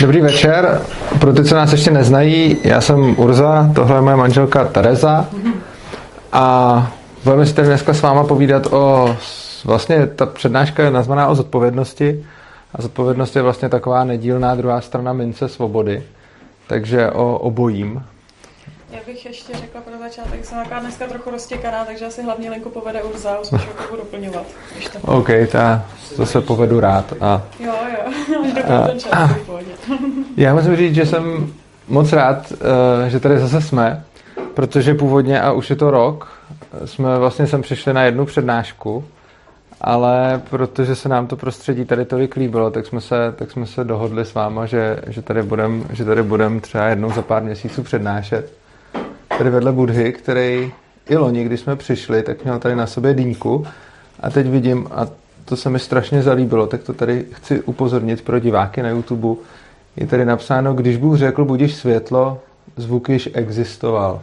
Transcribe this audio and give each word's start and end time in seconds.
Dobrý 0.00 0.20
večer. 0.20 0.80
Pro 1.20 1.32
ty, 1.32 1.44
co 1.44 1.54
nás 1.54 1.72
ještě 1.72 1.90
neznají, 1.90 2.56
já 2.64 2.80
jsem 2.80 3.18
Urza, 3.18 3.70
tohle 3.74 3.96
je 3.96 4.00
moje 4.00 4.16
manželka 4.16 4.64
Tereza 4.64 5.26
a 6.32 6.92
budeme 7.24 7.46
si 7.46 7.54
tady 7.54 7.68
dneska 7.68 7.94
s 7.94 8.02
váma 8.02 8.24
povídat 8.24 8.66
o, 8.72 9.16
vlastně 9.64 10.06
ta 10.06 10.26
přednáška 10.26 10.82
je 10.82 10.90
nazvaná 10.90 11.28
o 11.28 11.34
zodpovědnosti 11.34 12.26
a 12.74 12.82
zodpovědnost 12.82 13.36
je 13.36 13.42
vlastně 13.42 13.68
taková 13.68 14.04
nedílná 14.04 14.54
druhá 14.54 14.80
strana 14.80 15.12
mince 15.12 15.48
svobody, 15.48 16.02
takže 16.66 17.10
o 17.10 17.38
obojím. 17.38 18.02
Já 18.92 18.98
bych 19.06 19.26
ještě 19.26 19.52
řekla 19.56 19.80
pro 19.80 19.98
začátek, 19.98 20.44
jsem 20.44 20.58
taková 20.58 20.80
dneska 20.80 21.06
trochu 21.06 21.30
roztěkaná, 21.30 21.84
takže 21.84 22.06
asi 22.06 22.22
hlavně 22.22 22.50
Lenko 22.50 22.70
povede 22.70 23.02
Urza, 23.02 23.40
už 23.40 23.52
už 23.52 23.60
budu 23.90 24.02
doplňovat. 24.02 24.46
To... 24.92 25.12
OK, 25.12 25.28
ta, 25.52 25.84
to 26.16 26.26
se 26.26 26.40
povedu 26.40 26.80
rád. 26.80 27.12
A, 27.20 27.42
jo, 27.60 27.72
jo, 27.92 28.12
až 28.44 28.52
do 28.52 28.74
a, 28.74 28.86
ten 28.86 28.98
čas, 28.98 29.30
Já 30.36 30.54
musím 30.54 30.76
říct, 30.76 30.94
že 30.94 31.06
jsem 31.06 31.52
moc 31.88 32.12
rád, 32.12 32.52
eh, 33.06 33.10
že 33.10 33.20
tady 33.20 33.38
zase 33.38 33.60
jsme, 33.60 34.04
protože 34.54 34.94
původně, 34.94 35.40
a 35.40 35.52
už 35.52 35.70
je 35.70 35.76
to 35.76 35.90
rok, 35.90 36.28
jsme 36.84 37.18
vlastně 37.18 37.46
sem 37.46 37.62
přišli 37.62 37.94
na 37.94 38.02
jednu 38.02 38.26
přednášku, 38.26 39.04
ale 39.80 40.42
protože 40.50 40.96
se 40.96 41.08
nám 41.08 41.26
to 41.26 41.36
prostředí 41.36 41.84
tady 41.84 42.04
tolik 42.04 42.36
líbilo, 42.36 42.70
tak 42.70 42.86
jsme 42.86 43.00
se, 43.00 43.34
tak 43.36 43.50
jsme 43.50 43.66
se 43.66 43.84
dohodli 43.84 44.24
s 44.24 44.34
váma, 44.34 44.66
že, 44.66 45.00
že 45.06 45.22
tady 45.22 45.42
budeme 45.42 45.84
že 45.92 46.04
tady 46.04 46.22
budem 46.22 46.60
třeba 46.60 46.86
jednou 46.86 47.12
za 47.12 47.22
pár 47.22 47.42
měsíců 47.42 47.82
přednášet 47.82 48.59
tady 49.40 49.50
vedle 49.50 49.72
Budhy, 49.72 50.12
který 50.12 50.72
i 51.08 51.16
loni, 51.16 51.44
když 51.44 51.60
jsme 51.60 51.76
přišli, 51.76 52.22
tak 52.22 52.44
měl 52.44 52.58
tady 52.58 52.76
na 52.76 52.86
sobě 52.86 53.14
dýňku 53.14 53.66
a 54.20 54.30
teď 54.30 54.46
vidím, 54.46 54.88
a 54.90 55.06
to 55.44 55.56
se 55.56 55.70
mi 55.70 55.78
strašně 55.78 56.22
zalíbilo, 56.22 56.66
tak 56.66 56.82
to 56.82 56.92
tady 56.92 57.24
chci 57.32 57.62
upozornit 57.62 58.22
pro 58.22 58.38
diváky 58.38 58.82
na 58.82 58.88
YouTube. 58.88 59.40
Je 59.96 60.06
tady 60.06 60.24
napsáno, 60.24 60.74
když 60.74 60.96
Bůh 60.96 61.18
řekl, 61.18 61.44
budíš 61.44 61.74
světlo, 61.74 62.40
zvuk 62.76 63.08
již 63.08 63.28
existoval. 63.32 64.20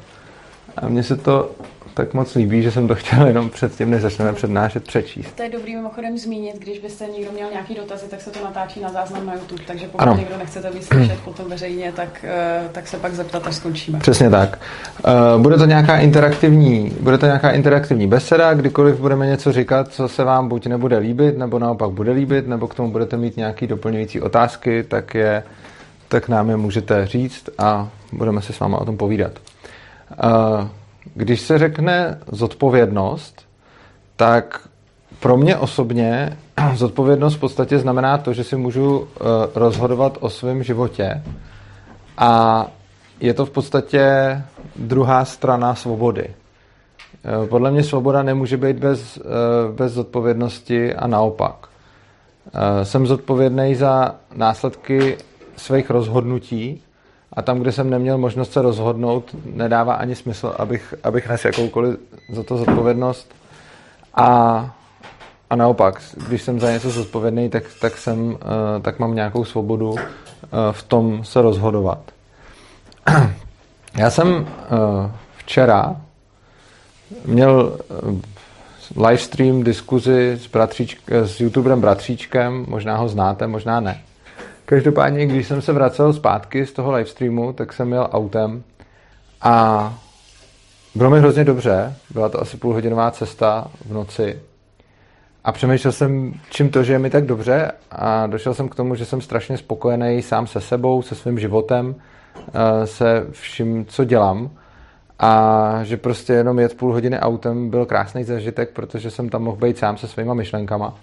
A 0.78 0.88
mně 0.88 1.04
se 1.04 1.16
to 1.16 1.52
tak 1.98 2.14
moc 2.14 2.36
líbí, 2.36 2.64
že 2.64 2.72
jsem 2.72 2.88
to 2.88 2.95
chtěl 2.95 3.28
jenom 3.28 3.50
předtím, 3.50 3.90
než 3.90 4.02
začneme 4.02 4.34
přednášet, 4.34 4.84
přečíst. 4.84 5.36
To 5.36 5.44
je 5.44 5.50
dobrý 5.50 5.76
mimochodem 5.76 6.17
zmínit, 6.17 6.59
když 6.59 6.80
byste 6.80 7.06
někdo 7.06 7.31
měl 7.31 7.50
nějaký 7.52 7.76
dotazy, 7.76 8.06
tak 8.09 8.22
se 8.22 8.30
to 8.30 8.44
natáčí 8.44 8.80
na 8.80 8.90
záznam 8.90 9.26
na 9.26 9.34
YouTube, 9.34 9.64
takže 9.67 9.88
pokud 9.88 10.02
ano. 10.02 10.16
někdo 10.18 10.38
nechcete 10.38 10.72
vyslyšet 10.72 11.20
potom 11.20 11.50
veřejně, 11.50 11.92
tak, 11.92 12.09
eh, 12.23 12.70
tak 12.72 12.88
se 12.88 12.98
pak 12.98 13.14
zeptat, 13.14 13.48
až 13.48 13.56
skončíme. 13.56 14.00
Přesně 14.00 14.30
tak. 14.30 14.59
Eh, 15.06 15.12
bude 15.38 15.58
to 15.58 15.66
nějaká 15.66 15.98
interaktivní, 15.98 16.92
bude 17.00 17.18
to 17.18 17.25
nějaká 17.25 17.52
interaktivní 17.52 18.08
beseda, 18.08 18.53
kdykoliv 18.53 19.00
budeme 19.00 19.28
něco 19.28 19.52
říkat, 19.52 19.88
co 19.92 20.08
se 20.08 20.23
vám 20.23 20.48
buď 20.48 20.68
nebude 20.68 20.98
líbit, 20.98 21.38
nebo 21.38 21.59
naopak 21.59 21.90
bude 21.90 22.12
líbit, 22.12 22.48
nebo 22.48 22.68
k 22.68 22.75
tomu 22.75 22.92
budete 22.92 23.18
mít 23.18 23.38
nějaké 23.38 23.68
doplňující 23.68 24.22
otázky, 24.22 24.84
tak 24.84 25.16
je 25.16 25.44
tak 26.09 26.30
nám 26.30 26.50
je 26.50 26.58
můžete 26.58 27.08
říct 27.08 27.50
a 27.58 27.90
budeme 28.12 28.42
se 28.42 28.53
s 28.53 28.59
váma 28.59 28.78
o 28.81 28.86
tom 28.86 28.98
povídat. 28.98 29.31
Když 31.18 31.42
se 31.42 31.58
řekne 31.58 32.20
zodpovědnost, 32.32 33.42
tak 34.16 34.70
pro 35.20 35.38
mě 35.38 35.58
osobně 35.58 36.38
zodpovědnost 36.76 37.36
v 37.36 37.40
podstatě 37.40 37.80
znamená 37.80 38.18
to, 38.18 38.34
že 38.34 38.44
si 38.44 38.56
můžu 38.56 39.00
uh, 39.00 39.06
rozhodovat 39.56 40.18
o 40.20 40.30
svém 40.30 40.64
životě 40.64 41.24
a 42.18 42.66
je 43.20 43.34
to 43.34 43.46
v 43.46 43.50
podstatě 43.50 44.06
druhá 44.76 45.26
strana 45.26 45.76
svobody. 45.76 46.30
Uh, 46.30 47.48
podle 47.48 47.72
mě 47.72 47.84
svoboda 47.84 48.24
nemůže 48.24 48.58
být 48.58 48.78
bez, 48.78 49.18
uh, 49.18 49.24
bez 49.76 49.94
zodpovědnosti 49.94 50.96
a 50.96 51.08
naopak. 51.08 51.68
Jsem 52.84 53.08
zodpovědný 53.08 53.76
za 53.76 54.16
následky 54.36 55.18
svých 55.56 55.90
rozhodnutí 55.90 56.81
a 57.33 57.42
tam, 57.42 57.59
kde 57.59 57.72
jsem 57.72 57.89
neměl 57.89 58.17
možnost 58.17 58.53
se 58.53 58.61
rozhodnout, 58.61 59.36
nedává 59.45 59.94
ani 59.94 60.16
smysl, 60.16 60.56
abych, 60.58 60.94
abych 61.03 61.30
nesl 61.30 61.47
jakoukoliv 61.47 62.00
za 62.34 62.44
to 62.44 62.58
zodpovědnost. 62.58 63.36
A, 64.13 64.75
a 65.50 65.56
naopak, 65.56 66.02
když 66.28 66.41
jsem 66.41 66.59
za 66.59 66.72
něco 66.72 66.90
zodpovědný, 66.90 67.50
tak, 67.50 67.63
tak, 67.81 67.97
jsem, 67.97 68.19
uh, 68.29 68.35
tak 68.81 69.00
mám 69.00 69.16
nějakou 69.16 69.46
svobodu 69.46 69.90
uh, 69.90 69.97
v 70.72 70.84
tom 70.84 71.24
se 71.24 71.41
rozhodovat. 71.41 72.00
Já 73.97 74.09
jsem 74.09 74.28
uh, 74.28 74.46
včera 75.38 75.96
měl 77.25 77.79
livestream 78.96 79.63
diskuzi 79.63 80.31
s, 80.31 80.47
bratříčk, 80.47 81.12
s 81.12 81.40
youtuberem 81.40 81.81
Bratříčkem, 81.81 82.66
možná 82.68 82.97
ho 82.97 83.07
znáte, 83.07 83.47
možná 83.47 83.79
ne. 83.79 84.02
Každopádně, 84.69 85.25
když 85.25 85.47
jsem 85.47 85.61
se 85.61 85.73
vracel 85.73 86.13
zpátky 86.13 86.66
z 86.66 86.72
toho 86.72 86.91
livestreamu, 86.91 87.53
tak 87.53 87.73
jsem 87.73 87.94
jel 87.94 88.09
autem 88.11 88.63
a 89.41 89.94
bylo 90.95 91.09
mi 91.09 91.19
hrozně 91.19 91.44
dobře. 91.44 91.95
Byla 92.09 92.29
to 92.29 92.41
asi 92.41 92.57
půlhodinová 92.57 93.11
cesta 93.11 93.72
v 93.85 93.94
noci. 93.94 94.39
A 95.44 95.51
přemýšlel 95.51 95.91
jsem, 95.91 96.33
čím 96.50 96.69
to, 96.69 96.83
že 96.83 96.94
je 96.94 97.00
mi 97.00 97.09
tak 97.09 97.25
dobře 97.25 97.72
a 97.91 98.28
došel 98.28 98.53
jsem 98.53 98.69
k 98.69 98.75
tomu, 98.75 98.95
že 98.95 99.05
jsem 99.05 99.22
strašně 99.22 99.57
spokojený 99.57 100.22
sám 100.22 100.47
se 100.47 100.61
sebou, 100.61 101.01
se 101.01 101.16
svým 101.16 101.39
životem, 101.39 101.95
eh, 102.35 102.88
se 102.88 103.28
vším, 103.31 103.85
co 103.85 104.03
dělám 104.03 104.49
a 105.19 105.79
že 105.84 105.97
prostě 105.97 106.34
jenom 106.34 106.59
jet 106.59 106.78
půl 106.78 106.94
hodiny 106.94 107.19
autem 107.19 107.69
byl 107.69 107.85
krásný 107.85 108.23
zažitek, 108.23 108.69
protože 108.69 109.11
jsem 109.11 109.29
tam 109.29 109.44
mohl 109.44 109.57
být 109.57 109.78
sám 109.78 109.97
se 109.97 110.07
svýma 110.07 110.34
myšlenkama. 110.34 110.94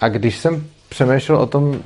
A 0.00 0.08
když 0.08 0.38
jsem 0.38 0.66
přemýšlel 0.88 1.38
o 1.38 1.46
tom, 1.46 1.82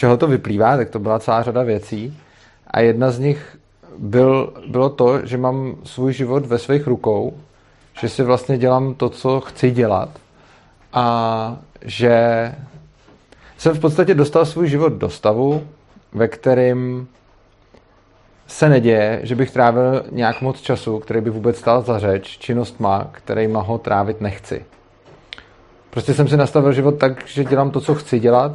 čeho 0.00 0.16
to 0.16 0.26
vyplývá, 0.26 0.76
tak 0.76 0.90
to 0.90 0.98
byla 0.98 1.18
celá 1.18 1.42
řada 1.42 1.62
věcí. 1.62 2.18
A 2.66 2.80
jedna 2.80 3.10
z 3.10 3.18
nich 3.18 3.56
byl, 3.98 4.52
bylo 4.66 4.88
to, 4.90 5.26
že 5.26 5.36
mám 5.36 5.76
svůj 5.84 6.12
život 6.12 6.46
ve 6.46 6.58
svých 6.58 6.86
rukou, 6.86 7.36
že 8.00 8.08
si 8.08 8.22
vlastně 8.22 8.58
dělám 8.58 8.94
to, 8.94 9.08
co 9.08 9.40
chci 9.40 9.70
dělat 9.70 10.08
a 10.92 11.56
že 11.82 12.14
jsem 13.58 13.76
v 13.76 13.80
podstatě 13.80 14.14
dostal 14.14 14.46
svůj 14.46 14.68
život 14.68 14.92
do 14.92 15.10
stavu, 15.10 15.62
ve 16.12 16.28
kterém 16.28 17.06
se 18.46 18.68
neděje, 18.68 19.20
že 19.22 19.34
bych 19.34 19.50
trávil 19.50 20.04
nějak 20.12 20.40
moc 20.42 20.60
času, 20.60 20.98
který 20.98 21.20
by 21.20 21.30
vůbec 21.30 21.58
stál 21.58 21.82
za 21.82 21.98
řeč, 21.98 22.38
činnostma, 22.38 23.08
kterýma 23.12 23.60
ho 23.60 23.78
trávit 23.78 24.20
nechci. 24.20 24.64
Prostě 25.90 26.14
jsem 26.14 26.28
si 26.28 26.36
nastavil 26.36 26.72
život 26.72 26.98
tak, 26.98 27.26
že 27.26 27.44
dělám 27.44 27.70
to, 27.70 27.80
co 27.80 27.94
chci 27.94 28.18
dělat 28.20 28.52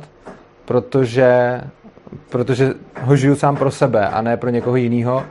protože, 0.65 1.61
protože 2.29 2.73
ho 3.01 3.15
žiju 3.15 3.35
sám 3.35 3.55
pro 3.55 3.71
sebe 3.71 4.07
a 4.07 4.21
ne 4.21 4.37
pro 4.37 4.49
někoho 4.49 4.75
jiného. 4.75 5.23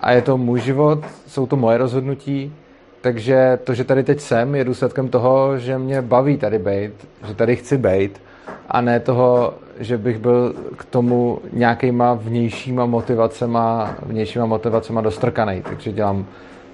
A 0.00 0.12
je 0.12 0.22
to 0.22 0.38
můj 0.38 0.60
život, 0.60 1.04
jsou 1.26 1.46
to 1.46 1.56
moje 1.56 1.78
rozhodnutí, 1.78 2.52
takže 3.00 3.58
to, 3.64 3.74
že 3.74 3.84
tady 3.84 4.04
teď 4.04 4.20
jsem, 4.20 4.54
je 4.54 4.64
důsledkem 4.64 5.08
toho, 5.08 5.58
že 5.58 5.78
mě 5.78 6.02
baví 6.02 6.38
tady 6.38 6.58
být, 6.58 6.92
že 7.26 7.34
tady 7.34 7.56
chci 7.56 7.78
být 7.78 8.20
a 8.68 8.80
ne 8.80 9.00
toho, 9.00 9.54
že 9.78 9.98
bych 9.98 10.18
byl 10.18 10.54
k 10.76 10.84
tomu 10.84 11.38
nějakýma 11.52 12.14
vnějšíma 12.14 12.86
motivacema, 12.86 13.94
vnějšíma 14.02 14.46
motivacema 14.46 15.00
dostrkaný. 15.00 15.62
Takže 15.62 15.92
dělám 15.92 16.26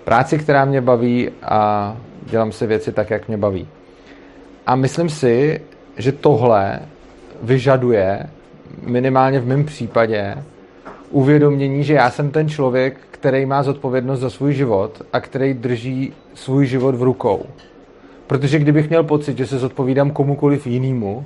práci, 0.05 0.39
která 0.39 0.65
mě 0.65 0.81
baví 0.81 1.31
a 1.43 1.97
dělám 2.23 2.53
si 2.53 2.67
věci 2.67 2.93
tak, 2.93 3.11
jak 3.11 3.29
mě 3.29 3.37
baví. 3.37 3.69
A 4.67 4.77
myslím 4.77 5.09
si, 5.09 5.61
že 5.97 6.13
tohle 6.13 6.81
vyžaduje, 7.43 8.27
minimálně 8.83 9.41
v 9.41 9.47
mém 9.47 9.65
případě, 9.65 10.35
uvědomění, 11.11 11.85
že 11.85 11.95
já 11.95 12.11
jsem 12.11 12.31
ten 12.31 12.49
člověk, 12.49 12.97
který 13.11 13.47
má 13.47 13.63
zodpovědnost 13.63 14.21
za 14.21 14.31
svůj 14.31 14.53
život 14.53 15.03
a 15.13 15.21
který 15.21 15.55
drží 15.55 16.13
svůj 16.35 16.67
život 16.67 16.95
v 16.95 17.03
rukou. 17.03 17.47
Protože 18.27 18.59
kdybych 18.59 18.89
měl 18.89 19.03
pocit, 19.03 19.39
že 19.39 19.47
se 19.47 19.59
zodpovídám 19.59 20.11
komukoliv 20.11 20.67
jinému, 20.67 21.25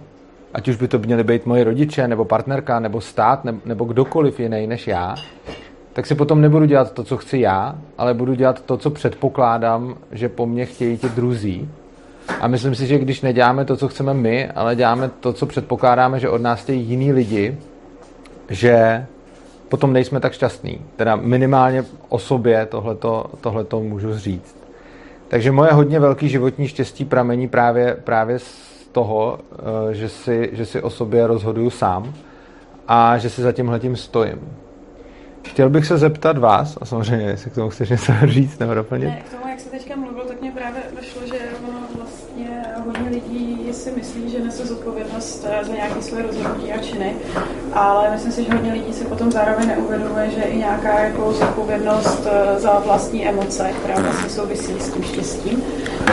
ať 0.55 0.69
už 0.69 0.77
by 0.77 0.89
to 0.89 0.99
měly 0.99 1.25
být 1.25 1.47
moje 1.47 1.65
rodiče, 1.65 2.09
nebo 2.09 2.25
partnerka, 2.25 2.81
nebo 2.81 3.01
stát, 3.01 3.45
nebo 3.65 3.85
kdokoliv 3.85 4.41
jiný 4.41 4.67
než 4.67 4.87
já, 4.87 5.15
tak 5.93 6.07
si 6.07 6.15
potom 6.15 6.41
nebudu 6.41 6.65
dělat 6.65 6.93
to, 6.93 7.05
co 7.05 7.17
chci 7.17 7.39
já, 7.39 7.79
ale 7.99 8.15
budu 8.15 8.35
dělat 8.35 8.61
to, 8.61 8.77
co 8.77 8.91
předpokládám, 8.91 9.95
že 10.13 10.29
po 10.29 10.47
mně 10.47 10.67
chtějí 10.67 10.99
ti 10.99 11.09
druzí 11.09 11.69
a 12.41 12.49
myslím 12.49 12.75
si, 12.75 12.87
že 12.87 12.99
když 12.99 13.21
neděláme 13.21 13.65
to, 13.65 13.77
co 13.77 13.89
chceme 13.89 14.15
my, 14.15 14.49
ale 14.49 14.77
děláme 14.77 15.11
to, 15.21 15.33
co 15.33 15.47
předpokládáme, 15.47 16.21
že 16.21 16.29
od 16.29 16.43
nás 16.43 16.63
chtějí 16.63 16.83
jiní 16.83 17.13
lidi, 17.13 17.59
že 18.49 19.07
potom 19.69 19.93
nejsme 19.93 20.21
tak 20.21 20.33
šťastní. 20.33 20.81
Teda 20.97 21.17
minimálně 21.17 21.85
o 22.09 22.19
sobě 22.19 22.67
tohleto, 22.67 23.27
tohleto 23.41 23.81
můžu 23.81 24.19
říct. 24.19 24.57
Takže 25.29 25.53
moje 25.53 25.73
hodně 25.73 26.01
velký 26.01 26.29
životní 26.29 26.69
štěstí 26.69 27.05
pramení 27.05 27.49
právě, 27.49 27.97
právě 28.05 28.39
z 28.39 28.89
toho, 28.93 29.39
eh, 29.91 29.95
že 29.95 30.09
si, 30.09 30.51
že 30.53 30.67
si 30.67 30.83
o 30.83 30.91
sobě 30.91 31.27
rozhoduju 31.27 31.71
sám 31.71 32.15
a 32.89 33.19
že 33.19 33.31
si 33.31 33.43
za 33.43 33.53
tímhletím 33.53 33.97
stojím. 33.97 34.41
Chtěl 35.43 35.71
bych 35.71 35.87
se 35.87 35.99
zeptat 35.99 36.39
vás, 36.39 36.79
a 36.81 36.85
samozřejmě, 36.85 37.27
jestli 37.27 37.51
k 37.51 37.55
tomu 37.55 37.71
chceš 37.71 37.91
něco 37.91 38.13
říct 38.25 38.59
nebo 38.59 38.75
doplnit. 38.75 39.07
Ne, 39.07 39.23
k 39.27 39.31
tomu, 39.31 39.49
jak 39.49 39.61
jsi 39.61 39.71
teďka 39.71 39.97
mluvil, 39.97 40.25
tak 40.25 40.41
mě 40.41 40.51
právě 40.51 40.83
si 43.87 43.93
myslí, 43.97 44.31
že 44.31 44.39
nese 44.39 44.67
zodpovědnost 44.67 45.47
eh, 45.49 45.65
za 45.65 45.73
nějaké 45.73 46.03
své 46.03 46.23
rozhodnutí 46.23 46.73
a 46.73 46.79
činy, 46.79 47.17
ale 47.73 48.11
myslím 48.11 48.33
si, 48.33 48.45
že 48.45 48.53
hodně 48.53 48.73
lidí 48.73 48.93
si 48.93 49.05
potom 49.05 49.33
zároveň 49.33 49.69
neuvědomuje, 49.69 50.31
že 50.31 50.43
i 50.43 50.59
nějaká 50.59 51.01
jako 51.01 51.33
zodpovědnost 51.33 52.27
eh, 52.27 52.61
za 52.61 52.79
vlastní 52.79 53.29
emoce, 53.29 53.71
která 53.79 54.01
vlastně 54.01 54.31
souvisí 54.31 54.73
s 54.81 54.89
tím 54.89 55.03
štěstím. 55.03 55.63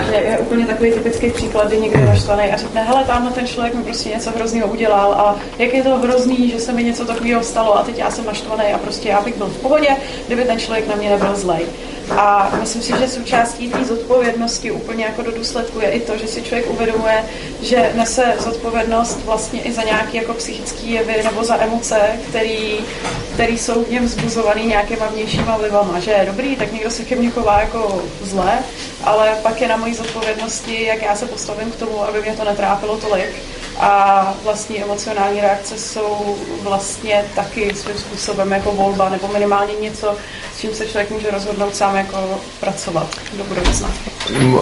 Že 0.09 0.15
je 0.15 0.37
úplně 0.37 0.65
takový 0.65 0.91
typický 0.91 1.29
příklad, 1.31 1.67
kdy 1.67 1.81
někdo 1.81 2.05
naštvaný 2.05 2.43
a 2.43 2.57
řekne, 2.57 2.83
hele, 2.83 3.03
tamhle 3.03 3.31
ten 3.31 3.47
člověk 3.47 3.73
mi 3.75 3.83
prostě 3.83 4.09
něco 4.09 4.31
hrozného 4.31 4.67
udělal 4.67 5.13
a 5.13 5.35
jak 5.57 5.73
je 5.73 5.83
to 5.83 5.97
hrozný, 5.97 6.49
že 6.49 6.59
se 6.59 6.71
mi 6.71 6.83
něco 6.83 7.05
takového 7.05 7.43
stalo 7.43 7.77
a 7.77 7.83
teď 7.83 7.97
já 7.97 8.11
jsem 8.11 8.25
naštvaný 8.25 8.73
a 8.73 8.77
prostě 8.77 9.09
já 9.09 9.21
bych 9.21 9.37
byl 9.37 9.47
v 9.47 9.61
pohodě, 9.61 9.89
kdyby 10.27 10.45
ten 10.45 10.59
člověk 10.59 10.87
na 10.87 10.95
mě 10.95 11.09
nebyl 11.09 11.35
zlej. 11.35 11.65
A 12.11 12.51
myslím 12.59 12.81
si, 12.81 12.94
že 13.00 13.07
součástí 13.07 13.69
té 13.69 13.85
zodpovědnosti 13.85 14.71
úplně 14.71 15.05
jako 15.05 15.21
do 15.21 15.31
důsledku 15.31 15.79
je 15.79 15.91
i 15.91 16.00
to, 16.00 16.17
že 16.17 16.27
si 16.27 16.41
člověk 16.41 16.69
uvědomuje, 16.69 17.25
že 17.61 17.91
nese 17.95 18.35
zodpovědnost 18.39 19.19
vlastně 19.25 19.61
i 19.61 19.71
za 19.71 19.83
nějaké 19.83 20.17
jako 20.17 20.33
psychické 20.33 20.85
jevy 20.85 21.23
nebo 21.23 21.44
za 21.44 21.61
emoce, 21.61 22.00
který, 22.29 22.79
který 23.33 23.57
jsou 23.57 23.83
v 23.83 23.91
něm 23.91 24.05
vzbuzovaný 24.05 24.65
nějakýma 24.65 25.05
vnějšíma 25.05 25.57
vlivama. 25.57 26.00
Že 26.00 26.11
je 26.11 26.25
dobrý, 26.25 26.55
tak 26.55 26.71
někdo 26.71 26.91
se 26.91 27.03
ke 27.03 27.15
mně 27.15 27.29
chová 27.29 27.59
jako 27.59 28.03
zle, 28.21 28.59
ale 29.03 29.38
pak 29.44 29.61
je 29.61 29.67
na 29.67 29.77
mojí 29.77 29.94
zodpovědnosti, 29.94 30.83
jak 30.83 31.01
já 31.01 31.15
se 31.15 31.25
postavím 31.25 31.71
k 31.71 31.75
tomu, 31.75 32.03
aby 32.03 32.21
mě 32.21 32.33
to 32.33 32.44
netrápilo 32.44 32.97
tolik 32.97 33.29
a 33.79 34.33
vlastní 34.43 34.83
emocionální 34.83 35.41
reakce 35.41 35.77
jsou 35.77 36.35
vlastně 36.61 37.25
taky 37.35 37.73
svým 37.75 37.97
způsobem 37.97 38.51
jako 38.51 38.71
volba 38.71 39.09
nebo 39.09 39.27
minimálně 39.33 39.73
něco, 39.81 40.15
s 40.55 40.59
čím 40.59 40.73
se 40.73 40.85
člověk 40.85 41.11
může 41.11 41.31
rozhodnout 41.31 41.75
sám 41.75 41.95
jako 41.95 42.17
pracovat 42.59 43.07
do 43.37 43.43
budoucna. 43.43 43.89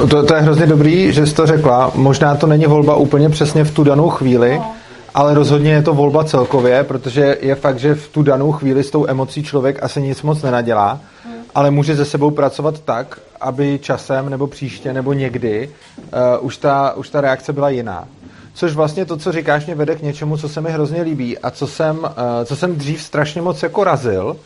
To, 0.09 0.25
to 0.25 0.35
je 0.35 0.41
hrozně 0.41 0.65
dobrý, 0.65 1.13
že 1.13 1.27
jsi 1.27 1.33
to 1.33 1.47
řekla. 1.47 1.91
Možná 1.95 2.35
to 2.35 2.47
není 2.47 2.65
volba 2.65 2.95
úplně 2.95 3.29
přesně 3.29 3.63
v 3.63 3.71
tu 3.71 3.83
danou 3.83 4.09
chvíli, 4.09 4.57
no. 4.57 4.75
ale 5.13 5.33
rozhodně 5.33 5.71
je 5.71 5.81
to 5.81 5.93
volba 5.93 6.23
celkově, 6.23 6.83
protože 6.83 7.37
je 7.41 7.55
fakt, 7.55 7.79
že 7.79 7.95
v 7.95 8.07
tu 8.07 8.23
danou 8.23 8.51
chvíli 8.51 8.83
s 8.83 8.91
tou 8.91 9.07
emocí 9.07 9.43
člověk 9.43 9.83
asi 9.83 10.01
nic 10.01 10.21
moc 10.21 10.41
nenadělá, 10.41 10.99
hmm. 11.25 11.35
ale 11.55 11.71
může 11.71 11.95
se 11.95 12.05
sebou 12.05 12.31
pracovat 12.31 12.79
tak, 12.79 13.19
aby 13.41 13.79
časem 13.81 14.29
nebo 14.29 14.47
příště 14.47 14.93
nebo 14.93 15.13
někdy 15.13 15.69
uh, 15.97 16.45
už, 16.45 16.57
ta, 16.57 16.93
už 16.93 17.09
ta 17.09 17.21
reakce 17.21 17.53
byla 17.53 17.69
jiná. 17.69 18.07
Což 18.53 18.73
vlastně 18.73 19.05
to, 19.05 19.17
co 19.17 19.31
říkáš, 19.31 19.65
mě 19.65 19.75
vede 19.75 19.95
k 19.95 20.01
něčemu, 20.01 20.37
co 20.37 20.49
se 20.49 20.61
mi 20.61 20.71
hrozně 20.71 21.01
líbí 21.01 21.37
a 21.37 21.51
co 21.51 21.67
jsem, 21.67 21.97
uh, 21.97 22.09
co 22.45 22.55
jsem 22.55 22.75
dřív 22.75 23.01
strašně 23.01 23.41
moc 23.41 23.63
jako 23.63 23.83
razil 23.83 24.37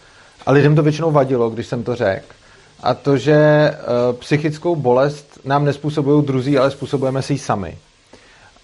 a 0.45 0.51
lidem 0.51 0.75
to 0.75 0.83
většinou 0.83 1.11
vadilo, 1.11 1.49
když 1.49 1.67
jsem 1.67 1.83
to 1.83 1.95
řekl. 1.95 2.25
A 2.83 2.93
to, 2.93 3.17
že 3.17 3.71
uh, 3.71 4.15
psychickou 4.15 4.75
bolest 4.75 5.39
nám 5.45 5.65
nespůsobují 5.65 6.25
druzí, 6.25 6.57
ale 6.57 6.71
způsobujeme 6.71 7.21
si 7.21 7.33
ji 7.33 7.39
sami. 7.39 7.77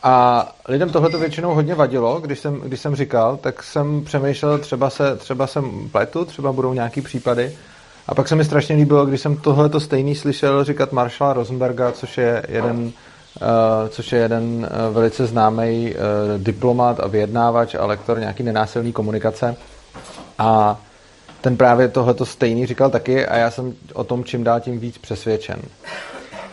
A 0.04 0.48
lidem 0.68 0.90
tohle 0.90 1.10
to 1.10 1.20
většinou 1.20 1.54
hodně 1.54 1.76
vadilo, 1.76 2.20
když 2.20 2.40
jsem, 2.40 2.56
když 2.56 2.80
jsem 2.80 2.96
říkal, 2.96 3.38
tak 3.38 3.64
jsem 3.64 4.04
přemýšlel, 4.04 4.58
třeba 4.58 4.90
se, 4.90 5.16
třeba 5.16 5.48
jsem 5.48 5.90
pletu, 5.92 6.26
třeba 6.26 6.52
budou 6.52 6.74
nějaký 6.74 7.02
případy. 7.02 7.58
A 8.08 8.16
pak 8.16 8.28
se 8.28 8.36
mi 8.36 8.46
strašně 8.46 8.76
líbilo, 8.76 9.06
když 9.06 9.22
jsem 9.22 9.38
tohle 9.38 9.70
stejný 9.80 10.16
slyšel 10.16 10.64
říkat 10.64 10.92
Marshalla 10.92 11.34
Rosenberga, 11.34 11.92
což 11.92 12.18
je 12.18 12.44
jeden 12.50 12.92
což 13.90 14.12
je 14.12 14.20
jeden 14.20 14.44
uh, 14.44 14.94
velice 14.96 15.26
známý 15.26 15.94
uh, 15.94 16.42
diplomat 16.44 17.00
a 17.00 17.08
vyjednávač 17.08 17.76
a 17.76 17.86
lektor 17.86 18.20
nějaký 18.20 18.44
nenásilný 18.44 18.94
komunikace. 18.94 19.56
A 20.38 20.80
ten 21.42 21.58
právě 21.58 21.88
tohleto 21.88 22.26
stejný 22.26 22.66
říkal 22.66 22.90
taky 22.90 23.26
a 23.26 23.38
já 23.38 23.52
jsem 23.52 23.74
o 23.94 24.04
tom 24.04 24.24
čím 24.24 24.44
dál 24.44 24.60
tím 24.60 24.80
víc 24.80 24.98
přesvědčen. 24.98 25.62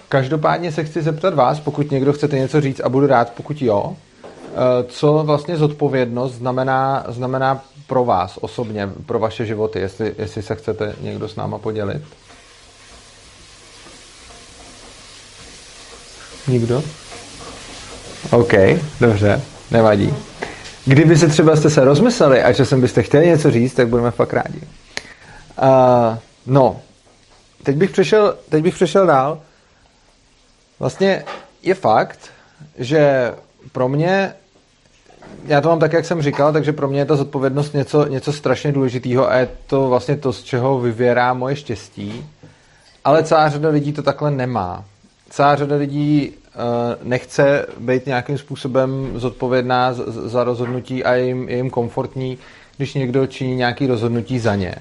Každopádně 0.09 0.73
se 0.73 0.85
chci 0.85 1.03
zeptat 1.03 1.35
vás, 1.35 1.61
pokud 1.61 1.91
někdo 1.91 2.13
chcete 2.13 2.39
něco 2.39 2.61
říct 2.61 2.81
a 2.81 2.89
budu 2.89 3.07
rád, 3.07 3.33
pokud 3.37 3.63
jo, 3.63 3.97
co 4.87 5.23
vlastně 5.25 5.57
zodpovědnost 5.57 6.35
znamená, 6.35 7.05
znamená 7.09 7.65
pro 7.87 8.05
vás 8.05 8.39
osobně, 8.41 8.91
pro 9.07 9.19
vaše 9.19 9.47
životy, 9.47 9.81
jestli, 9.81 10.15
jestli 10.19 10.43
se 10.43 10.55
chcete 10.55 10.95
někdo 11.01 11.29
s 11.29 11.37
náma 11.37 11.59
podělit. 11.59 12.03
Nikdo? 16.49 16.83
OK, 18.31 18.53
dobře, 19.01 19.43
nevadí. 19.71 20.15
Kdyby 20.85 21.17
se 21.17 21.29
třeba 21.29 21.57
jste 21.57 21.71
se 21.71 21.85
rozmysleli 21.85 22.43
a 22.43 22.53
časem 22.53 22.81
byste 22.81 23.03
chtěli 23.03 23.27
něco 23.27 23.51
říct, 23.51 23.75
tak 23.75 23.89
budeme 23.89 24.11
fakt 24.11 24.33
rádi. 24.33 24.61
Uh, 25.63 26.19
no, 26.47 26.81
teď 27.63 27.77
bych, 27.77 27.91
přešel, 27.91 28.37
teď 28.49 28.63
bych 28.63 28.75
přešel 28.75 29.07
dál. 29.07 29.41
Vlastně 30.79 31.25
je 31.63 31.75
fakt, 31.75 32.19
že 32.79 33.33
pro 33.73 33.89
mě, 33.89 34.35
já 35.45 35.61
to 35.61 35.69
mám 35.69 35.79
tak, 35.79 35.93
jak 35.93 36.05
jsem 36.05 36.23
říkal, 36.23 36.53
takže 36.53 36.73
pro 36.73 36.89
mě 36.89 37.01
je 37.01 37.05
ta 37.05 37.17
zodpovědnost 37.17 37.75
něco, 37.75 38.07
něco 38.07 38.33
strašně 38.33 38.73
důležitého 38.73 39.31
a 39.31 39.37
je 39.37 39.49
to 39.67 39.89
vlastně 39.89 40.17
to, 40.17 40.33
z 40.33 40.43
čeho 40.43 40.81
vyvěrá 40.81 41.33
moje 41.33 41.57
štěstí. 41.57 42.31
Ale 43.05 43.25
celá 43.25 43.49
řada 43.49 43.69
lidí 43.69 43.93
to 43.93 44.03
takhle 44.03 44.31
nemá 44.31 44.85
celá 45.31 45.57
řada 45.57 45.77
lidí 45.77 46.33
uh, 46.33 47.09
nechce 47.09 47.67
být 47.79 48.07
nějakým 48.07 48.39
způsobem 48.39 49.11
zodpovědná 49.15 49.95
za 50.07 50.45
rozhodnutí 50.45 51.05
a 51.05 51.15
je 51.15 51.27
jim, 51.27 51.49
je 51.49 51.57
jim 51.57 51.71
komfortní, 51.71 52.39
když 52.77 52.95
někdo 52.95 53.27
činí 53.27 53.57
nějaký 53.57 53.87
rozhodnutí 53.87 54.39
za 54.39 54.55
ně. 54.55 54.75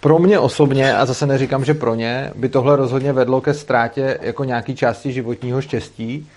Pro 0.00 0.18
mě 0.18 0.38
osobně, 0.38 0.96
a 0.96 1.06
zase 1.06 1.26
neříkám, 1.26 1.64
že 1.64 1.74
pro 1.74 1.94
ně, 1.94 2.32
by 2.34 2.48
tohle 2.48 2.76
rozhodně 2.76 3.12
vedlo 3.12 3.40
ke 3.40 3.54
ztrátě 3.54 4.18
jako 4.22 4.44
nějaký 4.44 4.74
části 4.74 5.12
životního 5.12 5.62
štěstí. 5.62 6.28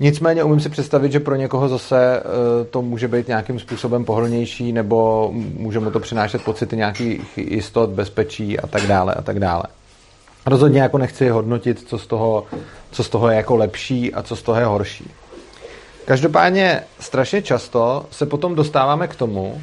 Nicméně 0.00 0.44
umím 0.44 0.60
si 0.60 0.68
představit, 0.68 1.12
že 1.12 1.20
pro 1.20 1.34
někoho 1.34 1.68
zase 1.68 2.22
uh, 2.22 2.66
to 2.66 2.82
může 2.82 3.08
být 3.08 3.28
nějakým 3.28 3.58
způsobem 3.58 4.04
pohodlnější 4.04 4.72
nebo 4.72 5.30
může 5.32 5.80
mu 5.80 5.90
to 5.90 6.00
přinášet 6.00 6.42
pocity 6.42 6.76
nějakých 6.76 7.38
jistot, 7.38 7.90
bezpečí 7.90 8.60
a 8.60 8.66
tak 8.66 8.86
dále 8.86 9.14
a 9.14 9.22
tak 9.22 9.40
dále. 9.40 9.62
Rozhodně 10.48 10.80
jako 10.80 10.98
nechci 10.98 11.28
hodnotit, 11.28 11.88
co 11.88 11.98
z, 11.98 12.06
toho, 12.06 12.44
co 12.90 13.04
z 13.04 13.08
toho 13.08 13.28
je 13.28 13.36
jako 13.36 13.56
lepší 13.56 14.14
a 14.14 14.22
co 14.22 14.36
z 14.36 14.42
toho 14.42 14.60
je 14.60 14.66
horší. 14.66 15.10
Každopádně 16.04 16.82
strašně 17.00 17.42
často 17.42 18.06
se 18.10 18.26
potom 18.26 18.54
dostáváme 18.54 19.08
k 19.08 19.16
tomu, 19.16 19.60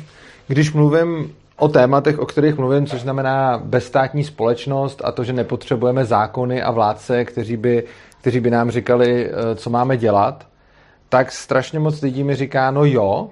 když 0.48 0.74
mluvím 0.74 1.36
o 1.58 1.68
tématech, 1.68 2.20
o 2.20 2.26
kterých 2.26 2.58
mluvím, 2.58 2.86
což 2.86 3.02
znamená 3.02 3.62
bezstátní 3.64 4.24
společnost 4.24 5.02
a 5.04 5.12
to, 5.12 5.24
že 5.24 5.34
nepotřebujeme 5.34 6.06
zákony 6.06 6.64
a 6.64 6.72
vládce, 6.72 7.26
kteří 7.26 7.58
by, 7.58 7.84
kteří 8.22 8.40
by 8.40 8.50
nám 8.50 8.72
říkali, 8.72 9.30
eh, 9.30 9.56
co 9.56 9.70
máme 9.70 9.98
dělat, 9.98 10.48
tak 11.10 11.32
strašně 11.32 11.80
moc 11.80 12.02
lidí 12.02 12.24
mi 12.24 12.36
říká, 12.36 12.72
no 12.72 12.86
jo, 12.86 13.30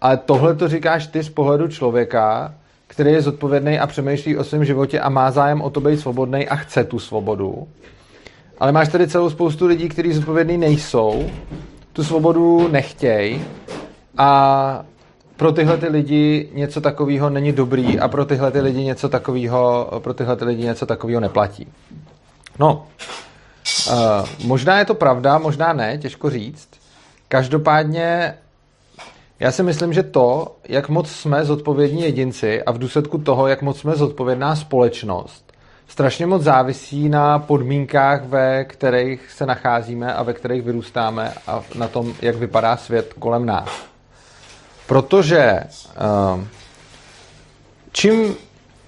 ale 0.00 0.16
tohle 0.16 0.54
to 0.54 0.68
říkáš 0.68 1.06
ty 1.06 1.22
z 1.22 1.28
pohledu 1.28 1.68
člověka, 1.68 2.54
který 2.94 3.12
je 3.12 3.22
zodpovědný 3.22 3.78
a 3.78 3.86
přemýšlí 3.86 4.36
o 4.36 4.44
svém 4.44 4.64
životě 4.64 5.00
a 5.00 5.08
má 5.08 5.30
zájem 5.30 5.62
o 5.62 5.70
to 5.70 5.80
být 5.80 6.00
svobodný 6.00 6.48
a 6.48 6.56
chce 6.56 6.84
tu 6.84 6.98
svobodu. 6.98 7.68
Ale 8.58 8.72
máš 8.72 8.88
tady 8.88 9.08
celou 9.08 9.30
spoustu 9.30 9.66
lidí, 9.66 9.88
kteří 9.88 10.12
zodpovědní 10.12 10.58
nejsou, 10.58 11.30
tu 11.92 12.04
svobodu 12.04 12.68
nechtějí 12.68 13.44
a 14.16 14.84
pro 15.36 15.52
tyhle 15.52 15.76
ty 15.76 15.88
lidi 15.88 16.50
něco 16.52 16.80
takového 16.80 17.30
není 17.30 17.52
dobrý 17.52 17.98
a 17.98 18.08
pro 18.08 18.24
tyhle 18.24 18.50
ty 18.50 18.60
lidi 18.60 18.84
něco 18.84 19.08
takového, 19.08 19.90
pro 19.98 20.14
tyhle 20.14 20.36
ty 20.36 20.44
lidi 20.44 20.64
něco 20.64 20.86
takového 20.86 21.20
neplatí. 21.20 21.68
No, 22.58 22.86
uh, 23.90 23.94
možná 24.44 24.78
je 24.78 24.84
to 24.84 24.94
pravda, 24.94 25.38
možná 25.38 25.72
ne, 25.72 25.98
těžko 25.98 26.30
říct. 26.30 26.68
Každopádně 27.28 28.34
já 29.40 29.52
si 29.52 29.62
myslím, 29.62 29.92
že 29.92 30.02
to, 30.02 30.56
jak 30.68 30.88
moc 30.88 31.10
jsme 31.10 31.44
zodpovědní 31.44 32.02
jedinci 32.02 32.62
a 32.62 32.72
v 32.72 32.78
důsledku 32.78 33.18
toho, 33.18 33.46
jak 33.46 33.62
moc 33.62 33.80
jsme 33.80 33.94
zodpovědná 33.94 34.56
společnost, 34.56 35.52
strašně 35.88 36.26
moc 36.26 36.42
závisí 36.42 37.08
na 37.08 37.38
podmínkách, 37.38 38.24
ve 38.24 38.64
kterých 38.64 39.30
se 39.30 39.46
nacházíme 39.46 40.14
a 40.14 40.22
ve 40.22 40.32
kterých 40.32 40.62
vyrůstáme 40.62 41.32
a 41.46 41.62
na 41.74 41.88
tom, 41.88 42.14
jak 42.22 42.36
vypadá 42.36 42.76
svět 42.76 43.12
kolem 43.18 43.46
nás. 43.46 43.68
Protože 44.86 45.40
ehm, 45.40 46.48
čím, 47.92 48.34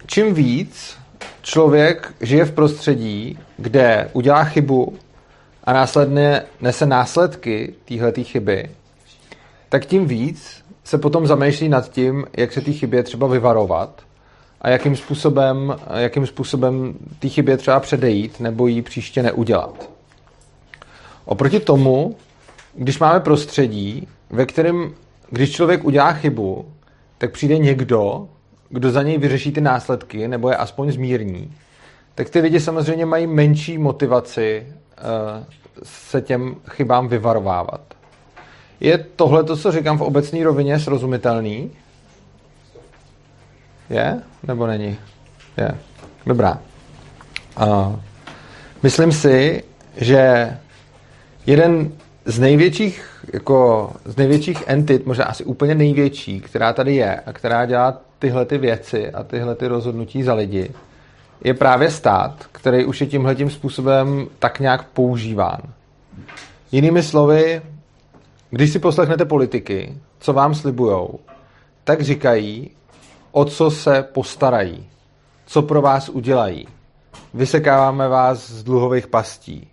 čím 0.07 0.35
víc 0.35 0.97
člověk 1.43 2.15
žije 2.21 2.45
v 2.45 2.53
prostředí, 2.53 3.39
kde 3.57 4.11
udělá 4.13 4.45
chybu 4.45 4.99
a 5.65 5.73
následně 5.73 6.43
nese 6.61 6.87
následky 6.87 7.75
téhleté 7.85 8.23
chyby, 8.23 8.71
tak 9.69 9.87
tím 9.87 10.07
víc 10.07 10.65
se 10.85 10.99
potom 10.99 11.27
zamýšlí 11.27 11.69
nad 11.69 11.89
tím, 11.89 12.25
jak 12.37 12.53
se 12.53 12.61
té 12.61 12.73
chybě 12.73 13.03
třeba 13.03 13.27
vyvarovat 13.27 14.03
a 14.61 14.69
jakým 14.69 14.97
způsobem, 14.97 15.77
jakým 15.97 16.27
způsobem 16.27 16.95
té 17.19 17.29
chybě 17.29 17.57
třeba 17.57 17.81
předejít 17.81 18.41
nebo 18.41 18.67
ji 18.67 18.83
příště 18.83 19.23
neudělat. 19.23 19.91
Oproti 21.25 21.61
tomu, 21.61 22.17
když 22.75 22.99
máme 22.99 23.21
prostředí, 23.21 24.09
ve 24.31 24.47
kterém, 24.47 24.95
když 25.31 25.53
člověk 25.53 25.85
udělá 25.85 26.13
chybu, 26.13 26.73
tak 27.19 27.33
přijde 27.33 27.59
někdo, 27.59 28.29
kdo 28.69 28.91
za 28.91 29.03
něj 29.03 29.19
vyřeší 29.19 29.53
ty 29.53 29.61
následky 29.61 30.29
nebo 30.29 30.49
je 30.49 30.57
aspoň 30.57 30.93
zmírní, 30.93 31.53
tak 32.15 32.31
ty 32.31 32.41
lidi 32.41 32.61
samozřejmě 32.61 33.07
mají 33.07 33.27
menší 33.27 33.79
motivaci 33.79 34.67
uh, 34.67 35.45
se 35.83 36.21
těm 36.21 36.57
chybám 36.71 37.09
vyvarovávat. 37.09 37.96
Je 38.81 38.99
tohle 39.17 39.45
to, 39.45 39.57
co 39.57 39.73
říkám 39.73 39.99
v 39.99 40.03
obecné 40.03 40.45
rovině, 40.45 40.81
srozumitelný? 40.81 41.71
Je? 43.91 44.23
Nebo 44.47 44.67
není? 44.67 44.97
Je. 45.57 45.79
Dobrá. 46.27 46.59
Uh, 47.67 47.97
myslím 48.83 49.13
si, 49.13 49.65
že 49.97 50.51
jeden 51.47 51.93
z 52.25 52.39
největších, 52.39 53.25
jako 53.33 53.91
z 54.05 54.17
největších 54.17 54.65
entit, 54.67 55.07
možná 55.07 55.25
asi 55.25 55.45
úplně 55.45 55.75
největší, 55.75 56.41
která 56.41 56.73
tady 56.73 56.95
je 56.95 57.21
a 57.21 57.33
která 57.33 57.67
dělá 57.67 58.01
tyhle 58.19 58.45
ty 58.45 58.59
věci 58.59 59.11
a 59.11 59.23
tyhle 59.23 59.55
ty 59.55 59.67
rozhodnutí 59.67 60.23
za 60.23 60.35
lidi, 60.35 60.71
je 61.45 61.55
právě 61.55 61.91
stát, 61.91 62.47
který 62.53 62.85
už 62.85 63.01
je 63.01 63.07
tímhle 63.07 63.35
tím 63.35 63.51
způsobem 63.51 64.27
tak 64.39 64.61
nějak 64.61 64.85
používán. 64.85 65.61
Jinými 66.73 67.03
slovy, 67.03 67.63
když 68.51 68.73
si 68.73 68.79
poslechnete 68.79 69.25
politiky, 69.25 69.99
co 70.19 70.33
vám 70.33 70.55
slibujou, 70.55 71.19
tak 71.85 72.01
říkají, 72.01 72.71
o 73.33 73.45
co 73.45 73.71
se 73.71 74.03
postarají, 74.13 74.87
co 75.47 75.63
pro 75.63 75.83
vás 75.83 76.09
udělají. 76.09 76.69
Vysekáváme 77.35 78.09
vás 78.09 78.51
z 78.51 78.65
dluhových 78.65 79.07
pastí, 79.07 79.69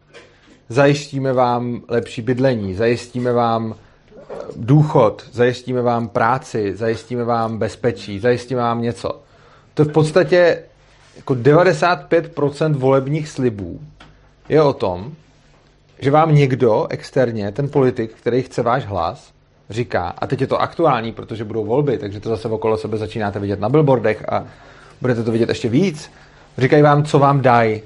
zajistíme 0.70 1.34
vám 1.34 1.82
lepší 1.88 2.22
bydlení, 2.22 2.76
zajistíme 2.76 3.34
vám 3.34 3.76
eh, 3.76 4.24
důchod, 4.56 5.24
zajistíme 5.32 5.82
vám 5.82 6.08
práci, 6.08 6.76
zajistíme 6.76 7.24
vám 7.24 7.58
bezpečí, 7.58 8.20
zajistíme 8.20 8.62
vám 8.62 8.82
něco. 8.82 9.22
To 9.74 9.86
v 9.86 9.92
podstatě 9.92 10.64
jako 11.16 11.34
95% 11.34 12.74
volebních 12.74 13.30
slibů 13.30 13.80
je 14.50 14.62
o 14.62 14.74
tom, 14.74 15.12
že 16.04 16.12
vám 16.12 16.36
někdo 16.36 16.88
externě, 16.90 17.52
ten 17.52 17.70
politik, 17.70 18.14
který 18.14 18.42
chce 18.42 18.62
váš 18.62 18.86
hlas, 18.86 19.34
říká, 19.70 20.14
a 20.18 20.28
teď 20.28 20.42
je 20.42 20.48
to 20.48 20.62
aktuální, 20.62 21.12
protože 21.12 21.44
budou 21.44 21.66
volby, 21.66 21.98
takže 21.98 22.20
to 22.20 22.30
zase 22.30 22.48
okolo 22.48 22.78
sebe 22.78 22.98
začínáte 22.98 23.40
vidět 23.40 23.60
na 23.60 23.70
billboardech 23.70 24.30
a 24.30 24.46
budete 25.02 25.24
to 25.24 25.32
vidět 25.32 25.50
ještě 25.50 25.70
víc, 25.70 26.12
říkají 26.58 26.84
vám, 26.84 27.04
co 27.04 27.20
vám 27.20 27.42
dají. 27.42 27.82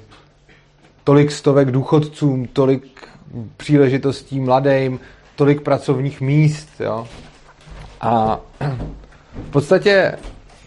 Tolik 1.04 1.32
stovek 1.32 1.70
důchodcům, 1.70 2.46
tolik 2.46 3.08
příležitostí 3.56 4.40
mladým, 4.40 5.00
tolik 5.36 5.60
pracovních 5.60 6.20
míst, 6.20 6.68
jo. 6.80 7.06
A 8.00 8.40
v 9.34 9.50
podstatě 9.50 10.18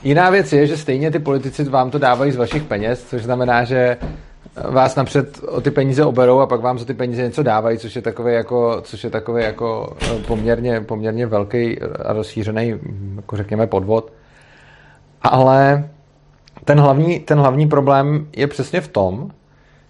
jiná 0.03 0.29
věc 0.29 0.53
je, 0.53 0.67
že 0.67 0.77
stejně 0.77 1.11
ty 1.11 1.19
politici 1.19 1.63
vám 1.63 1.91
to 1.91 1.99
dávají 1.99 2.31
z 2.31 2.35
vašich 2.35 2.63
peněz, 2.63 3.05
což 3.09 3.23
znamená, 3.23 3.63
že 3.63 3.97
vás 4.55 4.95
napřed 4.95 5.43
o 5.47 5.61
ty 5.61 5.71
peníze 5.71 6.05
oberou 6.05 6.39
a 6.39 6.47
pak 6.47 6.61
vám 6.61 6.79
za 6.79 6.85
ty 6.85 6.93
peníze 6.93 7.21
něco 7.21 7.43
dávají, 7.43 7.77
což 7.77 7.95
je 7.95 8.01
takový 8.01 8.33
jako, 8.33 8.81
což 8.81 9.03
je 9.03 9.09
takový 9.09 9.43
jako 9.43 9.97
eh, 10.01 10.19
poměrně, 10.27 10.81
poměrně 10.81 11.25
velký 11.25 11.81
a 11.81 12.13
rozšířený, 12.13 12.79
jako 13.15 13.37
řekněme, 13.37 13.67
podvod. 13.67 14.13
Ale 15.21 15.89
ten 16.65 16.79
hlavní, 16.79 17.19
ten 17.19 17.39
hlavní 17.39 17.67
problém 17.67 18.27
je 18.35 18.47
přesně 18.47 18.81
v 18.81 18.87
tom, 18.87 19.31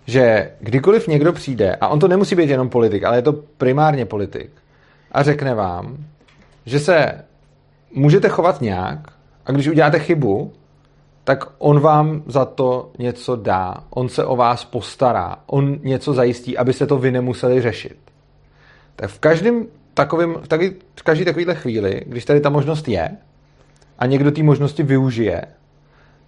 že 0.05 0.51
kdykoliv 0.59 1.07
někdo 1.07 1.33
přijde, 1.33 1.75
a 1.75 1.87
on 1.87 1.99
to 1.99 2.07
nemusí 2.07 2.35
být 2.35 2.49
jenom 2.49 2.69
politik, 2.69 3.03
ale 3.03 3.17
je 3.17 3.21
to 3.21 3.33
primárně 3.33 4.05
politik, 4.05 4.51
a 5.11 5.23
řekne 5.23 5.55
vám, 5.55 5.97
že 6.65 6.79
se 6.79 7.23
můžete 7.93 8.29
chovat 8.29 8.61
nějak 8.61 8.99
a 9.45 9.51
když 9.51 9.67
uděláte 9.67 9.99
chybu, 9.99 10.53
tak 11.31 11.49
on 11.57 11.79
vám 11.79 12.23
za 12.25 12.45
to 12.45 12.91
něco 12.99 13.35
dá, 13.35 13.75
on 13.89 14.09
se 14.09 14.25
o 14.25 14.35
vás 14.35 14.65
postará, 14.65 15.35
on 15.45 15.79
něco 15.83 16.13
zajistí, 16.13 16.57
aby 16.57 16.73
se 16.73 16.87
to 16.87 16.97
vy 16.97 17.11
nemuseli 17.11 17.61
řešit. 17.61 17.97
Tak 18.95 19.09
v 19.09 19.19
každém 19.19 19.65
takovým, 19.93 20.33
v, 20.33 20.47
takový, 20.47 20.71
v 20.95 21.03
každé 21.03 21.25
takovéhle 21.25 21.55
chvíli, 21.55 22.01
když 22.05 22.25
tady 22.25 22.41
ta 22.41 22.49
možnost 22.49 22.87
je 22.87 23.17
a 23.99 24.05
někdo 24.05 24.31
té 24.31 24.43
možnosti 24.43 24.83
využije, 24.83 25.41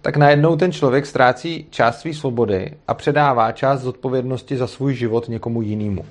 tak 0.02 0.16
najednou 0.16 0.56
ten 0.56 0.72
člověk 0.72 1.06
ztrácí 1.06 1.66
část 1.70 2.00
své 2.00 2.14
svobody 2.14 2.72
a 2.88 2.94
předává 2.94 3.52
část 3.52 3.80
zodpovědnosti 3.80 4.56
za 4.56 4.66
svůj 4.66 4.94
život 4.94 5.28
někomu 5.28 5.62
jinému. 5.62 6.04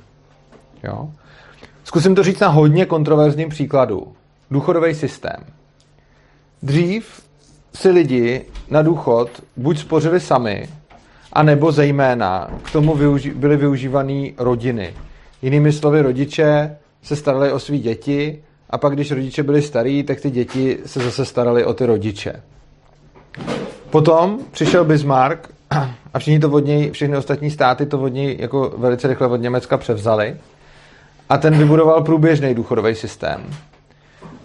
Jo? 0.84 1.10
Zkusím 1.84 2.16
to 2.16 2.24
říct 2.24 2.40
na 2.40 2.48
hodně 2.48 2.86
kontroverzním 2.86 3.50
příkladu. 3.50 4.14
Důchodový 4.52 4.96
systém. 4.96 5.44
Dřív 6.64 7.23
si 7.76 7.90
lidi 7.90 8.42
na 8.70 8.82
důchod 8.82 9.30
buď 9.58 9.80
spořili 9.80 10.20
sami, 10.20 10.70
anebo 11.34 11.72
zejména 11.72 12.48
k 12.64 12.72
tomu 12.72 12.96
využi- 12.96 13.34
byly 13.36 13.58
využívané 13.58 14.28
rodiny. 14.38 14.94
Jinými 15.42 15.72
slovy, 15.72 16.02
rodiče 16.02 16.78
se 17.04 17.16
starali 17.16 17.52
o 17.52 17.60
své 17.60 17.78
děti 17.78 18.44
a 18.70 18.78
pak, 18.78 18.94
když 18.94 19.12
rodiče 19.12 19.44
byli 19.44 19.62
starí, 19.62 20.04
tak 20.04 20.22
ty 20.22 20.32
děti 20.32 20.78
se 20.86 21.00
zase 21.00 21.26
starali 21.26 21.66
o 21.66 21.74
ty 21.74 21.86
rodiče. 21.86 22.44
Potom 23.90 24.40
přišel 24.52 24.86
Bismarck 24.86 25.50
a 26.14 26.20
všichni 26.20 26.40
to 26.40 26.50
od 26.50 26.66
něj, 26.66 26.92
všechny 26.92 27.18
ostatní 27.18 27.52
státy 27.52 27.86
to 27.86 28.02
od 28.02 28.08
něj 28.08 28.38
jako 28.40 28.74
velice 28.78 29.08
rychle 29.08 29.28
od 29.28 29.42
Německa 29.42 29.78
převzali 29.78 30.36
a 31.30 31.38
ten 31.38 31.58
vybudoval 31.58 32.02
průběžný 32.02 32.54
důchodový 32.54 32.96
systém. 32.96 33.46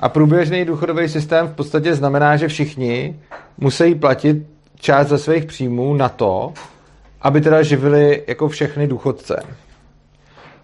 A 0.00 0.08
průběžný 0.08 0.64
důchodový 0.64 1.08
systém 1.08 1.48
v 1.48 1.54
podstatě 1.54 1.94
znamená, 1.94 2.36
že 2.36 2.48
všichni 2.48 3.20
musí 3.58 3.94
platit 3.94 4.36
část 4.74 5.08
ze 5.08 5.18
svých 5.18 5.44
příjmů 5.44 5.94
na 5.94 6.08
to, 6.08 6.52
aby 7.22 7.40
teda 7.40 7.62
živili 7.62 8.24
jako 8.26 8.48
všechny 8.48 8.86
důchodce. 8.86 9.42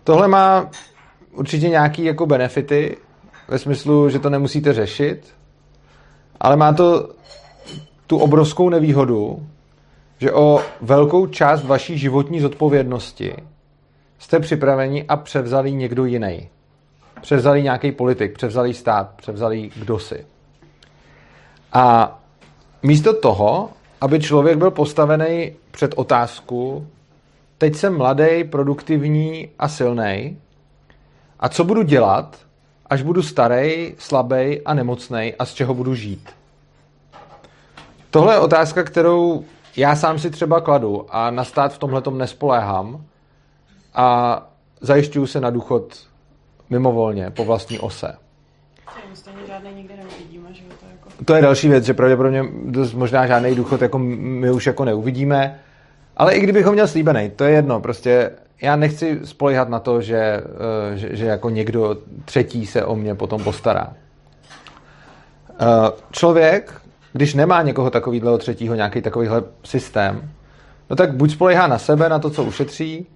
Tohle 0.04 0.28
má 0.28 0.70
určitě 1.32 1.68
nějaký 1.68 2.04
jako 2.04 2.26
benefity, 2.26 2.96
ve 3.48 3.58
smyslu, 3.58 4.10
že 4.10 4.18
to 4.18 4.30
nemusíte 4.30 4.72
řešit, 4.72 5.34
ale 6.40 6.56
má 6.56 6.72
to 6.72 7.10
tu 8.06 8.18
obrovskou 8.18 8.68
nevýhodu, 8.68 9.46
že 10.18 10.32
o 10.32 10.60
velkou 10.80 11.26
část 11.26 11.64
vaší 11.64 11.98
životní 11.98 12.40
zodpovědnosti 12.40 13.34
jste 14.18 14.40
připraveni 14.40 15.04
a 15.08 15.16
převzali 15.16 15.72
někdo 15.72 16.04
jiný 16.04 16.48
převzali 17.24 17.62
nějaký 17.62 17.92
politik, 17.92 18.34
převzali 18.34 18.74
stát, 18.74 19.10
převzali 19.16 19.70
kdo 19.76 19.98
si. 19.98 20.26
A 21.72 22.18
místo 22.82 23.14
toho, 23.14 23.70
aby 24.00 24.20
člověk 24.20 24.58
byl 24.58 24.70
postavený 24.70 25.52
před 25.70 25.94
otázku, 25.96 26.86
teď 27.58 27.74
jsem 27.74 27.96
mladý, 27.96 28.44
produktivní 28.44 29.48
a 29.58 29.68
silný, 29.68 30.38
a 31.40 31.48
co 31.48 31.64
budu 31.64 31.82
dělat, 31.82 32.36
až 32.86 33.02
budu 33.02 33.22
starý, 33.22 33.94
slabý 33.98 34.60
a 34.60 34.74
nemocný 34.74 35.34
a 35.38 35.44
z 35.44 35.54
čeho 35.54 35.74
budu 35.74 35.94
žít? 35.94 36.30
Tohle 38.10 38.34
je 38.34 38.38
otázka, 38.38 38.82
kterou 38.82 39.44
já 39.76 39.96
sám 39.96 40.18
si 40.18 40.30
třeba 40.30 40.60
kladu 40.60 41.06
a 41.10 41.30
na 41.30 41.44
stát 41.44 41.72
v 41.72 41.78
tomhle 41.78 42.02
nespoléhám 42.10 43.04
a 43.94 44.38
zajišťuju 44.80 45.26
se 45.26 45.40
na 45.40 45.50
důchod 45.50 46.13
mimovolně, 46.74 47.30
po 47.30 47.44
vlastní 47.44 47.78
ose. 47.78 48.14
To 51.24 51.34
je 51.34 51.42
další 51.42 51.68
věc, 51.68 51.84
že 51.84 51.94
pravděpodobně 51.94 52.42
možná 52.94 53.26
žádný 53.26 53.54
důchod 53.54 53.82
jako 53.82 53.98
my 53.98 54.50
už 54.50 54.66
jako 54.66 54.84
neuvidíme, 54.84 55.60
ale 56.16 56.34
i 56.34 56.40
kdybych 56.40 56.66
ho 56.66 56.72
měl 56.72 56.88
slíbený, 56.88 57.30
to 57.36 57.44
je 57.44 57.50
jedno, 57.50 57.80
prostě 57.80 58.30
já 58.62 58.76
nechci 58.76 59.20
spolehat 59.24 59.68
na 59.68 59.80
to, 59.80 60.00
že, 60.00 60.18
eh, 60.18 60.96
že, 60.96 61.16
že 61.16 61.24
jako 61.24 61.50
někdo 61.50 61.96
třetí 62.24 62.66
se 62.66 62.84
o 62.84 62.96
mě 62.96 63.14
potom 63.14 63.44
postará. 63.44 63.92
Eh, 65.50 65.90
člověk, 66.10 66.80
když 67.12 67.34
nemá 67.34 67.62
někoho 67.62 67.90
takového 67.90 68.38
třetího, 68.38 68.74
nějaký 68.74 69.02
takovýhle 69.02 69.42
systém, 69.64 70.30
no 70.90 70.96
tak 70.96 71.14
buď 71.14 71.32
spolehá 71.32 71.66
na 71.66 71.78
sebe, 71.78 72.08
na 72.08 72.18
to, 72.18 72.30
co 72.30 72.44
ušetří, 72.44 73.06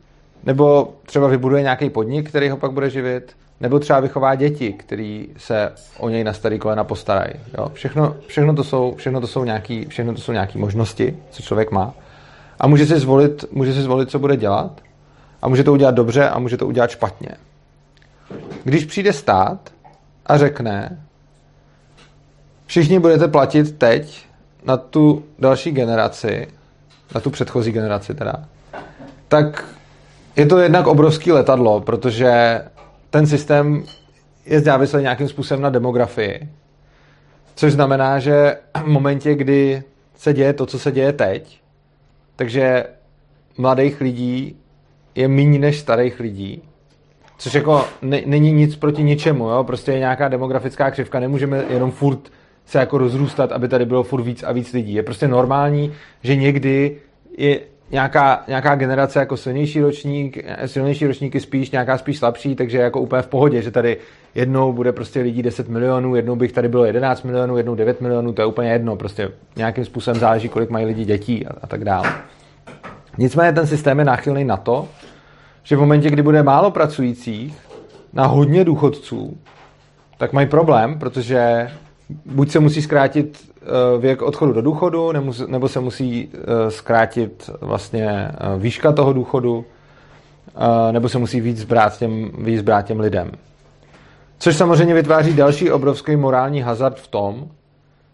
nebo 0.45 0.95
třeba 1.07 1.29
vybuduje 1.29 1.63
nějaký 1.63 1.91
podnik, 1.91 2.29
který 2.29 2.49
ho 2.49 2.57
pak 2.57 2.73
bude 2.73 2.91
živit, 2.91 3.37
nebo 3.61 3.79
třeba 3.79 4.01
vychová 4.01 4.35
děti, 4.35 4.73
který 4.73 5.29
se 5.37 5.73
o 5.99 6.09
něj 6.09 6.25
na 6.25 6.33
starý 6.33 6.59
kolena 6.59 6.85
postarají. 6.85 7.33
Jo? 7.59 7.69
Všechno, 7.73 8.17
všechno, 8.27 8.55
to 8.55 8.65
jsou, 8.65 8.95
všechno, 8.97 9.21
to 9.21 9.27
jsou 9.27 9.45
nějaký, 9.45 9.85
všechno 9.85 10.15
to 10.15 10.21
jsou 10.21 10.33
nějaký 10.33 10.59
možnosti, 10.59 11.17
co 11.31 11.43
člověk 11.43 11.71
má. 11.71 11.95
A 12.61 12.67
může 12.67 12.87
si, 12.87 12.99
zvolit, 12.99 13.45
může 13.53 13.73
si 13.73 13.83
zvolit, 13.83 14.11
co 14.11 14.19
bude 14.19 14.37
dělat. 14.37 14.81
A 15.43 15.49
může 15.49 15.65
to 15.65 15.73
udělat 15.73 15.95
dobře 15.95 16.29
a 16.29 16.39
může 16.39 16.57
to 16.57 16.67
udělat 16.67 16.91
špatně. 16.91 17.29
Když 18.65 18.85
přijde 18.85 19.13
stát 19.13 19.73
a 20.27 20.39
řekne, 20.39 21.03
všichni 22.67 22.99
budete 22.99 23.29
platit 23.29 23.79
teď 23.79 24.27
na 24.65 24.77
tu 24.77 25.25
další 25.39 25.71
generaci, 25.71 26.49
na 27.15 27.21
tu 27.21 27.31
předchozí 27.31 27.73
generaci 27.73 28.15
teda, 28.15 28.35
tak 29.29 29.65
je 30.37 30.47
to 30.47 30.59
jednak 30.59 30.87
obrovský 30.87 31.33
letadlo, 31.33 31.81
protože 31.81 32.63
ten 33.11 33.27
systém 33.27 33.85
je 34.47 34.61
závislý 34.61 35.03
nějakým 35.03 35.29
způsobem 35.29 35.61
na 35.61 35.71
demografii. 35.71 36.49
Což 37.55 37.73
znamená, 37.73 38.19
že 38.19 38.57
v 38.83 38.87
momentě, 38.87 39.35
kdy 39.35 39.83
se 40.17 40.33
děje 40.33 40.53
to, 40.53 40.67
co 40.67 40.79
se 40.79 40.93
děje 40.93 41.13
teď, 41.13 41.61
takže 42.37 42.85
mladých 43.59 44.01
lidí 44.01 44.57
je 45.15 45.29
méně 45.29 45.59
než 45.59 45.79
starých 45.79 46.21
lidí 46.21 46.63
Což 47.39 47.55
jako 47.55 47.85
ne, 48.03 48.23
není 48.27 48.53
nic 48.53 48.77
proti 48.77 49.03
ničemu, 49.03 49.49
jo? 49.49 49.65
prostě 49.65 49.93
je 49.93 49.99
nějaká 49.99 50.29
demografická 50.29 50.91
křivka, 50.91 51.21
nemůžeme 51.21 51.65
jenom 51.71 51.91
furt 51.91 52.19
se 52.67 52.79
jako 52.79 52.99
rozrůstat, 52.99 53.53
aby 53.53 53.69
tady 53.69 53.85
bylo 53.85 54.03
furt 54.03 54.23
víc 54.23 54.43
a 54.43 54.53
víc 54.53 54.73
lidí. 54.73 54.95
Je 54.95 55.03
prostě 55.03 55.29
normální, 55.29 55.93
že 56.23 56.37
někdy 56.37 56.97
je 57.39 57.61
nějaká, 57.91 58.45
nějaká 58.49 58.75
generace 58.75 59.19
jako 59.19 59.37
silnější 59.37 59.81
ročník, 59.81 60.39
silnější 60.67 61.07
ročníky 61.07 61.41
spíš, 61.41 61.71
nějaká 61.71 61.99
spíš 61.99 62.19
slabší, 62.19 62.55
takže 62.55 62.79
jako 62.79 63.01
úplně 63.01 63.23
v 63.23 63.27
pohodě, 63.27 63.63
že 63.63 63.71
tady 63.71 63.97
jednou 64.35 64.73
bude 64.73 64.93
prostě 64.93 65.21
lidí 65.21 65.43
10 65.43 65.69
milionů, 65.69 66.17
jednou 66.17 66.37
bych 66.37 66.53
tady 66.53 66.69
bylo 66.69 66.85
11 66.85 67.23
milionů, 67.23 67.57
jednou 67.57 67.75
9 67.75 68.01
milionů, 68.01 68.33
to 68.33 68.43
je 68.43 68.47
úplně 68.47 68.71
jedno, 68.71 68.97
prostě 68.97 69.31
nějakým 69.57 69.85
způsobem 69.85 70.21
záleží, 70.21 70.49
kolik 70.49 70.71
mají 70.71 70.87
lidi 70.87 71.05
dětí 71.05 71.47
a, 71.47 71.51
a 71.63 71.67
tak 71.67 71.85
dále. 71.85 72.13
Nicméně 73.19 73.53
ten 73.53 73.67
systém 73.67 73.99
je 73.99 74.05
náchylný 74.05 74.45
na 74.45 74.57
to, 74.57 74.89
že 75.63 75.77
v 75.77 75.81
momentě, 75.81 76.11
kdy 76.11 76.23
bude 76.23 76.43
málo 76.43 76.71
pracujících 76.71 77.57
na 78.13 78.27
hodně 78.27 78.65
důchodců, 78.65 79.39
tak 80.19 80.33
mají 80.33 80.47
problém, 80.47 80.99
protože 80.99 81.71
buď 82.27 82.51
se 82.51 82.61
musí 82.61 82.83
zkrátit 82.83 83.51
eh, 83.63 83.99
věk 83.99 84.23
odchodu 84.23 84.53
do 84.53 84.63
důchodu, 84.63 85.13
nebo 85.47 85.69
se 85.69 85.81
musí 85.81 86.29
eh, 86.35 86.71
zkrátit 86.71 87.51
vlastně 87.61 88.09
eh, 88.11 88.59
výška 88.59 88.93
toho 88.93 89.13
důchodu, 89.13 89.65
nebo 90.91 91.09
se 91.09 91.19
musí 91.19 91.41
víc 91.41 91.59
zbrát 91.59 91.99
těm, 91.99 92.31
víc 92.39 92.59
zbrát 92.59 92.87
těm 92.87 93.01
lidem. 93.01 93.31
Což 94.39 94.57
samozřejmě 94.57 94.95
vytváří 94.95 95.35
další 95.35 95.71
obrovský 95.71 96.17
morální 96.17 96.61
hazard 96.61 97.01
v 97.01 97.09
tom, 97.09 97.49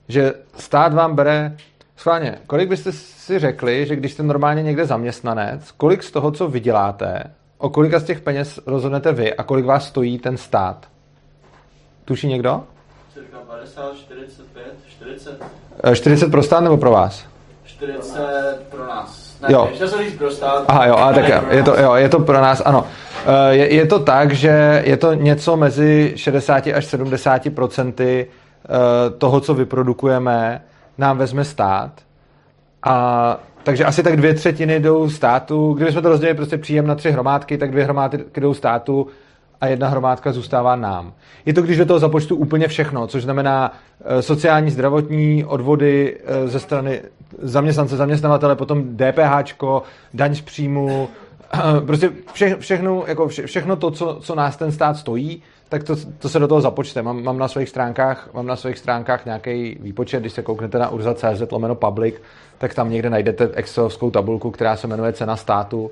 že 0.09 0.33
stát 0.57 0.95
vám 0.95 1.15
bere 1.15 1.57
schválně, 1.97 2.39
kolik 2.47 2.69
byste 2.69 2.93
si 2.93 3.39
řekli, 3.39 3.87
že 3.87 3.97
když 3.97 4.13
jste 4.13 4.23
normálně 4.23 4.63
někde 4.63 4.87
zaměstnanec, 4.87 5.71
kolik 5.71 6.03
z 6.03 6.11
toho, 6.11 6.31
co 6.31 6.49
vyděláte, 6.49 7.25
o 7.59 7.69
kolika 7.69 8.01
z 8.01 8.05
těch 8.05 8.21
peněz 8.21 8.61
rozhodnete 8.67 9.13
vy 9.13 9.35
a 9.35 9.43
kolik 9.43 9.65
vás 9.65 9.89
stojí 9.89 10.19
ten 10.19 10.37
stát? 10.37 10.89
Tuší 12.05 12.29
někdo? 12.29 12.65
Cirka 13.65 13.83
50, 13.83 13.97
45, 13.97 14.65
40. 14.89 15.43
40 15.95 16.31
pro 16.31 16.43
stát 16.43 16.61
nebo 16.61 16.77
pro 16.77 16.91
vás? 16.91 17.27
40 17.65 18.67
pro 18.71 18.87
nás. 18.87 19.41
Ne, 19.43 19.49
jo. 19.53 19.71
Chtěl 19.75 19.89
jsem 19.89 20.05
říct 20.05 20.19
pro 20.19 20.31
stát. 20.31 20.65
Aha, 20.69 20.87
jo, 20.87 20.97
a 20.97 21.13
tak 21.13 21.25
je 21.51 21.63
to, 21.63 21.81
jo, 21.81 21.95
je 21.95 22.09
to 22.09 22.21
pro 22.21 22.41
nás, 22.41 22.63
ano. 22.65 22.87
Eh, 23.27 23.55
je, 23.55 23.75
je 23.75 23.87
to 23.87 23.99
tak, 23.99 24.33
že 24.33 24.83
je 24.87 24.97
to 24.97 25.15
něco 25.15 25.57
mezi 25.57 26.13
60 26.17 26.67
až 26.67 26.85
70 26.85 27.55
procenty 27.55 28.27
eh, 28.27 29.11
toho, 29.11 29.41
co 29.41 29.55
vyprodukujeme, 29.55 30.63
nám 30.99 31.19
vezme 31.19 31.45
stát. 31.45 31.91
A 32.83 33.37
takže 33.63 33.85
asi 33.85 34.03
tak 34.03 34.17
dvě 34.17 34.35
třetiny 34.35 34.81
jdou 34.81 35.11
státu. 35.11 35.73
Kdybychom 35.73 36.03
to 36.03 36.09
rozdělili 36.09 36.37
prostě 36.37 36.59
příjem 36.59 36.87
na 36.87 36.95
tři 36.95 37.11
hromádky, 37.11 37.59
tak 37.59 37.71
dvě 37.71 37.85
hromádky 37.85 38.41
jdou 38.41 38.55
státu 38.55 39.07
a 39.61 39.67
jedna 39.67 39.89
hromádka 39.89 40.33
zůstává 40.33 40.77
nám. 40.77 41.13
Je 41.47 41.55
to, 41.55 41.63
když 41.63 41.79
do 41.79 41.87
toho 41.87 41.99
započtu 41.99 42.37
úplně 42.37 42.69
všechno, 42.69 43.07
což 43.07 43.23
znamená 43.23 43.73
eh, 44.05 44.23
sociální, 44.23 44.71
zdravotní 44.71 45.45
odvody 45.45 46.17
eh, 46.25 46.49
ze 46.49 46.61
strany 46.61 47.03
zaměstnance, 47.43 47.97
zaměstnavatele, 47.97 48.57
potom 48.57 48.97
DPH, 48.97 49.65
daň 50.15 50.35
z 50.35 50.41
příjmu, 50.41 51.09
prostě 51.87 52.11
vše, 52.33 52.57
všechno, 52.59 53.05
jako 53.07 53.29
vše, 53.29 53.47
všechno 53.47 53.77
to, 53.77 53.91
co, 53.91 54.19
co 54.21 54.35
nás 54.35 54.57
ten 54.57 54.73
stát 54.73 54.97
stojí, 54.97 55.43
tak 55.69 55.85
to, 55.85 55.97
to 56.19 56.29
se 56.29 56.39
do 56.39 56.49
toho 56.49 56.61
započte. 56.61 57.03
Mám, 57.03 57.23
mám, 57.23 57.39
na 57.39 57.49
svých 57.49 57.69
stránkách, 57.69 58.29
mám 58.35 58.47
na 58.47 58.57
svých 58.57 58.79
stránkách 58.79 59.25
nějaký 59.25 59.79
výpočet, 59.81 60.21
když 60.21 60.33
se 60.33 60.43
kouknete 60.43 60.79
na 60.79 60.89
urza.cz 60.89 61.53
lomeno 61.53 61.75
public, 61.75 62.15
tak 62.59 62.75
tam 62.75 62.91
někde 62.91 63.11
najdete 63.11 63.51
excelovskou 63.55 64.11
tabulku, 64.11 64.51
která 64.51 64.77
se 64.77 64.87
jmenuje 64.87 65.13
cena 65.13 65.37
státu 65.37 65.91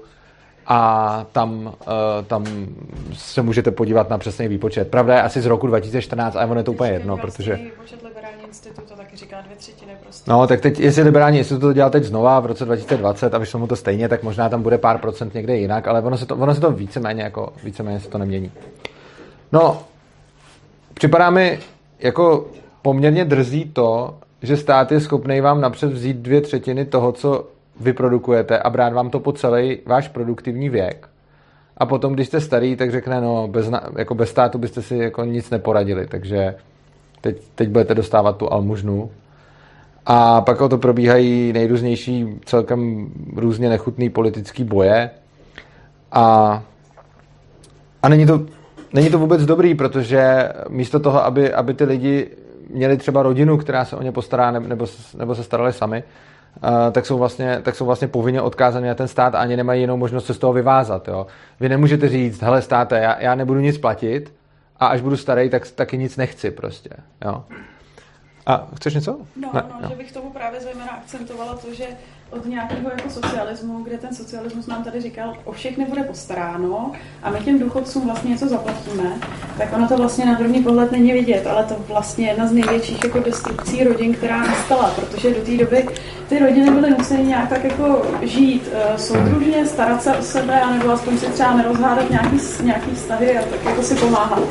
a 0.66 1.26
tam, 1.32 1.66
uh, 1.66 1.72
tam 2.26 2.44
se 3.12 3.42
můžete 3.42 3.70
podívat 3.70 4.10
na 4.10 4.18
přesný 4.18 4.48
výpočet. 4.48 4.90
Pravda 4.90 5.14
je 5.14 5.22
asi 5.22 5.40
z 5.40 5.46
roku 5.46 5.66
2014, 5.66 6.36
ale 6.36 6.46
ono 6.46 6.60
je 6.60 6.64
to 6.64 6.72
úplně 6.72 6.90
jedno, 6.90 7.16
protože... 7.16 7.54
Výpočet 7.54 8.02
liberální 8.02 8.42
institut 8.48 8.84
to 8.84 8.96
taky 8.96 9.16
říká 9.16 9.40
dvě 9.40 9.56
třetiny 9.56 9.92
prostě. 10.02 10.30
No, 10.30 10.46
tak 10.46 10.60
teď, 10.60 10.80
jestli 10.80 11.02
liberální 11.02 11.38
institut 11.38 11.60
to 11.60 11.72
dělá 11.72 11.90
teď 11.90 12.04
znova 12.04 12.40
v 12.40 12.46
roce 12.46 12.64
2020 12.64 13.34
a 13.34 13.38
vyšlo 13.38 13.60
mu 13.60 13.66
to 13.66 13.76
stejně, 13.76 14.08
tak 14.08 14.22
možná 14.22 14.48
tam 14.48 14.62
bude 14.62 14.78
pár 14.78 14.98
procent 14.98 15.34
někde 15.34 15.56
jinak, 15.56 15.88
ale 15.88 16.00
ono 16.02 16.18
se 16.18 16.26
to, 16.26 16.36
ono 16.36 16.54
se 16.54 16.60
to 16.60 16.70
víceméně, 16.70 17.22
jako, 17.22 17.52
víceméně 17.64 18.00
se 18.00 18.08
to 18.08 18.18
nemění. 18.18 18.52
No, 19.52 19.82
připadá 20.94 21.30
mi 21.30 21.58
jako 22.00 22.46
poměrně 22.82 23.24
drzí 23.24 23.64
to, 23.64 24.14
že 24.42 24.56
stát 24.56 24.92
je 24.92 25.00
schopný 25.00 25.40
vám 25.40 25.60
napřed 25.60 25.92
vzít 25.92 26.16
dvě 26.16 26.40
třetiny 26.40 26.84
toho, 26.84 27.12
co 27.12 27.46
vyprodukujete 27.82 28.58
a 28.58 28.70
brát 28.70 28.92
vám 28.92 29.10
to 29.10 29.20
po 29.20 29.32
celý 29.32 29.78
váš 29.86 30.08
produktivní 30.08 30.68
věk. 30.68 31.08
A 31.76 31.86
potom, 31.86 32.12
když 32.12 32.26
jste 32.26 32.40
starý, 32.40 32.76
tak 32.76 32.90
řekne, 32.90 33.20
no, 33.20 33.48
bez, 33.48 33.70
jako 33.98 34.14
bez 34.14 34.30
státu 34.30 34.58
byste 34.58 34.82
si 34.82 34.96
jako 34.96 35.24
nic 35.24 35.50
neporadili, 35.50 36.06
takže 36.06 36.54
teď, 37.20 37.36
teď 37.54 37.68
budete 37.68 37.94
dostávat 37.94 38.36
tu 38.36 38.52
almužnu. 38.52 39.10
A 40.06 40.40
pak 40.40 40.60
o 40.60 40.68
to 40.68 40.78
probíhají 40.78 41.52
nejrůznější 41.52 42.26
celkem 42.44 43.10
různě 43.36 43.68
nechutný 43.68 44.10
politický 44.10 44.64
boje. 44.64 45.10
A, 46.12 46.62
a 48.02 48.08
není, 48.08 48.26
to, 48.26 48.46
není 48.92 49.10
to 49.10 49.18
vůbec 49.18 49.46
dobrý, 49.46 49.74
protože 49.74 50.48
místo 50.68 51.00
toho, 51.00 51.24
aby, 51.24 51.52
aby 51.52 51.74
ty 51.74 51.84
lidi 51.84 52.30
měli 52.70 52.96
třeba 52.96 53.22
rodinu, 53.22 53.56
která 53.56 53.84
se 53.84 53.96
o 53.96 54.02
ně 54.02 54.12
postará, 54.12 54.50
nebo, 54.50 54.86
nebo 55.18 55.34
se 55.34 55.44
starali 55.44 55.72
sami, 55.72 56.02
tak 56.92 57.06
jsou, 57.06 57.18
vlastně, 57.18 57.60
tak 57.62 57.74
jsou 57.74 57.86
vlastně 57.86 58.08
povinně 58.08 58.42
odkázaní 58.42 58.86
na 58.86 58.94
ten 58.94 59.08
stát 59.08 59.34
a 59.34 59.38
ani 59.38 59.56
nemají 59.56 59.80
jinou 59.80 59.96
možnost 59.96 60.26
se 60.26 60.34
z 60.34 60.38
toho 60.38 60.52
vyvázat. 60.52 61.08
Jo. 61.08 61.26
Vy 61.60 61.68
nemůžete 61.68 62.08
říct, 62.08 62.42
hele 62.42 62.62
státe, 62.62 62.98
já, 62.98 63.20
já 63.20 63.34
nebudu 63.34 63.60
nic 63.60 63.78
platit 63.78 64.34
a 64.80 64.86
až 64.86 65.00
budu 65.00 65.16
starý, 65.16 65.50
tak 65.50 65.70
taky 65.70 65.98
nic 65.98 66.16
nechci 66.16 66.50
prostě. 66.50 66.90
Jo. 67.24 67.44
A 68.46 68.66
chceš 68.76 68.94
něco? 68.94 69.18
No, 69.36 69.50
ne, 69.54 69.62
no, 69.68 69.80
no, 69.82 69.88
že 69.88 69.94
bych 69.94 70.12
tomu 70.12 70.30
právě 70.30 70.60
zejména 70.60 70.90
akcentovala 70.90 71.54
to, 71.54 71.74
že 71.74 71.86
od 72.32 72.46
nějakého 72.46 72.90
jako 72.90 73.10
socialismu, 73.10 73.82
kde 73.82 73.98
ten 73.98 74.14
socialismus 74.14 74.66
nám 74.66 74.84
tady 74.84 75.00
říkal, 75.00 75.36
o 75.44 75.52
všechny 75.52 75.84
bude 75.84 76.02
postaráno 76.02 76.92
a 77.22 77.30
my 77.30 77.38
těm 77.40 77.58
důchodcům 77.58 78.06
vlastně 78.06 78.30
něco 78.30 78.48
zaplatíme, 78.48 79.12
tak 79.58 79.72
ono 79.72 79.88
to 79.88 79.96
vlastně 79.96 80.24
na 80.24 80.34
první 80.34 80.62
pohled 80.62 80.92
není 80.92 81.12
vidět, 81.12 81.46
ale 81.46 81.64
to 81.64 81.76
vlastně 81.88 82.26
jedna 82.26 82.46
z 82.46 82.52
největších 82.52 83.04
jako 83.04 83.18
destrukcí 83.18 83.84
rodin, 83.84 84.14
která 84.14 84.38
nastala, 84.38 84.90
protože 84.96 85.34
do 85.34 85.40
té 85.40 85.56
doby 85.56 85.88
ty 86.28 86.38
rodiny 86.38 86.70
byly 86.70 86.90
nuceny 86.90 87.24
nějak 87.24 87.48
tak 87.48 87.64
jako 87.64 88.02
žít 88.22 88.68
uh, 88.72 88.96
soudružně, 88.96 89.66
starat 89.66 90.02
se 90.02 90.16
o 90.16 90.22
sebe, 90.22 90.60
anebo 90.60 90.90
aspoň 90.90 91.18
si 91.18 91.26
třeba 91.26 91.54
nerozhádat 91.54 92.10
nějaký, 92.10 92.38
nějaký 92.62 92.90
vztahy 92.90 93.38
a 93.38 93.42
tak 93.42 93.64
jako 93.64 93.82
si 93.82 93.94
pomáhat. 93.94 94.42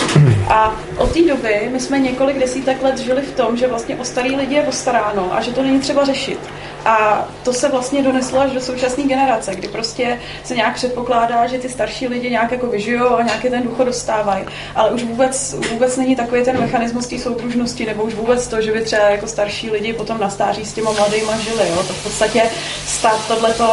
A 0.50 0.76
od 0.98 1.14
té 1.14 1.22
doby 1.22 1.70
my 1.72 1.80
jsme 1.80 2.00
několik 2.00 2.40
desítek 2.40 2.84
let 2.84 2.98
žili 2.98 3.22
v 3.22 3.36
tom, 3.36 3.58
že 3.58 3.68
vlastně 3.68 3.96
o 3.96 4.04
starý 4.04 4.36
lidi 4.36 4.56
je 4.56 4.64
postaráno 4.64 5.34
a 5.34 5.42
že 5.42 5.52
to 5.52 5.64
není 5.64 5.80
třeba 5.80 6.06
řešit. 6.06 6.40
A 6.86 7.28
to 7.44 7.54
se 7.54 7.70
vlastně 7.70 8.04
doneslo 8.04 8.40
až 8.40 8.52
do 8.52 8.62
současné 8.62 9.04
generace, 9.04 9.56
kdy 9.56 9.68
prostě 9.68 10.20
se 10.44 10.56
nějak 10.56 10.76
předpokládá, 10.76 11.48
že 11.48 11.58
ty 11.58 11.70
starší 11.70 12.08
lidi 12.08 12.30
nějak 12.30 12.52
jako 12.52 12.68
vyžijou 12.68 13.16
a 13.16 13.24
nějaký 13.24 13.50
ten 13.50 13.64
důchod 13.64 13.84
dostávají. 13.84 14.46
Ale 14.76 14.92
už 14.92 15.04
vůbec, 15.04 15.56
vůbec 15.72 15.98
není 15.98 16.16
takový 16.16 16.44
ten 16.44 16.60
mechanismus 16.60 17.08
té 17.08 17.20
soudružnosti, 17.20 17.86
nebo 17.86 18.04
už 18.04 18.14
vůbec 18.14 18.48
to, 18.48 18.62
že 18.62 18.72
by 18.72 18.82
třeba 18.82 19.10
jako 19.10 19.28
starší 19.28 19.70
lidi 19.70 19.94
potom 19.94 20.20
na 20.20 20.30
stáří 20.30 20.66
s 20.66 20.74
těma 20.74 20.92
mladýma 20.92 21.38
žili. 21.38 21.70
Jo? 21.70 21.76
To 21.76 21.94
v 21.94 22.04
podstatě 22.04 22.44
stát 22.88 23.28
tohleto 23.28 23.66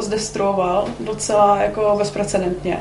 zdestruoval 0.00 0.88
docela 1.00 1.58
jako 1.62 1.94
bezprecedentně. 1.98 2.78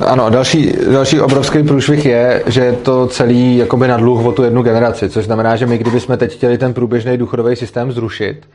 Ano, 0.00 0.30
další, 0.30 0.72
další 0.92 1.20
obrovský 1.20 1.62
průšvih 1.62 2.04
je, 2.04 2.42
že 2.46 2.60
je 2.60 2.72
to 2.72 3.06
celý 3.06 3.56
jakoby 3.56 3.88
na 3.88 3.96
dluh 3.96 4.26
o 4.26 4.32
tu 4.32 4.42
jednu 4.42 4.62
generaci, 4.62 5.08
což 5.08 5.24
znamená, 5.24 5.56
že 5.56 5.66
my 5.66 5.78
kdybychom 5.78 6.18
teď 6.18 6.32
chtěli 6.32 6.58
ten 6.58 6.74
průběžný 6.74 7.16
důchodový 7.16 7.56
systém 7.56 7.92
zrušit, 7.92 8.48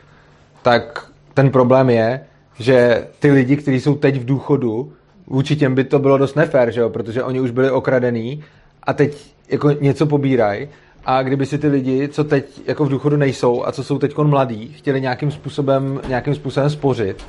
tak 0.61 1.05
ten 1.33 1.49
problém 1.49 1.89
je, 1.89 2.21
že 2.59 3.03
ty 3.19 3.31
lidi, 3.31 3.57
kteří 3.57 3.79
jsou 3.79 3.95
teď 3.95 4.15
v 4.21 4.25
důchodu, 4.25 4.91
vůči 5.27 5.55
těm 5.55 5.75
by 5.75 5.83
to 5.83 5.99
bylo 5.99 6.17
dost 6.17 6.35
nefér, 6.35 6.71
že 6.71 6.81
jo? 6.81 6.89
protože 6.89 7.23
oni 7.23 7.39
už 7.39 7.51
byli 7.51 7.71
okradený 7.71 8.43
a 8.83 8.93
teď 8.93 9.17
jako 9.49 9.71
něco 9.71 10.05
pobírají 10.05 10.67
a 11.05 11.23
kdyby 11.23 11.45
si 11.45 11.57
ty 11.57 11.67
lidi, 11.67 12.07
co 12.07 12.23
teď 12.23 12.61
jako 12.67 12.85
v 12.85 12.89
důchodu 12.89 13.17
nejsou 13.17 13.65
a 13.65 13.71
co 13.71 13.83
jsou 13.83 13.97
teď 13.97 14.17
mladí, 14.17 14.73
chtěli 14.77 15.01
nějakým 15.01 15.31
způsobem, 15.31 16.01
nějakým 16.07 16.35
způsobem 16.35 16.69
spořit, 16.69 17.23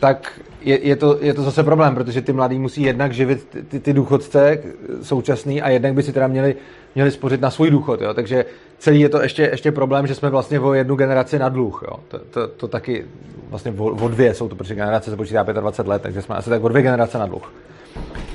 tak 0.00 0.40
je, 0.60 0.86
je, 0.86 0.96
to, 0.96 1.18
je 1.20 1.34
to 1.34 1.42
zase 1.42 1.62
problém, 1.62 1.94
protože 1.94 2.22
ty 2.22 2.32
mladí 2.32 2.58
musí 2.58 2.82
jednak 2.82 3.12
živit 3.12 3.48
ty, 3.68 3.80
ty, 3.80 3.92
důchodce 3.92 4.62
současný 5.02 5.62
a 5.62 5.68
jednak 5.68 5.94
by 5.94 6.02
si 6.02 6.12
teda 6.12 6.26
měli, 6.26 6.56
měli 6.94 7.10
spořit 7.10 7.40
na 7.40 7.50
svůj 7.50 7.70
důchod. 7.70 8.00
Jo? 8.00 8.14
Takže 8.14 8.44
celý 8.78 9.00
je 9.00 9.08
to 9.08 9.22
ještě, 9.22 9.42
ještě 9.42 9.72
problém, 9.72 10.06
že 10.06 10.14
jsme 10.14 10.30
vlastně 10.30 10.60
o 10.60 10.74
jednu 10.74 10.96
generaci 10.96 11.38
na 11.38 11.48
dluh. 11.48 11.82
Jo? 11.88 11.96
To, 12.08 12.18
to, 12.18 12.48
to 12.48 12.68
taky 12.68 13.04
vlastně 13.48 13.74
o, 13.78 13.84
o 13.84 14.08
dvě 14.08 14.34
jsou 14.34 14.48
to, 14.48 14.56
protože 14.56 14.74
generace 14.74 15.10
se 15.10 15.16
počítá 15.16 15.42
25 15.42 15.90
let, 15.90 16.02
takže 16.02 16.22
jsme 16.22 16.34
asi 16.34 16.50
tak 16.50 16.64
o 16.64 16.68
dvě 16.68 16.82
generace 16.82 17.18
na 17.18 17.26
dluh. 17.26 17.52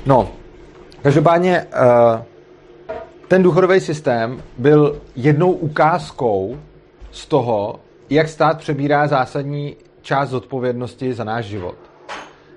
No, 0.06 0.30
každopádně 1.02 1.66
uh, 2.14 2.20
ten 3.28 3.42
důchodový 3.42 3.80
systém 3.80 4.42
byl 4.58 5.00
jednou 5.16 5.52
ukázkou 5.52 6.56
z 7.10 7.26
toho, 7.26 7.80
jak 8.10 8.28
stát 8.28 8.58
přebírá 8.58 9.06
zásadní 9.06 9.76
část 10.02 10.28
zodpovědnosti 10.28 11.14
za 11.14 11.24
náš 11.24 11.44
život. 11.44 11.74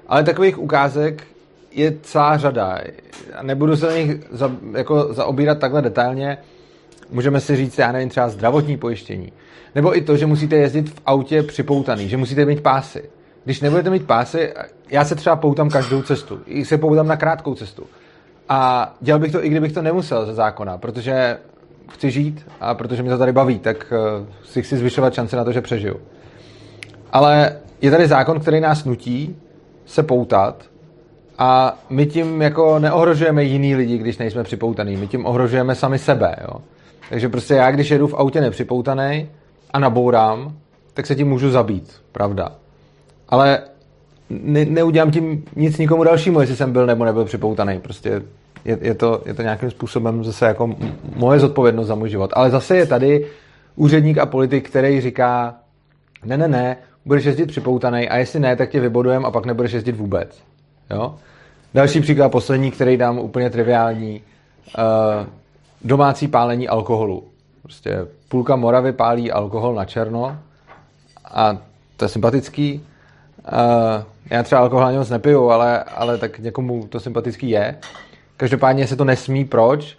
Ale 0.07 0.23
takových 0.23 0.59
ukázek 0.59 1.23
je 1.71 1.93
celá 2.01 2.37
řada. 2.37 2.79
Nebudu 3.41 3.77
se 3.77 3.87
na 3.87 3.93
nich 3.97 4.17
za, 4.31 4.51
jako 4.77 5.13
zaobírat 5.13 5.59
takhle 5.59 5.81
detailně. 5.81 6.37
Můžeme 7.09 7.39
si 7.39 7.55
říct, 7.55 7.77
já 7.77 7.91
nevím, 7.91 8.09
třeba 8.09 8.29
zdravotní 8.29 8.77
pojištění. 8.77 9.33
Nebo 9.75 9.97
i 9.97 10.01
to, 10.01 10.17
že 10.17 10.25
musíte 10.25 10.55
jezdit 10.55 10.89
v 10.89 11.01
autě 11.05 11.43
připoutaný, 11.43 12.09
že 12.09 12.17
musíte 12.17 12.45
mít 12.45 12.61
pásy. 12.61 13.09
Když 13.43 13.61
nebudete 13.61 13.89
mít 13.89 14.07
pásy, 14.07 14.53
já 14.89 15.05
se 15.05 15.15
třeba 15.15 15.35
poutám 15.35 15.69
každou 15.69 16.01
cestu. 16.01 16.39
I 16.45 16.65
se 16.65 16.77
poutám 16.77 17.07
na 17.07 17.17
krátkou 17.17 17.55
cestu. 17.55 17.83
A 18.49 18.93
dělal 19.01 19.19
bych 19.19 19.31
to, 19.31 19.45
i 19.45 19.49
kdybych 19.49 19.71
to 19.71 19.81
nemusel 19.81 20.25
ze 20.25 20.33
zákona, 20.33 20.77
protože 20.77 21.37
chci 21.91 22.11
žít 22.11 22.45
a 22.59 22.73
protože 22.73 23.01
mě 23.01 23.11
to 23.11 23.17
tady 23.17 23.31
baví, 23.31 23.59
tak 23.59 23.93
uh, 24.19 24.27
si 24.43 24.61
chci 24.61 24.77
zvyšovat 24.77 25.13
šance 25.13 25.35
na 25.35 25.43
to, 25.43 25.51
že 25.51 25.61
přežiju. 25.61 25.99
Ale 27.15 27.55
je 27.81 27.91
tady 27.91 28.07
zákon, 28.07 28.39
který 28.39 28.59
nás 28.59 28.85
nutí 28.85 29.35
se 29.85 30.03
poutat 30.03 30.65
a 31.37 31.79
my 31.89 32.05
tím 32.05 32.41
jako 32.41 32.79
neohrožujeme 32.79 33.43
jiný 33.43 33.75
lidi, 33.75 33.97
když 33.97 34.17
nejsme 34.17 34.43
připoutaný. 34.43 34.97
My 34.97 35.07
tím 35.07 35.25
ohrožujeme 35.25 35.75
sami 35.75 35.99
sebe. 35.99 36.35
Jo? 36.41 36.61
Takže 37.09 37.29
prostě 37.29 37.53
já, 37.53 37.71
když 37.71 37.91
jedu 37.91 38.07
v 38.07 38.13
autě 38.13 38.41
nepřipoutaný 38.41 39.29
a 39.73 39.79
nabourám, 39.79 40.53
tak 40.93 41.05
se 41.05 41.15
tím 41.15 41.27
můžu 41.27 41.51
zabít, 41.51 41.93
pravda. 42.11 42.51
Ale 43.29 43.59
ne, 44.29 44.65
neudělám 44.65 45.11
tím 45.11 45.45
nic 45.55 45.77
nikomu 45.77 46.03
dalšímu, 46.03 46.39
jestli 46.41 46.55
jsem 46.55 46.71
byl 46.71 46.85
nebo 46.85 47.05
nebyl 47.05 47.25
připoutaný. 47.25 47.79
Prostě 47.79 48.21
je, 48.65 48.77
je, 48.81 48.93
to, 48.93 49.21
je 49.25 49.33
to 49.33 49.41
nějakým 49.41 49.71
způsobem 49.71 50.23
zase 50.23 50.45
jako 50.45 50.75
moje 51.15 51.39
zodpovědnost 51.39 51.87
za 51.87 51.95
můj 51.95 52.09
život. 52.09 52.31
Ale 52.33 52.49
zase 52.49 52.77
je 52.77 52.85
tady 52.85 53.25
úředník 53.75 54.17
a 54.17 54.25
politik, 54.25 54.69
který 54.69 55.01
říká, 55.01 55.55
ne, 56.25 56.37
ne, 56.37 56.47
ne, 56.47 56.77
budeš 57.05 57.25
jezdit 57.25 57.45
připoutaný 57.45 58.09
a 58.09 58.17
jestli 58.17 58.39
ne, 58.39 58.55
tak 58.55 58.69
tě 58.69 58.79
vybodujem 58.79 59.25
a 59.25 59.31
pak 59.31 59.45
nebudeš 59.45 59.71
jezdit 59.71 59.95
vůbec. 59.95 60.43
Jo? 60.89 61.15
Další 61.73 62.01
příklad, 62.01 62.29
poslední, 62.29 62.71
který 62.71 62.97
dám 62.97 63.19
úplně 63.19 63.49
triviální. 63.49 64.21
Uh, 64.77 65.27
domácí 65.81 66.27
pálení 66.27 66.67
alkoholu. 66.67 67.23
Prostě 67.61 68.07
půlka 68.29 68.55
Moravy 68.55 68.91
pálí 68.91 69.31
alkohol 69.31 69.75
na 69.75 69.85
černo 69.85 70.37
a 71.25 71.57
to 71.97 72.05
je 72.05 72.09
sympatický. 72.09 72.85
Uh, 73.51 74.03
já 74.29 74.43
třeba 74.43 74.61
alkohol 74.61 74.85
ani 74.85 74.97
moc 74.97 75.09
nepiju, 75.09 75.49
ale, 75.49 75.83
ale 75.83 76.17
tak 76.17 76.39
někomu 76.39 76.87
to 76.87 76.99
sympatický 76.99 77.49
je. 77.49 77.75
Každopádně 78.37 78.87
se 78.87 78.95
to 78.95 79.05
nesmí. 79.05 79.45
Proč? 79.45 79.97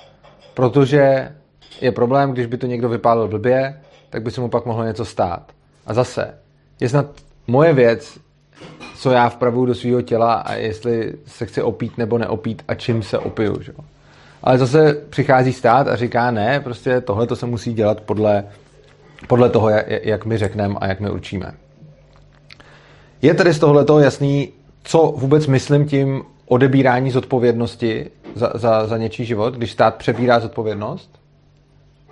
Protože 0.54 1.32
je 1.80 1.92
problém, 1.92 2.32
když 2.32 2.46
by 2.46 2.56
to 2.56 2.66
někdo 2.66 2.88
vypálil 2.88 3.28
blbě, 3.28 3.80
tak 4.10 4.22
by 4.22 4.30
se 4.30 4.40
mu 4.40 4.48
pak 4.48 4.66
mohlo 4.66 4.84
něco 4.84 5.04
stát. 5.04 5.52
A 5.86 5.94
zase, 5.94 6.34
je 6.80 6.88
snad 6.88 7.06
moje 7.46 7.72
věc, 7.72 8.18
co 8.96 9.10
já 9.10 9.28
vpravuju 9.28 9.66
do 9.66 9.74
svého 9.74 10.02
těla 10.02 10.34
a 10.34 10.54
jestli 10.54 11.12
se 11.26 11.46
chci 11.46 11.62
opít 11.62 11.98
nebo 11.98 12.18
neopít 12.18 12.62
a 12.68 12.74
čím 12.74 13.02
se 13.02 13.18
opiju. 13.18 13.62
Že? 13.62 13.72
Ale 14.42 14.58
zase 14.58 14.94
přichází 15.10 15.52
stát 15.52 15.88
a 15.88 15.96
říká 15.96 16.30
ne, 16.30 16.60
prostě 16.60 17.00
tohle 17.00 17.26
to 17.26 17.36
se 17.36 17.46
musí 17.46 17.74
dělat 17.74 18.00
podle, 18.00 18.44
podle 19.28 19.50
toho, 19.50 19.68
jak 19.86 20.24
my 20.24 20.38
řekneme 20.38 20.74
a 20.80 20.86
jak 20.86 21.00
my 21.00 21.10
určíme. 21.10 21.52
Je 23.22 23.34
tedy 23.34 23.54
z 23.54 23.58
tohoto 23.58 23.98
jasný, 23.98 24.52
co 24.82 25.14
vůbec 25.16 25.46
myslím 25.46 25.86
tím 25.86 26.22
odebírání 26.46 27.10
zodpovědnosti 27.10 28.10
za, 28.34 28.50
za, 28.54 28.86
za 28.86 28.96
něčí 28.96 29.24
život, 29.24 29.54
když 29.54 29.72
stát 29.72 29.94
přebírá 29.94 30.40
zodpovědnost? 30.40 31.10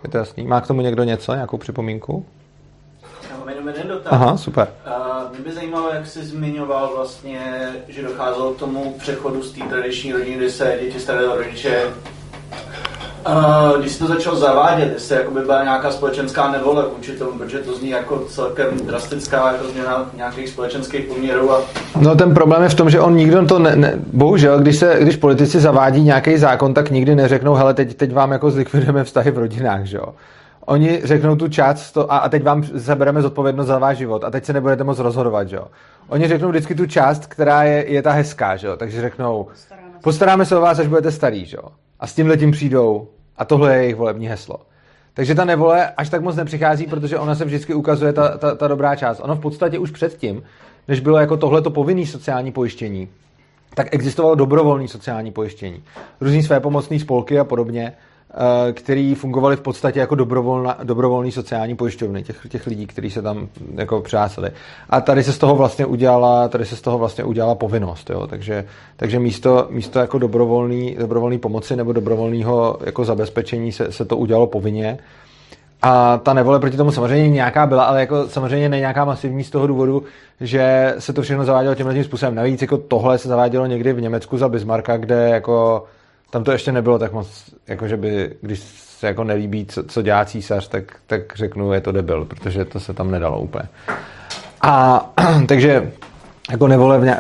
Je 0.05 0.11
to 0.11 0.17
jasný? 0.17 0.47
Má 0.47 0.61
k 0.61 0.67
tomu 0.67 0.81
někdo 0.81 1.05
něco, 1.05 1.35
nějakou 1.35 1.59
připomínku? 1.59 2.27
Jenom 3.65 3.77
jeden 3.77 3.97
dotaz. 3.97 4.13
Aha, 4.13 4.37
super. 4.37 4.69
Uh, 4.87 5.31
mě 5.33 5.45
by 5.45 5.53
zajímalo, 5.53 5.91
jak 5.95 6.07
jsi 6.07 6.25
zmiňoval 6.25 6.93
vlastně, 6.97 7.41
že 7.89 8.03
docházelo 8.03 8.55
k 8.55 8.59
tomu 8.59 8.95
přechodu 8.99 9.43
z 9.43 9.53
té 9.53 9.65
tradiční 9.65 10.13
rodiny, 10.13 10.37
kdy 10.37 10.51
se 10.51 10.79
děti 10.83 11.01
staré 11.01 11.27
rodiče 11.27 11.83
Uh, 13.29 13.81
když 13.81 13.93
jsi 13.93 13.99
to 13.99 14.07
začal 14.07 14.37
zavádět, 14.37 14.93
jestli 14.93 15.17
by 15.35 15.41
byla 15.41 15.63
nějaká 15.63 15.91
společenská 15.91 16.53
nevole 16.53 16.85
vůči 16.97 17.13
tomu, 17.13 17.39
protože 17.39 17.59
to 17.59 17.75
zní 17.75 17.91
jako 17.91 18.25
celkem 18.29 18.79
drastická 18.87 19.53
jako 19.53 19.69
změna 19.69 20.11
nějakých 20.17 20.49
společenských 20.49 21.05
poměrů. 21.05 21.53
A... 21.53 21.61
No 22.01 22.17
ten 22.17 22.35
problém 22.35 22.63
je 22.63 22.69
v 22.69 22.75
tom, 22.75 22.91
že 22.91 23.01
on 23.01 23.17
nikdo 23.17 23.47
to 23.47 23.59
ne, 23.59 23.77
ne 23.77 23.93
bohužel, 24.13 24.61
když, 24.61 24.77
se, 24.77 24.97
když 25.01 25.17
politici 25.17 25.61
zavádí 25.61 26.03
nějaký 26.03 26.37
zákon, 26.37 26.75
tak 26.75 26.91
nikdy 26.91 27.15
neřeknou, 27.15 27.55
hele, 27.55 27.75
teď, 27.75 27.95
teď 27.95 28.13
vám 28.13 28.33
jako 28.33 28.51
zlikvidujeme 28.51 29.05
vztahy 29.05 29.31
v 29.31 29.39
rodinách, 29.39 29.85
že 29.85 29.97
jo. 29.97 30.15
Oni 30.67 31.01
řeknou 31.05 31.37
tu 31.37 31.49
část 31.49 31.93
to, 31.93 32.13
a, 32.13 32.19
a 32.19 32.29
teď 32.29 32.43
vám 32.43 32.65
zabereme 32.65 33.23
zodpovědnost 33.23 33.67
za 33.67 33.79
váš 33.79 33.99
život 33.99 34.25
a 34.25 34.31
teď 34.31 34.45
se 34.45 34.53
nebudete 34.53 34.85
moc 34.85 34.99
rozhodovat, 34.99 35.53
jo. 35.53 35.67
Oni 36.09 36.29
řeknou 36.29 36.49
vždycky 36.49 36.75
tu 36.75 36.87
část, 36.87 37.27
která 37.27 37.63
je, 37.63 37.93
je 37.93 38.03
ta 38.03 38.13
hezká, 38.13 38.57
jo. 38.63 38.77
Takže 38.77 39.01
řeknou, 39.01 39.47
postaráme 40.03 40.45
se 40.45 40.57
o 40.57 40.61
vás, 40.61 40.79
až 40.79 40.87
budete 40.87 41.11
starý, 41.11 41.47
jo. 41.53 41.69
A 42.01 42.07
s 42.07 42.15
tím 42.15 42.27
letím 42.27 42.51
přijdou 42.51 43.09
a 43.37 43.45
tohle 43.45 43.75
je 43.75 43.81
jejich 43.81 43.97
volební 43.97 44.29
heslo. 44.29 44.57
Takže 45.15 45.35
ta 45.35 45.45
nevole 45.45 45.91
až 45.97 46.09
tak 46.09 46.23
moc 46.23 46.37
nepřichází, 46.37 46.87
protože 46.87 47.19
ona 47.19 47.35
se 47.35 47.45
vždycky 47.45 47.75
ukazuje 47.75 48.13
ta, 48.13 48.39
ta, 48.39 48.55
ta 48.55 48.69
dobrá 48.69 48.97
část. 48.97 49.21
Ono 49.21 49.35
v 49.35 49.41
podstatě 49.41 49.79
už 49.79 49.91
předtím, 49.91 50.43
než 50.89 51.01
bylo 51.01 51.19
jako 51.19 51.37
tohleto 51.37 51.71
povinné 51.71 52.07
sociální 52.07 52.53
pojištění, 52.53 53.09
tak 53.75 53.95
existovalo 53.95 54.35
dobrovolné 54.35 54.89
sociální 54.89 55.33
pojištění. 55.33 55.83
Různý 56.21 56.43
své 56.43 56.61
pomocné 56.61 56.99
spolky 56.99 57.39
a 57.39 57.45
podobně, 57.45 57.93
který 58.73 59.15
fungovali 59.15 59.57
v 59.57 59.61
podstatě 59.61 60.01
jako 60.01 60.15
dobrovolná, 60.15 60.79
dobrovolný 60.83 61.33
sociální 61.33 61.77
pojišťovny 61.77 62.23
těch, 62.23 62.47
těch 62.49 62.67
lidí, 62.67 62.87
kteří 62.87 63.11
se 63.11 63.23
tam 63.23 63.49
jako 63.75 64.01
přihlásili. 64.01 64.51
A 64.91 65.01
tady 65.01 65.25
se 65.25 65.33
z 65.33 65.39
toho 65.39 65.57
vlastně 65.57 65.87
udělala, 65.87 66.49
tady 66.49 66.65
se 66.65 66.77
z 66.77 66.81
toho 66.81 66.99
vlastně 66.99 67.25
udělala 67.25 67.55
povinnost, 67.55 68.11
jo? 68.11 68.27
Takže, 68.27 68.65
takže 68.97 69.19
místo, 69.19 69.67
místo 69.71 69.99
jako 69.99 70.19
dobrovolný, 70.19 70.97
dobrovolný 70.99 71.39
pomoci 71.39 71.77
nebo 71.77 71.93
dobrovolného 71.93 72.79
jako 72.85 73.05
zabezpečení 73.05 73.73
se, 73.73 73.93
se 73.93 74.05
to 74.05 74.17
udělalo 74.17 74.47
povinně. 74.47 74.99
A 75.83 76.19
ta 76.19 76.33
nevole 76.33 76.61
proti 76.61 76.77
tomu 76.77 76.93
samozřejmě 76.93 77.29
nějaká 77.29 77.67
byla, 77.67 77.85
ale 77.85 78.01
jako 78.01 78.29
samozřejmě 78.29 78.69
ne 78.69 78.79
nějaká 78.79 79.05
masivní 79.05 79.45
z 79.45 79.51
toho 79.51 79.67
důvodu, 79.67 80.03
že 80.41 80.95
se 80.99 81.13
to 81.13 81.23
všechno 81.23 81.45
zavádělo 81.45 81.75
tímhle 81.75 81.95
tím 81.95 82.05
způsobem. 82.05 82.35
Navíc 82.35 82.63
jako 82.63 82.79
tohle 82.79 83.19
se 83.19 83.29
zavádělo 83.29 83.67
někdy 83.67 83.93
v 83.93 84.01
Německu 84.01 84.39
za 84.39 84.49
Bismarcka, 84.49 84.97
kde 84.97 85.29
jako 85.29 85.85
tam 86.35 86.45
to 86.45 86.53
ještě 86.53 86.73
nebylo 86.73 86.99
tak 86.99 87.13
moc, 87.13 87.55
jako 87.67 87.89
že 87.89 87.97
by, 87.97 88.31
když 88.41 88.61
se 88.99 89.07
jako 89.07 89.25
nelíbí, 89.25 89.67
co, 89.67 89.83
co 89.83 90.03
dělá 90.03 90.25
císař, 90.25 90.69
tak, 90.69 90.85
tak 91.07 91.37
řeknu, 91.37 91.73
je 91.73 91.81
to 91.81 91.93
debil, 91.93 92.25
protože 92.25 92.65
to 92.65 92.81
se 92.81 92.95
tam 92.95 93.11
nedalo 93.11 93.41
úplně. 93.41 93.65
A 94.63 95.01
takže 95.49 95.93
jako 96.51 96.69
nevole, 96.69 96.99
v 96.99 97.05
ně, 97.05 97.17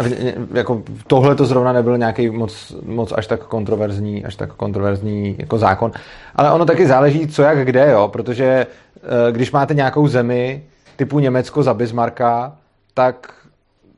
jako 0.54 0.82
tohle 1.06 1.34
to 1.34 1.46
zrovna 1.46 1.72
nebyl 1.72 1.98
nějaký 1.98 2.30
moc, 2.30 2.76
moc 2.86 3.12
až 3.12 3.26
tak 3.26 3.44
kontroverzní, 3.44 4.24
až 4.24 4.36
tak 4.36 4.52
kontroverzní 4.52 5.36
jako 5.38 5.58
zákon. 5.58 5.92
Ale 6.36 6.50
ono 6.50 6.64
taky 6.64 6.86
záleží, 6.86 7.26
co 7.26 7.42
jak 7.42 7.66
kde, 7.66 7.90
jo, 7.90 8.08
protože 8.08 8.66
eh, 8.96 9.32
když 9.32 9.52
máte 9.52 9.74
nějakou 9.74 10.08
zemi 10.08 10.62
typu 10.96 11.18
Německo 11.18 11.62
za 11.62 11.74
Bismarcka, 11.74 12.56
tak 12.94 13.34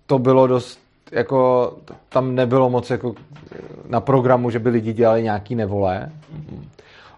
to 0.06 0.18
bylo 0.18 0.46
dost 0.46 0.85
jako 1.12 1.72
tam 2.08 2.34
nebylo 2.34 2.70
moc 2.70 2.90
jako 2.90 3.14
na 3.88 4.00
programu, 4.00 4.50
že 4.50 4.58
by 4.58 4.68
lidi 4.68 4.92
dělali 4.92 5.22
nějaký 5.22 5.54
nevolé. 5.54 6.12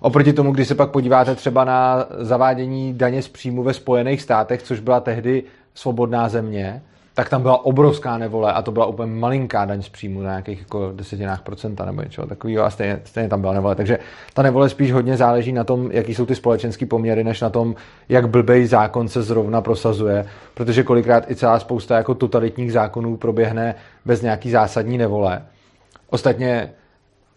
Oproti 0.01 0.33
tomu, 0.33 0.53
když 0.53 0.68
se 0.68 0.74
pak 0.74 0.90
podíváte 0.90 1.35
třeba 1.35 1.64
na 1.64 2.07
zavádění 2.18 2.94
daně 2.94 3.22
z 3.22 3.29
příjmu 3.29 3.62
ve 3.62 3.74
Spojených 3.74 4.22
státech, 4.22 4.62
což 4.62 4.81
byla 4.81 5.01
tehdy 5.01 5.42
svobodná 5.74 6.29
země, 6.29 6.83
tak 7.18 7.28
tam 7.28 7.42
byla 7.42 7.64
obrovská 7.64 8.18
nevole 8.18 8.52
a 8.52 8.62
to 8.62 8.72
byla 8.72 8.87
úplně 8.87 9.12
malinká 9.12 9.64
daň 9.64 9.83
z 9.83 9.88
příjmu 9.88 10.22
na 10.22 10.31
nějakých 10.31 10.59
jako 10.59 10.92
desetinách 10.94 11.42
procenta 11.42 11.85
nebo 11.85 12.02
něčeho 12.02 12.26
takového 12.26 12.64
a 12.64 12.70
stejně, 12.70 13.00
stejně 13.04 13.28
tam 13.28 13.40
byla 13.40 13.52
nevole. 13.52 13.74
Takže 13.74 13.98
ta 14.35 14.42
nevole 14.42 14.68
spíš 14.68 14.92
hodně 14.92 15.16
záleží 15.16 15.52
na 15.52 15.64
tom, 15.64 15.90
jaký 15.92 16.14
jsou 16.14 16.26
ty 16.26 16.35
společenské 16.35 16.87
poměry, 16.87 17.24
než 17.24 17.40
na 17.40 17.50
tom, 17.50 17.74
jak 18.09 18.28
blbej 18.28 18.66
zákon 18.66 19.09
se 19.09 19.22
zrovna 19.22 19.61
prosazuje, 19.61 20.26
protože 20.54 20.83
kolikrát 20.83 21.31
i 21.31 21.37
celá 21.37 21.59
spousta 21.59 21.96
jako 21.96 22.14
totalitních 22.14 22.72
zákonů 22.72 23.16
proběhne 23.16 23.74
bez 24.04 24.22
nějaký 24.22 24.50
zásadní 24.50 24.98
nevole. 24.98 25.42
Ostatně, 26.11 26.72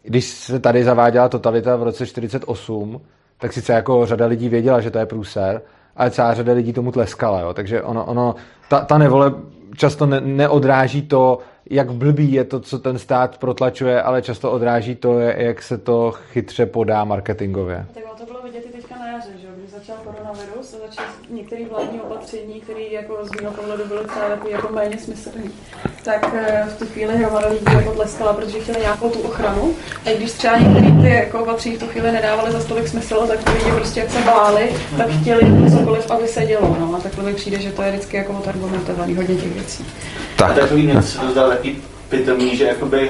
když 0.04 0.26
se 0.26 0.60
tady 0.60 0.84
zaváděla 0.84 1.30
totalita 1.30 1.76
v 1.76 1.84
roce 1.84 2.06
48, 2.06 3.02
tak 3.38 3.54
sice 3.54 3.74
jako 3.74 4.06
řada 4.06 4.26
lidí 4.26 4.50
věděla, 4.50 4.82
že 4.82 4.92
to 4.92 4.98
je 4.98 5.06
průser, 5.06 5.62
ale 5.96 6.12
celá 6.12 6.34
řada 6.34 6.54
lidí 6.54 6.74
tomu 6.74 6.92
tleskala, 6.92 7.40
jo. 7.40 7.54
takže 7.54 7.82
ono, 7.82 8.06
ono 8.06 8.36
ta, 8.70 8.80
ta 8.80 8.98
nevole 8.98 9.34
často 9.76 10.06
ne, 10.06 10.22
neodráží 10.22 11.02
to, 11.02 11.40
jak 11.70 11.92
blbý 11.92 12.34
je 12.34 12.44
to, 12.44 12.60
co 12.60 12.80
ten 12.80 12.98
stát 12.98 13.38
protlačuje, 13.38 14.02
ale 14.02 14.22
často 14.22 14.52
odráží 14.52 14.96
to, 14.96 15.20
jak 15.20 15.62
se 15.62 15.78
to 15.78 16.12
chytře 16.12 16.66
podá 16.66 17.04
marketingově. 17.04 17.86
Tak 17.94 18.04
to 18.20 18.26
bylo 18.26 18.42
vidět 18.42 18.66
i 18.66 18.72
teďka 18.72 18.96
na 18.96 19.08
jaře, 19.08 19.30
že? 19.42 19.48
Začal 19.82 19.96
koronavirus 20.04 20.74
a 20.74 20.88
začal 20.88 21.06
některé 21.30 21.66
vládní 21.66 22.02
opatření, 22.02 22.62
které 22.62 22.82
jako 22.82 23.18
z 23.22 23.42
mého 23.42 23.54
pohledu 23.54 23.86
byly 23.86 24.00
třeba 24.08 24.30
takový 24.30 24.52
jako 24.52 24.74
méně 24.74 24.98
smyslný, 24.98 25.50
tak 26.04 26.34
eh, 26.34 26.68
v 26.70 26.80
tu 26.80 26.86
chvíli 26.86 27.18
hromada 27.18 27.48
lidí 27.48 27.66
jako 27.74 27.92
tleskala, 27.92 28.34
protože 28.34 28.60
chtěli 28.60 28.80
nějakou 28.80 29.10
tu 29.10 29.20
ochranu. 29.20 29.76
A 30.06 30.10
i 30.10 30.18
když 30.18 30.32
třeba 30.32 30.58
některé 30.58 31.02
ty 31.02 31.10
jako 31.10 31.40
opatření 31.40 31.76
v 31.76 31.80
tu 31.80 31.88
chvíli 31.88 32.12
nedávaly 32.12 32.52
za 32.52 32.60
stolik 32.60 32.88
smysl, 32.88 33.28
tak 33.28 33.44
ty 33.44 33.52
lidi 33.52 33.72
prostě 33.72 34.00
jak 34.00 34.12
se 34.12 34.20
báli, 34.20 34.76
tak 34.98 35.08
chtěli 35.22 35.72
cokoliv, 35.72 36.12
aby 36.12 36.28
se 36.28 36.46
dělo. 36.46 36.78
No. 36.80 36.96
A 36.96 37.00
takhle 37.00 37.24
mi 37.24 37.34
přijde, 37.34 37.60
že 37.60 37.72
to 37.72 37.82
je 37.82 37.92
vždycky 37.92 38.18
jako 38.18 38.34
odargumentovaný 38.34 39.16
hodně 39.16 39.36
těch 39.36 39.54
věcí. 39.54 39.86
Tak. 40.36 40.52
A 40.52 40.54
takový 40.54 40.88
něco 40.88 41.08
se 41.08 41.20
to 41.20 41.32
zdá 41.32 41.50
taky 41.50 41.76
pitomý, 42.10 42.58
že 42.58 42.64
jakoby 42.64 43.10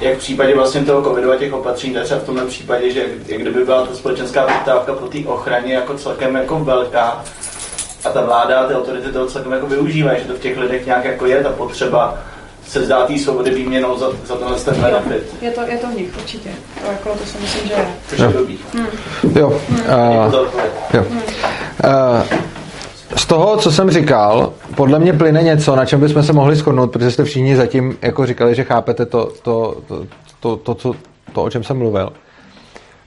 jak 0.00 0.14
v 0.14 0.18
případě 0.18 0.54
vlastně 0.54 0.80
toho 0.84 1.02
covidu 1.02 1.32
a 1.32 1.36
těch 1.36 1.52
opatření, 1.52 1.94
tak 1.94 2.04
třeba 2.04 2.20
v 2.20 2.24
tomhle 2.24 2.46
případě, 2.46 2.90
že 2.90 3.06
jak 3.26 3.40
kdyby 3.40 3.64
byla 3.64 3.86
ta 3.86 3.94
společenská 3.94 4.42
poptávka 4.42 4.92
po 4.92 5.06
té 5.06 5.18
ochraně 5.26 5.74
jako 5.74 5.94
celkem 5.94 6.36
jako 6.36 6.64
velká, 6.64 7.24
a 8.04 8.10
ta 8.10 8.20
vláda 8.20 8.60
a 8.60 8.66
ty 8.66 8.74
autority 8.74 9.12
toho 9.12 9.26
celkem 9.26 9.52
jako 9.52 9.66
využívají, 9.66 10.18
že 10.22 10.28
to 10.28 10.34
v 10.34 10.40
těch 10.40 10.58
lidech 10.58 10.86
nějak 10.86 11.04
jako 11.04 11.26
je 11.26 11.42
ta 11.42 11.50
potřeba 11.50 12.18
se 12.68 12.84
zdá 12.84 13.06
té 13.06 13.18
svobody 13.18 13.50
výměnou 13.50 13.98
za, 13.98 14.06
za 14.26 14.36
tenhle 14.36 14.60
ten 14.60 14.74
benefit. 14.74 15.42
Je 15.42 15.50
to, 15.50 15.60
je 15.60 15.78
to 15.78 15.86
v 15.86 15.94
nich 15.94 16.08
určitě. 16.18 16.50
To, 16.80 16.92
jako, 16.92 17.18
to 17.18 17.26
si 17.26 17.38
myslím, 17.38 17.68
že 17.68 17.74
je. 17.74 17.86
Což 18.08 18.18
je 18.18 18.28
dobrý. 18.28 18.58
Hmm. 18.74 18.86
Jo. 19.36 19.60
Jo. 20.94 21.04
Uh, 21.84 22.22
z 23.16 23.26
toho, 23.26 23.56
co 23.56 23.72
jsem 23.72 23.90
říkal, 23.90 24.52
podle 24.74 24.98
mě 24.98 25.12
plyne 25.12 25.42
něco, 25.42 25.76
na 25.76 25.86
čem 25.86 26.00
bychom 26.00 26.22
se 26.22 26.32
mohli 26.32 26.56
shodnout, 26.56 26.92
protože 26.92 27.10
jste 27.10 27.24
všichni 27.24 27.56
zatím 27.56 27.98
jako 28.02 28.26
říkali, 28.26 28.54
že 28.54 28.64
chápete 28.64 29.06
to, 29.06 29.32
to, 29.42 29.76
to, 29.88 30.06
to, 30.40 30.56
to, 30.56 30.74
to, 30.74 30.94
to 31.32 31.42
o 31.42 31.50
čem 31.50 31.64
jsem 31.64 31.78
mluvil. 31.78 32.12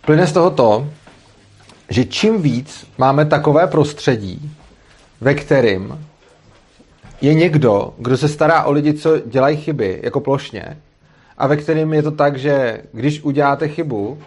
Plyne 0.06 0.28
z 0.28 0.32
toho 0.32 0.50
to, 0.50 0.88
že 1.90 2.06
čím 2.06 2.42
víc 2.42 2.88
máme 2.98 3.26
takové 3.26 3.68
prostředí, 3.68 4.52
ve 5.22 5.34
kterým 5.34 6.08
je 7.22 7.34
někdo, 7.34 7.94
kdo 7.98 8.18
se 8.18 8.28
stará 8.28 8.64
o 8.64 8.72
lidi, 8.72 8.94
co 8.94 9.20
dělají 9.20 9.58
chyby, 9.58 10.00
jako 10.04 10.20
plošně, 10.20 10.78
a 11.38 11.48
ve 11.48 11.58
kterým 11.58 11.94
je 11.94 12.04
to 12.04 12.12
tak, 12.12 12.38
že 12.38 12.82
když 12.92 13.24
uděláte 13.24 13.68
chybu, 13.68 14.18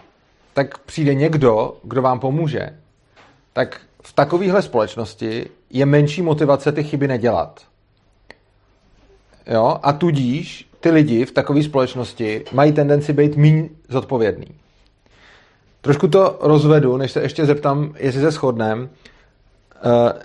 tak 0.55 0.79
přijde 0.79 1.14
někdo, 1.14 1.77
kdo 1.83 2.03
vám 2.03 2.21
pomůže, 2.21 2.71
tak 3.53 3.81
v 4.09 4.12
takovéhle 4.12 4.62
společnosti 4.62 5.47
je 5.71 5.87
menší 5.87 6.23
motivace 6.23 6.73
ty 6.73 6.85
chyby 6.85 7.09
nedělat. 7.09 7.61
Jo? 9.47 9.79
A 9.83 9.92
tudíž 9.92 10.68
ty 10.81 10.90
lidi 10.90 11.25
v 11.25 11.33
takové 11.33 11.62
společnosti 11.62 12.44
mají 12.53 12.73
tendenci 12.73 13.12
být 13.12 13.37
méně 13.37 13.68
zodpovědný. 13.88 14.47
Trošku 15.81 16.09
to 16.09 16.38
rozvedu, 16.40 16.97
než 16.97 17.12
se 17.12 17.21
ještě 17.23 17.47
zeptám, 17.47 17.94
jestli 17.99 18.21
se 18.21 18.31
shodneme. 18.31 18.83
Uh, 18.83 18.88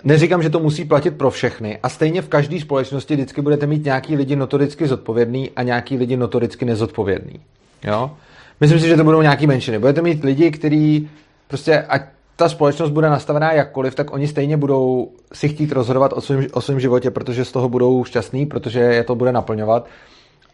neříkám, 0.03 0.43
že 0.43 0.49
to 0.49 0.59
musí 0.59 0.85
platit 0.85 1.11
pro 1.11 1.31
všechny 1.31 1.79
a 1.83 1.89
stejně 1.89 2.21
v 2.21 2.27
každé 2.27 2.59
společnosti 2.59 3.13
vždycky 3.13 3.41
budete 3.41 3.67
mít 3.67 3.85
nějaký 3.85 4.15
lidi 4.15 4.35
notoricky 4.35 4.87
zodpovědný 4.87 5.51
a 5.55 5.63
nějaký 5.63 5.97
lidi 5.97 6.17
notoricky 6.17 6.65
nezodpovědný. 6.65 7.39
Jo? 7.83 8.11
Myslím 8.59 8.79
si, 8.79 8.87
že 8.87 8.97
to 8.97 9.03
budou 9.03 9.21
nějaký 9.21 9.47
menšiny. 9.47 9.79
Budete 9.79 10.01
mít 10.01 10.23
lidi, 10.23 10.51
kteří 10.51 11.09
prostě, 11.47 11.81
ať 11.81 12.01
ta 12.35 12.49
společnost 12.49 12.89
bude 12.89 13.09
nastavená 13.09 13.53
jakkoliv, 13.53 13.95
tak 13.95 14.13
oni 14.13 14.27
stejně 14.27 14.57
budou 14.57 15.11
si 15.33 15.49
chtít 15.49 15.71
rozhodovat 15.71 16.13
o 16.13 16.21
svém, 16.21 16.47
o 16.53 16.61
svém 16.61 16.79
životě, 16.79 17.11
protože 17.11 17.45
z 17.45 17.51
toho 17.51 17.69
budou 17.69 18.03
šťastní, 18.03 18.45
protože 18.45 18.79
je 18.79 19.03
to 19.03 19.15
bude 19.15 19.31
naplňovat. 19.31 19.87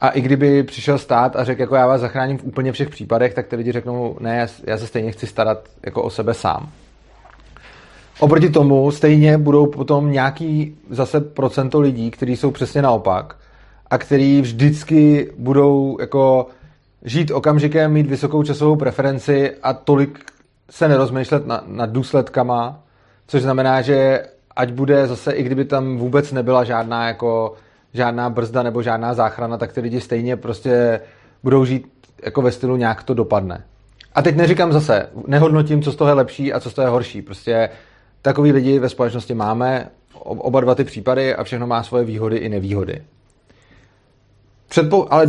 A 0.02 0.10
i 0.10 0.22
kdyby 0.22 0.64
přišel 0.64 0.98
stát 0.98 1.36
a 1.36 1.44
řekl, 1.44 1.62
jako 1.62 1.76
já 1.76 1.88
vás 1.88 2.02
zachráním 2.02 2.38
v 2.38 2.44
úplně 2.44 2.72
všech 2.72 2.90
případech, 2.90 3.34
tak 3.34 3.48
ty 3.48 3.56
lidi 3.56 3.72
řeknou, 3.72 4.18
ne, 4.20 4.48
já 4.68 4.78
se 4.78 4.88
stejně 4.88 5.12
chci 5.12 5.28
starat 5.28 5.60
jako 5.86 6.04
o 6.04 6.10
sebe 6.10 6.34
sám. 6.34 6.70
Oproti 8.20 8.50
tomu 8.50 8.92
stejně 8.92 9.38
budou 9.38 9.66
potom 9.66 10.12
nějaký 10.12 10.78
zase 10.90 11.22
procento 11.22 11.80
lidí, 11.80 12.12
kteří 12.12 12.38
jsou 12.38 12.52
přesně 12.52 12.82
naopak 12.82 13.36
a 13.90 13.98
který 13.98 14.42
vždycky 14.42 15.32
budou 15.38 15.98
jako 16.00 16.48
žít 17.04 17.32
okamžikem, 17.32 17.94
mít 17.94 18.08
vysokou 18.08 18.44
časovou 18.44 18.76
preferenci 18.76 19.52
a 19.64 19.74
tolik 19.74 20.20
se 20.70 20.88
nerozmýšlet 20.88 21.48
na, 21.48 21.64
nad 21.68 21.90
důsledkama, 21.90 22.84
což 23.28 23.42
znamená, 23.42 23.82
že 23.82 24.24
ať 24.56 24.72
bude 24.72 25.08
zase, 25.08 25.32
i 25.32 25.44
kdyby 25.44 25.66
tam 25.66 25.98
vůbec 25.98 26.32
nebyla 26.32 26.64
žádná 26.64 27.08
jako 27.08 27.54
žádná 27.94 28.30
brzda 28.30 28.64
nebo 28.64 28.82
žádná 28.82 29.14
záchrana, 29.14 29.58
tak 29.58 29.74
ty 29.74 29.82
lidi 29.82 30.02
stejně 30.02 30.36
prostě 30.38 31.02
budou 31.44 31.66
žít 31.66 31.88
jako 32.24 32.42
ve 32.42 32.52
stylu 32.52 32.76
nějak 32.76 33.04
to 33.04 33.14
dopadne. 33.14 33.64
A 34.16 34.22
teď 34.22 34.36
neříkám 34.36 34.74
zase, 34.74 35.10
nehodnotím, 35.28 35.82
co 35.82 35.92
z 35.92 35.96
toho 35.96 36.10
je 36.10 36.14
lepší 36.14 36.54
a 36.54 36.60
co 36.60 36.70
z 36.70 36.74
toho 36.74 36.86
je 36.86 36.90
horší. 36.90 37.22
Prostě 37.22 37.70
Takový 38.22 38.52
lidi 38.52 38.80
ve 38.80 38.90
společnosti 38.90 39.34
máme, 39.34 39.90
oba 40.24 40.62
dva 40.62 40.76
ty 40.76 40.84
případy 40.84 41.36
a 41.36 41.44
všechno 41.44 41.68
má 41.68 41.84
svoje 41.84 42.04
výhody 42.04 42.38
i 42.38 42.50
nevýhody. 42.50 43.04
Předpo- 44.70 45.08
ale 45.10 45.28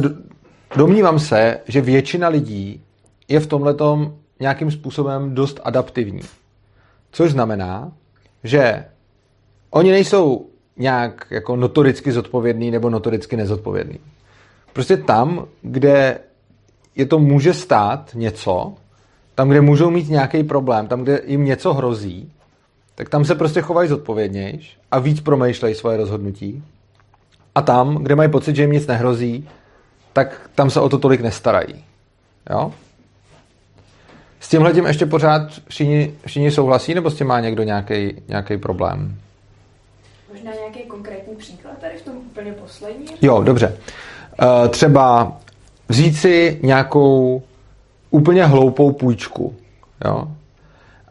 domnívám 0.76 1.18
se, 1.18 1.60
že 1.68 1.80
většina 1.80 2.28
lidí 2.28 2.82
je 3.28 3.40
v 3.40 3.46
tomhletom 3.46 4.16
nějakým 4.40 4.70
způsobem 4.70 5.34
dost 5.34 5.60
adaptivní. 5.64 6.22
Což 7.12 7.30
znamená, 7.30 7.92
že 8.44 8.84
oni 9.70 9.90
nejsou 9.90 10.46
nějak 10.76 11.26
jako 11.30 11.56
notoricky 11.56 12.12
zodpovědný 12.12 12.70
nebo 12.70 12.90
notoricky 12.90 13.36
nezodpovědný. 13.36 13.98
Prostě 14.72 14.96
tam, 14.96 15.46
kde 15.62 16.18
je 16.96 17.06
to 17.06 17.18
může 17.18 17.54
stát 17.54 18.10
něco, 18.14 18.74
tam, 19.34 19.48
kde 19.48 19.60
můžou 19.60 19.90
mít 19.90 20.08
nějaký 20.08 20.44
problém, 20.44 20.86
tam, 20.86 21.02
kde 21.02 21.20
jim 21.26 21.44
něco 21.44 21.74
hrozí, 21.74 22.32
tak 22.94 23.08
tam 23.08 23.24
se 23.24 23.34
prostě 23.34 23.60
chovají 23.60 23.88
zodpovědnějš 23.88 24.78
a 24.90 24.98
víc 24.98 25.20
promýšlejí 25.20 25.74
svoje 25.74 25.96
rozhodnutí. 25.96 26.64
A 27.54 27.62
tam, 27.62 27.94
kde 27.94 28.16
mají 28.16 28.30
pocit, 28.30 28.56
že 28.56 28.62
jim 28.62 28.72
nic 28.72 28.86
nehrozí, 28.86 29.48
tak 30.12 30.50
tam 30.54 30.70
se 30.70 30.80
o 30.80 30.88
to 30.88 30.98
tolik 30.98 31.20
nestarají. 31.20 31.84
Jo? 32.50 32.72
S 34.40 34.48
tímhle 34.48 34.72
tím 34.72 34.86
ještě 34.86 35.06
pořád 35.06 35.42
všichni, 35.68 36.14
všichni 36.26 36.50
souhlasí, 36.50 36.94
nebo 36.94 37.10
s 37.10 37.14
tím 37.14 37.26
má 37.26 37.40
někdo 37.40 37.62
nějaký 38.28 38.56
problém? 38.62 39.16
Možná 40.32 40.50
nějaký 40.54 40.80
konkrétní 40.88 41.36
příklad 41.36 41.78
tady 41.80 41.96
v 41.96 42.02
tom 42.02 42.16
úplně 42.16 42.52
poslední? 42.52 43.06
Jo, 43.22 43.42
dobře. 43.42 43.76
Uh, 44.42 44.68
třeba 44.68 45.32
vzít 45.88 46.16
si 46.16 46.60
nějakou 46.62 47.42
úplně 48.10 48.44
hloupou 48.44 48.92
půjčku. 48.92 49.54
Jo? 50.04 50.28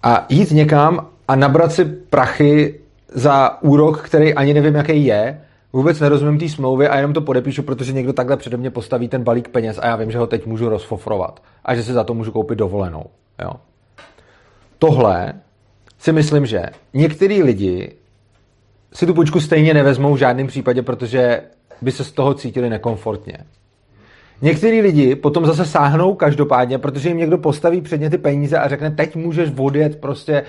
A 0.03 0.25
jít 0.29 0.51
někam 0.51 1.07
a 1.27 1.35
nabrat 1.35 1.71
si 1.71 1.85
prachy 1.85 2.79
za 3.13 3.61
úrok, 3.61 4.01
který 4.01 4.33
ani 4.33 4.53
nevím, 4.53 4.75
jaký 4.75 5.05
je, 5.05 5.41
vůbec 5.73 5.99
nerozumím 5.99 6.39
té 6.39 6.49
smlouvy 6.49 6.87
a 6.87 6.95
jenom 6.97 7.13
to 7.13 7.21
podepíšu, 7.21 7.63
protože 7.63 7.93
někdo 7.93 8.13
takhle 8.13 8.37
přede 8.37 8.57
mě 8.57 8.71
postaví 8.71 9.07
ten 9.07 9.23
balík 9.23 9.49
peněz 9.49 9.79
a 9.81 9.87
já 9.87 9.95
vím, 9.95 10.11
že 10.11 10.17
ho 10.17 10.27
teď 10.27 10.45
můžu 10.45 10.69
rozfofrovat 10.69 11.43
a 11.65 11.75
že 11.75 11.83
si 11.83 11.93
za 11.93 12.03
to 12.03 12.13
můžu 12.13 12.31
koupit 12.31 12.55
dovolenou. 12.55 13.03
Jo. 13.43 13.51
Tohle 14.79 15.33
si 15.97 16.11
myslím, 16.11 16.45
že 16.45 16.65
některý 16.93 17.43
lidi 17.43 17.95
si 18.93 19.05
tu 19.05 19.13
půjčku 19.13 19.39
stejně 19.39 19.73
nevezmou 19.73 20.13
v 20.13 20.17
žádném 20.17 20.47
případě, 20.47 20.81
protože 20.81 21.41
by 21.81 21.91
se 21.91 22.03
z 22.03 22.11
toho 22.11 22.33
cítili 22.33 22.69
nekomfortně. 22.69 23.37
Některý 24.41 24.81
lidi 24.81 25.15
potom 25.15 25.45
zase 25.45 25.65
sáhnou 25.65 26.15
každopádně, 26.15 26.77
protože 26.77 27.09
jim 27.09 27.17
někdo 27.17 27.37
postaví 27.37 27.81
před 27.81 28.01
ně 28.01 28.09
ty 28.09 28.17
peníze 28.17 28.57
a 28.57 28.67
řekne, 28.67 28.91
teď 28.91 29.15
můžeš 29.15 29.49
odjet 29.57 30.01
prostě 30.01 30.43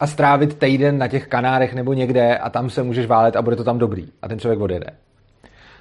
a 0.00 0.06
strávit 0.06 0.58
týden 0.58 0.98
na 0.98 1.08
těch 1.08 1.26
Kanárech 1.26 1.74
nebo 1.74 1.92
někde 1.92 2.38
a 2.38 2.50
tam 2.50 2.70
se 2.70 2.82
můžeš 2.82 3.06
válet 3.06 3.36
a 3.36 3.42
bude 3.42 3.56
to 3.56 3.64
tam 3.64 3.78
dobrý. 3.78 4.08
A 4.22 4.28
ten 4.28 4.38
člověk 4.38 4.60
odjede. 4.60 4.86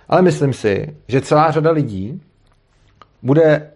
Ale 0.10 0.22
myslím 0.22 0.54
si, 0.54 0.96
že 1.08 1.22
celá 1.22 1.52
řada 1.52 1.72
lidí 1.72 2.22
bude 3.24 3.72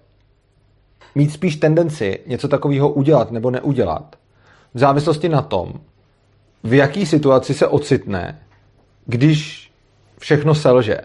mít 1.15 1.31
spíš 1.31 1.55
tendenci 1.55 2.19
něco 2.27 2.47
takového 2.47 2.89
udělat 2.89 3.31
nebo 3.31 3.51
neudělat 3.51 4.15
v 4.73 4.79
závislosti 4.79 5.29
na 5.29 5.41
tom, 5.41 5.73
v 6.63 6.73
jaký 6.73 7.05
situaci 7.05 7.53
se 7.53 7.67
ocitne, 7.67 8.39
když 9.05 9.71
všechno 10.19 10.55
selže. 10.55 10.97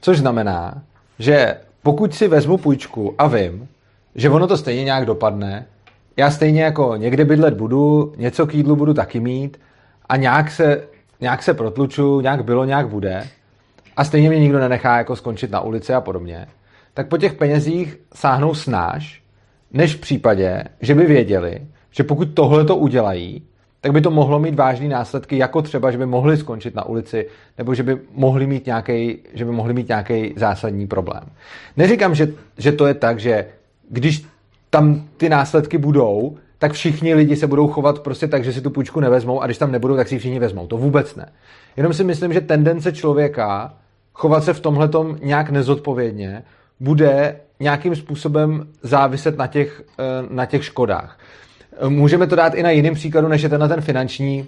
Což 0.00 0.18
znamená, 0.18 0.82
že 1.18 1.60
pokud 1.82 2.14
si 2.14 2.28
vezmu 2.28 2.58
půjčku 2.58 3.14
a 3.18 3.26
vím, 3.26 3.68
že 4.14 4.30
ono 4.30 4.46
to 4.46 4.56
stejně 4.56 4.84
nějak 4.84 5.06
dopadne, 5.06 5.66
já 6.16 6.30
stejně 6.30 6.62
jako 6.62 6.96
někde 6.96 7.24
bydlet 7.24 7.54
budu, 7.54 8.12
něco 8.16 8.46
k 8.46 8.54
jídlu 8.54 8.76
budu 8.76 8.94
taky 8.94 9.20
mít 9.20 9.60
a 10.08 10.16
nějak 10.16 10.50
se, 10.50 10.82
nějak 11.20 11.42
se 11.42 11.54
protluču, 11.54 12.20
nějak 12.20 12.44
bylo, 12.44 12.64
nějak 12.64 12.88
bude 12.88 13.24
a 13.96 14.04
stejně 14.04 14.28
mě 14.28 14.38
nikdo 14.38 14.58
nenechá 14.58 14.98
jako 14.98 15.16
skončit 15.16 15.50
na 15.50 15.60
ulici 15.60 15.94
a 15.94 16.00
podobně, 16.00 16.46
tak 16.94 17.08
po 17.08 17.18
těch 17.18 17.34
penězích 17.34 17.98
sáhnou 18.14 18.54
snáš, 18.54 19.22
než 19.72 19.94
v 19.94 20.00
případě, 20.00 20.64
že 20.80 20.94
by 20.94 21.06
věděli, 21.06 21.58
že 21.90 22.04
pokud 22.04 22.24
tohle 22.34 22.64
to 22.64 22.76
udělají, 22.76 23.42
tak 23.80 23.92
by 23.92 24.00
to 24.00 24.10
mohlo 24.10 24.38
mít 24.38 24.54
vážné 24.54 24.88
následky, 24.88 25.38
jako 25.38 25.62
třeba, 25.62 25.90
že 25.90 25.98
by 25.98 26.06
mohli 26.06 26.36
skončit 26.36 26.74
na 26.74 26.86
ulici, 26.86 27.28
nebo 27.58 27.74
že 27.74 27.82
by 27.82 27.98
mohli 28.12 28.46
mít 28.46 28.66
nějaký, 28.66 29.18
že 29.34 29.44
by 29.44 29.52
mohli 29.52 29.74
mít 29.74 29.88
nějaký 29.88 30.34
zásadní 30.36 30.86
problém. 30.86 31.22
Neříkám, 31.76 32.14
že, 32.14 32.28
že 32.58 32.72
to 32.72 32.86
je 32.86 32.94
tak, 32.94 33.20
že 33.20 33.46
když 33.90 34.26
tam 34.76 35.02
ty 35.16 35.28
následky 35.28 35.78
budou, 35.78 36.36
tak 36.58 36.72
všichni 36.72 37.14
lidi 37.14 37.36
se 37.36 37.46
budou 37.46 37.68
chovat 37.68 37.98
prostě 37.98 38.28
tak, 38.28 38.44
že 38.44 38.52
si 38.52 38.60
tu 38.60 38.70
půjčku 38.70 39.00
nevezmou 39.00 39.40
a 39.40 39.46
když 39.46 39.58
tam 39.58 39.72
nebudou, 39.72 39.96
tak 39.96 40.08
si 40.08 40.14
ji 40.14 40.18
všichni 40.18 40.38
vezmou. 40.38 40.66
To 40.66 40.76
vůbec 40.76 41.16
ne. 41.16 41.32
Jenom 41.76 41.92
si 41.92 42.04
myslím, 42.04 42.32
že 42.32 42.40
tendence 42.40 42.92
člověka 42.92 43.74
chovat 44.12 44.44
se 44.44 44.52
v 44.52 44.60
tomhle 44.60 44.90
nějak 45.22 45.50
nezodpovědně 45.50 46.42
bude 46.80 47.40
nějakým 47.60 47.96
způsobem 47.96 48.66
záviset 48.82 49.38
na 49.38 49.46
těch, 49.46 49.82
eh, 49.98 50.02
na 50.30 50.46
těch 50.46 50.64
škodách. 50.64 51.18
Můžeme 51.88 52.26
to 52.26 52.36
dát 52.36 52.54
i 52.54 52.62
na 52.62 52.70
jiným 52.70 52.94
příkladu, 52.94 53.28
než 53.28 53.42
je 53.42 53.48
ten 53.48 53.60
na 53.60 53.68
ten 53.68 53.80
finanční. 53.80 54.46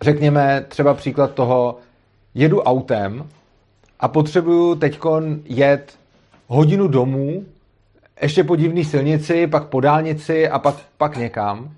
Řekněme 0.00 0.64
třeba 0.68 0.94
příklad 0.94 1.34
toho, 1.34 1.78
jedu 2.34 2.60
autem 2.60 3.24
a 4.00 4.08
potřebuju 4.08 4.74
teď 4.74 5.00
jet 5.44 5.92
hodinu 6.46 6.88
domů 6.88 7.44
ještě 8.22 8.44
po 8.44 8.56
divné 8.56 8.84
silnici, 8.84 9.46
pak 9.46 9.64
po 9.64 9.80
dálnici 9.80 10.48
a 10.48 10.58
pak, 10.58 10.74
pak 10.96 11.16
někam. 11.16 11.70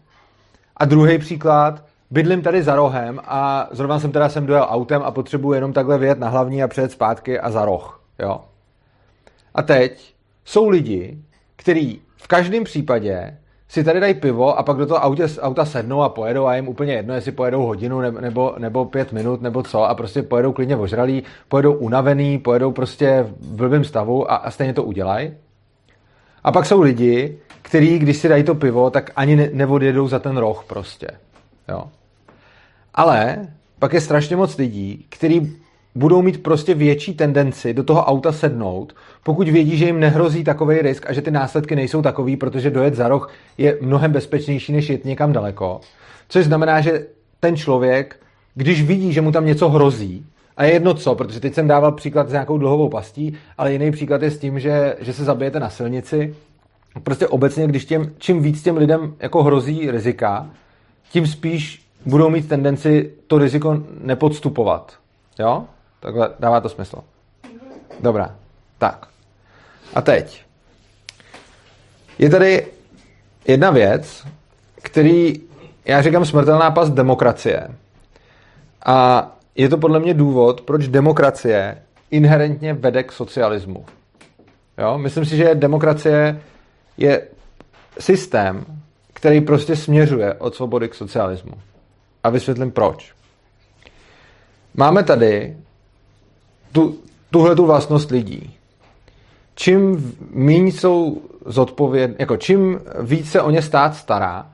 A 0.76 0.84
druhý 0.84 1.18
příklad, 1.18 1.84
bydlím 2.10 2.42
tady 2.42 2.62
za 2.62 2.74
rohem 2.74 3.20
a 3.24 3.68
zrovna 3.70 3.98
jsem 3.98 4.12
teda 4.12 4.28
sem 4.28 4.46
dojel 4.46 4.66
autem 4.68 5.02
a 5.02 5.10
potřebuji 5.10 5.52
jenom 5.52 5.72
takhle 5.72 5.98
vyjet 5.98 6.18
na 6.18 6.28
hlavní 6.28 6.62
a 6.62 6.68
přejet 6.68 6.92
zpátky 6.92 7.40
a 7.40 7.50
za 7.50 7.64
roh. 7.64 8.02
Jo? 8.18 8.40
A 9.54 9.62
teď 9.62 10.14
jsou 10.44 10.68
lidi, 10.68 11.18
kteří 11.56 12.02
v 12.16 12.28
každém 12.28 12.64
případě 12.64 13.38
si 13.68 13.84
tady 13.84 14.00
dají 14.00 14.14
pivo 14.14 14.58
a 14.58 14.62
pak 14.62 14.76
do 14.76 14.86
toho 14.86 15.04
autě, 15.04 15.26
auta 15.40 15.64
sednou 15.64 16.02
a 16.02 16.08
pojedou 16.08 16.46
a 16.46 16.56
jim 16.56 16.68
úplně 16.68 16.92
jedno, 16.92 17.14
jestli 17.14 17.32
pojedou 17.32 17.66
hodinu 17.66 18.00
nebo, 18.00 18.54
nebo 18.58 18.84
pět 18.84 19.12
minut 19.12 19.42
nebo 19.42 19.62
co 19.62 19.84
a 19.84 19.94
prostě 19.94 20.22
pojedou 20.22 20.52
klidně 20.52 20.76
ožralí, 20.76 21.22
pojedou 21.48 21.72
unavený, 21.72 22.38
pojedou 22.38 22.72
prostě 22.72 23.26
v 23.40 23.56
blbém 23.56 23.84
stavu 23.84 24.30
a, 24.30 24.36
a 24.36 24.50
stejně 24.50 24.72
to 24.72 24.82
udělají. 24.82 25.32
A 26.48 26.52
pak 26.52 26.66
jsou 26.66 26.80
lidi, 26.80 27.38
kteří, 27.62 27.98
když 27.98 28.16
si 28.16 28.28
dají 28.28 28.42
to 28.44 28.54
pivo, 28.54 28.90
tak 28.90 29.10
ani 29.16 29.36
ne, 29.36 29.50
neodjedou 29.52 30.08
za 30.08 30.18
ten 30.18 30.36
roh 30.36 30.64
prostě. 30.66 31.06
Jo. 31.68 31.84
Ale 32.94 33.36
pak 33.78 33.92
je 33.92 34.00
strašně 34.00 34.36
moc 34.36 34.56
lidí, 34.56 35.06
kteří 35.08 35.56
budou 35.94 36.22
mít 36.22 36.42
prostě 36.42 36.74
větší 36.74 37.14
tendenci 37.14 37.74
do 37.74 37.84
toho 37.84 38.04
auta 38.04 38.32
sednout, 38.32 38.96
pokud 39.22 39.48
vědí, 39.48 39.76
že 39.76 39.84
jim 39.84 40.00
nehrozí 40.00 40.44
takový 40.44 40.78
risk 40.78 41.10
a 41.10 41.12
že 41.12 41.22
ty 41.22 41.30
následky 41.30 41.76
nejsou 41.76 42.02
takový, 42.02 42.36
protože 42.36 42.70
dojet 42.70 42.94
za 42.94 43.08
roh 43.08 43.32
je 43.58 43.78
mnohem 43.80 44.12
bezpečnější, 44.12 44.72
než 44.72 44.90
jet 44.90 45.04
někam 45.04 45.32
daleko. 45.32 45.80
Což 46.28 46.44
znamená, 46.44 46.80
že 46.80 47.06
ten 47.40 47.56
člověk, 47.56 48.20
když 48.54 48.82
vidí, 48.82 49.12
že 49.12 49.20
mu 49.20 49.32
tam 49.32 49.46
něco 49.46 49.68
hrozí, 49.68 50.26
a 50.58 50.64
je 50.64 50.72
jedno 50.72 50.94
co, 50.94 51.14
protože 51.14 51.40
teď 51.40 51.54
jsem 51.54 51.68
dával 51.68 51.92
příklad 51.92 52.28
s 52.28 52.32
nějakou 52.32 52.58
dlouhou 52.58 52.88
pastí, 52.88 53.38
ale 53.58 53.72
jiný 53.72 53.90
příklad 53.90 54.22
je 54.22 54.30
s 54.30 54.38
tím, 54.38 54.60
že, 54.60 54.96
že 55.00 55.12
se 55.12 55.24
zabijete 55.24 55.60
na 55.60 55.70
silnici. 55.70 56.34
Prostě 57.02 57.28
obecně, 57.28 57.66
když 57.66 57.84
těm, 57.84 58.12
čím 58.18 58.42
víc 58.42 58.62
těm 58.62 58.76
lidem 58.76 59.14
jako 59.20 59.42
hrozí 59.42 59.90
rizika, 59.90 60.46
tím 61.10 61.26
spíš 61.26 61.86
budou 62.06 62.30
mít 62.30 62.48
tendenci 62.48 63.12
to 63.26 63.38
riziko 63.38 63.82
nepodstupovat. 64.00 64.98
Jo? 65.38 65.64
Takhle 66.00 66.30
dává 66.40 66.60
to 66.60 66.68
smysl. 66.68 66.98
Dobrá. 68.00 68.34
Tak. 68.78 69.06
A 69.94 70.02
teď. 70.02 70.42
Je 72.18 72.30
tady 72.30 72.66
jedna 73.46 73.70
věc, 73.70 74.26
který 74.82 75.40
já 75.84 76.02
říkám 76.02 76.24
smrtelná 76.24 76.70
past 76.70 76.92
demokracie. 76.92 77.68
A 78.86 79.37
je 79.58 79.68
to 79.68 79.78
podle 79.78 80.00
mě 80.00 80.14
důvod, 80.14 80.60
proč 80.60 80.88
demokracie 80.88 81.82
inherentně 82.10 82.74
vede 82.74 83.02
k 83.02 83.12
socialismu. 83.12 83.84
Jo? 84.78 84.98
Myslím 84.98 85.24
si, 85.24 85.36
že 85.36 85.54
demokracie 85.54 86.40
je 86.96 87.22
systém, 87.98 88.64
který 89.12 89.40
prostě 89.40 89.76
směřuje 89.76 90.34
od 90.34 90.54
svobody 90.54 90.88
k 90.88 90.94
socialismu. 90.94 91.52
A 92.24 92.30
vysvětlím 92.30 92.70
proč. 92.70 93.14
Máme 94.74 95.02
tady 95.02 95.56
tu, 96.72 96.98
tuhle 97.30 97.56
tu 97.56 97.66
vlastnost 97.66 98.10
lidí. 98.10 98.54
Čím 99.54 100.14
méně 100.30 100.72
jsou 100.72 101.22
zodpovědní, 101.46 102.16
jako 102.18 102.36
čím 102.36 102.80
více 103.00 103.42
o 103.42 103.50
ně 103.50 103.62
stát 103.62 103.96
stará, 103.96 104.50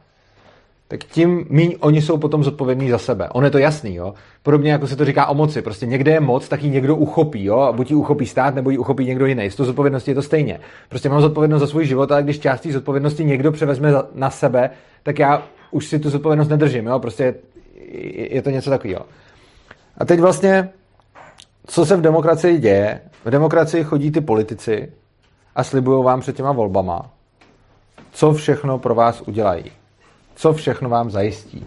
tak 0.94 1.04
tím 1.04 1.46
míň 1.50 1.76
oni 1.80 2.02
jsou 2.02 2.18
potom 2.18 2.44
zodpovědní 2.44 2.90
za 2.90 2.98
sebe. 2.98 3.28
On 3.28 3.44
je 3.44 3.50
to 3.50 3.58
jasný, 3.58 3.94
jo. 3.94 4.14
Podobně 4.42 4.72
jako 4.72 4.86
se 4.86 4.96
to 4.96 5.04
říká 5.04 5.26
o 5.26 5.34
moci. 5.34 5.62
Prostě 5.62 5.86
někde 5.86 6.10
je 6.10 6.20
moc, 6.20 6.48
tak 6.48 6.62
ji 6.62 6.70
někdo 6.70 6.96
uchopí, 6.96 7.44
jo. 7.44 7.72
Buď 7.76 7.90
ji 7.90 7.96
uchopí 7.96 8.26
stát, 8.26 8.54
nebo 8.54 8.70
ji 8.70 8.78
uchopí 8.78 9.04
někdo 9.04 9.26
jiný. 9.26 9.44
S 9.44 9.56
tou 9.56 9.64
zodpovědností 9.64 10.10
je 10.10 10.14
to 10.14 10.22
stejně. 10.22 10.60
Prostě 10.88 11.08
mám 11.08 11.20
zodpovědnost 11.20 11.60
za 11.60 11.66
svůj 11.66 11.86
život, 11.86 12.12
ale 12.12 12.22
když 12.22 12.38
část 12.38 12.66
zodpovědnosti 12.66 13.24
někdo 13.24 13.52
převezme 13.52 13.92
na 14.14 14.30
sebe, 14.30 14.70
tak 15.02 15.18
já 15.18 15.42
už 15.70 15.86
si 15.86 15.98
tu 15.98 16.10
zodpovědnost 16.10 16.48
nedržím, 16.48 16.86
jo. 16.86 16.98
Prostě 16.98 17.34
je 18.30 18.42
to 18.42 18.50
něco 18.50 18.70
takového. 18.70 19.04
A 19.98 20.04
teď 20.04 20.20
vlastně, 20.20 20.68
co 21.66 21.86
se 21.86 21.96
v 21.96 22.00
demokracii 22.00 22.58
děje? 22.58 23.00
V 23.24 23.30
demokracii 23.30 23.84
chodí 23.84 24.10
ty 24.10 24.20
politici 24.20 24.92
a 25.56 25.64
slibují 25.64 26.04
vám 26.04 26.20
před 26.20 26.36
těma 26.36 26.52
volbama, 26.52 27.10
co 28.12 28.32
všechno 28.32 28.78
pro 28.78 28.94
vás 28.94 29.20
udělají 29.20 29.64
co 30.34 30.52
všechno 30.52 30.88
vám 30.88 31.10
zajistí. 31.10 31.66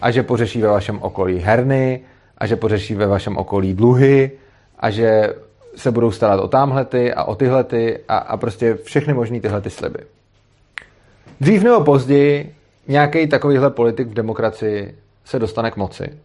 A 0.00 0.10
že 0.10 0.22
pořeší 0.22 0.62
ve 0.62 0.68
vašem 0.68 0.98
okolí 1.02 1.38
herny, 1.38 2.00
a 2.38 2.46
že 2.46 2.56
pořeší 2.56 2.94
ve 2.94 3.06
vašem 3.06 3.36
okolí 3.36 3.74
dluhy, 3.74 4.30
a 4.78 4.90
že 4.90 5.34
se 5.76 5.90
budou 5.90 6.10
starat 6.10 6.40
o 6.40 6.48
tamhlety 6.48 7.14
a 7.14 7.24
o 7.24 7.34
tyhlety 7.34 7.98
a, 8.08 8.18
a 8.18 8.36
prostě 8.36 8.74
všechny 8.74 9.14
možný 9.14 9.40
tyhle 9.40 9.60
ty 9.60 9.70
sliby. 9.70 9.98
Dřív 11.40 11.62
nebo 11.62 11.84
později 11.84 12.54
nějaký 12.88 13.26
takovýhle 13.26 13.70
politik 13.70 14.08
v 14.08 14.14
demokracii 14.14 14.98
se 15.24 15.38
dostane 15.38 15.70
k 15.70 15.76
moci. 15.76 16.18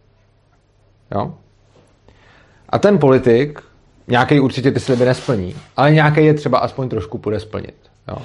Jo? 1.12 1.34
A 2.68 2.78
ten 2.78 2.98
politik 2.98 3.60
nějaký 4.08 4.40
určitě 4.40 4.72
ty 4.72 4.80
sliby 4.80 5.04
nesplní, 5.04 5.56
ale 5.76 5.92
nějaký 5.92 6.24
je 6.24 6.34
třeba 6.34 6.58
aspoň 6.58 6.88
trošku 6.88 7.18
bude 7.18 7.40
splnit. 7.40 7.74
Jo? 8.08 8.16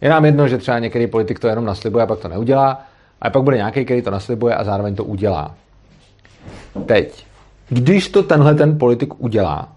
Je 0.00 0.10
nám 0.10 0.24
jedno, 0.24 0.48
že 0.48 0.58
třeba 0.58 0.78
některý 0.78 1.06
politik 1.06 1.38
to 1.38 1.48
jenom 1.48 1.64
naslibuje 1.64 2.04
a 2.04 2.06
pak 2.06 2.18
to 2.18 2.28
neudělá, 2.28 2.82
a 3.20 3.30
pak 3.30 3.42
bude 3.42 3.56
nějaký, 3.56 3.84
který 3.84 4.02
to 4.02 4.10
naslibuje 4.10 4.54
a 4.54 4.64
zároveň 4.64 4.94
to 4.94 5.04
udělá. 5.04 5.54
Teď, 6.86 7.26
když 7.68 8.08
to 8.08 8.22
tenhle 8.22 8.54
ten 8.54 8.78
politik 8.78 9.20
udělá 9.20 9.72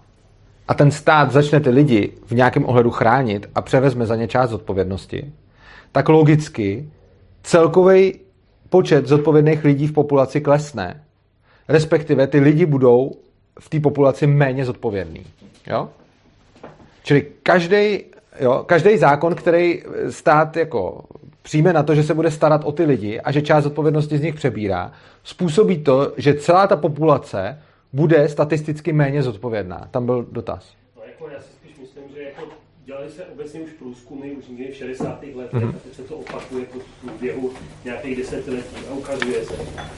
a 0.68 0.74
ten 0.74 0.90
stát 0.90 1.32
začne 1.32 1.60
ty 1.60 1.70
lidi 1.70 2.12
v 2.26 2.32
nějakém 2.32 2.64
ohledu 2.64 2.90
chránit 2.90 3.50
a 3.54 3.62
převezme 3.62 4.06
za 4.06 4.16
ně 4.16 4.28
část 4.28 4.50
zodpovědnosti, 4.50 5.32
tak 5.92 6.08
logicky 6.08 6.88
celkový 7.42 8.14
počet 8.68 9.06
zodpovědných 9.06 9.64
lidí 9.64 9.86
v 9.86 9.92
populaci 9.92 10.40
klesne. 10.40 11.02
Respektive 11.68 12.26
ty 12.26 12.40
lidi 12.40 12.66
budou 12.66 13.12
v 13.60 13.68
té 13.68 13.80
populaci 13.80 14.26
méně 14.26 14.64
zodpovědní. 14.64 15.26
Jo? 15.66 15.88
Čili 17.02 17.26
každý 17.42 18.04
jo, 18.40 18.64
každý 18.66 18.98
zákon, 18.98 19.34
který 19.34 19.82
stát 20.10 20.56
jako 20.56 21.04
přijme 21.48 21.72
na 21.72 21.82
to, 21.82 21.94
že 21.94 22.02
se 22.02 22.14
bude 22.14 22.30
starat 22.30 22.64
o 22.64 22.72
ty 22.72 22.84
lidi 22.84 23.20
a 23.20 23.32
že 23.32 23.42
část 23.42 23.66
odpovědnosti 23.66 24.18
z 24.18 24.22
nich 24.22 24.34
přebírá, 24.34 24.92
způsobí 25.24 25.78
to, 25.78 26.12
že 26.16 26.34
celá 26.34 26.66
ta 26.66 26.76
populace 26.76 27.58
bude 27.92 28.28
statisticky 28.28 28.92
méně 28.92 29.22
zodpovědná. 29.22 29.88
Tam 29.90 30.06
byl 30.06 30.26
dotaz. 30.32 30.72
No, 30.96 31.02
jako 31.10 31.28
já 31.28 31.40
si 31.40 31.52
spíš 31.52 31.78
myslím, 31.80 32.04
že 32.14 32.22
jako 32.22 32.42
dělali 32.88 33.10
se 33.10 33.24
obecně 33.32 33.60
už 33.60 33.70
průzkumy 33.78 34.30
už 34.30 34.44
někdy 34.48 34.72
v 34.72 34.76
60. 34.76 35.22
letech 35.34 35.62
mm-hmm. 35.62 35.68
a 35.68 35.78
teď 35.84 35.94
se 35.96 36.02
to 36.02 36.16
opakuje 36.16 36.64
po 36.64 36.78
průběhu 37.00 37.50
nějakých 37.84 38.16
desetiletí 38.16 38.76
a 38.90 38.94
ukazuje 38.94 39.44
se, 39.44 39.54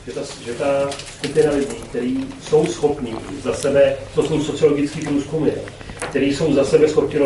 že 0.07 0.13
ta, 0.13 0.21
že 0.45 0.55
ta 0.55 0.91
skupina 0.91 1.53
lidí, 1.53 1.75
kteří 1.89 2.27
jsou 2.41 2.67
schopní 2.67 3.15
za 3.43 3.53
sebe, 3.53 3.97
to 4.15 4.23
jsou 4.23 4.41
sociologické 4.41 5.01
průzkumy, 5.01 5.51
který 6.11 6.35
jsou 6.35 6.53
za 6.53 6.65
sebe 6.65 6.89
schopni 6.89 7.19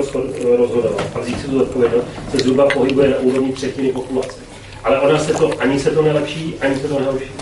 rozhodovat 0.57 1.11
a 1.15 1.21
vzít 1.21 1.41
si 1.41 1.47
tu 1.47 1.63
odpovědnost, 1.63 2.07
se 2.31 2.39
zhruba 2.39 2.67
pohybuje 2.75 3.11
na 3.11 3.19
úrovni 3.19 3.53
třetiny 3.53 3.93
populace. 3.93 4.41
Ale 4.83 5.01
ona 5.01 5.19
se 5.19 5.35
to, 5.35 5.61
ani 5.61 5.81
se 5.81 5.91
to 5.91 6.03
nelepší, 6.03 6.55
ani 6.61 6.77
se 6.77 6.89
to 6.89 7.01
nelepší. 7.01 7.33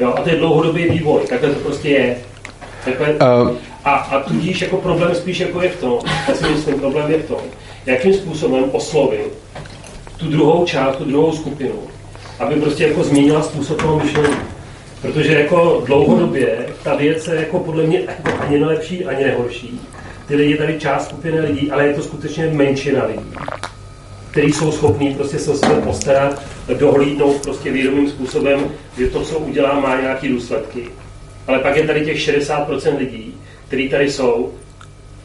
Jo, 0.00 0.14
a 0.16 0.22
to 0.22 0.28
je 0.28 0.36
dlouhodobý 0.36 0.88
vývoj, 0.88 1.26
takhle 1.28 1.54
to 1.54 1.60
prostě 1.60 1.88
je. 1.88 2.18
Takhle, 2.84 3.14
uh. 3.14 3.69
A, 3.84 3.90
a 3.90 4.20
tudíž 4.20 4.62
jako 4.62 4.76
problém 4.76 5.14
spíš 5.14 5.40
jako 5.40 5.62
je 5.62 5.68
v 5.68 5.80
tom, 5.80 5.98
já 6.28 6.34
si 6.34 6.44
myslím, 6.44 6.80
problém 6.80 7.10
je 7.10 7.18
v 7.18 7.28
tom, 7.28 7.40
jakým 7.86 8.14
způsobem 8.14 8.64
oslovit 8.72 9.32
tu 10.16 10.28
druhou 10.28 10.64
část, 10.64 10.96
tu 10.96 11.04
druhou 11.04 11.32
skupinu, 11.32 11.74
aby 12.38 12.54
prostě 12.54 12.86
jako 12.86 13.04
změnila 13.04 13.42
způsob 13.42 13.82
toho 13.82 13.98
myšlení. 13.98 14.36
Protože 15.02 15.40
jako 15.40 15.82
dlouhodobě 15.86 16.66
ta 16.82 16.94
věc 16.94 17.28
je 17.28 17.34
jako 17.34 17.58
podle 17.58 17.82
mě 17.82 18.00
jako 18.00 18.42
ani 18.42 18.58
nelepší, 18.58 19.04
ani 19.04 19.24
nehorší 19.24 19.80
ty 20.30 20.36
lidi 20.36 20.56
tady 20.56 20.80
část 20.80 21.04
skupiny 21.04 21.40
lidí, 21.40 21.70
ale 21.70 21.86
je 21.86 21.94
to 21.94 22.02
skutečně 22.02 22.50
menšina 22.52 23.04
lidí, 23.04 23.30
kteří 24.30 24.52
jsou 24.52 24.72
schopní 24.72 25.14
prostě 25.14 25.38
se 25.38 25.50
o 25.50 25.54
sebe 25.54 25.80
postarat, 25.80 26.42
dohlídnout 26.78 27.42
prostě 27.42 27.70
vědomým 27.70 28.10
způsobem, 28.10 28.70
že 28.98 29.06
to, 29.06 29.24
co 29.24 29.38
udělá, 29.38 29.80
má 29.80 30.00
nějaké 30.00 30.28
důsledky. 30.28 30.88
Ale 31.46 31.58
pak 31.58 31.76
je 31.76 31.86
tady 31.86 32.04
těch 32.04 32.16
60% 32.16 32.98
lidí, 32.98 33.29
kteří 33.70 33.88
tady 33.88 34.12
jsou, 34.12 34.52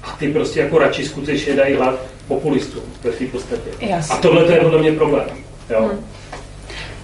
a 0.03 0.15
ty 0.19 0.33
prostě 0.33 0.59
jako 0.59 0.77
radši 0.77 1.05
skutečně 1.05 1.55
dají 1.55 1.75
hlad 1.75 1.99
populistům 2.27 2.83
ve 3.03 3.11
v 3.11 3.31
podstatě. 3.31 3.69
A 4.09 4.17
tohle 4.17 4.43
to 4.43 4.51
je 4.51 4.59
podle 4.59 4.79
mě 4.79 4.91
problém. 4.91 5.27
Jo? 5.69 5.81
Hmm. 5.81 6.05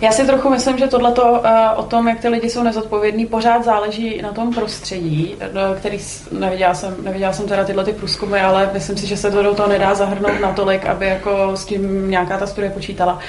Já 0.01 0.11
si 0.11 0.25
trochu 0.25 0.49
myslím, 0.49 0.77
že 0.77 0.87
tohle 0.87 1.09
uh, 1.09 1.47
o 1.75 1.83
tom, 1.83 2.07
jak 2.07 2.19
ty 2.19 2.27
lidi 2.27 2.49
jsou 2.49 2.63
nezodpovědní, 2.63 3.25
pořád 3.25 3.63
záleží 3.63 4.21
na 4.21 4.31
tom 4.31 4.53
prostředí, 4.53 5.35
uh, 5.35 5.77
který 5.77 5.99
neviděla 6.31 6.73
jsem, 6.73 6.95
neviděla 7.03 7.33
jsem 7.33 7.47
teda 7.47 7.63
tyhle 7.63 7.85
ty 7.85 7.93
průzkumy, 7.93 8.39
ale 8.39 8.69
myslím 8.73 8.97
si, 8.97 9.07
že 9.07 9.17
se 9.17 9.31
to 9.31 9.43
do 9.43 9.55
toho 9.55 9.69
nedá 9.69 9.93
zahrnout 9.93 10.39
natolik, 10.41 10.85
aby 10.85 11.07
jako 11.07 11.57
s 11.57 11.65
tím 11.65 12.09
nějaká 12.09 12.37
ta 12.37 12.47
studie 12.47 12.71
počítala. 12.71 13.19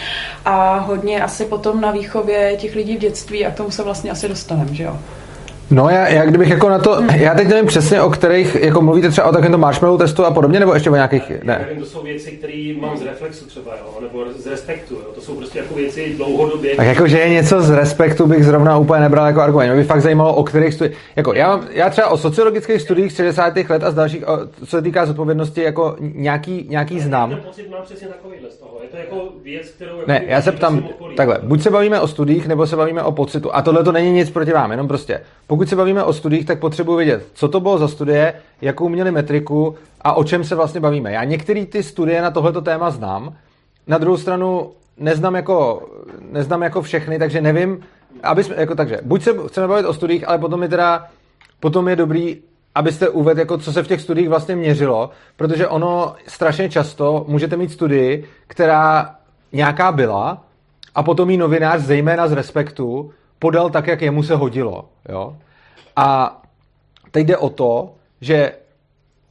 A 0.44 0.78
hodně 0.78 1.22
asi 1.22 1.44
potom 1.44 1.80
na 1.80 1.90
výchově 1.90 2.56
těch 2.56 2.74
lidí 2.74 2.96
v 2.96 3.00
dětství 3.00 3.46
a 3.46 3.50
k 3.50 3.56
tomu 3.56 3.70
se 3.70 3.82
vlastně 3.82 4.10
asi 4.10 4.28
dostaneme, 4.28 4.74
že 4.74 4.82
jo? 4.82 4.98
No 5.72 5.88
já, 5.88 6.08
já 6.08 6.24
kdybych 6.24 6.50
jako 6.50 6.68
na 6.68 6.78
to, 6.78 7.02
já 7.16 7.34
teď 7.34 7.48
nevím 7.48 7.66
přesně, 7.66 8.02
o 8.02 8.10
kterých, 8.10 8.54
jako 8.54 8.80
mluvíte 8.82 9.10
třeba 9.10 9.26
o 9.26 9.32
takovém 9.32 9.60
marshmallow 9.60 9.98
testu 9.98 10.24
a 10.24 10.30
podobně, 10.30 10.60
nebo 10.60 10.74
ještě 10.74 10.90
o 10.90 10.94
nějakých, 10.94 11.30
ne. 11.30 11.38
ne. 11.42 11.58
Nevím, 11.66 11.82
to 11.82 11.86
jsou 11.88 12.02
věci, 12.02 12.30
které 12.30 12.74
mám 12.80 12.96
z 12.96 13.02
reflexu 13.02 13.46
třeba, 13.46 13.70
jo, 13.70 13.98
nebo 14.00 14.24
z 14.36 14.46
respektu, 14.46 14.94
jo. 14.94 15.00
to 15.14 15.20
jsou 15.20 15.34
prostě 15.34 15.58
jako 15.58 15.74
věci 15.74 16.14
dlouhodobě. 16.16 16.76
Tak 16.76 16.86
jako, 16.86 17.06
že 17.06 17.18
je 17.18 17.28
něco 17.28 17.62
z 17.62 17.70
respektu 17.70 18.26
bych 18.26 18.44
zrovna 18.44 18.78
úplně 18.78 19.00
nebral 19.00 19.26
jako 19.26 19.40
argument. 19.40 19.66
Mě 19.66 19.76
by 19.76 19.84
fakt 19.84 20.00
zajímalo, 20.00 20.34
o 20.34 20.44
kterých 20.44 20.74
studiích, 20.74 20.98
jako 21.16 21.34
já, 21.34 21.48
mám, 21.48 21.66
já 21.70 21.90
třeba 21.90 22.08
o 22.08 22.18
sociologických 22.18 22.80
studiích 22.80 23.12
z 23.12 23.16
60. 23.16 23.56
let 23.68 23.84
a 23.84 23.90
z 23.90 23.94
dalších, 23.94 24.28
o, 24.28 24.38
co 24.58 24.66
se 24.66 24.82
týká 24.82 25.06
zodpovědnosti, 25.06 25.62
jako 25.62 25.96
nějaký, 26.00 26.66
nějaký 26.68 27.00
znám. 27.00 27.30
Ten 27.30 27.40
pocit 27.40 27.70
mám 27.70 27.82
přesně 27.82 28.08
takovýhle 28.08 28.50
z 28.50 28.56
toho. 28.56 28.78
Je 28.82 28.88
to 28.88 28.96
jako 28.96 29.28
věc, 29.42 29.68
kterou... 29.68 29.96
Jako 29.96 30.10
ne, 30.10 30.22
já 30.26 30.42
se 30.42 30.52
ptám, 30.52 30.88
takhle, 31.16 31.38
buď 31.42 31.62
se 31.62 31.70
bavíme 31.70 32.00
o 32.00 32.08
studiích, 32.08 32.46
nebo 32.48 32.66
se 32.66 32.76
bavíme 32.76 33.02
o 33.02 33.12
pocitu. 33.12 33.54
A 33.54 33.62
tohle 33.62 33.84
to 33.84 33.92
není 33.92 34.12
nic 34.12 34.30
proti 34.30 34.52
vám, 34.52 34.70
jenom 34.70 34.88
prostě. 34.88 35.20
Pokud 35.46 35.61
se 35.68 35.76
bavíme 35.76 36.04
o 36.04 36.12
studiích, 36.12 36.46
tak 36.46 36.60
potřebuji 36.60 36.96
vědět, 36.96 37.26
co 37.34 37.48
to 37.48 37.60
bylo 37.60 37.78
za 37.78 37.88
studie, 37.88 38.34
jakou 38.60 38.88
měli 38.88 39.10
metriku 39.10 39.74
a 40.00 40.12
o 40.12 40.24
čem 40.24 40.44
se 40.44 40.54
vlastně 40.54 40.80
bavíme. 40.80 41.12
Já 41.12 41.24
některé 41.24 41.66
ty 41.66 41.82
studie 41.82 42.22
na 42.22 42.30
tohleto 42.30 42.60
téma 42.60 42.90
znám, 42.90 43.34
na 43.86 43.98
druhou 43.98 44.16
stranu 44.16 44.70
neznám 44.96 45.34
jako, 45.34 45.88
neznám 46.32 46.62
jako 46.62 46.82
všechny, 46.82 47.18
takže 47.18 47.40
nevím, 47.40 47.80
aby 48.22 48.44
jsme, 48.44 48.54
jako 48.58 48.74
takže, 48.74 48.98
buď 49.02 49.22
se 49.22 49.30
chceme 49.46 49.68
bavit 49.68 49.86
o 49.86 49.94
studiích, 49.94 50.28
ale 50.28 50.38
potom 50.38 50.62
je 50.62 50.68
teda, 50.68 51.06
potom 51.60 51.88
je 51.88 51.96
dobrý, 51.96 52.36
abyste 52.74 53.08
uvedli, 53.08 53.40
jako 53.40 53.58
co 53.58 53.72
se 53.72 53.82
v 53.82 53.88
těch 53.88 54.00
studiích 54.00 54.28
vlastně 54.28 54.56
měřilo, 54.56 55.10
protože 55.36 55.68
ono 55.68 56.14
strašně 56.26 56.68
často 56.70 57.24
můžete 57.28 57.56
mít 57.56 57.72
studii, 57.72 58.24
která 58.46 59.14
nějaká 59.52 59.92
byla 59.92 60.44
a 60.94 61.02
potom 61.02 61.30
jí 61.30 61.36
novinář, 61.36 61.80
zejména 61.80 62.28
z 62.28 62.32
respektu, 62.32 63.10
podal 63.38 63.70
tak, 63.70 63.86
jak 63.86 64.02
jemu 64.02 64.22
se 64.22 64.34
hodilo. 64.34 64.84
Jo? 65.08 65.36
A 65.96 66.42
teď 67.10 67.26
jde 67.26 67.36
o 67.36 67.50
to, 67.50 67.94
že 68.20 68.52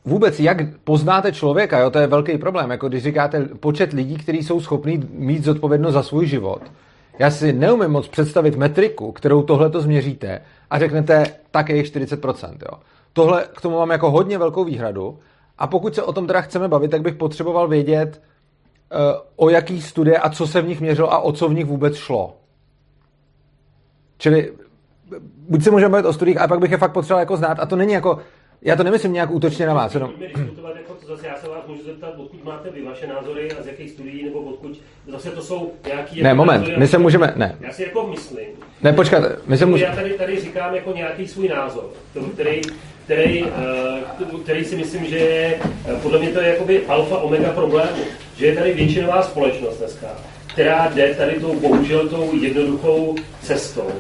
vůbec 0.06 0.40
jak 0.40 0.58
poznáte 0.84 1.32
člověka, 1.32 1.80
jo, 1.80 1.90
to 1.90 2.00
je 2.00 2.08
velký 2.08 2.38
problém, 2.38 2.72
jako 2.72 2.90
když 2.90 3.04
říkáte 3.04 3.46
počet 3.46 3.94
lidí, 3.94 4.18
kteří 4.18 4.44
jsou 4.44 4.62
schopní 4.62 5.08
mít 5.12 5.44
zodpovědnost 5.44 5.94
za 5.94 6.04
svůj 6.04 6.28
život. 6.28 6.62
Já 7.20 7.32
si 7.32 7.54
neumím 7.54 7.90
moc 7.90 8.08
představit 8.08 8.56
metriku, 8.56 9.12
kterou 9.12 9.44
tohle 9.44 9.70
to 9.70 9.82
změříte 9.82 10.42
a 10.70 10.80
řeknete, 10.80 11.26
tak 11.52 11.70
je 11.70 11.84
40%. 11.84 12.58
Jo. 12.72 12.80
Tohle 13.14 13.46
k 13.56 13.62
tomu 13.62 13.78
mám 13.78 13.90
jako 13.90 14.12
hodně 14.12 14.38
velkou 14.38 14.64
výhradu 14.64 15.20
a 15.58 15.68
pokud 15.68 15.96
se 15.96 16.04
o 16.04 16.14
tom 16.14 16.28
teda 16.28 16.42
chceme 16.42 16.68
bavit, 16.68 16.92
tak 16.92 17.02
bych 17.02 17.16
potřeboval 17.16 17.68
vědět, 17.68 18.22
eh, 18.92 18.96
o 19.36 19.50
jaký 19.50 19.82
studie 19.82 20.18
a 20.18 20.30
co 20.30 20.48
se 20.48 20.62
v 20.62 20.68
nich 20.68 20.82
měřilo 20.82 21.14
a 21.14 21.20
o 21.20 21.32
co 21.32 21.50
v 21.50 21.54
nich 21.54 21.66
vůbec 21.66 21.96
šlo. 21.96 22.36
Čili 24.18 24.54
buď 25.50 25.64
se 25.64 25.72
můžeme 25.72 25.90
bavit 25.90 26.06
o 26.06 26.14
studiích, 26.14 26.40
ale 26.40 26.48
pak 26.48 26.60
bych 26.60 26.72
je 26.72 26.78
fakt 26.78 26.92
potřeboval 26.92 27.20
jako 27.20 27.38
znát 27.38 27.60
a 27.60 27.66
to 27.66 27.76
není 27.76 27.94
jako, 27.94 28.20
já 28.62 28.76
to 28.76 28.84
nemyslím 28.84 29.14
nějak 29.14 29.32
útočně 29.32 29.66
na 29.66 29.74
vás. 29.74 29.94
Jenom... 29.94 30.12
jako 30.20 30.94
to 30.94 31.08
zase 31.16 31.28
já 31.28 31.36
se 31.36 31.50
vás 31.50 31.68
můžu 31.68 31.84
zeptat, 31.84 32.14
odkud 32.18 32.44
máte 32.44 32.70
vy 32.70 32.82
vaše 32.82 33.08
názory 33.08 33.52
a 33.52 33.64
z 33.64 33.68
jakých 33.68 33.90
studií, 33.90 34.26
nebo 34.26 34.40
odkud, 34.40 34.80
zase 35.08 35.32
to 35.32 35.42
jsou 35.42 35.72
nějaký... 35.88 36.24
Ne, 36.24 36.34
moment, 36.34 36.60
názory, 36.60 36.78
my 36.78 36.88
se 36.88 36.98
můžeme, 36.98 37.34
ne. 37.36 37.56
Já 37.60 37.72
si 37.72 37.84
jako 37.84 38.08
myslím... 38.08 38.48
Ne, 38.82 38.94
počkat, 38.94 39.24
my 39.48 39.58
se 39.58 39.66
můžeme... 39.66 39.90
Já 39.90 39.96
tady, 39.96 40.14
tady 40.14 40.40
říkám 40.40 40.76
jako 40.76 40.94
nějaký 40.94 41.28
svůj 41.28 41.48
názor, 41.48 41.86
který, 42.34 42.62
který, 43.04 43.44
uh, 43.44 44.40
který 44.44 44.66
si 44.66 44.76
myslím, 44.76 45.06
že 45.06 45.18
je, 45.18 45.60
eh, 45.86 45.96
podle 46.04 46.20
mě 46.20 46.30
to 46.30 46.42
je 46.42 46.50
jakoby 46.50 46.86
alfa 46.88 47.18
omega 47.18 47.52
problému, 47.52 48.04
že 48.38 48.46
je 48.46 48.56
tady 48.56 48.74
většinová 48.74 49.22
společnost 49.22 49.78
dneska, 49.78 50.08
která 50.48 50.92
jde 50.96 51.16
tady 51.16 51.34
tou 51.34 51.60
bohužel 51.60 52.10
tou 52.10 52.36
jednoduchou 52.42 53.16
cestou 53.42 53.92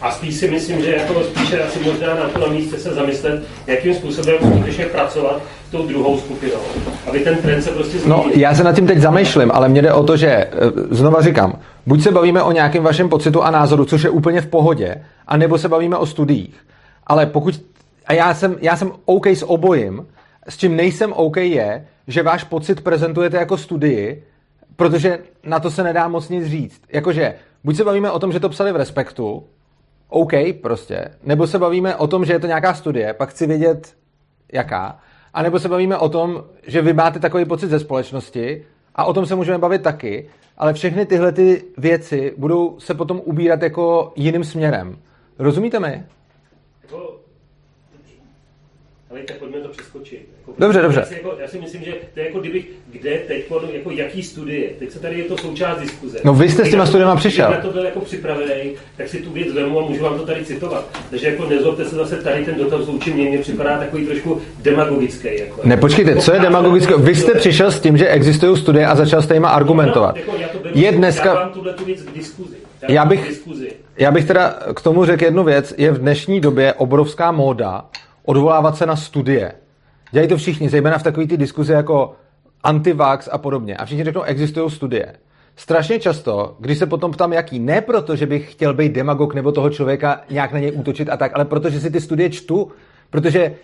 a 0.00 0.10
spíš 0.10 0.34
si 0.34 0.50
myslím, 0.50 0.82
že 0.82 0.96
jako 0.96 1.22
spíše 1.24 1.62
asi 1.62 1.78
možná 1.84 2.14
na 2.14 2.28
to 2.28 2.38
na 2.38 2.46
místě 2.46 2.78
se 2.78 2.94
zamyslet, 2.94 3.42
jakým 3.66 3.94
způsobem 3.94 4.34
skutečně 4.40 4.84
pracovat 4.86 5.42
s 5.68 5.70
tou 5.70 5.86
druhou 5.86 6.18
skupinou, 6.18 6.60
aby 7.08 7.20
ten 7.20 7.36
trend 7.36 7.62
se 7.62 7.70
prostě 7.70 7.98
změnil. 7.98 8.24
No, 8.24 8.30
já 8.34 8.54
se 8.54 8.64
nad 8.64 8.74
tím 8.74 8.86
teď 8.86 8.98
zamýšlím, 8.98 9.50
ale 9.54 9.68
mně 9.68 9.82
jde 9.82 9.92
o 9.92 10.02
to, 10.02 10.16
že, 10.16 10.28
eh, 10.28 10.50
znova 10.90 11.22
říkám, 11.22 11.58
buď 11.86 12.02
se 12.02 12.10
bavíme 12.10 12.42
o 12.42 12.52
nějakém 12.52 12.82
vašem 12.82 13.08
pocitu 13.08 13.42
a 13.42 13.50
názoru, 13.50 13.84
což 13.84 14.02
je 14.02 14.10
úplně 14.10 14.40
v 14.40 14.46
pohodě, 14.46 15.04
anebo 15.26 15.58
se 15.58 15.68
bavíme 15.68 15.96
o 15.96 16.06
studiích. 16.06 16.54
Ale 17.06 17.26
pokud, 17.26 17.62
a 18.06 18.12
já 18.12 18.34
jsem, 18.34 18.56
já 18.60 18.76
jsem 18.76 18.92
OK 19.04 19.26
s 19.26 19.48
obojím, 19.48 20.06
s 20.48 20.56
čím 20.56 20.76
nejsem 20.76 21.12
OK 21.12 21.36
je, 21.36 21.86
že 22.06 22.22
váš 22.22 22.44
pocit 22.44 22.80
prezentujete 22.80 23.36
jako 23.36 23.56
studii, 23.56 24.24
protože 24.76 25.18
na 25.44 25.60
to 25.60 25.70
se 25.70 25.82
nedá 25.82 26.08
moc 26.08 26.28
nic 26.28 26.46
říct. 26.46 26.82
Jakože, 26.92 27.34
buď 27.64 27.76
se 27.76 27.84
bavíme 27.84 28.10
o 28.10 28.18
tom, 28.18 28.32
že 28.32 28.40
to 28.40 28.48
psali 28.48 28.72
v 28.72 28.76
Respektu, 28.76 29.44
OK 30.10 30.32
prostě, 30.62 31.04
nebo 31.22 31.46
se 31.46 31.58
bavíme 31.58 31.96
o 31.96 32.06
tom, 32.06 32.24
že 32.24 32.32
je 32.32 32.38
to 32.38 32.46
nějaká 32.46 32.74
studie, 32.74 33.14
pak 33.14 33.30
chci 33.30 33.46
vědět, 33.46 33.94
jaká, 34.52 34.98
a 35.34 35.42
nebo 35.42 35.58
se 35.58 35.68
bavíme 35.68 35.98
o 35.98 36.08
tom, 36.08 36.44
že 36.66 36.82
vy 36.82 36.92
máte 36.92 37.18
takový 37.18 37.44
pocit 37.44 37.68
ze 37.68 37.80
společnosti 37.80 38.66
a 38.94 39.04
o 39.04 39.12
tom 39.12 39.26
se 39.26 39.34
můžeme 39.34 39.58
bavit 39.58 39.82
taky, 39.82 40.28
ale 40.58 40.72
všechny 40.72 41.06
tyhle 41.06 41.32
ty 41.32 41.64
věci 41.78 42.34
budou 42.36 42.80
se 42.80 42.94
potom 42.94 43.20
ubírat 43.24 43.62
jako 43.62 44.12
jiným 44.16 44.44
směrem. 44.44 44.98
Rozumíte 45.38 45.80
mi? 45.80 46.04
Ale 49.10 49.20
tak 49.20 49.36
pojďme 49.36 49.58
to 49.60 49.68
přeskočit. 49.68 50.28
Jako, 50.38 50.52
Dobře, 50.58 50.82
dobře. 50.82 51.00
Já 51.00 51.06
si, 51.06 51.14
jako, 51.14 51.34
já 51.40 51.48
si 51.48 51.58
myslím, 51.58 51.82
že 51.84 51.92
to 52.14 52.20
je 52.20 52.26
jako 52.26 52.40
kdybych, 52.40 52.66
kde 52.92 53.10
teď, 53.28 53.44
jako 53.72 53.90
jaký 53.90 54.22
studie, 54.22 54.68
teď 54.78 54.90
se 54.90 54.98
tady 54.98 55.18
je 55.18 55.24
to 55.24 55.38
součást 55.38 55.80
diskuze. 55.80 56.18
No 56.24 56.34
vy 56.34 56.48
jste 56.48 56.64
s 56.64 56.70
těma 56.70 56.86
studiema 56.86 57.16
přišel. 57.16 57.46
Kdybych 57.46 57.64
na 57.64 57.70
to 57.70 57.74
byl 57.76 57.84
jako 57.84 58.00
připravený, 58.00 58.72
tak 58.96 59.08
si 59.08 59.18
tu 59.18 59.30
věc 59.30 59.54
vemu 59.54 59.80
a 59.80 59.88
můžu 59.88 60.02
vám 60.04 60.18
to 60.18 60.26
tady 60.26 60.44
citovat. 60.44 60.98
Takže 61.10 61.26
jako 61.28 61.44
nezlobte 61.48 61.84
se 61.84 61.94
zase 61.94 62.16
tady 62.16 62.44
ten 62.44 62.54
dotaz 62.54 62.86
vůči 62.86 63.12
mě, 63.12 63.24
mě 63.28 63.38
připadá 63.38 63.78
takový 63.78 64.06
trošku 64.06 64.40
demagogický. 64.58 65.28
Jako, 65.38 65.60
Ne, 65.64 65.76
počkejte, 65.76 66.16
co 66.16 66.32
je 66.34 66.40
demagogické? 66.40 66.96
Vy 66.96 67.14
jste 67.14 67.34
přišel 67.34 67.70
s 67.70 67.80
tím, 67.80 67.96
že 67.96 68.08
existují 68.08 68.56
studie 68.56 68.86
a 68.86 68.94
začal 68.96 69.22
jste 69.22 69.34
jima 69.34 69.48
argumentovat. 69.48 70.16
Jako, 70.16 70.36
já 70.36 70.48
to 70.48 70.58
beru, 70.58 70.78
Je 70.78 70.92
dneska- 70.92 71.50
věc 71.86 72.02
k 72.02 72.14
diskuzi. 72.14 72.56
Já 72.88 73.04
bych-. 73.04 73.42
Já 73.98 74.10
bych 74.10 74.24
teda 74.24 74.58
k 74.74 74.80
tomu 74.80 75.04
řekl 75.04 75.24
jednu 75.24 75.44
věc. 75.44 75.74
Je 75.78 75.92
v 75.92 75.98
dnešní 75.98 76.40
době 76.40 76.72
obrovská 76.74 77.32
móda 77.32 77.84
odvolávat 78.30 78.76
se 78.76 78.86
na 78.86 78.96
studie. 78.96 79.52
Dělají 80.10 80.28
to 80.28 80.36
všichni, 80.36 80.68
zejména 80.68 80.98
v 80.98 81.02
takové 81.02 81.26
ty 81.26 81.36
diskuzi 81.36 81.72
jako 81.72 82.14
antivax 82.62 83.28
a 83.32 83.38
podobně. 83.38 83.76
A 83.76 83.84
všichni 83.84 84.04
řeknou, 84.04 84.22
existují 84.22 84.70
studie. 84.70 85.12
Strašně 85.56 85.98
často, 85.98 86.56
když 86.58 86.78
se 86.78 86.86
potom 86.86 87.12
ptám, 87.12 87.32
jaký, 87.32 87.58
ne 87.58 87.80
proto, 87.80 88.16
že 88.16 88.26
bych 88.26 88.52
chtěl 88.52 88.74
být 88.74 88.92
demagog 88.92 89.34
nebo 89.34 89.52
toho 89.52 89.70
člověka 89.70 90.20
nějak 90.30 90.52
na 90.52 90.58
něj 90.58 90.72
útočit 90.74 91.08
a 91.10 91.16
tak, 91.16 91.32
ale 91.34 91.44
protože 91.44 91.80
si 91.80 91.90
ty 91.90 92.00
studie 92.00 92.30
čtu, 92.30 92.70
protože 93.10 93.54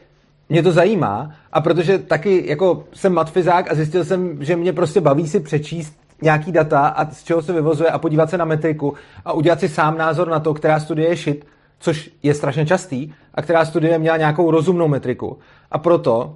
mě 0.48 0.62
to 0.62 0.72
zajímá 0.72 1.30
a 1.52 1.60
protože 1.60 1.98
taky 1.98 2.44
jako 2.46 2.84
jsem 2.92 3.12
matfizák 3.12 3.70
a 3.70 3.74
zjistil 3.74 4.04
jsem, 4.04 4.44
že 4.44 4.56
mě 4.56 4.72
prostě 4.72 5.00
baví 5.00 5.28
si 5.28 5.40
přečíst 5.40 5.98
nějaký 6.22 6.52
data 6.52 6.80
a 6.88 7.10
z 7.10 7.24
čeho 7.24 7.42
se 7.42 7.52
vyvozuje 7.52 7.90
a 7.90 7.98
podívat 7.98 8.30
se 8.30 8.38
na 8.38 8.44
metriku 8.44 8.94
a 9.24 9.32
udělat 9.32 9.60
si 9.60 9.68
sám 9.68 9.98
názor 9.98 10.28
na 10.28 10.40
to, 10.40 10.54
která 10.54 10.80
studie 10.80 11.08
je 11.08 11.16
shit, 11.16 11.46
což 11.78 12.10
je 12.22 12.34
strašně 12.34 12.66
častý, 12.66 13.12
a 13.34 13.42
která 13.42 13.64
studie 13.64 13.98
měla 13.98 14.16
nějakou 14.16 14.50
rozumnou 14.50 14.88
metriku. 14.88 15.38
A 15.70 15.78
proto, 15.78 16.34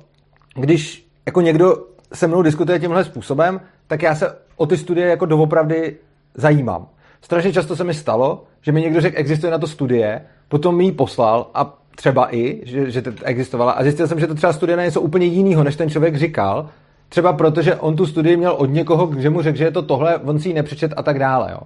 když 0.55 1.09
jako 1.26 1.41
někdo 1.41 1.86
se 2.12 2.26
mnou 2.26 2.43
diskutuje 2.43 2.78
tímhle 2.78 3.05
způsobem, 3.05 3.61
tak 3.86 4.03
já 4.03 4.14
se 4.14 4.36
o 4.57 4.66
ty 4.66 4.76
studie 4.76 5.09
jako 5.09 5.26
doopravdy 5.26 5.97
zajímám. 6.34 6.88
Strašně 7.20 7.53
často 7.53 7.76
se 7.76 7.84
mi 7.84 7.95
stalo, 7.95 8.45
že 8.61 8.72
mi 8.72 8.80
někdo 8.80 9.01
řekl, 9.01 9.16
existuje 9.18 9.51
na 9.51 9.59
to 9.59 9.66
studie, 9.66 10.22
potom 10.49 10.76
mi 10.76 10.84
ji 10.84 10.93
poslal 10.93 11.51
a 11.55 11.78
třeba 11.97 12.34
i, 12.34 12.61
že, 12.64 12.91
že 12.91 13.03
to 13.03 13.11
existovala 13.22 13.72
a 13.72 13.82
zjistil 13.82 14.09
jsem, 14.09 14.20
že 14.20 14.26
to 14.26 14.34
třeba 14.34 14.53
studie 14.53 14.76
na 14.76 14.84
něco 14.84 15.01
úplně 15.01 15.26
jiného, 15.26 15.64
než 15.64 15.76
ten 15.76 15.91
člověk 15.91 16.16
říkal, 16.16 16.68
třeba 17.09 17.32
protože 17.32 17.76
on 17.76 17.97
tu 17.97 18.07
studii 18.07 18.36
měl 18.36 18.53
od 18.53 18.66
někoho, 18.66 19.11
že 19.18 19.30
mu 19.30 19.43
řekl, 19.43 19.59
že 19.59 19.64
je 19.64 19.70
to 19.70 19.82
tohle, 19.82 20.18
on 20.18 20.41
si 20.41 20.49
ji 20.49 20.55
nepřečet 20.55 20.93
a 20.97 21.03
tak 21.03 21.18
dále. 21.18 21.51
Jo. 21.53 21.61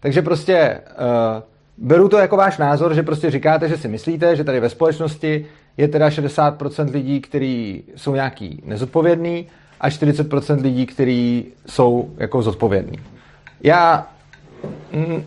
Takže 0.00 0.22
prostě 0.22 0.80
uh, 0.90 1.42
beru 1.78 2.08
to 2.08 2.18
jako 2.18 2.36
váš 2.36 2.58
názor, 2.58 2.94
že 2.94 3.02
prostě 3.02 3.30
říkáte, 3.30 3.68
že 3.68 3.76
si 3.76 3.88
myslíte, 3.88 4.36
že 4.36 4.44
tady 4.44 4.60
ve 4.60 4.68
společnosti 4.68 5.46
je 5.76 5.88
teda 5.88 6.08
60% 6.08 6.90
lidí, 6.92 7.20
kteří 7.20 7.84
jsou 7.96 8.14
nějaký 8.14 8.62
nezodpovědní 8.64 9.46
a 9.80 9.88
40% 9.88 10.62
lidí, 10.62 10.86
kteří 10.86 11.46
jsou 11.66 12.10
jako 12.16 12.42
zodpovědní. 12.42 12.98
Já 13.62 14.06
mm, 14.92 15.24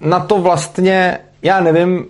na 0.00 0.20
to 0.20 0.38
vlastně, 0.38 1.18
já 1.42 1.60
nevím, 1.60 2.06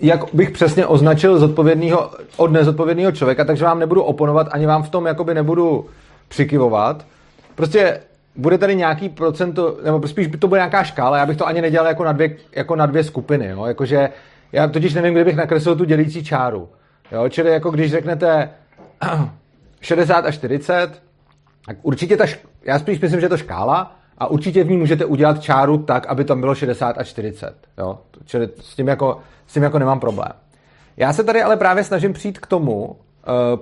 jak 0.00 0.34
bych 0.34 0.50
přesně 0.50 0.86
označil 0.86 1.38
zodpovědného 1.38 2.10
od 2.36 2.52
nezodpovědného 2.52 3.12
člověka, 3.12 3.44
takže 3.44 3.64
vám 3.64 3.78
nebudu 3.78 4.02
oponovat, 4.02 4.48
ani 4.50 4.66
vám 4.66 4.82
v 4.82 4.90
tom 4.90 5.06
jakoby 5.06 5.34
nebudu 5.34 5.86
přikivovat. 6.28 7.06
Prostě 7.54 8.00
bude 8.36 8.58
tady 8.58 8.76
nějaký 8.76 9.08
procento, 9.08 9.78
nebo 9.84 10.08
spíš 10.08 10.26
by 10.26 10.38
to 10.38 10.48
bude 10.48 10.58
nějaká 10.58 10.84
škála, 10.84 11.18
já 11.18 11.26
bych 11.26 11.36
to 11.36 11.46
ani 11.46 11.62
nedělal 11.62 11.88
jako 11.88 12.04
na 12.04 12.12
dvě, 12.12 12.36
jako 12.52 12.76
na 12.76 12.86
dvě 12.86 13.04
skupiny, 13.04 13.46
jo? 13.48 13.64
Jakože 13.64 14.08
já 14.52 14.68
totiž 14.68 14.94
nevím, 14.94 15.14
kde 15.14 15.24
bych 15.24 15.36
nakreslil 15.36 15.76
tu 15.76 15.84
dělící 15.84 16.24
čáru. 16.24 16.68
Jo? 17.12 17.28
Čili 17.28 17.50
jako 17.50 17.70
když 17.70 17.90
řeknete 17.90 18.50
60 19.80 20.26
a 20.26 20.30
40, 20.30 21.02
tak 21.66 21.76
určitě 21.82 22.16
ta, 22.16 22.24
šk- 22.24 22.46
já 22.62 22.78
spíš 22.78 23.00
myslím, 23.00 23.20
že 23.20 23.26
je 23.26 23.30
to 23.30 23.36
škála 23.36 23.96
A 24.18 24.26
určitě 24.26 24.64
v 24.64 24.70
ní 24.70 24.76
můžete 24.76 25.04
udělat 25.04 25.42
čáru 25.42 25.78
tak, 25.78 26.06
aby 26.06 26.24
tam 26.24 26.40
bylo 26.40 26.54
60 26.54 26.98
a 26.98 27.04
40. 27.04 27.54
Jo? 27.78 27.98
Čili 28.24 28.48
s 28.60 28.76
tím, 28.76 28.88
jako, 28.88 29.20
s 29.46 29.52
tím 29.52 29.62
jako 29.62 29.78
nemám 29.78 30.00
problém. 30.00 30.32
Já 30.96 31.12
se 31.12 31.24
tady 31.24 31.42
ale 31.42 31.56
právě 31.56 31.84
snažím 31.84 32.12
přijít 32.12 32.38
k 32.38 32.46
tomu, 32.46 32.84
uh, 32.84 32.96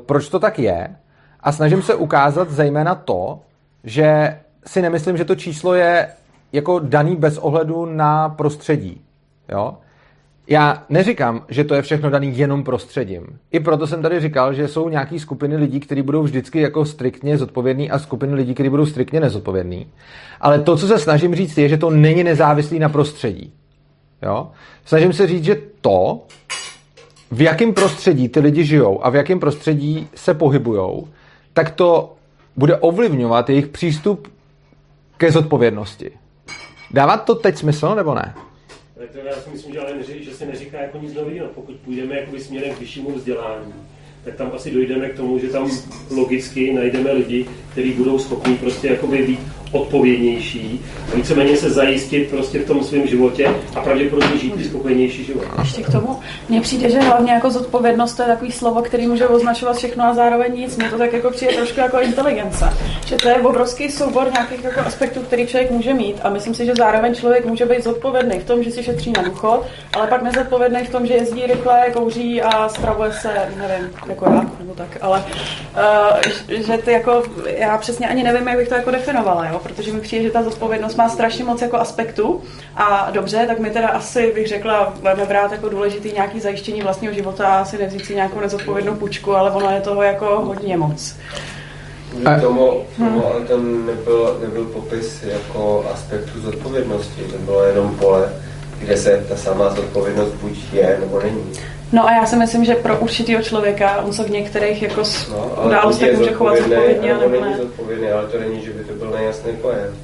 proč 0.07 0.29
to 0.29 0.39
tak 0.39 0.59
je 0.59 0.97
a 1.41 1.53
snažím 1.53 1.83
se 1.83 1.95
ukázat 1.95 2.51
zejména 2.51 2.95
to, 2.95 3.41
že 3.85 4.39
si 4.67 4.83
nemyslím, 4.83 5.17
že 5.17 5.25
to 5.25 5.35
číslo 5.35 5.75
je 5.75 6.09
jako 6.53 6.79
daný 6.79 7.17
bez 7.17 7.39
ohledu 7.39 7.87
na 7.87 8.29
prostředí. 8.29 9.01
Jo? 9.49 9.75
Já 10.49 10.85
neříkám, 10.89 11.45
že 11.49 11.65
to 11.65 11.75
je 11.75 11.83
všechno 11.83 12.11
daný 12.11 12.39
jenom 12.39 12.65
prostředím. 12.65 13.27
I 13.53 13.61
proto 13.61 13.87
jsem 13.87 14.03
tady 14.03 14.21
říkal, 14.21 14.53
že 14.53 14.69
jsou 14.69 14.89
nějaké 14.89 15.19
skupiny 15.19 15.57
lidí, 15.57 15.81
kteří 15.81 16.03
budou 16.03 16.23
vždycky 16.23 16.61
jako 16.61 16.85
striktně 16.85 17.39
zodpovědní 17.39 17.91
a 17.91 17.99
skupiny 17.99 18.35
lidí, 18.35 18.55
kteří 18.55 18.69
budou 18.69 18.87
striktně 18.87 19.21
nezodpovědní. 19.21 19.87
Ale 20.41 20.61
to, 20.61 20.77
co 20.77 20.87
se 20.87 20.99
snažím 20.99 21.35
říct, 21.35 21.59
je, 21.59 21.69
že 21.69 21.77
to 21.77 21.91
není 21.91 22.25
nezávislý 22.25 22.79
na 22.79 22.89
prostředí. 22.89 23.53
Jo? 24.23 24.51
Snažím 24.85 25.13
se 25.13 25.27
říct, 25.27 25.45
že 25.45 25.57
to, 25.81 26.23
v 27.31 27.41
jakém 27.41 27.75
prostředí 27.75 28.29
ty 28.29 28.41
lidi 28.41 28.65
žijou 28.65 29.05
a 29.05 29.11
v 29.11 29.15
jakém 29.15 29.41
prostředí 29.41 30.09
se 30.15 30.35
pohybujou, 30.35 31.09
tak 31.53 31.71
to 31.71 32.15
bude 32.57 32.77
ovlivňovat 32.77 33.51
jejich 33.51 33.67
přístup 33.67 34.29
ke 35.17 35.33
zodpovědnosti. 35.33 36.11
Dává 36.91 37.17
to 37.17 37.35
teď 37.35 37.57
smysl, 37.57 37.95
nebo 37.95 38.15
ne? 38.15 38.35
Tak 38.99 39.11
to 39.11 39.19
já 39.19 39.35
si 39.35 39.51
myslím, 39.51 39.73
že, 39.73 39.81
ale 39.81 39.95
neří, 39.95 40.25
že 40.25 40.35
se 40.35 40.47
neříká 40.47 40.81
jako 40.81 40.99
nic 40.99 41.15
nového. 41.15 41.49
Pokud 41.55 41.77
půjdeme 41.77 42.21
jakoby 42.21 42.41
směrem 42.41 42.75
k 42.75 42.81
vyššímu 42.81 43.13
vzdělání, 43.13 43.75
tak 44.25 44.35
tam 44.35 44.51
asi 44.55 44.71
dojdeme 44.71 45.09
k 45.09 45.17
tomu, 45.17 45.39
že 45.39 45.49
tam 45.49 45.71
logicky 46.11 46.73
najdeme 46.73 47.13
lidi, 47.13 47.47
kteří 47.73 47.93
budou 47.93 48.19
schopni 48.19 48.55
prostě 48.55 48.89
jakoby 48.89 49.23
být 49.23 49.41
odpovědnější 49.75 50.81
a 51.13 51.17
víceméně 51.17 51.57
se 51.57 51.71
zajistit 51.71 52.31
prostě 52.31 52.59
v 52.59 52.67
tom 52.67 52.85
svém 52.85 53.07
životě 53.07 53.49
a 53.75 53.81
pravděpodobně 53.81 54.39
žít 54.39 54.67
spokojenější 54.69 55.25
život. 55.25 55.45
Ještě 55.59 55.83
k 55.83 55.93
tomu, 55.93 56.21
mně 56.49 56.61
přijde, 56.61 56.91
že 56.91 57.01
hlavně 57.01 57.33
jako 57.33 57.51
zodpovědnost 57.51 58.15
to 58.15 58.23
je 58.23 58.29
takový 58.29 58.53
slovo, 58.53 58.83
který 58.83 59.07
může 59.07 59.27
označovat 59.27 59.77
všechno 59.77 60.05
a 60.05 60.15
zároveň 60.15 60.55
nic. 60.55 60.77
Mně 60.77 60.89
to 60.89 60.99
tak 60.99 61.13
jako 61.13 61.31
přijde 61.31 61.53
trošku 61.53 61.81
jako 61.81 62.01
inteligence. 62.01 62.73
Že 63.07 63.17
to 63.17 63.29
je 63.29 63.35
obrovský 63.35 63.91
soubor 63.91 64.33
nějakých 64.33 64.65
jako 64.65 64.81
aspektů, 64.81 65.21
který 65.21 65.47
člověk 65.47 65.71
může 65.71 65.95
mít 65.95 66.17
a 66.23 66.31
myslím 66.31 66.55
si, 66.55 66.67
že 66.67 66.73
zároveň 66.79 67.15
člověk 67.15 67.47
může 67.47 67.67
být 67.67 67.85
zodpovědný 67.85 68.39
v 68.39 68.45
tom, 68.45 68.63
že 68.63 68.71
si 68.71 68.83
šetří 68.83 69.13
na 69.17 69.23
důchod, 69.23 69.67
ale 69.93 70.07
pak 70.07 70.23
nezodpovědný 70.23 70.85
v 70.85 70.91
tom, 70.91 71.07
že 71.07 71.15
jezdí 71.15 71.47
rychle, 71.47 71.91
kouří 71.93 72.43
a 72.43 72.69
stravuje 72.69 73.13
se, 73.13 73.29
nevím, 73.59 73.91
jako 74.09 74.25
já, 74.25 74.47
nebo 74.59 74.75
tak, 74.75 74.99
ale 75.01 75.25
uh, 75.29 76.33
že 76.49 76.79
ty 76.79 76.93
jako, 76.93 77.23
já 77.47 77.79
přesně 77.79 78.09
ani 78.09 78.23
nevím, 78.23 78.49
jak 78.49 78.59
bych 78.59 78.69
to 78.69 78.75
jako 78.75 78.91
definovala, 78.91 79.47
jo? 79.47 79.61
Protože 79.65 79.93
mi 79.93 80.01
přijde, 80.01 80.25
že 80.25 80.31
ta 80.31 80.43
zodpovědnost 80.43 80.97
má 80.97 81.09
strašně 81.09 81.45
moc 81.45 81.63
jako 81.63 81.77
aspektů 81.77 82.43
a 82.77 83.11
dobře, 83.11 83.45
tak 83.47 83.59
mi 83.59 83.71
teda 83.71 83.89
asi 83.89 84.33
bych 84.35 84.49
řekla, 84.49 84.95
budeme 85.01 85.25
brát 85.25 85.53
jako 85.53 85.69
důležitý 85.69 86.13
nějaký 86.13 86.41
zajištění 86.41 86.83
vlastního 86.83 87.15
života 87.15 87.47
a 87.47 87.61
asi 87.61 87.79
nevzít 87.79 88.05
si 88.05 88.15
nějakou 88.15 88.41
nezodpovědnou 88.41 88.95
půjčku, 88.95 89.35
ale 89.35 89.51
ono 89.51 89.71
je 89.71 89.81
toho 89.81 90.03
jako 90.03 90.27
hodně 90.27 90.77
moc. 90.77 91.17
K 92.23 92.41
tomu, 92.41 92.85
tomu 92.97 93.27
ale 93.27 93.41
ten 93.41 93.87
nebyl, 93.87 94.39
nebyl 94.41 94.65
popis 94.65 95.23
jako 95.23 95.87
aspektu 95.93 96.41
zodpovědnosti, 96.41 97.23
to 97.23 97.39
bylo 97.39 97.65
jenom 97.65 97.95
pole, 97.95 98.33
kde 98.79 98.97
se 98.97 99.27
ta 99.29 99.37
samá 99.37 99.75
zodpovědnost 99.75 100.33
buď 100.33 100.59
je, 100.73 100.97
nebo 101.01 101.21
není. 101.23 101.53
No 101.95 102.07
a 102.07 102.13
já 102.13 102.27
si 102.27 102.37
myslím, 102.37 102.65
že 102.65 102.75
pro 102.75 102.99
určitého 102.99 103.43
člověka 103.43 104.03
on 104.03 104.13
se 104.13 104.25
v 104.25 104.31
některých 104.31 104.83
jako 104.83 105.03
no, 105.31 105.65
událostech 105.67 106.19
může 106.19 106.33
chovat 106.33 106.57
zodpovědně, 106.57 107.15
nebo 107.15 107.41
není 107.41 107.57
zodpovědný, 107.57 108.09
ale 108.09 108.27
to 108.27 108.41
není, 108.41 108.61
že 108.65 108.71
by 108.71 108.85
to 108.85 108.95
byl 108.95 109.11
nejasný 109.11 109.53
pojem. 109.53 109.95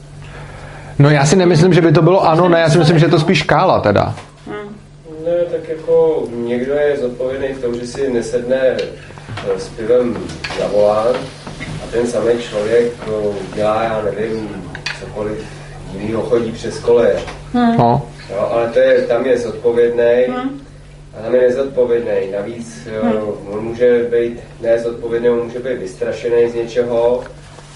No 0.98 1.10
já 1.10 1.26
si 1.26 1.36
nemyslím, 1.36 1.74
že 1.74 1.80
by 1.80 1.92
to 1.92 2.02
bylo 2.02 2.28
ano, 2.28 2.48
ne, 2.48 2.60
já 2.60 2.70
si 2.70 2.78
myslím, 2.78 2.98
že 2.98 3.06
je 3.06 3.10
to 3.10 3.20
spíš 3.20 3.38
škála 3.38 3.80
teda. 3.80 4.14
Hmm. 4.46 4.76
Ne, 5.24 5.44
tak 5.50 5.68
jako 5.68 6.24
někdo 6.34 6.74
je 6.74 6.96
zodpovědný 6.96 7.48
v 7.48 7.60
tom, 7.60 7.74
že 7.74 7.86
si 7.86 8.12
nesedne 8.12 8.60
eh, 8.60 9.58
s 9.58 9.68
pivem 9.68 10.16
za 10.58 10.66
volán 10.66 11.14
a 11.84 11.86
ten 11.92 12.06
samý 12.06 12.30
člověk 12.38 12.92
dělá, 13.54 13.82
já 13.82 14.02
nevím, 14.04 14.48
cokoliv 15.00 15.46
jinýho 15.92 16.22
chodí 16.22 16.52
přes 16.52 16.78
koleje. 16.78 17.16
Hmm. 17.52 17.76
No. 17.78 18.02
Jo, 18.30 18.48
ale 18.52 18.68
to 18.68 18.78
je, 18.78 19.02
tam 19.02 19.26
je 19.26 19.38
zodpovědný, 19.38 20.24
hmm 20.28 20.69
a 21.18 21.22
tam 21.22 21.34
je 21.34 21.40
nezodpovědný. 21.40 22.30
Navíc 22.32 22.88
hmm. 23.02 23.22
on 23.50 23.64
může 23.64 24.08
být 24.10 24.40
nezodpovědný, 24.60 25.28
on 25.28 25.44
může 25.44 25.58
být 25.58 25.78
vystrašený 25.78 26.50
z 26.50 26.54
něčeho, 26.54 27.24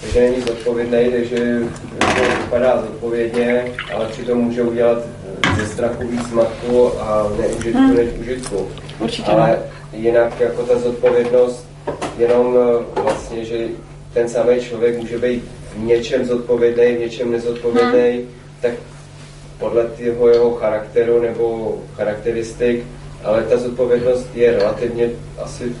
takže 0.01 0.19
není 0.19 0.41
zodpovědný, 0.41 1.11
takže 1.11 1.59
vypadá 2.43 2.81
zodpovědně, 2.81 3.71
ale 3.93 4.07
přitom 4.07 4.37
může 4.37 4.61
udělat 4.61 4.97
ze 5.57 5.65
strachu 5.65 6.07
víc 6.07 6.31
matku 6.31 6.99
a 6.99 7.31
neužitku 7.39 7.79
hmm. 7.79 7.95
než 7.95 8.09
užitku. 8.19 8.67
Určitě 8.99 9.31
ale 9.31 9.59
jinak 9.93 10.39
jako 10.39 10.63
ta 10.63 10.79
zodpovědnost, 10.79 11.67
jenom 12.17 12.57
eh, 12.57 13.01
vlastně, 13.01 13.45
že 13.45 13.67
ten 14.13 14.29
samý 14.29 14.59
člověk 14.59 14.97
může 14.97 15.17
být 15.17 15.43
v 15.75 15.83
něčem 15.83 16.25
zodpovědný, 16.25 16.95
v 16.95 16.99
něčem 16.99 17.31
nezodpovědný, 17.31 18.11
hmm. 18.11 18.27
tak 18.61 18.71
podle 19.59 19.89
jeho, 19.97 20.29
jeho 20.29 20.51
charakteru 20.51 21.21
nebo 21.21 21.77
charakteristik 21.95 22.85
ale 23.25 23.43
ta 23.43 23.57
zodpovědnost 23.57 24.27
je 24.35 24.51
relativně 24.51 25.09
asi... 25.43 25.75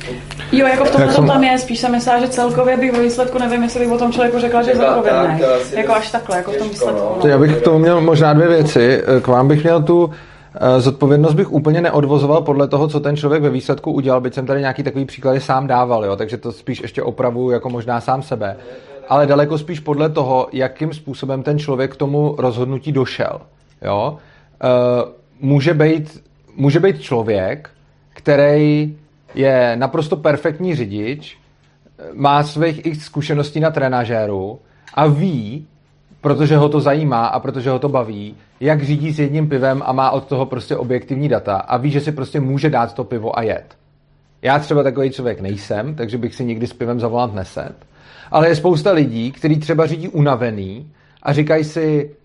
Jo, 0.51 0.67
jako 0.67 0.85
v 0.85 0.91
tomhle 0.91 1.13
to 1.13 1.23
tam 1.23 1.43
je, 1.43 1.59
spíš 1.59 1.79
jsem 1.79 1.91
myslela, 1.91 2.19
že 2.19 2.27
celkově 2.27 2.77
bych 2.77 2.91
ve 2.91 3.03
výsledku, 3.03 3.39
nevím, 3.39 3.63
jestli 3.63 3.79
bych 3.79 3.91
o 3.91 3.97
tom 3.97 4.11
člověku 4.11 4.39
řekla, 4.39 4.63
že 4.63 4.71
je 4.71 4.75
zodpovědný. 4.75 5.41
Jako 5.71 5.93
až 5.93 6.11
takhle, 6.11 6.37
jako 6.37 6.51
v 6.51 6.57
tom 6.57 6.69
výsledku. 6.69 6.99
No. 6.99 7.17
To 7.21 7.27
já 7.27 7.37
bych 7.37 7.57
k 7.57 7.61
tomu 7.61 7.79
měl 7.79 8.01
možná 8.01 8.33
dvě 8.33 8.47
věci. 8.47 9.03
K 9.21 9.27
vám 9.27 9.47
bych 9.47 9.63
měl 9.63 9.83
tu 9.83 10.11
eh, 10.55 10.81
Zodpovědnost 10.81 11.33
bych 11.33 11.51
úplně 11.51 11.81
neodvozoval 11.81 12.41
podle 12.41 12.67
toho, 12.67 12.87
co 12.87 12.99
ten 12.99 13.17
člověk 13.17 13.43
ve 13.43 13.49
výsledku 13.49 13.91
udělal, 13.91 14.21
byť 14.21 14.33
jsem 14.33 14.45
tady 14.45 14.59
nějaký 14.59 14.83
takový 14.83 15.05
příklady 15.05 15.39
sám 15.39 15.67
dával, 15.67 16.05
jo, 16.05 16.15
takže 16.15 16.37
to 16.37 16.51
spíš 16.51 16.81
ještě 16.81 17.03
opravu 17.03 17.51
jako 17.51 17.69
možná 17.69 18.01
sám 18.01 18.21
sebe. 18.21 18.57
Ale 19.09 19.27
daleko 19.27 19.57
spíš 19.57 19.79
podle 19.79 20.09
toho, 20.09 20.47
jakým 20.51 20.93
způsobem 20.93 21.43
ten 21.43 21.59
člověk 21.59 21.93
k 21.93 21.95
tomu 21.95 22.35
rozhodnutí 22.37 22.91
došel. 22.91 23.41
Jo? 23.81 24.17
Uh, 24.63 25.09
může 25.39 25.73
být 25.73 26.21
může 26.55 26.79
být 26.79 27.01
člověk, 27.01 27.69
který 28.13 28.97
je 29.35 29.75
naprosto 29.75 30.17
perfektní 30.17 30.75
řidič, 30.75 31.37
má 32.13 32.43
svých 32.43 32.85
x 32.85 33.05
zkušeností 33.05 33.59
na 33.59 33.71
trenažéru 33.71 34.59
a 34.93 35.07
ví, 35.07 35.67
protože 36.21 36.57
ho 36.57 36.69
to 36.69 36.79
zajímá 36.79 37.25
a 37.25 37.39
protože 37.39 37.69
ho 37.69 37.79
to 37.79 37.89
baví, 37.89 38.35
jak 38.59 38.83
řídí 38.83 39.11
s 39.11 39.19
jedním 39.19 39.49
pivem 39.49 39.83
a 39.85 39.91
má 39.91 40.11
od 40.11 40.25
toho 40.25 40.45
prostě 40.45 40.77
objektivní 40.77 41.29
data 41.29 41.55
a 41.55 41.77
ví, 41.77 41.91
že 41.91 42.01
si 42.01 42.11
prostě 42.11 42.39
může 42.39 42.69
dát 42.69 42.93
to 42.93 43.03
pivo 43.03 43.39
a 43.39 43.41
jet. 43.41 43.77
Já 44.41 44.59
třeba 44.59 44.83
takový 44.83 45.11
člověk 45.11 45.41
nejsem, 45.41 45.95
takže 45.95 46.17
bych 46.17 46.35
si 46.35 46.45
nikdy 46.45 46.67
s 46.67 46.73
pivem 46.73 46.99
za 46.99 47.07
volant 47.07 47.35
neset. 47.35 47.75
Ale 48.31 48.47
je 48.47 48.55
spousta 48.55 48.91
lidí, 48.91 49.31
kteří 49.31 49.59
třeba 49.59 49.87
řídí 49.87 50.09
unavený 50.09 50.91
a 51.23 51.33
říkají 51.33 51.63
si, 51.63 52.15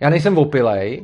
já 0.00 0.10
nejsem 0.10 0.38
opilej, 0.38 1.02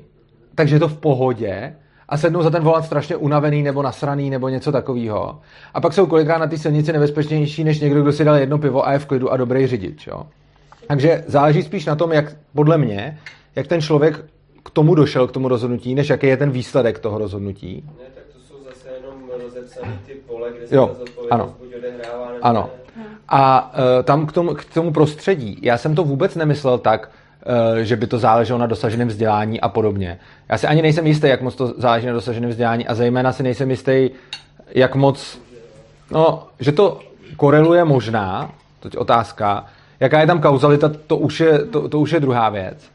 takže 0.55 0.75
je 0.77 0.81
to 0.81 0.89
v 0.89 0.99
pohodě 0.99 1.75
a 2.13 2.17
sednou 2.17 2.43
za 2.43 2.51
ten 2.51 2.63
volant 2.63 2.85
strašně 2.85 3.17
unavený 3.17 3.63
nebo 3.63 3.83
nasraný 3.83 4.31
nebo 4.31 4.49
něco 4.49 4.73
takového. 4.73 5.41
A 5.75 5.81
pak 5.81 5.93
jsou 5.93 6.07
kolikrát 6.07 6.39
na 6.39 6.47
té 6.47 6.59
silnici 6.59 6.93
nebezpečnější 6.93 7.65
než 7.65 7.81
někdo, 7.81 8.03
kdo 8.03 8.13
si 8.13 8.25
dal 8.25 8.37
jedno 8.37 8.59
pivo 8.59 8.87
a 8.87 8.93
je 8.93 8.99
v 8.99 9.07
klidu 9.07 9.33
a 9.33 9.37
dobrý 9.37 9.67
řidič. 9.67 10.07
Jo? 10.07 10.27
Takže 10.87 11.25
záleží 11.27 11.63
spíš 11.63 11.87
na 11.87 11.97
tom, 11.97 12.13
jak 12.13 12.37
podle 12.55 12.79
mě, 12.79 13.19
jak 13.57 13.67
ten 13.67 13.81
člověk 13.81 14.25
k 14.65 14.71
tomu 14.71 14.95
došel, 14.95 15.27
k 15.27 15.33
tomu 15.33 15.49
rozhodnutí, 15.49 15.95
než 15.95 16.09
jaký 16.09 16.27
je 16.27 16.37
ten 16.37 16.51
výsledek 16.51 16.99
toho 16.99 17.19
rozhodnutí. 17.19 17.85
Ne, 17.87 18.05
tak 18.15 18.25
to 18.33 18.39
jsou 18.39 18.65
zase 18.65 18.89
jenom 18.89 19.31
rozepsané 19.45 19.99
ty 20.07 20.15
pole, 20.15 20.51
kde 20.57 20.67
se 20.69 20.77
jo, 20.77 20.87
ta 20.87 20.95
zodpovědnost 20.95 21.33
ano. 21.33 21.55
buď 21.59 21.75
odehrává, 21.77 22.33
nebo 22.33 22.47
ano. 22.47 22.71
Ne. 22.97 23.05
A 23.29 23.73
uh, 23.75 24.03
tam 24.05 24.27
k 24.27 24.33
tomu, 24.33 24.55
k 24.55 24.65
tomu 24.65 24.93
prostředí, 24.93 25.59
já 25.63 25.79
jsem 25.79 25.95
to 25.95 26.05
vůbec 26.05 26.35
nemyslel 26.35 26.79
tak, 26.79 27.11
že 27.83 27.97
by 27.97 28.07
to 28.07 28.19
záleželo 28.19 28.59
na 28.59 28.67
dosaženém 28.67 29.09
vzdělání 29.09 29.61
a 29.61 29.69
podobně. 29.69 30.19
Já 30.49 30.59
si 30.59 30.67
ani 30.67 30.83
nejsem 30.83 31.07
jistý, 31.07 31.27
jak 31.27 31.43
moc 31.43 31.55
to 31.55 31.75
záleží 31.77 32.07
na 32.07 32.13
dosaženém 32.13 32.51
vzdělání 32.51 32.87
a 32.87 32.95
zejména 32.95 33.33
si 33.33 33.43
nejsem 33.43 33.71
jistý, 33.71 34.11
jak 34.75 34.95
moc, 34.95 35.41
no, 36.11 36.47
že 36.61 36.73
to 36.73 37.01
koreluje 37.37 37.85
možná, 37.85 38.51
je 38.85 38.99
otázka, 38.99 39.67
jaká 40.01 40.21
je 40.21 40.27
tam 40.27 40.41
kauzalita, 40.41 40.91
to 41.07 41.17
už 41.17 41.41
je, 41.41 41.59
to, 41.59 41.89
to 41.89 42.01
už 42.01 42.13
je 42.13 42.21
druhá 42.21 42.49
věc. 42.49 42.91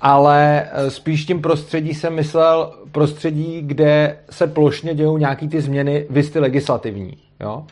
Ale 0.00 0.68
eh, 0.72 0.90
spíš 0.90 1.24
tím 1.24 1.42
prostředí 1.42 1.94
jsem 1.94 2.14
myslel 2.14 2.72
prostředí, 2.92 3.62
kde 3.62 4.18
se 4.30 4.46
plošně 4.46 4.94
dějou 4.94 5.18
nějaký 5.18 5.48
ty 5.48 5.60
změny, 5.60 6.06
vy 6.10 6.22
ty 6.22 6.38
legislativní. 6.38 7.16
Jo? 7.40 7.64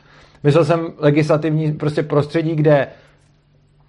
Myslel 0.42 0.64
jsem 0.64 0.92
legislativní 0.98 1.72
prostě 1.72 2.02
prostředí, 2.02 2.54
kde 2.54 2.88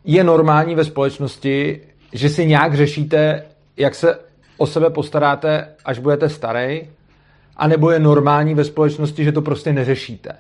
je 0.04 0.24
normální 0.24 0.76
ve 0.76 0.84
společnosti, 0.84 1.82
že 2.16 2.30
si 2.30 2.46
nějak 2.46 2.74
řešíte, 2.74 3.44
jak 3.78 3.96
se 3.96 4.20
o 4.58 4.68
sebe 4.68 4.90
postaráte, 4.90 5.68
až 5.86 6.00
budete 6.00 6.30
starý, 6.30 6.82
anebo 7.58 7.92
je 7.92 8.00
normální 8.00 8.54
ve 8.54 8.64
společnosti, 8.64 9.24
že 9.24 9.32
to 9.32 9.42
prostě 9.42 9.74
neřešíte. 9.74 10.32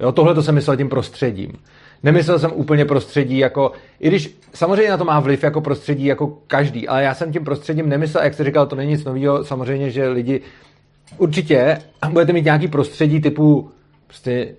Jo, 0.00 0.12
tohle 0.12 0.34
to 0.34 0.42
jsem 0.42 0.54
myslel 0.54 0.76
tím 0.76 0.88
prostředím. 0.88 1.52
Nemyslel 2.02 2.38
jsem 2.38 2.50
úplně 2.54 2.84
prostředí 2.84 3.38
jako, 3.38 3.72
i 4.00 4.08
když 4.08 4.38
samozřejmě 4.54 4.90
na 4.90 4.96
to 4.96 5.04
má 5.04 5.20
vliv 5.20 5.44
jako 5.44 5.60
prostředí 5.60 6.06
jako 6.06 6.38
každý, 6.46 6.88
ale 6.88 7.02
já 7.02 7.14
jsem 7.14 7.32
tím 7.32 7.44
prostředím 7.44 7.88
nemyslel, 7.88 8.24
jak 8.24 8.34
jste 8.34 8.44
říkal, 8.44 8.66
to 8.66 8.76
není 8.76 8.90
nic 8.90 9.04
nového, 9.04 9.44
samozřejmě, 9.44 9.90
že 9.90 10.08
lidi 10.08 10.40
určitě 11.18 11.78
budete 12.10 12.32
mít 12.32 12.44
nějaký 12.44 12.68
prostředí 12.68 13.20
typu 13.20 13.70
prostě 14.06 14.54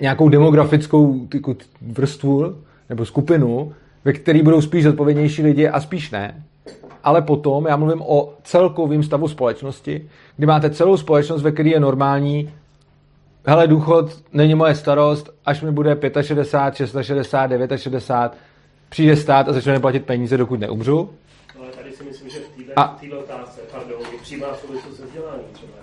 nějakou 0.00 0.28
demografickou 0.28 1.26
tyku, 1.26 1.56
vrstvu 1.82 2.58
nebo 2.88 3.04
skupinu, 3.04 3.72
ve 4.04 4.12
který 4.12 4.42
budou 4.42 4.60
spíš 4.60 4.84
zodpovědnější 4.84 5.42
lidi 5.42 5.68
a 5.68 5.80
spíš 5.80 6.10
ne. 6.10 6.44
Ale 7.04 7.22
potom 7.22 7.66
já 7.66 7.76
mluvím 7.76 8.02
o 8.02 8.34
celkovém 8.42 9.02
stavu 9.02 9.28
společnosti, 9.28 10.08
kdy 10.36 10.46
máte 10.46 10.70
celou 10.70 10.96
společnost, 10.96 11.42
ve 11.42 11.52
které 11.52 11.68
je 11.68 11.80
normální, 11.80 12.52
hele, 13.46 13.66
důchod 13.66 14.22
není 14.32 14.54
moje 14.54 14.74
starost, 14.74 15.30
až 15.46 15.62
mi 15.62 15.72
bude 15.72 15.90
65, 16.22 16.26
66, 16.26 16.96
69, 17.02 17.70
přijde 18.88 19.16
stát 19.16 19.48
a 19.48 19.52
začne 19.52 19.80
platit 19.80 20.04
peníze, 20.04 20.36
dokud 20.36 20.60
neumřu. 20.60 21.10
Ale 21.58 21.68
tady 21.68 21.92
si 21.92 22.04
myslím, 22.04 22.30
že 22.30 22.38
v 22.38 23.00
této 23.00 23.18
otázce, 23.18 23.60
pardon, 23.72 23.98
je 24.12 24.18
přímá 24.22 24.46
souvislost 24.54 24.96
se 24.96 25.06
vzděláním 25.06 25.46
třeba. 25.52 25.73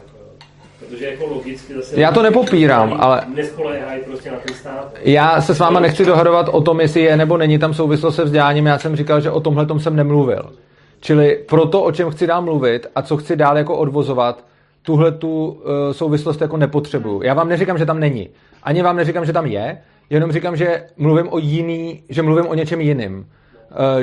Protože 0.92 1.06
jako 1.06 1.26
logicky 1.26 1.74
zase... 1.74 2.02
Já 2.02 2.12
to 2.12 2.22
nepopírám, 2.22 2.98
ale... 3.00 3.22
Nespoléhají 3.36 4.02
prostě 4.04 4.32
na 4.32 4.38
ten 4.38 4.56
stát. 4.56 4.94
Já 5.04 5.42
se 5.42 5.56
s 5.56 5.60
váma 5.60 5.80
nechci 5.80 6.06
dohadovat 6.06 6.50
o 6.50 6.62
tom, 6.62 6.82
jestli 6.82 7.02
je 7.02 7.18
nebo 7.18 7.38
není 7.38 7.60
tam 7.60 7.74
souvislost 7.74 8.16
se 8.16 8.24
vzděláním. 8.24 8.66
Já 8.66 8.80
jsem 8.80 8.96
říkal, 8.96 9.22
že 9.22 9.32
o 9.32 9.40
tomhle 9.40 9.68
jsem 9.80 9.96
nemluvil. 9.96 10.52
Čili 11.00 11.40
pro 11.50 11.66
to, 11.66 11.84
o 11.84 11.92
čem 11.92 12.10
chci 12.10 12.28
dál 12.28 12.42
mluvit 12.42 12.88
a 12.96 13.02
co 13.02 13.18
chci 13.18 13.36
dál 13.36 13.58
jako 13.58 13.78
odvozovat, 13.78 14.46
tuhle 14.82 15.12
tu 15.12 15.48
uh, 15.48 15.62
souvislost 15.92 16.42
jako 16.42 16.58
nepotřebuju. 16.58 17.22
Já 17.22 17.34
vám 17.34 17.50
neříkám, 17.50 17.78
že 17.78 17.86
tam 17.86 18.00
není. 18.00 18.30
Ani 18.64 18.82
vám 18.82 18.96
neříkám, 18.96 19.26
že 19.26 19.34
tam 19.34 19.46
je, 19.46 19.78
jenom 20.10 20.32
říkám, 20.32 20.56
že 20.56 20.84
mluvím 20.98 21.28
o 21.30 21.38
jiný, 21.38 22.04
že 22.10 22.22
mluvím 22.22 22.48
o 22.48 22.54
něčem 22.54 22.82
jiným. 22.82 23.18
Uh, 23.18 23.26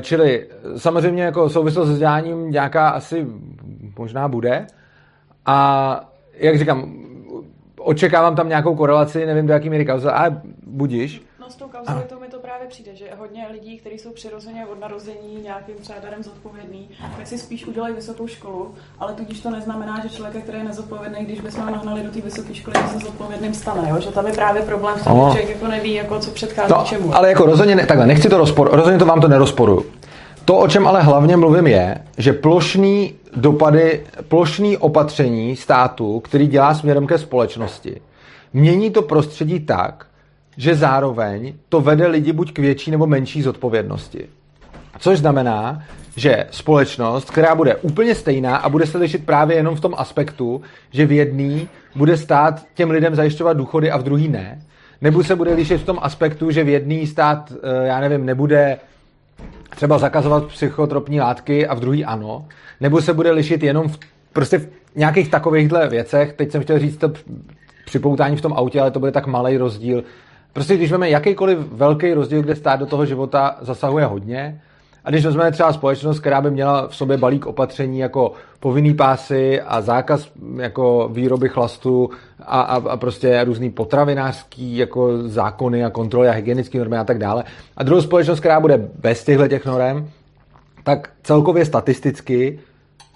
čili 0.00 0.46
samozřejmě 0.76 1.22
jako 1.22 1.48
souvislost 1.48 1.88
s 1.88 1.92
vzděláním 1.92 2.50
nějaká 2.50 2.88
asi 2.88 3.26
možná 3.98 4.28
bude. 4.28 4.66
A 5.46 6.00
jak 6.38 6.58
říkám, 6.58 6.92
očekávám 7.78 8.36
tam 8.36 8.48
nějakou 8.48 8.74
korelaci, 8.74 9.26
nevím 9.26 9.46
do 9.46 9.52
jaký 9.52 9.70
míry 9.70 9.86
kauza, 9.86 10.12
ale 10.12 10.40
budíš. 10.66 11.22
No 11.40 11.50
s 11.50 11.56
tou 11.56 11.68
kauzalitou 11.68 12.20
mi 12.20 12.28
to 12.28 12.38
právě 12.38 12.68
přijde, 12.68 12.94
že 12.94 13.04
hodně 13.18 13.46
lidí, 13.52 13.78
kteří 13.78 13.98
jsou 13.98 14.10
přirozeně 14.10 14.66
od 14.66 14.80
narození 14.80 15.40
nějakým 15.42 15.74
třeba 15.74 15.98
darem 16.02 16.22
zodpovědný, 16.22 16.88
tak 17.16 17.26
si 17.26 17.38
spíš 17.38 17.66
udělají 17.66 17.94
vysokou 17.94 18.26
školu, 18.26 18.74
ale 18.98 19.12
tudíž 19.12 19.40
to 19.40 19.50
neznamená, 19.50 20.00
že 20.02 20.08
člověk, 20.08 20.42
který 20.42 20.58
je 20.58 20.64
nezodpovědný, 20.64 21.24
když 21.24 21.40
bychom 21.40 21.64
ho 21.64 21.70
nahnali 21.70 22.02
do 22.02 22.10
té 22.10 22.20
vysoké 22.20 22.54
školy, 22.54 22.76
se 22.92 22.98
zodpovědným 22.98 23.54
stane, 23.54 23.88
jo? 23.90 24.00
že 24.00 24.10
tam 24.10 24.26
je 24.26 24.32
právě 24.32 24.62
problém 24.62 24.98
v 24.98 25.04
tom, 25.04 25.16
že 25.16 25.20
člověk 25.20 25.48
jako 25.48 25.66
neví, 25.66 25.94
jako 25.94 26.18
co 26.18 26.30
předchází 26.30 26.72
no, 26.72 26.84
čemu. 26.84 27.16
Ale 27.16 27.28
jako 27.28 27.46
rozhodně, 27.46 27.76
ne, 27.76 27.86
takhle, 27.86 28.06
nechci 28.06 28.28
to 28.28 28.38
rozpor, 28.38 28.70
rozhodně 28.72 28.98
to 28.98 29.06
vám 29.06 29.20
to 29.20 29.28
nerozporuju. 29.28 29.86
To, 30.44 30.58
o 30.58 30.68
čem 30.68 30.86
ale 30.86 31.02
hlavně 31.02 31.36
mluvím, 31.36 31.66
je, 31.66 31.98
že 32.18 32.32
plošný 32.32 33.14
dopady, 33.36 34.00
plošný 34.28 34.76
opatření 34.76 35.56
státu, 35.56 36.20
který 36.20 36.46
dělá 36.46 36.74
směrem 36.74 37.06
ke 37.06 37.18
společnosti, 37.18 38.00
mění 38.52 38.90
to 38.90 39.02
prostředí 39.02 39.60
tak, 39.60 40.06
že 40.56 40.74
zároveň 40.74 41.54
to 41.68 41.80
vede 41.80 42.06
lidi 42.06 42.32
buď 42.32 42.52
k 42.52 42.58
větší 42.58 42.90
nebo 42.90 43.06
menší 43.06 43.42
zodpovědnosti. 43.42 44.28
Což 44.98 45.18
znamená, 45.18 45.82
že 46.16 46.46
společnost, 46.50 47.30
která 47.30 47.54
bude 47.54 47.76
úplně 47.76 48.14
stejná 48.14 48.56
a 48.56 48.68
bude 48.68 48.86
se 48.86 48.98
lišit 48.98 49.26
právě 49.26 49.56
jenom 49.56 49.76
v 49.76 49.80
tom 49.80 49.94
aspektu, 49.96 50.62
že 50.90 51.06
v 51.06 51.12
jedný 51.12 51.68
bude 51.96 52.16
stát 52.16 52.66
těm 52.74 52.90
lidem 52.90 53.14
zajišťovat 53.14 53.56
důchody 53.56 53.90
a 53.90 53.98
v 53.98 54.02
druhý 54.02 54.28
ne, 54.28 54.62
nebo 55.00 55.24
se 55.24 55.36
bude 55.36 55.54
lišit 55.54 55.80
v 55.80 55.84
tom 55.84 55.98
aspektu, 56.02 56.50
že 56.50 56.64
v 56.64 56.68
jedný 56.68 57.06
stát, 57.06 57.52
eh, 57.62 57.86
já 57.86 58.00
nevím, 58.00 58.26
nebude 58.26 58.78
třeba 59.70 59.98
zakazovat 59.98 60.44
psychotropní 60.44 61.20
látky 61.20 61.66
a 61.66 61.74
v 61.74 61.80
druhý 61.80 62.04
ano, 62.04 62.46
nebo 62.80 63.02
se 63.02 63.12
bude 63.14 63.30
lišit 63.30 63.62
jenom 63.62 63.88
v, 63.88 63.98
prostě 64.32 64.58
v 64.58 64.68
nějakých 64.96 65.30
takovýchhle 65.30 65.88
věcech. 65.88 66.32
Teď 66.32 66.50
jsem 66.52 66.62
chtěl 66.62 66.78
říct 66.78 66.96
to 66.96 67.12
připoutání 67.84 68.36
v 68.36 68.40
tom 68.40 68.52
autě, 68.52 68.80
ale 68.80 68.90
to 68.90 69.00
bude 69.00 69.12
tak 69.12 69.26
malý 69.26 69.56
rozdíl. 69.56 70.04
Prostě 70.52 70.76
když 70.76 70.90
vezmeme 70.90 71.10
jakýkoliv 71.10 71.58
velký 71.58 72.12
rozdíl, 72.12 72.42
kde 72.42 72.56
stát 72.56 72.80
do 72.80 72.86
toho 72.86 73.06
života 73.06 73.56
zasahuje 73.60 74.04
hodně, 74.04 74.60
a 75.08 75.10
když 75.10 75.24
vezmeme 75.24 75.52
třeba 75.52 75.72
společnost, 75.72 76.20
která 76.20 76.40
by 76.40 76.50
měla 76.50 76.88
v 76.88 76.96
sobě 76.96 77.16
balík 77.16 77.46
opatření 77.46 77.98
jako 77.98 78.32
povinný 78.60 78.94
pásy 78.94 79.60
a 79.60 79.80
zákaz 79.80 80.30
jako 80.56 81.08
výroby 81.12 81.48
chlastu 81.48 82.10
a, 82.42 82.60
a, 82.60 82.74
a 82.76 82.96
prostě 82.96 83.44
různý 83.44 83.70
potravinářský 83.70 84.76
jako 84.76 85.28
zákony 85.28 85.84
a 85.84 85.90
kontroly 85.90 86.28
a 86.28 86.32
hygienické 86.32 86.78
normy 86.78 86.96
a 86.96 87.04
tak 87.04 87.18
dále. 87.18 87.44
A 87.76 87.82
druhou 87.82 88.02
společnost, 88.02 88.40
která 88.40 88.60
bude 88.60 88.88
bez 88.98 89.24
těchto 89.24 89.48
těch 89.48 89.66
norm, 89.66 90.08
tak 90.84 91.10
celkově 91.22 91.64
statisticky 91.64 92.58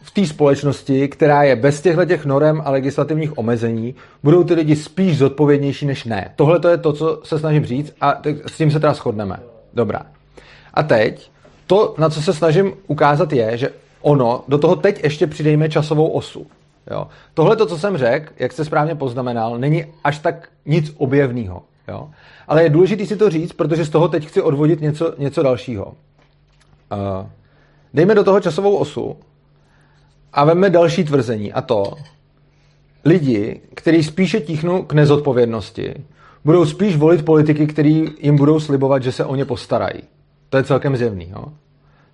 v 0.03 0.11
té 0.11 0.26
společnosti, 0.26 1.09
která 1.09 1.43
je 1.43 1.57
bez 1.57 1.80
těchto 1.80 2.05
těch 2.05 2.24
norem 2.24 2.62
a 2.64 2.70
legislativních 2.70 3.38
omezení, 3.38 3.95
budou 4.22 4.45
ty 4.45 4.55
lidi 4.55 4.76
spíš 4.76 5.18
zodpovědnější 5.18 5.86
než 5.86 6.05
ne. 6.05 6.32
Tohle 6.36 6.61
to 6.61 6.68
je 6.68 6.76
to, 6.76 6.93
co 6.93 7.20
se 7.24 7.38
snažím 7.38 7.64
říct 7.64 7.95
a 8.01 8.22
s 8.47 8.57
tím 8.57 8.70
se 8.70 8.80
teda 8.80 8.95
shodneme. 8.95 9.36
Dobrá. 9.74 10.03
A 10.74 10.82
teď, 10.82 11.31
to, 11.72 11.94
na 11.98 12.10
co 12.10 12.22
se 12.22 12.32
snažím 12.32 12.72
ukázat, 12.86 13.32
je, 13.32 13.56
že 13.56 13.70
ono, 14.00 14.44
do 14.48 14.58
toho 14.58 14.76
teď 14.76 15.04
ještě 15.04 15.26
přidejme 15.26 15.68
časovou 15.68 16.08
osu. 16.08 16.46
Jo. 16.90 17.06
Tohle, 17.34 17.56
to, 17.56 17.66
co 17.66 17.78
jsem 17.78 17.96
řekl, 17.96 18.32
jak 18.38 18.52
jste 18.52 18.64
správně 18.64 18.94
poznamenal, 18.94 19.58
není 19.58 19.84
až 20.04 20.18
tak 20.18 20.48
nic 20.66 20.94
objevného. 20.96 21.62
Ale 22.48 22.62
je 22.62 22.70
důležité 22.70 23.06
si 23.06 23.16
to 23.16 23.30
říct, 23.30 23.52
protože 23.52 23.84
z 23.84 23.90
toho 23.90 24.08
teď 24.08 24.26
chci 24.26 24.42
odvodit 24.42 24.80
něco, 24.80 25.14
něco 25.18 25.42
dalšího. 25.42 25.84
Uh, 25.86 27.26
dejme 27.94 28.14
do 28.14 28.24
toho 28.24 28.40
časovou 28.40 28.76
osu 28.76 29.16
a 30.32 30.44
veme 30.44 30.70
další 30.70 31.04
tvrzení 31.04 31.52
a 31.52 31.62
to, 31.62 31.92
lidi, 33.04 33.60
kteří 33.74 34.02
spíše 34.02 34.40
tichnou 34.40 34.82
k 34.82 34.92
nezodpovědnosti, 34.92 35.94
budou 36.44 36.66
spíš 36.66 36.96
volit 36.96 37.24
politiky, 37.24 37.66
který 37.66 38.04
jim 38.20 38.36
budou 38.36 38.60
slibovat, 38.60 39.02
že 39.02 39.12
se 39.12 39.24
o 39.24 39.34
ně 39.34 39.44
postarají. 39.44 40.02
To 40.48 40.56
je 40.56 40.64
celkem 40.64 40.96
zjevný. 40.96 41.28
Jo? 41.30 41.44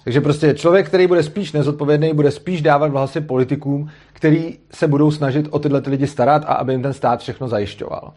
Takže 0.08 0.20
prostě 0.20 0.54
člověk, 0.54 0.86
který 0.86 1.06
bude 1.06 1.22
spíš 1.22 1.52
nezodpovědný, 1.52 2.14
bude 2.14 2.30
spíš 2.30 2.62
dávat 2.62 2.90
hlasy 2.90 3.20
politikům, 3.20 3.90
který 4.12 4.58
se 4.70 4.88
budou 4.88 5.10
snažit 5.10 5.46
o 5.50 5.58
tyhle 5.58 5.80
ty 5.80 5.90
lidi 5.90 6.06
starat 6.06 6.44
a 6.44 6.54
aby 6.54 6.72
jim 6.72 6.82
ten 6.82 6.92
stát 6.92 7.20
všechno 7.20 7.48
zajišťoval. 7.48 8.12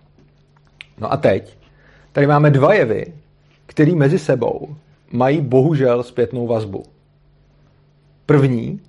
No 1.00 1.14
a 1.14 1.18
teď, 1.18 1.58
tady 2.12 2.28
máme 2.28 2.50
dva 2.50 2.74
jevy, 2.74 3.14
který 3.66 3.96
mezi 3.96 4.20
sebou 4.20 4.76
mají 5.12 5.42
bohužel 5.42 6.04
zpětnou 6.04 6.48
vazbu. 6.48 6.84
První, 8.26 8.80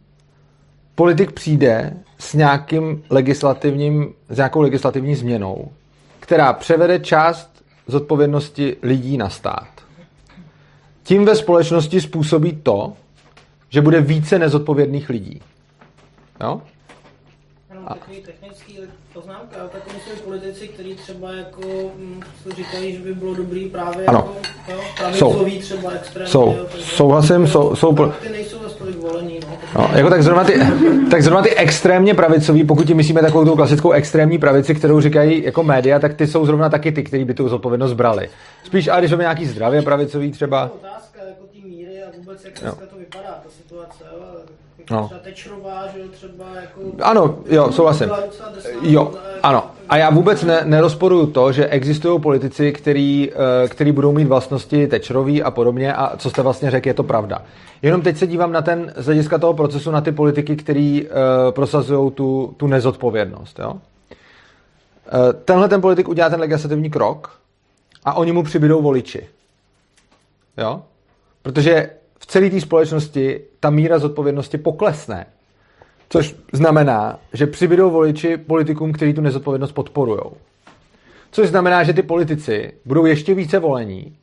politik 0.95 1.33
přijde 1.33 1.97
s 2.19 2.35
nějakým 2.35 3.03
legislativním, 3.11 4.15
s 4.29 4.37
nějakou 4.37 4.61
legislativní 4.61 5.15
změnou, 5.15 5.69
která 6.21 6.53
převede 6.53 6.99
část 6.99 7.65
zodpovědnosti 7.87 8.77
lidí 8.83 9.17
na 9.17 9.29
stát. 9.29 9.82
Tím 11.13 11.25
ve 11.25 11.37
společnosti 11.37 12.01
způsobí 12.01 12.53
to, 12.63 12.93
že 13.69 13.81
bude 13.81 14.01
více 14.01 14.39
nezodpovědných 14.39 15.09
lidí. 15.09 15.41
Jo? 16.41 16.61
Takový 17.89 18.17
technický 18.17 18.79
poznámka, 19.13 19.57
tak 19.73 19.83
jsou 19.89 20.23
politici, 20.25 20.69
kteří 20.69 20.95
třeba 20.95 21.33
jako 21.33 21.61
hm, 21.97 22.21
říkají, 22.57 22.93
že 22.93 22.99
by 22.99 23.15
bylo 23.15 23.35
dobrý 23.35 23.69
právě 23.69 24.07
ano. 24.07 24.19
jako 24.69 24.73
jo, 24.73 24.81
pravicový 24.99 25.59
třeba 25.59 25.91
extrémně. 25.91 26.31
Jsou, 26.31 26.57
jo, 26.59 26.67
souhlasím, 26.79 27.47
jsou, 27.47 27.77
jsou, 27.77 27.95
ty 28.23 28.29
nejsou 28.29 28.59
zase 28.63 28.75
tolik 28.75 28.97
volení. 28.97 29.41
No. 29.49 29.59
No, 29.79 29.91
jako 29.95 30.11
tak, 30.11 30.23
zrovna 30.23 30.45
ty, 30.45 30.61
tak 31.11 31.23
zrovna 31.23 31.43
ty 31.43 31.55
extrémně 31.55 32.15
pravicový, 32.15 32.65
pokud 32.65 32.87
ti 32.87 32.95
myslíme 32.95 33.21
takovou 33.21 33.45
tu 33.45 33.57
klasickou 33.57 33.91
extrémní 33.91 34.39
pravici, 34.39 34.75
kterou 34.75 35.01
říkají 35.01 35.45
jako 35.45 35.63
média, 35.63 35.99
tak 35.99 36.15
ty 36.15 36.27
jsou 36.27 36.47
zrovna 36.47 36.69
taky 36.69 36.93
ty, 36.93 37.03
kteří 37.03 37.25
by 37.25 37.35
tu 37.35 37.49
zodpovědnost 37.49 37.93
brali. 37.93 38.29
Spíš, 38.65 38.89
ale 38.89 39.01
když 39.01 39.11
máme 39.11 39.23
nějaký 39.23 39.47
zdravě 39.47 39.83
pravicový 39.83 40.31
třeba. 40.31 40.71
Otázka 40.75 41.19
jako 41.29 41.45
ty 41.53 41.69
míry 41.69 42.03
a 42.03 42.11
vůbec 42.33 42.45
jak 42.45 42.61
dneska 42.61 42.87
to 42.87 42.97
vypadá, 42.97 43.29
ta 43.29 43.51
situace, 43.51 44.05
jo? 44.13 44.25
No. 44.91 45.11
Tečrová, 45.23 45.87
že 45.87 46.09
třeba 46.09 46.45
jako... 46.55 46.81
Ano, 47.03 47.39
jo, 47.47 47.73
souhlasím. 47.73 48.11
Jo, 48.83 49.15
ano. 49.43 49.71
A 49.89 49.97
já 49.97 50.11
vůbec 50.11 50.43
ne, 50.43 50.61
nerozporuju 50.65 51.27
to, 51.27 51.53
že 51.53 51.67
existují 51.67 52.21
politici, 52.21 52.73
který, 52.73 53.31
eh, 53.33 53.69
který 53.69 53.93
budou 53.93 54.13
mít 54.13 54.25
vlastnosti 54.25 54.87
tečrový 54.87 55.43
a 55.43 55.51
podobně 55.51 55.95
a 55.95 56.17
co 56.17 56.31
jste 56.31 56.43
vlastně 56.43 56.71
řekl, 56.71 56.89
je 56.89 56.95
to 56.95 57.03
pravda. 57.03 57.43
Jenom 57.83 58.03
teď 58.03 58.17
se 58.17 58.27
dívám 58.27 58.53
na 58.53 58.63
ten, 58.63 58.93
z 58.97 59.07
hlediska 59.07 59.39
toho 59.39 59.55
procesu, 59.55 59.91
na 59.91 60.01
ty 60.01 60.13
politiky, 60.13 60.57
který 60.57 61.03
uh, 61.03 61.09
prosazují 61.51 62.11
tu, 62.11 62.55
tu 62.57 62.67
nezodpovědnost. 62.67 63.59
Jo? 63.59 63.73
Uh, 63.73 63.79
tenhle 65.45 65.69
ten 65.69 65.81
politik 65.81 66.09
udělá 66.09 66.31
ten 66.31 66.41
legislativní 66.41 66.91
krok 66.91 67.31
a 68.05 68.15
oni 68.15 68.33
mu 68.33 68.43
přibydou 68.43 68.83
voliči. 68.83 69.29
Jo? 70.59 70.83
Protože 71.43 71.91
v 72.23 72.27
celé 72.27 72.51
té 72.51 72.61
společnosti 72.61 73.41
ta 73.61 73.71
míra 73.71 73.99
zodpovědnosti 73.99 74.59
poklesne. 74.59 75.27
Což 76.09 76.37
znamená, 76.53 77.19
že 77.33 77.47
přibydou 77.47 77.91
voliči 77.91 78.37
politikům, 78.37 78.93
kteří 78.93 79.15
tu 79.15 79.21
nezodpovědnost 79.21 79.73
podporují. 79.73 80.21
Což 81.31 81.49
znamená, 81.49 81.83
že 81.83 81.93
ty 81.93 82.03
politici 82.03 82.73
budou 82.85 83.07
ještě 83.07 83.35
více 83.35 83.59
volení 83.59 84.17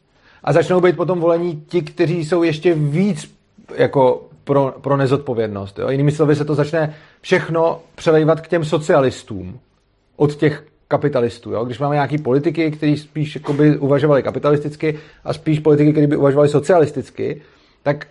a 0.43 0.53
začnou 0.53 0.81
být 0.81 0.95
potom 0.95 1.19
volení 1.19 1.63
ti, 1.67 1.81
kteří 1.81 2.25
jsou 2.25 2.43
ještě 2.43 2.73
víc 2.73 3.35
jako 3.75 4.29
pro, 4.43 4.75
pro 4.81 4.97
nezodpovědnost. 4.97 5.79
Jo? 5.79 5.89
Jinými 5.89 6.11
slovy 6.11 6.35
se 6.35 6.45
to 6.45 6.55
začne 6.55 6.95
všechno 7.21 7.79
přelejvat 7.95 8.41
k 8.41 8.47
těm 8.47 8.65
socialistům 8.65 9.59
od 10.15 10.35
těch 10.35 10.63
kapitalistů. 10.87 11.51
Jo? 11.51 11.65
Když 11.65 11.79
máme 11.79 11.95
nějaký 11.95 12.17
politiky, 12.17 12.71
kteří 12.71 12.97
spíš 12.97 13.35
jakoby, 13.35 13.77
uvažovali 13.77 14.23
kapitalisticky 14.23 14.99
a 15.23 15.33
spíš 15.33 15.59
politiky, 15.59 15.91
kteří 15.91 16.07
by 16.07 16.17
uvažovali 16.17 16.49
socialisticky, 16.49 17.41
tak 17.83 18.07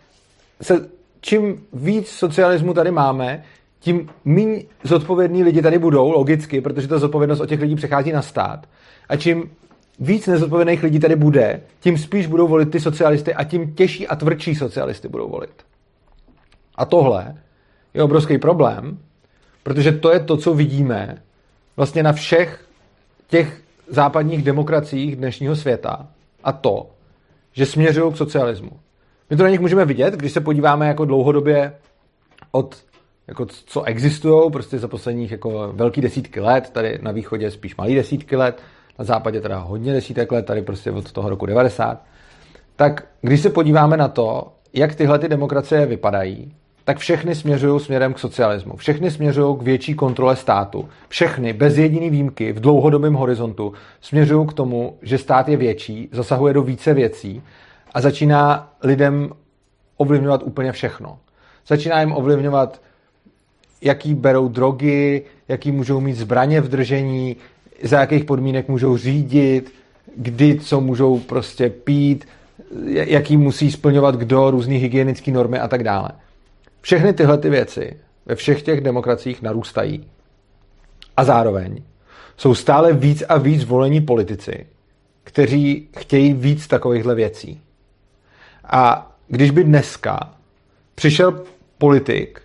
se, 0.62 0.88
čím 1.20 1.66
víc 1.72 2.08
socialismu 2.08 2.74
tady 2.74 2.90
máme, 2.90 3.44
tím 3.80 4.08
méně 4.24 4.62
zodpovědní 4.84 5.44
lidi 5.44 5.62
tady 5.62 5.78
budou, 5.78 6.10
logicky, 6.10 6.60
protože 6.60 6.88
ta 6.88 6.98
zodpovědnost 6.98 7.40
od 7.40 7.48
těch 7.48 7.60
lidí 7.60 7.74
přechází 7.74 8.12
na 8.12 8.22
stát. 8.22 8.66
A 9.08 9.16
čím 9.16 9.50
víc 10.00 10.26
nezodpovědných 10.26 10.82
lidí 10.82 11.00
tady 11.00 11.16
bude, 11.16 11.60
tím 11.80 11.98
spíš 11.98 12.26
budou 12.26 12.48
volit 12.48 12.70
ty 12.70 12.80
socialisty 12.80 13.34
a 13.34 13.44
tím 13.44 13.74
těžší 13.74 14.08
a 14.08 14.16
tvrdší 14.16 14.54
socialisty 14.54 15.08
budou 15.08 15.28
volit. 15.28 15.62
A 16.74 16.84
tohle 16.84 17.34
je 17.94 18.02
obrovský 18.02 18.38
problém, 18.38 18.98
protože 19.62 19.92
to 19.92 20.12
je 20.12 20.20
to, 20.20 20.36
co 20.36 20.54
vidíme 20.54 21.22
vlastně 21.76 22.02
na 22.02 22.12
všech 22.12 22.64
těch 23.28 23.62
západních 23.88 24.42
demokraciích 24.42 25.16
dnešního 25.16 25.56
světa 25.56 26.08
a 26.44 26.52
to, 26.52 26.90
že 27.52 27.66
směřují 27.66 28.12
k 28.12 28.16
socialismu. 28.16 28.70
My 29.30 29.36
to 29.36 29.42
na 29.42 29.48
nich 29.48 29.60
můžeme 29.60 29.84
vidět, 29.84 30.14
když 30.14 30.32
se 30.32 30.40
podíváme 30.40 30.88
jako 30.88 31.04
dlouhodobě 31.04 31.72
od 32.52 32.76
jako 33.28 33.46
co 33.46 33.82
existují 33.82 34.50
prostě 34.50 34.78
za 34.78 34.88
posledních 34.88 35.30
jako 35.30 35.72
velký 35.72 36.00
desítky 36.00 36.40
let, 36.40 36.70
tady 36.70 36.98
na 37.02 37.12
východě 37.12 37.50
spíš 37.50 37.76
malý 37.76 37.94
desítky 37.94 38.36
let, 38.36 38.62
na 38.98 39.04
západě 39.04 39.40
teda 39.40 39.58
hodně 39.58 39.92
desítek 39.92 40.32
let, 40.32 40.46
tady 40.46 40.62
prostě 40.62 40.90
od 40.90 41.12
toho 41.12 41.28
roku 41.28 41.46
90, 41.46 42.04
tak 42.76 43.06
když 43.20 43.40
se 43.40 43.50
podíváme 43.50 43.96
na 43.96 44.08
to, 44.08 44.52
jak 44.72 44.94
tyhle 44.94 45.18
ty 45.18 45.28
demokracie 45.28 45.86
vypadají, 45.86 46.52
tak 46.84 46.98
všechny 46.98 47.34
směřují 47.34 47.80
směrem 47.80 48.14
k 48.14 48.18
socialismu. 48.18 48.76
Všechny 48.76 49.10
směřují 49.10 49.56
k 49.56 49.62
větší 49.62 49.94
kontrole 49.94 50.36
státu. 50.36 50.88
Všechny, 51.08 51.52
bez 51.52 51.78
jediný 51.78 52.10
výjimky, 52.10 52.52
v 52.52 52.60
dlouhodobém 52.60 53.14
horizontu, 53.14 53.72
směřují 54.00 54.46
k 54.46 54.52
tomu, 54.52 54.98
že 55.02 55.18
stát 55.18 55.48
je 55.48 55.56
větší, 55.56 56.08
zasahuje 56.12 56.54
do 56.54 56.62
více 56.62 56.94
věcí 56.94 57.42
a 57.94 58.00
začíná 58.00 58.72
lidem 58.82 59.30
ovlivňovat 59.96 60.42
úplně 60.44 60.72
všechno. 60.72 61.18
Začíná 61.66 62.00
jim 62.00 62.12
ovlivňovat, 62.12 62.80
jaký 63.82 64.14
berou 64.14 64.48
drogy, 64.48 65.22
jaký 65.48 65.72
můžou 65.72 66.00
mít 66.00 66.14
zbraně 66.14 66.60
v 66.60 66.68
držení, 66.68 67.36
za 67.82 68.00
jakých 68.00 68.24
podmínek 68.24 68.68
můžou 68.68 68.96
řídit, 68.96 69.72
kdy 70.16 70.60
co 70.60 70.80
můžou 70.80 71.18
prostě 71.18 71.70
pít, 71.70 72.28
jaký 72.86 73.36
musí 73.36 73.70
splňovat 73.70 74.14
kdo, 74.14 74.50
různé 74.50 74.74
hygienické 74.74 75.30
normy 75.30 75.58
a 75.58 75.68
tak 75.68 75.84
dále. 75.84 76.08
Všechny 76.80 77.12
tyhle 77.12 77.38
ty 77.38 77.50
věci 77.50 77.96
ve 78.26 78.34
všech 78.34 78.62
těch 78.62 78.80
demokraciích 78.80 79.42
narůstají. 79.42 80.06
A 81.16 81.24
zároveň 81.24 81.82
jsou 82.36 82.54
stále 82.54 82.92
víc 82.92 83.22
a 83.28 83.38
víc 83.38 83.64
volení 83.64 84.00
politici, 84.00 84.66
kteří 85.24 85.88
chtějí 85.98 86.32
víc 86.32 86.66
takovýchhle 86.66 87.14
věcí. 87.14 87.60
A 88.70 89.12
když 89.28 89.50
by 89.50 89.64
dneska 89.64 90.30
přišel 90.94 91.42
politik, 91.78 92.42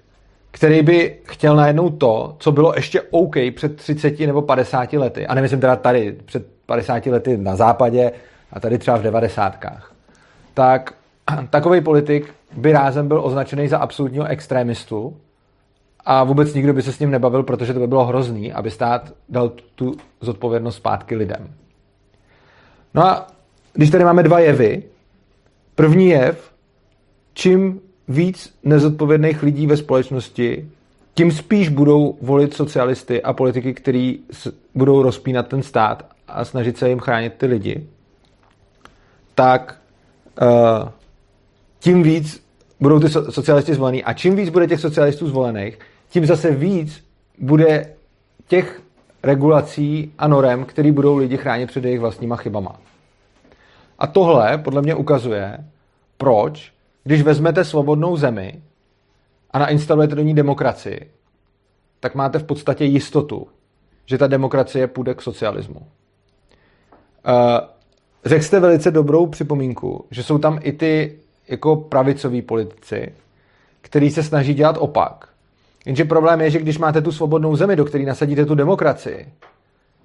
který 0.52 0.82
by 0.82 1.18
chtěl 1.24 1.56
najednou 1.56 1.90
to, 1.90 2.36
co 2.40 2.52
bylo 2.52 2.74
ještě 2.76 3.02
OK 3.02 3.36
před 3.56 3.76
30 3.76 4.20
nebo 4.20 4.42
50 4.42 4.94
lety, 4.94 5.28
a 5.28 5.36
nemyslím 5.36 5.60
teda 5.60 5.76
tady, 5.76 6.18
před 6.26 6.48
50 6.66 7.06
lety 7.06 7.38
na 7.38 7.56
západě 7.56 8.12
a 8.52 8.60
tady 8.60 8.78
třeba 8.78 8.98
v 8.98 9.02
devadesátkách, 9.02 9.94
tak 10.54 10.94
takový 11.50 11.82
politik 11.82 12.34
by 12.58 12.72
rázem 12.72 13.08
byl 13.08 13.26
označený 13.26 13.68
za 13.68 13.78
absolutního 13.78 14.26
extrémistu 14.26 15.18
a 16.06 16.24
vůbec 16.24 16.54
nikdo 16.54 16.74
by 16.74 16.82
se 16.82 16.92
s 16.92 17.00
ním 17.00 17.12
nebavil, 17.12 17.44
protože 17.44 17.74
to 17.74 17.80
by 17.80 17.88
bylo 17.88 18.06
hrozný, 18.06 18.54
aby 18.54 18.72
stát 18.72 19.14
dal 19.30 19.52
tu 19.76 19.96
zodpovědnost 20.22 20.76
zpátky 20.76 21.16
lidem. 21.16 21.54
No 22.94 23.06
a 23.06 23.28
když 23.74 23.90
tady 23.90 24.04
máme 24.04 24.24
dva 24.24 24.40
jevy, 24.40 24.84
první 25.76 26.10
jev, 26.10 26.54
čím 27.34 27.80
víc 28.08 28.56
nezodpovědných 28.64 29.44
lidí 29.44 29.68
ve 29.68 29.78
společnosti, 29.78 30.70
tím 31.14 31.32
spíš 31.32 31.70
budou 31.70 32.18
volit 32.22 32.54
socialisty 32.54 33.24
a 33.24 33.34
politiky, 33.34 33.74
kteří 33.74 34.20
budou 34.76 35.02
rozpínat 35.02 35.48
ten 35.48 35.64
stát 35.64 36.06
a 36.28 36.46
snažit 36.46 36.78
se 36.78 36.90
jim 36.90 37.00
chránit 37.00 37.34
ty 37.34 37.46
lidi, 37.46 37.88
tak 39.36 39.82
uh, 40.42 40.90
tím 41.80 42.04
víc 42.04 42.44
budou 42.80 43.00
ty 43.00 43.10
socialisti 43.10 43.74
zvolení 43.74 44.04
a 44.04 44.14
čím 44.14 44.36
víc 44.36 44.50
bude 44.50 44.68
těch 44.68 44.80
socialistů 44.80 45.28
zvolených, 45.28 45.80
tím 46.10 46.26
zase 46.26 46.52
víc 46.52 47.04
bude 47.40 47.94
těch 48.48 48.82
regulací 49.24 50.14
a 50.18 50.28
norem, 50.28 50.66
které 50.66 50.92
budou 50.92 51.18
lidi 51.18 51.38
chránit 51.38 51.68
před 51.68 51.84
jejich 51.84 52.00
vlastníma 52.00 52.36
chybama. 52.36 52.80
A 54.00 54.08
tohle 54.08 54.58
podle 54.58 54.82
mě 54.82 54.96
ukazuje, 54.96 55.58
proč, 56.18 56.74
když 57.04 57.22
vezmete 57.22 57.66
svobodnou 57.66 58.18
zemi 58.18 58.62
a 59.52 59.60
nainstalujete 59.60 60.16
do 60.16 60.22
ní 60.22 60.36
demokracii, 60.36 61.12
tak 62.00 62.16
máte 62.16 62.40
v 62.40 62.44
podstatě 62.44 62.86
jistotu, 62.86 63.48
že 64.06 64.18
ta 64.18 64.28
demokracie 64.28 64.88
půjde 64.88 65.14
k 65.14 65.22
socialismu. 65.22 65.80
Uh, 65.80 65.86
řekl 68.26 68.44
jste 68.44 68.60
velice 68.60 68.92
dobrou 68.92 69.28
připomínku, 69.28 70.06
že 70.12 70.24
jsou 70.24 70.38
tam 70.38 70.60
i 70.62 70.72
ty 70.72 71.20
jako 71.48 71.76
pravicoví 71.76 72.42
politici, 72.42 73.14
který 73.82 74.12
se 74.12 74.24
snaží 74.24 74.54
dělat 74.54 74.78
opak. 74.80 75.30
Jenže 75.86 76.06
problém 76.06 76.42
je, 76.42 76.50
že 76.50 76.60
když 76.60 76.78
máte 76.78 77.02
tu 77.02 77.12
svobodnou 77.12 77.56
zemi, 77.56 77.76
do 77.76 77.86
které 77.86 78.06
nasadíte 78.06 78.46
tu 78.46 78.56
demokracii, 78.56 79.34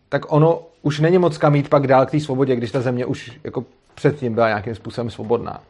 tak 0.08 0.32
ono 0.32 0.62
už 0.82 1.00
není 1.00 1.18
moc 1.18 1.38
kam 1.38 1.54
jít 1.54 1.68
pak 1.68 1.86
dál 1.86 2.06
k 2.06 2.10
té 2.10 2.20
svobodě, 2.20 2.56
když 2.56 2.72
ta 2.72 2.80
země 2.80 3.06
už 3.06 3.38
jako 3.44 3.64
předtím 3.94 4.34
byla 4.34 4.48
nějakým 4.48 4.74
způsobem 4.74 5.10
svobodná. 5.10 5.60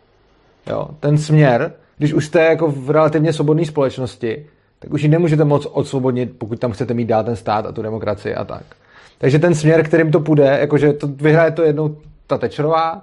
Jo? 0.67 0.89
Ten 1.01 1.19
směr, 1.19 1.73
když 1.99 2.13
už 2.13 2.27
jste 2.27 2.45
jako 2.45 2.71
v 2.71 2.91
relativně 2.91 3.33
svobodné 3.33 3.65
společnosti, 3.65 4.47
tak 4.79 4.93
už 4.93 5.03
ji 5.03 5.09
nemůžete 5.09 5.45
moc 5.45 5.67
odsvobodnit, 5.71 6.39
pokud 6.39 6.59
tam 6.59 6.73
chcete 6.73 6.95
mít 6.95 7.05
dál 7.05 7.25
ten 7.25 7.37
stát 7.37 7.67
a 7.67 7.73
tu 7.73 7.83
demokracii 7.83 8.35
a 8.35 8.45
tak. 8.45 8.63
Takže 9.19 9.39
ten 9.39 9.55
směr, 9.55 9.85
kterým 9.85 10.11
to 10.11 10.21
půjde, 10.21 10.59
jakože 10.61 10.93
to 10.93 11.07
vyhraje 11.07 11.51
to 11.51 11.63
jednou 11.63 11.97
ta 12.27 12.39
Tečerová, 12.39 13.03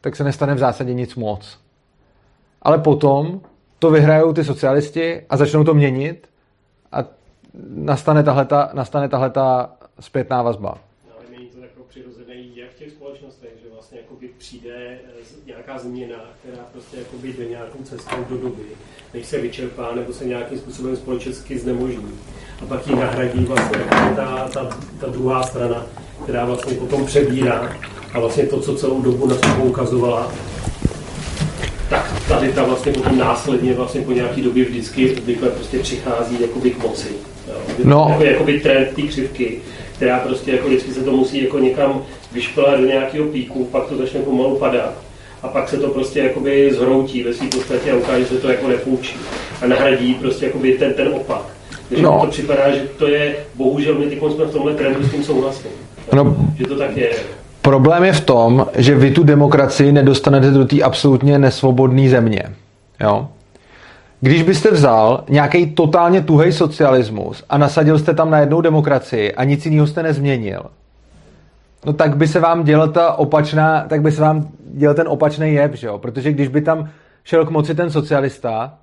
tak 0.00 0.16
se 0.16 0.24
nestane 0.24 0.54
v 0.54 0.58
zásadě 0.58 0.94
nic 0.94 1.14
moc. 1.14 1.58
Ale 2.62 2.78
potom 2.78 3.40
to 3.78 3.90
vyhrajou 3.90 4.32
ty 4.32 4.44
socialisti 4.44 5.22
a 5.30 5.36
začnou 5.36 5.64
to 5.64 5.74
měnit 5.74 6.28
a 6.92 7.04
nastane 7.68 8.22
tahleta, 8.22 8.70
nastane 8.74 9.08
zpětná 10.00 10.42
vazba. 10.42 10.78
No, 11.08 11.12
ale 11.16 11.24
není 11.30 11.46
to 11.46 11.58
jako 11.58 11.82
přirozené 11.88 12.34
jak 12.54 12.70
v 12.70 12.78
těch 12.78 12.90
společnostech, 12.90 13.50
že 13.62 13.68
vlastně 13.72 13.98
jakoby 13.98 14.28
přijde 14.38 14.74
eh, 14.76 15.00
nějaká 15.46 15.78
změna, 15.78 16.16
která 16.40 16.62
prostě 16.72 16.96
jakoby 16.96 17.32
jde 17.32 17.44
nějakou 17.44 17.78
cestou 17.82 18.16
do 18.28 18.36
doby, 18.36 18.62
než 19.14 19.26
se 19.26 19.40
vyčerpá 19.40 19.94
nebo 19.94 20.12
se 20.12 20.24
nějakým 20.24 20.58
způsobem 20.58 20.96
společensky 20.96 21.58
znemožní. 21.58 22.18
A 22.62 22.66
pak 22.66 22.86
ji 22.86 22.96
nahradí 22.96 23.44
vlastně 23.44 23.78
ta, 24.16 24.48
ta, 24.48 24.78
ta 25.00 25.06
druhá 25.06 25.42
strana, 25.42 25.86
která 26.24 26.44
vlastně 26.44 26.74
potom 26.74 27.06
přebírá 27.06 27.76
a 28.12 28.20
vlastně 28.20 28.46
to, 28.46 28.60
co 28.60 28.76
celou 28.76 29.02
dobu 29.02 29.26
na 29.26 29.36
to 29.36 29.62
ukazovala, 29.62 30.32
tak 31.90 32.28
tady 32.28 32.52
ta 32.52 32.64
vlastně 32.64 32.92
potom 32.92 33.18
následně 33.18 33.74
vlastně 33.74 34.00
po 34.00 34.12
nějaký 34.12 34.42
době 34.42 34.64
vždycky 34.64 35.16
obvykle 35.16 35.50
prostě 35.50 35.78
přichází 35.78 36.40
jakoby 36.40 36.70
k 36.70 36.82
moci. 36.82 37.08
Jo. 37.48 37.54
No. 37.84 38.06
Jako, 38.10 38.24
jakoby 38.24 38.60
trend 38.60 38.94
té 38.94 39.02
křivky, 39.02 39.60
která 39.96 40.18
prostě 40.18 40.52
jako 40.52 40.68
vždycky 40.68 40.92
se 40.92 41.04
to 41.04 41.12
musí 41.12 41.44
jako 41.44 41.58
někam 41.58 42.02
vyšpelat 42.32 42.80
do 42.80 42.86
nějakého 42.86 43.26
píku, 43.26 43.64
pak 43.64 43.86
to 43.86 43.96
začne 43.96 44.20
pomalu 44.20 44.56
padat 44.56 44.94
a 45.42 45.48
pak 45.48 45.68
se 45.68 45.76
to 45.76 45.88
prostě 45.88 46.20
jakoby 46.20 46.74
zhroutí 46.74 47.22
ve 47.22 47.34
své 47.34 47.46
podstatě 47.46 47.92
a 47.92 47.96
ukáže, 47.96 48.20
že 48.20 48.26
se 48.26 48.38
to 48.38 48.48
jako 48.48 48.68
nepůjčí 48.68 49.16
a 49.62 49.66
nahradí 49.66 50.14
prostě 50.14 50.46
jakoby 50.46 50.72
ten, 50.72 50.94
ten 50.94 51.08
opak. 51.08 51.42
Takže 51.88 52.04
no. 52.04 52.20
to 52.20 52.26
připadá, 52.26 52.70
že 52.70 52.80
to 52.98 53.08
je, 53.08 53.36
bohužel 53.54 53.94
my 53.94 54.04
jsme 54.04 54.44
v 54.44 54.52
tomhle 54.52 54.74
trendu 54.74 55.02
s 55.02 55.10
tím 55.10 55.24
souhlasím. 55.24 55.70
No. 56.12 56.36
Že 56.58 56.64
to 56.66 56.76
tak 56.76 56.96
je. 56.96 57.10
Problém 57.62 58.04
je 58.04 58.12
v 58.12 58.20
tom, 58.20 58.66
že 58.74 58.94
vy 58.94 59.10
tu 59.10 59.24
demokracii 59.24 59.92
nedostanete 59.92 60.50
do 60.50 60.64
té 60.64 60.82
absolutně 60.82 61.38
nesvobodné 61.38 62.08
země. 62.08 62.42
Jo? 63.00 63.28
Když 64.20 64.42
byste 64.42 64.70
vzal 64.70 65.24
nějaký 65.28 65.66
totálně 65.66 66.20
tuhej 66.20 66.52
socialismus 66.52 67.44
a 67.48 67.58
nasadil 67.58 67.98
jste 67.98 68.14
tam 68.14 68.30
na 68.30 68.38
jednou 68.38 68.60
demokracii 68.60 69.32
a 69.32 69.44
nic 69.44 69.66
jiného 69.66 69.86
jste 69.86 70.02
nezměnil, 70.02 70.62
no 71.86 71.92
tak 71.92 72.16
by 72.16 72.28
se 72.28 72.40
vám 72.40 72.64
dělal 72.64 72.88
ta 72.88 73.12
opačná, 73.12 73.84
tak 73.88 74.02
by 74.02 74.12
se 74.12 74.22
vám 74.22 74.48
dělal 74.64 74.94
ten 74.94 75.08
opačný 75.08 75.54
jev, 75.54 75.74
že 75.74 75.86
jo? 75.86 75.98
Protože 75.98 76.32
když 76.32 76.48
by 76.48 76.60
tam 76.60 76.88
šel 77.24 77.46
k 77.46 77.50
moci 77.50 77.74
ten 77.74 77.90
socialista, 77.90 78.74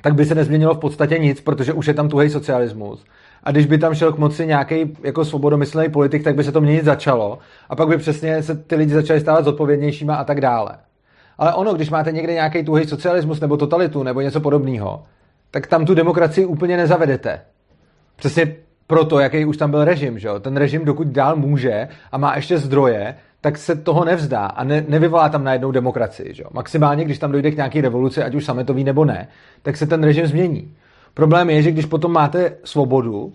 tak 0.00 0.14
by 0.14 0.24
se 0.24 0.34
nezměnilo 0.34 0.74
v 0.74 0.78
podstatě 0.78 1.18
nic, 1.18 1.40
protože 1.40 1.72
už 1.72 1.86
je 1.86 1.94
tam 1.94 2.08
tuhej 2.08 2.30
socialismus 2.30 3.04
a 3.42 3.50
když 3.50 3.66
by 3.66 3.78
tam 3.78 3.94
šel 3.94 4.12
k 4.12 4.18
moci 4.18 4.46
nějaký 4.46 4.96
jako 5.02 5.24
svobodomyslný 5.24 5.88
politik, 5.88 6.24
tak 6.24 6.34
by 6.34 6.44
se 6.44 6.52
to 6.52 6.60
měnit 6.60 6.84
začalo 6.84 7.38
a 7.68 7.76
pak 7.76 7.88
by 7.88 7.96
přesně 7.96 8.42
se 8.42 8.54
ty 8.54 8.76
lidi 8.76 8.94
začali 8.94 9.20
stávat 9.20 9.44
zodpovědnějšíma 9.44 10.14
a 10.14 10.24
tak 10.24 10.40
dále. 10.40 10.70
Ale 11.38 11.54
ono, 11.54 11.74
když 11.74 11.90
máte 11.90 12.12
někde 12.12 12.32
nějaký 12.32 12.64
tuhý 12.64 12.86
socialismus 12.86 13.40
nebo 13.40 13.56
totalitu 13.56 14.02
nebo 14.02 14.20
něco 14.20 14.40
podobného, 14.40 15.04
tak 15.50 15.66
tam 15.66 15.86
tu 15.86 15.94
demokracii 15.94 16.46
úplně 16.46 16.76
nezavedete. 16.76 17.40
Přesně 18.16 18.56
proto, 18.86 19.20
jaký 19.20 19.44
už 19.44 19.56
tam 19.56 19.70
byl 19.70 19.84
režim. 19.84 20.18
Že? 20.18 20.28
Ten 20.40 20.56
režim, 20.56 20.84
dokud 20.84 21.06
dál 21.06 21.36
může 21.36 21.88
a 22.12 22.18
má 22.18 22.36
ještě 22.36 22.58
zdroje, 22.58 23.14
tak 23.40 23.58
se 23.58 23.76
toho 23.76 24.04
nevzdá 24.04 24.46
a 24.46 24.64
ne, 24.64 24.84
nevyvolá 24.88 25.28
tam 25.28 25.44
najednou 25.44 25.72
demokracii. 25.72 26.34
Že? 26.34 26.44
Maximálně, 26.52 27.04
když 27.04 27.18
tam 27.18 27.32
dojde 27.32 27.50
k 27.50 27.56
nějaké 27.56 27.80
revoluci, 27.80 28.22
ať 28.22 28.34
už 28.34 28.44
sametový 28.44 28.84
nebo 28.84 29.04
ne, 29.04 29.28
tak 29.62 29.76
se 29.76 29.86
ten 29.86 30.04
režim 30.04 30.26
změní. 30.26 30.74
Problém 31.14 31.50
je, 31.50 31.62
že 31.62 31.70
když 31.70 31.86
potom 31.86 32.12
máte 32.12 32.52
svobodu, 32.64 33.32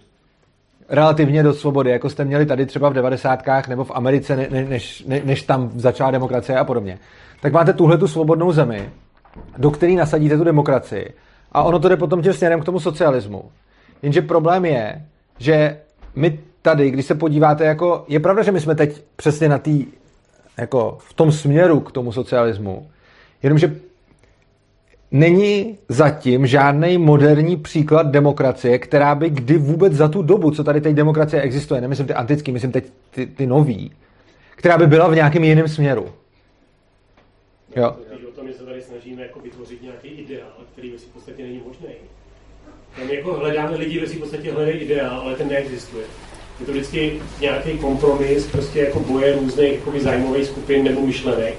relativně 0.94 1.44
do 1.44 1.54
svobody, 1.54 1.89
jako 1.89 2.10
jste 2.10 2.26
měli 2.26 2.46
tady 2.46 2.66
třeba 2.66 2.89
v 2.89 2.94
devadesátkách 2.94 3.68
nebo 3.68 3.84
v 3.84 3.91
Americe, 3.94 4.36
ne, 4.36 4.48
než, 4.50 5.04
ne, 5.08 5.22
než 5.26 5.44
tam 5.44 5.72
začala 5.76 6.12
demokracie 6.12 6.58
a 6.58 6.64
podobně, 6.64 7.00
tak 7.41 7.54
máte 7.54 7.74
tuhle 7.74 7.98
tu 7.98 8.08
svobodnou 8.08 8.52
zemi, 8.52 8.89
do 9.58 9.72
které 9.72 9.94
nasadíte 9.94 10.38
tu 10.38 10.44
demokracii 10.44 11.14
a 11.52 11.64
ono 11.64 11.80
to 11.80 11.89
jde 11.89 11.98
potom 11.98 12.22
tím 12.22 12.34
směrem 12.34 12.62
k 12.62 12.66
tomu 12.66 12.80
socialismu. 12.80 13.44
Jenže 14.02 14.22
problém 14.22 14.66
je, 14.66 15.06
že 15.38 15.78
my 16.16 16.39
tady, 16.62 16.91
když 16.91 17.06
se 17.06 17.16
podíváte, 17.16 17.66
jako, 17.66 18.06
je 18.08 18.20
pravda, 18.20 18.44
že 18.44 18.52
my 18.52 18.60
jsme 18.60 18.76
teď 18.76 19.04
přesně 19.16 19.50
na 19.50 19.58
tý, 19.58 19.86
jako 20.58 20.98
v 21.00 21.14
tom 21.14 21.32
směru 21.32 21.80
k 21.80 21.91
tomu 21.91 22.12
socialismu, 22.12 22.88
jenomže 23.44 23.76
není 25.14 25.78
zatím 25.89 26.47
žádný 26.47 26.97
moderní 26.97 27.57
příklad 27.57 28.07
demokracie, 28.07 28.80
která 28.80 29.16
by 29.16 29.30
kdy 29.30 29.57
vůbec 29.57 29.93
za 29.93 30.07
tu 30.07 30.22
dobu, 30.22 30.51
co 30.51 30.64
tady 30.64 30.82
teď 30.82 30.95
demokracie 30.95 31.41
existuje, 31.41 31.82
nemyslím 31.82 32.07
ty 32.07 32.14
antický, 32.14 32.51
myslím 32.51 32.72
teď 32.72 32.86
ty, 33.11 33.26
ty 33.26 33.47
nový, 33.47 33.91
která 34.55 34.78
by 34.78 34.88
byla 34.88 35.07
v 35.07 35.16
nějakém 35.16 35.43
jiném 35.43 35.68
směru. 35.68 36.05
Jo. 37.76 37.95
O 38.28 38.32
tom, 38.36 38.47
že 38.47 38.53
se 38.53 38.64
tady 38.64 38.82
snažíme 38.82 39.22
jako 39.22 39.39
vytvořit 39.39 39.82
nějaký 39.82 40.07
ideál, 40.07 40.51
který 40.72 40.91
v 40.91 41.05
podstatě 41.05 41.43
není 41.43 41.61
možný. 41.68 41.89
Tam 42.99 43.09
jako 43.09 43.34
hledáme 43.34 43.78
lidi, 43.78 43.97
kteří 43.97 44.16
v 44.16 44.20
podstatě 44.20 44.51
hledají 44.51 44.78
ideál, 44.78 45.20
ale 45.22 45.36
ten 45.36 45.47
neexistuje. 45.47 46.05
Je 46.59 46.66
to 46.66 46.72
vždycky 46.72 47.22
nějaký 47.41 47.78
kompromis, 47.78 48.47
prostě 48.47 48.80
jako 48.80 48.99
boje 48.99 49.36
různých 49.36 49.74
jakoby, 49.74 49.99
zájmových 49.99 50.45
skupin 50.45 50.84
nebo 50.84 51.01
myšlenek, 51.01 51.55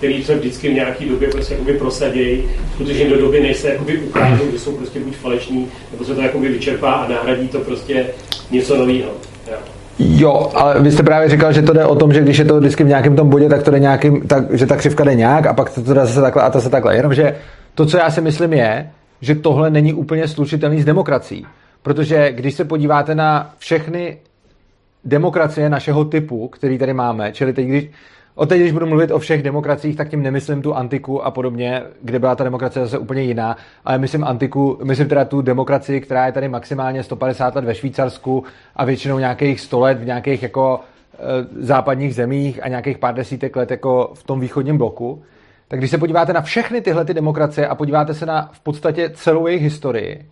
který 0.00 0.24
se 0.24 0.34
vždycky 0.34 0.68
v 0.68 0.74
nějaké 0.74 1.04
době 1.04 1.28
prostě 1.28 1.54
jakoby 1.54 1.72
prosadějí, 1.72 2.42
protože 2.78 3.08
do 3.08 3.20
doby, 3.20 3.40
než 3.40 3.56
se 3.56 3.68
jakoby 3.68 3.98
ukážou, 3.98 4.44
že 4.52 4.58
jsou 4.58 4.76
prostě 4.76 5.00
buď 5.00 5.16
falešní, 5.16 5.68
nebo 5.92 6.04
se 6.04 6.14
to 6.14 6.22
jakoby 6.22 6.48
vyčerpá 6.48 6.92
a 6.92 7.08
nahradí 7.08 7.48
to 7.48 7.58
prostě 7.58 8.06
něco 8.50 8.76
nového. 8.76 9.10
Jo, 9.98 10.50
ale 10.54 10.80
vy 10.80 10.90
jste 10.90 11.02
právě 11.02 11.28
říkal, 11.28 11.52
že 11.52 11.62
to 11.62 11.72
jde 11.72 11.84
o 11.84 11.94
tom, 11.94 12.12
že 12.12 12.20
když 12.20 12.38
je 12.38 12.44
to 12.44 12.58
vždycky 12.58 12.84
v 12.84 12.86
nějakém 12.86 13.16
tom 13.16 13.28
bodě, 13.28 13.48
tak 13.48 13.62
to 13.62 13.70
jde 13.70 13.78
nějakým, 13.78 14.20
tak, 14.20 14.56
že 14.56 14.66
ta 14.66 14.76
křivka 14.76 15.04
jde 15.04 15.14
nějak 15.14 15.46
a 15.46 15.52
pak 15.52 15.70
to, 15.70 15.80
jde 15.80 15.94
zase 15.94 16.20
takhle 16.20 16.42
a 16.42 16.50
to 16.50 16.60
se 16.60 16.70
takhle. 16.70 16.96
Jenomže 16.96 17.36
to, 17.74 17.86
co 17.86 17.96
já 17.96 18.10
si 18.10 18.20
myslím, 18.20 18.52
je, 18.52 18.90
že 19.20 19.34
tohle 19.34 19.70
není 19.70 19.92
úplně 19.92 20.28
slučitelný 20.28 20.82
s 20.82 20.84
demokracií. 20.84 21.46
Protože 21.82 22.32
když 22.32 22.54
se 22.54 22.64
podíváte 22.64 23.14
na 23.14 23.54
všechny 23.58 24.18
demokracie 25.04 25.70
našeho 25.70 26.04
typu, 26.04 26.48
který 26.48 26.78
tady 26.78 26.94
máme, 26.94 27.32
čili 27.32 27.52
teď, 27.52 27.66
když, 27.66 27.84
o 28.40 28.46
teď, 28.46 28.60
když 28.60 28.72
budu 28.72 28.86
mluvit 28.86 29.10
o 29.10 29.18
všech 29.18 29.42
demokraciích, 29.42 29.96
tak 29.96 30.08
tím 30.08 30.22
nemyslím 30.22 30.62
tu 30.62 30.74
antiku 30.74 31.24
a 31.24 31.30
podobně, 31.30 31.82
kde 32.02 32.18
byla 32.18 32.34
ta 32.34 32.44
demokracie 32.44 32.84
zase 32.84 32.98
úplně 32.98 33.22
jiná, 33.22 33.56
ale 33.84 33.98
myslím 33.98 34.24
antiku, 34.24 34.78
myslím 34.84 35.08
teda 35.08 35.24
tu 35.24 35.42
demokracii, 35.42 36.00
která 36.00 36.26
je 36.26 36.32
tady 36.32 36.48
maximálně 36.48 37.02
150 37.02 37.54
let 37.54 37.64
ve 37.64 37.74
Švýcarsku 37.74 38.44
a 38.76 38.84
většinou 38.84 39.18
nějakých 39.18 39.60
100 39.60 39.80
let 39.80 39.98
v 39.98 40.04
nějakých 40.04 40.42
jako 40.42 40.80
e, 40.80 41.66
západních 41.66 42.14
zemích 42.14 42.62
a 42.62 42.68
nějakých 42.68 42.98
pár 42.98 43.14
desítek 43.14 43.56
let 43.56 43.70
jako 43.70 44.10
v 44.14 44.22
tom 44.24 44.40
východním 44.40 44.78
bloku, 44.78 45.22
tak 45.68 45.78
když 45.78 45.90
se 45.90 45.98
podíváte 45.98 46.32
na 46.32 46.40
všechny 46.40 46.80
tyhle 46.80 47.04
ty 47.04 47.14
demokracie 47.14 47.68
a 47.68 47.74
podíváte 47.74 48.14
se 48.14 48.26
na 48.26 48.50
v 48.52 48.60
podstatě 48.60 49.10
celou 49.14 49.46
jejich 49.46 49.62
historii, 49.62 50.26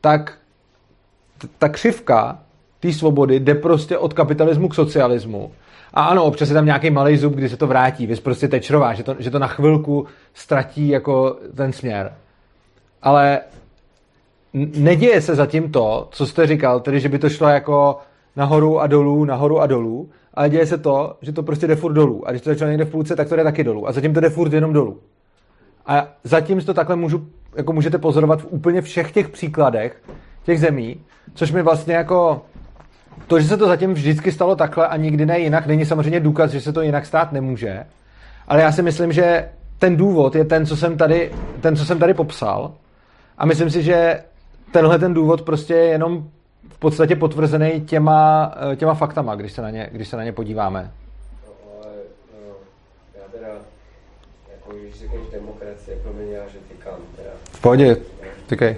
tak 0.00 0.34
ta 1.58 1.68
křivka 1.68 2.38
té 2.80 2.92
svobody 2.92 3.40
jde 3.40 3.54
prostě 3.54 3.98
od 3.98 4.12
kapitalismu 4.12 4.68
k 4.68 4.74
socialismu. 4.74 5.50
A 5.94 6.04
ano, 6.04 6.24
občas 6.24 6.48
je 6.48 6.54
tam 6.54 6.66
nějaký 6.66 6.90
malý 6.90 7.16
zub, 7.16 7.34
kdy 7.34 7.48
se 7.48 7.56
to 7.56 7.66
vrátí, 7.66 8.06
vys 8.06 8.20
prostě 8.20 8.48
tečrová, 8.48 8.94
že 8.94 9.02
to, 9.02 9.16
že 9.18 9.30
to 9.30 9.38
na 9.38 9.46
chvilku 9.46 10.06
ztratí 10.34 10.88
jako 10.88 11.36
ten 11.54 11.72
směr. 11.72 12.12
Ale 13.02 13.40
neděje 14.76 15.20
se 15.20 15.34
zatím 15.34 15.72
to, 15.72 16.08
co 16.10 16.26
jste 16.26 16.46
říkal, 16.46 16.80
tedy 16.80 17.00
že 17.00 17.08
by 17.08 17.18
to 17.18 17.28
šlo 17.28 17.48
jako 17.48 17.98
nahoru 18.36 18.80
a 18.80 18.86
dolů, 18.86 19.24
nahoru 19.24 19.60
a 19.60 19.66
dolů, 19.66 20.10
ale 20.34 20.50
děje 20.50 20.66
se 20.66 20.78
to, 20.78 21.16
že 21.22 21.32
to 21.32 21.42
prostě 21.42 21.66
jde 21.66 21.76
furt 21.76 21.92
dolů. 21.92 22.28
A 22.28 22.30
když 22.30 22.42
to 22.42 22.50
začne 22.50 22.68
někde 22.68 22.84
v 22.84 22.90
půlce, 22.90 23.16
tak 23.16 23.28
to 23.28 23.36
jde 23.36 23.44
taky 23.44 23.64
dolů. 23.64 23.88
A 23.88 23.92
zatím 23.92 24.14
to 24.14 24.20
jde 24.20 24.30
furt 24.30 24.52
jenom 24.52 24.72
dolů. 24.72 24.98
A 25.86 26.08
zatím 26.24 26.60
to 26.60 26.74
takhle 26.74 26.96
můžu, 26.96 27.26
jako 27.56 27.72
můžete 27.72 27.98
pozorovat 27.98 28.42
v 28.42 28.46
úplně 28.50 28.82
všech 28.82 29.12
těch 29.12 29.28
příkladech 29.28 30.02
těch 30.44 30.60
zemí, 30.60 31.00
což 31.34 31.52
mi 31.52 31.62
vlastně 31.62 31.94
jako 31.94 32.42
to, 33.26 33.40
že 33.40 33.48
se 33.48 33.56
to 33.56 33.66
zatím 33.66 33.94
vždycky 33.94 34.32
stalo 34.32 34.56
takhle 34.56 34.86
a 34.86 34.96
nikdy 34.96 35.26
ne 35.26 35.38
jinak, 35.38 35.66
není 35.66 35.86
samozřejmě 35.86 36.20
důkaz, 36.20 36.50
že 36.50 36.60
se 36.60 36.72
to 36.72 36.82
jinak 36.82 37.06
stát 37.06 37.32
nemůže. 37.32 37.86
Ale 38.48 38.60
já 38.60 38.72
si 38.72 38.82
myslím, 38.82 39.12
že 39.12 39.48
ten 39.78 39.96
důvod 39.96 40.34
je 40.34 40.44
ten, 40.44 40.66
co 40.66 40.76
jsem 40.76 40.96
tady, 40.96 41.32
ten, 41.60 41.76
co 41.76 41.84
jsem 41.84 41.98
tady 41.98 42.14
popsal. 42.14 42.72
A 43.38 43.46
myslím 43.46 43.70
si, 43.70 43.82
že 43.82 44.22
tenhle 44.72 44.98
ten 44.98 45.14
důvod 45.14 45.42
prostě 45.42 45.74
je 45.74 45.84
jenom 45.84 46.28
v 46.68 46.78
podstatě 46.78 47.16
potvrzený 47.16 47.80
těma, 47.80 48.52
eh, 48.72 48.76
těma 48.76 48.94
faktama, 48.94 49.34
když 49.34 49.52
se 49.52 49.62
na 49.62 49.70
ně, 49.70 49.88
když 49.92 50.08
se 50.08 50.16
na 50.16 50.24
ně 50.24 50.32
podíváme. 50.32 50.90
No, 51.46 51.52
ale 51.82 51.92
no, 52.32 52.54
já 53.14 53.28
teda, 53.32 53.48
jako 54.52 54.72
když 54.82 54.94
řekneš 54.98 55.22
demokracie, 55.32 55.96
promiň, 56.02 56.28
já 56.28 56.48
že 56.48 56.58
tykám 56.68 56.98
teda. 57.16 57.30
V 57.44 57.60
pohodě, 57.60 57.96
tykej. 58.46 58.76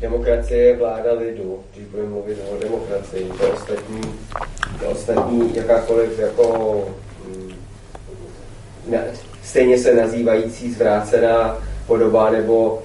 Demokracie 0.00 0.62
je 0.62 0.76
vláda 0.76 1.12
lidu, 1.12 1.58
když 1.74 1.86
budeme 1.86 2.08
mluvit 2.08 2.38
o 2.50 2.58
demokracii. 2.62 3.32
To 3.38 3.52
ostatní, 3.52 4.00
to 4.80 4.86
ostatní 4.90 5.56
jakákoliv 5.56 6.18
jako 6.18 6.84
mm, 7.26 7.52
ne, 8.86 9.04
stejně 9.42 9.78
se 9.78 9.94
nazývající 9.94 10.72
zvrácená 10.72 11.58
podoba 11.86 12.30
nebo 12.30 12.82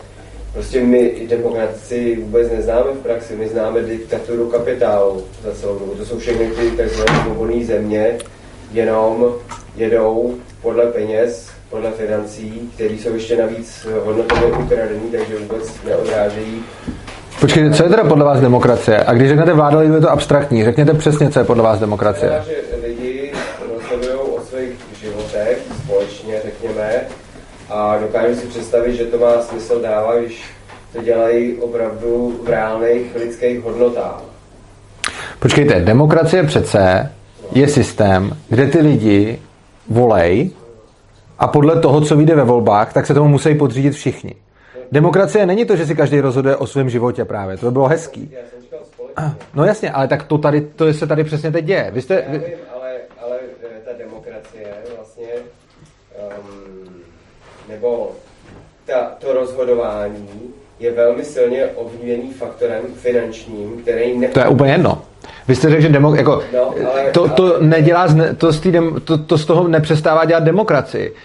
Prostě 0.55 0.83
my 0.83 1.27
demokracii 1.29 2.15
vůbec 2.15 2.51
neznáme 2.51 2.91
v 2.91 3.03
praxi, 3.03 3.35
my 3.35 3.47
známe 3.47 3.81
diktaturu 3.81 4.49
kapitálu 4.49 5.23
za 5.43 5.55
celou 5.55 5.79
dobu. 5.79 5.95
To 5.95 6.05
jsou 6.05 6.19
všechny 6.19 6.47
ty 6.47 6.71
tzv. 6.71 7.01
svobodné 7.23 7.65
země, 7.65 8.17
jenom 8.71 9.35
jedou 9.75 10.35
podle 10.61 10.85
peněz, 10.85 11.49
podle 11.69 11.91
financí, 11.91 12.71
které 12.75 12.93
jsou 12.93 13.13
ještě 13.13 13.37
navíc 13.37 13.87
hodnotově 14.03 14.51
ukradený, 14.51 15.11
takže 15.11 15.37
vůbec 15.37 15.83
neodrážejí 15.85 16.63
Počkejte, 17.45 17.75
co 17.75 17.83
je 17.83 17.89
teda 17.89 18.03
podle 18.03 18.25
vás 18.25 18.39
demokracie? 18.39 19.03
A 19.03 19.13
když 19.13 19.29
řeknete 19.29 19.53
vláda 19.53 19.79
lidu, 19.79 19.93
je 19.93 20.01
to 20.01 20.11
abstraktní. 20.11 20.63
Řekněte 20.63 20.93
přesně, 20.93 21.29
co 21.29 21.39
je 21.39 21.45
podle 21.45 21.63
vás 21.63 21.79
demokracie. 21.79 22.29
Znamená, 22.29 22.45
že 22.45 22.87
lidi 22.87 23.31
rozhodují 23.73 24.13
o 24.13 24.41
svých 24.41 24.71
životech 25.01 25.57
společně, 25.83 26.41
řekněme, 26.45 27.01
a 27.69 27.97
dokážu 27.97 28.35
si 28.35 28.47
představit, 28.47 28.95
že 28.95 29.03
to 29.03 29.17
má 29.17 29.41
smysl 29.41 29.81
dávat, 29.81 30.19
když 30.19 30.43
to 30.93 31.01
dělají 31.01 31.55
opravdu 31.55 32.39
v 32.43 32.49
reálných 32.49 33.15
lidských 33.15 33.61
hodnotách. 33.61 34.21
Počkejte, 35.39 35.79
demokracie 35.79 36.43
přece 36.43 37.11
je 37.51 37.67
systém, 37.67 38.37
kde 38.49 38.67
ty 38.67 38.79
lidi 38.79 39.39
volej 39.89 40.49
a 41.39 41.47
podle 41.47 41.79
toho, 41.81 42.01
co 42.01 42.15
vyjde 42.15 42.35
ve 42.35 42.43
volbách, 42.43 42.93
tak 42.93 43.07
se 43.07 43.13
tomu 43.13 43.29
musí 43.29 43.55
podřídit 43.55 43.93
všichni. 43.93 44.35
Demokracie 44.95 45.45
není 45.45 45.65
to, 45.65 45.75
že 45.75 45.85
si 45.85 45.95
každý 45.95 46.19
rozhoduje 46.19 46.55
o 46.55 46.67
svém 46.67 46.89
životě 46.89 47.25
právě. 47.25 47.57
To 47.57 47.65
by 47.65 47.71
bylo 47.71 47.87
hezký. 47.87 48.31
No 49.53 49.65
jasně, 49.65 49.91
ale 49.91 50.07
tak 50.07 50.23
to 50.23 50.37
tady, 50.37 50.61
to 50.61 50.93
se 50.93 51.07
tady 51.07 51.23
přesně 51.23 51.51
teď 51.51 51.65
děje. 51.65 51.91
Vy 51.91 52.01
jste... 52.01 52.25
Vím, 52.29 52.41
ale, 52.75 52.91
ale 53.21 53.39
eh, 53.63 53.79
ta 53.85 53.91
demokracie 53.97 54.73
vlastně 54.95 55.27
um, 56.39 57.03
nebo 57.69 58.11
ta, 58.85 59.15
to 59.19 59.33
rozhodování 59.33 60.53
je 60.79 60.91
velmi 60.91 61.23
silně 61.23 61.65
ovlivněný 61.65 62.33
faktorem 62.33 62.81
finančním, 62.95 63.81
který... 63.81 64.17
Ne... 64.17 64.27
To 64.27 64.39
je 64.39 64.47
úplně 64.47 64.71
jedno. 64.71 65.01
Vy 65.47 65.55
jste 65.55 65.69
řekl, 65.69 65.81
že 65.81 65.89
demo, 65.89 66.15
jako, 66.15 66.43
no, 66.53 66.73
ale, 66.91 67.11
to, 67.11 67.29
to, 67.29 67.59
nedělá, 67.59 68.07
to, 68.37 68.51
z 68.51 68.59
dem, 68.59 69.01
to, 69.03 69.17
to 69.17 69.37
z 69.37 69.45
toho 69.45 69.67
nepřestává 69.67 70.25
dělat 70.25 70.43
demokracii. 70.43 71.15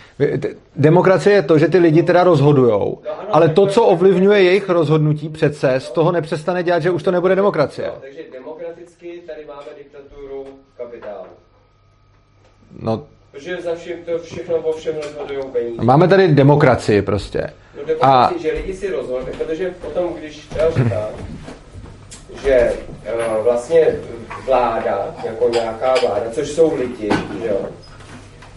Demokracie 0.77 1.37
je 1.37 1.43
to, 1.43 1.59
že 1.59 1.69
ty 1.69 1.79
lidi 1.79 2.03
teda 2.03 2.25
rozhodujou, 2.25 2.99
no, 3.05 3.11
ano, 3.21 3.29
ale 3.31 3.49
to, 3.49 3.67
co 3.67 3.85
ovlivňuje 3.85 4.43
jejich 4.43 4.69
rozhodnutí 4.69 5.29
přece, 5.29 5.81
z 5.81 5.91
toho 5.91 6.13
nepřestane 6.13 6.63
dělat, 6.63 6.83
že 6.83 6.91
už 6.91 7.03
to 7.03 7.11
nebude 7.11 7.35
demokracie. 7.35 7.89
No, 7.89 7.95
takže 8.01 8.21
demokraticky 8.33 9.23
tady 9.27 9.45
máme 9.47 9.67
diktaturu 9.79 10.45
kapitálu. 10.77 11.27
No, 12.81 13.03
Protože 13.41 13.63
za 13.63 13.75
všem 13.75 13.99
to 14.05 14.19
všechno 14.19 14.57
o 14.57 14.73
všem 14.73 14.95
rozhodují 14.97 15.45
peníze. 15.53 15.83
Máme 15.83 16.09
tady 16.09 16.29
demokracii 16.29 17.03
prostě. 17.03 17.53
No 17.77 17.85
demokracii, 17.87 18.39
a... 18.39 18.43
že 18.43 18.53
lidi 18.53 18.75
si 18.75 18.91
rozhodují, 18.91 19.37
protože 19.39 19.75
potom, 19.81 20.15
když 20.19 20.37
třeba 20.37 20.71
říká, 20.71 21.09
že 22.43 22.73
uh, 23.15 23.45
vlastně 23.45 23.87
vláda, 24.47 25.15
jako 25.25 25.49
nějaká 25.49 25.95
vláda, 26.03 26.31
což 26.31 26.49
jsou 26.49 26.77
lidi, 26.77 27.09
že 27.43 27.49
jo, 27.49 27.59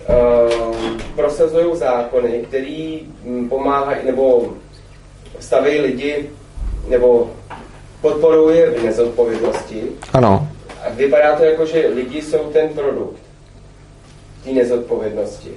uh, 0.09 1.01
prosazují 1.15 1.77
zákony, 1.77 2.31
který 2.47 3.01
um, 3.23 3.49
pomáhají 3.49 4.05
nebo 4.05 4.53
staví 5.39 5.79
lidi 5.79 6.29
nebo 6.87 7.31
podporuje 8.01 8.71
v 8.71 8.83
nezodpovědnosti. 8.83 9.83
Ano. 10.13 10.47
A 10.85 10.89
vypadá 10.89 11.35
to 11.35 11.43
jako, 11.43 11.65
že 11.65 11.87
lidi 11.87 12.21
jsou 12.21 12.37
ten 12.37 12.69
produkt 12.69 13.22
té 14.43 14.51
nezodpovědnosti. 14.51 15.51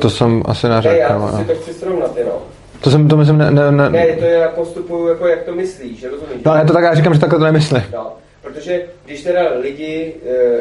To 0.00 0.10
jsem 0.10 0.42
asi 0.46 0.68
neřekl. 0.68 0.94
Ne, 0.94 1.00
já 1.00 1.18
no, 1.18 1.38
si 1.38 1.44
to 1.44 1.54
chci 1.54 1.74
srovnat 1.74 2.16
jenom. 2.16 2.34
To 2.80 2.90
jsem, 2.90 3.08
to 3.08 3.16
myslím, 3.16 3.38
ne, 3.38 3.50
ne, 3.50 3.72
ne. 3.72 3.90
Ne, 3.90 4.06
to 4.06 4.24
já 4.24 4.48
postupuju 4.48 5.08
jako, 5.08 5.26
jak 5.26 5.42
to 5.42 5.52
myslíš, 5.52 6.04
rozumíš? 6.04 6.44
No, 6.44 6.54
já 6.54 6.64
to 6.64 6.72
tak 6.72 6.84
já 6.84 6.94
říkám, 6.94 7.14
že 7.14 7.20
takhle 7.20 7.38
to 7.38 7.44
nemyslím. 7.44 7.82
No, 7.92 8.12
protože 8.42 8.82
když 9.04 9.22
teda 9.22 9.40
lidi, 9.60 10.14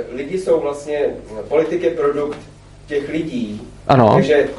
uh, 0.09 0.17
lidi 0.17 0.37
jsou 0.37 0.59
vlastně, 0.59 0.99
politik 1.47 1.83
je 1.83 1.91
produkt 1.91 2.37
těch 2.87 3.09
lidí, 3.09 3.61
ano. 3.87 4.13
Takže 4.13 4.49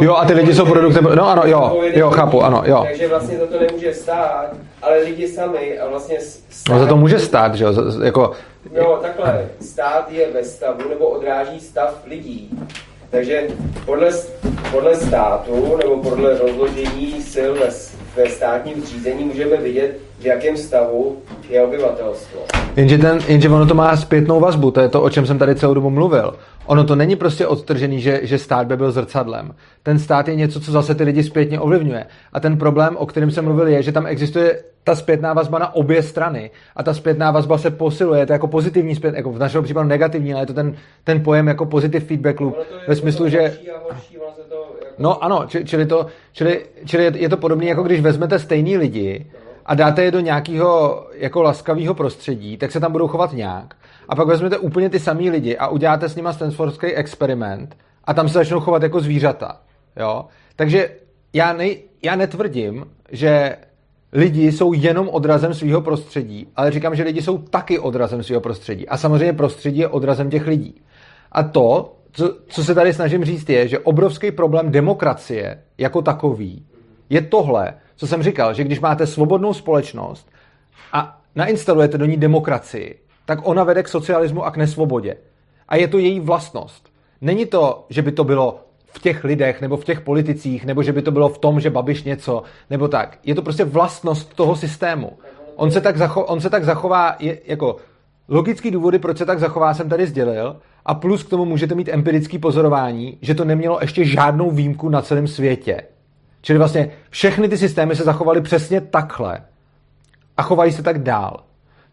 jo, 0.00 0.14
a 0.14 0.24
ty 0.24 0.32
lidi 0.32 0.54
jsou 0.54 0.66
produktem, 0.66 1.08
no 1.14 1.28
ano, 1.28 1.42
jo, 1.44 1.82
jo, 1.94 2.10
chápu, 2.10 2.42
ano, 2.42 2.62
jo. 2.66 2.82
Takže 2.84 3.08
vlastně 3.08 3.38
za 3.38 3.46
to 3.46 3.60
nemůže 3.60 3.94
stát, 3.94 4.52
ale 4.82 4.98
lidi 4.98 5.28
sami 5.28 5.78
a 5.78 5.88
vlastně 5.88 6.18
stát, 6.50 6.72
No 6.74 6.80
za 6.80 6.86
to 6.86 6.96
může 6.96 7.18
stát, 7.18 7.54
že 7.54 7.64
jo, 7.64 7.74
jako... 8.04 8.32
Jo, 8.74 8.98
takhle, 9.02 9.48
stát 9.60 10.12
je 10.12 10.32
ve 10.32 10.44
stavu, 10.44 10.88
nebo 10.88 11.08
odráží 11.08 11.60
stav 11.60 12.02
lidí. 12.06 12.50
Takže 13.10 13.48
podle, 13.84 14.10
podle 14.70 14.96
státu, 14.96 15.76
nebo 15.76 15.96
podle 15.96 16.38
rozložení 16.38 17.22
sil 17.32 17.50
ve, 17.54 17.68
ve 18.16 18.30
státním 18.30 18.82
zřízení 18.82 19.24
můžeme 19.24 19.56
vidět, 19.56 19.98
v 20.18 20.24
jakém 20.24 20.56
stavu 20.56 21.22
je 21.48 21.62
obyvatelstvo. 21.62 22.40
Jenže, 22.76 22.98
ten, 22.98 23.18
jenže 23.28 23.48
ono 23.48 23.66
to 23.66 23.74
má 23.74 23.96
zpětnou 23.96 24.40
vazbu, 24.40 24.70
to 24.70 24.80
je 24.80 24.88
to, 24.88 25.02
o 25.02 25.10
čem 25.10 25.26
jsem 25.26 25.38
tady 25.38 25.54
celou 25.54 25.74
dobu 25.74 25.90
mluvil. 25.90 26.34
Ono 26.70 26.84
to 26.84 26.96
není 26.96 27.16
prostě 27.16 27.46
odtržený, 27.46 28.00
že, 28.00 28.20
že 28.22 28.38
stát 28.38 28.66
by 28.66 28.76
byl 28.76 28.92
zrcadlem. 28.92 29.54
Ten 29.82 29.98
stát 29.98 30.28
je 30.28 30.34
něco, 30.34 30.60
co 30.60 30.72
zase 30.72 30.94
ty 30.94 31.04
lidi 31.04 31.22
zpětně 31.22 31.60
ovlivňuje. 31.60 32.06
A 32.32 32.40
ten 32.40 32.58
problém, 32.58 32.96
o 32.96 33.06
kterém 33.06 33.30
jsem 33.30 33.44
mluvil, 33.44 33.68
je, 33.68 33.82
že 33.82 33.92
tam 33.92 34.06
existuje 34.06 34.62
ta 34.84 34.94
zpětná 34.94 35.32
vazba 35.32 35.58
na 35.58 35.74
obě 35.74 36.02
strany. 36.02 36.50
A 36.76 36.82
ta 36.82 36.94
zpětná 36.94 37.30
vazba 37.30 37.58
se 37.58 37.70
posiluje. 37.70 38.20
Je 38.20 38.26
to 38.26 38.32
jako 38.32 38.46
pozitivní 38.46 38.94
zpět, 38.94 39.14
jako 39.14 39.32
v 39.32 39.38
našem 39.38 39.64
případu 39.64 39.88
negativní, 39.88 40.32
ale 40.32 40.42
je 40.42 40.46
to 40.46 40.54
ten, 40.54 40.74
ten 41.04 41.22
pojem 41.22 41.48
jako 41.48 41.66
positive 41.66 42.06
feedback 42.06 42.40
loop. 42.40 42.56
Ve 42.88 42.96
smyslu, 42.96 43.28
že... 43.28 43.58
No 44.98 45.24
ano, 45.24 45.46
čili, 45.64 45.86
to, 45.86 46.06
čili, 46.32 46.66
čili 46.84 47.12
je 47.14 47.28
to 47.28 47.36
podobné, 47.36 47.64
jako 47.64 47.82
když 47.82 48.00
vezmete 48.00 48.38
stejný 48.38 48.76
lidi 48.76 49.26
a 49.66 49.74
dáte 49.74 50.04
je 50.04 50.10
do 50.10 50.20
nějakého 50.20 51.04
jako 51.14 51.42
laskavého 51.42 51.94
prostředí, 51.94 52.56
tak 52.56 52.70
se 52.70 52.80
tam 52.80 52.92
budou 52.92 53.08
chovat 53.08 53.32
nějak 53.32 53.74
a 54.10 54.16
pak 54.16 54.26
vezmete 54.26 54.58
úplně 54.58 54.90
ty 54.90 54.98
samý 54.98 55.30
lidi 55.30 55.56
a 55.56 55.68
uděláte 55.68 56.08
s 56.08 56.16
nima 56.16 56.32
Stanfordský 56.32 56.86
experiment 56.86 57.76
a 58.04 58.14
tam 58.14 58.28
se 58.28 58.34
začnou 58.34 58.60
chovat 58.60 58.82
jako 58.82 59.00
zvířata. 59.00 59.60
Jo? 59.96 60.24
Takže 60.56 60.90
já, 61.32 61.52
ne, 61.52 61.68
já 62.02 62.16
netvrdím, 62.16 62.86
že 63.12 63.56
lidi 64.12 64.52
jsou 64.52 64.72
jenom 64.72 65.08
odrazem 65.08 65.54
svého 65.54 65.80
prostředí, 65.80 66.46
ale 66.56 66.70
říkám, 66.70 66.94
že 66.94 67.02
lidi 67.02 67.22
jsou 67.22 67.38
taky 67.38 67.78
odrazem 67.78 68.22
svého 68.22 68.40
prostředí. 68.40 68.88
A 68.88 68.96
samozřejmě 68.96 69.32
prostředí 69.32 69.78
je 69.78 69.88
odrazem 69.88 70.30
těch 70.30 70.46
lidí. 70.46 70.80
A 71.32 71.42
to, 71.42 71.96
co, 72.12 72.36
co 72.46 72.64
se 72.64 72.74
tady 72.74 72.92
snažím 72.92 73.24
říct, 73.24 73.48
je, 73.48 73.68
že 73.68 73.78
obrovský 73.78 74.30
problém 74.30 74.70
demokracie 74.70 75.62
jako 75.78 76.02
takový 76.02 76.66
je 77.10 77.20
tohle, 77.20 77.74
co 77.96 78.06
jsem 78.06 78.22
říkal, 78.22 78.54
že 78.54 78.64
když 78.64 78.80
máte 78.80 79.06
svobodnou 79.06 79.54
společnost 79.54 80.30
a 80.92 81.20
nainstalujete 81.34 81.98
do 81.98 82.04
ní 82.04 82.16
demokracii, 82.16 82.98
tak 83.30 83.38
ona 83.42 83.64
vede 83.64 83.82
k 83.82 83.88
socialismu 83.88 84.44
a 84.44 84.50
k 84.50 84.56
nesvobodě. 84.56 85.16
A 85.68 85.76
je 85.76 85.88
to 85.88 85.98
její 85.98 86.20
vlastnost. 86.20 86.90
Není 87.20 87.46
to, 87.46 87.86
že 87.88 88.02
by 88.02 88.12
to 88.12 88.24
bylo 88.24 88.60
v 88.86 88.98
těch 88.98 89.24
lidech, 89.24 89.60
nebo 89.60 89.76
v 89.76 89.84
těch 89.84 90.00
politicích, 90.00 90.66
nebo 90.66 90.82
že 90.82 90.92
by 90.92 91.02
to 91.02 91.10
bylo 91.10 91.28
v 91.28 91.38
tom, 91.38 91.60
že 91.60 91.70
Babiš 91.70 92.02
něco, 92.02 92.42
nebo 92.70 92.88
tak. 92.88 93.18
Je 93.24 93.34
to 93.34 93.42
prostě 93.42 93.64
vlastnost 93.64 94.34
toho 94.34 94.56
systému. 94.56 95.12
On 95.56 95.70
se 95.70 95.80
tak, 95.80 95.96
zacho- 95.96 96.24
on 96.26 96.40
se 96.40 96.50
tak 96.50 96.64
zachová, 96.64 97.16
je, 97.18 97.38
jako 97.44 97.76
logický 98.28 98.70
důvody, 98.70 98.98
proč 98.98 99.18
se 99.18 99.26
tak 99.26 99.38
zachová, 99.38 99.74
jsem 99.74 99.88
tady 99.88 100.06
sdělil, 100.06 100.56
a 100.86 100.94
plus 100.94 101.22
k 101.22 101.30
tomu 101.30 101.44
můžete 101.44 101.74
mít 101.74 101.88
empirický 101.88 102.38
pozorování, 102.38 103.18
že 103.22 103.34
to 103.34 103.44
nemělo 103.44 103.78
ještě 103.80 104.04
žádnou 104.04 104.50
výjimku 104.50 104.88
na 104.88 105.02
celém 105.02 105.26
světě. 105.26 105.82
Čili 106.42 106.58
vlastně 106.58 106.90
všechny 107.10 107.48
ty 107.48 107.58
systémy 107.58 107.96
se 107.96 108.04
zachovaly 108.04 108.40
přesně 108.40 108.80
takhle 108.80 109.40
a 110.36 110.42
chovají 110.42 110.72
se 110.72 110.82
tak 110.82 111.02
dál. 111.02 111.44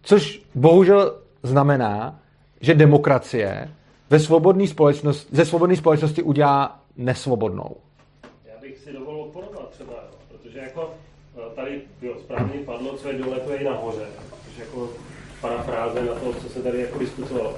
Což 0.02 0.42
bohužel 0.56 1.27
znamená, 1.44 2.20
že 2.62 2.74
demokracie 2.74 3.70
ve 4.10 4.20
svobodné 4.20 4.68
společnosti, 4.68 5.36
ze 5.36 5.46
svobodné 5.46 5.76
společnosti 5.76 6.24
udělá 6.24 6.80
nesvobodnou. 6.98 7.76
Já 8.46 8.62
bych 8.62 8.78
si 8.78 8.94
dovolil 8.94 9.24
porovnat 9.24 9.70
třeba, 9.70 9.94
protože 10.28 10.60
jako 10.60 10.90
eh, 11.38 11.56
tady 11.56 11.82
jo, 12.02 12.14
správně 12.20 12.60
padlo, 12.66 12.98
co 12.98 13.08
je 13.08 13.18
dole, 13.18 13.40
to 13.40 13.52
je 13.52 13.58
i 13.58 13.64
nahoře. 13.64 14.06
Takže 14.46 14.62
jako 14.62 14.90
parafráze 15.42 16.02
na 16.02 16.14
to, 16.14 16.34
co 16.34 16.50
se 16.50 16.60
tady 16.64 16.82
jako 16.82 17.00
diskutovalo. 17.00 17.54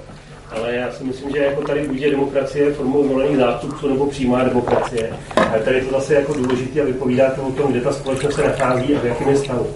Ale 0.50 0.74
já 0.74 0.92
si 0.92 1.04
myslím, 1.04 1.30
že 1.30 1.38
jako 1.38 1.62
tady 1.62 1.88
buď 1.88 1.98
je 1.98 2.10
demokracie 2.10 2.72
formou 2.72 3.08
volených 3.08 3.36
zástupců 3.36 3.88
nebo 3.88 4.06
přímá 4.06 4.44
demokracie. 4.44 5.12
Ale 5.36 5.60
tady 5.60 5.76
je 5.76 5.84
to 5.84 5.90
zase 5.90 6.14
jako 6.14 6.32
důležité 6.32 6.80
a 6.80 6.84
vypovídá 6.84 7.30
to 7.30 7.42
o 7.42 7.52
tom, 7.52 7.70
kde 7.70 7.80
ta 7.80 7.92
společnost 7.92 8.34
se 8.34 8.42
nachází 8.42 8.96
a 8.96 9.00
v 9.00 9.04
jakém 9.04 9.28
je 9.28 9.36
stavu. 9.36 9.66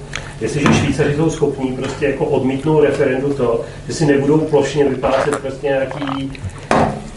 Jestliže 0.40 0.74
Švýcaři 0.74 1.14
jsou 1.16 1.30
schopní 1.30 1.76
prostě 1.76 2.06
jako 2.06 2.24
odmítnout 2.24 2.80
referendu 2.80 3.34
to, 3.34 3.60
že 3.86 3.94
si 3.94 4.06
nebudou 4.06 4.38
plošně 4.38 4.84
vyplácet 4.84 5.36
prostě 5.36 5.66
nějaký 5.66 6.32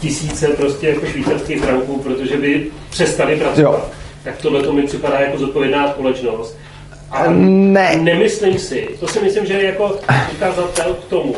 tisíce 0.00 0.48
prostě 0.48 0.88
jako 0.88 1.06
švýcarských 1.06 1.60
franků, 1.60 1.98
protože 1.98 2.36
by 2.36 2.66
přestali 2.90 3.36
pracovat, 3.36 3.72
jo. 3.72 3.84
tak 4.24 4.36
tohle 4.36 4.62
to 4.62 4.72
mi 4.72 4.82
připadá 4.82 5.20
jako 5.20 5.38
zodpovědná 5.38 5.88
společnost. 5.88 6.56
A 7.10 7.30
ne. 7.30 7.96
nemyslím 7.96 8.58
si, 8.58 8.88
to 9.00 9.08
si 9.08 9.20
myslím, 9.20 9.46
že 9.46 9.52
je 9.52 9.64
jako 9.64 9.96
ukazatel 10.32 10.94
k 10.94 11.04
tomu, 11.04 11.34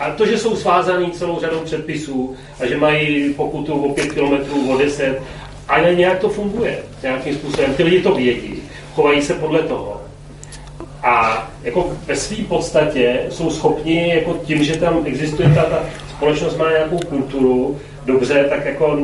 a 0.00 0.10
to, 0.10 0.26
že 0.26 0.38
jsou 0.38 0.56
svázaný 0.56 1.10
celou 1.10 1.40
řadou 1.40 1.60
předpisů 1.60 2.34
a 2.60 2.66
že 2.66 2.76
mají 2.76 3.34
pokutu 3.34 3.72
o 3.72 3.94
5 3.94 4.12
km, 4.12 4.70
o 4.70 4.76
10, 4.76 5.22
ale 5.68 5.94
nějak 5.94 6.18
to 6.18 6.28
funguje 6.28 6.78
nějakým 7.02 7.34
způsobem. 7.34 7.74
Ty 7.74 7.82
lidi 7.82 8.02
to 8.02 8.14
vědí, 8.14 8.62
chovají 8.94 9.22
se 9.22 9.34
podle 9.34 9.62
toho. 9.62 10.01
A 11.02 11.48
jako 11.62 11.92
ve 12.06 12.16
své 12.16 12.44
podstatě 12.44 13.20
jsou 13.30 13.50
schopni, 13.50 14.14
jako 14.14 14.40
tím, 14.44 14.64
že 14.64 14.76
tam 14.76 15.02
existuje 15.04 15.48
ta, 15.54 15.62
ta 15.62 15.84
společnost 16.10 16.56
má 16.56 16.70
nějakou 16.70 16.98
kulturu, 16.98 17.80
dobře, 18.06 18.46
tak 18.48 18.64
jako, 18.64 18.98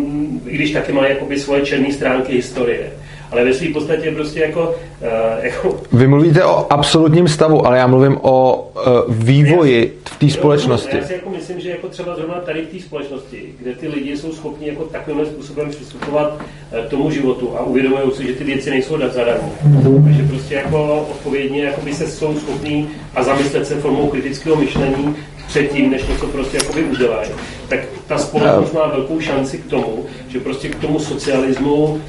i 0.47 0.55
když 0.55 0.71
taky 0.71 0.93
má 0.93 1.07
jakoby 1.07 1.41
svoje 1.41 1.67
černé 1.67 1.93
stránky 1.93 2.33
historie 2.33 2.91
ale 3.31 3.45
ve 3.45 3.55
své 3.55 3.69
podstatě 3.69 4.11
prostě 4.11 4.41
jako, 4.41 4.75
uh, 5.01 5.45
jako... 5.45 5.81
Vy 5.93 6.07
mluvíte 6.07 6.45
o 6.45 6.73
absolutním 6.73 7.29
stavu, 7.29 7.67
ale 7.67 7.79
já 7.79 7.87
mluvím 7.87 8.19
o 8.23 8.57
uh, 8.57 9.15
vývoji 9.15 9.99
v 10.05 10.19
té 10.19 10.31
společnosti. 10.31 10.97
Já 10.97 11.07
si 11.07 11.13
jako 11.13 11.31
myslím, 11.31 11.61
že 11.61 11.71
jako 11.71 11.89
třeba 11.89 12.17
zrovna 12.17 12.35
tady 12.35 12.63
v 12.63 12.67
té 12.67 12.81
společnosti, 12.81 13.43
kde 13.61 13.75
ty 13.75 13.89
lidi 13.89 14.17
jsou 14.17 14.33
schopni 14.33 14.69
jako 14.69 14.85
takovým 14.85 15.27
způsobem 15.27 15.71
přistupovat 15.71 16.35
uh, 16.35 16.87
k 16.87 16.91
tomu 16.91 17.11
životu 17.11 17.57
a 17.57 17.63
uvědomují 17.63 18.13
si, 18.17 18.27
že 18.27 18.33
ty 18.33 18.45
věci 18.45 18.71
nejsou 18.71 18.99
zadarmo. 18.99 19.53
Mm-hmm. 19.69 20.17
Že 20.17 20.23
prostě 20.23 20.55
jako 20.55 21.07
odpovědně 21.11 21.65
jako 21.65 21.81
by 21.81 21.95
se 21.95 22.09
jsou 22.09 22.39
schopní 22.39 22.89
a 23.15 23.23
zamyslet 23.23 23.67
se 23.67 23.75
formou 23.75 24.07
kritického 24.07 24.57
myšlení 24.57 25.17
předtím, 25.49 25.91
než 25.91 26.07
něco 26.07 26.27
prostě 26.27 26.57
jakoby 26.57 26.85
udělají, 26.85 27.31
tak 27.69 27.81
ta 28.07 28.19
společnost 28.19 28.73
má 28.73 28.87
velkou 28.87 29.21
šanci 29.21 29.59
k 29.59 29.67
tomu, 29.67 30.05
že 30.29 30.41
prostě 30.41 30.69
k 30.69 30.75
tomu 30.75 30.99
socialismu 30.99 32.01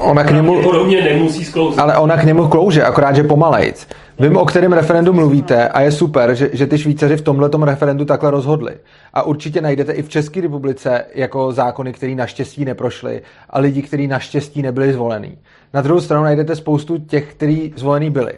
ona 0.00 0.24
k 0.24 0.30
němu, 0.30 0.60
nemusí 1.04 1.44
sklouzit. 1.44 1.80
Ale 1.80 1.96
ona 1.98 2.16
k 2.16 2.24
němu 2.24 2.48
klouže, 2.48 2.84
akorát, 2.84 3.16
že 3.16 3.22
pomalejc. 3.22 3.86
Vím, 4.18 4.36
o 4.36 4.44
kterém 4.44 4.72
referendu 4.72 5.12
mluvíte 5.12 5.68
a 5.68 5.80
je 5.80 5.92
super, 5.92 6.34
že, 6.34 6.50
že 6.52 6.66
ty 6.66 6.78
Švýcaři 6.78 7.16
v 7.16 7.22
tomhle 7.22 7.50
referendu 7.64 8.04
takhle 8.04 8.30
rozhodli. 8.30 8.74
A 9.14 9.22
určitě 9.22 9.60
najdete 9.60 9.92
i 9.92 10.02
v 10.02 10.08
České 10.08 10.40
republice 10.40 11.04
jako 11.14 11.52
zákony, 11.52 11.92
které 11.92 12.14
naštěstí 12.14 12.64
neprošly 12.64 13.22
a 13.50 13.58
lidi, 13.58 13.82
kteří 13.82 14.06
naštěstí 14.06 14.62
nebyli 14.62 14.92
zvolení. 14.92 15.38
Na 15.74 15.80
druhou 15.80 16.00
stranu 16.00 16.24
najdete 16.24 16.56
spoustu 16.56 16.98
těch, 16.98 17.34
kteří 17.34 17.72
zvolení 17.76 18.10
byli. 18.10 18.32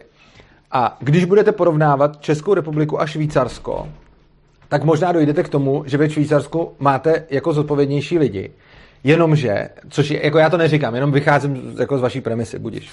A 0.72 0.96
když 1.00 1.24
budete 1.24 1.52
porovnávat 1.52 2.20
Českou 2.20 2.54
republiku 2.54 3.00
a 3.00 3.06
Švýcarsko, 3.06 3.88
tak 4.68 4.84
možná 4.84 5.12
dojdete 5.12 5.42
k 5.42 5.48
tomu, 5.48 5.82
že 5.86 5.98
ve 5.98 6.10
Švýcarsku 6.10 6.72
máte 6.78 7.24
jako 7.30 7.52
zodpovědnější 7.52 8.18
lidi. 8.18 8.50
Jenomže, 9.04 9.68
což 9.88 10.10
je, 10.10 10.24
jako 10.24 10.38
já 10.38 10.50
to 10.50 10.56
neříkám, 10.56 10.94
jenom 10.94 11.12
vycházím 11.12 11.74
jako 11.78 11.98
z 11.98 12.00
vaší 12.00 12.20
premisy, 12.20 12.58
budíš. 12.58 12.90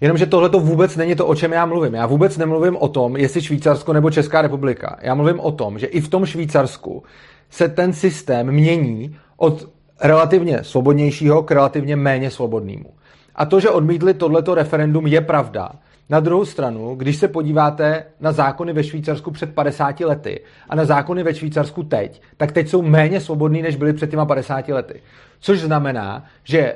Jenomže 0.00 0.26
tohle 0.26 0.48
to 0.48 0.60
vůbec 0.60 0.96
není 0.96 1.14
to, 1.14 1.26
o 1.26 1.34
čem 1.34 1.52
já 1.52 1.66
mluvím. 1.66 1.94
Já 1.94 2.06
vůbec 2.06 2.36
nemluvím 2.36 2.76
o 2.76 2.88
tom, 2.88 3.16
jestli 3.16 3.42
Švýcarsko 3.42 3.92
nebo 3.92 4.10
Česká 4.10 4.42
republika. 4.42 4.98
Já 5.02 5.14
mluvím 5.14 5.40
o 5.40 5.52
tom, 5.52 5.78
že 5.78 5.86
i 5.86 6.00
v 6.00 6.08
tom 6.08 6.26
Švýcarsku 6.26 7.02
se 7.50 7.68
ten 7.68 7.92
systém 7.92 8.52
mění 8.52 9.16
od 9.36 9.68
relativně 10.00 10.64
svobodnějšího 10.64 11.42
k 11.42 11.50
relativně 11.50 11.96
méně 11.96 12.30
svobodnému. 12.30 12.94
A 13.34 13.44
to, 13.44 13.60
že 13.60 13.70
odmítli 13.70 14.14
tohleto 14.14 14.54
referendum, 14.54 15.06
je 15.06 15.20
pravda. 15.20 15.72
Na 16.10 16.20
druhou 16.20 16.44
stranu, 16.44 16.94
když 16.94 17.16
se 17.16 17.28
podíváte 17.28 18.04
na 18.20 18.32
zákony 18.32 18.72
ve 18.72 18.84
Švýcarsku 18.84 19.30
před 19.30 19.54
50 19.54 20.00
lety 20.00 20.40
a 20.68 20.76
na 20.76 20.84
zákony 20.84 21.22
ve 21.22 21.34
Švýcarsku 21.34 21.82
teď, 21.82 22.22
tak 22.36 22.52
teď 22.52 22.68
jsou 22.68 22.82
méně 22.82 23.20
svobodný, 23.20 23.62
než 23.62 23.76
byly 23.76 23.92
před 23.92 24.10
těma 24.10 24.26
50 24.26 24.68
lety. 24.68 25.02
Což 25.40 25.60
znamená, 25.60 26.24
že 26.44 26.74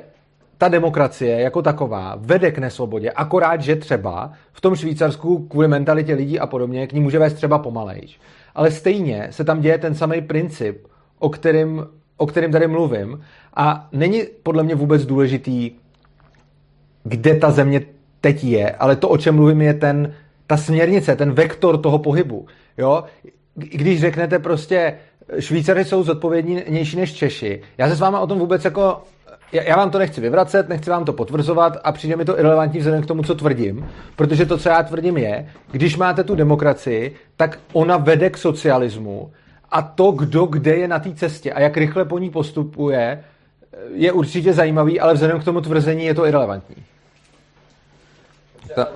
ta 0.57 0.67
demokracie 0.67 1.41
jako 1.41 1.61
taková 1.61 2.15
vede 2.17 2.51
k 2.51 2.57
nesvobodě, 2.57 3.11
akorát, 3.11 3.61
že 3.61 3.75
třeba 3.75 4.31
v 4.51 4.61
tom 4.61 4.75
Švýcarsku 4.75 5.47
kvůli 5.47 5.67
mentalitě 5.67 6.13
lidí 6.13 6.39
a 6.39 6.47
podobně 6.47 6.87
k 6.87 6.93
ní 6.93 6.99
může 6.99 7.19
vést 7.19 7.33
třeba 7.33 7.59
pomalejš. 7.59 8.19
Ale 8.55 8.71
stejně 8.71 9.27
se 9.31 9.43
tam 9.43 9.61
děje 9.61 9.77
ten 9.77 9.95
samý 9.95 10.21
princip, 10.21 10.87
o 11.19 11.29
kterým, 11.29 11.85
o 12.17 12.27
kterým 12.27 12.51
tady 12.51 12.67
mluvím 12.67 13.21
a 13.53 13.87
není 13.91 14.23
podle 14.43 14.63
mě 14.63 14.75
vůbec 14.75 15.05
důležitý, 15.05 15.71
kde 17.03 17.35
ta 17.35 17.51
země 17.51 17.81
teď 18.23 18.43
je, 18.43 18.71
ale 18.71 18.95
to, 18.95 19.09
o 19.09 19.17
čem 19.17 19.35
mluvím, 19.35 19.61
je 19.61 19.73
ten, 19.73 20.13
ta 20.47 20.57
směrnice, 20.57 21.15
ten 21.15 21.31
vektor 21.31 21.77
toho 21.77 21.99
pohybu. 21.99 22.47
Jo? 22.77 23.03
Když 23.55 24.01
řeknete 24.01 24.39
prostě, 24.39 24.93
Švýcaři 25.39 25.85
jsou 25.85 26.03
zodpovědnější 26.03 26.97
než 26.97 27.13
Češi, 27.13 27.61
já 27.77 27.89
se 27.89 27.95
s 27.95 27.99
váma 27.99 28.19
o 28.19 28.27
tom 28.27 28.39
vůbec 28.39 28.65
jako 28.65 29.01
já 29.51 29.75
vám 29.75 29.91
to 29.91 29.99
nechci 29.99 30.21
vyvracet, 30.21 30.69
nechci 30.69 30.89
vám 30.89 31.05
to 31.05 31.13
potvrzovat 31.13 31.77
a 31.83 31.91
přijde 31.91 32.15
mi 32.15 32.25
to 32.25 32.39
irrelevantní 32.39 32.79
vzhledem 32.79 33.03
k 33.03 33.05
tomu, 33.05 33.23
co 33.23 33.35
tvrdím, 33.35 33.89
protože 34.15 34.45
to, 34.45 34.57
co 34.57 34.69
já 34.69 34.83
tvrdím, 34.83 35.17
je, 35.17 35.49
když 35.71 35.97
máte 35.97 36.23
tu 36.23 36.35
demokracii, 36.35 37.15
tak 37.37 37.59
ona 37.73 37.97
vede 37.97 38.29
k 38.29 38.37
socialismu 38.37 39.31
a 39.71 39.81
to, 39.81 40.11
kdo 40.11 40.45
kde 40.45 40.75
je 40.75 40.87
na 40.87 40.99
té 40.99 41.13
cestě 41.13 41.53
a 41.53 41.59
jak 41.59 41.77
rychle 41.77 42.05
po 42.05 42.19
ní 42.19 42.29
postupuje, 42.29 43.23
je 43.93 44.11
určitě 44.11 44.53
zajímavý, 44.53 44.99
ale 44.99 45.13
vzhledem 45.13 45.39
k 45.39 45.43
tomu 45.43 45.61
tvrzení 45.61 46.05
je 46.05 46.13
to 46.13 46.25
irrelevantní. 46.25 46.75
Ta, 48.75 48.87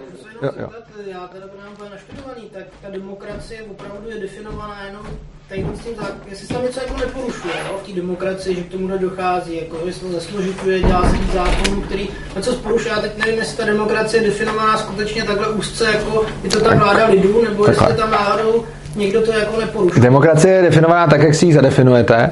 jo, 0.41 0.51
jo. 0.59 0.69
Já 1.05 1.27
teda 1.27 1.45
mám 1.79 1.91
naštudovaný, 1.91 2.49
tak 2.53 2.63
ta 2.81 2.89
demokracie 2.89 3.63
opravdu 3.63 4.09
je 4.09 4.19
definovaná 4.19 4.83
jenom 4.85 5.07
tady 5.49 5.65
s 5.75 5.79
tím 5.79 5.95
jestli 6.29 6.47
se 6.47 6.53
tam 6.53 6.63
něco 6.63 6.79
jako 6.79 6.97
neporušuje 6.97 7.53
no, 7.71 7.77
v 7.77 7.87
té 7.87 7.93
demokracii, 7.93 8.55
že 8.55 8.63
k 8.63 8.71
tomu 8.71 8.87
nedochází, 8.87 9.55
jako, 9.55 9.77
že 9.85 9.93
se 9.93 9.99
to 9.99 10.11
zasložituje, 10.11 10.79
dělá 10.79 11.09
se 11.09 11.17
zákonů, 11.33 11.81
který 11.81 12.07
něco 12.35 12.55
porušuje. 12.55 12.93
Já 12.93 13.01
teď 13.01 13.17
nevím, 13.17 13.39
jestli 13.39 13.57
ta 13.57 13.65
demokracie 13.65 14.23
je 14.23 14.29
definovaná 14.29 14.77
skutečně 14.77 15.23
takhle 15.23 15.49
úzce, 15.49 15.85
jako 15.85 16.25
je 16.43 16.49
to 16.49 16.59
ta 16.59 16.75
vláda 16.75 17.07
lidu, 17.07 17.43
nebo 17.43 17.67
jestli 17.67 17.93
tam 17.93 18.11
náhodou 18.11 18.65
někdo 18.97 19.21
to 19.21 19.31
jako 19.31 19.59
neporušuje. 19.59 20.01
Demokracie 20.01 20.53
je 20.53 20.61
definovaná 20.61 21.07
tak, 21.07 21.21
jak 21.21 21.35
si 21.35 21.45
ji 21.45 21.53
zadefinujete. 21.53 22.31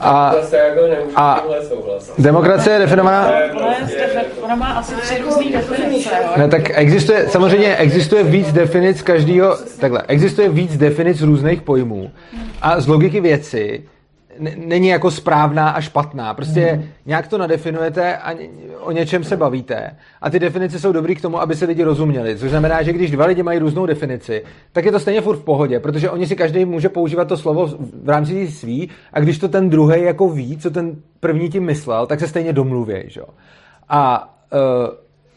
A, 0.00 0.34
a 1.16 1.42
demokracie 2.18 2.72
je 2.74 2.78
definovaná... 2.78 3.32
Ona 4.42 4.54
má 4.54 4.66
asi 4.66 4.94
tři 4.94 5.22
různé 5.22 5.44
definice. 5.52 6.10
Ne, 6.36 6.48
tak 6.48 6.70
existuje, 6.74 7.28
samozřejmě 7.28 7.76
existuje 7.76 8.22
víc 8.22 8.52
definic 8.52 9.02
každého, 9.02 9.56
takhle, 9.80 10.02
existuje 10.08 10.48
víc 10.48 10.76
definic 10.76 11.22
různých 11.22 11.62
pojmů. 11.62 12.10
A 12.62 12.80
z 12.80 12.86
logiky 12.88 13.20
věci 13.20 13.82
není 14.38 14.88
jako 14.88 15.10
správná 15.10 15.70
a 15.70 15.80
špatná. 15.80 16.34
Prostě 16.34 16.60
hmm. 16.60 16.84
nějak 17.06 17.28
to 17.28 17.38
nadefinujete 17.38 18.16
a 18.16 18.34
o 18.80 18.92
něčem 18.92 19.24
se 19.24 19.36
bavíte. 19.36 19.96
A 20.20 20.30
ty 20.30 20.38
definice 20.38 20.78
jsou 20.78 20.92
dobrý 20.92 21.14
k 21.14 21.22
tomu, 21.22 21.40
aby 21.40 21.56
se 21.56 21.64
lidi 21.64 21.82
rozuměli. 21.82 22.38
Což 22.38 22.50
znamená, 22.50 22.82
že 22.82 22.92
když 22.92 23.10
dva 23.10 23.26
lidi 23.26 23.42
mají 23.42 23.58
různou 23.58 23.86
definici, 23.86 24.44
tak 24.72 24.84
je 24.84 24.92
to 24.92 25.00
stejně 25.00 25.20
furt 25.20 25.36
v 25.36 25.44
pohodě, 25.44 25.80
protože 25.80 26.10
oni 26.10 26.26
si 26.26 26.36
každý 26.36 26.64
může 26.64 26.88
používat 26.88 27.28
to 27.28 27.36
slovo 27.36 27.66
v 28.04 28.08
rámci 28.08 28.48
svý 28.48 28.90
a 29.12 29.20
když 29.20 29.38
to 29.38 29.48
ten 29.48 29.70
druhý 29.70 30.02
jako 30.02 30.28
ví, 30.28 30.58
co 30.58 30.70
ten 30.70 30.96
první 31.20 31.48
tím 31.48 31.64
myslel, 31.64 32.06
tak 32.06 32.20
se 32.20 32.28
stejně 32.28 32.52
domluví. 32.52 33.02
Že? 33.06 33.20
A 33.88 34.34
uh, 34.52 34.94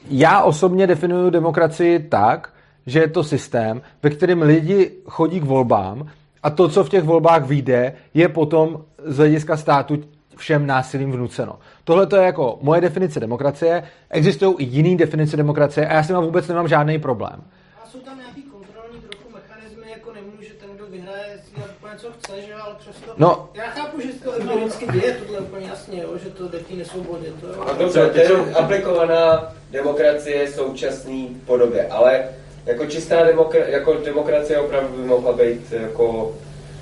já 0.09 0.41
osobně 0.41 0.87
definuju 0.87 1.29
demokracii 1.29 1.99
tak, 1.99 2.53
že 2.85 2.99
je 2.99 3.07
to 3.07 3.23
systém, 3.23 3.81
ve 4.03 4.09
kterém 4.09 4.41
lidi 4.41 4.91
chodí 5.05 5.39
k 5.39 5.43
volbám 5.43 6.07
a 6.43 6.49
to, 6.49 6.69
co 6.69 6.83
v 6.83 6.89
těch 6.89 7.03
volbách 7.03 7.45
vyjde, 7.45 7.93
je 8.13 8.29
potom 8.29 8.83
z 9.05 9.17
hlediska 9.17 9.57
státu 9.57 10.03
všem 10.37 10.67
násilím 10.67 11.11
vnuceno. 11.11 11.59
Tohle 11.83 12.07
to 12.07 12.15
je 12.15 12.23
jako 12.23 12.59
moje 12.61 12.81
definice 12.81 13.19
demokracie. 13.19 13.83
Existují 14.09 14.55
i 14.59 14.63
jiné 14.63 14.97
definice 14.97 15.37
demokracie 15.37 15.87
a 15.87 15.93
já 15.93 16.03
s 16.03 16.07
tím 16.07 16.15
vůbec 16.15 16.47
nemám 16.47 16.67
žádný 16.67 16.99
problém. 16.99 17.43
A 17.83 17.87
jsou 17.87 17.99
tam 17.99 18.17
nějaký 18.17 18.41
kontrolní 18.41 19.01
trochu 19.01 19.33
mechanizmy, 19.33 19.91
jako 19.91 20.13
nemůže 20.13 20.53
ten, 20.53 20.69
kdo 20.75 20.85
vyhraje, 20.85 21.39
si 21.45 21.61
úplně 21.77 21.93
co 21.97 22.11
chce, 22.11 22.41
že 22.47 22.53
ale 22.53 22.75
přesto... 22.79 23.13
No, 23.17 23.49
já 23.53 23.63
chápu, 23.63 24.01
že 24.01 24.07
to 24.13 24.33
empiricky 24.33 24.87
děje, 24.87 25.13
tohle 25.13 25.39
úplně 25.39 25.67
jasně, 25.67 26.01
jo, 26.01 26.09
že 26.23 26.29
to 26.29 26.47
jde 26.47 26.59
k 26.59 26.71
nesvobodě. 26.71 27.27
To, 27.41 27.47
jo. 27.47 27.61
A 27.67 27.73
dobře, 27.73 28.09
to 28.09 28.19
je 28.19 28.53
aplikovaná 28.55 29.53
demokracie 29.71 30.45
v 30.45 30.49
současné 30.49 31.27
podobě, 31.45 31.87
ale 31.87 32.23
jako 32.69 32.85
čistá 32.85 33.25
demokra- 33.25 33.67
jako 33.67 33.93
demokracie 33.93 34.59
opravdu 34.59 35.01
by 35.01 35.07
mohla 35.07 35.33
být 35.33 35.73
jako 35.81 36.31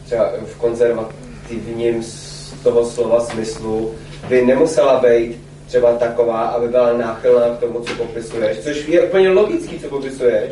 třeba 0.06 0.32
v 0.46 0.58
konzervativním 0.58 2.04
z 2.04 2.54
toho 2.64 2.86
slova 2.86 3.20
smyslu, 3.20 3.96
by 4.30 4.46
nemusela 4.46 5.00
být 5.00 5.42
třeba 5.68 5.94
taková, 5.94 6.42
aby 6.42 6.68
byla 6.68 6.94
náchylná 6.94 7.56
k 7.56 7.60
tomu, 7.60 7.80
co 7.80 7.94
popisuješ, 7.94 8.60
což 8.60 8.88
je 8.88 9.02
úplně 9.02 9.30
logický, 9.30 9.80
co 9.80 9.88
popisuješ. 9.88 10.52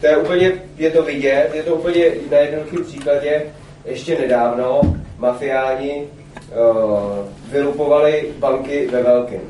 To 0.00 0.06
je 0.06 0.16
úplně, 0.16 0.52
je 0.78 0.90
to 0.90 1.02
vidět, 1.02 1.50
je 1.54 1.62
to 1.62 1.74
úplně 1.74 2.04
na 2.30 2.38
jednoduchém 2.38 2.84
příkladě, 2.84 3.42
ještě 3.84 4.18
nedávno 4.18 4.80
mafiáni 5.18 6.02
uh, 6.02 7.26
vylupovali 7.52 8.28
banky 8.38 8.88
ve 8.92 9.02
velkém. 9.02 9.40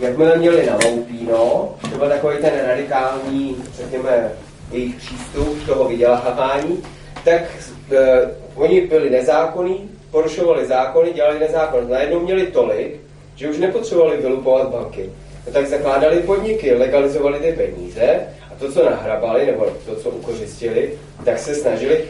Jakmile 0.00 0.38
měli 0.38 0.66
na 0.66 0.78
Loupíno, 0.84 1.74
to 1.90 1.98
byl 1.98 2.08
takový 2.08 2.36
ten 2.38 2.52
radikální, 2.66 3.56
řekněme, 3.76 4.32
jejich 4.72 4.94
přístup 4.94 5.66
toho 5.66 5.88
vydělávání, 5.88 6.82
tak 7.24 7.42
uh, 7.90 7.98
oni 8.54 8.80
byli 8.80 9.10
nezákonní, 9.10 9.90
porušovali 10.10 10.66
zákony, 10.66 11.12
dělali 11.12 11.38
nezákonnost. 11.38 11.90
Najednou 11.90 12.20
měli 12.20 12.46
tolik, 12.46 13.00
že 13.36 13.50
už 13.50 13.58
nepotřebovali 13.58 14.16
vylupovat 14.16 14.68
banky. 14.68 15.10
No 15.46 15.52
tak 15.52 15.66
zakládali 15.66 16.20
podniky, 16.20 16.74
legalizovali 16.74 17.38
ty 17.38 17.52
peníze 17.52 18.20
a 18.50 18.54
to, 18.58 18.72
co 18.72 18.84
nahrabali, 18.84 19.46
nebo 19.46 19.66
to, 19.86 19.96
co 19.96 20.10
ukořistili, 20.10 20.98
tak 21.24 21.38
se 21.38 21.54
snažili 21.54 22.04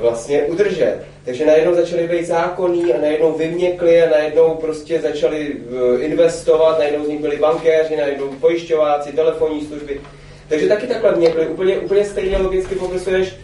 vlastně 0.00 0.42
udržet. 0.42 0.98
Takže 1.24 1.46
najednou 1.46 1.74
začali 1.74 2.08
být 2.08 2.26
zákonní 2.26 2.94
a 2.94 3.00
najednou 3.00 3.32
vyměkli 3.32 4.02
a 4.02 4.10
najednou 4.10 4.54
prostě 4.54 5.00
začali 5.00 5.56
eh, 5.56 6.00
investovat, 6.00 6.78
najednou 6.78 7.04
z 7.04 7.08
nich 7.08 7.20
byli 7.20 7.36
bankéři, 7.36 7.96
najednou 7.96 8.28
pojišťováci, 8.28 9.12
telefonní 9.12 9.66
služby. 9.66 10.00
Takže 10.48 10.68
taky 10.68 10.86
takhle 10.86 11.16
měkli, 11.16 11.48
úplně, 11.48 11.78
úplně 11.78 12.04
stejně 12.04 12.38
logicky 12.38 12.74
popisuješ. 12.74 13.36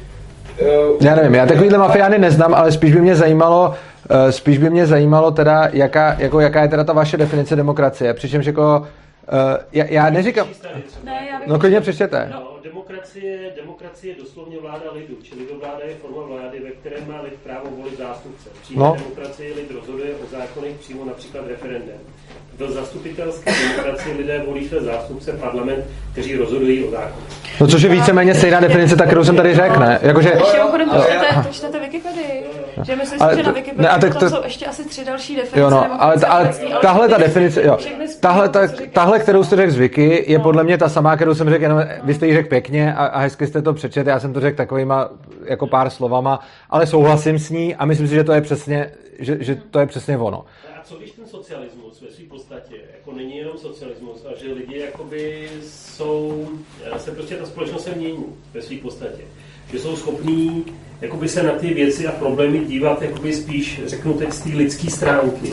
Uh, 0.61 0.69
já 1.01 1.15
nevím, 1.15 1.35
já 1.35 1.47
takovýhle 1.47 1.79
mafiány 1.79 2.19
neznám, 2.19 2.55
ale 2.55 2.73
spíš 2.73 2.93
by 2.95 3.01
mě 3.01 3.17
zajímalo, 3.17 3.69
uh, 3.69 4.31
spíš 4.31 4.59
by 4.59 4.71
mě 4.71 4.87
zajímalo 4.87 5.31
teda, 5.31 5.69
jaká, 5.73 6.17
jako, 6.19 6.41
jaká 6.41 6.63
je 6.63 6.69
teda 6.69 6.85
ta 6.85 6.93
vaše 6.93 7.17
definice 7.17 7.57
demokracie, 7.57 8.15
přičemž 8.15 8.47
jako 8.47 8.87
Uh, 9.33 9.39
já, 9.73 9.85
já 9.85 10.11
neříkám... 10.11 10.49
Ne, 11.05 11.29
já 11.31 11.41
no 11.47 11.59
klidně 11.59 11.81
přečtěte. 11.81 12.29
No, 12.33 12.57
demokracie, 12.65 13.53
demokracie 13.57 14.15
je 14.15 14.23
doslovně 14.23 14.59
vláda 14.59 14.93
lidu, 14.95 15.15
čili 15.23 15.41
vláda 15.61 15.85
je 15.89 15.95
forma 15.95 16.23
vlády, 16.23 16.61
ve 16.61 16.71
které 16.71 16.97
má 17.07 17.21
lid 17.23 17.35
právo 17.35 17.71
volit 17.77 17.99
zástupce. 17.99 18.49
Přímá 18.63 18.89
no. 18.89 18.97
demokracie 18.99 19.55
lid 19.55 19.71
rozhoduje 19.71 20.15
o 20.15 20.27
zákonech 20.31 20.73
přímo 20.73 21.05
například 21.05 21.47
referendem. 21.49 21.99
Do 22.59 22.73
zastupitelské 22.73 23.53
demokracie 23.69 24.16
lidé 24.16 24.43
volí 24.47 24.69
své 24.69 24.81
zástupce 24.81 25.33
parlament, 25.33 25.85
kteří 26.12 26.37
rozhodují 26.37 26.85
o 26.85 26.91
zákonech. 26.91 27.61
No 27.61 27.66
což 27.66 27.83
je 27.83 27.89
víceméně 27.89 28.35
stejná 28.35 28.61
definice, 28.61 28.97
tak 28.97 29.07
kterou 29.07 29.24
jsem 29.24 29.37
tady 29.37 29.55
řekl, 29.55 29.81
ne? 29.81 29.99
Jakože... 30.03 30.29
Ještě 30.29 30.59
to 31.43 31.49
čtete 31.53 31.81
Wikipedii. 31.81 32.45
Že 32.83 32.97
myslím 32.97 33.23
ale, 33.23 33.37
že 33.37 33.43
na 33.43 33.53
Wikipedii 33.53 33.83
ne, 33.83 33.89
a 33.89 33.99
tak 33.99 34.16
to, 34.16 34.31
jsou 34.31 34.45
ještě 34.45 34.66
asi 34.66 34.89
tři 34.89 35.05
další 35.05 35.37
definice. 35.37 35.61
Jo, 35.61 35.70
no, 35.70 36.03
ale, 36.03 36.15
ale, 36.29 36.55
tahle 36.83 37.09
ta 37.09 37.19
definice, 37.19 37.62
jo, 37.62 37.79
tahle, 38.20 38.49
ta, 38.49 38.61
tahle, 38.93 39.19
kterou 39.19 39.45
jste 39.45 39.57
řekl 39.57 39.73
z 39.73 39.77
Wiki, 39.77 40.24
je 40.27 40.39
no. 40.39 40.45
podle 40.45 40.65
mě 40.65 40.79
ta 40.79 40.89
samá, 40.89 41.16
kterou 41.16 41.35
jsem 41.35 41.51
řekl, 41.51 41.62
jenom 41.62 41.85
vy 42.05 42.15
jste 42.15 42.27
ji 42.27 42.35
řekl 42.35 42.49
pěkně 42.49 42.95
a, 42.95 43.07
a 43.07 43.19
hezky 43.19 43.47
jste 43.47 43.62
to 43.62 43.74
přečet, 43.74 44.07
já 44.07 44.20
jsem 44.20 44.33
to 44.33 44.41
řekl 44.41 44.57
takovýma 44.57 45.11
jako 45.45 45.66
pár 45.66 45.91
slovama, 45.91 46.41
ale 46.70 46.87
souhlasím 46.87 47.39
s 47.39 47.51
ní 47.51 47.74
a 47.74 47.85
myslím 47.85 48.09
si, 48.09 48.15
že 48.15 48.24
to 48.24 48.33
je 48.33 48.41
přesně, 48.41 48.91
že, 49.19 49.37
že 49.41 49.55
to 49.70 49.79
je 49.79 49.87
přesně 49.87 50.19
ono. 50.19 50.45
A 50.81 50.85
co 50.85 50.95
když 50.95 51.11
ten 51.11 51.27
socialismus 51.27 52.03
ve 52.03 52.11
své 52.11 52.24
podstatě 52.29 52.77
jako 52.99 53.12
není 53.12 53.41
jenom 53.53 53.73
socialismus 53.73 54.24
a 54.24 54.39
že 54.39 54.53
lidi 54.53 54.79
jakoby 54.79 55.49
jsou, 55.62 56.49
se 56.97 57.11
prostě 57.11 57.35
ta 57.35 57.47
společnost 57.47 57.85
se 57.85 57.95
mění 57.95 58.24
ve 58.55 58.62
své 58.62 58.77
podstatě 58.77 59.23
že 59.73 59.79
jsou 59.79 59.97
schopní 59.97 60.65
jakoby 61.01 61.29
se 61.29 61.43
na 61.43 61.53
ty 61.53 61.74
věci 61.74 62.07
a 62.07 62.12
problémy 62.12 62.59
dívat 62.59 63.03
jakoby 63.03 63.33
spíš, 63.33 63.81
řeknu 63.87 64.15
teď 64.15 64.33
z 64.33 64.41
té 64.41 64.49
lidské 64.49 64.91
stránky. 64.91 65.53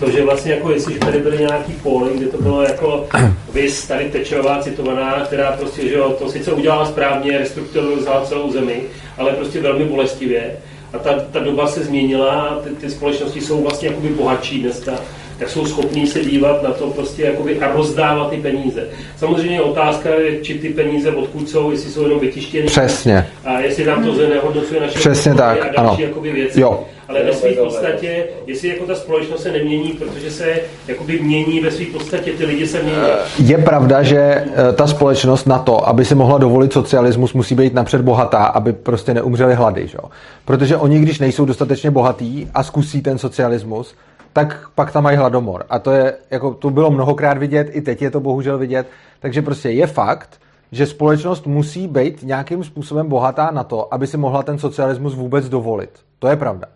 To, 0.00 0.10
že 0.10 0.24
vlastně 0.24 0.52
jako 0.52 0.70
jestli 0.70 0.98
tady 0.98 1.18
byly 1.18 1.38
nějaký 1.38 1.72
póly, 1.72 2.10
kde 2.16 2.26
to 2.26 2.42
bylo 2.42 2.62
jako 2.62 3.08
vys, 3.52 3.86
tady 3.86 4.10
Tečerová 4.10 4.62
citovaná, 4.62 5.24
která 5.24 5.52
prostě, 5.52 5.88
že 5.88 5.94
jo, 5.94 6.16
to 6.18 6.30
sice 6.30 6.52
udělala 6.52 6.86
správně, 6.86 7.38
restrukturalizovala 7.38 8.26
celou 8.26 8.52
zemi, 8.52 8.82
ale 9.18 9.32
prostě 9.32 9.60
velmi 9.60 9.84
bolestivě. 9.84 10.56
A 10.92 10.98
ta, 10.98 11.20
ta 11.32 11.38
doba 11.38 11.66
se 11.66 11.84
změnila, 11.84 12.60
ty, 12.64 12.70
ty 12.70 12.90
společnosti 12.90 13.40
jsou 13.40 13.62
vlastně 13.62 13.88
jakoby 13.88 14.08
bohatší 14.08 14.62
dneska. 14.62 15.00
Tak 15.38 15.48
jsou 15.48 15.66
schopní 15.66 16.06
se 16.06 16.20
dívat 16.20 16.62
na 16.62 16.70
to 16.70 16.86
prostě 16.90 17.22
jakoby 17.22 17.60
a 17.60 17.72
rozdávat 17.72 18.30
ty 18.30 18.36
peníze. 18.36 18.88
Samozřejmě 19.16 19.60
otázka 19.60 20.08
je, 20.08 20.40
či 20.40 20.54
ty 20.54 20.68
peníze 20.68 21.10
odkud 21.10 21.48
jsou, 21.48 21.70
jestli 21.70 21.90
jsou 21.90 22.02
jenom 22.02 22.20
vytištěny. 22.20 22.66
Přesně. 22.66 23.26
A 23.44 23.60
jestli 23.60 23.84
nám 23.84 24.04
to 24.04 24.28
nehodnocuje 24.28 24.80
naše 24.80 24.98
Přesně 24.98 25.34
tak, 25.34 25.58
a 25.60 25.64
další 25.64 25.76
ano. 25.76 26.08
jakoby 26.08 26.32
věci. 26.32 26.60
Jo. 26.60 26.84
Ale 27.08 27.22
ve 27.22 27.32
své 27.32 27.52
podstatě, 27.52 28.24
jestli 28.46 28.68
jako 28.68 28.84
ta 28.86 28.94
společnost 28.94 29.42
se 29.42 29.52
nemění, 29.52 29.90
protože 29.90 30.30
se 30.30 30.54
jakoby 30.88 31.18
mění 31.18 31.60
ve 31.60 31.70
své 31.70 31.84
podstatě, 31.84 32.32
ty 32.32 32.46
lidi 32.46 32.66
se 32.66 32.82
mění. 32.82 32.98
Je 33.38 33.58
pravda, 33.58 34.02
že 34.02 34.18
eh, 34.18 34.72
ta 34.74 34.86
společnost 34.86 35.46
na 35.46 35.58
to, 35.58 35.88
aby 35.88 36.04
si 36.04 36.14
mohla 36.14 36.38
dovolit 36.38 36.72
socialismus, 36.72 37.32
musí 37.32 37.54
být 37.54 37.74
napřed 37.74 38.00
bohatá, 38.00 38.44
aby 38.44 38.72
prostě 38.72 39.14
neumřeli 39.14 39.54
hlady. 39.54 39.88
Že? 39.88 39.98
Protože 40.44 40.76
oni, 40.76 40.98
když 40.98 41.18
nejsou 41.18 41.44
dostatečně 41.44 41.90
bohatí 41.90 42.48
a 42.54 42.62
zkusí 42.62 43.02
ten 43.02 43.18
socialismus, 43.18 43.94
tak 44.36 44.68
pak 44.74 44.92
tam 44.92 45.04
mají 45.04 45.16
hladomor. 45.16 45.64
A 45.68 45.78
to 45.78 45.90
je, 45.90 46.14
jako 46.30 46.54
to 46.54 46.70
bylo 46.70 46.90
mnohokrát 46.90 47.38
vidět, 47.38 47.68
i 47.72 47.80
teď 47.80 48.02
je 48.02 48.10
to 48.10 48.20
bohužel 48.20 48.58
vidět. 48.58 48.86
Takže 49.20 49.42
prostě 49.42 49.70
je 49.70 49.86
fakt, 49.86 50.40
že 50.72 50.86
společnost 50.86 51.46
musí 51.46 51.88
být 51.88 52.22
nějakým 52.22 52.64
způsobem 52.64 53.08
bohatá 53.08 53.50
na 53.50 53.64
to, 53.64 53.94
aby 53.94 54.06
si 54.06 54.16
mohla 54.16 54.42
ten 54.42 54.58
socialismus 54.58 55.14
vůbec 55.14 55.48
dovolit. 55.48 55.90
To 56.18 56.28
je 56.28 56.36
pravda. 56.36 56.66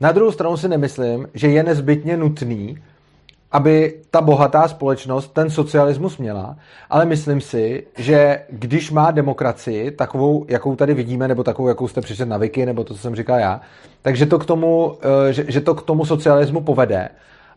Na 0.00 0.12
druhou 0.12 0.32
stranu 0.32 0.56
si 0.56 0.68
nemyslím, 0.68 1.28
že 1.34 1.48
je 1.48 1.62
nezbytně 1.62 2.16
nutný, 2.16 2.78
aby 3.52 3.94
ta 4.10 4.20
bohatá 4.20 4.68
společnost 4.68 5.32
ten 5.32 5.50
socialismus 5.50 6.18
měla, 6.18 6.56
ale 6.90 7.04
myslím 7.04 7.40
si, 7.40 7.86
že 7.96 8.42
když 8.50 8.90
má 8.90 9.10
demokracii, 9.10 9.90
takovou, 9.90 10.44
jakou 10.48 10.76
tady 10.76 10.94
vidíme, 10.94 11.28
nebo 11.28 11.44
takovou, 11.44 11.68
jakou 11.68 11.88
jste 11.88 12.00
přišli 12.00 12.26
na 12.26 12.36
Wiki, 12.36 12.66
nebo 12.66 12.84
to, 12.84 12.94
co 12.94 13.00
jsem 13.00 13.16
říkal 13.16 13.38
já, 13.38 13.60
takže 14.02 14.26
to 14.26 14.38
k 14.38 14.44
tomu, 14.44 14.96
eh, 15.28 15.32
že, 15.32 15.44
že 15.48 15.60
to 15.60 15.74
k 15.74 15.82
tomu 15.82 16.04
socialismu 16.04 16.60
povede. 16.60 17.08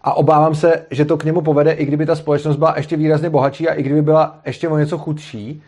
A 0.02 0.14
obávám 0.14 0.56
se, 0.56 0.86
že 0.92 1.06
to 1.06 1.18
k 1.18 1.24
němu 1.24 1.42
povede, 1.42 1.72
i 1.72 1.86
kdyby 1.86 2.06
ta 2.06 2.16
společnost 2.16 2.56
byla 2.56 2.74
ještě 2.78 2.98
výrazně 2.98 3.30
bohatší 3.30 3.70
a 3.70 3.74
i 3.74 3.84
kdyby 3.84 4.02
byla 4.02 4.40
ještě 4.46 4.68
o 4.70 4.78
něco 4.78 4.98
chudší. 4.98 5.64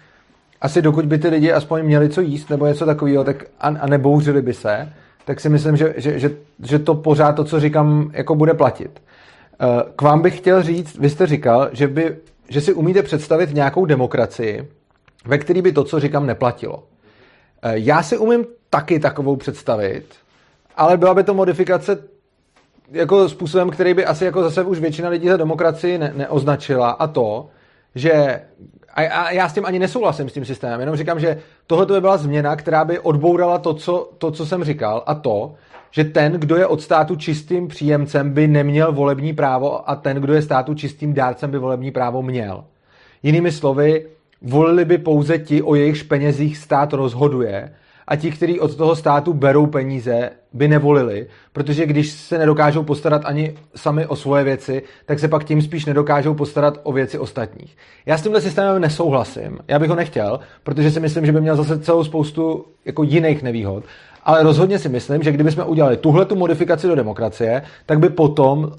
Asi 0.61 0.81
dokud 0.81 1.05
by 1.05 1.17
ty 1.17 1.27
lidi 1.27 1.51
aspoň 1.51 1.83
měli 1.83 2.09
co 2.09 2.21
jíst 2.21 2.49
nebo 2.49 2.67
něco 2.67 2.85
takového, 2.85 3.23
tak 3.23 3.43
a, 3.59 3.67
a 3.67 3.87
nebouřili 3.87 4.41
by 4.41 4.53
se, 4.53 4.93
tak 5.25 5.39
si 5.39 5.49
myslím, 5.49 5.77
že, 5.77 5.93
že, 5.97 6.19
že, 6.19 6.31
že 6.63 6.79
to 6.79 6.95
pořád 6.95 7.31
to, 7.31 7.43
co 7.43 7.59
říkám, 7.59 8.11
jako 8.13 8.35
bude 8.35 8.53
platit. 8.53 9.01
Eh, 9.59 9.83
K 9.95 10.01
vám 10.01 10.21
bych 10.21 10.37
chtěl 10.37 10.63
říct, 10.63 10.97
vy 10.97 11.09
jste 11.09 11.27
říkal, 11.27 11.69
že, 11.71 11.87
by, 11.87 12.17
že 12.49 12.61
si 12.61 12.73
umíte 12.73 13.03
představit 13.03 13.53
nějakou 13.53 13.85
demokracii, 13.85 14.67
ve 15.25 15.37
který 15.37 15.61
by 15.61 15.71
to, 15.71 15.83
co 15.83 15.99
říkám, 15.99 16.25
neplatilo. 16.25 16.83
Eh, 17.61 17.71
Já 17.73 18.03
si 18.03 18.17
umím 18.17 18.45
taky 18.69 18.99
takovou 18.99 19.35
představit, 19.35 20.05
ale 20.75 20.97
byla 20.97 21.13
by 21.13 21.23
to 21.23 21.33
modifikace 21.33 21.97
jako 22.91 23.29
způsobem, 23.29 23.69
který 23.69 23.93
by 23.93 24.05
asi 24.05 24.25
jako 24.25 24.43
zase 24.43 24.63
už 24.63 24.79
většina 24.79 25.09
lidí 25.09 25.27
za 25.27 25.37
demokracii 25.37 25.97
ne, 25.97 26.13
neoznačila 26.15 26.89
a 26.89 27.07
to, 27.07 27.49
že 27.95 28.41
a, 28.93 29.01
a 29.01 29.31
já 29.31 29.49
s 29.49 29.53
tím 29.53 29.65
ani 29.65 29.79
nesouhlasím 29.79 30.29
s 30.29 30.33
tím 30.33 30.45
systémem, 30.45 30.79
jenom 30.79 30.95
říkám, 30.95 31.19
že 31.19 31.41
tohle 31.67 31.85
by 31.85 32.01
byla 32.01 32.17
změna, 32.17 32.55
která 32.55 32.85
by 32.85 32.99
odbourala 32.99 33.57
to 33.57 33.73
co, 33.73 34.09
to, 34.17 34.31
co 34.31 34.45
jsem 34.45 34.63
říkal 34.63 35.03
a 35.05 35.15
to, 35.15 35.55
že 35.91 36.03
ten, 36.03 36.33
kdo 36.33 36.55
je 36.55 36.67
od 36.67 36.81
státu 36.81 37.15
čistým 37.15 37.67
příjemcem, 37.67 38.29
by 38.29 38.47
neměl 38.47 38.93
volební 38.93 39.33
právo 39.33 39.89
a 39.89 39.95
ten, 39.95 40.17
kdo 40.17 40.33
je 40.33 40.41
státu 40.41 40.73
čistým 40.73 41.13
dárcem, 41.13 41.51
by 41.51 41.57
volební 41.57 41.91
právo 41.91 42.21
měl. 42.21 42.63
Jinými 43.23 43.51
slovy, 43.51 44.05
volili 44.41 44.85
by 44.85 44.97
pouze 44.97 45.37
ti, 45.37 45.61
o 45.61 45.75
jejichž 45.75 46.03
penězích 46.03 46.57
stát 46.57 46.93
rozhoduje 46.93 47.73
a 48.07 48.15
ti, 48.15 48.31
kteří 48.31 48.59
od 48.59 48.75
toho 48.75 48.95
státu 48.95 49.33
berou 49.33 49.65
peníze, 49.65 50.29
by 50.53 50.67
nevolili, 50.67 51.27
protože 51.53 51.85
když 51.85 52.11
se 52.11 52.37
nedokážou 52.37 52.83
postarat 52.83 53.21
ani 53.25 53.53
sami 53.75 54.05
o 54.05 54.15
svoje 54.15 54.43
věci, 54.43 54.83
tak 55.05 55.19
se 55.19 55.27
pak 55.27 55.43
tím 55.43 55.61
spíš 55.61 55.85
nedokážou 55.85 56.33
postarat 56.33 56.79
o 56.83 56.91
věci 56.91 57.19
ostatních. 57.19 57.77
Já 58.05 58.17
s 58.17 58.21
tímhle 58.21 58.41
systémem 58.41 58.81
nesouhlasím, 58.81 59.59
já 59.67 59.79
bych 59.79 59.89
ho 59.89 59.95
nechtěl, 59.95 60.39
protože 60.63 60.91
si 60.91 60.99
myslím, 60.99 61.25
že 61.25 61.31
by 61.31 61.41
měl 61.41 61.55
zase 61.55 61.79
celou 61.79 62.03
spoustu 62.03 62.65
jako 62.85 63.03
jiných 63.03 63.43
nevýhod, 63.43 63.83
ale 64.23 64.43
rozhodně 64.43 64.79
si 64.79 64.89
myslím, 64.89 65.23
že 65.23 65.31
kdybychom 65.31 65.63
udělali 65.67 65.97
tuhle 65.97 66.25
tu 66.25 66.35
modifikaci 66.35 66.87
do 66.87 66.95
demokracie, 66.95 67.61
tak 67.85 67.99
by 67.99 68.09
potom 68.09 68.59
uh, 68.59 68.71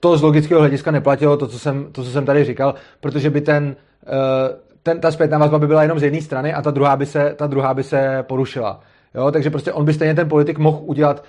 to 0.00 0.16
z 0.16 0.22
logického 0.22 0.60
hlediska 0.60 0.90
neplatilo 0.90 1.36
to, 1.36 1.46
co 1.46 1.58
jsem, 1.58 1.86
to, 1.92 2.04
co 2.04 2.10
jsem 2.10 2.26
tady 2.26 2.44
říkal, 2.44 2.74
protože 3.00 3.30
by 3.30 3.40
ten, 3.40 3.76
uh, 4.06 4.67
ten, 4.82 5.00
ta 5.00 5.10
zpětná 5.10 5.38
vazba 5.38 5.58
by 5.58 5.66
byla 5.66 5.82
jenom 5.82 5.98
z 5.98 6.02
jedné 6.02 6.20
strany 6.20 6.54
a 6.54 6.62
ta 6.62 6.70
druhá 6.70 6.96
by 6.96 7.06
se, 7.06 7.34
ta 7.36 7.46
druhá 7.46 7.74
by 7.74 7.82
se 7.82 8.24
porušila. 8.28 8.80
Jo? 9.14 9.30
Takže 9.30 9.50
prostě 9.50 9.72
on 9.72 9.84
by 9.84 9.92
stejně 9.92 10.14
ten 10.14 10.28
politik 10.28 10.58
mohl 10.58 10.78
udělat 10.82 11.24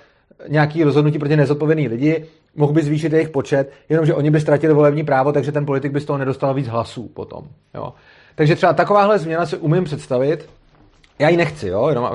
nějaký 0.48 0.84
rozhodnutí 0.84 1.18
proti 1.18 1.36
nezodpovědný 1.36 1.88
lidi, 1.88 2.24
mohl 2.56 2.72
by 2.72 2.82
zvýšit 2.82 3.12
jejich 3.12 3.28
počet, 3.28 3.72
jenomže 3.88 4.14
oni 4.14 4.30
by 4.30 4.40
ztratili 4.40 4.74
volební 4.74 5.04
právo, 5.04 5.32
takže 5.32 5.52
ten 5.52 5.66
politik 5.66 5.92
by 5.92 6.00
z 6.00 6.04
toho 6.04 6.18
nedostal 6.18 6.54
víc 6.54 6.68
hlasů 6.68 7.08
potom. 7.08 7.44
Jo? 7.74 7.92
Takže 8.34 8.56
třeba 8.56 8.72
takováhle 8.72 9.18
změna 9.18 9.46
si 9.46 9.56
umím 9.56 9.84
představit, 9.84 10.48
já 11.18 11.28
ji 11.28 11.36
nechci, 11.36 11.68
jo? 11.68 11.88
Jenom, 11.88 12.10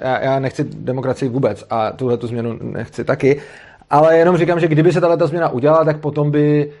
já, 0.00 0.24
já 0.24 0.38
nechci 0.38 0.64
demokracii 0.64 1.28
vůbec 1.28 1.64
a 1.70 1.92
tuhle 1.92 2.16
tu 2.16 2.26
změnu 2.26 2.58
nechci 2.62 3.04
taky, 3.04 3.40
ale 3.90 4.16
jenom 4.18 4.36
říkám, 4.36 4.60
že 4.60 4.68
kdyby 4.68 4.92
se 4.92 5.00
tato 5.00 5.26
změna 5.26 5.48
udělala, 5.48 5.84
tak 5.84 5.98
potom 6.00 6.30
by 6.30 6.72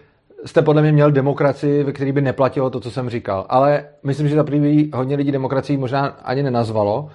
jste 0.46 0.62
podle 0.62 0.82
mě 0.82 0.92
měl 0.92 1.10
demokracii, 1.10 1.84
ve 1.84 1.92
který 1.92 2.12
by 2.12 2.20
neplatilo 2.20 2.70
to, 2.70 2.80
co 2.80 2.90
jsem 2.90 3.10
říkal. 3.10 3.46
Ale 3.48 3.88
myslím, 4.02 4.28
že 4.28 4.34
za 4.36 4.44
první 4.44 4.90
hodně 4.94 5.16
lidí 5.16 5.32
demokracii 5.32 5.76
možná 5.76 6.06
ani 6.06 6.42
nenazvalo. 6.42 7.10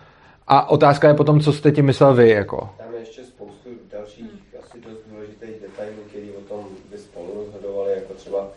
A 0.48 0.70
otázka 0.70 1.08
je 1.08 1.14
potom, 1.14 1.40
co 1.40 1.54
jste 1.54 1.72
tím 1.72 1.86
myslel 1.86 2.14
vy, 2.14 2.30
jako. 2.30 2.70
Tam 2.78 2.94
je 2.94 3.00
ještě 3.00 3.24
spoustu 3.24 3.70
dalších 3.92 4.32
asi 4.64 4.80
dost 4.80 5.00
důležitých 5.12 5.62
detailů, 5.62 5.96
které 6.10 6.26
o 6.38 6.42
tom 6.50 6.66
by 6.92 6.98
spolu 6.98 7.28
rozhodovali, 7.36 7.92
jako 7.92 8.14
třeba 8.14 8.48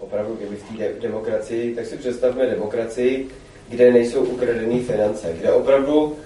opravdu, 0.00 0.34
kdyby 0.34 0.56
v 0.56 0.62
té 0.62 0.78
de- 0.78 1.00
demokracii, 1.00 1.74
tak 1.74 1.86
si 1.86 1.96
představme 1.96 2.46
demokracii, 2.46 3.28
kde 3.68 3.92
nejsou 3.92 4.24
ukradené 4.24 4.80
finance, 4.80 5.32
kde 5.38 5.52
opravdu 5.52 6.16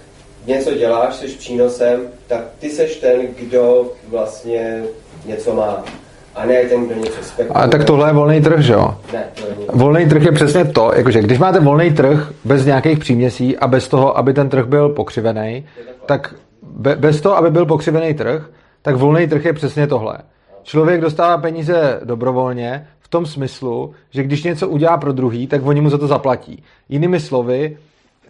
něco 0.47 0.75
děláš, 0.75 1.15
jsi 1.15 1.27
přínosem, 1.27 2.09
tak 2.27 2.45
ty 2.59 2.71
seš 2.71 2.97
ten, 2.97 3.27
kdo 3.27 3.93
vlastně 4.09 4.85
něco 5.27 5.55
má. 5.55 5.85
A 6.35 6.47
ne 6.47 6.65
ten, 6.65 6.87
kdo 6.87 6.95
něco 6.95 7.23
spekuluje. 7.23 7.65
A 7.65 7.69
tak 7.69 7.85
tohle 7.85 8.09
je 8.09 8.13
volný 8.13 8.41
trh, 8.41 8.61
že 8.61 8.73
jo? 8.73 8.97
Ne, 9.13 9.25
to 9.35 9.43
není. 9.51 9.67
Volný 9.73 10.07
trh 10.07 10.23
je 10.23 10.33
přesně 10.33 10.65
to, 10.65 10.93
jakože 10.97 11.21
když 11.23 11.39
máte 11.39 11.61
volný 11.61 11.91
trh 11.91 12.33
bez 12.45 12.67
nějakých 12.67 12.99
příměsí 12.99 13.59
a 13.59 13.67
bez 13.67 13.89
toho, 13.89 14.19
aby 14.19 14.33
ten 14.33 14.49
trh 14.49 14.67
byl 14.67 14.89
pokřivený, 14.89 15.67
tak 16.07 16.35
be, 16.63 16.97
bez 16.97 17.21
toho, 17.21 17.37
aby 17.37 17.51
byl 17.51 17.67
pokřivený 17.67 18.15
trh, 18.15 18.51
tak 18.83 18.97
volný 18.97 19.27
trh 19.27 19.45
je 19.45 19.53
přesně 19.53 19.87
tohle. 19.87 20.19
Člověk 20.63 21.01
dostává 21.01 21.39
peníze 21.39 22.01
dobrovolně 22.05 22.87
v 23.01 23.09
tom 23.09 23.27
smyslu, 23.27 23.95
že 24.11 24.23
když 24.23 24.43
něco 24.43 24.69
udělá 24.69 24.97
pro 24.97 25.13
druhý, 25.13 25.47
tak 25.47 25.67
oni 25.67 25.81
mu 25.81 25.91
za 25.91 25.99
to 25.99 26.07
zaplatí. 26.07 26.63
Jinými 26.89 27.21
slovy, 27.21 27.77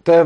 to 0.03 0.11
je, 0.11 0.25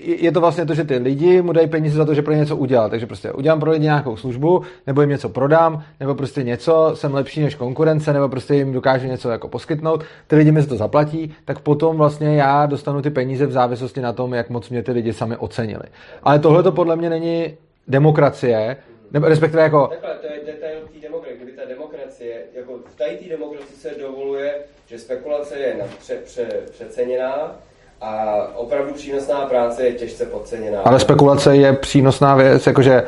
je 0.00 0.32
to 0.32 0.40
vlastně 0.40 0.66
to, 0.66 0.74
že 0.74 0.84
ty 0.84 0.96
lidi 0.96 1.42
mu 1.42 1.52
dají 1.52 1.68
peníze 1.68 1.96
za 1.96 2.04
to, 2.04 2.14
že 2.14 2.22
pro 2.22 2.32
ně 2.32 2.38
něco 2.38 2.56
udělal. 2.56 2.90
Takže 2.90 3.06
prostě 3.06 3.32
udělám 3.32 3.60
pro 3.60 3.70
lidi 3.70 3.84
nějakou 3.84 4.16
službu, 4.16 4.62
nebo 4.86 5.00
jim 5.00 5.10
něco 5.10 5.28
prodám, 5.28 5.84
nebo 6.00 6.14
prostě 6.14 6.42
něco, 6.42 6.90
jsem 6.94 7.14
lepší 7.14 7.40
než 7.40 7.54
konkurence, 7.54 8.12
nebo 8.12 8.28
prostě 8.28 8.54
jim 8.54 8.72
dokážu 8.72 9.06
něco 9.06 9.30
jako 9.30 9.48
poskytnout, 9.48 10.04
ty 10.26 10.36
lidi 10.36 10.52
mi 10.52 10.62
za 10.62 10.68
to 10.68 10.76
zaplatí, 10.76 11.34
tak 11.44 11.58
potom 11.58 11.96
vlastně 11.96 12.36
já 12.36 12.66
dostanu 12.66 13.02
ty 13.02 13.10
peníze 13.10 13.46
v 13.46 13.52
závislosti 13.52 14.00
na 14.00 14.12
tom, 14.12 14.34
jak 14.34 14.50
moc 14.50 14.70
mě 14.70 14.82
ty 14.82 14.92
lidi 14.92 15.12
sami 15.12 15.36
ocenili. 15.36 15.84
Ale 16.22 16.38
tohle 16.38 16.62
to 16.62 16.72
podle 16.72 16.96
mě 16.96 17.10
není 17.10 17.56
demokracie, 17.88 18.76
nebo 19.12 19.28
respektive 19.28 19.62
jako 19.62 19.86
Takhle, 19.86 20.14
to 20.14 20.26
je 20.26 20.40
detail 20.46 20.80
té 20.92 21.00
demokracie. 21.00 21.36
Kdyby 21.36 21.52
ta 21.52 21.68
demokracie, 21.68 22.36
jako 22.54 22.78
v 22.86 22.96
té 22.96 23.28
demokracii 23.28 23.76
se 23.76 23.90
dovoluje, 24.00 24.54
že 24.86 24.98
spekulace 24.98 25.58
je 25.58 25.76
pře, 25.98 26.14
pře, 26.14 26.46
přeceněná 26.70 27.56
a 28.00 28.36
opravdu 28.54 28.92
přínosná 28.94 29.46
práce 29.46 29.86
je 29.86 29.92
těžce 29.92 30.26
podceněná. 30.26 30.80
Ale 30.80 31.00
spekulace 31.00 31.56
je 31.56 31.72
přínosná 31.72 32.34
věc, 32.34 32.66
jakože, 32.66 33.04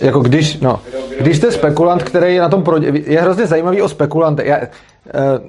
jako 0.00 0.20
když, 0.20 0.60
no, 0.60 0.80
Kdo- 0.90 0.98
kdo- 1.08 1.16
když 1.20 1.36
jste 1.36 1.52
spekulant, 1.52 2.02
který 2.02 2.34
je 2.34 2.40
na 2.40 2.48
tom 2.48 2.62
pro, 2.62 2.76
je 2.92 3.20
hrozně 3.20 3.46
zajímavý 3.46 3.82
o 3.82 3.88
spekulante. 3.88 4.44
Já, 4.44 4.56
eh, 4.56 4.70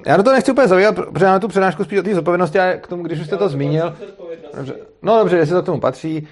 já 0.06 0.18
do 0.18 0.24
toho 0.24 0.34
nechci 0.34 0.52
úplně 0.52 0.68
zavírat, 0.68 0.96
protože 0.96 1.26
máme 1.26 1.40
tu 1.40 1.48
přednášku 1.48 1.84
spíš 1.84 2.00
o 2.00 2.04
té 2.04 2.16
zodpovědnosti 2.16 2.60
a 2.60 2.74
k 2.78 2.88
tomu, 2.88 3.04
když 3.04 3.20
už 3.20 3.26
jste 3.28 3.38
to 3.38 3.50
zmínil, 3.50 3.96
dobře, 4.56 4.74
no 5.02 5.18
dobře, 5.20 5.38
jestli 5.38 5.56
to 5.56 5.62
k 5.62 5.66
tomu 5.66 5.80
patří, 5.80 6.28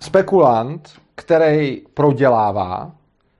spekulant, 0.00 0.88
který 1.14 1.82
prodělává, 1.94 2.90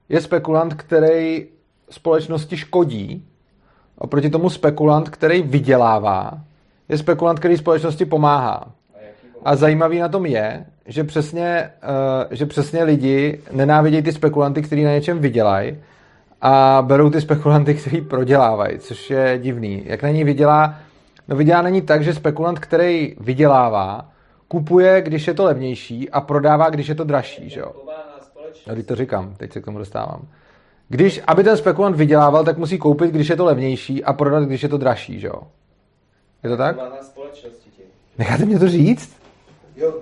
je 0.08 0.20
spekulant, 0.20 0.74
který 0.74 1.46
společnosti 1.90 2.56
škodí, 2.56 3.24
oproti 3.98 4.30
tomu 4.30 4.50
spekulant, 4.50 5.08
který 5.08 5.42
vydělává, 5.42 6.32
je 6.92 6.98
spekulant, 6.98 7.38
který 7.38 7.56
společnosti 7.56 8.04
pomáhá. 8.04 8.72
A 9.44 9.56
zajímavý 9.56 9.98
na 9.98 10.08
tom 10.08 10.26
je, 10.26 10.64
že 10.86 11.04
přesně, 11.04 11.70
uh, 11.82 12.32
že 12.36 12.46
přesně 12.46 12.84
lidi 12.84 13.40
nenávidějí 13.52 14.02
ty 14.02 14.12
spekulanty, 14.12 14.62
kteří 14.62 14.84
na 14.84 14.90
něčem 14.90 15.18
vydělají 15.18 15.76
a 16.40 16.82
berou 16.86 17.10
ty 17.10 17.20
spekulanty, 17.20 17.74
kteří 17.80 18.00
prodělávají, 18.00 18.78
což 18.78 19.10
je 19.10 19.38
divný. 19.42 19.82
Jak 19.86 20.02
na 20.02 20.08
ní 20.08 20.24
vydělá? 20.24 20.74
No 21.28 21.36
vydělá 21.36 21.62
není 21.62 21.82
tak, 21.82 22.04
že 22.04 22.14
spekulant, 22.14 22.58
který 22.58 23.14
vydělává, 23.20 24.08
kupuje, 24.48 25.02
když 25.02 25.26
je 25.26 25.34
to 25.34 25.44
levnější 25.44 26.10
a 26.10 26.20
prodává, 26.20 26.70
když 26.70 26.88
je 26.88 26.94
to 26.94 27.04
dražší, 27.04 27.50
že 27.50 27.60
jo? 27.60 27.72
No, 28.68 28.74
teď 28.74 28.86
to 28.86 28.96
říkám, 28.96 29.34
teď 29.36 29.52
se 29.52 29.60
k 29.60 29.64
tomu 29.64 29.78
dostávám. 29.78 30.22
když, 30.88 31.20
aby 31.26 31.44
ten 31.44 31.56
spekulant 31.56 31.96
vydělával, 31.96 32.44
tak 32.44 32.58
musí 32.58 32.78
koupit, 32.78 33.10
když 33.10 33.28
je 33.28 33.36
to 33.36 33.44
levnější 33.44 34.04
a 34.04 34.12
prodat, 34.12 34.44
když 34.44 34.62
je 34.62 34.68
to 34.68 34.78
dražší, 34.78 35.20
že 35.20 35.26
jo? 35.26 35.42
Je 36.44 36.50
to 36.50 36.56
tak? 36.56 36.76
Necháte 38.18 38.44
mě 38.44 38.58
to 38.58 38.68
říct? 38.68 39.16
Jo, 39.76 39.94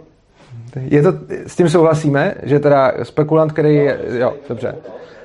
Je 0.80 1.02
to, 1.02 1.12
s 1.46 1.56
tím 1.56 1.68
souhlasíme, 1.68 2.34
že 2.42 2.58
teda 2.58 2.92
spekulant, 3.02 3.52
který 3.52 3.74
je, 3.74 4.00
jo, 4.18 4.34
dobře. 4.48 4.76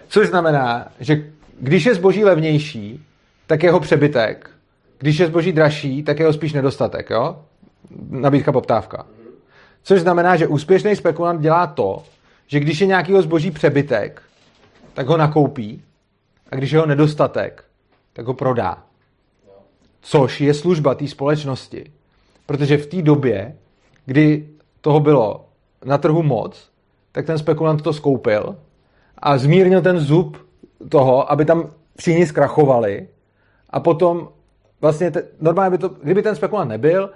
Což 0.08 0.28
znamená, 0.28 0.88
že 1.00 1.24
když 1.60 1.86
je 1.86 1.96
zboží 1.96 2.24
levnější, 2.24 3.06
tak 3.48 3.64
jeho 3.64 3.80
přebytek. 3.80 4.50
Když 4.98 5.20
je 5.20 5.28
zboží 5.28 5.52
dražší, 5.52 6.04
tak 6.04 6.20
jeho 6.20 6.34
spíš 6.34 6.54
nedostatek, 6.54 7.10
jo? 7.10 7.40
Nabídka, 8.10 8.52
poptávka. 8.52 9.06
Což 9.84 10.02
znamená, 10.02 10.36
že 10.36 10.48
úspěšný 10.48 10.96
spekulant 10.96 11.42
dělá 11.42 11.68
to, 11.68 12.04
že 12.48 12.60
když 12.60 12.82
je 12.82 12.88
nějakýho 12.88 13.22
zboží 13.22 13.52
přebytek, 13.52 14.22
tak 14.94 15.08
ho 15.08 15.18
nakoupí 15.18 15.84
a 16.52 16.56
když 16.56 16.72
je 16.72 16.80
ho 16.80 16.86
nedostatek, 16.86 17.64
tak 18.14 18.26
ho 18.26 18.34
prodá. 18.34 18.84
Což 20.08 20.42
je 20.42 20.54
služba 20.54 20.96
té 20.96 21.08
společnosti. 21.08 21.92
Protože 22.46 22.78
v 22.78 22.88
té 22.88 23.02
době, 23.02 23.56
kdy 24.06 24.50
toho 24.82 25.00
bylo 25.00 25.46
na 25.86 25.98
trhu 25.98 26.24
moc, 26.24 26.70
tak 27.12 27.26
ten 27.26 27.38
spekulant 27.38 27.82
to 27.82 27.94
skoupil 27.94 28.56
a 29.18 29.38
zmírnil 29.38 29.82
ten 29.82 30.00
zub 30.00 30.38
toho, 30.90 31.32
aby 31.32 31.46
tam 31.46 31.70
všichni 31.98 32.28
zkrachovali 32.28 33.08
a 33.70 33.80
potom 33.80 34.30
vlastně 34.82 35.12
te, 35.12 35.24
normálně 35.42 35.70
by 35.72 35.78
to, 35.78 35.90
kdyby 35.90 36.24
ten 36.24 36.36
spekulant 36.36 36.70
nebyl, 36.70 37.10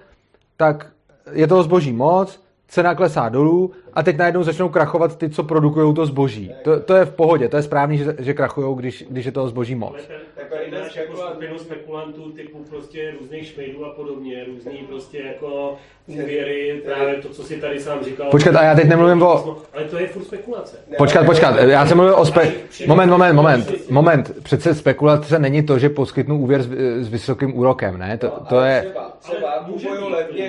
tak 0.57 0.91
je 1.31 1.47
toho 1.47 1.63
zboží 1.63 1.93
moc, 1.93 2.43
cena 2.67 2.95
klesá 2.95 3.29
dolů 3.29 3.71
a 3.99 4.03
teď 4.03 4.17
najednou 4.17 4.43
začnou 4.43 4.69
krachovat 4.69 5.17
ty, 5.17 5.30
co 5.30 5.43
produkují 5.43 5.93
to 5.93 6.05
zboží. 6.05 6.51
To, 6.63 6.80
to 6.80 6.95
je 6.95 7.05
v 7.05 7.11
pohodě, 7.13 7.49
to 7.49 7.57
je 7.57 7.63
správný, 7.63 7.97
že, 7.97 8.15
že 8.19 8.34
krachují, 8.34 8.76
když, 8.77 9.05
když 9.09 9.26
je 9.26 9.31
toho 9.31 9.47
zboží 9.47 9.76
moc. 9.76 9.95
Tak 10.35 10.49
tady 10.49 10.71
máš 10.81 10.95
jako 10.95 11.17
skupinu 11.17 11.57
spekulantů 11.57 12.31
typu 12.31 12.57
prostě 12.69 13.13
různých 13.19 13.47
šmejdů 13.47 13.85
a 13.85 13.89
podobně, 13.89 14.45
různý 14.45 14.77
prostě 14.77 15.17
jako 15.17 15.73
úvěry, 16.07 16.81
právě 16.85 17.15
to, 17.15 17.30
co 17.30 17.43
si 17.43 17.55
tady 17.55 17.80
sám 17.80 18.03
říkal. 18.03 18.30
Počkat, 18.31 18.55
a 18.55 18.63
já 18.63 18.76
teď 18.76 18.88
nemluvím 18.88 19.21
o- 19.21 19.57
Ale 19.73 19.84
to 19.85 19.97
je 19.99 20.07
furt 20.07 20.23
spekulace. 20.23 20.77
Počkat, 20.97 21.26
počkat, 21.26 21.55
já 21.59 21.85
jsem 21.85 21.97
mluvil 21.97 22.15
o 22.15 22.26
spe... 22.26 22.51
Moment, 22.88 23.09
moment, 23.09 23.34
moment, 23.35 23.89
moment. 23.89 24.43
Přece 24.43 24.76
spekulace 24.76 25.39
není 25.39 25.63
to, 25.63 25.80
že 25.80 25.89
poskytnu 25.89 26.39
úvěr 26.39 26.61
s, 26.61 26.67
s 27.05 27.09
vysokým 27.09 27.57
úrokem, 27.59 27.97
ne? 27.97 28.17
To, 28.17 28.30
to 28.49 28.59
je... 28.61 28.93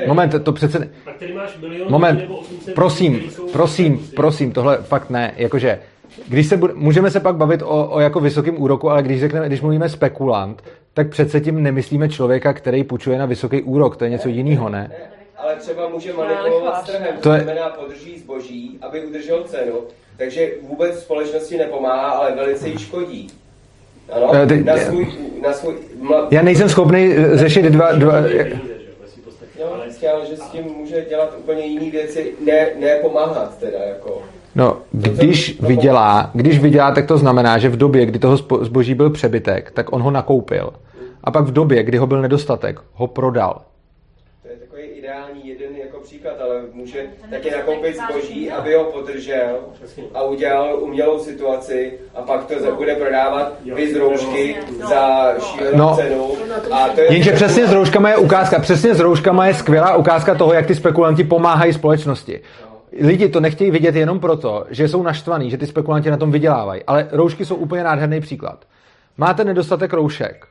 Moment, 0.06 0.34
to 0.44 0.52
přece... 0.52 0.90
Pak 1.04 1.16
tady 1.16 1.34
máš 1.34 1.58
milion 1.58 1.90
Moment, 1.90 2.14
lidí 2.16 2.22
nebo 2.22 2.38
800 2.38 2.74
prosím, 2.74 3.30
prosím, 3.52 4.06
prosím, 4.16 4.52
tohle 4.52 4.76
fakt 4.82 5.10
ne, 5.10 5.32
jakože, 5.36 5.78
když 6.28 6.46
se 6.46 6.56
bude, 6.56 6.72
můžeme 6.76 7.10
se 7.10 7.20
pak 7.20 7.36
bavit 7.36 7.62
o, 7.62 7.88
o 7.90 8.00
jako 8.00 8.20
vysokým 8.20 8.62
úroku, 8.62 8.90
ale 8.90 9.02
když 9.02 9.20
řekneme, 9.20 9.46
když 9.46 9.60
mluvíme 9.60 9.88
spekulant, 9.88 10.62
tak 10.94 11.08
přece 11.08 11.40
tím 11.40 11.62
nemyslíme 11.62 12.08
člověka, 12.08 12.52
který 12.52 12.84
půjčuje 12.84 13.18
na 13.18 13.26
vysoký 13.26 13.62
úrok, 13.62 13.96
to 13.96 14.04
je 14.04 14.10
něco 14.10 14.28
jiného, 14.28 14.68
ne? 14.68 14.90
Ale 15.36 15.56
třeba 15.56 15.88
může 15.88 16.12
manipulovat 16.12 16.82
s 16.82 16.86
trhem, 16.86 17.14
to 17.16 17.20
To 17.22 17.32
je- 17.32 17.40
znamená 17.40 17.68
podrží 17.70 18.18
zboží, 18.18 18.78
aby 18.82 19.00
udržel 19.06 19.44
cenu, 19.44 19.74
takže 20.16 20.50
vůbec 20.68 20.98
společnosti 20.98 21.58
nepomáhá, 21.58 22.10
ale 22.10 22.34
velice 22.36 22.68
jí 22.68 22.78
škodí. 22.78 23.30
Ano, 24.12 24.30
Eh, 24.34 24.56
na 24.62 24.76
svůj, 24.76 25.06
na 25.42 25.52
svůj 25.52 25.74
mla... 26.00 26.28
Já 26.30 26.42
nejsem 26.42 26.68
schopný 26.68 27.12
eh, 27.16 27.36
řešit 27.38 27.64
dva, 27.64 27.92
dva, 27.92 28.12
jo, 29.60 29.68
ale 30.14 30.26
že 30.26 30.36
s 30.36 30.48
tím 30.48 30.64
může 30.64 31.04
dělat 31.08 31.34
úplně 31.38 31.64
jiné 31.66 31.90
věci, 31.90 32.34
ne, 32.44 32.68
ne 32.78 32.94
pomáhat 32.94 33.58
teda, 33.58 33.78
jako. 33.78 34.22
No, 34.54 34.76
když 34.92 35.60
vydělá, 35.60 36.30
když 36.34 36.58
vydělá, 36.58 36.90
tak 36.90 37.06
to 37.06 37.18
znamená, 37.18 37.58
že 37.58 37.68
v 37.68 37.76
době, 37.76 38.06
kdy 38.06 38.18
toho 38.18 38.34
zbo- 38.36 38.64
zboží 38.64 38.94
byl 38.94 39.10
přebytek, 39.10 39.70
tak 39.70 39.92
on 39.92 40.02
ho 40.02 40.10
nakoupil. 40.10 40.72
A 41.24 41.30
pak 41.30 41.44
v 41.44 41.52
době, 41.52 41.82
kdy 41.82 41.98
ho 41.98 42.06
byl 42.06 42.22
nedostatek, 42.22 42.80
ho 42.92 43.06
prodal. 43.06 43.62
To 44.42 44.48
je 44.48 44.56
takový 44.56 44.82
ideální 44.82 45.48
jeden 45.48 45.76
jako 45.76 45.89
příklad, 46.02 46.34
ale 46.40 46.62
může 46.72 47.06
taky 47.30 47.50
nakoupit 47.50 47.96
zboží, 47.96 48.50
aby 48.50 48.74
ho 48.74 48.84
podržel 48.84 49.58
a 50.14 50.22
udělal 50.22 50.78
umělou 50.80 51.18
situaci 51.18 51.92
a 52.14 52.22
pak 52.22 52.46
to 52.46 52.60
za- 52.60 52.70
bude 52.70 52.94
prodávat 52.94 53.52
vy 53.74 53.92
z 53.94 53.96
roušky 53.96 54.56
za 54.88 55.32
šílenou 55.40 55.78
No. 55.78 55.96
cenu. 55.96 56.32
A 56.72 56.88
to 56.88 57.00
je 57.00 57.12
Jenže 57.12 57.32
přesně 57.32 57.66
s 57.66 57.72
rouškama 57.72 58.10
je 58.10 58.16
ukázka, 58.16 58.58
přesně 58.58 58.94
s 58.94 59.00
rouškama 59.00 59.46
je 59.46 59.54
skvělá 59.54 59.96
ukázka 59.96 60.34
toho, 60.34 60.52
jak 60.52 60.66
ty 60.66 60.74
spekulanti 60.74 61.24
pomáhají 61.24 61.72
společnosti. 61.72 62.40
Lidi 63.00 63.28
to 63.28 63.40
nechtějí 63.40 63.70
vidět 63.70 63.94
jenom 63.96 64.20
proto, 64.20 64.66
že 64.70 64.88
jsou 64.88 65.02
naštvaní, 65.02 65.50
že 65.50 65.58
ty 65.58 65.66
spekulanti 65.66 66.10
na 66.10 66.16
tom 66.16 66.30
vydělávají. 66.30 66.82
Ale 66.86 67.08
roušky 67.12 67.44
jsou 67.44 67.54
úplně 67.54 67.84
nádherný 67.84 68.20
příklad. 68.20 68.64
Máte 69.18 69.44
nedostatek 69.44 69.92
roušek. 69.92 70.46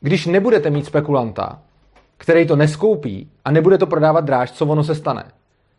Když 0.00 0.26
nebudete 0.26 0.70
mít 0.70 0.86
spekulanta, 0.86 1.58
který 2.22 2.46
to 2.46 2.56
neskoupí 2.56 3.30
a 3.44 3.50
nebude 3.50 3.78
to 3.78 3.86
prodávat 3.86 4.24
dráž, 4.24 4.50
co 4.50 4.66
ono 4.66 4.84
se 4.84 4.94
stane? 4.94 5.24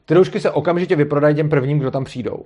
Ty 0.06 0.14
roušky 0.14 0.40
se 0.40 0.52
okamžitě 0.52 0.96
vyprodají 0.96 1.36
těm 1.36 1.50
prvním, 1.50 1.80
kdo 1.80 1.92
tam 1.92 2.04
přijdou. 2.04 2.46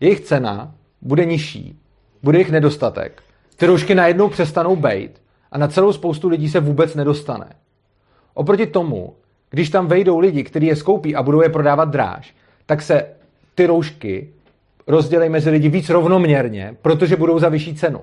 Jejich 0.00 0.20
cena 0.20 0.74
bude 1.02 1.24
nižší, 1.24 1.78
bude 2.22 2.38
jich 2.38 2.50
nedostatek. 2.50 3.22
Ty 3.56 3.66
roušky 3.66 3.94
najednou 3.94 4.28
přestanou 4.28 4.76
bejt 4.76 5.22
a 5.52 5.58
na 5.58 5.68
celou 5.68 5.92
spoustu 5.92 6.28
lidí 6.28 6.48
se 6.48 6.60
vůbec 6.60 6.94
nedostane. 6.94 7.46
Oproti 8.34 8.66
tomu, 8.66 9.14
když 9.50 9.70
tam 9.70 9.86
vejdou 9.86 10.18
lidi, 10.18 10.44
kteří 10.44 10.66
je 10.66 10.76
skoupí 10.76 11.16
a 11.16 11.22
budou 11.22 11.42
je 11.42 11.48
prodávat 11.48 11.88
dráž, 11.88 12.34
tak 12.66 12.82
se 12.82 13.06
ty 13.54 13.66
roušky 13.66 14.30
rozdělí 14.86 15.28
mezi 15.28 15.50
lidi 15.50 15.68
víc 15.68 15.90
rovnoměrně, 15.90 16.76
protože 16.82 17.16
budou 17.16 17.38
za 17.38 17.48
vyšší 17.48 17.74
cenu. 17.74 18.00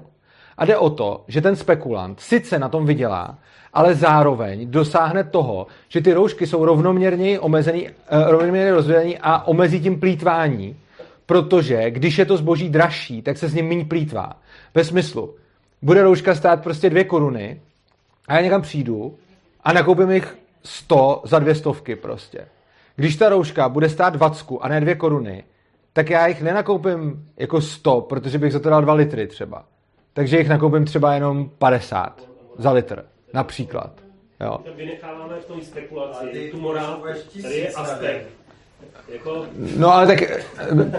A 0.58 0.66
jde 0.66 0.78
o 0.78 0.90
to, 0.90 1.24
že 1.28 1.42
ten 1.42 1.56
spekulant 1.56 2.20
sice 2.20 2.60
na 2.60 2.70
tom 2.70 2.86
vydělá, 2.86 3.38
ale 3.74 3.96
zároveň 3.96 4.72
dosáhne 4.72 5.24
toho, 5.24 5.68
že 5.90 6.02
ty 6.02 6.14
roušky 6.14 6.48
jsou 6.48 6.66
rovnoměrně 6.66 7.40
omezený, 7.40 7.88
eh, 7.88 7.94
rovnoměrně 8.32 8.74
rozdělený 8.74 9.18
a 9.22 9.48
omezí 9.48 9.80
tím 9.80 10.00
plítvání, 10.00 10.76
protože 11.26 11.92
když 11.92 12.18
je 12.18 12.26
to 12.26 12.38
zboží 12.38 12.70
dražší, 12.70 13.22
tak 13.22 13.38
se 13.38 13.48
s 13.48 13.54
ním 13.54 13.68
méně 13.68 13.86
plítvá. 13.86 14.40
Ve 14.76 14.84
smyslu, 14.84 15.36
bude 15.82 16.04
rouška 16.04 16.36
stát 16.36 16.64
prostě 16.64 16.90
dvě 16.90 17.04
koruny 17.04 17.62
a 18.28 18.36
já 18.36 18.42
někam 18.42 18.62
přijdu 18.62 19.16
a 19.64 19.74
nakoupím 19.74 20.12
jich 20.12 20.38
100 20.64 21.22
za 21.26 21.40
dvě 21.40 21.56
stovky 21.56 21.96
prostě. 21.96 22.46
Když 22.96 23.16
ta 23.16 23.30
rouška 23.30 23.70
bude 23.70 23.90
stát 23.90 24.14
20 24.14 24.46
a 24.62 24.68
ne 24.68 24.82
dvě 24.82 24.96
koruny, 24.96 25.44
tak 25.94 26.10
já 26.10 26.28
jich 26.28 26.42
nenakoupím 26.42 27.30
jako 27.38 27.62
100, 27.62 28.02
protože 28.02 28.38
bych 28.38 28.54
za 28.54 28.60
to 28.60 28.70
dal 28.70 28.82
2 28.82 28.94
litry 28.94 29.28
třeba. 29.28 29.66
Takže 30.14 30.38
jich 30.38 30.50
nakoupím 30.50 30.86
třeba 30.86 31.14
jenom 31.14 31.50
50 31.58 32.30
za 32.58 32.72
litr, 32.72 33.06
například. 33.34 33.92
Jo. 34.40 34.58
Vynecháváme 34.76 35.34
v 35.40 35.46
tom 35.46 35.62
spekulaci, 35.62 36.50
tu 36.52 36.62
morálku. 36.62 37.08
Tady 37.42 37.56
je 37.56 37.70
aspekt. 37.70 38.28
Jako, 39.08 39.46
No 39.78 39.94
ale 39.94 40.08
tak 40.08 40.20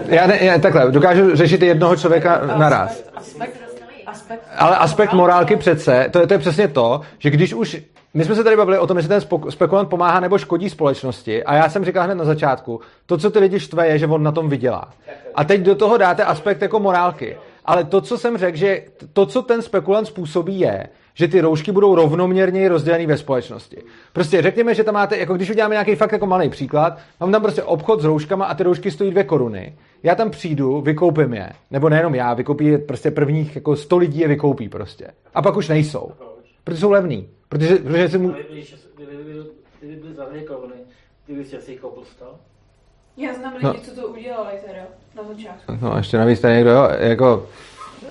já, 0.05 0.27
ne, 0.27 0.43
já 0.43 0.59
takhle, 0.59 0.91
dokážu 0.91 1.35
řešit 1.35 1.61
jednoho 1.61 1.95
člověka 1.95 2.45
naraz. 2.45 3.03
Aspekt, 3.15 3.57
aspekt 4.05 4.41
Ale 4.57 4.77
aspekt 4.77 5.13
morálky 5.13 5.55
přece, 5.55 6.07
to 6.11 6.19
je, 6.19 6.27
to 6.27 6.33
je 6.33 6.37
přesně 6.37 6.67
to, 6.67 7.01
že 7.19 7.29
když 7.29 7.53
už, 7.53 7.81
my 8.13 8.25
jsme 8.25 8.35
se 8.35 8.43
tady 8.43 8.55
bavili 8.55 8.79
o 8.79 8.87
tom, 8.87 8.97
jestli 8.97 9.09
ten 9.09 9.21
spekulant 9.49 9.89
pomáhá 9.89 10.19
nebo 10.19 10.37
škodí 10.37 10.69
společnosti 10.69 11.43
a 11.43 11.55
já 11.55 11.69
jsem 11.69 11.85
říkal 11.85 12.03
hned 12.03 12.15
na 12.15 12.25
začátku, 12.25 12.81
to, 13.05 13.17
co 13.17 13.31
ty 13.31 13.39
lidi 13.39 13.59
štve, 13.59 13.87
je, 13.87 13.97
že 13.99 14.07
on 14.07 14.23
na 14.23 14.31
tom 14.31 14.49
vydělá. 14.49 14.93
A 15.35 15.43
teď 15.43 15.61
do 15.61 15.75
toho 15.75 15.97
dáte 15.97 16.23
aspekt 16.23 16.61
jako 16.61 16.79
morálky. 16.79 17.37
Ale 17.65 17.83
to, 17.83 18.01
co 18.01 18.17
jsem 18.17 18.37
řekl, 18.37 18.57
že 18.57 18.81
to, 19.13 19.25
co 19.25 19.41
ten 19.41 19.61
spekulant 19.61 20.07
způsobí, 20.07 20.59
je, 20.59 20.87
že 21.17 21.27
ty 21.27 21.41
roušky 21.41 21.71
budou 21.71 21.95
rovnoměrně 21.95 22.69
rozdělené 22.69 23.07
ve 23.07 23.17
společnosti. 23.17 23.77
Prostě 24.13 24.41
řekněme, 24.41 24.75
že 24.75 24.83
tam 24.83 24.93
máte, 24.93 25.17
jako 25.17 25.33
když 25.33 25.49
uděláme 25.49 25.75
nějaký 25.75 25.95
fakt 25.95 26.11
jako 26.11 26.25
malý 26.25 26.49
příklad, 26.49 26.99
mám 27.19 27.31
tam 27.31 27.41
prostě 27.41 27.63
obchod 27.63 28.01
s 28.01 28.05
rouškama 28.05 28.45
a 28.45 28.53
ty 28.53 28.63
roušky 28.63 28.91
stojí 28.91 29.11
dvě 29.11 29.23
koruny. 29.23 29.75
Já 30.03 30.15
tam 30.15 30.29
přijdu, 30.31 30.81
vykoupím 30.81 31.33
je, 31.33 31.49
nebo 31.71 31.89
nejenom 31.89 32.15
já, 32.15 32.33
vykoupí 32.33 32.65
je 32.65 32.77
prostě 32.77 33.11
prvních 33.11 33.55
jako 33.55 33.75
100 33.75 33.97
lidí 33.97 34.19
je 34.19 34.27
vykoupí 34.27 34.69
prostě. 34.69 35.07
A 35.33 35.41
pak 35.41 35.57
už 35.57 35.67
nejsou. 35.69 36.11
Protože 36.63 36.79
jsou 36.79 36.91
levný. 36.91 37.29
Protože, 37.49 37.75
protože 37.75 38.09
si 38.09 38.17
mu... 38.17 38.29
Ale 38.33 38.43
když 38.51 38.75
kdyby 38.95 39.23
byl- 39.33 39.47
kdyby 39.79 39.95
byly 40.01 40.13
za 40.13 40.25
dvě 40.25 40.41
koruny, 40.43 40.73
kdyby 41.25 41.45
si 41.45 41.57
asi 41.57 41.75
koupil 41.75 42.03
100. 42.05 42.25
Já 43.17 43.33
znám 43.33 43.53
lidi, 43.53 43.65
No. 43.65 43.73
co 43.73 44.01
to 44.01 44.07
udělali 44.07 44.49
teda 44.65 44.81
na 45.15 45.23
začátku. 45.33 45.73
No, 45.81 45.97
ještě 45.97 46.17
navíc 46.17 46.39
tady 46.39 46.55
někdo, 46.55 46.69
jo, 46.71 46.89
jako... 46.99 47.45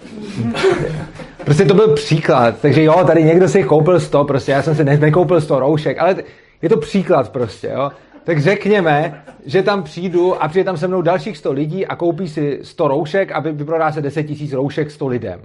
Prostě 1.45 1.65
to 1.65 1.75
byl 1.75 1.95
příklad, 1.95 2.61
takže 2.61 2.83
jo, 2.83 3.05
tady 3.07 3.25
někdo 3.25 3.49
si 3.49 3.65
koupil 3.65 4.01
100, 4.01 4.25
prostě 4.25 4.53
já 4.53 4.62
jsem 4.62 4.75
si 4.75 4.85
ne, 4.85 4.97
nekoupil 4.97 5.41
100 5.41 5.61
roušek, 5.61 5.99
ale 5.99 6.16
je 6.62 6.69
to 6.69 6.77
příklad 6.77 7.29
prostě, 7.29 7.71
jo. 7.75 7.91
Tak 8.25 8.41
řekněme, 8.41 9.25
že 9.47 9.62
tam 9.62 9.83
přijdu 9.83 10.43
a 10.43 10.49
přijde 10.49 10.65
tam 10.65 10.77
se 10.77 10.89
mnou 10.89 11.03
dalších 11.03 11.37
100 11.37 11.53
lidí 11.53 11.87
a 11.87 11.97
koupí 11.97 12.29
si 12.29 12.59
100 12.62 12.89
roušek 12.89 13.33
a 13.33 13.41
vy- 13.41 13.53
vyprodá 13.53 13.93
se 13.93 14.03
10 14.03 14.27
000 14.29 14.41
roušek 14.53 14.91
100 14.91 15.07
lidem, 15.09 15.41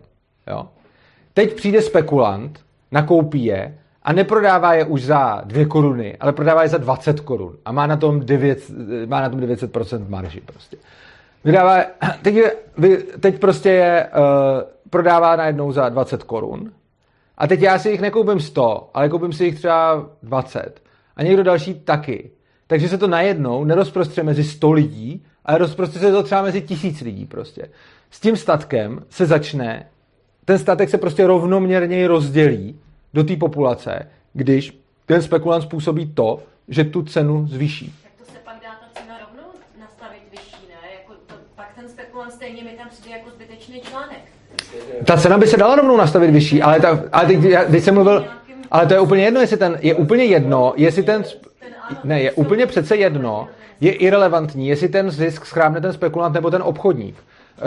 jo. 0.47 0.65
Teď 1.33 1.53
přijde 1.53 1.81
spekulant, 1.81 2.59
nakoupí 2.91 3.45
je 3.45 3.75
a 4.03 4.13
neprodává 4.13 4.73
je 4.73 4.85
už 4.85 5.03
za 5.03 5.41
2 5.45 5.65
koruny, 5.65 6.17
ale 6.19 6.33
prodává 6.33 6.63
je 6.63 6.69
za 6.69 6.77
20 6.77 7.19
korun 7.19 7.53
a 7.65 7.71
má 7.71 7.87
na 7.87 7.97
tom, 7.97 8.19
9, 8.19 8.59
má 9.05 9.21
na 9.21 9.29
tom 9.29 9.39
900% 9.39 10.09
marži 10.09 10.41
prostě. 10.45 10.77
Vydává, 11.43 11.83
teď, 12.21 12.35
je, 12.35 12.51
teď 13.19 13.39
prostě 13.39 13.69
je, 13.69 14.07
uh, 14.07 14.61
prodává 14.89 15.35
najednou 15.35 15.71
za 15.71 15.89
20 15.89 16.23
korun 16.23 16.71
a 17.37 17.47
teď 17.47 17.61
já 17.61 17.79
si 17.79 17.89
jich 17.89 18.01
nekoupím 18.01 18.39
100, 18.39 18.89
ale 18.93 19.09
koupím 19.09 19.33
si 19.33 19.45
jich 19.45 19.55
třeba 19.55 20.09
20 20.23 20.81
a 21.15 21.23
někdo 21.23 21.43
další 21.43 21.73
taky. 21.73 22.31
Takže 22.67 22.89
se 22.89 22.97
to 22.97 23.07
najednou 23.07 23.63
nerozprostře 23.63 24.23
mezi 24.23 24.43
100 24.43 24.71
lidí, 24.71 25.25
ale 25.45 25.57
rozprostře 25.57 25.99
se 25.99 26.11
to 26.11 26.23
třeba 26.23 26.41
mezi 26.41 26.61
tisíc 26.61 27.01
lidí 27.01 27.25
prostě. 27.25 27.69
S 28.11 28.19
tím 28.19 28.35
statkem 28.35 29.03
se 29.09 29.25
začne, 29.25 29.89
ten 30.45 30.59
statek 30.59 30.89
se 30.89 30.97
prostě 30.97 31.27
rovnoměrně 31.27 32.07
rozdělí 32.07 32.79
do 33.13 33.23
té 33.23 33.35
populace, 33.35 34.07
když 34.33 34.79
ten 35.05 35.21
spekulant 35.21 35.63
způsobí 35.63 36.13
to, 36.13 36.39
že 36.67 36.83
tu 36.83 37.01
cenu 37.01 37.47
zvýší. 37.47 37.95
Tak 38.03 38.11
to 38.17 38.31
se 38.31 38.39
pak 38.45 38.55
dá 38.63 38.69
ta 38.69 39.01
cena 39.01 39.15
rovnou 39.19 39.51
nastavit 39.79 40.23
vyšší, 40.31 40.67
ne? 40.67 40.89
Jako 40.99 41.13
to, 41.27 41.35
pak 41.55 41.73
ten 41.75 41.89
spekulant 41.89 42.27
stejně 42.39 42.63
mi 42.63 42.69
tam 42.69 42.87
přijde 42.89 43.17
jako 43.17 43.29
zbytečný 43.29 43.81
článek. 43.81 44.19
Ta 45.05 45.17
cena 45.17 45.37
by 45.37 45.47
se 45.47 45.57
dala 45.57 45.75
rovnou 45.75 45.97
nastavit 45.97 46.31
vyšší, 46.31 46.61
ale, 46.61 46.79
ta, 46.79 46.99
ale 47.11 47.25
teď, 47.25 47.43
já- 47.43 47.63
teď 47.63 47.83
jsem 47.83 47.93
mluvil, 47.93 48.25
ale 48.71 48.85
to 48.85 48.93
je 48.93 48.99
úplně 48.99 49.23
jedno, 49.23 49.41
jestli 49.41 49.57
ten, 49.57 49.77
je 49.81 49.95
úplně 49.95 50.23
jedno, 50.23 50.73
jestli 50.75 51.03
ten, 51.03 51.23
ne, 52.03 52.21
je 52.21 52.31
úplně 52.31 52.65
přece 52.65 52.95
jedno, 52.95 53.47
je 53.81 53.91
irrelevantní, 53.91 54.67
jestli 54.67 54.87
ten 54.89 55.11
zisk 55.11 55.45
schrábne 55.45 55.81
ten 55.81 55.93
spekulant 55.93 56.33
nebo 56.33 56.51
ten 56.51 56.61
obchodník. 56.63 57.15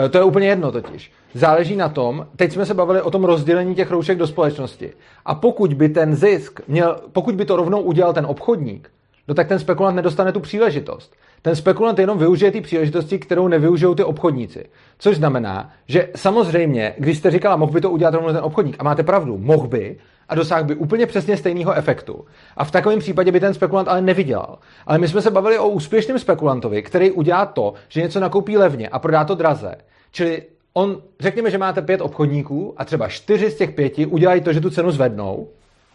E, 0.05 0.09
To 0.09 0.17
je 0.17 0.23
úplně 0.23 0.47
jedno 0.47 0.71
totiž. 0.71 1.11
Záleží 1.33 1.75
na 1.75 1.89
tom, 1.89 2.27
teď 2.35 2.51
jsme 2.53 2.65
se 2.65 2.73
bavili 2.73 3.01
o 3.01 3.11
tom 3.11 3.23
rozdělení 3.23 3.75
těch 3.75 3.91
roušek 3.91 4.17
do 4.17 4.27
společnosti. 4.27 4.93
A 5.25 5.35
pokud 5.35 5.73
by 5.73 5.89
ten 5.89 6.15
zisk 6.15 6.59
měl, 6.67 6.99
pokud 7.11 7.35
by 7.35 7.45
to 7.45 7.55
rovnou 7.55 7.81
udělal 7.81 8.13
ten 8.13 8.25
obchodník, 8.25 8.89
no 9.27 9.33
tak 9.33 9.47
ten 9.47 9.59
spekulant 9.59 9.95
nedostane 9.95 10.31
tu 10.31 10.39
příležitost. 10.39 11.13
Ten 11.43 11.55
spekulant 11.55 11.99
jenom 11.99 12.17
využije 12.17 12.51
ty 12.51 12.61
příležitosti, 12.61 13.19
kterou 13.19 13.47
nevyužijou 13.47 13.95
ty 13.95 14.03
obchodníci. 14.03 14.65
Což 14.99 15.17
znamená, 15.17 15.69
že 15.87 16.09
samozřejmě, 16.15 16.93
když 16.97 17.17
jste 17.17 17.31
říkala, 17.31 17.55
mohl 17.55 17.71
by 17.71 17.81
to 17.81 17.91
udělat 17.91 18.13
rovnou 18.13 18.33
ten 18.33 18.43
obchodník, 18.43 18.75
a 18.79 18.83
máte 18.83 19.03
pravdu, 19.03 19.37
mohl 19.37 19.67
by, 19.67 19.97
a 20.29 20.35
dosáhl 20.35 20.63
by 20.63 20.75
úplně 20.75 21.05
přesně 21.05 21.37
stejného 21.37 21.73
efektu. 21.73 22.25
A 22.57 22.63
v 22.63 22.71
takovém 22.71 22.99
případě 22.99 23.31
by 23.31 23.39
ten 23.39 23.53
spekulant 23.53 23.87
ale 23.87 24.01
nevydělal. 24.01 24.59
Ale 24.87 24.97
my 24.97 25.07
jsme 25.07 25.21
se 25.21 25.31
bavili 25.31 25.59
o 25.59 25.69
úspěšném 25.69 26.19
spekulantovi, 26.19 26.81
který 26.81 27.11
udělá 27.11 27.45
to, 27.45 27.73
že 27.89 28.01
něco 28.01 28.19
nakoupí 28.19 28.57
levně 28.57 28.89
a 28.89 28.99
prodá 28.99 29.23
to 29.23 29.35
draze. 29.35 29.75
Čili 30.11 30.43
on, 30.73 31.01
řekněme, 31.19 31.51
že 31.51 31.57
máte 31.57 31.81
pět 31.81 32.01
obchodníků 32.01 32.73
a 32.77 32.85
třeba 32.85 33.07
čtyři 33.07 33.51
z 33.51 33.57
těch 33.57 33.71
pěti 33.71 34.05
udělají 34.05 34.41
to, 34.41 34.53
že 34.53 34.61
tu 34.61 34.69
cenu 34.69 34.91
zvednou, 34.91 35.47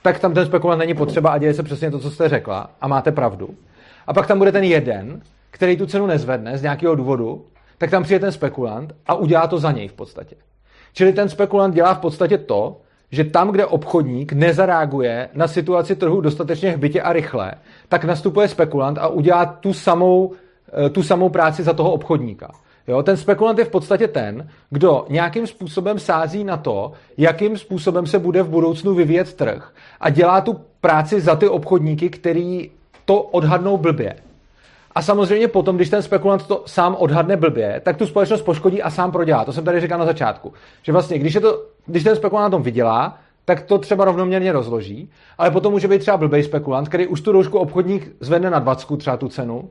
tak 0.03 0.19
tam 0.19 0.35
ten 0.35 0.47
spekulant 0.47 0.79
není 0.79 0.95
potřeba 0.95 1.31
a 1.31 1.39
děje 1.39 1.55
se 1.55 1.63
přesně 1.63 1.91
to, 1.91 1.99
co 1.99 2.11
jste 2.11 2.29
řekla 2.29 2.71
a 2.81 2.89
máte 2.89 3.13
pravdu. 3.13 3.51
A 4.07 4.13
pak 4.13 4.27
tam 4.27 4.39
bude 4.39 4.53
ten 4.53 4.65
jeden, 4.65 5.23
který 5.51 5.77
tu 5.77 5.87
cenu 5.87 6.07
nezvedne 6.07 6.59
z 6.59 6.63
nějakého 6.63 6.95
důvodu, 6.95 7.45
tak 7.79 7.91
tam 7.91 8.03
přijde 8.03 8.21
ten 8.21 8.33
spekulant 8.33 8.95
a 9.07 9.15
udělá 9.15 9.47
to 9.47 9.59
za 9.59 9.73
něj 9.73 9.89
v 9.89 9.93
podstatě. 9.93 10.37
Čili 10.93 11.13
ten 11.13 11.29
spekulant 11.29 11.75
dělá 11.75 11.95
v 11.95 11.99
podstatě 11.99 12.39
to, 12.39 12.81
že 13.11 13.25
tam, 13.25 13.51
kde 13.51 13.67
obchodník 13.67 14.33
nezareaguje 14.33 15.29
na 15.35 15.49
situaci 15.49 15.97
trhu 15.97 16.21
dostatečně 16.21 16.71
hbitě 16.71 17.03
a 17.03 17.13
rychle, 17.13 17.53
tak 17.89 18.05
nastupuje 18.05 18.49
spekulant 18.49 18.99
a 18.99 19.09
udělá 19.09 19.47
tu 19.47 19.73
samou, 19.73 20.33
eh, 20.87 20.91
tu 20.91 21.03
samou 21.03 21.29
práci 21.29 21.63
za 21.63 21.73
toho 21.73 21.93
obchodníka. 21.93 22.51
Jo, 22.89 23.03
ten 23.03 23.17
spekulant 23.17 23.59
je 23.59 23.65
v 23.65 23.71
podstatě 23.71 24.09
ten, 24.09 24.49
kdo 24.71 25.07
nějakým 25.09 25.47
způsobem 25.47 25.99
sází 25.99 26.45
na 26.45 26.57
to, 26.57 26.93
jakým 27.17 27.59
způsobem 27.59 28.07
se 28.07 28.19
bude 28.19 28.43
v 28.43 28.49
budoucnu 28.49 28.95
vyvíjet 28.95 29.35
trh 29.35 29.73
a 30.01 30.11
dělá 30.11 30.41
tu 30.41 30.61
práci 30.81 31.21
za 31.21 31.37
ty 31.37 31.49
obchodníky, 31.49 32.11
který 32.11 32.71
to 33.05 33.23
odhadnou 33.23 33.77
blbě. 33.77 34.17
A 34.99 35.03
samozřejmě 35.03 35.49
potom, 35.49 35.77
když 35.77 35.91
ten 35.91 36.03
spekulant 36.03 36.47
to 36.47 36.63
sám 36.67 36.97
odhadne 36.99 37.37
blbě, 37.37 37.81
tak 37.85 37.97
tu 37.97 38.07
společnost 38.07 38.43
poškodí 38.43 38.83
a 38.83 38.91
sám 38.91 39.13
prodělá. 39.13 39.45
To 39.45 39.53
jsem 39.53 39.65
tady 39.65 39.81
říkal 39.81 39.99
na 39.99 40.05
začátku. 40.05 40.53
Že 40.83 40.93
vlastně, 40.93 41.19
když, 41.19 41.35
je 41.35 41.41
to, 41.41 41.63
když 41.87 42.05
ten 42.05 42.17
spekulant 42.17 42.45
na 42.45 42.51
tom 42.51 42.63
vydělá, 42.63 43.19
tak 43.45 43.63
to 43.63 43.79
třeba 43.79 44.05
rovnoměrně 44.05 44.53
rozloží, 44.53 45.11
ale 45.39 45.51
potom 45.51 45.73
může 45.73 45.89
být 45.89 45.99
třeba 45.99 46.17
blbej 46.17 46.43
spekulant, 46.43 46.89
který 46.89 47.07
už 47.07 47.21
tu 47.21 47.33
roušku 47.33 47.59
obchodník 47.59 48.13
zvedne 48.21 48.51
na 48.51 48.59
20 48.59 48.97
třeba 48.97 49.17
tu 49.17 49.29
cenu 49.29 49.71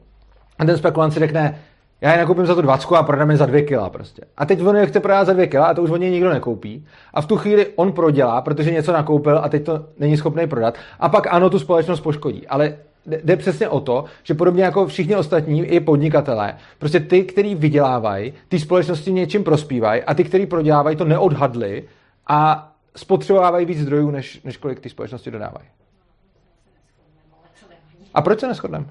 a 0.59 0.65
ten 0.65 0.77
spekulant 0.77 1.13
si 1.13 1.19
řekne, 1.19 1.59
já 2.01 2.11
je 2.11 2.17
nakoupím 2.17 2.45
za 2.45 2.55
tu 2.55 2.61
20 2.61 2.91
a 2.95 3.03
prodám 3.03 3.31
je 3.31 3.37
za 3.37 3.45
2 3.45 3.61
kila 3.61 3.89
prostě. 3.89 4.21
A 4.37 4.45
teď 4.45 4.61
on 4.65 4.75
je 4.75 4.85
chce 4.85 4.99
prodat 4.99 5.25
za 5.25 5.33
2 5.33 5.45
kila 5.45 5.65
a 5.65 5.73
to 5.73 5.81
už 5.83 5.89
od 5.89 5.97
něj 5.97 6.11
nikdo 6.11 6.29
nekoupí. 6.29 6.85
A 7.13 7.21
v 7.21 7.25
tu 7.25 7.37
chvíli 7.37 7.67
on 7.75 7.91
prodělá, 7.91 8.41
protože 8.41 8.71
něco 8.71 8.93
nakoupil 8.93 9.37
a 9.37 9.49
teď 9.49 9.63
to 9.63 9.85
není 9.99 10.17
schopný 10.17 10.47
prodat. 10.47 10.75
A 10.99 11.09
pak 11.09 11.27
ano, 11.33 11.49
tu 11.49 11.59
společnost 11.59 11.99
poškodí. 11.99 12.47
Ale 12.47 12.77
jde- 13.07 13.37
přesně 13.37 13.69
o 13.69 13.79
to, 13.79 14.05
že 14.23 14.33
podobně 14.33 14.63
jako 14.63 14.87
všichni 14.87 15.15
ostatní 15.15 15.65
i 15.65 15.79
podnikatelé, 15.79 16.57
prostě 16.79 16.99
ty, 16.99 17.23
kteří 17.23 17.55
vydělávají, 17.55 18.33
ty 18.47 18.59
společnosti 18.59 19.11
něčím 19.11 19.43
prospívají 19.43 20.03
a 20.03 20.13
ty, 20.13 20.23
kteří 20.23 20.45
prodělávají, 20.45 20.97
to 20.97 21.05
neodhadli 21.05 21.87
a 22.27 22.71
spotřebovávají 22.95 23.65
víc 23.65 23.79
zdrojů, 23.79 24.11
než, 24.11 24.41
než 24.43 24.57
kolik 24.57 24.79
ty 24.79 24.89
společnosti 24.89 25.31
dodávají. 25.31 25.67
A 28.13 28.21
proč 28.21 28.39
se 28.39 28.47
neschodneme? 28.47 28.85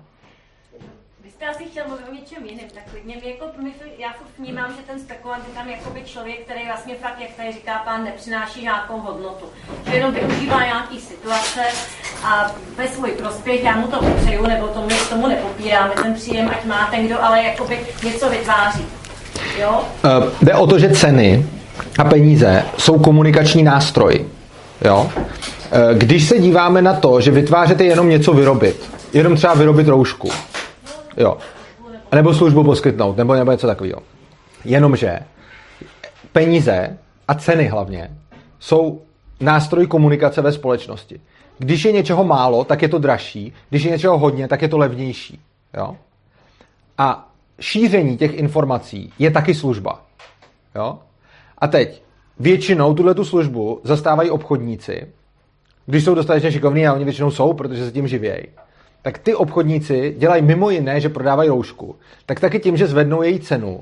Vy 1.24 1.30
jste 1.30 1.47
asi 1.48 1.64
chtěl 1.64 1.88
mluvit 1.88 2.09
o 2.10 2.14
něčem 2.14 2.44
jiném, 2.44 2.68
tak 2.74 2.86
mi 3.15 3.31
jako, 3.31 3.45
já 3.99 4.09
furt 4.19 4.31
vnímám, 4.39 4.70
že 4.70 4.83
ten 4.87 5.01
spekulant 5.01 5.45
je 5.49 5.55
tam 5.55 5.69
jakoby 5.69 6.03
člověk, 6.05 6.41
který 6.45 6.61
vlastně 6.66 6.95
fakt, 7.03 7.20
jak 7.20 7.31
tady 7.37 7.53
říká 7.53 7.83
pán, 7.85 8.05
nepřináší 8.05 8.62
nějakou 8.62 9.01
hodnotu. 9.01 9.47
Že 9.91 9.97
jenom 9.97 10.15
využívá 10.15 10.65
nějaký 10.65 11.01
situace 11.01 11.61
a 12.24 12.51
ve 12.77 12.89
svůj 12.89 13.11
prospěch, 13.11 13.65
já 13.65 13.77
mu 13.77 13.87
to 13.87 14.01
přeju, 14.16 14.47
nebo 14.47 14.66
tomu, 14.66 14.89
tomu 15.11 15.27
nepopíráme 15.27 15.95
ten 16.03 16.15
příjem, 16.15 16.49
ať 16.49 16.65
má 16.65 16.89
ten, 16.91 17.07
kdo 17.07 17.23
ale 17.24 17.43
jakoby 17.43 17.78
něco 18.05 18.31
vytváří. 18.31 18.85
Jo? 19.59 19.85
Uh, 20.05 20.33
jde 20.43 20.55
o 20.55 20.66
to, 20.66 20.78
že 20.78 20.91
ceny 20.91 21.47
a 21.99 22.05
peníze 22.05 22.65
jsou 22.78 22.99
komunikační 22.99 23.62
nástroj. 23.62 24.27
Jo? 24.85 25.11
Eh, 25.73 25.95
Když 25.95 26.28
se 26.28 26.39
díváme 26.39 26.83
na 26.83 26.95
to, 26.95 27.20
že 27.20 27.31
vytvářete 27.31 27.85
jenom 27.85 28.09
něco 28.09 28.33
vyrobit, 28.33 28.91
jenom 29.12 29.37
třeba 29.37 29.55
vyrobit 29.55 29.89
roušku, 29.89 30.31
jo, 31.16 31.37
nebo 32.15 32.35
službu 32.35 32.65
poskytnout, 32.65 33.16
nebo, 33.16 33.35
nebo 33.35 33.53
něco 33.53 33.66
takového. 33.66 34.03
Jenomže 34.65 35.19
peníze 36.33 36.99
a 37.28 37.35
ceny 37.35 37.66
hlavně 37.66 38.16
jsou 38.59 39.03
nástroj 39.41 39.87
komunikace 39.87 40.43
ve 40.43 40.53
společnosti. 40.53 41.20
Když 41.59 41.85
je 41.85 41.93
něčeho 41.93 42.24
málo, 42.24 42.65
tak 42.65 42.83
je 42.83 42.89
to 42.89 42.99
dražší, 42.99 43.53
když 43.70 43.83
je 43.83 43.91
něčeho 43.91 44.19
hodně, 44.19 44.49
tak 44.49 44.62
je 44.62 44.69
to 44.69 44.78
levnější. 44.78 45.41
Jo? 45.77 45.97
A 46.99 47.28
šíření 47.61 48.16
těch 48.16 48.35
informací 48.35 49.12
je 49.19 49.31
taky 49.31 49.55
služba. 49.55 50.03
Jo? 50.74 50.99
A 51.59 51.66
teď 51.66 52.03
většinou 52.39 52.95
tuhle 52.95 53.15
tu 53.15 53.24
službu 53.24 53.81
zastávají 53.85 54.31
obchodníci, 54.31 55.07
když 55.87 56.05
jsou 56.05 56.15
dostatečně 56.15 56.53
šikovní 56.53 56.87
a 56.87 56.93
oni 56.93 57.05
většinou 57.05 57.31
jsou, 57.31 57.53
protože 57.53 57.85
se 57.85 57.93
tím 57.93 58.09
živějí, 58.09 58.47
tak 59.07 59.19
ty 59.19 59.35
obchodníci 59.35 60.15
dělají 60.19 60.43
mimo 60.43 60.70
jiné, 60.70 61.01
že 61.01 61.09
prodávají 61.09 61.49
roušku, 61.49 61.97
tak 62.27 62.41
taky 62.41 62.59
tím, 62.59 62.77
že 62.77 62.87
zvednou 62.87 63.23
její 63.23 63.41
cenu, 63.41 63.81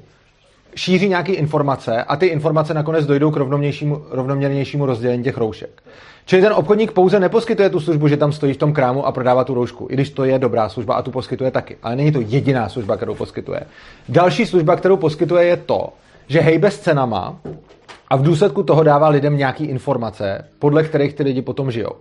šíří 0.75 1.09
nějaké 1.09 1.33
informace 1.33 2.05
a 2.05 2.17
ty 2.17 2.27
informace 2.27 2.75
nakonec 2.75 3.07
dojdou 3.07 3.31
k 3.31 3.37
rovnoměrnějšímu, 3.37 4.03
rovnoměrnějšímu 4.11 4.87
rozdělení 4.87 5.25
těch 5.25 5.37
roušek. 5.37 5.83
Čili 6.27 6.43
ten 6.43 6.53
obchodník 6.53 6.93
pouze 6.93 7.21
neposkytuje 7.21 7.71
tu 7.71 7.81
službu, 7.81 8.09
že 8.09 8.17
tam 8.17 8.33
stojí 8.33 8.53
v 8.53 8.57
tom 8.57 8.73
krámu 8.73 9.07
a 9.07 9.13
prodává 9.13 9.45
tu 9.45 9.55
roušku, 9.55 9.87
i 9.91 9.95
když 9.95 10.11
to 10.11 10.25
je 10.25 10.39
dobrá 10.39 10.69
služba 10.69 10.95
a 10.95 11.03
tu 11.03 11.11
poskytuje 11.11 11.51
taky. 11.51 11.77
Ale 11.83 11.97
není 11.97 12.13
to 12.13 12.21
jediná 12.21 12.69
služba, 12.69 12.97
kterou 12.97 13.15
poskytuje. 13.15 13.61
Další 14.09 14.47
služba, 14.47 14.77
kterou 14.77 14.97
poskytuje, 14.97 15.45
je 15.45 15.57
to, 15.57 15.89
že 16.29 16.41
hejbe 16.41 16.71
s 16.71 16.79
cenama 16.79 17.39
a 18.09 18.17
v 18.17 18.23
důsledku 18.23 18.63
toho 18.63 18.83
dává 18.83 19.09
lidem 19.09 19.37
nějaké 19.37 19.65
informace, 19.65 20.45
podle 20.59 20.83
kterých 20.83 21.15
ty 21.15 21.23
lidi 21.23 21.43
potom 21.43 21.71
žijou. 21.71 21.93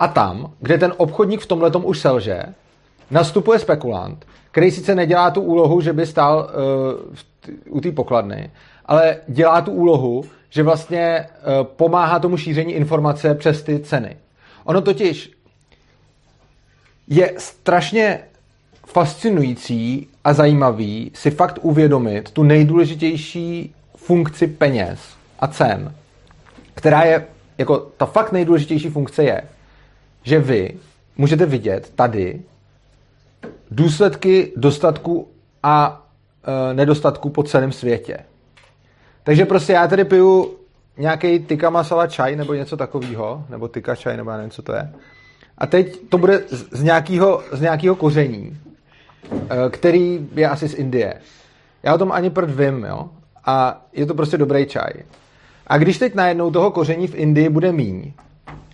A 0.00 0.08
tam, 0.08 0.52
kde 0.60 0.78
ten 0.78 0.92
obchodník 0.96 1.40
v 1.40 1.46
tomhle 1.46 1.70
už 1.70 1.98
selže, 1.98 2.42
nastupuje 3.10 3.58
spekulant, 3.58 4.26
který 4.50 4.70
sice 4.70 4.94
nedělá 4.94 5.30
tu 5.30 5.40
úlohu, 5.40 5.80
že 5.80 5.92
by 5.92 6.06
stál 6.06 6.50
uh, 6.50 7.16
t- 7.40 7.52
u 7.68 7.80
té 7.80 7.92
pokladny, 7.92 8.50
ale 8.86 9.16
dělá 9.28 9.60
tu 9.60 9.72
úlohu, 9.72 10.24
že 10.50 10.62
vlastně 10.62 11.26
uh, 11.26 11.66
pomáhá 11.66 12.18
tomu 12.18 12.36
šíření 12.36 12.72
informace 12.72 13.34
přes 13.34 13.62
ty 13.62 13.78
ceny. 13.78 14.16
Ono 14.64 14.80
totiž 14.80 15.32
je 17.08 17.34
strašně 17.38 18.20
fascinující 18.86 20.08
a 20.24 20.32
zajímavý 20.32 21.10
si 21.14 21.30
fakt 21.30 21.58
uvědomit 21.62 22.30
tu 22.30 22.42
nejdůležitější 22.42 23.74
funkci 23.96 24.46
peněz 24.46 25.00
a 25.38 25.46
cen, 25.46 25.94
která 26.74 27.02
je, 27.02 27.26
jako 27.58 27.78
ta 27.78 28.06
fakt 28.06 28.32
nejdůležitější 28.32 28.88
funkce 28.88 29.24
je, 29.24 29.42
že 30.22 30.38
vy 30.38 30.74
můžete 31.16 31.46
vidět 31.46 31.92
tady 31.94 32.40
důsledky 33.70 34.52
dostatku 34.56 35.28
a 35.62 36.06
e, 36.70 36.74
nedostatku 36.74 37.30
po 37.30 37.42
celém 37.42 37.72
světě. 37.72 38.18
Takže 39.22 39.44
prostě 39.44 39.72
já 39.72 39.86
tady 39.88 40.04
piju 40.04 40.54
nějaký 40.96 41.38
tikka 41.38 41.70
masala 41.70 42.06
čaj 42.06 42.36
nebo 42.36 42.54
něco 42.54 42.76
takového, 42.76 43.44
nebo 43.48 43.68
tikka 43.68 43.94
čaj, 43.96 44.16
nebo 44.16 44.30
já 44.30 44.36
nevím, 44.36 44.50
co 44.50 44.62
to 44.62 44.72
je. 44.72 44.92
A 45.58 45.66
teď 45.66 46.08
to 46.08 46.18
bude 46.18 46.42
z, 46.48 46.66
z, 46.70 46.82
nějakého, 46.82 47.42
z 47.52 47.60
nějakého 47.60 47.96
koření, 47.96 48.58
e, 49.50 49.70
který 49.70 50.28
je 50.34 50.48
asi 50.48 50.68
z 50.68 50.74
Indie. 50.74 51.14
Já 51.82 51.94
o 51.94 51.98
tom 51.98 52.12
ani 52.12 52.30
prd 52.30 52.50
vím, 52.50 52.84
jo. 52.84 53.08
A 53.44 53.86
je 53.92 54.06
to 54.06 54.14
prostě 54.14 54.38
dobrý 54.38 54.66
čaj. 54.66 54.92
A 55.66 55.78
když 55.78 55.98
teď 55.98 56.14
najednou 56.14 56.50
toho 56.50 56.70
koření 56.70 57.06
v 57.06 57.14
Indii 57.14 57.48
bude 57.48 57.72
míň, 57.72 58.12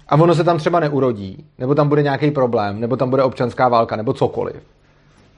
a 0.09 0.15
ono 0.17 0.35
se 0.35 0.45
tam 0.45 0.59
třeba 0.59 0.81
neurodí, 0.81 1.47
nebo 1.59 1.75
tam 1.75 1.89
bude 1.89 2.03
nějaký 2.03 2.31
problém, 2.31 2.81
nebo 2.81 2.97
tam 2.97 3.11
bude 3.11 3.23
občanská 3.23 3.69
válka, 3.69 3.97
nebo 3.97 4.13
cokoliv. 4.13 4.57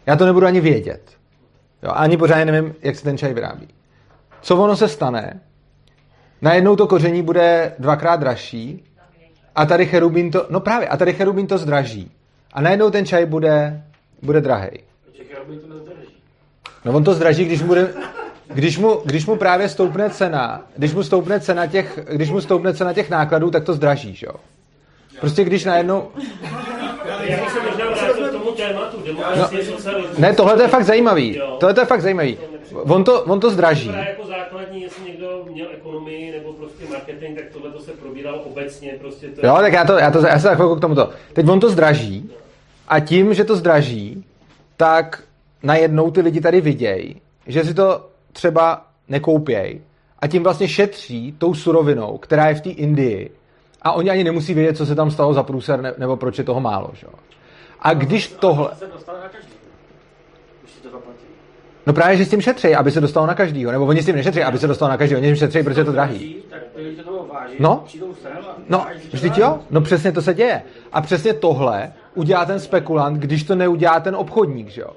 Já 0.07 0.17
to 0.17 0.27
nebudu 0.27 0.47
ani 0.47 0.61
vědět. 0.61 1.03
Jo, 1.83 1.91
ani 1.95 2.17
pořádně 2.17 2.45
nevím, 2.45 2.75
jak 2.83 2.97
se 2.97 3.05
ten 3.05 3.19
čaj 3.19 3.35
vyrábí. 3.35 3.69
Co 4.41 4.57
ono 4.57 4.77
se 4.77 4.89
stane? 4.89 5.41
Najednou 6.43 6.77
to 6.77 6.87
koření 6.87 7.23
bude 7.23 7.75
dvakrát 7.79 8.17
dražší 8.17 8.85
a 9.55 9.67
tady 9.67 9.87
cherubín 9.87 10.31
to, 10.31 10.47
no 10.51 10.61
právě, 10.61 10.89
a 10.89 10.97
tady 10.97 11.13
cherubín 11.13 11.47
to 11.47 11.59
zdraží. 11.59 12.11
A 12.53 12.61
najednou 12.61 12.91
ten 12.91 13.07
čaj 13.07 13.27
bude, 13.27 13.83
bude 14.23 14.41
drahej. 14.41 14.79
No 16.85 16.93
on 16.93 17.05
to 17.05 17.15
zdraží, 17.15 17.45
když 17.45 17.61
mu 17.61 17.67
bude, 17.67 17.95
když 18.55 18.79
mu, 18.79 19.01
když 19.05 19.27
mu 19.27 19.37
právě 19.37 19.69
stoupne 19.69 20.11
cena, 20.11 20.67
když 20.77 20.95
mu 20.95 21.03
stoupne 21.03 21.41
cena 21.41 21.67
těch, 21.67 21.99
když 22.13 22.31
mu 22.31 22.41
stoupne 22.41 22.75
cena 22.75 22.93
těch 22.93 23.11
nákladů, 23.11 23.51
tak 23.51 23.65
to 23.65 23.75
zdraží, 23.75 24.15
že 24.15 24.27
jo? 24.27 24.35
Prostě 25.21 25.45
když 25.45 25.65
najednou... 25.65 26.09
Socialismus. 29.63 30.19
Ne, 30.19 30.35
tohle 30.35 30.57
to 30.57 30.63
je 30.63 30.69
fakt 30.69 30.85
zajímavý. 30.85 31.41
Tohle 31.61 31.75
to 31.75 31.81
je 31.81 31.87
fakt 31.87 32.03
zajímavý. 32.03 32.39
On 32.73 33.05
to, 33.05 33.23
on 33.23 33.41
to 33.41 33.51
zdraží. 33.51 33.89
Jako 33.89 34.27
základní, 34.27 34.83
jestli 34.83 35.05
někdo 35.11 35.45
měl 35.51 35.67
ekonomii 35.75 36.33
nebo 36.33 36.53
prostě 36.53 36.85
marketing, 36.91 37.39
tak 37.39 37.45
tohle 37.53 37.71
to 37.71 37.81
se 37.81 37.93
probíralo 37.93 38.39
obecně. 38.39 38.97
Prostě 39.01 39.29
to 39.29 39.47
Jo, 39.47 39.57
tak 39.61 39.73
já, 39.73 39.85
to, 39.85 39.99
já, 39.99 40.11
to, 40.11 40.27
já 40.27 40.35
se 40.35 40.41
za 40.41 40.55
chvilku 40.55 40.77
k 40.77 40.81
tomuto. 40.81 41.11
Teď 41.33 41.49
on 41.49 41.61
to 41.61 41.71
zdraží 41.71 42.31
a 42.89 43.01
tím, 43.01 43.35
že 43.35 43.45
to 43.45 43.57
zdraží, 43.57 44.25
tak 44.77 45.23
najednou 45.63 46.11
ty 46.11 46.21
lidi 46.21 46.41
tady 46.41 46.61
vidějí, 46.61 47.21
že 47.47 47.65
si 47.65 47.75
to 47.75 48.09
třeba 48.33 48.87
nekoupěj 49.09 49.81
a 50.19 50.27
tím 50.27 50.43
vlastně 50.43 50.69
šetří 50.69 51.35
tou 51.39 51.55
surovinou, 51.55 52.19
která 52.19 52.49
je 52.49 52.55
v 52.55 52.61
té 52.61 52.71
Indii 52.71 53.31
a 53.89 53.93
oni 53.93 54.11
ani 54.11 54.25
nemusí 54.25 54.55
vědět, 54.55 54.77
co 54.77 54.87
se 54.87 54.95
tam 54.95 55.11
stalo 55.11 55.35
za 55.35 55.43
průser 55.43 55.81
ne, 55.81 55.95
nebo 55.99 56.17
proč 56.17 56.39
je 56.39 56.45
toho 56.45 56.61
málo. 56.61 56.91
Že? 56.93 57.07
jo. 57.07 57.13
A 57.81 57.95
když 57.95 58.29
tohle... 58.29 58.71
se 58.75 58.87
dostane 58.87 59.19
na 59.21 59.29
každý. 59.29 59.53
Když 60.63 60.73
si 60.73 60.81
to 60.81 60.91
zaplatí. 60.91 61.25
No 61.87 61.93
právě, 61.93 62.17
že 62.17 62.25
s 62.25 62.31
tím 62.31 62.41
šetří, 62.41 62.75
aby 62.75 62.91
se 62.91 63.01
dostalo 63.01 63.27
na 63.27 63.35
každýho. 63.35 63.73
Nebo 63.73 63.87
oni 63.87 64.03
s 64.03 64.07
tím 64.07 64.17
nešetří, 64.17 64.43
aby 64.43 64.59
se 64.59 64.67
dostalo 64.67 64.91
na 64.91 64.97
každýho. 64.97 65.21
Oni 65.21 65.29
s 65.29 65.31
tím 65.31 65.37
šetří, 65.37 65.63
protože 65.63 65.81
je 65.81 65.85
to 65.85 65.93
drahý. 65.93 66.37
No. 67.59 67.85
No, 68.69 68.87
vždyť 69.13 69.39
jo, 69.39 69.59
no 69.71 69.81
přesně 69.81 70.13
to 70.13 70.23
se 70.23 70.35
děje. 70.35 70.63
A 70.93 71.01
přesně 71.01 71.35
tohle 71.35 71.93
udělá 72.15 72.45
ten 72.45 72.61
spekulant, 72.61 73.19
když 73.19 73.43
to 73.43 73.55
neudělá 73.55 74.01
ten 74.01 74.17
obchodník, 74.17 74.69
že 74.69 74.81
jo. 74.81 74.91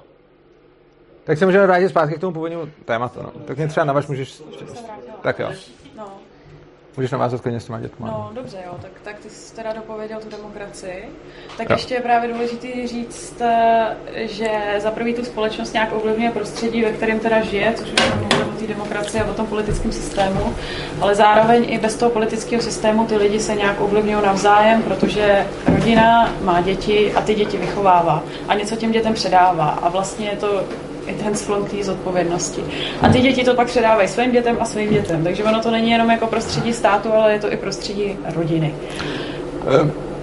Tak 1.24 1.38
se 1.38 1.46
můžeme 1.46 1.66
vrátit 1.66 1.88
zpátky 1.88 2.14
k 2.14 2.20
tomu 2.20 2.32
původnímu 2.32 2.68
tématu. 2.84 3.20
No. 3.22 3.32
Tak 3.44 3.56
mě 3.56 3.68
třeba 3.68 3.92
můžeš... 4.08 4.42
ještě- 4.48 4.66
se 4.66 4.72
vrátila. 4.72 5.16
Tak 5.22 5.38
jo, 5.38 5.48
můžeš 6.96 7.10
navázat 7.10 7.40
klidně 7.40 7.60
s 7.60 7.64
těma 7.64 7.80
dětma. 7.80 8.06
no, 8.06 8.30
dobře, 8.34 8.56
jo, 8.66 8.72
tak, 8.82 8.90
tak 9.04 9.18
ty 9.18 9.30
jsi 9.30 9.54
teda 9.54 9.72
dopověděl 9.72 10.20
tu 10.20 10.28
demokracii. 10.30 11.08
Tak 11.56 11.70
Jo. 11.70 11.76
ještě 11.76 11.94
je 11.94 12.00
právě 12.00 12.32
důležité 12.32 12.68
říct, 12.86 13.40
eh, 13.40 13.96
že 14.14 14.50
za 14.78 14.90
prvý 14.90 15.14
tu 15.14 15.24
společnost 15.24 15.72
nějak 15.72 15.92
ovlivňuje 15.92 16.30
prostředí, 16.30 16.82
ve 16.82 16.92
kterém 16.92 17.18
teda 17.18 17.40
žije, 17.40 17.72
což 17.76 17.92
už 17.92 18.00
mluvili 18.20 18.44
o 18.44 18.58
té 18.58 18.66
demokracii 18.66 19.22
a 19.22 19.30
o 19.30 19.34
tom 19.34 19.46
politickém 19.46 19.92
systému, 19.92 20.54
ale 21.00 21.14
zároveň 21.14 21.64
i 21.68 21.78
bez 21.78 21.96
toho 21.96 22.10
politického 22.10 22.62
systému 22.62 23.06
ty 23.06 23.16
lidi 23.16 23.40
se 23.40 23.54
nějak 23.54 23.80
ovlivňují 23.80 24.22
navzájem, 24.24 24.82
protože 24.82 25.46
rodina 25.66 26.34
má 26.42 26.60
děti 26.60 27.12
a 27.12 27.20
ty 27.20 27.34
děti 27.34 27.56
vychovává 27.56 28.22
a 28.48 28.54
něco 28.54 28.76
těm 28.76 28.92
dětem 28.92 29.14
předává 29.14 29.68
a 29.68 29.88
vlastně 29.88 30.26
je 30.28 30.36
to 30.36 30.64
i 31.06 31.14
ten 31.14 31.34
sklon 31.34 31.64
k 31.64 31.70
té 31.70 31.84
zodpovědnosti. 31.84 32.62
A 33.02 33.08
ty 33.08 33.20
děti 33.20 33.44
to 33.44 33.54
pak 33.54 33.66
předávají 33.66 34.08
svým 34.08 34.32
dětem 34.32 34.56
a 34.60 34.64
svým 34.64 34.90
dětem. 34.90 35.24
Takže 35.24 35.44
ono 35.44 35.60
to 35.60 35.70
není 35.70 35.90
jenom 35.90 36.10
jako 36.10 36.26
prostředí 36.26 36.72
státu, 36.72 37.12
ale 37.12 37.32
je 37.32 37.38
to 37.38 37.52
i 37.52 37.56
prostředí 37.56 38.16
rodiny. 38.36 38.74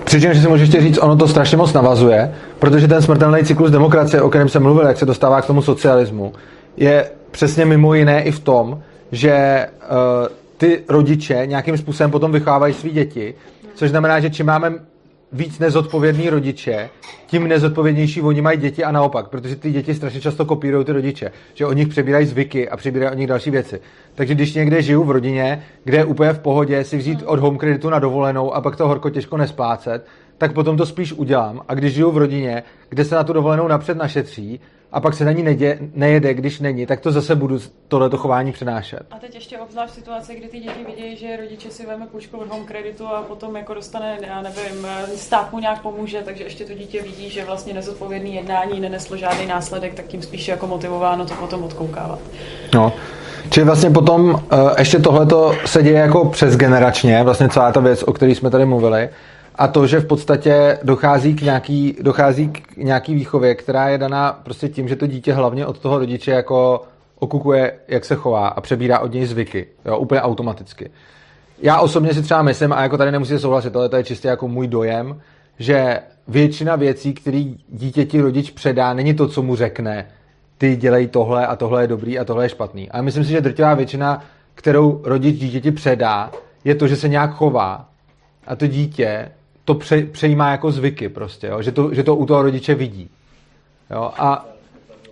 Přičemž 0.03 0.37
si 0.37 0.47
můžeš 0.47 0.67
ještě 0.67 0.81
říct, 0.81 0.97
ono 0.97 1.15
to 1.15 1.27
strašně 1.27 1.57
moc 1.57 1.73
navazuje, 1.73 2.35
protože 2.59 2.87
ten 2.87 3.01
smrtelný 3.01 3.43
cyklus 3.43 3.71
demokracie, 3.71 4.21
o 4.21 4.29
kterém 4.29 4.49
jsem 4.49 4.63
mluvil, 4.63 4.87
jak 4.87 4.97
se 4.97 5.05
dostává 5.05 5.41
k 5.41 5.45
tomu 5.45 5.61
socialismu, 5.61 6.33
je 6.77 7.11
přesně 7.31 7.65
mimo 7.65 7.93
jiné 7.93 8.23
i 8.23 8.31
v 8.31 8.39
tom, 8.39 8.81
že 9.11 9.65
uh, 9.67 10.27
ty 10.57 10.83
rodiče 10.89 11.41
nějakým 11.45 11.77
způsobem 11.77 12.11
potom 12.11 12.31
vychovávají 12.31 12.73
své 12.73 12.89
děti, 12.89 13.35
což 13.75 13.89
znamená, 13.89 14.19
že 14.19 14.29
čím 14.29 14.45
máme 14.45 14.73
víc 15.31 15.59
nezodpovědný 15.59 16.29
rodiče, 16.29 16.89
tím 17.27 17.47
nezodpovědnější 17.47 18.21
oni 18.21 18.41
mají 18.41 18.57
děti 18.57 18.83
a 18.83 18.91
naopak, 18.91 19.27
protože 19.27 19.55
ty 19.55 19.71
děti 19.71 19.95
strašně 19.95 20.21
často 20.21 20.45
kopírují 20.45 20.85
ty 20.85 20.91
rodiče, 20.91 21.31
že 21.53 21.65
od 21.65 21.73
nich 21.73 21.87
přebírají 21.87 22.25
zvyky 22.25 22.69
a 22.69 22.77
přebírají 22.77 23.11
od 23.11 23.17
nich 23.17 23.27
další 23.27 23.51
věci. 23.51 23.81
Takže 24.15 24.35
když 24.35 24.53
někde 24.53 24.81
žiju 24.81 25.03
v 25.03 25.11
rodině, 25.11 25.63
kde 25.83 25.97
je 25.97 26.05
úplně 26.05 26.33
v 26.33 26.39
pohodě 26.39 26.83
si 26.83 26.97
vzít 26.97 27.23
od 27.25 27.39
home 27.39 27.57
kreditu 27.57 27.89
na 27.89 27.99
dovolenou 27.99 28.53
a 28.53 28.61
pak 28.61 28.75
to 28.75 28.87
horko 28.87 29.09
těžko 29.09 29.37
nesplácet, 29.37 30.07
tak 30.37 30.53
potom 30.53 30.77
to 30.77 30.85
spíš 30.85 31.13
udělám. 31.13 31.61
A 31.67 31.73
když 31.73 31.93
žiju 31.93 32.11
v 32.11 32.17
rodině, 32.17 32.63
kde 32.89 33.05
se 33.05 33.15
na 33.15 33.23
tu 33.23 33.33
dovolenou 33.33 33.67
napřed 33.67 33.97
našetří 33.97 34.59
a 34.91 34.99
pak 34.99 35.13
se 35.13 35.25
na 35.25 35.31
ní 35.31 35.43
nedě, 35.43 35.79
nejede, 35.93 36.33
když 36.33 36.59
není, 36.59 36.85
tak 36.85 36.99
to 36.99 37.11
zase 37.11 37.35
budu 37.35 37.59
tohleto 37.87 38.17
chování 38.17 38.51
přenášet. 38.51 39.01
A 39.11 39.19
teď 39.19 39.35
ještě 39.35 39.57
obzvlášť 39.57 39.93
situace, 39.93 40.35
kdy 40.35 40.47
ty 40.47 40.59
děti 40.59 40.85
vidějí, 40.87 41.17
že 41.17 41.37
rodiče 41.37 41.69
si 41.69 41.85
veme 41.85 42.07
půjčku 42.07 42.37
od 42.37 42.47
home 42.47 42.65
kreditu 42.65 43.07
a 43.07 43.21
potom 43.21 43.55
jako 43.55 43.73
dostane, 43.73 44.17
já 44.27 44.41
nevím, 44.41 44.87
stát 45.15 45.51
mu 45.51 45.59
nějak 45.59 45.81
pomůže, 45.81 46.21
takže 46.25 46.43
ještě 46.43 46.65
to 46.65 46.73
dítě 46.73 47.01
vidí, 47.01 47.29
že 47.29 47.45
vlastně 47.45 47.73
nezodpovědný 47.73 48.35
jednání 48.35 48.79
neneslo 48.79 49.17
žádný 49.17 49.45
následek, 49.45 49.93
tak 49.93 50.05
tím 50.05 50.21
spíše 50.21 50.51
jako 50.51 50.67
motivováno 50.67 51.25
to 51.25 51.33
potom 51.33 51.63
odkoukávat. 51.63 52.19
No. 52.73 52.93
Čili 53.49 53.65
vlastně 53.65 53.89
potom 53.89 54.29
uh, 54.29 54.39
ještě 54.77 54.99
tohleto 54.99 55.53
se 55.65 55.83
děje 55.83 55.99
jako 55.99 56.25
přes 56.25 56.57
generačně, 56.57 57.23
vlastně 57.23 57.49
celá 57.49 57.71
ta 57.71 57.79
věc, 57.79 58.03
o 58.03 58.13
které 58.13 58.31
jsme 58.31 58.49
tady 58.49 58.65
mluvili, 58.65 59.09
a 59.59 59.67
to, 59.67 59.87
že 59.87 59.99
v 59.99 60.05
podstatě 60.05 60.77
dochází 60.83 61.35
k 61.35 61.41
nějaký, 61.41 61.97
dochází 62.01 62.49
k 62.49 62.77
nějaký 62.77 63.15
výchově, 63.15 63.55
která 63.55 63.89
je 63.89 63.97
daná 63.97 64.39
prostě 64.43 64.69
tím, 64.69 64.87
že 64.87 64.95
to 64.95 65.07
dítě 65.07 65.33
hlavně 65.33 65.65
od 65.65 65.79
toho 65.79 65.99
rodiče 65.99 66.31
jako 66.31 66.81
okukuje, 67.19 67.73
jak 67.87 68.05
se 68.05 68.15
chová 68.15 68.47
a 68.47 68.61
přebírá 68.61 68.99
od 68.99 69.13
něj 69.13 69.25
zvyky, 69.25 69.67
jo, 69.85 69.97
úplně 69.97 70.21
automaticky. 70.21 70.89
Já 71.61 71.79
osobně 71.79 72.13
si 72.13 72.21
třeba 72.21 72.41
myslím, 72.41 72.73
a 72.73 72.81
jako 72.81 72.97
tady 72.97 73.11
nemusíte 73.11 73.39
souhlasit, 73.39 73.75
ale 73.75 73.89
to 73.89 73.95
je 73.95 74.03
čistě 74.03 74.27
jako 74.27 74.47
můj 74.47 74.67
dojem, 74.67 75.21
že 75.59 75.99
většina 76.27 76.75
věcí, 76.75 77.13
které 77.13 77.43
dítěti 77.69 78.21
rodič 78.21 78.51
předá, 78.51 78.93
není 78.93 79.13
to, 79.13 79.27
co 79.27 79.41
mu 79.41 79.55
řekne, 79.55 80.07
ty 80.57 80.75
dělej 80.75 81.07
tohle 81.07 81.47
a 81.47 81.55
tohle 81.55 81.83
je 81.83 81.87
dobrý 81.87 82.19
a 82.19 82.25
tohle 82.25 82.45
je 82.45 82.49
špatný. 82.49 82.89
A 82.91 83.01
myslím 83.01 83.23
si, 83.23 83.29
že 83.29 83.41
drtivá 83.41 83.73
většina, 83.73 84.23
kterou 84.55 85.01
rodič 85.03 85.39
dítěti 85.39 85.71
předá, 85.71 86.31
je 86.63 86.75
to, 86.75 86.87
že 86.87 86.95
se 86.95 87.07
nějak 87.07 87.31
chová 87.31 87.89
a 88.47 88.55
to 88.55 88.67
dítě 88.67 89.31
to 89.69 89.75
pře, 89.75 90.01
přejímá 90.01 90.51
jako 90.51 90.71
zvyky 90.71 91.09
prostě, 91.09 91.47
jo? 91.47 91.61
Že, 91.61 91.71
to, 91.71 91.93
že 91.93 92.03
to 92.03 92.15
u 92.15 92.25
toho 92.25 92.41
rodiče 92.43 92.75
vidí. 92.75 93.09
Jo? 93.91 94.11
A 94.17 94.45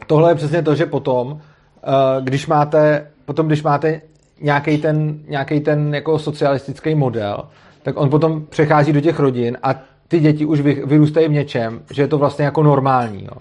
tohle 0.08 0.32
je 0.32 0.36
přesně 0.36 0.62
to, 0.64 0.76
že 0.76 0.86
potom, 0.86 1.42
eh, 1.84 2.22
když 2.22 2.48
máte, 2.48 3.08
potom, 3.26 3.48
když 3.48 3.64
máte 3.64 4.02
nějaký 4.42 4.78
ten, 4.78 5.20
nějaký 5.28 5.60
ten 5.60 5.96
jako 5.96 6.20
socialistický 6.20 6.96
model, 6.96 7.44
tak 7.84 7.98
on 7.98 8.10
potom 8.10 8.46
přechází 8.50 8.94
do 8.94 9.02
těch 9.02 9.20
rodin 9.20 9.58
a 9.64 9.76
ty 10.08 10.20
děti 10.20 10.46
už 10.46 10.62
vy, 10.62 10.84
vyrůstají 10.86 11.28
v 11.28 11.32
něčem, 11.32 11.82
že 11.94 12.02
je 12.02 12.08
to 12.08 12.18
vlastně 12.18 12.46
jako 12.46 12.64
normální. 12.64 13.26
Jo. 13.26 13.38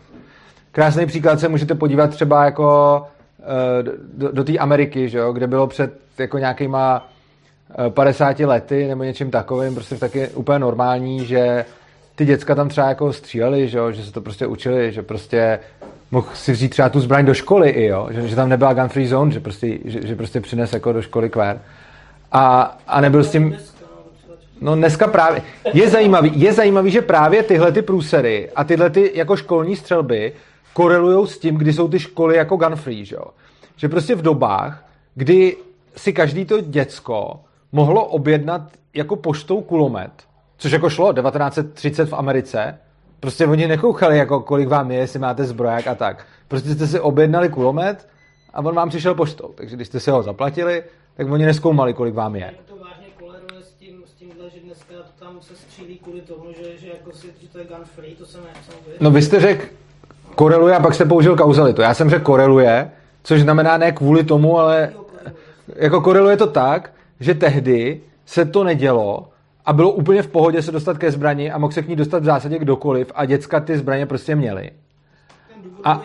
Krásný 0.73 1.07
příklad 1.07 1.41
se 1.41 1.49
můžete 1.49 1.75
podívat 1.75 2.11
třeba 2.11 2.45
jako 2.45 3.03
eh, 3.41 3.83
do, 4.15 4.33
do 4.33 4.45
té 4.45 4.59
Ameriky, 4.59 5.09
že 5.09 5.19
jo, 5.19 5.33
kde 5.33 5.47
bylo 5.47 5.67
před 5.67 6.01
jako 6.19 6.39
nějakýma 6.39 7.09
50 7.89 8.39
lety 8.41 8.89
nebo 8.89 9.05
něčím 9.05 9.31
takovým, 9.31 9.75
prostě 9.75 9.95
taky 9.95 10.29
úplně 10.29 10.59
normální, 10.59 11.27
že 11.27 11.65
ty 12.15 12.25
děcka 12.25 12.55
tam 12.55 12.69
třeba 12.69 12.89
jako 12.89 13.13
stříleli, 13.13 13.69
že, 13.69 13.79
jo, 13.79 13.93
že 13.93 14.05
se 14.05 14.13
to 14.13 14.21
prostě 14.21 14.47
učili, 14.47 14.93
že 14.93 15.03
prostě 15.03 15.59
mohl 16.11 16.27
si 16.35 16.53
vzít 16.53 16.69
třeba 16.69 16.89
tu 16.89 17.01
zbraň 17.01 17.27
do 17.27 17.35
školy 17.35 17.71
i, 17.71 17.87
jo, 17.87 18.09
že, 18.11 18.29
že 18.29 18.37
tam 18.37 18.49
nebyla 18.49 18.73
gun 18.73 18.89
free 18.89 19.07
zone, 19.07 19.33
že 19.33 19.41
prostě, 19.41 19.79
že, 19.85 20.07
že 20.07 20.17
prostě 20.17 20.41
přines 20.41 20.73
jako 20.73 20.93
do 20.93 21.03
školy 21.03 21.31
kvér. 21.31 21.61
A, 22.33 22.77
a 22.87 23.01
nebyl 23.01 23.25
s 23.25 23.31
tím, 23.31 23.57
No 24.61 24.77
dneska 24.77 25.07
právě, 25.07 25.43
je 25.73 25.91
zajímavý, 25.91 26.33
je 26.35 26.53
zajímavý, 26.53 26.91
že 26.91 27.03
právě 27.03 27.43
tyhle 27.43 27.73
ty 27.73 27.83
průsery 27.83 28.51
a 28.57 28.65
tyhle 28.65 28.91
ty 28.91 29.13
jako 29.15 29.37
školní 29.37 29.77
střelby 29.77 30.33
korelují 30.73 31.27
s 31.27 31.39
tím, 31.39 31.57
kdy 31.57 31.73
jsou 31.73 31.89
ty 31.89 31.99
školy 31.99 32.37
jako 32.37 32.57
gun 32.57 32.77
free, 32.77 33.05
že 33.05 33.17
jo. 33.17 33.25
Že 33.77 33.89
prostě 33.89 34.15
v 34.15 34.23
dobách, 34.23 34.85
kdy 35.15 35.57
si 35.97 36.13
každý 36.13 36.45
to 36.45 36.61
děcko 36.61 37.41
mohlo 37.73 38.05
objednat 38.05 38.63
jako 38.95 39.17
poštou 39.17 39.61
kulomet, 39.61 40.11
což 40.57 40.73
jako 40.73 40.91
šlo 40.91 41.13
1930 41.13 42.09
v 42.09 42.15
Americe, 42.15 42.79
prostě 43.21 43.47
oni 43.47 43.69
nekoukali 43.69 44.19
jako 44.19 44.41
kolik 44.41 44.69
vám 44.69 44.91
je, 44.91 44.99
jestli 44.99 45.19
máte 45.19 45.45
zbroják 45.45 45.87
a 45.87 45.95
tak. 45.95 46.27
Prostě 46.49 46.71
jste 46.71 46.87
si 46.87 47.01
objednali 47.01 47.49
kulomet 47.49 48.09
a 48.55 48.59
on 48.59 48.75
vám 48.75 48.89
přišel 48.89 49.15
poštou. 49.15 49.49
Takže 49.55 49.77
když 49.77 49.89
jste 49.89 50.01
si 50.01 50.11
ho 50.11 50.23
zaplatili, 50.23 50.85
tak 51.17 51.31
oni 51.31 51.47
neskoumali, 51.47 51.95
kolik 51.95 52.15
vám 52.15 52.37
je. 52.37 52.55
To 52.69 52.77
vážně 52.77 53.07
koleruje 53.21 53.63
s 53.63 53.73
tím, 53.73 54.03
s 54.07 54.13
tímhle, 54.13 54.51
že 54.51 54.61
dneska 54.61 54.95
to 54.95 55.25
tam 55.25 55.41
se 55.41 55.55
střílí 55.57 55.99
kvůli 55.99 56.21
tomu, 56.21 56.45
že, 56.53 56.79
že, 56.79 56.89
jako 56.89 57.13
si, 57.13 57.27
že 57.43 57.49
to 57.49 57.59
je 57.59 57.65
gun 57.65 57.85
free, 57.85 58.15
to 58.15 58.27
jsem. 58.27 58.41
No 59.01 59.11
vy 59.11 59.23
jste 59.23 59.41
řekl 59.41 59.67
koreluje 60.35 60.77
a 60.77 60.81
pak 60.81 60.95
jste 60.95 61.05
použil 61.05 61.37
kauzalitu. 61.37 61.83
Já 61.83 61.95
jsem 61.95 62.11
řekl 62.11 62.25
koreluje, 62.25 62.91
což 63.23 63.41
znamená 63.41 63.77
ne 63.77 63.93
kvůli 63.93 64.25
tomu, 64.25 64.59
ale 64.59 64.93
jako 65.77 66.01
koreluje 66.01 66.37
to 66.37 66.47
tak, 66.47 66.93
že 67.21 67.35
tehdy 67.35 68.01
se 68.27 68.45
to 68.45 68.65
nedělo 68.65 69.29
a 69.65 69.73
bylo 69.73 69.93
úplně 69.93 70.23
v 70.23 70.29
pohodě 70.29 70.63
se 70.63 70.73
dostat 70.73 70.99
ke 70.99 71.11
zbrani 71.11 71.51
a 71.51 71.59
mohl 71.59 71.73
se 71.73 71.83
k 71.83 71.89
ní 71.89 71.97
dostat 71.97 72.23
v 72.23 72.25
zásadě 72.25 72.59
kdokoliv 72.59 73.13
a 73.15 73.25
děcka 73.25 73.61
ty 73.61 73.79
zbraně 73.79 74.07
prostě 74.07 74.37
měli. 74.37 74.71
A, 75.85 76.03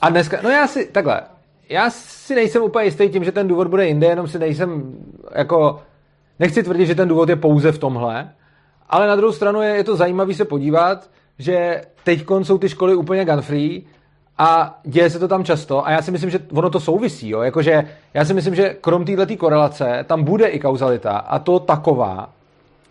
a 0.00 0.10
dneska, 0.10 0.38
no 0.42 0.50
já 0.50 0.66
si, 0.66 0.86
takhle, 0.86 1.22
já 1.68 1.90
si 1.90 2.34
nejsem 2.34 2.62
úplně 2.62 2.84
jistý 2.84 3.08
tím, 3.08 3.24
že 3.24 3.32
ten 3.32 3.48
důvod 3.48 3.68
bude 3.68 3.86
jinde, 3.86 4.06
jenom 4.06 4.28
si 4.28 4.38
nejsem, 4.38 4.96
jako, 5.34 5.82
nechci 6.38 6.62
tvrdit, 6.62 6.86
že 6.86 6.94
ten 6.94 7.08
důvod 7.08 7.28
je 7.28 7.36
pouze 7.36 7.72
v 7.72 7.78
tomhle, 7.78 8.32
ale 8.88 9.06
na 9.06 9.16
druhou 9.16 9.32
stranu 9.32 9.62
je, 9.62 9.70
je 9.70 9.84
to 9.84 9.96
zajímavé 9.96 10.34
se 10.34 10.44
podívat, 10.44 11.10
že 11.38 11.82
teď 12.04 12.24
jsou 12.42 12.58
ty 12.58 12.68
školy 12.68 12.94
úplně 12.94 13.24
gun 13.24 13.42
free 13.42 13.86
a 14.42 14.78
děje 14.84 15.10
se 15.10 15.18
to 15.18 15.28
tam 15.28 15.44
často 15.44 15.86
a 15.86 15.90
já 15.90 16.02
si 16.02 16.10
myslím, 16.10 16.30
že 16.30 16.38
ono 16.52 16.70
to 16.70 16.80
souvisí, 16.80 17.28
jo? 17.28 17.40
Jakože 17.40 17.84
já 18.14 18.24
si 18.24 18.34
myslím, 18.34 18.54
že 18.54 18.76
krom 18.80 19.04
této 19.04 19.36
korelace 19.36 20.04
tam 20.08 20.24
bude 20.24 20.46
i 20.46 20.58
kauzalita 20.58 21.10
a 21.10 21.38
to 21.38 21.58
taková, 21.58 22.30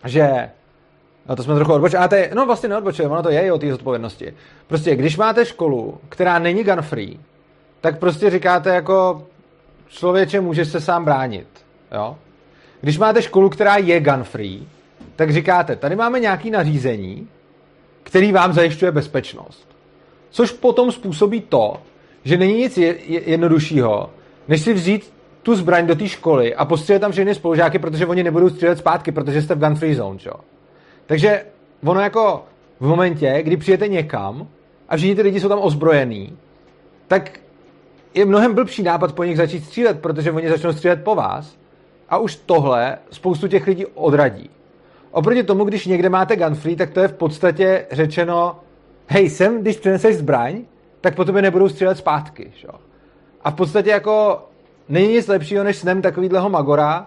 že 0.04 0.50
No 1.28 1.36
to 1.36 1.42
jsme 1.42 1.54
trochu 1.54 1.72
odbočili. 1.72 2.02
A 2.02 2.08
to 2.08 2.14
je, 2.14 2.30
no 2.34 2.46
vlastně 2.46 2.68
neodbočili, 2.68 3.08
ono 3.08 3.22
to 3.22 3.30
je 3.30 3.40
i 3.40 3.50
o 3.50 3.58
té 3.58 3.70
zodpovědnosti. 3.70 4.34
Prostě, 4.66 4.96
když 4.96 5.16
máte 5.16 5.44
školu, 5.44 5.98
která 6.08 6.38
není 6.38 6.64
gun 6.64 6.82
free, 6.82 7.20
tak 7.80 7.98
prostě 7.98 8.30
říkáte 8.30 8.74
jako 8.74 9.26
člověče, 9.88 10.40
můžeš 10.40 10.68
se 10.68 10.80
sám 10.80 11.04
bránit. 11.04 11.48
Jo? 11.94 12.16
Když 12.80 12.98
máte 12.98 13.22
školu, 13.22 13.48
která 13.48 13.76
je 13.76 14.00
gun 14.00 14.24
free, 14.24 14.66
tak 15.16 15.32
říkáte, 15.32 15.76
tady 15.76 15.96
máme 15.96 16.20
nějaký 16.20 16.50
nařízení, 16.50 17.28
který 18.02 18.32
vám 18.32 18.52
zajišťuje 18.52 18.92
bezpečnost. 18.92 19.71
Což 20.32 20.50
potom 20.50 20.92
způsobí 20.92 21.40
to, 21.40 21.76
že 22.24 22.36
není 22.36 22.54
nic 22.54 22.78
jednoduššího, 23.08 24.10
než 24.48 24.60
si 24.60 24.72
vzít 24.72 25.12
tu 25.42 25.54
zbraň 25.54 25.86
do 25.86 25.94
té 25.94 26.08
školy 26.08 26.54
a 26.54 26.64
postřelit 26.64 27.00
tam 27.00 27.12
všechny 27.12 27.34
spolužáky, 27.34 27.78
protože 27.78 28.06
oni 28.06 28.22
nebudou 28.22 28.48
střílet 28.48 28.78
zpátky, 28.78 29.12
protože 29.12 29.42
jste 29.42 29.54
v 29.54 29.58
gun 29.58 29.74
free 29.74 29.94
zone, 29.94 30.18
čo? 30.18 30.32
Takže 31.06 31.44
ono 31.84 32.00
jako 32.00 32.44
v 32.80 32.86
momentě, 32.86 33.42
kdy 33.42 33.56
přijete 33.56 33.88
někam 33.88 34.46
a 34.88 34.96
všichni 34.96 35.14
ty 35.14 35.22
lidi 35.22 35.40
jsou 35.40 35.48
tam 35.48 35.58
ozbrojení, 35.62 36.38
tak 37.08 37.40
je 38.14 38.24
mnohem 38.24 38.54
blbší 38.54 38.82
nápad 38.82 39.12
po 39.12 39.24
nich 39.24 39.36
začít 39.36 39.64
střílet, 39.64 40.00
protože 40.00 40.32
oni 40.32 40.48
začnou 40.48 40.72
střílet 40.72 41.04
po 41.04 41.14
vás 41.14 41.56
a 42.08 42.18
už 42.18 42.36
tohle 42.36 42.98
spoustu 43.10 43.48
těch 43.48 43.66
lidí 43.66 43.86
odradí. 43.86 44.50
Oproti 45.10 45.42
tomu, 45.42 45.64
když 45.64 45.86
někde 45.86 46.08
máte 46.08 46.36
gun 46.36 46.54
free, 46.54 46.76
tak 46.76 46.90
to 46.90 47.00
je 47.00 47.08
v 47.08 47.12
podstatě 47.12 47.86
řečeno, 47.90 48.56
hej, 49.12 49.30
sem, 49.30 49.62
když 49.62 49.76
přineseš 49.76 50.16
zbraň, 50.16 50.64
tak 51.00 51.14
po 51.14 51.24
tobě 51.24 51.42
nebudou 51.42 51.68
střílet 51.68 51.98
zpátky. 51.98 52.52
Šo? 52.54 52.72
A 53.44 53.50
v 53.50 53.54
podstatě 53.54 53.90
jako 53.90 54.46
není 54.88 55.12
nic 55.12 55.26
lepšího, 55.26 55.64
než 55.64 55.76
snem 55.76 56.02
takovýhleho 56.02 56.50
magora, 56.50 57.06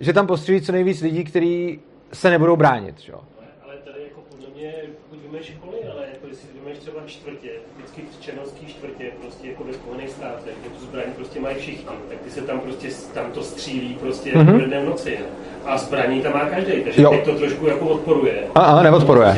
že 0.00 0.12
tam 0.12 0.26
postřílí 0.26 0.60
co 0.60 0.72
nejvíc 0.72 1.02
lidí, 1.02 1.24
kteří 1.24 1.80
se 2.12 2.30
nebudou 2.30 2.56
bránit. 2.56 3.00
Šo? 3.00 3.20
Ale 3.64 3.74
tady 3.84 4.02
jako 4.02 4.20
podle 4.20 4.46
mě, 4.54 4.74
pokud 5.00 5.22
víme 5.22 5.42
školy, 5.42 5.78
ale 5.92 6.06
jako 6.30 6.42
jestli 6.42 6.48
víme 6.60 6.80
třeba 6.80 7.00
čtvrtě, 7.06 7.48
vždycky 7.76 8.02
v 8.18 8.22
černovský 8.22 8.66
čtvrtě, 8.66 9.04
prostě 9.20 9.48
jako 9.48 9.64
ve 9.64 9.72
Spojených 9.72 10.10
státech, 10.10 10.54
kde 10.60 10.70
tu 10.70 10.84
zbraň 10.84 11.04
prostě 11.16 11.40
mají 11.40 11.56
všichni, 11.56 11.84
tak 12.08 12.18
ty 12.24 12.30
se 12.30 12.40
tam 12.40 12.60
prostě, 12.60 12.88
tam 13.14 13.24
to 13.32 13.42
střílí 13.42 13.96
prostě 14.00 14.32
mm-hmm. 14.32 14.82
v 14.82 14.88
noci. 14.88 15.18
A 15.66 15.78
zbraní 15.78 16.20
tam 16.20 16.32
má 16.32 16.40
každý, 16.40 16.72
takže 16.84 17.02
jo. 17.02 17.10
teď 17.10 17.24
to 17.24 17.34
trošku 17.34 17.66
jako 17.66 17.86
odporuje. 17.86 18.34
A, 18.54 18.60
a 18.60 18.82
neodporuje. 18.82 19.36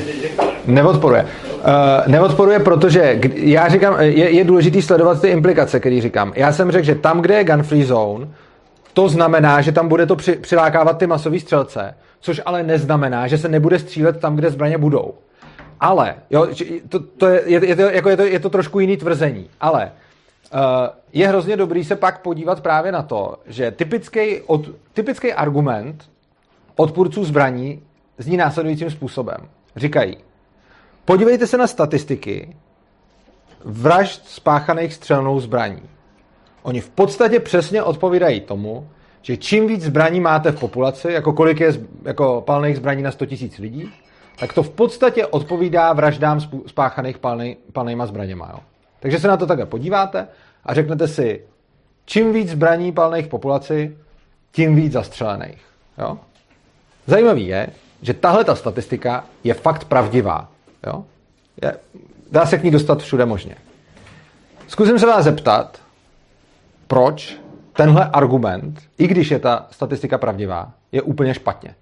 Neodporuje. 0.66 1.22
Uh, 1.22 2.12
neodporuje, 2.12 2.58
protože 2.58 3.20
já 3.34 3.68
říkám, 3.68 4.00
je, 4.00 4.30
je 4.30 4.44
důležité 4.44 4.82
sledovat 4.82 5.20
ty 5.20 5.28
implikace, 5.28 5.80
které 5.80 6.00
říkám. 6.00 6.32
Já 6.36 6.52
jsem 6.52 6.70
řekl, 6.70 6.84
že 6.84 6.94
tam, 6.94 7.20
kde 7.20 7.34
je 7.34 7.44
gun 7.44 7.62
free 7.62 7.84
zone, 7.84 8.28
to 8.92 9.08
znamená, 9.08 9.60
že 9.60 9.72
tam 9.72 9.88
bude 9.88 10.06
to 10.06 10.16
při, 10.16 10.32
přilákávat 10.32 10.98
ty 10.98 11.06
masové 11.06 11.40
střelce, 11.40 11.94
což 12.20 12.40
ale 12.46 12.62
neznamená, 12.62 13.26
že 13.26 13.38
se 13.38 13.48
nebude 13.48 13.78
střílet 13.78 14.20
tam, 14.20 14.36
kde 14.36 14.50
zbraně 14.50 14.78
budou. 14.78 15.14
Ale, 15.82 16.14
jo, 16.30 16.48
to, 16.88 17.00
to 17.00 17.26
je, 17.26 17.66
je, 17.66 17.76
to, 17.76 17.82
jako 17.82 18.08
je, 18.08 18.16
to, 18.16 18.22
je 18.22 18.40
to 18.40 18.50
trošku 18.50 18.80
jiný 18.80 18.96
tvrzení, 18.96 19.50
ale 19.60 19.92
uh, 20.54 20.60
je 21.12 21.28
hrozně 21.28 21.56
dobrý 21.56 21.84
se 21.84 21.96
pak 21.96 22.22
podívat 22.22 22.60
právě 22.60 22.92
na 22.92 23.02
to, 23.02 23.38
že 23.46 23.70
typický, 23.70 24.40
od, 24.40 24.68
typický 24.92 25.32
argument 25.32 26.04
odpůrců 26.76 27.24
zbraní 27.24 27.82
zní 28.18 28.36
následujícím 28.36 28.90
způsobem. 28.90 29.36
Říkají, 29.76 30.16
podívejte 31.04 31.46
se 31.46 31.56
na 31.56 31.66
statistiky 31.66 32.56
vražd 33.64 34.28
spáchaných 34.28 34.94
střelnou 34.94 35.40
zbraní. 35.40 35.82
Oni 36.62 36.80
v 36.80 36.90
podstatě 36.90 37.40
přesně 37.40 37.82
odpovídají 37.82 38.40
tomu, 38.40 38.88
že 39.22 39.36
čím 39.36 39.66
víc 39.66 39.82
zbraní 39.82 40.20
máte 40.20 40.52
v 40.52 40.60
populaci, 40.60 41.12
jako 41.12 41.32
kolik 41.32 41.60
je 41.60 41.72
jako 42.04 42.42
palných 42.46 42.76
zbraní 42.76 43.02
na 43.02 43.10
100 43.10 43.24
000 43.24 43.36
lidí, 43.58 43.92
tak 44.38 44.52
to 44.52 44.62
v 44.62 44.70
podstatě 44.70 45.26
odpovídá 45.26 45.92
vraždám 45.92 46.40
spáchaných 46.66 47.18
palnej, 47.18 47.56
palnýma 47.72 48.06
zbraněma. 48.06 48.48
Jo? 48.52 48.58
Takže 49.00 49.18
se 49.18 49.28
na 49.28 49.36
to 49.36 49.46
takhle 49.46 49.66
podíváte 49.66 50.28
a 50.64 50.74
řeknete 50.74 51.08
si, 51.08 51.44
čím 52.04 52.32
víc 52.32 52.50
zbraní 52.50 52.92
palných 52.92 53.26
populaci, 53.26 53.96
tím 54.52 54.74
víc 54.74 54.92
zastřelených. 54.92 55.62
Jo? 55.98 56.18
Zajímavý 57.06 57.46
je, 57.46 57.68
že 58.02 58.14
tahle 58.14 58.44
ta 58.44 58.54
statistika 58.54 59.24
je 59.44 59.54
fakt 59.54 59.84
pravdivá. 59.84 60.48
Jo? 60.86 61.04
Je, 61.62 61.76
dá 62.30 62.46
se 62.46 62.58
k 62.58 62.64
ní 62.64 62.70
dostat 62.70 63.02
všude 63.02 63.26
možně. 63.26 63.56
Zkusím 64.68 64.98
se 64.98 65.06
vás 65.06 65.24
zeptat, 65.24 65.80
proč 66.86 67.36
tenhle 67.72 68.10
argument, 68.12 68.80
i 68.98 69.06
když 69.06 69.30
je 69.30 69.38
ta 69.38 69.66
statistika 69.70 70.18
pravdivá, 70.18 70.72
je 70.92 71.02
úplně 71.02 71.34
špatně. 71.34 71.74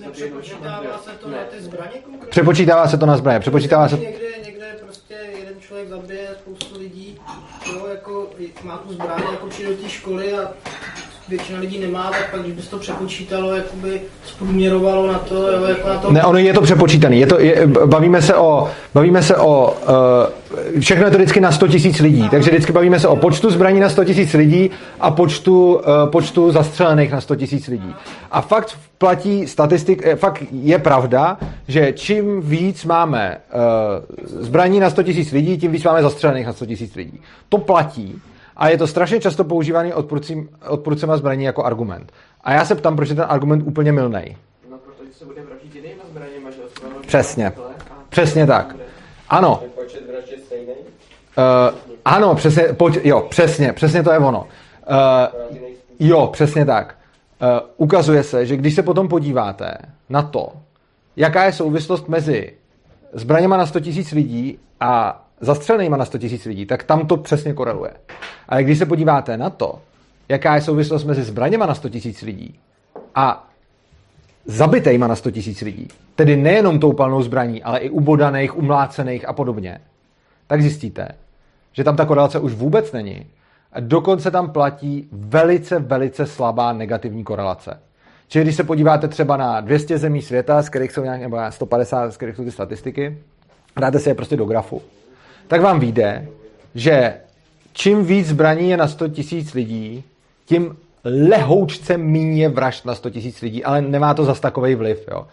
Nepřepočítává 0.00 0.98
se 0.98 1.10
to 1.10 1.28
na 1.28 1.38
ty 1.50 1.60
zbraně 1.60 1.98
konkrétně? 2.04 2.30
Přepočítává 2.30 2.88
se 2.88 2.98
to 2.98 3.06
na 3.06 3.16
zbraně. 3.16 3.40
Přepočítává 3.40 3.88
se... 3.88 3.96
Někde, 3.96 4.26
někde 4.44 4.76
prostě 4.80 5.14
jeden 5.14 5.60
člověk 5.60 5.88
zabije 5.88 6.28
spoustu 6.40 6.78
lidí, 6.78 7.20
jo, 7.72 7.86
jako 7.86 8.30
má 8.62 8.78
tu 8.78 8.92
zbraň, 8.92 9.22
jako 9.32 9.46
přijde 9.46 9.70
do 9.70 9.82
té 9.82 9.88
školy 9.88 10.32
a 10.32 10.52
většina 11.28 11.60
lidí 11.60 11.78
nemá, 11.78 12.10
tak 12.10 12.30
pak, 12.30 12.40
když 12.40 12.52
by 12.52 12.62
se 12.62 12.70
to 12.70 12.78
přepočítalo, 12.78 13.56
jakoby 13.56 14.00
zprůměrovalo 14.24 15.06
na 15.06 15.18
to, 15.18 15.34
jo, 15.34 15.64
jako 15.64 15.88
na 15.88 15.98
to... 15.98 16.12
Ne, 16.12 16.22
ono 16.22 16.38
je 16.38 16.52
to 16.52 16.60
přepočítaný. 16.60 17.20
Je 17.20 17.26
to, 17.26 17.40
je, 17.40 17.66
bavíme 17.66 18.22
se 18.22 18.34
o, 18.34 18.70
bavíme 18.94 19.22
se 19.22 19.36
o 19.36 19.76
uh, 20.74 20.80
všechno 20.80 21.04
je 21.04 21.10
to 21.10 21.16
vždycky 21.16 21.40
na 21.40 21.52
100 21.52 21.68
tisíc 21.68 22.00
lidí, 22.00 22.28
takže 22.28 22.50
vždycky 22.50 22.72
bavíme 22.72 23.00
se 23.00 23.08
o 23.08 23.16
počtu 23.16 23.50
zbraní 23.50 23.80
na 23.80 23.88
100 23.88 24.04
tisíc 24.04 24.32
lidí 24.32 24.70
a 25.00 25.10
počtu, 25.10 25.74
uh, 25.74 26.10
počtu 26.10 26.50
zastřelených 26.50 27.12
na 27.12 27.20
100 27.20 27.36
tisíc 27.36 27.68
lidí. 27.68 27.94
A 28.30 28.40
fakt 28.40 28.78
platí 28.98 29.46
statistik, 29.46 30.02
eh, 30.04 30.16
fakt 30.16 30.42
je 30.52 30.78
pravda, 30.78 31.38
že 31.68 31.92
čím 31.92 32.40
víc 32.40 32.84
máme 32.84 33.36
uh, 33.36 34.42
zbraní 34.44 34.80
na 34.80 34.90
100 34.90 35.02
tisíc 35.02 35.32
lidí, 35.32 35.58
tím 35.58 35.72
víc 35.72 35.84
máme 35.84 36.02
zastřelených 36.02 36.46
na 36.46 36.52
100 36.52 36.66
tisíc 36.66 36.94
lidí. 36.94 37.20
To 37.48 37.58
platí. 37.58 38.20
A 38.58 38.68
je 38.68 38.78
to 38.78 38.86
strašně 38.86 39.20
často 39.20 39.44
používaný 39.44 39.92
odpůrcím, 39.92 40.48
odpůrcema 40.68 41.16
zbraní 41.16 41.44
jako 41.44 41.64
argument. 41.64 42.12
A 42.40 42.52
já 42.52 42.64
se 42.64 42.74
ptám, 42.74 42.96
proč 42.96 43.08
je 43.08 43.14
ten 43.14 43.24
argument 43.28 43.62
úplně 43.66 43.92
milný. 43.92 44.36
No, 44.70 44.78
protože 44.78 45.12
se 45.12 45.24
bude 45.24 45.42
vraždit 45.42 45.74
jinýma 45.74 46.02
zbraněma, 46.10 46.50
že 46.50 46.58
Přesně. 47.06 47.52
Přesně 48.08 48.46
tak. 48.46 48.76
Ano. 49.28 49.62
Uh, 51.38 51.78
ano, 52.04 52.34
přesně, 52.34 52.62
pojď, 52.62 52.98
jo, 53.04 53.26
přesně, 53.30 53.72
přesně 53.72 54.02
to 54.02 54.12
je 54.12 54.18
ono. 54.18 54.40
Uh, 54.40 55.58
jo, 55.98 56.26
přesně 56.26 56.64
tak. 56.64 56.94
Uh, 57.42 57.48
ukazuje 57.76 58.22
se, 58.22 58.46
že 58.46 58.56
když 58.56 58.74
se 58.74 58.82
potom 58.82 59.08
podíváte 59.08 59.74
na 60.08 60.22
to, 60.22 60.52
jaká 61.16 61.44
je 61.44 61.52
souvislost 61.52 62.08
mezi 62.08 62.52
zbraněma 63.12 63.56
na 63.56 63.66
100 63.66 63.80
000 63.80 63.94
lidí 64.12 64.58
a 64.80 65.24
zastřelenýma 65.40 65.96
na 65.96 66.04
100 66.04 66.18
000 66.18 66.36
lidí, 66.46 66.66
tak 66.66 66.82
tam 66.82 67.06
to 67.06 67.16
přesně 67.16 67.52
koreluje. 67.52 67.90
Ale 68.48 68.64
když 68.64 68.78
se 68.78 68.86
podíváte 68.86 69.36
na 69.36 69.50
to, 69.50 69.78
jaká 70.28 70.54
je 70.54 70.60
souvislost 70.60 71.04
mezi 71.04 71.22
zbraněma 71.22 71.66
na 71.66 71.74
100 71.74 71.88
000 71.88 72.00
lidí 72.22 72.58
a 73.14 73.48
zabitejma 74.44 75.06
na 75.06 75.16
100 75.16 75.30
000 75.30 75.42
lidí, 75.62 75.88
tedy 76.14 76.36
nejenom 76.36 76.80
tou 76.80 76.92
palnou 76.92 77.22
zbraní, 77.22 77.62
ale 77.62 77.78
i 77.78 77.90
ubodaných, 77.90 78.58
umlácených 78.58 79.28
a 79.28 79.32
podobně, 79.32 79.80
tak 80.46 80.62
zjistíte, 80.62 81.08
že 81.72 81.84
tam 81.84 81.96
ta 81.96 82.04
korelace 82.04 82.38
už 82.38 82.52
vůbec 82.54 82.92
není. 82.92 83.26
A 83.72 83.80
dokonce 83.80 84.30
tam 84.30 84.50
platí 84.50 85.08
velice, 85.12 85.78
velice 85.78 86.26
slabá 86.26 86.72
negativní 86.72 87.24
korelace. 87.24 87.80
Čili 88.28 88.44
když 88.44 88.56
se 88.56 88.64
podíváte 88.64 89.08
třeba 89.08 89.36
na 89.36 89.60
200 89.60 89.98
zemí 89.98 90.22
světa, 90.22 90.62
z 90.62 90.68
kterých 90.68 90.92
jsou 90.92 91.02
nějak, 91.02 91.20
nebo 91.20 91.36
150, 91.50 92.12
z 92.12 92.16
kterých 92.16 92.36
jsou 92.36 92.44
ty 92.44 92.50
statistiky, 92.50 93.18
dáte 93.80 93.98
si 93.98 94.08
je 94.08 94.14
prostě 94.14 94.36
do 94.36 94.44
grafu, 94.44 94.82
tak 95.48 95.60
vám 95.60 95.80
vyjde, 95.80 96.28
že 96.74 97.14
čím 97.72 98.04
víc 98.04 98.28
zbraní 98.28 98.70
je 98.70 98.76
na 98.76 98.88
100 98.88 99.08
tisíc 99.08 99.54
lidí, 99.54 100.04
tím 100.46 100.76
lehoučce 101.04 101.96
míně 101.96 102.48
vražd 102.48 102.86
na 102.86 102.94
100 102.94 103.10
tisíc 103.10 103.40
lidí, 103.40 103.64
ale 103.64 103.82
nemá 103.82 104.14
to 104.14 104.24
zas 104.24 104.40
takový 104.40 104.74
vliv. 104.74 105.08
Jo. 105.10 105.26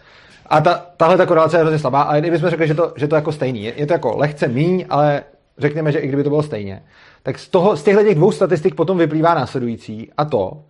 A 0.46 0.60
ta, 0.60 0.86
tahle 0.96 1.16
ta 1.16 1.26
korelace 1.26 1.56
je 1.56 1.60
hrozně 1.60 1.78
slabá, 1.78 2.02
ale 2.02 2.20
kdybychom 2.20 2.50
řekli, 2.50 2.68
že 2.68 2.74
to, 2.74 2.92
že 2.96 3.08
to 3.08 3.14
jako 3.14 3.32
stejný, 3.32 3.64
je, 3.64 3.72
je 3.76 3.86
to 3.86 3.92
jako 3.92 4.16
lehce 4.16 4.48
míň, 4.48 4.86
ale 4.88 5.22
řekněme, 5.58 5.92
že 5.92 5.98
i 5.98 6.08
kdyby 6.08 6.22
to 6.22 6.30
bylo 6.30 6.42
stejně, 6.42 6.82
tak 7.22 7.38
z, 7.38 7.48
toho, 7.48 7.76
z 7.76 7.82
těchto 7.82 8.02
těch 8.02 8.14
dvou 8.14 8.32
statistik 8.32 8.74
potom 8.74 8.98
vyplývá 8.98 9.34
následující 9.34 10.10
a 10.16 10.24
to, 10.24 10.62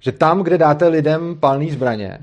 že 0.00 0.12
tam, 0.12 0.42
kde 0.42 0.58
dáte 0.58 0.88
lidem 0.88 1.36
palný 1.40 1.70
zbraně, 1.70 2.18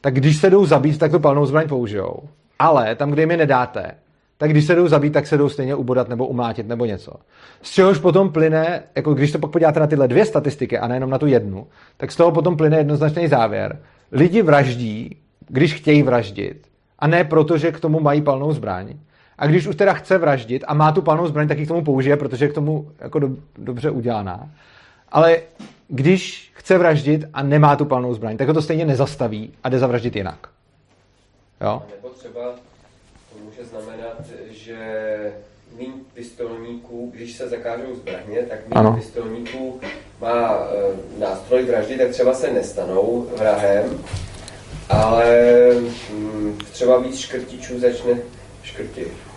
tak 0.00 0.14
když 0.14 0.36
se 0.36 0.50
jdou 0.50 0.66
zabít, 0.66 0.98
tak 0.98 1.10
tu 1.10 1.20
palnou 1.20 1.46
zbraň 1.46 1.68
použijou. 1.68 2.28
Ale 2.58 2.94
tam, 2.94 3.10
kde 3.10 3.22
jim 3.22 3.30
je 3.30 3.36
nedáte, 3.36 3.90
tak 4.38 4.50
když 4.50 4.64
se 4.64 4.74
jdou 4.74 4.88
zabít, 4.88 5.12
tak 5.12 5.26
se 5.26 5.36
jdou 5.36 5.48
stejně 5.48 5.74
ubodat 5.74 6.08
nebo 6.08 6.26
umlátit 6.26 6.68
nebo 6.68 6.84
něco. 6.84 7.12
Z 7.62 7.70
čehož 7.70 7.98
potom 7.98 8.32
plyne, 8.32 8.82
jako 8.96 9.14
když 9.14 9.30
se 9.30 9.38
pak 9.38 9.50
podíváte 9.50 9.80
na 9.80 9.86
tyhle 9.86 10.08
dvě 10.08 10.24
statistiky 10.24 10.78
a 10.78 10.88
nejenom 10.88 11.10
na 11.10 11.18
tu 11.18 11.26
jednu, 11.26 11.66
tak 11.96 12.12
z 12.12 12.16
toho 12.16 12.32
potom 12.32 12.56
plyne 12.56 12.76
jednoznačný 12.76 13.28
závěr. 13.28 13.80
Lidi 14.12 14.42
vraždí, 14.42 15.16
když 15.48 15.74
chtějí 15.74 16.02
vraždit, 16.02 16.68
a 16.98 17.06
ne 17.06 17.24
proto, 17.24 17.58
že 17.58 17.72
k 17.72 17.80
tomu 17.80 18.00
mají 18.00 18.22
palnou 18.22 18.52
zbraň. 18.52 18.94
A 19.38 19.46
když 19.46 19.66
už 19.66 19.76
teda 19.76 19.92
chce 19.92 20.18
vraždit 20.18 20.64
a 20.66 20.74
má 20.74 20.92
tu 20.92 21.02
palnou 21.02 21.26
zbraň, 21.26 21.48
tak 21.48 21.58
ji 21.58 21.64
k 21.64 21.68
tomu 21.68 21.84
použije, 21.84 22.16
protože 22.16 22.44
je 22.44 22.48
k 22.48 22.54
tomu 22.54 22.90
jako 22.98 23.18
do, 23.18 23.28
dobře 23.58 23.90
udělaná. 23.90 24.50
Ale 25.08 25.38
když 25.88 26.52
chce 26.54 26.78
vraždit 26.78 27.24
a 27.34 27.42
nemá 27.42 27.76
tu 27.76 27.84
palnou 27.84 28.14
zbraň, 28.14 28.36
tak 28.36 28.48
ho 28.48 28.54
to 28.54 28.62
stejně 28.62 28.84
nezastaví 28.84 29.52
a 29.64 29.68
jde 29.68 29.78
zavraždit 29.78 30.16
jinak. 30.16 30.48
Jo? 31.60 31.82
Nebo 31.96 32.08
třeba 32.08 32.40
to 32.40 32.67
znamenat, 33.70 34.18
že 34.50 34.78
méně 35.76 35.92
pistolníků, 36.14 37.10
když 37.14 37.36
se 37.36 37.48
zakážou 37.48 37.94
zbraně, 37.94 38.42
tak 38.48 38.58
méně 38.68 38.96
pistolníků 38.96 39.80
má 40.20 40.52
e, 40.52 41.20
nástroj 41.20 41.64
vraždy, 41.64 41.98
tak 41.98 42.08
třeba 42.10 42.34
se 42.34 42.52
nestanou 42.52 43.28
vrahem, 43.36 44.04
ale 44.88 45.70
mm, 46.12 46.58
třeba 46.72 46.98
víc 46.98 47.18
škrtičů 47.18 47.80
začne 47.80 48.18
škrtit. 48.62 49.27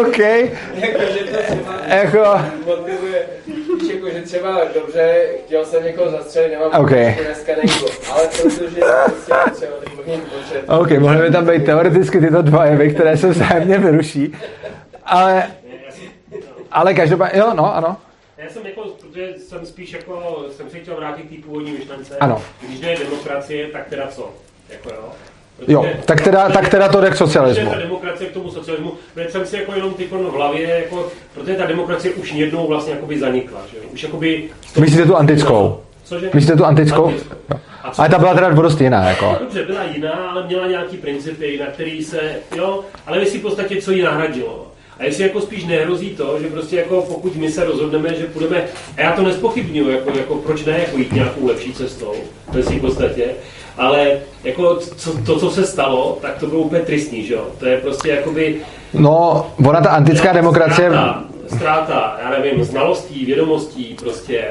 OK. 0.00 0.18
jako, 0.18 1.00
že 1.12 1.24
to 1.24 1.36
třeba 1.42 1.76
Jako- 1.86 2.40
motivuje, 2.66 3.22
víš, 3.46 3.94
jako, 3.94 4.10
že 4.10 4.22
třeba 4.22 4.60
dobře, 4.74 5.24
chtěl 5.46 5.64
jsem 5.64 5.84
někoho 5.84 6.10
zastřelit, 6.10 6.52
nemám 6.52 6.68
OK. 6.80 6.88
prostě 6.88 7.16
dneska 7.24 7.52
nejdu, 7.56 7.86
ale 8.12 8.22
protože 8.42 8.80
prostě 9.04 9.34
třeba. 9.54 10.78
OK, 10.78 10.90
mohly 10.90 11.22
by 11.22 11.30
tam 11.30 11.46
být 11.46 11.64
teoreticky 11.64 12.20
tyto 12.20 12.42
dva 12.42 12.64
jevy, 12.66 12.94
které 12.94 13.16
se 13.16 13.28
vzájemně 13.28 13.78
vyruší. 13.78 14.36
Ale, 15.04 15.42
ale 16.72 16.94
každopádně, 16.94 17.40
jo, 17.40 17.50
no, 17.54 17.76
ano. 17.76 17.96
Já 18.42 18.50
jsem 18.50 18.66
jako, 18.66 18.82
protože 19.00 19.28
jsem 19.48 19.66
spíš 19.66 19.92
jako, 19.92 20.44
jsem 20.56 20.70
se 20.70 20.78
chtěl 20.78 20.96
vrátit 20.96 21.22
k 21.22 21.28
té 21.30 21.42
původní 21.46 21.72
myšlence. 21.72 22.16
Ano. 22.20 22.42
Když 22.68 22.80
ne 22.80 22.96
demokracie, 22.96 23.66
tak 23.66 23.88
teda 23.88 24.06
co? 24.06 24.30
Jako 24.70 24.88
jo? 24.88 25.08
Protože- 25.56 25.72
Jo, 25.72 25.86
tak 26.04 26.20
teda, 26.20 26.48
tak 26.48 26.68
teda 26.68 26.88
to 26.88 27.00
jde 27.00 27.10
k 27.10 27.16
socialismu. 27.16 27.64
Protože 27.64 27.76
ta 27.76 27.82
demokracie 27.82 28.30
k 28.30 28.32
tomu 28.32 28.50
socialismu, 28.50 28.92
protože 29.14 29.30
jsem 29.30 29.46
si 29.46 29.56
jako 29.56 29.72
jenom 29.74 29.94
ty 29.94 30.04
v 30.04 30.10
hlavě, 30.12 30.68
jako, 30.68 31.08
protože 31.34 31.54
ta 31.54 31.66
demokracie 31.66 32.14
už 32.14 32.32
jednou 32.32 32.66
vlastně 32.68 32.92
jakoby 32.92 33.18
zanikla, 33.18 33.60
že 33.70 33.76
jo? 33.76 33.82
Už 33.92 34.02
jakoby... 34.02 34.50
Myslíte 34.80 35.06
tu 35.06 35.16
antickou? 35.16 35.80
Cože? 36.04 36.30
Myslíte 36.34 36.56
tu 36.56 36.64
antickou? 36.64 37.06
Antickou. 37.06 37.36
Ale 37.98 38.08
ta 38.08 38.18
byla 38.18 38.34
teda 38.34 38.48
dost 38.50 38.80
jiná, 38.80 39.08
jako. 39.08 39.36
Dobře, 39.40 39.64
byla 39.64 39.84
jiná, 39.84 40.12
ale 40.30 40.46
měla 40.46 40.66
nějaký 40.66 40.96
principy, 40.96 41.58
na 41.60 41.66
který 41.66 42.04
se, 42.04 42.20
jo, 42.56 42.84
ale 43.06 43.18
jestli 43.18 43.38
v 43.38 43.42
podstatě 43.42 43.82
co 43.82 43.90
jí 43.90 44.02
nahradilo. 44.02 44.69
A 45.00 45.04
jestli 45.04 45.22
jako 45.22 45.40
spíš 45.40 45.64
nehrozí 45.64 46.10
to, 46.10 46.38
že 46.42 46.48
prostě 46.48 46.76
jako 46.76 47.02
pokud 47.02 47.36
my 47.36 47.52
se 47.52 47.64
rozhodneme, 47.64 48.14
že 48.14 48.26
půjdeme, 48.26 48.64
a 48.96 49.00
já 49.00 49.12
to 49.12 49.22
nespochybnuju, 49.22 49.90
jako, 49.90 50.18
jako 50.18 50.34
proč 50.34 50.64
ne, 50.64 50.78
jako 50.78 50.98
jít 50.98 51.12
nějakou 51.12 51.46
lepší 51.46 51.72
cestou, 51.72 52.12
ve 52.52 52.62
svým 52.62 52.80
podstatě, 52.80 53.24
ale 53.78 54.18
jako 54.44 54.76
co, 54.76 55.18
to, 55.18 55.38
co 55.38 55.50
se 55.50 55.66
stalo, 55.66 56.18
tak 56.22 56.38
to 56.38 56.46
bylo 56.46 56.60
úplně 56.60 56.82
tristní, 56.82 57.26
že 57.26 57.34
jo? 57.34 57.46
To 57.58 57.66
je 57.66 57.76
prostě 57.76 58.08
jakoby... 58.08 58.60
No, 58.94 59.46
ona 59.68 59.80
ta 59.80 59.90
antická 59.90 60.32
demokracie... 60.32 60.88
Ztráta, 60.88 61.24
ztráta, 61.56 62.18
já 62.22 62.30
nevím, 62.30 62.64
znalostí, 62.64 63.26
vědomostí, 63.26 63.96
prostě 64.02 64.44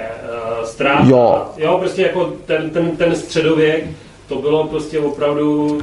uh, 0.59 0.65
ztráta. 0.65 1.05
Jo. 1.07 1.45
jo, 1.57 1.77
prostě 1.77 2.01
jako 2.01 2.33
ten, 2.45 2.69
ten, 2.69 2.97
ten 2.97 3.15
středověk, 3.15 3.85
to 4.27 4.35
bylo 4.35 4.67
prostě 4.67 4.99
opravdu 4.99 5.79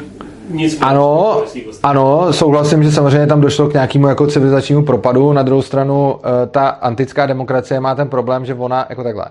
nic 0.48 0.78
Ano, 0.81 1.39
ostatních. 1.43 1.78
ano, 1.82 2.32
souhlasím, 2.32 2.82
že 2.82 2.93
samozřejmě 2.93 3.27
tam 3.27 3.40
došlo 3.40 3.68
k 3.68 3.73
nějakému 3.73 4.09
jako 4.09 4.27
civilizačnímu 4.27 4.85
propadu. 4.85 5.32
Na 5.32 5.43
druhou 5.43 5.62
stranu, 5.62 6.16
eh, 6.18 6.47
ta 6.47 6.68
antická 6.68 7.27
demokracie 7.27 7.81
má 7.81 7.94
ten 7.94 8.09
problém, 8.09 8.44
že 8.47 8.55
ona 8.55 8.86
jako 8.89 9.02
takhle. 9.02 9.24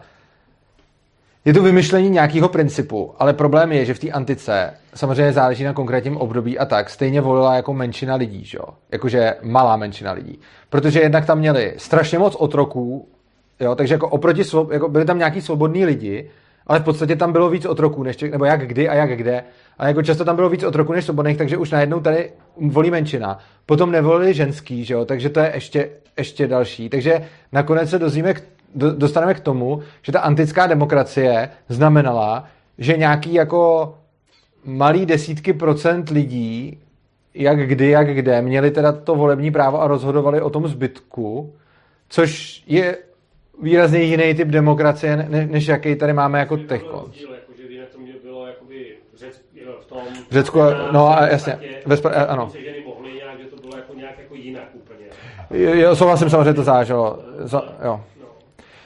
Je 1.45 1.53
to 1.53 1.63
vymyšlení 1.63 2.09
nějakého 2.09 2.49
principu, 2.49 3.13
ale 3.19 3.33
problém 3.33 3.71
je, 3.71 3.85
že 3.85 3.93
v 3.93 3.99
té 3.99 4.09
antice 4.09 4.73
samozřejmě 4.95 5.33
záleží 5.33 5.63
na 5.63 5.73
konkrétním 5.73 6.17
období 6.17 6.59
a 6.59 6.65
tak, 6.65 6.89
stejně 6.89 7.21
volila 7.21 7.55
jako 7.55 7.73
menšina 7.73 8.15
lidí, 8.15 8.43
že 8.45 8.57
jo? 8.57 8.65
Jakože 8.91 9.33
malá 9.41 9.77
menšina 9.77 10.11
lidí. 10.11 10.39
Protože 10.69 10.99
jednak 11.01 11.25
tam 11.25 11.39
měli 11.39 11.73
strašně 11.77 12.19
moc 12.19 12.35
otroků, 12.35 13.07
jo? 13.59 13.75
takže 13.75 13.93
jako 13.93 14.09
oproti, 14.09 14.41
jako 14.71 14.89
byli 14.89 15.05
tam 15.05 15.17
nějaký 15.17 15.41
svobodní 15.41 15.85
lidi, 15.85 16.29
ale 16.67 16.79
v 16.79 16.83
podstatě 16.83 17.15
tam 17.15 17.31
bylo 17.31 17.49
víc 17.49 17.65
otroků, 17.65 18.03
než, 18.03 18.15
těch- 18.15 18.31
nebo 18.31 18.45
jak 18.45 18.67
kdy 18.67 18.89
a 18.89 18.93
jak 18.93 19.17
kde. 19.17 19.43
A 19.77 19.87
jako 19.87 20.01
často 20.01 20.25
tam 20.25 20.35
bylo 20.35 20.49
víc 20.49 20.63
otroků 20.63 20.93
než 20.93 21.05
svobodných, 21.05 21.37
takže 21.37 21.57
už 21.57 21.71
najednou 21.71 21.99
tady 21.99 22.31
volí 22.57 22.91
menšina. 22.91 23.39
Potom 23.65 23.91
nevolili 23.91 24.33
ženský, 24.33 24.85
že 24.85 24.93
jo? 24.93 25.05
takže 25.05 25.29
to 25.29 25.39
je 25.39 25.51
ještě, 25.55 25.89
ještě 26.17 26.47
další. 26.47 26.89
Takže 26.89 27.25
nakonec 27.51 27.89
se 27.89 27.99
dozvíme 27.99 28.33
k, 28.33 28.43
do, 28.75 28.91
dostaneme 28.95 29.33
k 29.33 29.39
tomu, 29.39 29.81
že 30.01 30.11
ta 30.11 30.19
antická 30.19 30.67
demokracie 30.67 31.49
znamenala, 31.69 32.45
že 32.77 32.97
nějaký 32.97 33.33
jako 33.33 33.93
malý 34.65 35.05
desítky 35.05 35.53
procent 35.53 36.09
lidí, 36.09 36.79
jak 37.33 37.67
kdy, 37.67 37.89
jak 37.89 38.15
kde, 38.15 38.41
měli 38.41 38.71
teda 38.71 38.91
to 38.91 39.15
volební 39.15 39.51
právo 39.51 39.81
a 39.81 39.87
rozhodovali 39.87 40.41
o 40.41 40.49
tom 40.49 40.67
zbytku, 40.67 41.53
což 42.09 42.63
je 42.67 42.97
výrazně 43.61 44.01
jiný 44.01 44.33
typ 44.33 44.47
demokracie, 44.47 45.15
ne, 45.17 45.47
než 45.51 45.67
jaký 45.67 45.95
tady 45.95 46.13
máme 46.13 46.39
jako 46.39 46.57
jako, 46.71 47.11
bylo 48.23 48.47
jakoby 48.47 48.97
v 50.29 50.31
Řecku, 50.31 50.59
no 50.91 51.17
a 51.17 51.27
jasně, 51.27 51.59
ve 51.85 51.95
Spra- 51.95 52.25
ano. 52.29 52.51
Jako 53.75 53.93
nějak 53.93 54.19
jako 54.19 54.35
jinak 54.35 54.69
úplně. 54.73 55.05
Jo, 55.49 55.95
souhlasím 55.95 56.29
samozřejmě, 56.29 56.53
to 56.53 56.63
záleželo. 56.63 57.19
Za, 57.37 57.61
jo. 57.83 58.03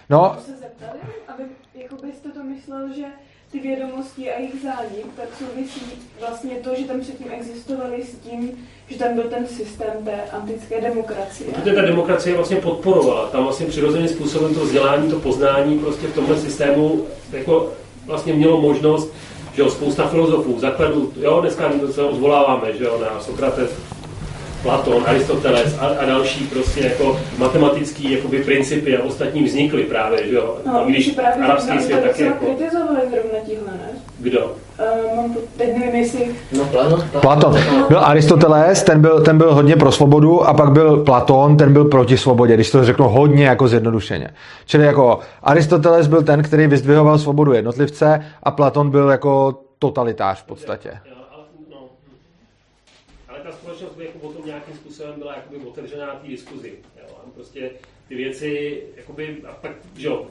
No, 0.10 0.36
se 0.40 0.58
zeptali, 0.58 1.00
aby 1.28 1.44
jakoby 1.76 2.12
jste 2.14 2.30
to 2.30 2.44
myslel, 2.44 2.94
že 2.94 3.06
ty 3.52 3.60
vědomosti 3.60 4.32
a 4.32 4.40
jejich 4.40 4.62
zánik, 4.64 5.06
tak 5.16 5.26
souvisí 5.38 5.82
vlastně 6.20 6.56
to, 6.56 6.76
že 6.76 6.84
tam 6.84 7.00
předtím 7.00 7.28
existovaly 7.32 8.04
s 8.04 8.30
tím, 8.30 8.68
že 8.90 8.98
tam 8.98 9.14
byl 9.16 9.24
ten 9.24 9.48
systém 9.48 10.06
té 10.06 10.22
antické 10.32 10.82
demokracie. 10.82 11.52
Protože 11.52 11.76
ta 11.76 11.82
demokracie 11.82 12.36
vlastně 12.36 12.58
podporovala. 12.58 13.28
Tam 13.28 13.44
vlastně 13.44 13.66
přirozeným 13.66 14.08
způsobem 14.08 14.56
to 14.56 14.60
vzdělání, 14.60 15.12
to 15.12 15.20
poznání 15.20 15.80
prostě 15.80 16.08
v 16.08 16.16
tomhle 16.16 16.38
systému 16.38 17.06
jako 17.32 17.72
vlastně 18.06 18.34
mělo 18.34 18.62
možnost, 18.62 19.14
že 19.54 19.62
jo, 19.62 19.70
spousta 19.70 20.08
filozofů, 20.08 20.60
zakladů, 20.60 21.14
jo, 21.22 21.42
dneska 21.42 21.72
se 21.92 22.04
odvoláváme, 22.04 22.74
že 22.78 22.84
jo, 22.84 23.00
na 23.02 23.22
Sokrates, 23.22 23.72
Platon, 24.64 25.04
Aristoteles 25.08 25.78
a, 25.80 25.86
a 25.88 26.06
další 26.06 26.48
prostě 26.48 26.82
jako 26.82 27.20
matematický 27.38 28.12
jakoby 28.12 28.44
principy 28.44 28.98
a 28.98 29.04
ostatní 29.04 29.44
vznikly 29.44 29.84
právě, 29.84 30.28
že 30.28 30.36
jo. 30.36 30.58
No, 30.66 30.84
když 30.88 31.08
právě 31.08 31.46
arabský 31.46 31.80
svět 31.80 32.04
taky 32.04 32.24
jako, 32.24 32.46
kritizovali 32.46 33.00
zrovna 33.10 33.40
tihle, 33.46 33.72
ne? 33.72 34.00
kdo? 34.20 34.56
Uh, 34.80 35.16
mám 35.16 35.34
to, 35.34 35.40
teď 35.58 35.78
nevím, 35.78 35.96
jestli 35.96 36.36
No, 36.58 36.66
Platon. 36.66 37.04
Platon. 37.22 37.56
Byl 37.88 38.00
Aristoteles, 38.00 38.84
ten 38.84 39.02
byl, 39.02 39.22
ten 39.22 39.38
byl 39.38 39.54
hodně 39.54 39.76
pro 39.76 39.92
svobodu 39.92 40.44
a 40.44 40.54
pak 40.54 40.72
byl 40.72 41.04
Platon, 41.04 41.58
ten 41.58 41.74
byl 41.74 41.86
proti 41.86 42.18
svobodě, 42.18 42.54
když 42.54 42.72
to 42.72 42.86
řeknu 42.86 43.08
hodně 43.08 43.46
jako 43.46 43.68
zjednodušeně. 43.68 44.30
Čili 44.66 44.86
jako 44.86 45.20
Aristoteles 45.44 46.08
byl 46.08 46.24
ten, 46.24 46.44
který 46.44 46.68
vyzdvihoval 46.68 47.18
svobodu 47.18 47.54
jednotlivce 47.54 48.26
a 48.44 48.52
Platon 48.52 48.90
byl 48.90 49.10
jako 49.10 49.60
totalitář 49.80 50.42
v 50.42 50.46
podstatě. 50.46 50.90
Jo, 50.90 51.16
ale, 51.34 51.44
no, 51.72 51.78
hm. 51.78 52.16
ale 53.30 53.40
ta 53.40 53.50
společnost 53.80 53.98
by 53.98 54.06
jako 54.06 54.20
potom 54.20 54.46
nějakým 54.46 54.76
způsobem 54.76 55.14
byla 55.18 55.36
jakoby 55.36 55.58
otevřená 55.58 56.08
té 56.08 56.28
diskuzi. 56.28 56.74
Jo? 56.98 57.16
A 57.18 57.30
prostě 57.36 57.70
ty 58.08 58.16
věci, 58.16 58.82
jakoby, 58.98 59.38
a 59.48 59.52
pak, 59.52 59.72
že 59.98 60.08
jo, 60.08 60.28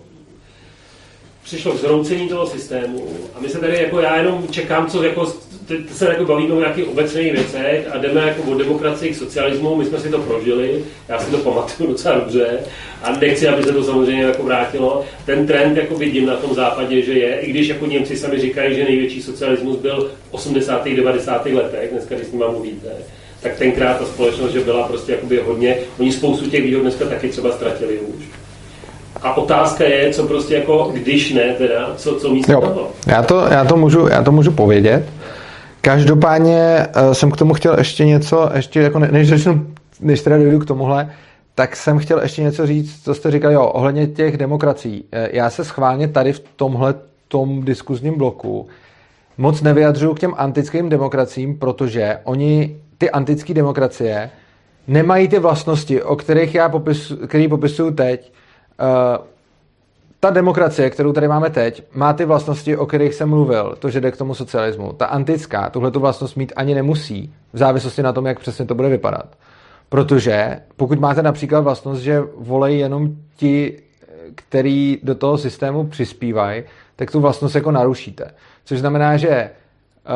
přišlo 1.45 1.73
k 1.73 1.77
zhroucení 1.77 2.29
toho 2.29 2.47
systému 2.47 3.09
a 3.35 3.41
my 3.41 3.49
se 3.49 3.59
tady 3.59 3.83
jako 3.83 4.01
já 4.01 4.17
jenom 4.17 4.49
čekám, 4.49 4.87
co 4.87 5.03
jako, 5.03 5.33
se 5.93 6.09
jako 6.09 6.25
bavíme 6.25 6.55
o 6.55 6.59
nějakých 6.59 6.89
obecných 6.89 7.33
věcech 7.33 7.89
a 7.93 7.99
jdeme 7.99 8.21
jako 8.21 8.43
o 8.43 8.59
demokracii 8.59 9.13
k 9.13 9.17
socialismu, 9.17 9.77
my 9.77 9.85
jsme 9.85 10.01
si 10.01 10.11
to 10.11 10.19
prožili, 10.19 10.85
já 11.09 11.19
si 11.19 11.31
to 11.31 11.39
pamatuju 11.39 11.89
docela 11.89 12.19
dobře 12.19 12.61
a 13.03 13.13
nechci, 13.13 13.49
aby 13.49 13.63
se 13.63 13.73
to 13.73 13.85
samozřejmě 13.85 14.23
jako 14.23 14.43
vrátilo. 14.43 15.05
Ten 15.27 15.47
trend 15.47 15.77
jako 15.77 15.95
vidím 15.95 16.27
na 16.27 16.37
tom 16.37 16.55
západě, 16.55 17.03
že 17.03 17.13
je, 17.13 17.41
i 17.41 17.51
když 17.51 17.69
jako 17.69 17.87
Němci 17.87 18.17
sami 18.17 18.41
říkají, 18.41 18.77
že 18.77 18.85
největší 18.85 19.23
socialismus 19.23 19.77
byl 19.77 20.11
v 20.31 20.35
80. 20.35 20.89
90. 20.89 21.47
letech, 21.47 21.91
dneska 21.91 22.15
když 22.15 22.27
s 22.27 22.33
nima 22.33 22.51
mluvíte, 22.51 22.89
tak 23.43 23.53
tenkrát 23.57 23.99
ta 23.99 24.05
společnost, 24.05 24.53
že 24.53 24.61
byla 24.61 24.89
prostě 24.89 25.13
jakoby 25.13 25.41
hodně, 25.47 25.77
oni 25.99 26.13
spoustu 26.13 26.51
těch 26.51 26.63
výhod 26.65 26.81
dneska 26.83 27.05
taky 27.05 27.29
třeba 27.29 27.53
ztratili 27.53 27.99
už. 27.99 28.25
A 29.23 29.37
otázka 29.37 29.85
je, 29.85 30.11
co 30.13 30.27
prostě 30.27 30.55
jako, 30.55 30.91
když 30.95 31.33
ne, 31.33 31.55
teda, 31.59 31.95
co, 31.97 32.15
co 32.21 32.29
místo 32.29 32.53
Jo, 32.53 32.61
toho. 32.61 32.89
já 33.07 33.23
to, 33.23 33.47
já 33.51 33.65
to, 33.65 33.77
můžu, 33.77 34.07
já 34.09 34.23
to 34.23 34.33
můžu 34.33 34.53
povědět. 34.53 35.05
Každopádně 35.81 36.59
eh, 36.95 37.15
jsem 37.15 37.31
k 37.31 37.37
tomu 37.37 37.55
chtěl 37.55 37.79
ještě 37.79 38.05
něco, 38.05 38.51
ještě 38.55 38.81
jako 38.81 38.99
ne- 38.99 39.09
než 39.13 39.29
začnu, 39.29 39.67
než 40.01 40.21
teda 40.23 40.37
dojdu 40.39 40.59
k 40.59 40.67
tomuhle, 40.67 41.13
tak 41.55 41.77
jsem 41.77 41.99
chtěl 41.99 42.21
ještě 42.23 42.43
něco 42.43 42.67
říct, 42.67 43.05
co 43.05 43.15
jste 43.15 43.31
říkal, 43.31 43.53
jo, 43.53 43.67
ohledně 43.67 44.07
těch 44.07 44.37
demokracií. 44.37 45.05
Eh, 45.13 45.29
Já 45.33 45.51
se 45.51 45.65
schválně 45.65 46.09
tady 46.09 46.33
v 46.33 46.41
tomhle 46.57 46.95
tom 47.29 47.65
diskuzním 47.65 48.19
bloku 48.19 48.67
moc 49.39 49.63
nevyjadřuju 49.63 50.15
k 50.15 50.19
těm 50.21 50.35
antickým 50.37 50.89
demokraciím, 50.89 51.59
protože 51.59 52.19
oni, 52.25 52.77
ty 52.99 53.11
antické 53.11 53.55
demokracie, 53.55 54.31
nemají 54.87 55.29
ty 55.29 55.39
vlastnosti, 55.39 56.03
o 56.03 56.17
kterých 56.17 56.55
já 56.55 56.69
popisu, 56.69 57.17
který 57.17 57.49
popisuju 57.49 57.91
teď. 57.91 58.33
Uh, 58.81 59.27
ta 60.21 60.31
demokracie, 60.31 60.91
kterou 60.91 61.13
tady 61.13 61.29
máme 61.29 61.51
teď, 61.51 61.83
má 61.95 62.13
ty 62.13 62.25
vlastnosti, 62.25 62.77
o 62.77 62.87
kterých 62.87 63.15
jsem 63.15 63.29
mluvil, 63.29 63.77
to, 63.79 63.91
že 63.91 64.01
jde 64.01 64.11
k 64.11 64.17
tomu 64.17 64.35
socialismu. 64.35 64.93
Ta 64.93 65.07
antická 65.07 65.71
tuhle 65.71 65.91
tu 65.91 66.01
vlastnost 66.01 66.37
mít 66.37 66.53
ani 66.57 66.75
nemusí, 66.75 67.35
v 67.53 67.59
závislosti 67.59 68.03
na 68.03 68.13
tom, 68.13 68.27
jak 68.27 68.41
přesně 68.41 68.65
to 68.65 68.75
bude 68.75 68.89
vypadat. 68.89 69.37
Protože 69.89 70.61
pokud 70.77 70.99
máte 70.99 71.23
například 71.23 71.61
vlastnost, 71.61 72.03
že 72.03 72.21
volejí 72.37 72.79
jenom 72.79 73.11
ti, 73.37 73.79
který 74.35 74.99
do 75.03 75.15
toho 75.15 75.39
systému 75.39 75.87
přispívají, 75.87 76.63
tak 76.97 77.11
tu 77.11 77.21
vlastnost 77.21 77.55
jako 77.55 77.71
narušíte. 77.71 78.31
Což 78.65 78.79
znamená, 78.79 79.17
že 79.17 79.51
uh, 80.09 80.15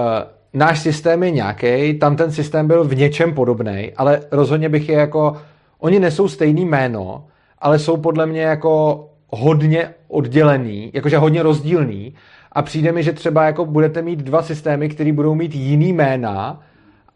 náš 0.55 0.79
systém 0.79 1.23
je 1.23 1.31
nějaký, 1.31 1.95
tam 1.99 2.17
ten 2.17 2.33
systém 2.33 2.67
byl 2.67 2.85
v 2.85 2.97
něčem 2.97 3.35
podobný, 3.35 3.93
ale 3.97 4.21
rozhodně 4.31 4.69
bych 4.69 4.89
je 4.89 4.95
jako, 4.95 5.37
oni 5.79 6.01
nesou 6.01 6.29
stejný 6.29 6.65
jméno, 6.65 7.25
ale 7.59 7.79
jsou 7.79 7.97
podle 7.97 8.27
mě 8.27 8.43
jako 8.43 9.05
hodně 9.29 9.89
oddělený, 10.09 10.91
jakože 10.95 11.19
hodně 11.19 11.43
rozdílný. 11.43 12.15
A 12.53 12.63
přijde 12.63 12.93
mi, 12.93 13.03
že 13.03 13.13
třeba 13.13 13.45
jako 13.45 13.67
budete 13.67 14.03
mít 14.03 14.19
dva 14.19 14.43
systémy, 14.43 14.89
které 14.89 15.13
budou 15.13 15.35
mít 15.35 15.55
jiný 15.55 15.93
jména, 15.93 16.61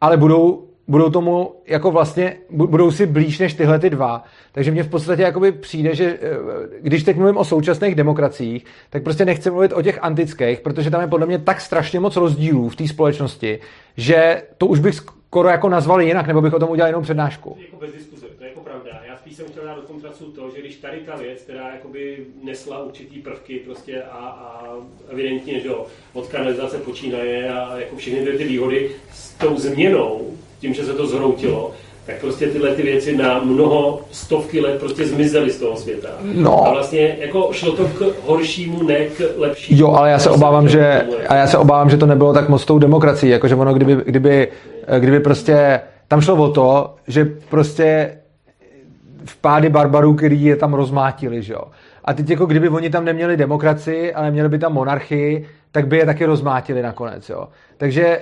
ale 0.01 0.17
budou 0.17 0.65
budou 0.89 1.11
tomu 1.11 1.55
jako 1.67 1.91
vlastně, 1.91 2.37
budou 2.51 2.91
si 2.91 3.07
blíž 3.07 3.39
než 3.39 3.55
tyhle 3.55 3.79
ty 3.79 3.91
dva. 3.91 4.25
Takže 4.53 4.71
mně 4.71 4.83
v 4.83 4.91
podstatě 4.91 5.23
jakoby 5.23 5.53
přijde, 5.53 5.95
že 5.95 6.05
eh, 6.05 6.37
když 6.81 7.03
teď 7.03 7.17
mluvím 7.17 7.37
o 7.37 7.45
současných 7.45 7.95
demokraciích, 7.95 8.65
tak 8.91 9.03
prostě 9.03 9.25
nechci 9.25 9.51
mluvit 9.51 9.73
o 9.73 9.83
těch 9.83 9.99
antických, 10.03 10.61
protože 10.61 10.91
tam 10.91 11.01
je 11.01 11.07
podle 11.07 11.27
mě 11.27 11.39
tak 11.39 11.61
strašně 11.61 12.01
moc 12.01 12.17
rozdílů 12.17 12.69
v 12.69 12.77
té 12.77 12.89
společnosti, 12.89 13.59
že 13.97 14.43
to 14.59 14.67
už 14.67 14.79
bych 14.81 14.95
skoro 14.95 15.49
jako 15.49 15.69
nazval 15.69 16.03
jinak, 16.03 16.27
nebo 16.27 16.41
bych 16.41 16.55
o 16.55 16.59
tom 16.59 16.71
udělal 16.71 16.89
jenom 16.89 17.03
přednášku. 17.03 17.57
Jako 17.61 17.77
bez 17.77 17.93
diskuze, 17.93 18.27
to 18.39 18.45
je 18.45 18.49
jako 18.49 18.61
pravda. 18.61 18.91
Já 19.09 19.17
spíš 19.17 19.37
jsem 19.37 19.47
chtěl 19.47 19.65
dát 19.65 19.75
do 19.75 19.83
kontrastu 19.83 20.25
to, 20.25 20.51
že 20.51 20.61
když 20.61 20.77
tady 20.77 20.99
ta 20.99 21.17
věc, 21.17 21.43
která 21.43 21.71
jakoby 21.71 22.27
nesla 22.43 22.83
určitý 22.83 23.19
prvky 23.19 23.59
prostě 23.59 24.03
a, 24.03 24.19
a 24.19 24.75
evidentně, 25.09 25.61
že 25.61 25.69
jo, 25.69 25.87
od 26.13 26.29
kanalizace 26.29 26.79
počínaje 26.79 27.51
a 27.51 27.79
jako 27.79 27.97
všechny 27.97 28.39
ty 28.39 28.45
výhody 28.45 28.91
s 29.13 29.35
tou 29.35 29.57
změnou 29.57 30.37
tím, 30.59 30.75
že 30.75 30.85
se 30.85 30.93
to 30.93 31.07
zhroutilo, 31.07 31.71
tak 32.07 32.21
prostě 32.21 32.47
tyhle 32.47 32.75
ty 32.75 32.83
věci 32.83 33.17
na 33.17 33.39
mnoho 33.39 34.01
stovky 34.11 34.61
let 34.61 34.79
prostě 34.81 35.07
zmizely 35.07 35.51
z 35.51 35.61
toho 35.61 35.77
světa. 35.77 36.09
No. 36.23 36.67
A 36.67 36.73
vlastně 36.73 37.17
jako 37.21 37.49
šlo 37.53 37.73
to 37.73 37.85
k 37.85 38.15
horšímu, 38.27 38.83
ne 38.83 39.05
k 39.05 39.21
lepšímu. 39.37 39.81
Jo, 39.81 39.93
ale 39.93 40.11
já 40.11 40.19
se 40.19 40.31
obávám, 40.31 40.69
že, 40.69 41.07
a 41.29 41.35
já 41.35 41.47
se 41.47 41.59
obávám, 41.59 41.91
že 41.91 41.97
to 41.97 42.07
nebylo 42.07 42.35
tak 42.35 42.49
moc 42.49 42.65
tou 42.65 42.79
demokracií, 42.79 43.31
jakože 43.31 43.55
ono, 43.55 43.75
kdyby, 43.75 43.97
kdyby, 44.07 44.49
kdyby 44.99 45.21
prostě, 45.21 45.81
tam 46.09 46.21
šlo 46.21 46.37
o 46.37 46.51
to, 46.51 46.95
že 47.09 47.25
prostě 47.49 48.17
v 49.25 49.37
pády 49.37 49.69
barbarů, 49.69 50.15
který 50.15 50.45
je 50.45 50.57
tam 50.57 50.75
rozmátili, 50.75 51.43
že 51.43 51.53
jo. 51.53 51.63
A 52.05 52.13
teď 52.13 52.31
jako 52.31 52.47
kdyby 52.47 52.69
oni 52.69 52.91
tam 52.91 53.05
neměli 53.05 53.37
demokracii, 53.37 54.15
ale 54.15 54.31
měli 54.31 54.49
by 54.49 54.59
tam 54.59 54.73
monarchii, 54.73 55.47
tak 55.73 55.87
by 55.87 55.97
je 55.97 56.07
taky 56.07 56.25
rozmátili 56.25 56.83
nakonec, 56.83 57.29
jo. 57.29 57.49
Takže 57.77 58.19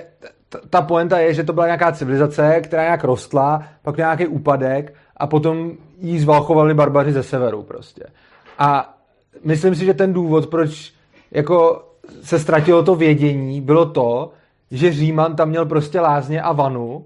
ta 0.69 0.81
poenta 0.81 1.19
je, 1.19 1.33
že 1.33 1.43
to 1.43 1.53
byla 1.53 1.65
nějaká 1.65 1.91
civilizace, 1.91 2.61
která 2.61 2.83
nějak 2.83 3.03
rostla, 3.03 3.63
pak 3.81 3.97
nějaký 3.97 4.27
úpadek 4.27 4.93
a 5.17 5.27
potom 5.27 5.71
jí 6.01 6.19
zvalchovali 6.19 6.73
barbaři 6.73 7.11
ze 7.11 7.23
severu 7.23 7.63
prostě. 7.63 8.03
A 8.59 8.97
myslím 9.43 9.75
si, 9.75 9.85
že 9.85 9.93
ten 9.93 10.13
důvod, 10.13 10.47
proč 10.47 10.93
jako 11.31 11.85
se 12.21 12.39
ztratilo 12.39 12.83
to 12.83 12.95
vědění, 12.95 13.61
bylo 13.61 13.85
to, 13.85 14.31
že 14.71 14.91
Říman 14.91 15.35
tam 15.35 15.49
měl 15.49 15.65
prostě 15.65 15.99
lázně 15.99 16.41
a 16.41 16.51
vanu 16.51 17.05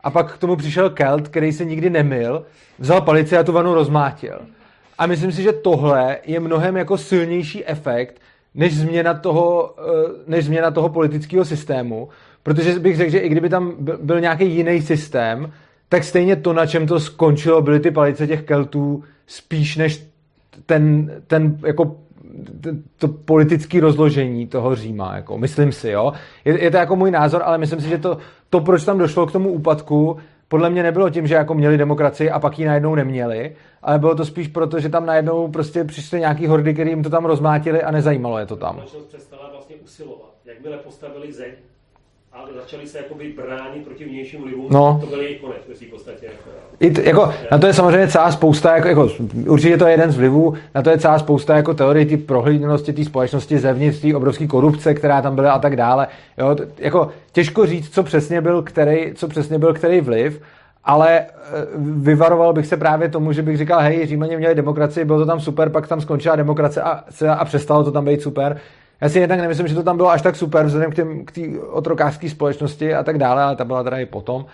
a 0.00 0.10
pak 0.10 0.34
k 0.34 0.38
tomu 0.38 0.56
přišel 0.56 0.90
Kelt, 0.90 1.28
který 1.28 1.52
se 1.52 1.64
nikdy 1.64 1.90
nemil, 1.90 2.46
vzal 2.78 3.00
palici 3.00 3.36
a 3.36 3.42
tu 3.42 3.52
vanu 3.52 3.74
rozmátil. 3.74 4.40
A 4.98 5.06
myslím 5.06 5.32
si, 5.32 5.42
že 5.42 5.52
tohle 5.52 6.18
je 6.24 6.40
mnohem 6.40 6.76
jako 6.76 6.98
silnější 6.98 7.66
efekt, 7.66 8.20
než 8.54 8.76
změna 8.76 9.14
toho, 9.14 9.74
než 10.26 10.44
změna 10.44 10.70
toho 10.70 10.88
politického 10.88 11.44
systému, 11.44 12.08
Protože 12.46 12.78
bych 12.78 12.96
řekl, 12.96 13.10
že 13.10 13.18
i 13.18 13.28
kdyby 13.28 13.48
tam 13.48 13.74
byl 14.02 14.20
nějaký 14.20 14.50
jiný 14.50 14.82
systém, 14.82 15.52
tak 15.88 16.04
stejně 16.04 16.36
to, 16.36 16.52
na 16.52 16.66
čem 16.66 16.86
to 16.86 17.00
skončilo, 17.00 17.62
byly 17.62 17.80
ty 17.80 17.90
palice 17.90 18.26
těch 18.26 18.42
Keltů 18.42 19.04
spíš 19.26 19.76
než 19.76 20.06
ten, 20.66 21.12
ten 21.26 21.58
jako 21.66 21.96
to 22.98 23.08
politické 23.08 23.80
rozložení 23.80 24.46
toho 24.46 24.74
Říma, 24.74 25.16
jako, 25.16 25.38
myslím 25.38 25.72
si, 25.72 25.90
jo. 25.90 26.12
Je, 26.44 26.64
je, 26.64 26.70
to 26.70 26.76
jako 26.76 26.96
můj 26.96 27.10
názor, 27.10 27.42
ale 27.44 27.58
myslím 27.58 27.80
si, 27.80 27.88
že 27.88 27.98
to, 27.98 28.18
to, 28.50 28.60
proč 28.60 28.84
tam 28.84 28.98
došlo 28.98 29.26
k 29.26 29.32
tomu 29.32 29.50
úpadku, 29.50 30.16
podle 30.48 30.70
mě 30.70 30.82
nebylo 30.82 31.10
tím, 31.10 31.26
že 31.26 31.34
jako 31.34 31.54
měli 31.54 31.78
demokracii 31.78 32.30
a 32.30 32.38
pak 32.38 32.58
ji 32.58 32.66
najednou 32.66 32.94
neměli, 32.94 33.56
ale 33.82 33.98
bylo 33.98 34.14
to 34.14 34.24
spíš 34.24 34.48
proto, 34.48 34.80
že 34.80 34.88
tam 34.88 35.06
najednou 35.06 35.48
prostě 35.48 35.84
přišly 35.84 36.20
nějaký 36.20 36.46
hordy, 36.46 36.74
který 36.74 36.90
jim 36.90 37.02
to 37.02 37.10
tam 37.10 37.24
rozmátili 37.24 37.82
a 37.82 37.90
nezajímalo 37.90 38.38
je 38.38 38.46
to 38.46 38.56
tam. 38.56 38.74
Společnost 38.74 39.06
přestala 39.06 39.50
vlastně 39.52 39.76
usilovat. 39.76 40.34
Jakmile 40.44 40.76
postavili 40.76 41.32
zeď, 41.32 41.54
a 42.36 42.44
začali 42.60 42.86
se 42.86 42.98
jakoby 42.98 43.32
bránit 43.36 43.84
proti 43.84 44.04
vnějším 44.04 44.42
vlivům, 44.42 44.66
no. 44.70 44.98
to 45.00 45.06
byl 45.06 45.20
jejich 45.20 45.40
konec 45.40 45.56
v 45.86 45.90
podstatě. 45.90 46.26
Jako, 46.26 46.50
I 46.80 46.90
t, 46.90 47.02
jako, 47.04 47.32
na 47.50 47.58
to 47.58 47.66
je 47.66 47.74
samozřejmě 47.74 48.08
celá 48.08 48.32
spousta, 48.32 48.76
jako, 48.76 48.88
jako, 48.88 49.08
určitě 49.46 49.76
to 49.76 49.86
je 49.86 49.92
jeden 49.92 50.12
z 50.12 50.16
vlivů, 50.16 50.54
na 50.74 50.82
to 50.82 50.90
je 50.90 50.98
celá 50.98 51.18
spousta 51.18 51.56
jako 51.56 51.74
teorie 51.74 52.06
ty 52.06 52.16
prohlídnosti 52.16 52.92
té 52.92 53.04
společnosti 53.04 53.58
zevnitř, 53.58 54.00
té 54.00 54.14
obrovské 54.14 54.46
korupce, 54.46 54.94
která 54.94 55.22
tam 55.22 55.34
byla 55.34 55.52
a 55.52 55.58
tak 55.58 55.76
dále. 55.76 56.08
Jo, 56.38 56.54
t, 56.54 56.68
jako, 56.78 57.08
těžko 57.32 57.66
říct, 57.66 57.94
co 57.94 58.02
přesně 58.02 58.40
byl 58.40 58.62
který, 58.62 59.14
co 59.14 59.28
přesně 59.28 59.58
byl 59.58 59.74
který 59.74 60.00
vliv, 60.00 60.40
ale 60.84 61.20
e, 61.20 61.26
vyvaroval 61.78 62.52
bych 62.52 62.66
se 62.66 62.76
právě 62.76 63.08
tomu, 63.08 63.32
že 63.32 63.42
bych 63.42 63.56
říkal, 63.56 63.80
hej, 63.80 64.06
Římani 64.06 64.36
měli 64.36 64.54
demokracii, 64.54 65.04
bylo 65.04 65.18
to 65.18 65.26
tam 65.26 65.40
super, 65.40 65.70
pak 65.70 65.88
tam 65.88 66.00
skončila 66.00 66.36
demokracie 66.36 66.82
a, 66.82 67.04
a 67.32 67.44
přestalo 67.44 67.84
to 67.84 67.92
tam 67.92 68.04
být 68.04 68.22
super. 68.22 68.60
Já 69.00 69.08
si 69.08 69.18
jednak 69.18 69.40
nemyslím, 69.40 69.68
že 69.68 69.74
to 69.74 69.82
tam 69.82 69.96
bylo 69.96 70.10
až 70.10 70.22
tak 70.22 70.36
super 70.36 70.66
vzhledem 70.66 70.92
k 71.24 71.32
té 71.32 71.40
otrokářské 71.70 72.30
společnosti 72.30 72.94
a 72.94 73.02
tak 73.02 73.18
dále, 73.18 73.42
ale 73.42 73.56
ta 73.56 73.64
byla 73.64 73.82
teda 73.82 73.98
i 73.98 74.06
potom. 74.06 74.46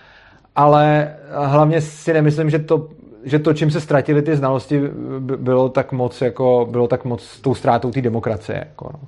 Ale 0.55 1.15
hlavně 1.31 1.81
si 1.81 2.13
nemyslím, 2.13 2.49
že 2.49 2.59
to, 2.59 2.89
že 3.23 3.39
to, 3.39 3.53
čím 3.53 3.71
se 3.71 3.81
ztratili 3.81 4.21
ty 4.21 4.35
znalosti, 4.35 4.81
bylo 5.19 5.69
tak 5.69 5.91
moc, 5.91 6.21
jako, 6.21 6.67
bylo 6.71 6.87
tak 6.87 7.05
moc 7.05 7.39
tou 7.41 7.55
ztrátou 7.55 7.91
té 7.91 8.01
demokracie. 8.01 8.57
Jako, 8.57 8.89
no. 8.93 8.99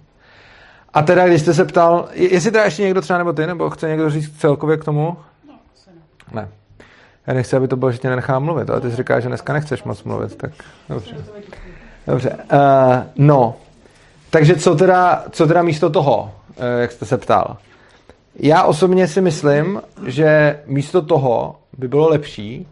A 0.94 1.02
teda, 1.02 1.28
když 1.28 1.42
jste 1.42 1.54
se 1.54 1.66
ptal, 1.66 2.08
jestli 2.14 2.52
teda 2.52 2.64
ještě 2.64 2.84
někdo 2.84 3.02
třeba 3.02 3.20
nebo 3.20 3.34
ty, 3.34 3.48
nebo 3.48 3.70
chce 3.70 3.88
někdo 3.88 4.10
říct 4.10 4.40
celkově 4.40 4.78
k 4.78 4.86
tomu? 4.86 5.18
Ne. 6.34 6.50
Já 7.28 7.34
nechci, 7.34 7.56
aby 7.56 7.68
to 7.68 7.76
bylo, 7.76 7.92
že 7.92 7.98
tě 7.98 8.10
nenechám 8.10 8.44
mluvit, 8.44 8.70
ale 8.70 8.82
ty 8.82 8.90
jsi 8.90 8.96
říkáš, 8.96 9.24
že 9.24 9.30
dneska 9.30 9.54
nechceš 9.54 9.84
moc 9.84 10.04
mluvit, 10.04 10.36
tak 10.36 10.52
dobře. 10.90 11.16
Dobře. 12.08 12.38
Uh, 12.54 13.04
no, 13.16 13.56
takže 14.30 14.56
co 14.56 14.76
teda, 14.76 15.26
co 15.32 15.48
teda 15.48 15.62
místo 15.62 15.90
toho, 15.90 16.32
eh, 16.58 16.82
jak 16.82 16.92
jste 16.92 17.06
se 17.06 17.18
ptal? 17.18 17.58
Já 18.40 18.64
osobně 18.64 19.08
si 19.08 19.22
myslím, 19.22 19.82
že 20.08 20.60
místo 20.66 21.02
toho 21.02 21.56
by 21.78 21.88
bylo 21.88 22.10
lepší, 22.10 22.68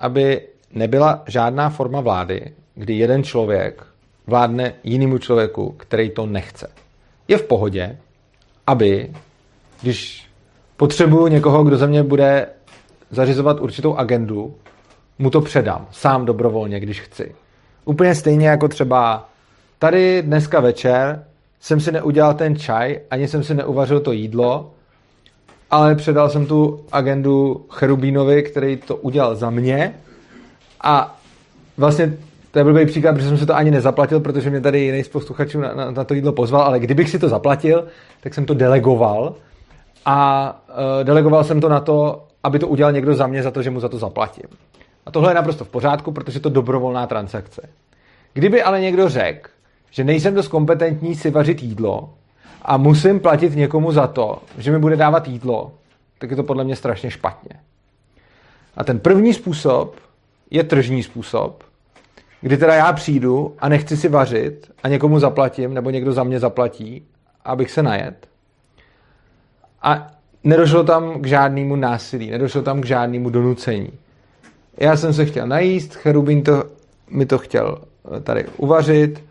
aby 0.00 0.40
nebyla 0.72 1.22
žádná 1.26 1.70
forma 1.70 2.00
vlády, 2.00 2.52
kdy 2.74 2.94
jeden 2.94 3.24
člověk 3.24 3.86
vládne 4.26 4.74
jinému 4.84 5.18
člověku, 5.18 5.74
který 5.76 6.10
to 6.10 6.26
nechce. 6.26 6.70
Je 7.28 7.38
v 7.38 7.42
pohodě, 7.42 7.98
aby, 8.66 9.12
když 9.82 10.26
potřebuju 10.76 11.26
někoho, 11.26 11.64
kdo 11.64 11.76
ze 11.76 11.86
mě 11.86 12.02
bude 12.02 12.46
zařizovat 13.10 13.60
určitou 13.60 13.96
agendu, 13.96 14.54
mu 15.18 15.30
to 15.30 15.40
předám, 15.40 15.86
sám 15.90 16.26
dobrovolně, 16.26 16.80
když 16.80 17.00
chci. 17.00 17.34
Úplně 17.84 18.14
stejně 18.14 18.48
jako 18.48 18.68
třeba 18.68 19.28
tady 19.78 20.22
dneska 20.22 20.60
večer 20.60 21.24
jsem 21.60 21.80
si 21.80 21.92
neudělal 21.92 22.34
ten 22.34 22.56
čaj, 22.56 23.00
ani 23.10 23.28
jsem 23.28 23.44
si 23.44 23.54
neuvařil 23.54 24.00
to 24.00 24.12
jídlo, 24.12 24.70
ale 25.70 25.94
předal 25.94 26.30
jsem 26.30 26.46
tu 26.46 26.84
agendu 26.92 27.66
Cherubínovi, 27.70 28.42
který 28.42 28.76
to 28.76 28.96
udělal 28.96 29.36
za 29.36 29.50
mě 29.50 29.94
a 30.80 31.18
vlastně 31.76 32.16
to 32.50 32.58
je 32.58 32.64
blbý 32.64 32.86
příklad, 32.86 33.12
protože 33.12 33.28
jsem 33.28 33.38
si 33.38 33.46
to 33.46 33.56
ani 33.56 33.70
nezaplatil, 33.70 34.20
protože 34.20 34.50
mě 34.50 34.60
tady 34.60 34.80
jiný 34.80 35.04
z 35.04 35.08
posluchačů 35.08 35.60
na, 35.60 35.74
na, 35.74 35.90
na 35.90 36.04
to 36.04 36.14
jídlo 36.14 36.32
pozval, 36.32 36.62
ale 36.62 36.80
kdybych 36.80 37.10
si 37.10 37.18
to 37.18 37.28
zaplatil, 37.28 37.84
tak 38.20 38.34
jsem 38.34 38.46
to 38.46 38.54
delegoval 38.54 39.34
a 40.04 40.60
uh, 40.68 41.04
delegoval 41.04 41.44
jsem 41.44 41.60
to 41.60 41.68
na 41.68 41.80
to, 41.80 42.24
aby 42.42 42.58
to 42.58 42.68
udělal 42.68 42.92
někdo 42.92 43.14
za 43.14 43.26
mě 43.26 43.42
za 43.42 43.50
to, 43.50 43.62
že 43.62 43.70
mu 43.70 43.80
za 43.80 43.88
to 43.88 43.98
zaplatím. 43.98 44.44
A 45.06 45.10
tohle 45.10 45.30
je 45.30 45.34
naprosto 45.34 45.64
v 45.64 45.68
pořádku, 45.68 46.12
protože 46.12 46.40
to 46.40 46.48
dobrovolná 46.48 47.06
transakce. 47.06 47.68
Kdyby 48.34 48.62
ale 48.62 48.80
někdo 48.80 49.08
řekl, 49.08 49.50
že 49.90 50.04
nejsem 50.04 50.34
dost 50.34 50.48
kompetentní 50.48 51.14
si 51.14 51.30
vařit 51.30 51.62
jídlo 51.62 52.14
a 52.62 52.76
musím 52.76 53.20
platit 53.20 53.56
někomu 53.56 53.92
za 53.92 54.06
to, 54.06 54.42
že 54.58 54.72
mi 54.72 54.78
bude 54.78 54.96
dávat 54.96 55.28
jídlo, 55.28 55.72
tak 56.18 56.30
je 56.30 56.36
to 56.36 56.42
podle 56.42 56.64
mě 56.64 56.76
strašně 56.76 57.10
špatně. 57.10 57.60
A 58.76 58.84
ten 58.84 58.98
první 58.98 59.34
způsob, 59.34 59.96
je 60.50 60.64
tržní 60.64 61.02
způsob, 61.02 61.64
kdy 62.40 62.56
teda 62.56 62.74
já 62.74 62.92
přijdu 62.92 63.54
a 63.58 63.68
nechci 63.68 63.96
si 63.96 64.08
vařit 64.08 64.70
a 64.82 64.88
někomu 64.88 65.18
zaplatím, 65.18 65.74
nebo 65.74 65.90
někdo 65.90 66.12
za 66.12 66.24
mě 66.24 66.40
zaplatí, 66.40 67.06
abych 67.44 67.70
se 67.70 67.82
najet. 67.82 68.28
A 69.82 70.06
nedošlo 70.44 70.84
tam 70.84 71.22
k 71.22 71.26
žádnému 71.26 71.76
násilí, 71.76 72.30
nedošlo 72.30 72.62
tam 72.62 72.80
k 72.80 72.86
žádnému 72.86 73.30
donucení. 73.30 73.92
Já 74.76 74.96
jsem 74.96 75.14
se 75.14 75.26
chtěl 75.26 75.46
najíst, 75.46 75.94
Cherubín 75.94 76.42
to, 76.42 76.64
mi 77.10 77.26
to 77.26 77.38
chtěl 77.38 77.78
eh, 78.16 78.20
tady 78.20 78.46
uvařit 78.56 79.24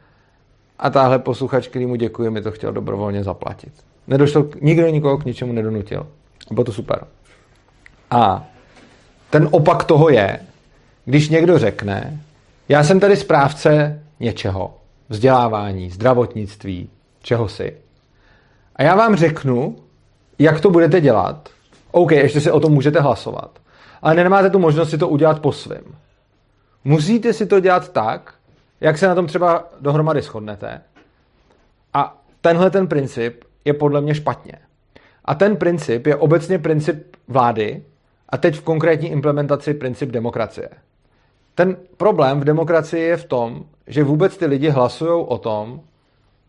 a 0.80 0.90
táhle 0.90 1.20
posluchač, 1.20 1.68
který 1.68 1.86
mu 1.86 1.96
děkuji, 1.96 2.32
mi 2.32 2.42
to 2.42 2.52
chtěl 2.52 2.72
dobrovolně 2.72 3.24
zaplatit. 3.24 3.74
Nedošlo, 4.08 4.46
nikdo 4.62 4.88
nikoho 4.88 5.18
k 5.18 5.26
ničemu 5.26 5.54
nedonutil. 5.54 6.08
Bylo 6.52 6.64
to 6.64 6.72
super. 6.72 7.08
A 8.12 8.48
ten 9.30 9.48
opak 9.52 9.84
toho 9.84 10.10
je, 10.10 10.40
když 11.06 11.30
někdo 11.30 11.60
řekne, 11.60 12.20
já 12.70 12.84
jsem 12.84 13.00
tady 13.00 13.18
správce 13.18 14.02
něčeho, 14.20 14.78
vzdělávání, 15.10 15.90
zdravotnictví, 15.90 16.90
čeho 17.22 17.50
si. 17.50 17.78
A 18.76 18.84
já 18.84 18.96
vám 18.96 19.16
řeknu, 19.16 19.76
jak 20.40 20.62
to 20.62 20.70
budete 20.70 21.02
dělat. 21.02 21.50
OK, 21.92 22.12
ještě 22.12 22.42
si 22.42 22.52
o 22.52 22.60
tom 22.60 22.72
můžete 22.72 23.00
hlasovat. 23.00 23.60
Ale 24.02 24.16
nemáte 24.16 24.50
tu 24.50 24.60
možnost 24.60 24.90
si 24.90 24.98
to 24.98 25.08
udělat 25.08 25.40
po 25.40 25.52
svém. 25.52 25.84
Musíte 26.84 27.34
si 27.34 27.46
to 27.46 27.60
dělat 27.60 27.92
tak, 27.92 28.34
jak 28.82 28.98
se 28.98 29.08
na 29.08 29.16
tom 29.16 29.28
třeba 29.28 29.64
dohromady 29.82 30.22
shodnete. 30.22 30.82
A 31.94 32.22
tenhle 32.42 32.70
ten 32.70 32.88
princip 32.88 33.44
je 33.66 33.74
podle 33.74 34.02
mě 34.02 34.16
špatně. 34.16 34.54
A 35.26 35.36
ten 35.36 35.56
princip 35.56 36.08
je 36.08 36.16
obecně 36.16 36.60
princip 36.60 37.16
vlády 37.28 37.84
a 38.30 38.38
teď 38.38 38.56
v 38.56 38.64
konkrétní 38.64 39.10
implementaci 39.10 39.74
princip 39.74 40.10
demokracie. 40.10 40.70
Ten 41.56 41.78
problém 41.98 42.40
v 42.40 42.44
demokracii 42.44 43.04
je 43.04 43.18
v 43.18 43.26
tom, 43.26 43.66
že 43.88 44.04
vůbec 44.04 44.38
ty 44.38 44.46
lidi 44.46 44.70
hlasují 44.70 45.26
o 45.28 45.38
tom, 45.38 45.82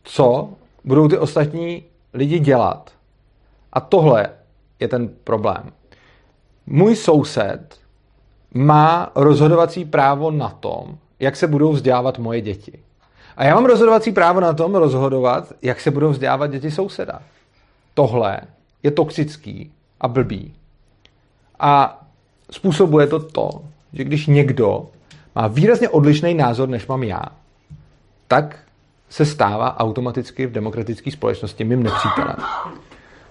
co 0.03 0.51
budou 0.85 1.09
ty 1.09 1.19
ostatní 1.19 1.85
lidi 2.15 2.39
dělat. 2.39 2.91
A 3.73 3.81
tohle 3.81 4.31
je 4.81 4.89
ten 4.89 5.09
problém. 5.25 5.73
Můj 6.67 6.97
soused 6.97 7.81
má 8.55 9.13
rozhodovací 9.15 9.85
právo 9.85 10.31
na 10.31 10.49
tom, 10.49 10.99
jak 11.21 11.37
se 11.37 11.47
budou 11.47 11.73
vzdělávat 11.73 12.19
moje 12.19 12.41
děti. 12.41 12.79
A 13.37 13.45
já 13.45 13.55
mám 13.55 13.65
rozhodovací 13.65 14.13
právo 14.13 14.41
na 14.41 14.53
tom 14.53 14.75
rozhodovat, 14.75 15.53
jak 15.63 15.81
se 15.81 15.91
budou 15.91 16.11
vzdělávat 16.11 16.47
děti 16.47 16.71
souseda. 16.71 17.23
Tohle 17.95 18.41
je 18.83 18.91
toxický 18.91 19.73
a 20.01 20.09
blbý. 20.09 20.55
A 21.61 22.01
způsobuje 22.51 23.07
to 23.07 23.21
to, 23.21 23.51
že 23.93 24.05
když 24.05 24.27
někdo 24.27 24.87
má 25.35 25.47
výrazně 25.47 25.89
odlišný 25.89 26.35
názor, 26.35 26.69
než 26.69 26.87
mám 26.87 27.03
já, 27.03 27.23
tak 28.29 28.59
se 29.09 29.27
stává 29.27 29.81
automaticky 29.81 30.47
v 30.47 30.53
demokratické 30.53 31.11
společnosti 31.11 31.65
mým 31.65 31.83
nepřítelem. 31.83 32.37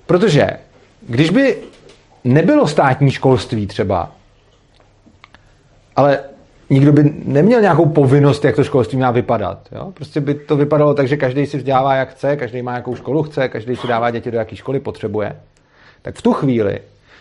Protože 0.05 0.49
když 1.01 1.29
by 1.29 1.57
nebylo 2.23 2.67
státní 2.67 3.11
školství 3.11 3.67
třeba, 3.67 4.11
ale 5.95 6.19
nikdo 6.69 6.91
by 6.91 7.13
neměl 7.25 7.61
nějakou 7.61 7.85
povinnost, 7.85 8.45
jak 8.45 8.55
to 8.55 8.63
školství 8.63 8.97
má 8.97 9.11
vypadat. 9.11 9.59
Jo? 9.71 9.91
Prostě 9.93 10.21
by 10.21 10.33
to 10.33 10.55
vypadalo 10.55 10.93
tak, 10.93 11.07
že 11.07 11.17
každý 11.17 11.45
si 11.45 11.57
vzdělává, 11.57 11.95
jak 11.95 12.09
chce, 12.09 12.35
každý 12.35 12.61
má 12.61 12.75
jakou 12.75 12.95
školu 12.95 13.23
chce, 13.23 13.49
každý 13.49 13.75
si 13.75 13.87
dává 13.87 14.11
děti 14.11 14.31
do 14.31 14.37
jaké 14.37 14.55
školy 14.55 14.79
potřebuje. 14.79 15.35
Tak 16.01 16.15
v 16.15 16.21
tu 16.21 16.33
chvíli 16.33 16.79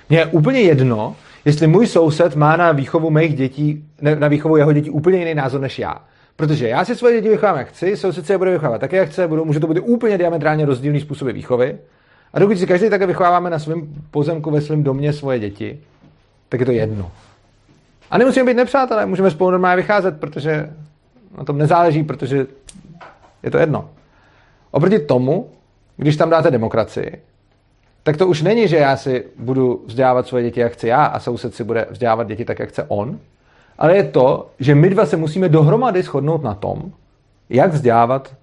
mě 0.09 0.19
je 0.19 0.27
úplně 0.27 0.61
jedno, 0.61 1.17
jestli 1.45 1.67
můj 1.67 1.87
soused 1.87 2.37
má 2.37 2.57
na 2.57 2.73
výchovu 2.73 3.11
mých 3.11 3.35
dětí, 3.35 3.85
na 4.19 4.29
výchovu 4.29 4.57
jeho 4.57 4.73
dětí 4.73 4.91
úplně 4.91 5.19
jiný 5.19 5.35
názor 5.35 5.61
než 5.61 5.79
já. 5.79 5.95
Protože 6.37 6.69
já 6.69 6.85
si 6.85 6.95
svoje 6.95 7.17
děti 7.17 7.29
vychovám 7.29 7.57
jak 7.57 7.69
chci, 7.69 7.97
soused 7.97 8.27
si 8.27 8.33
je 8.33 8.39
bude 8.39 8.51
vychovávat 8.51 8.81
tak, 8.81 8.93
jak 8.93 9.09
chce, 9.09 9.29
budou, 9.29 9.45
může 9.45 9.61
to 9.61 9.67
být 9.67 9.81
úplně 9.81 10.19
diametrálně 10.19 10.67
rozdílný 10.67 11.01
způsoby 11.01 11.31
výchovy. 11.31 11.77
A 12.33 12.39
dokud 12.39 12.59
si 12.59 12.67
každý 12.67 12.91
také 12.91 13.07
vychováváme 13.07 13.51
na 13.51 13.59
svém 13.59 13.89
pozemku, 14.11 14.51
ve 14.51 14.61
svém 14.61 14.83
domě 14.83 15.13
svoje 15.13 15.39
děti, 15.39 15.79
tak 16.49 16.61
je 16.61 16.67
to 16.67 16.73
jedno. 16.73 17.11
A 18.11 18.19
nemusíme 18.19 18.47
být 18.47 18.57
nepřátelé, 18.57 19.07
můžeme 19.07 19.31
spolu 19.31 19.51
normálně 19.51 19.77
vycházet, 19.77 20.21
protože 20.21 20.71
na 21.39 21.45
tom 21.45 21.59
nezáleží, 21.59 22.03
protože 22.03 22.47
je 23.43 23.51
to 23.51 23.59
jedno. 23.59 23.91
Oproti 24.71 24.99
tomu, 24.99 25.51
když 25.97 26.17
tam 26.17 26.31
dáte 26.31 26.51
demokracii, 26.51 27.23
tak 28.03 28.17
to 28.17 28.27
už 28.27 28.43
není, 28.43 28.69
že 28.69 28.77
já 28.77 28.97
si 28.97 29.25
budu 29.39 29.85
vzdělávat 29.87 30.27
svoje 30.27 30.45
děti, 30.45 30.61
jak 30.61 30.73
chci 30.73 30.89
já 30.89 31.05
a 31.05 31.21
soused 31.21 31.55
si 31.55 31.65
bude 31.65 31.87
vzdělávat 31.91 32.27
děti 32.27 32.45
tak, 32.45 32.59
jak 32.59 32.69
chce 32.69 32.85
on, 32.89 33.19
ale 33.79 33.97
je 33.97 34.05
to, 34.05 34.51
že 34.59 34.75
my 34.75 34.91
dva 34.91 35.07
se 35.07 35.17
musíme 35.17 35.49
dohromady 35.49 36.03
shodnout 36.03 36.43
na 36.43 36.55
tom, 36.55 36.93
jak 37.51 37.73
vzdělávat 37.73 38.35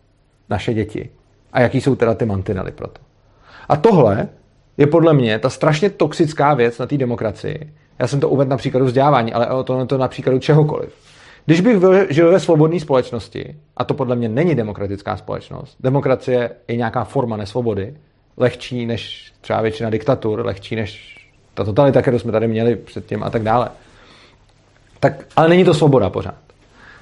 naše 0.50 0.74
děti 0.74 1.10
a 1.54 1.62
jaký 1.62 1.82
jsou 1.82 1.96
teda 1.96 2.14
ty 2.14 2.26
mantinely 2.26 2.72
pro 2.72 2.88
to. 2.88 3.02
A 3.70 3.76
tohle 3.76 4.28
je 4.78 4.88
podle 4.88 5.14
mě 5.14 5.40
ta 5.40 5.50
strašně 5.50 5.90
toxická 5.90 6.54
věc 6.54 6.78
na 6.78 6.86
té 6.86 6.98
demokracii. 6.98 7.74
Já 8.00 8.08
jsem 8.08 8.20
to 8.20 8.30
uvedl 8.30 8.50
na 8.50 8.58
příkladu 8.58 8.86
vzdělávání, 8.86 9.34
ale 9.34 9.48
o 9.48 9.64
to, 9.64 9.86
to 9.86 9.98
na 9.98 10.08
příkladu 10.08 10.40
čehokoliv. 10.40 10.94
Když 11.46 11.62
bych 11.62 11.78
žil 12.10 12.32
ve 12.32 12.40
svobodné 12.40 12.80
společnosti, 12.80 13.56
a 13.78 13.84
to 13.84 13.94
podle 13.94 14.16
mě 14.16 14.30
není 14.30 14.56
demokratická 14.56 15.18
společnost, 15.18 15.78
demokracie 15.80 16.52
je 16.68 16.76
nějaká 16.76 17.04
forma 17.04 17.38
nesvobody, 17.38 17.94
lehčí 18.38 18.86
než 18.86 19.34
třeba 19.42 19.62
většina 19.62 19.90
diktatur, 19.90 20.46
lehčí 20.46 20.76
než 20.76 21.18
ta 21.54 21.64
totalita, 21.64 22.02
kterou 22.02 22.20
jsme 22.20 22.32
tady 22.32 22.48
měli 22.48 22.76
předtím 22.76 23.24
a 23.24 23.30
tak 23.30 23.44
dále. 23.44 23.70
Tak, 25.00 25.26
ale 25.36 25.50
není 25.50 25.64
to 25.64 25.74
svoboda 25.74 26.10
pořád. 26.10 26.36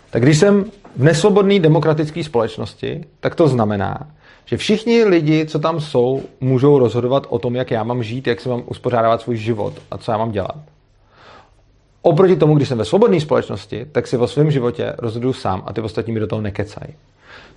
Tak 0.10 0.24
když 0.24 0.38
jsem 0.38 0.64
v 0.96 1.04
nesvobodné 1.04 1.60
demokratické 1.60 2.24
společnosti, 2.24 3.06
tak 3.20 3.36
to 3.36 3.48
znamená, 3.48 4.08
že 4.46 4.58
všichni 4.58 5.04
lidi, 5.04 5.46
co 5.46 5.60
tam 5.60 5.82
jsou, 5.82 6.24
můžou 6.42 6.80
rozhodovat 6.80 7.28
o 7.30 7.40
tom, 7.40 7.56
jak 7.56 7.72
já 7.72 7.84
mám 7.84 8.04
žít, 8.04 8.28
jak 8.28 8.42
se 8.42 8.50
mám 8.50 8.64
uspořádávat 8.66 9.22
svůj 9.22 9.38
život 9.38 9.74
a 9.92 9.98
co 9.98 10.12
já 10.12 10.18
mám 10.18 10.32
dělat. 10.32 10.56
Oproti 12.02 12.36
tomu, 12.36 12.56
když 12.56 12.68
jsem 12.68 12.78
ve 12.78 12.86
svobodné 12.86 13.20
společnosti, 13.20 13.86
tak 13.92 14.08
si 14.08 14.18
o 14.18 14.28
svém 14.28 14.52
životě 14.52 14.94
rozhoduju 14.98 15.34
sám 15.34 15.64
a 15.66 15.74
ty 15.74 15.82
ostatní 15.82 16.14
mi 16.14 16.20
do 16.20 16.28
toho 16.28 16.42
nekecají. 16.42 16.94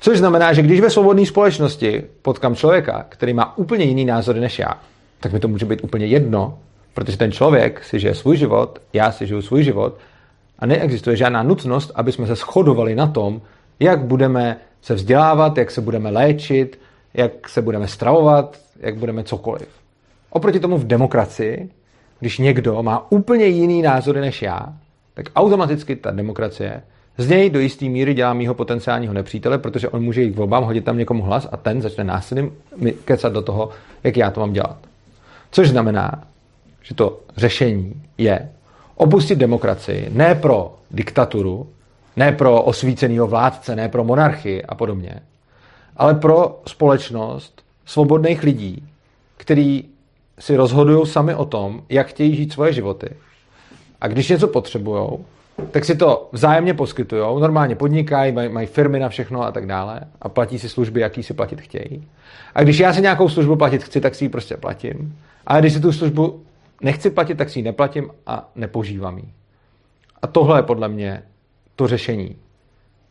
Což 0.01 0.19
znamená, 0.19 0.53
že 0.53 0.63
když 0.63 0.81
ve 0.81 0.91
svobodné 0.91 1.27
společnosti 1.27 2.05
potkám 2.23 2.55
člověka, 2.55 3.07
který 3.09 3.33
má 3.33 3.59
úplně 3.59 3.85
jiný 3.85 4.05
názory 4.05 4.41
než 4.41 4.59
já, 4.59 4.81
tak 5.21 5.33
mi 5.33 5.41
to 5.41 5.49
může 5.49 5.67
být 5.67 5.85
úplně 5.85 6.07
jedno, 6.07 6.59
protože 6.95 7.17
ten 7.17 7.33
člověk 7.33 7.85
si 7.85 8.01
žije 8.01 8.15
svůj 8.15 8.37
život, 8.37 8.79
já 8.93 9.13
si 9.13 9.27
žiju 9.27 9.43
svůj 9.43 9.63
život 9.63 9.97
a 10.59 10.67
neexistuje 10.67 11.17
žádná 11.17 11.43
nutnost, 11.43 11.93
aby 11.95 12.13
jsme 12.13 12.27
se 12.27 12.35
shodovali 12.35 12.95
na 12.95 13.07
tom, 13.07 13.41
jak 13.81 14.01
budeme 14.05 14.57
se 14.83 14.95
vzdělávat, 14.95 15.59
jak 15.59 15.71
se 15.71 15.81
budeme 15.81 16.11
léčit, 16.11 16.79
jak 17.15 17.49
se 17.49 17.63
budeme 17.63 17.89
stravovat, 17.89 18.59
jak 18.81 18.97
budeme 18.97 19.25
cokoliv. 19.25 19.69
Oproti 20.31 20.61
tomu 20.61 20.79
v 20.79 20.87
demokracii, 20.87 21.71
když 22.25 22.39
někdo 22.39 22.83
má 22.83 23.07
úplně 23.13 23.47
jiný 23.47 23.83
názory 23.83 24.21
než 24.21 24.43
já, 24.43 24.61
tak 25.15 25.27
automaticky 25.37 25.97
ta 25.97 26.11
demokracie 26.11 26.83
z 27.19 27.29
něj 27.29 27.51
do 27.51 27.61
jisté 27.61 27.85
míry 27.85 28.15
dělá 28.15 28.35
mýho 28.35 28.55
potenciálního 28.55 29.15
nepřítele, 29.15 29.59
protože 29.59 29.89
on 29.89 30.03
může 30.03 30.23
jít 30.23 30.33
k 30.33 30.37
volbám, 30.37 30.65
hodit 30.65 30.85
tam 30.85 30.99
někomu 30.99 31.23
hlas 31.23 31.49
a 31.53 31.57
ten 31.57 31.83
začne 31.83 32.05
násilím 32.05 32.53
mi 32.77 32.93
kecat 32.93 33.33
do 33.33 33.43
toho, 33.43 33.71
jak 34.05 34.17
já 34.17 34.31
to 34.31 34.41
mám 34.41 34.53
dělat. 34.53 34.77
Což 35.51 35.69
znamená, 35.69 36.25
že 36.83 36.95
to 36.95 37.21
řešení 37.37 38.03
je 38.19 38.49
opustit 38.95 39.39
demokracii 39.39 40.09
ne 40.13 40.35
pro 40.35 40.75
diktaturu, 40.91 41.69
ne 42.17 42.33
pro 42.33 42.63
osvíceného 42.63 43.27
vládce, 43.27 43.77
ne 43.77 43.89
pro 43.89 44.05
monarchii 44.05 44.63
a 44.63 44.75
podobně, 44.75 45.21
ale 45.97 46.15
pro 46.15 46.61
společnost 46.67 47.63
svobodných 47.87 48.43
lidí, 48.43 48.89
který 49.37 49.94
si 50.39 50.57
rozhodují 50.57 51.07
sami 51.07 51.35
o 51.35 51.45
tom, 51.45 51.83
jak 51.89 52.07
chtějí 52.07 52.37
žít 52.37 52.53
svoje 52.53 52.73
životy. 52.73 53.09
A 54.01 54.09
když 54.09 54.29
něco 54.29 54.49
potřebují, 54.49 55.09
tak 55.71 55.85
si 55.85 55.97
to 55.97 56.29
vzájemně 56.33 56.75
poskytují, 56.75 57.23
normálně 57.41 57.75
podnikají, 57.77 58.33
mají, 58.33 58.49
mají 58.49 58.67
firmy 58.67 58.99
na 58.99 59.09
všechno 59.09 59.43
a 59.43 59.53
tak 59.53 59.67
dále 59.67 60.01
a 60.23 60.29
platí 60.29 60.59
si 60.59 60.69
služby, 60.69 61.01
jaký 61.01 61.23
si 61.23 61.35
platit 61.35 61.61
chtějí. 61.61 62.09
A 62.55 62.63
když 62.63 62.79
já 62.79 62.93
si 62.93 63.01
nějakou 63.01 63.29
službu 63.29 63.57
platit 63.57 63.85
chci, 63.85 64.01
tak 64.01 64.15
si 64.15 64.25
ji 64.25 64.29
prostě 64.29 64.57
platím. 64.57 65.19
A 65.47 65.61
když 65.61 65.73
si 65.73 65.81
tu 65.81 65.93
službu 65.93 66.43
nechci 66.83 67.11
platit, 67.11 67.39
tak 67.39 67.51
si 67.51 67.59
ji 67.59 67.63
neplatím 67.63 68.11
a 68.27 68.51
nepoužívám 68.55 69.19
ji. 69.19 69.25
A 70.23 70.27
tohle 70.27 70.59
je 70.59 70.63
podle 70.63 70.89
mě 70.89 71.23
to 71.77 71.87
řešení. 71.89 72.37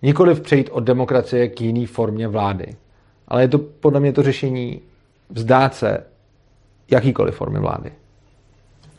Nikoliv 0.02 0.42
přejít 0.42 0.70
od 0.72 0.80
demokracie 0.80 1.48
k 1.48 1.62
jiné 1.62 1.88
formě 1.88 2.28
vlády. 2.28 2.76
Ale 3.28 3.42
je 3.42 3.48
to 3.48 3.58
podle 3.60 4.00
mě 4.00 4.14
to 4.14 4.24
řešení 4.24 4.82
vzdát 5.30 5.76
se 5.76 6.04
jakýkoliv 6.94 7.36
formy 7.36 7.60
vlády. 7.60 7.92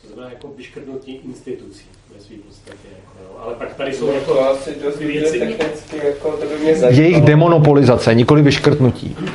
To 0.02 0.06
znamená 0.06 0.30
jako 0.30 0.48
vyškrtnutí 0.56 1.14
institucí 1.14 1.84
ve 2.14 2.20
své 2.20 2.36
podstatě. 2.36 2.88
Jako, 2.96 3.40
ale 3.40 3.54
pak 3.54 3.74
tady 3.74 3.92
jsou 3.92 4.06
no, 4.06 4.12
jako 4.12 4.34
to 4.34 4.50
asi 4.50 4.74
dost 4.84 4.98
věci. 4.98 5.38
Technicky, 5.38 5.96
jako, 5.96 6.32
to 6.32 6.46
by 6.46 6.58
mě 6.58 6.74
zajímalo. 6.74 7.02
Jejich 7.02 7.24
demonopolizace, 7.24 8.14
nikoli 8.14 8.42
vyškrtnutí. 8.42 9.16
Uh, 9.18 9.26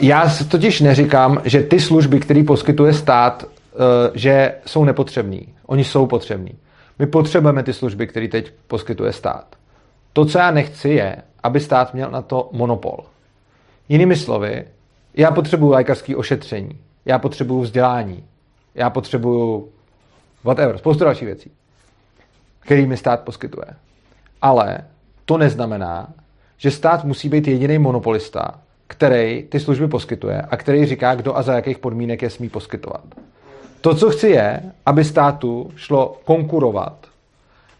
já 0.00 0.34
totiž 0.50 0.80
neříkám, 0.80 1.42
že 1.44 1.62
ty 1.62 1.80
služby, 1.80 2.20
které 2.20 2.44
poskytuje 2.44 2.94
stát, 2.94 3.44
uh, 3.44 3.80
že 4.14 4.54
jsou 4.66 4.84
nepotřební. 4.84 5.48
Oni 5.66 5.84
jsou 5.84 6.06
potřební. 6.06 6.52
My 6.98 7.06
potřebujeme 7.06 7.62
ty 7.62 7.72
služby, 7.72 8.06
které 8.06 8.28
teď 8.28 8.52
poskytuje 8.66 9.12
stát. 9.12 9.46
To, 10.12 10.24
co 10.24 10.38
já 10.38 10.50
nechci, 10.50 10.88
je, 10.88 11.16
aby 11.42 11.60
stát 11.60 11.94
měl 11.94 12.10
na 12.10 12.22
to 12.22 12.48
monopol. 12.52 12.98
Jinými 13.88 14.16
slovy, 14.16 14.64
já 15.14 15.30
potřebuju 15.30 15.72
lékařské 15.72 16.16
ošetření, 16.16 16.78
já 17.06 17.18
potřebuju 17.18 17.60
vzdělání, 17.60 18.24
já 18.74 18.90
potřebuju 18.90 19.68
whatever, 20.44 20.78
spoustu 20.78 21.04
dalších 21.04 21.26
věcí, 21.26 21.50
který 22.60 22.86
mi 22.86 22.96
stát 22.96 23.20
poskytuje. 23.20 23.66
Ale 24.42 24.78
to 25.24 25.38
neznamená, 25.38 26.08
že 26.56 26.70
stát 26.70 27.04
musí 27.04 27.28
být 27.28 27.48
jediný 27.48 27.78
monopolista, 27.78 28.60
který 28.86 29.42
ty 29.42 29.60
služby 29.60 29.88
poskytuje 29.88 30.42
a 30.42 30.56
který 30.56 30.86
říká, 30.86 31.14
kdo 31.14 31.36
a 31.36 31.42
za 31.42 31.54
jakých 31.54 31.78
podmínek 31.78 32.22
je 32.22 32.30
smí 32.30 32.48
poskytovat. 32.48 33.04
To, 33.80 33.94
co 33.94 34.10
chci, 34.10 34.28
je, 34.28 34.62
aby 34.86 35.04
státu 35.04 35.70
šlo 35.76 36.20
konkurovat 36.24 37.06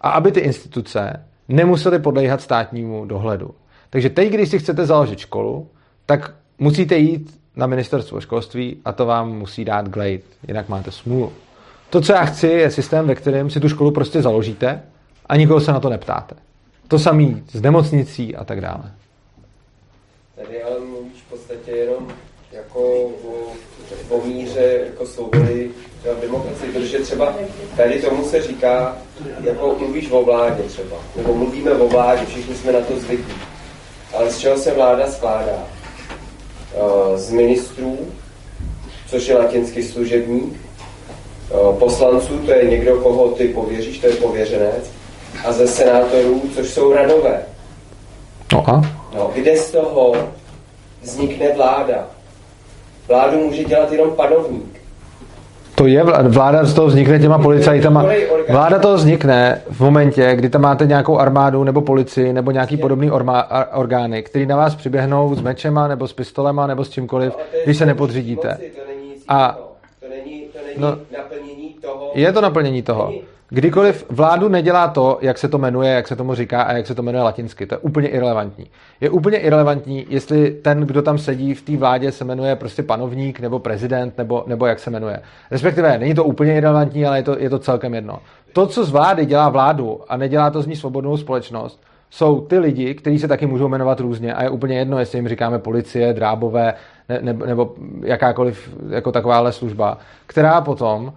a 0.00 0.10
aby 0.10 0.32
ty 0.32 0.40
instituce 0.40 1.26
nemusely 1.48 1.98
podléhat 1.98 2.40
státnímu 2.40 3.04
dohledu. 3.04 3.54
Takže 3.90 4.10
teď, 4.10 4.32
když 4.32 4.48
si 4.48 4.58
chcete 4.58 4.86
založit 4.86 5.18
školu, 5.18 5.68
tak 6.06 6.34
musíte 6.58 6.96
jít 6.96 7.40
na 7.56 7.66
ministerstvo 7.66 8.20
školství 8.20 8.76
a 8.84 8.92
to 8.92 9.06
vám 9.06 9.32
musí 9.32 9.64
dát 9.64 9.88
Glade, 9.88 10.20
jinak 10.48 10.68
máte 10.68 10.90
smůlu. 10.90 11.32
To, 11.90 12.00
co 12.00 12.12
já 12.12 12.24
chci, 12.24 12.46
je 12.46 12.70
systém, 12.70 13.06
ve 13.06 13.14
kterém 13.14 13.50
si 13.50 13.60
tu 13.60 13.68
školu 13.68 13.90
prostě 13.90 14.22
založíte 14.22 14.82
a 15.26 15.36
nikoho 15.36 15.60
se 15.60 15.72
na 15.72 15.80
to 15.80 15.88
neptáte. 15.88 16.34
To 16.88 16.98
samý 16.98 17.42
s 17.52 17.60
nemocnicí 17.60 18.36
a 18.36 18.44
tak 18.44 18.60
dále. 18.60 18.92
Tady 20.36 20.62
ale 20.62 20.80
mluvíš 20.80 21.22
v 21.22 21.30
podstatě 21.30 21.70
jenom 21.70 22.08
jako 22.52 22.80
o, 23.04 23.52
o 24.08 24.26
míře 24.26 24.80
jako 24.86 25.06
svobody 25.06 25.70
třeba 26.00 26.14
v 26.14 26.20
demokracii, 26.20 26.72
protože 26.72 26.98
třeba 26.98 27.34
tady 27.76 28.02
tomu 28.02 28.24
se 28.24 28.42
říká, 28.42 28.96
jako 29.40 29.76
mluvíš 29.78 30.10
o 30.10 30.24
vládě 30.24 30.62
třeba, 30.62 30.96
nebo 31.16 31.34
mluvíme 31.34 31.70
o 31.70 31.88
vládě, 31.88 32.26
všichni 32.26 32.54
jsme 32.54 32.72
na 32.72 32.80
to 32.80 32.96
zvyklí. 32.96 33.34
Ale 34.14 34.30
z 34.30 34.38
čeho 34.38 34.58
se 34.58 34.74
vláda 34.74 35.06
skládá? 35.06 35.66
Eh, 36.76 37.18
z 37.18 37.30
ministrů, 37.30 37.98
což 39.08 39.26
je 39.26 39.38
latinský 39.38 39.82
služebník, 39.82 40.54
eh, 40.54 41.78
poslanců, 41.78 42.38
to 42.38 42.50
je 42.50 42.70
někdo, 42.70 42.96
koho 42.96 43.28
ty 43.28 43.48
pověříš, 43.48 43.98
to 43.98 44.06
je 44.06 44.12
pověřenec, 44.16 44.90
a 45.44 45.52
ze 45.52 45.68
senátorů, 45.68 46.42
což 46.54 46.70
jsou 46.70 46.92
radové. 46.92 47.42
No 48.52 48.70
a? 48.70 48.82
No, 49.14 49.30
kde 49.34 49.56
z 49.56 49.70
toho 49.70 50.14
vznikne 51.02 51.52
vláda? 51.52 52.10
Vládu 53.08 53.38
může 53.38 53.64
dělat 53.64 53.92
jenom 53.92 54.10
panovník. 54.10 54.80
To 55.74 55.86
je, 55.86 56.04
vláda 56.22 56.64
z 56.64 56.74
toho 56.74 56.86
vznikne 56.86 57.18
těma 57.18 57.38
policajtama. 57.38 58.06
Vláda 58.48 58.78
to 58.78 58.94
vznikne 58.94 59.62
v 59.70 59.80
momentě, 59.80 60.36
kdy 60.36 60.48
tam 60.48 60.60
máte 60.60 60.86
nějakou 60.86 61.18
armádu 61.18 61.64
nebo 61.64 61.80
policii 61.80 62.32
nebo 62.32 62.50
nějaký 62.50 62.76
podobný 62.76 63.10
orma, 63.10 63.48
orgány, 63.74 64.22
který 64.22 64.46
na 64.46 64.56
vás 64.56 64.74
přiběhnou 64.74 65.34
s 65.34 65.40
mečema 65.40 65.88
nebo 65.88 66.08
s 66.08 66.12
pistolema 66.12 66.66
nebo 66.66 66.84
s 66.84 66.90
čímkoliv, 66.90 67.32
když 67.64 67.76
se 67.76 67.86
nepodřídíte. 67.86 68.58
A 69.28 69.58
jiného. 69.58 69.68
To 70.00 70.06
není, 70.08 70.40
to 70.40 70.58
není 70.66 70.78
No. 70.78 70.98
Je 72.14 72.32
to 72.32 72.40
naplnění 72.40 72.82
toho. 72.82 73.12
Kdykoliv 73.48 74.06
vládu 74.10 74.48
nedělá 74.48 74.88
to, 74.88 75.18
jak 75.20 75.38
se 75.38 75.48
to 75.48 75.58
jmenuje, 75.58 75.90
jak 75.90 76.08
se 76.08 76.16
tomu 76.16 76.34
říká 76.34 76.62
a 76.62 76.72
jak 76.72 76.86
se 76.86 76.94
to 76.94 77.02
jmenuje 77.02 77.24
latinsky, 77.24 77.66
to 77.66 77.74
je 77.74 77.78
úplně 77.78 78.08
irrelevantní. 78.08 78.66
Je 79.00 79.10
úplně 79.10 79.38
irrelevantní, 79.38 80.06
jestli 80.08 80.50
ten, 80.50 80.80
kdo 80.80 81.02
tam 81.02 81.18
sedí 81.18 81.54
v 81.54 81.62
té 81.62 81.76
vládě, 81.76 82.12
se 82.12 82.24
jmenuje 82.24 82.56
prostě 82.56 82.82
panovník 82.82 83.40
nebo 83.40 83.58
prezident 83.58 84.18
nebo, 84.18 84.44
nebo 84.46 84.66
jak 84.66 84.78
se 84.78 84.90
jmenuje. 84.90 85.20
Respektive 85.50 85.98
není 85.98 86.14
to 86.14 86.24
úplně 86.24 86.56
irrelevantní, 86.56 87.06
ale 87.06 87.18
je 87.18 87.22
to, 87.22 87.38
je 87.38 87.50
to 87.50 87.58
celkem 87.58 87.94
jedno. 87.94 88.18
To, 88.52 88.66
co 88.66 88.84
z 88.84 88.90
vlády 88.90 89.26
dělá 89.26 89.48
vládu 89.48 90.00
a 90.08 90.16
nedělá 90.16 90.50
to 90.50 90.62
z 90.62 90.66
ní 90.66 90.76
svobodnou 90.76 91.16
společnost, 91.16 91.82
jsou 92.10 92.40
ty 92.40 92.58
lidi, 92.58 92.94
kteří 92.94 93.18
se 93.18 93.28
taky 93.28 93.46
můžou 93.46 93.68
jmenovat 93.68 94.00
různě 94.00 94.34
a 94.34 94.42
je 94.42 94.50
úplně 94.50 94.78
jedno, 94.78 94.98
jestli 94.98 95.18
jim 95.18 95.28
říkáme 95.28 95.58
policie, 95.58 96.12
drábové 96.12 96.74
ne, 97.08 97.18
ne, 97.22 97.32
nebo 97.32 97.74
jakákoliv 98.02 98.76
jako 98.88 99.12
takováhle 99.12 99.52
služba, 99.52 99.98
která 100.26 100.60
potom 100.60 101.12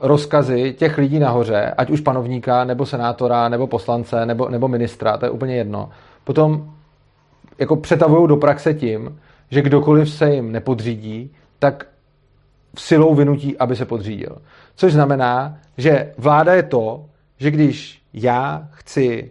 rozkazy 0.00 0.74
těch 0.78 0.98
lidí 0.98 1.18
nahoře, 1.18 1.74
ať 1.76 1.90
už 1.90 2.00
panovníka, 2.00 2.64
nebo 2.64 2.86
senátora, 2.86 3.48
nebo 3.48 3.66
poslance, 3.66 4.26
nebo, 4.26 4.48
nebo 4.48 4.68
ministra, 4.68 5.16
to 5.16 5.24
je 5.26 5.30
úplně 5.30 5.56
jedno, 5.56 5.90
potom 6.24 6.70
jako 7.58 7.76
přetavují 7.76 8.28
do 8.28 8.36
praxe 8.36 8.74
tím, 8.74 9.20
že 9.50 9.62
kdokoliv 9.62 10.10
se 10.10 10.30
jim 10.30 10.52
nepodřídí, 10.52 11.30
tak 11.58 11.86
silou 12.78 13.14
vynutí, 13.14 13.58
aby 13.58 13.76
se 13.76 13.84
podřídil. 13.84 14.36
Což 14.74 14.92
znamená, 14.92 15.58
že 15.76 16.12
vláda 16.18 16.54
je 16.54 16.62
to, 16.62 17.04
že 17.38 17.50
když 17.50 18.02
já 18.12 18.68
chci, 18.70 19.30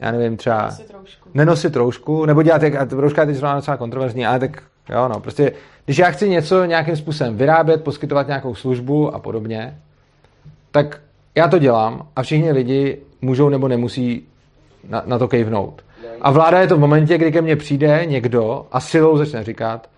já 0.00 0.10
nevím, 0.10 0.36
třeba 0.36 0.64
Nosit 0.64 0.90
roušku. 0.90 1.28
nenosit 1.34 1.76
roušku, 1.76 2.26
nebo 2.26 2.42
dělat, 2.42 2.62
jak, 2.62 2.74
a 2.74 2.86
rouška 2.90 3.22
je 3.22 3.26
teď 3.26 3.36
zrovna 3.36 3.56
docela 3.56 3.76
kontroverzní, 3.76 4.26
ale 4.26 4.38
tak 4.38 4.62
jo, 4.90 5.08
no, 5.08 5.20
prostě, 5.20 5.52
když 5.84 5.98
já 5.98 6.10
chci 6.10 6.28
něco 6.28 6.64
nějakým 6.64 6.96
způsobem 6.96 7.36
vyrábět, 7.36 7.84
poskytovat 7.84 8.26
nějakou 8.26 8.54
službu 8.54 9.14
a 9.14 9.18
podobně, 9.18 9.78
tak 10.70 11.00
já 11.34 11.48
to 11.48 11.58
dělám 11.58 12.08
a 12.16 12.22
všichni 12.22 12.52
lidi 12.52 12.98
můžou 13.20 13.48
nebo 13.48 13.68
nemusí 13.68 14.28
na, 14.88 15.02
na 15.06 15.18
to 15.18 15.28
kejvnout. 15.28 15.82
A 16.20 16.30
vláda 16.30 16.60
je 16.60 16.66
to 16.66 16.76
v 16.76 16.80
momentě, 16.80 17.18
kdy 17.18 17.32
ke 17.32 17.42
mně 17.42 17.56
přijde 17.56 18.02
někdo 18.06 18.66
a 18.72 18.80
silou 18.80 19.16
začne 19.16 19.44
říkat, 19.44 19.90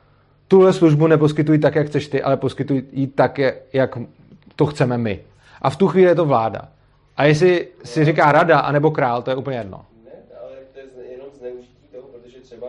tuhle 0.48 0.72
službu 0.72 1.06
neposkytuj 1.06 1.58
tak, 1.58 1.74
jak 1.74 1.86
chceš 1.86 2.08
ty, 2.08 2.22
ale 2.22 2.36
poskytuj 2.36 2.82
ji 2.92 3.06
tak, 3.06 3.38
jak- 3.72 3.98
to 4.56 4.66
chceme 4.66 4.98
my. 4.98 5.20
A 5.62 5.70
v 5.70 5.76
tu 5.76 5.88
chvíli 5.88 6.08
je 6.08 6.14
to 6.14 6.24
vláda. 6.24 6.68
A 7.16 7.24
jestli 7.24 7.68
si 7.84 8.04
říká 8.04 8.32
rada 8.32 8.58
anebo 8.58 8.90
král, 8.90 9.22
to 9.22 9.30
je 9.30 9.36
úplně 9.36 9.56
jedno. 9.56 9.80
Ne, 10.04 10.10
ale 10.42 10.50
to 10.72 10.78
je 10.80 10.84
zne- 10.94 11.02
jenom 11.12 11.26
zneužití 11.38 11.86
toho, 11.92 12.02
protože 12.08 12.40
třeba 12.40 12.66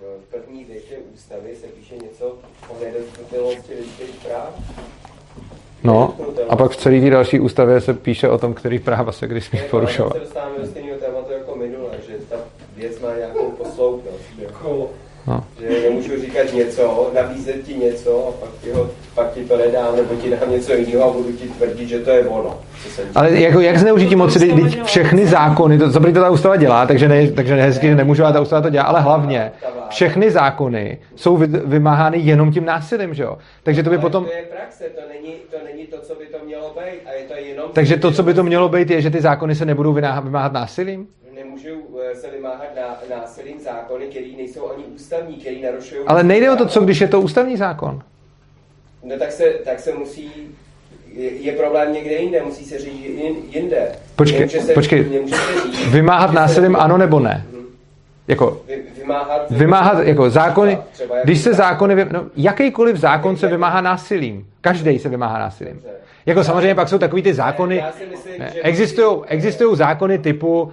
v 0.00 0.30
první 0.30 0.64
větě 0.64 0.96
ústavy 1.14 1.56
se 1.60 1.66
píše 1.66 1.96
něco 1.96 2.38
o 2.68 2.84
nedostupnosti 2.84 3.74
lidských 3.74 4.24
práv. 4.26 4.54
No, 5.84 6.16
a 6.48 6.56
pak 6.56 6.70
v 6.70 6.76
celé 6.76 7.00
té 7.00 7.10
další 7.10 7.40
ústavě 7.40 7.80
se 7.80 7.94
píše 7.94 8.28
o 8.28 8.38
tom, 8.38 8.54
který 8.54 8.78
práva 8.78 9.12
se 9.12 9.26
kdy 9.26 9.40
smí 9.40 9.60
porušovat. 9.70 10.12
Se 10.12 10.20
dostáváme 10.20 10.58
do 10.58 10.66
stejného 10.66 10.98
tématu 10.98 11.32
jako 11.32 11.56
minule, 11.56 11.90
že 12.08 12.18
ta 12.28 12.36
věc 12.76 13.00
má 13.00 13.16
nějakou 13.16 13.50
posloupnost. 13.50 14.24
Jako, 14.38 14.90
No. 15.26 15.44
Že 15.60 15.80
nemůžu 15.88 16.20
říkat 16.20 16.52
něco, 16.52 17.10
nabízet 17.14 17.62
ti 17.62 17.74
něco 17.74 18.28
a 18.28 18.32
pak 18.40 18.50
ti, 18.64 18.70
ho, 18.70 18.90
pak 19.14 19.32
ti 19.32 19.44
to 19.44 19.56
nedám, 19.56 19.96
nebo 19.96 20.14
ti 20.14 20.30
dám 20.30 20.50
něco 20.50 20.72
jiného 20.72 21.04
a 21.04 21.12
budu 21.12 21.32
ti 21.32 21.48
tvrdit, 21.48 21.88
že 21.88 21.98
to 21.98 22.10
je 22.10 22.28
ono. 22.28 22.58
Ale 23.14 23.40
jako, 23.40 23.60
jak 23.60 23.78
zneužití 23.78 24.16
moci, 24.16 24.38
teď- 24.38 24.84
všechny 24.84 25.26
zákony, 25.26 25.78
to, 25.78 25.92
co 25.92 26.00
ta 26.00 26.30
ústava 26.30 26.56
dělá, 26.56 26.86
takže, 26.86 27.08
ne, 27.08 27.30
takže 27.30 27.56
nehezky, 27.56 27.86
že 27.86 27.94
nemůžu, 27.94 28.24
ale 28.24 28.32
ta 28.32 28.40
ústava 28.40 28.62
to 28.62 28.70
dělá, 28.70 28.84
ale 28.84 29.00
hlavně 29.00 29.52
všechny 29.88 30.30
zákony 30.30 30.98
jsou 31.16 31.36
vy, 31.36 31.46
vymáhány 31.46 32.18
jenom 32.18 32.52
tím 32.52 32.64
násilím, 32.64 33.14
že 33.14 33.22
jo? 33.22 33.38
Takže 33.62 33.82
to 33.82 33.90
by 33.90 33.98
potom, 33.98 34.24
To 34.24 34.32
je 34.32 34.42
praxe, 34.42 34.84
to 34.84 35.00
není, 35.12 35.34
to 35.50 35.56
není 35.64 35.86
to, 35.86 35.96
co 36.02 36.14
by 36.14 36.26
to 36.26 36.36
mělo 36.44 36.74
být. 36.74 37.00
A 37.06 37.12
je 37.12 37.24
to 37.24 37.34
jenom... 37.34 37.70
takže 37.72 37.96
to, 37.96 38.12
co 38.12 38.22
by 38.22 38.34
to 38.34 38.42
mělo 38.42 38.68
být, 38.68 38.90
je, 38.90 39.00
že 39.00 39.10
ty 39.10 39.20
zákony 39.20 39.54
se 39.54 39.64
nebudou 39.64 39.92
vymáhat 39.92 40.52
násilím? 40.52 41.06
Nemůžu 41.50 41.98
eh, 42.10 42.14
se 42.14 42.30
vymáhat 42.30 42.68
na, 42.76 43.16
násilím 43.16 43.60
zákony, 43.60 44.06
které 44.06 44.26
nejsou 44.36 44.70
ani 44.70 44.84
ústavní, 44.84 45.36
které 45.36 45.56
narušují... 45.56 46.00
Ale 46.06 46.22
nejde 46.22 46.50
o 46.50 46.56
to, 46.56 46.66
co 46.66 46.80
když 46.80 47.00
je 47.00 47.08
to 47.08 47.20
ústavní 47.20 47.56
zákon. 47.56 48.02
No 49.04 49.18
tak 49.18 49.32
se, 49.32 49.44
tak 49.64 49.80
se 49.80 49.94
musí... 49.94 50.32
Je, 51.16 51.52
problém 51.52 51.92
někde 51.92 52.14
jinde, 52.14 52.42
musí 52.42 52.64
se 52.64 52.78
říct 52.78 53.00
jin, 53.04 53.36
jinde. 53.50 53.92
Počkej, 54.16 54.38
Nemůže 54.38 54.60
se, 54.60 54.72
počkej. 54.72 55.10
Nemůže 55.10 55.34
se 55.34 55.60
říct, 55.62 55.86
Vymáhat 55.92 56.32
násilím 56.32 56.76
ano 56.76 56.98
nebo 56.98 57.20
ne? 57.20 57.46
Jako, 58.28 58.62
Vy, 58.66 58.82
vymáhat... 58.98 59.50
vymáhat, 59.50 60.06
jako 60.06 60.30
zákony, 60.30 60.78
Třeba 60.92 61.16
jak- 61.16 61.24
když 61.24 61.40
se 61.40 61.54
zákony, 61.54 61.94
vy- 61.94 62.06
no, 62.10 62.26
jakýkoliv 62.36 62.96
zákon 62.96 63.36
se 63.36 63.46
vymáhá 63.46 63.80
násilím. 63.80 64.46
Každý 64.60 64.98
se 64.98 65.08
vymáhá 65.08 65.38
násilím. 65.38 65.82
Jako 66.26 66.44
samozřejmě 66.44 66.74
pak 66.74 66.88
jsou 66.88 66.98
takový 66.98 67.22
ty 67.22 67.34
zákony, 67.34 67.84
existují, 68.62 69.16
existují 69.26 69.76
zákony 69.76 70.18
typu, 70.18 70.72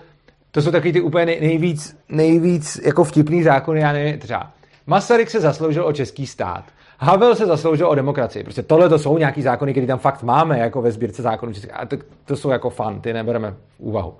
to 0.51 0.61
jsou 0.61 0.71
takový 0.71 0.93
ty 0.93 1.01
úplně 1.01 1.25
nej- 1.25 1.41
nejvíc, 1.41 1.97
nejvíc 2.09 2.81
jako 2.83 3.03
vtipný 3.03 3.43
zákony, 3.43 3.79
já 3.79 3.93
nevím, 3.93 4.19
třeba 4.19 4.51
Masaryk 4.87 5.29
se 5.29 5.39
zasloužil 5.39 5.85
o 5.85 5.93
český 5.93 6.27
stát. 6.27 6.63
Havel 6.99 7.35
se 7.35 7.45
zasloužil 7.45 7.87
o 7.87 7.95
demokracii. 7.95 8.43
Prostě 8.43 8.63
tohle 8.63 8.89
to 8.89 8.99
jsou 8.99 9.17
nějaký 9.17 9.41
zákony, 9.41 9.71
které 9.71 9.87
tam 9.87 9.99
fakt 9.99 10.23
máme, 10.23 10.59
jako 10.59 10.81
ve 10.81 10.91
sbírce 10.91 11.21
zákonů. 11.21 11.51
A 11.73 11.85
to, 11.85 11.97
to 12.25 12.35
jsou 12.35 12.49
jako 12.49 12.69
fan, 12.69 13.01
ty 13.01 13.13
nebereme 13.13 13.51
v 13.51 13.55
úvahu. 13.77 14.13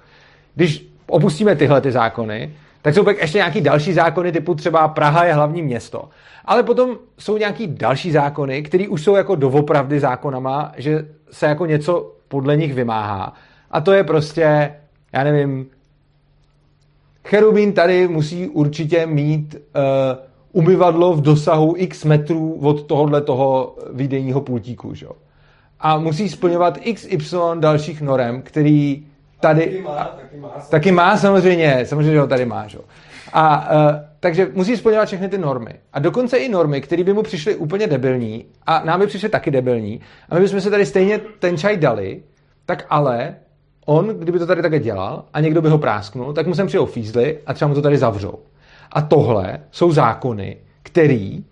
Když 0.55 0.87
opustíme 1.07 1.55
tyhle 1.55 1.81
ty 1.81 1.91
zákony, 1.91 2.53
tak 2.81 2.93
jsou 2.93 3.03
pak 3.03 3.21
ještě 3.21 3.37
nějaký 3.37 3.61
další 3.61 3.93
zákony, 3.93 4.31
typu 4.31 4.55
třeba 4.55 4.87
Praha 4.87 5.25
je 5.25 5.33
hlavní 5.33 5.61
město. 5.61 6.09
Ale 6.45 6.63
potom 6.63 6.97
jsou 7.17 7.37
nějaký 7.37 7.67
další 7.67 8.11
zákony, 8.11 8.63
které 8.63 8.87
už 8.87 9.03
jsou 9.03 9.15
jako 9.15 9.35
doopravdy 9.35 9.99
zákonama, 9.99 10.71
že 10.77 11.05
se 11.31 11.45
jako 11.45 11.65
něco 11.65 12.15
podle 12.27 12.57
nich 12.57 12.73
vymáhá. 12.73 13.33
A 13.71 13.81
to 13.81 13.93
je 13.93 14.03
prostě, 14.03 14.73
já 15.13 15.23
nevím, 15.23 15.69
Cherubín 17.27 17.73
tady 17.73 18.07
musí 18.07 18.47
určitě 18.47 19.05
mít 19.05 19.55
uh, 19.55 20.61
umyvadlo 20.61 21.13
v 21.13 21.21
dosahu 21.21 21.73
x 21.77 22.05
metrů 22.05 22.59
od 22.61 22.87
tohohle 22.87 23.21
toho 23.21 23.75
výdejního 23.93 24.41
pultíku, 24.41 24.93
že? 24.93 25.05
jo. 25.05 25.11
a 25.79 25.97
musí 25.97 26.29
splňovat 26.29 26.79
XY 26.93 27.37
dalších 27.59 28.01
norem, 28.01 28.41
který 28.41 29.07
tady... 29.39 29.65
Taky 29.65 29.81
má, 29.81 30.03
taky 30.05 30.37
má. 30.37 30.49
Taky 30.69 30.91
má 30.91 31.17
samozřejmě, 31.17 31.85
samozřejmě, 31.85 32.11
že 32.11 32.19
ho 32.19 32.27
tady 32.27 32.45
má. 32.45 32.67
Že? 32.67 32.77
A 33.33 33.69
uh, 33.71 33.95
takže 34.19 34.51
musí 34.53 34.77
splňovat 34.77 35.05
všechny 35.05 35.29
ty 35.29 35.37
normy. 35.37 35.73
A 35.93 35.99
dokonce 35.99 36.37
i 36.37 36.49
normy, 36.49 36.81
které 36.81 37.03
by 37.03 37.13
mu 37.13 37.23
přišly 37.23 37.55
úplně 37.55 37.87
debilní, 37.87 38.45
a 38.65 38.85
nám 38.85 38.99
by 38.99 39.07
přišly 39.07 39.29
taky 39.29 39.51
debilní, 39.51 40.01
a 40.29 40.35
my 40.35 40.41
bychom 40.41 40.61
se 40.61 40.69
tady 40.69 40.85
stejně 40.85 41.19
ten 41.39 41.57
čaj 41.57 41.77
dali, 41.77 42.23
tak 42.65 42.85
ale 42.89 43.35
on, 43.89 44.07
kdyby 44.07 44.39
to 44.39 44.45
tady 44.45 44.61
také 44.61 44.79
dělal 44.79 45.23
a 45.33 45.39
někdo 45.39 45.61
by 45.61 45.69
ho 45.69 45.77
prásknul, 45.77 46.33
tak 46.33 46.47
mu 46.47 46.55
sem 46.55 46.67
přijou 46.67 46.85
fízly 46.85 47.37
a 47.45 47.53
třeba 47.53 47.69
mu 47.69 47.75
to 47.75 47.81
tady 47.81 47.97
zavřou. 47.97 48.39
A 48.91 49.01
tohle 49.01 49.59
jsou 49.71 49.91
zákony, 49.91 50.57
který 50.83 51.43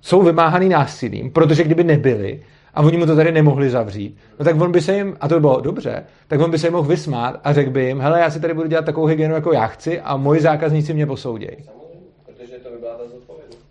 jsou 0.00 0.22
vymáhaný 0.22 0.68
násilím, 0.68 1.30
protože 1.30 1.64
kdyby 1.64 1.84
nebyly 1.84 2.42
a 2.74 2.82
oni 2.82 2.96
mu 2.98 3.06
to 3.06 3.16
tady 3.16 3.32
nemohli 3.32 3.70
zavřít, 3.70 4.16
no 4.38 4.44
tak 4.44 4.60
on 4.60 4.72
by 4.72 4.80
se 4.80 4.96
jim, 4.96 5.16
a 5.20 5.28
to 5.28 5.34
by 5.34 5.40
bylo 5.40 5.60
dobře, 5.60 6.04
tak 6.28 6.40
on 6.40 6.50
by 6.50 6.58
se 6.58 6.66
jim 6.66 6.72
mohl 6.72 6.88
vysmát 6.88 7.40
a 7.44 7.52
řekl 7.52 7.70
by 7.70 7.84
jim, 7.84 8.00
hele, 8.00 8.20
já 8.20 8.30
si 8.30 8.40
tady 8.40 8.54
budu 8.54 8.68
dělat 8.68 8.84
takovou 8.84 9.06
hygienu, 9.06 9.34
jako 9.34 9.52
já 9.52 9.66
chci 9.66 10.00
a 10.00 10.16
moji 10.16 10.40
zákazníci 10.40 10.94
mě 10.94 11.06
posoudějí. 11.06 11.56
Samozřejmě, 11.64 12.06
protože 12.26 12.58
to 12.58 12.70
by 12.70 12.76
byla 12.78 12.94
ta 12.94 13.04
zodpovědnost. 13.04 13.66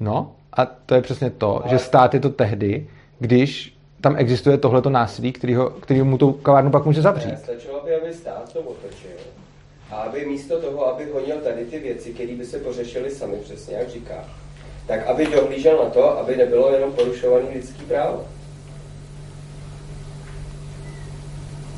No 0.00 0.32
a 0.52 0.66
to 0.66 0.94
je 0.94 1.00
přesně 1.02 1.30
to, 1.30 1.62
že 1.66 1.78
stát 1.78 2.14
je 2.14 2.20
to 2.20 2.30
tehdy, 2.30 2.86
když 3.18 3.76
tam 4.02 4.14
existuje 4.18 4.58
tohleto 4.58 4.90
násilí, 4.90 5.32
kterýho, 5.32 5.70
který 5.70 6.02
mu 6.02 6.18
tu 6.18 6.32
kavárnu 6.32 6.70
pak 6.70 6.84
může 6.86 6.98
Ne, 6.98 7.02
zavřít. 7.02 7.38
stačilo 7.38 7.80
by, 7.84 7.94
aby 7.94 8.14
stát 8.14 8.52
to 8.52 8.58
otočil. 8.60 9.10
A 9.90 9.94
aby 9.96 10.24
místo 10.26 10.60
toho, 10.60 10.94
aby 10.94 11.04
honil 11.12 11.36
tady 11.44 11.64
ty 11.64 11.78
věci, 11.78 12.10
které 12.10 12.32
by 12.34 12.44
se 12.44 12.58
pořešily 12.58 13.10
sami, 13.10 13.34
přesně 13.44 13.76
jak 13.76 13.88
říká, 13.88 14.14
tak 14.86 15.06
aby 15.06 15.26
dohlížel 15.26 15.78
na 15.84 15.90
to, 15.90 16.18
aby 16.18 16.36
nebylo 16.36 16.70
jenom 16.72 16.92
porušovaný 16.92 17.46
lidský 17.54 17.82
právo. 17.84 18.20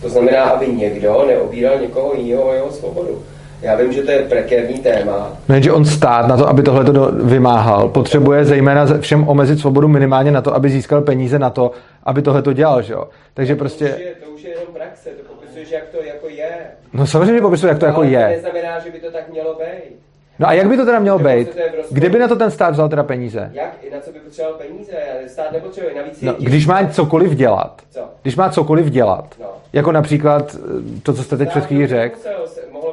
To 0.02 0.09
znamená, 0.09 0.42
aby 0.44 0.68
někdo 0.68 1.24
neobíral 1.26 1.78
někoho 1.80 2.14
jiného 2.14 2.42
o 2.42 2.52
jeho 2.52 2.70
svobodu. 2.72 3.22
Já 3.62 3.76
vím, 3.76 3.92
že 3.92 4.02
to 4.02 4.10
je 4.10 4.18
prekérní 4.22 4.78
téma, 4.78 5.28
No 5.48 5.55
jenže 5.55 5.72
on 5.72 5.84
stát 5.84 6.26
na 6.28 6.36
to, 6.36 6.48
aby 6.48 6.62
tohle 6.62 6.84
to 6.84 7.12
vymáhal, 7.12 7.88
potřebuje 7.88 8.44
zejména 8.44 8.86
ze- 8.86 9.01
všem 9.01 9.28
omezit 9.28 9.59
svobodu 9.60 9.88
minimálně 9.88 10.30
na 10.30 10.40
to, 10.42 10.55
aby 10.55 10.70
získal 10.70 11.01
peníze 11.01 11.38
na 11.38 11.51
to, 11.51 11.70
aby 12.05 12.22
tohle 12.22 12.43
to 12.43 12.52
dělal, 12.52 12.82
že 12.82 12.93
jo? 12.93 13.05
Takže 13.35 13.55
To 13.55 13.59
prostě, 13.59 13.85
už, 13.94 14.01
je, 14.01 14.14
to 14.24 14.31
už 14.31 14.43
je 14.43 14.51
jenom 14.51 14.64
praxe, 14.74 15.10
to 15.10 15.35
popisuješ, 15.35 15.70
jak 15.70 15.85
to 15.89 16.02
jako 16.02 16.28
je. 16.28 16.48
no 16.93 17.06
samozřejmě 17.06 17.40
popisuje, 17.40 17.70
jak 17.70 17.78
to 17.78 17.86
jako 17.86 18.01
Ale 18.01 18.06
to 18.06 18.12
je. 18.12 18.28
neznamená, 18.28 18.78
že 18.78 18.90
by 18.90 18.98
to 19.01 19.10
tak 19.10 19.28
mělo 19.28 19.55
být. 19.55 19.97
No 20.39 20.48
a 20.48 20.52
jak 20.52 20.68
by 20.68 20.76
to 20.76 20.85
teda 20.85 20.98
mělo 20.98 21.18
Dokonce 21.18 21.36
být? 21.39 21.56
je. 21.56 21.72
Kde 21.90 22.09
by 22.09 22.18
na 22.18 22.28
to 22.28 22.36
ten 22.36 22.51
stát 22.51 22.70
vzal 22.70 22.89
teda 22.89 23.02
peníze? 23.02 23.51
Jak, 23.52 23.76
na 23.94 24.01
co 24.01 24.12
by 24.12 24.18
potřeboval 24.18 24.59
peníze? 24.59 24.93
Stát 25.26 25.52
nepotřebuje, 25.52 25.94
navíc 25.94 26.22
je 26.22 26.28
No, 26.28 26.35
když 26.39 26.66
má 26.66 26.86
cokoliv 26.86 27.32
dělat, 27.35 27.82
Co? 27.90 28.01
když 28.22 28.36
má 28.36 28.51
cokoliv 28.51 28.86
dělat, 28.86 29.35
No. 29.40 29.47
jako 29.72 29.93
například 29.93 30.56
eh, 30.56 31.01
to, 31.02 31.12
co 31.12 31.22
jste 31.22 31.36
teď 31.36 31.48
před 31.48 31.66
chvílí 31.66 31.86
řekl, 31.86 32.18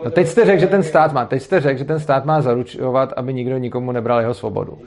No 0.05 0.11
teď 0.11 0.27
jste 0.27 0.45
řekl, 0.45 0.59
že 0.59 0.67
ten 0.67 0.83
stát 0.83 1.13
má, 1.13 1.25
teď 1.25 1.41
jste 1.41 1.59
řekl, 1.59 1.77
že 1.79 1.85
ten 1.85 1.99
stát 1.99 2.25
má 2.25 2.41
zaručovat, 2.41 3.13
aby 3.15 3.33
nikdo 3.33 3.57
nikomu 3.57 3.91
nebral 3.91 4.19
jeho 4.19 4.33
svobodu. 4.33 4.77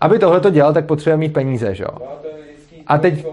Aby 0.00 0.18
tohle 0.18 0.40
to 0.40 0.50
dělal, 0.50 0.72
tak 0.74 0.86
potřebuje 0.86 1.16
mít 1.16 1.32
peníze, 1.32 1.74
že 1.74 1.82
jo? 1.84 1.88
No, 1.92 2.06
to 2.22 2.28
je 2.28 2.32
A 2.92 2.98
teď-. 2.98 3.26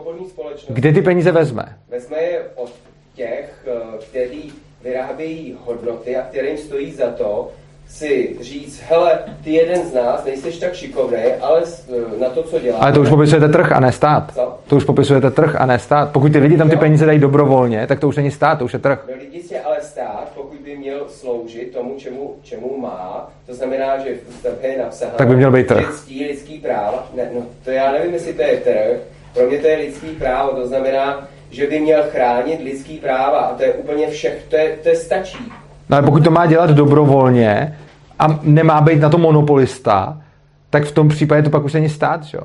Kde 0.69 0.91
ty 0.94 1.02
peníze 1.02 1.31
vezme? 1.31 1.64
Vezme 1.90 2.18
je 2.18 2.41
od 2.56 2.72
těch, 3.14 3.68
eh, 3.68 3.98
kteří 4.10 4.53
vyrábějí 4.84 5.57
hodnoty 5.65 6.18
a 6.18 6.22
kterým 6.22 6.57
stojí 6.57 6.91
za 6.91 7.11
to 7.11 7.52
si 7.88 8.36
říct, 8.41 8.81
hele, 8.88 9.19
ty 9.44 9.53
jeden 9.53 9.86
z 9.86 9.94
nás 9.94 10.26
nejseš 10.26 10.57
tak 10.60 10.73
šikovný, 10.73 11.18
ale 11.41 11.64
eh, 11.90 12.19
na 12.19 12.30
to, 12.30 12.44
co 12.44 12.60
děláš. 12.60 12.81
Ale 12.81 12.94
to 12.94 13.02
už 13.02 13.10
popisujete 13.10 13.49
trh 13.49 13.72
a 13.72 13.80
ne 13.80 13.91
stát. 13.91 14.31
Co? 14.34 14.57
To 14.68 14.76
už 14.76 14.84
popisujete 14.84 15.31
trh 15.31 15.56
a 15.61 15.65
ne 15.65 15.80
stát. 15.80 16.11
Pokud 16.11 16.31
ty 16.31 16.38
lidi 16.40 16.57
tam 16.57 16.69
ty 16.69 16.76
peníze 16.76 17.06
dají 17.06 17.19
dobrovolně, 17.19 17.88
tak 17.88 17.99
to 17.99 18.07
už 18.07 18.15
není 18.15 18.31
stát, 18.31 18.60
to 18.60 18.65
už 18.65 18.73
je 18.73 18.80
trh. 18.80 18.99
No 19.10 19.15
lidi 19.19 19.41
si 19.44 19.60
ale 19.60 19.81
stát, 19.81 20.31
pokud 20.36 20.60
by 20.60 20.77
měl 20.77 21.06
sloužit 21.07 21.73
tomu, 21.73 21.95
čemu, 21.98 22.36
čemu 22.41 22.77
má, 22.77 23.31
to 23.45 23.53
znamená, 23.53 23.98
že 23.98 24.15
v 24.15 24.30
ústavě 24.30 24.72
je 24.72 24.77
napsáno, 24.77 25.11
Tak 25.15 25.27
by 25.27 25.36
měl 25.36 25.52
být 25.52 25.68
trh. 25.68 26.07
lidský 26.19 26.60
práva. 26.60 27.07
Ne, 27.15 27.30
no, 27.34 27.41
to 27.64 27.72
já 27.72 27.91
nevím, 27.91 28.14
jestli 28.14 28.34
to 28.34 28.41
je 28.41 28.57
trh. 28.57 28.99
Pro 29.34 29.47
mě 29.47 29.57
to 29.57 29.68
je 29.68 29.77
lidský 29.77 30.07
právo, 30.07 30.51
to 30.51 30.68
znamená, 30.68 31.27
že 31.51 31.68
by 31.68 31.80
měl 31.80 32.03
chránit 32.11 32.61
lidský 32.64 32.97
práva 32.97 33.39
a 33.39 33.53
to 33.53 33.64
je 33.64 33.73
úplně 33.73 34.07
všech, 34.07 34.45
to, 34.49 34.56
je, 34.56 34.77
to 34.84 34.89
je 34.89 34.95
stačí. 34.95 35.51
No 35.89 35.97
ale 35.97 36.06
pokud 36.06 36.23
to 36.23 36.31
má 36.31 36.45
dělat 36.45 36.69
dobrovolně 36.69 37.77
a 38.19 38.39
nemá 38.43 38.81
být 38.81 38.99
na 38.99 39.10
to 39.10 39.18
monopolista, 39.18 40.22
tak 40.69 40.84
v 40.84 40.91
tom 40.91 41.10
případě 41.10 41.41
to 41.43 41.49
pak 41.49 41.64
už 41.64 41.73
není 41.73 41.89
stát, 41.89 42.23
že 42.23 42.38
jo? 42.38 42.43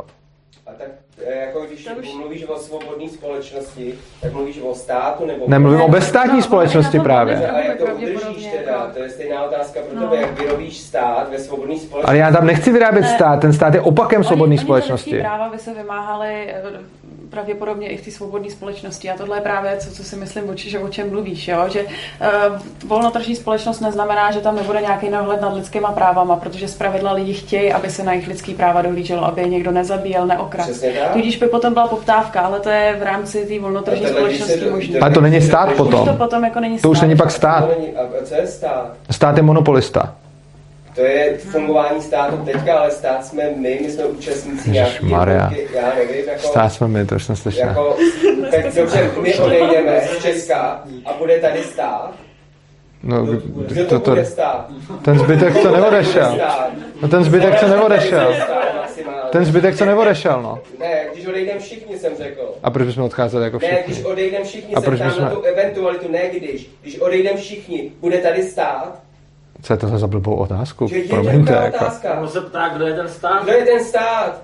Jako 1.41 1.61
když 1.67 1.89
mluvíš 2.19 2.45
o 2.49 2.57
svobodné 2.59 3.09
společnosti, 3.09 3.95
tak 4.21 4.33
mluvíš 4.33 4.61
o 4.63 4.75
státu 4.75 5.27
nebo... 5.27 5.45
Nemluvím 5.49 5.81
o 5.81 5.87
Ne, 5.87 5.93
bezstátní 5.93 6.37
no, 6.37 6.43
společnosti 6.43 6.97
na 6.99 7.03
to 7.03 7.05
právě. 7.05 7.49
A 7.51 7.59
jak 7.61 7.79
to 7.79 7.85
udržíš 7.85 8.47
teda? 8.59 8.73
jako- 8.73 8.93
To 8.95 9.03
je 9.03 9.11
stejná 9.11 9.45
otázka 9.45 9.81
pro 9.91 10.01
No. 10.01 10.09
tebe, 10.09 10.23
jak 10.23 10.39
vyrobíš 10.41 10.79
stát 10.81 11.31
ve 11.31 11.39
svobodné 11.39 11.75
společnosti. 11.79 12.09
Ale 12.09 12.19
já 12.19 12.33
tam 12.33 12.47
nechci 12.47 12.73
vyrábět 12.73 13.03
Ne. 13.03 13.09
stát, 13.15 13.41
ten 13.41 13.53
stát 13.53 13.75
je 13.75 13.81
opakem 13.81 14.25
svobodné 14.25 14.53
Oni- 14.55 14.59
oni 14.61 14.65
společnosti. 14.65 15.11
lidský 15.11 15.23
práva 15.29 15.49
by 15.49 15.59
se 15.59 15.75
vymáhaly 15.75 16.49
eh, 16.49 16.63
pravděpodobně 17.35 17.89
i 17.89 17.97
v 17.97 18.05
té 18.05 18.11
svobodné 18.11 18.51
společnosti. 18.51 19.11
A 19.11 19.17
tohle 19.17 19.37
je 19.37 19.41
právě 19.41 19.77
co, 19.77 19.91
co 19.91 20.05
si 20.05 20.17
myslím, 20.17 20.45
že 20.57 20.79
o 20.79 20.89
čem 20.89 21.11
mluvíš. 21.11 21.49
Jo? 21.49 21.65
Že 21.69 21.83
uh, 21.83 21.89
volnotržní 22.87 23.37
společnost 23.37 23.81
neznamená, 23.81 24.31
že 24.31 24.41
tam 24.41 24.57
nebude 24.57 24.81
nějaký 24.81 25.09
náhled 25.11 25.41
nad 25.41 25.55
lidskýma 25.55 25.93
právama, 25.93 26.37
protože 26.37 26.69
zpravidla 26.69 27.13
lidi 27.13 27.35
chtějí, 27.35 27.73
aby 27.73 27.91
se 27.91 28.03
na 28.05 28.13
jejich 28.13 28.29
lidský 28.29 28.55
práva 28.55 28.83
dohlíželo, 28.83 29.25
aby 29.25 29.41
je 29.41 29.49
někdo 29.49 29.71
nezabíjel, 29.71 30.27
neokradl. 30.27 30.73
Tudíž 31.13 31.37
by 31.37 31.47
potom 31.47 31.73
byla 31.75 31.89
poptávka, 31.89 32.41
ale 32.41 32.61
to 32.61 32.69
je 32.71 32.97
v 32.99 33.03
rámci 33.03 33.47
té 33.47 33.59
volnotržní 33.61 34.07
společnosti 34.07 34.71
možné. 34.71 34.99
Ale 35.01 35.11
to 35.11 35.21
není 35.21 35.41
stát 35.43 35.69
Už 35.71 35.77
potom. 35.77 36.07
To 36.09 36.13
potom 36.13 36.45
jako 36.45 36.61
není 36.61 36.79
To 36.79 36.91
už 36.91 36.97
stát. 36.99 37.07
není 37.07 37.17
pak 37.19 37.29
To 37.29 37.35
stát. 37.35 37.69
není, 37.79 37.97
a 37.97 38.01
co 38.25 38.35
je 38.35 38.47
stát? 38.47 38.93
Stát 39.11 39.37
je 39.37 39.43
monopolista. 39.43 40.15
To 40.95 41.01
je 41.01 41.39
fungování 41.39 42.03
státu 42.03 42.37
teďka, 42.45 42.79
ale 42.79 42.91
stát 42.91 43.27
jsme 43.27 43.51
my, 43.57 43.79
my 43.83 43.91
jsme 43.91 44.05
účastníci 44.05 44.71
jednotky, 44.71 45.69
já 45.75 45.93
nevím, 45.95 46.29
jako... 46.29 46.41
Stát 46.49 46.69
jsme 46.73 46.89
my, 46.89 47.07
to 47.07 47.15
už 47.15 47.25
jsem 47.25 47.37
slyšel. 47.37 47.69
Jako, 47.69 47.97
tak 48.51 48.75
dobře, 48.75 49.11
my 49.21 49.35
odejdeme 49.35 50.01
z 50.01 50.23
Česka 50.23 50.85
a 51.07 51.13
bude 51.19 51.39
tady 51.39 51.63
stát. 51.63 52.13
No, 53.03 53.27
Kdo 53.27 53.85
to, 53.85 53.91
to 53.91 54.01
to, 54.01 54.11
bude 54.11 54.25
stát? 54.25 54.67
ten 55.03 55.19
zbytek, 55.19 55.63
co 55.63 55.71
neodešel. 55.77 56.39
No 57.03 57.09
ten 57.09 57.25
zbytek, 57.25 57.61
co 57.61 57.69
neodešel. 57.69 58.35
Ten 59.33 59.45
zbytek, 59.45 59.77
co 59.77 59.85
neodešel, 59.85 60.43
no. 60.43 60.59
Ne, 60.81 61.05
když 61.15 61.27
odejdeme 61.27 61.61
všichni, 61.61 61.99
jsem 61.99 62.17
řekl. 62.17 62.55
A 62.63 62.71
proč 62.71 62.87
bychom 62.87 63.05
odcházeli 63.05 63.45
jako 63.45 63.59
Ne, 63.63 63.69
všichni? 63.69 63.95
když 63.95 64.05
odejdeme 64.05 64.45
všichni, 64.45 64.75
A 64.75 64.81
se 64.81 64.85
proč 64.87 64.99
ptám 64.99 65.09
bychom- 65.09 65.25
na 65.25 65.31
tu 65.31 65.43
eventualitu, 65.43 66.09
ne 66.13 66.29
když. 66.39 66.71
Když 66.83 66.99
odejdeme 67.01 67.37
všichni, 67.41 67.93
bude 68.01 68.19
tady 68.19 68.43
stát? 68.43 69.04
Co 69.65 69.73
je 69.73 69.77
to 69.77 69.99
za 69.99 70.07
blbou 70.07 70.35
otázku? 70.35 70.89
Že 70.89 70.97
je 70.97 71.09
Promiňte, 71.09 71.53
jako. 71.53 71.77
otázka. 71.77 72.21
On 72.21 72.29
se 72.29 72.41
ptá, 72.41 72.69
kdo 72.69 72.87
je 72.87 72.95
ten 72.95 73.09
stát. 73.09 73.43
Kdo 73.43 73.53
je 73.53 73.65
ten 73.65 73.85
stát? 73.85 74.43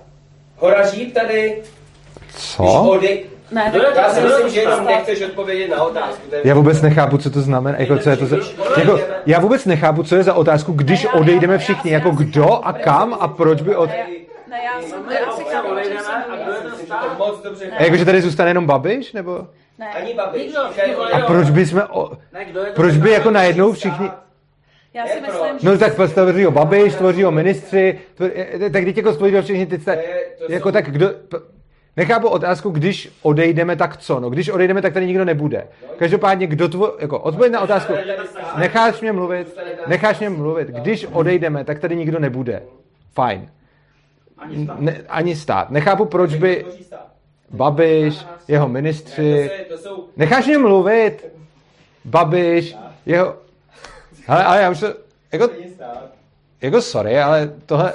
Hora 0.56 0.86
Žíp 0.86 1.14
tady? 1.14 1.62
Když 2.26 2.36
Co? 2.36 3.00
Ne, 3.50 3.66
Kdo 3.70 3.78
je 3.78 3.84
tak 3.84 3.96
Já 3.96 4.10
si 4.14 4.20
myslím, 4.20 4.48
že 4.48 4.60
jenom 4.60 4.84
nechceš 4.84 5.22
odpovědět 5.22 5.68
na 5.68 5.82
otázku. 5.82 6.22
Já 6.44 6.54
vůbec 6.54 6.82
nechápu, 6.82 7.18
co 7.18 7.30
to 7.30 7.40
znamená, 7.40 7.78
jako 7.78 7.98
co 7.98 8.10
je 8.10 8.16
to 8.16 8.26
za, 8.26 8.36
jako, 8.78 9.00
já 9.26 9.40
vůbec 9.40 9.64
nechápu, 9.64 10.02
co 10.02 10.16
je 10.16 10.22
za 10.22 10.34
otázku, 10.34 10.72
když 10.72 11.04
Ne, 11.04 11.10
odejdeme 11.10 11.58
všichni, 11.58 11.90
jako 11.90 12.10
kdo 12.10 12.52
a 12.66 12.72
kam 12.72 13.16
a 13.20 13.28
proč 13.28 13.62
by 13.62 13.76
od... 13.76 13.90
Ne, 13.90 14.58
já 14.64 14.82
jsem, 14.88 15.06
Ne, 15.06 15.14
já 15.14 15.32
si 15.32 15.44
chápu, 15.44 15.68
jakože 17.78 18.04
tady 18.04 18.22
zůstane 18.22 18.50
jenom 18.50 18.66
Babiš, 18.66 19.12
nebo? 19.12 19.46
Ne. 19.78 19.88
Ani 19.88 20.14
Babiš. 20.14 20.54
A 21.12 21.20
proč 21.20 21.50
by 21.50 21.66
jsme, 21.66 21.84
o, 21.84 22.10
Ne, 22.32 22.46
proč 22.74 22.96
by 22.96 23.10
jako 23.10 23.30
najednou 23.30 23.72
všichni... 23.72 24.10
Já 24.94 25.06
si 25.06 25.20
myslím, 25.20 25.58
že... 25.58 25.68
No 25.68 25.78
tak 25.78 25.94
tvoří 25.94 26.44
ho 26.44 26.50
Babiš, 26.50 26.94
tvoří 26.94 27.22
ho 27.22 27.30
ministři, 27.30 27.98
tvor, 28.14 28.30
tak 28.72 28.84
teď 28.84 28.96
jako 28.96 29.12
tvoří 29.12 29.34
ho 29.36 29.42
všichni 29.42 29.66
ty... 29.66 29.78
To 29.78 29.90
je- 29.90 30.02
to 30.46 30.52
Jako 30.52 30.68
jsou- 30.68 30.72
tak 30.72 30.90
kdo... 30.90 31.10
Nechápu 31.96 32.28
otázku, 32.28 32.70
když 32.70 33.12
odejdeme, 33.22 33.76
tak 33.76 33.96
co? 33.96 34.20
No, 34.20 34.30
když 34.30 34.48
odejdeme, 34.48 34.82
tak 34.82 34.92
tady 34.92 35.06
nikdo 35.06 35.24
nebude. 35.24 35.66
Každopádně, 35.96 36.46
kdo 36.46 36.68
tvo... 36.68 36.92
Jako, 37.00 37.18
odpověď 37.18 37.52
na 37.52 37.60
otázku. 37.60 37.92
Necháš 38.58 39.00
mě 39.00 39.12
mluvit, 39.12 39.56
necháš 39.86 40.18
mě 40.20 40.30
mluvit. 40.30 40.68
Když 40.68 41.06
odejdeme, 41.12 41.64
tak 41.64 41.78
tady 41.78 41.96
nikdo 41.96 42.18
nebude. 42.18 42.62
Fajn. 43.12 43.48
Ani 44.38 44.64
stát. 44.64 44.80
Ne, 44.80 45.00
ani 45.08 45.36
stát. 45.36 45.70
Nechápu, 45.70 46.04
proč 46.04 46.34
by 46.34 46.56
Tvoří. 46.56 46.84
Babiš, 47.50 48.26
jeho 48.48 48.68
ministři... 48.68 49.50
Necháš 50.16 50.46
mě 50.46 50.58
mluvit? 50.58 51.26
Babiš, 52.04 52.76
jeho... 53.06 53.36
Ale, 54.30 54.44
ale 54.44 54.62
já 54.62 54.70
už 54.70 54.80
to... 54.80 54.94
Jako, 55.32 55.48
jako 56.60 56.82
sorry, 56.82 57.20
ale 57.20 57.52
tohle... 57.66 57.92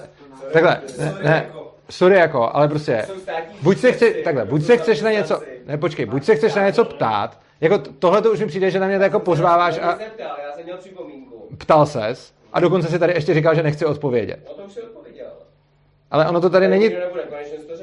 Takhle, 0.54 0.82
ne, 0.98 1.16
ne, 1.24 1.50
sorry 1.90 2.16
jako, 2.16 2.56
ale 2.56 2.68
prostě... 2.68 3.06
Buď 3.62 3.78
se 3.78 3.92
chce, 3.92 4.06
příjemci, 4.06 4.24
takhle, 4.24 4.42
jako 4.42 4.50
buď 4.52 4.64
se 4.64 4.78
chceš 4.78 5.02
na 5.02 5.12
něco, 5.12 5.42
ne 5.66 5.78
počkej, 5.78 6.06
buď 6.06 6.24
se 6.24 6.36
chceš 6.36 6.56
na 6.56 6.66
něco 6.66 6.86
ptát, 6.86 7.40
jako 7.62 7.78
tohle 7.78 8.22
to 8.22 8.32
už 8.32 8.40
mi 8.40 8.46
přijde, 8.46 8.72
že 8.72 8.80
na 8.80 8.88
mě 8.88 8.98
to 8.98 9.04
jako 9.04 9.20
pořváváš 9.20 9.80
a 9.82 9.94
ptal, 9.94 10.38
já 10.46 10.52
jsem 10.56 10.64
měl 10.64 10.78
připomínku. 10.78 11.48
ptal 11.58 11.86
ses 11.86 12.34
a 12.54 12.60
dokonce 12.60 12.88
si 12.88 13.00
tady 13.00 13.14
ještě 13.14 13.34
říkal, 13.34 13.56
že 13.56 13.64
nechci 13.64 13.86
odpovědět. 13.86 14.40
O 14.52 14.54
tom 14.54 14.70
si 14.70 14.82
odpověděl. 14.82 15.28
Ale 16.12 16.30
ono 16.30 16.42
to 16.42 16.50
tady 16.50 16.68
není, 16.68 16.90
nebude, 16.90 17.24
konečně 17.30 17.58
to. 17.58 17.75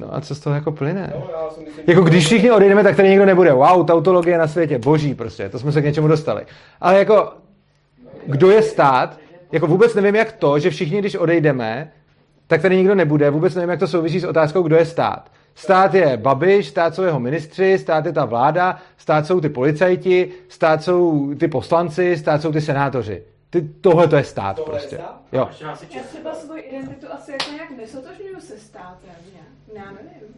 No 0.00 0.14
a 0.14 0.20
co 0.20 0.34
z 0.34 0.40
toho 0.40 0.54
jako 0.54 0.72
plyne? 0.72 1.12
No, 1.14 1.48
myslím, 1.64 1.84
Jako 1.86 2.00
když 2.00 2.26
všichni 2.26 2.50
odejdeme, 2.50 2.82
tak 2.82 2.96
tady 2.96 3.08
nikdo 3.08 3.26
nebude. 3.26 3.52
Wow, 3.52 3.86
tautologie 3.86 4.38
na 4.38 4.48
světě, 4.48 4.78
boží 4.78 5.14
prostě, 5.14 5.48
to 5.48 5.58
jsme 5.58 5.72
se 5.72 5.82
k 5.82 5.84
něčemu 5.84 6.08
dostali. 6.08 6.42
Ale 6.80 6.98
jako, 6.98 7.32
kdo 8.26 8.50
je 8.50 8.62
stát, 8.62 9.18
jako 9.52 9.66
vůbec 9.66 9.94
nevím, 9.94 10.14
jak 10.14 10.32
to, 10.32 10.58
že 10.58 10.70
všichni, 10.70 10.98
když 10.98 11.14
odejdeme, 11.14 11.92
tak 12.46 12.62
tady 12.62 12.76
nikdo 12.76 12.94
nebude, 12.94 13.30
vůbec 13.30 13.54
nevím, 13.54 13.70
jak 13.70 13.78
to 13.78 13.86
souvisí 13.86 14.20
s 14.20 14.24
otázkou, 14.24 14.62
kdo 14.62 14.76
je 14.76 14.84
stát. 14.84 15.30
Stát 15.54 15.94
je 15.94 16.16
Babiš, 16.16 16.68
stát 16.68 16.94
jsou 16.94 17.02
jeho 17.02 17.20
ministři, 17.20 17.78
stát 17.78 18.06
je 18.06 18.12
ta 18.12 18.24
vláda, 18.24 18.76
stát 18.96 19.26
jsou 19.26 19.40
ty 19.40 19.48
policajti, 19.48 20.30
stát 20.48 20.82
jsou 20.82 21.34
ty 21.34 21.48
poslanci, 21.48 22.16
stát 22.16 22.42
jsou 22.42 22.52
ty 22.52 22.60
senátoři. 22.60 23.22
Ty, 23.50 23.68
tohle 23.80 24.08
to 24.08 24.16
je 24.16 24.24
stát 24.24 24.56
Tohle 24.56 24.74
je 24.74 24.78
prostě. 24.78 24.96
stát? 24.96 25.20
Jo. 25.32 25.48
Já 25.60 25.76
třeba 26.08 26.34
svoji 26.34 26.62
identitu 26.62 27.06
asi 27.12 27.32
jako 27.32 27.44
nějak 27.54 27.70
nesotožňuju 27.70 28.40
se 28.40 28.58
státem, 28.58 29.10
nějak. 29.32 29.86
Já 29.86 29.92
nevím. 29.92 30.34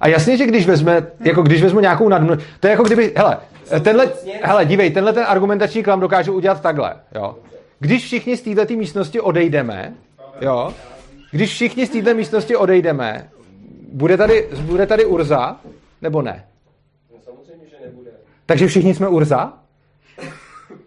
A 0.00 0.08
jasně, 0.08 0.36
že 0.36 0.46
když 0.46 0.66
vezme, 0.66 1.06
jako 1.20 1.42
když 1.42 1.62
vezmu 1.62 1.80
nějakou 1.80 2.08
nadmno, 2.08 2.36
to 2.60 2.66
je 2.66 2.70
jako 2.70 2.82
kdyby, 2.82 3.12
hele, 3.16 3.38
tenhle, 3.82 4.12
hele, 4.42 4.64
dívej, 4.64 4.90
tenhle 4.90 5.12
ten 5.12 5.24
argumentační 5.28 5.82
klam 5.82 6.00
dokážu 6.00 6.32
udělat 6.32 6.60
takhle, 6.62 6.94
jo. 7.14 7.38
Když 7.78 8.04
všichni 8.04 8.36
z 8.36 8.42
této 8.42 8.74
místnosti 8.74 9.20
odejdeme, 9.20 9.94
jo, 10.40 10.74
když 11.30 11.50
všichni 11.50 11.86
z 11.86 11.90
této 11.90 12.14
místnosti 12.14 12.56
odejdeme, 12.56 13.30
bude 13.92 14.16
tady, 14.16 14.48
bude 14.60 14.86
tady 14.86 15.04
Urza, 15.04 15.56
nebo 16.02 16.22
ne? 16.22 16.44
No, 17.12 17.18
samozřejmě, 17.24 17.66
že 17.70 17.76
nebude. 17.86 18.10
Takže 18.46 18.66
všichni 18.66 18.94
jsme 18.94 19.08
Urza? 19.08 19.52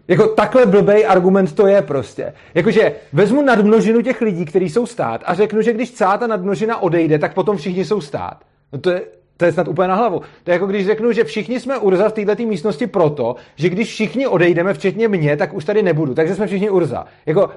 Jako 0.08 0.26
takhle 0.26 0.66
blbej 0.66 1.06
argument 1.08 1.54
to 1.54 1.66
je 1.66 1.82
prostě. 1.82 2.32
Jakože 2.54 2.92
vezmu 3.12 3.42
nadmnožinu 3.42 4.02
těch 4.02 4.20
lidí, 4.20 4.44
kteří 4.44 4.68
jsou 4.70 4.86
stát 4.86 5.20
a 5.24 5.34
řeknu, 5.34 5.62
že 5.62 5.72
když 5.72 5.92
celá 5.92 6.18
ta 6.18 6.26
nadmnožina 6.26 6.82
odejde, 6.82 7.18
tak 7.18 7.34
potom 7.34 7.56
všichni 7.56 7.84
jsou 7.84 8.00
stát. 8.00 8.40
No 8.72 8.78
to 8.78 8.90
je, 8.90 9.02
to 9.36 9.44
je 9.44 9.52
snad 9.52 9.68
úplně 9.68 9.88
na 9.88 9.94
hlavu. 9.94 10.20
To 10.44 10.50
je 10.50 10.52
jako 10.52 10.66
když 10.66 10.86
řeknu, 10.86 11.12
že 11.12 11.24
všichni 11.24 11.60
jsme 11.60 11.78
Urza 11.78 12.08
v 12.08 12.12
této 12.12 12.42
místnosti 12.42 12.86
proto, 12.86 13.36
že 13.56 13.68
když 13.68 13.88
všichni 13.88 14.26
odejdeme, 14.26 14.74
včetně 14.74 15.08
mě, 15.08 15.36
tak 15.36 15.54
už 15.54 15.64
tady 15.64 15.82
nebudu. 15.82 16.14
Takže 16.14 16.34
jsme 16.34 16.46
všichni 16.46 16.70
Urza. 16.70 17.06
Jako, 17.26 17.50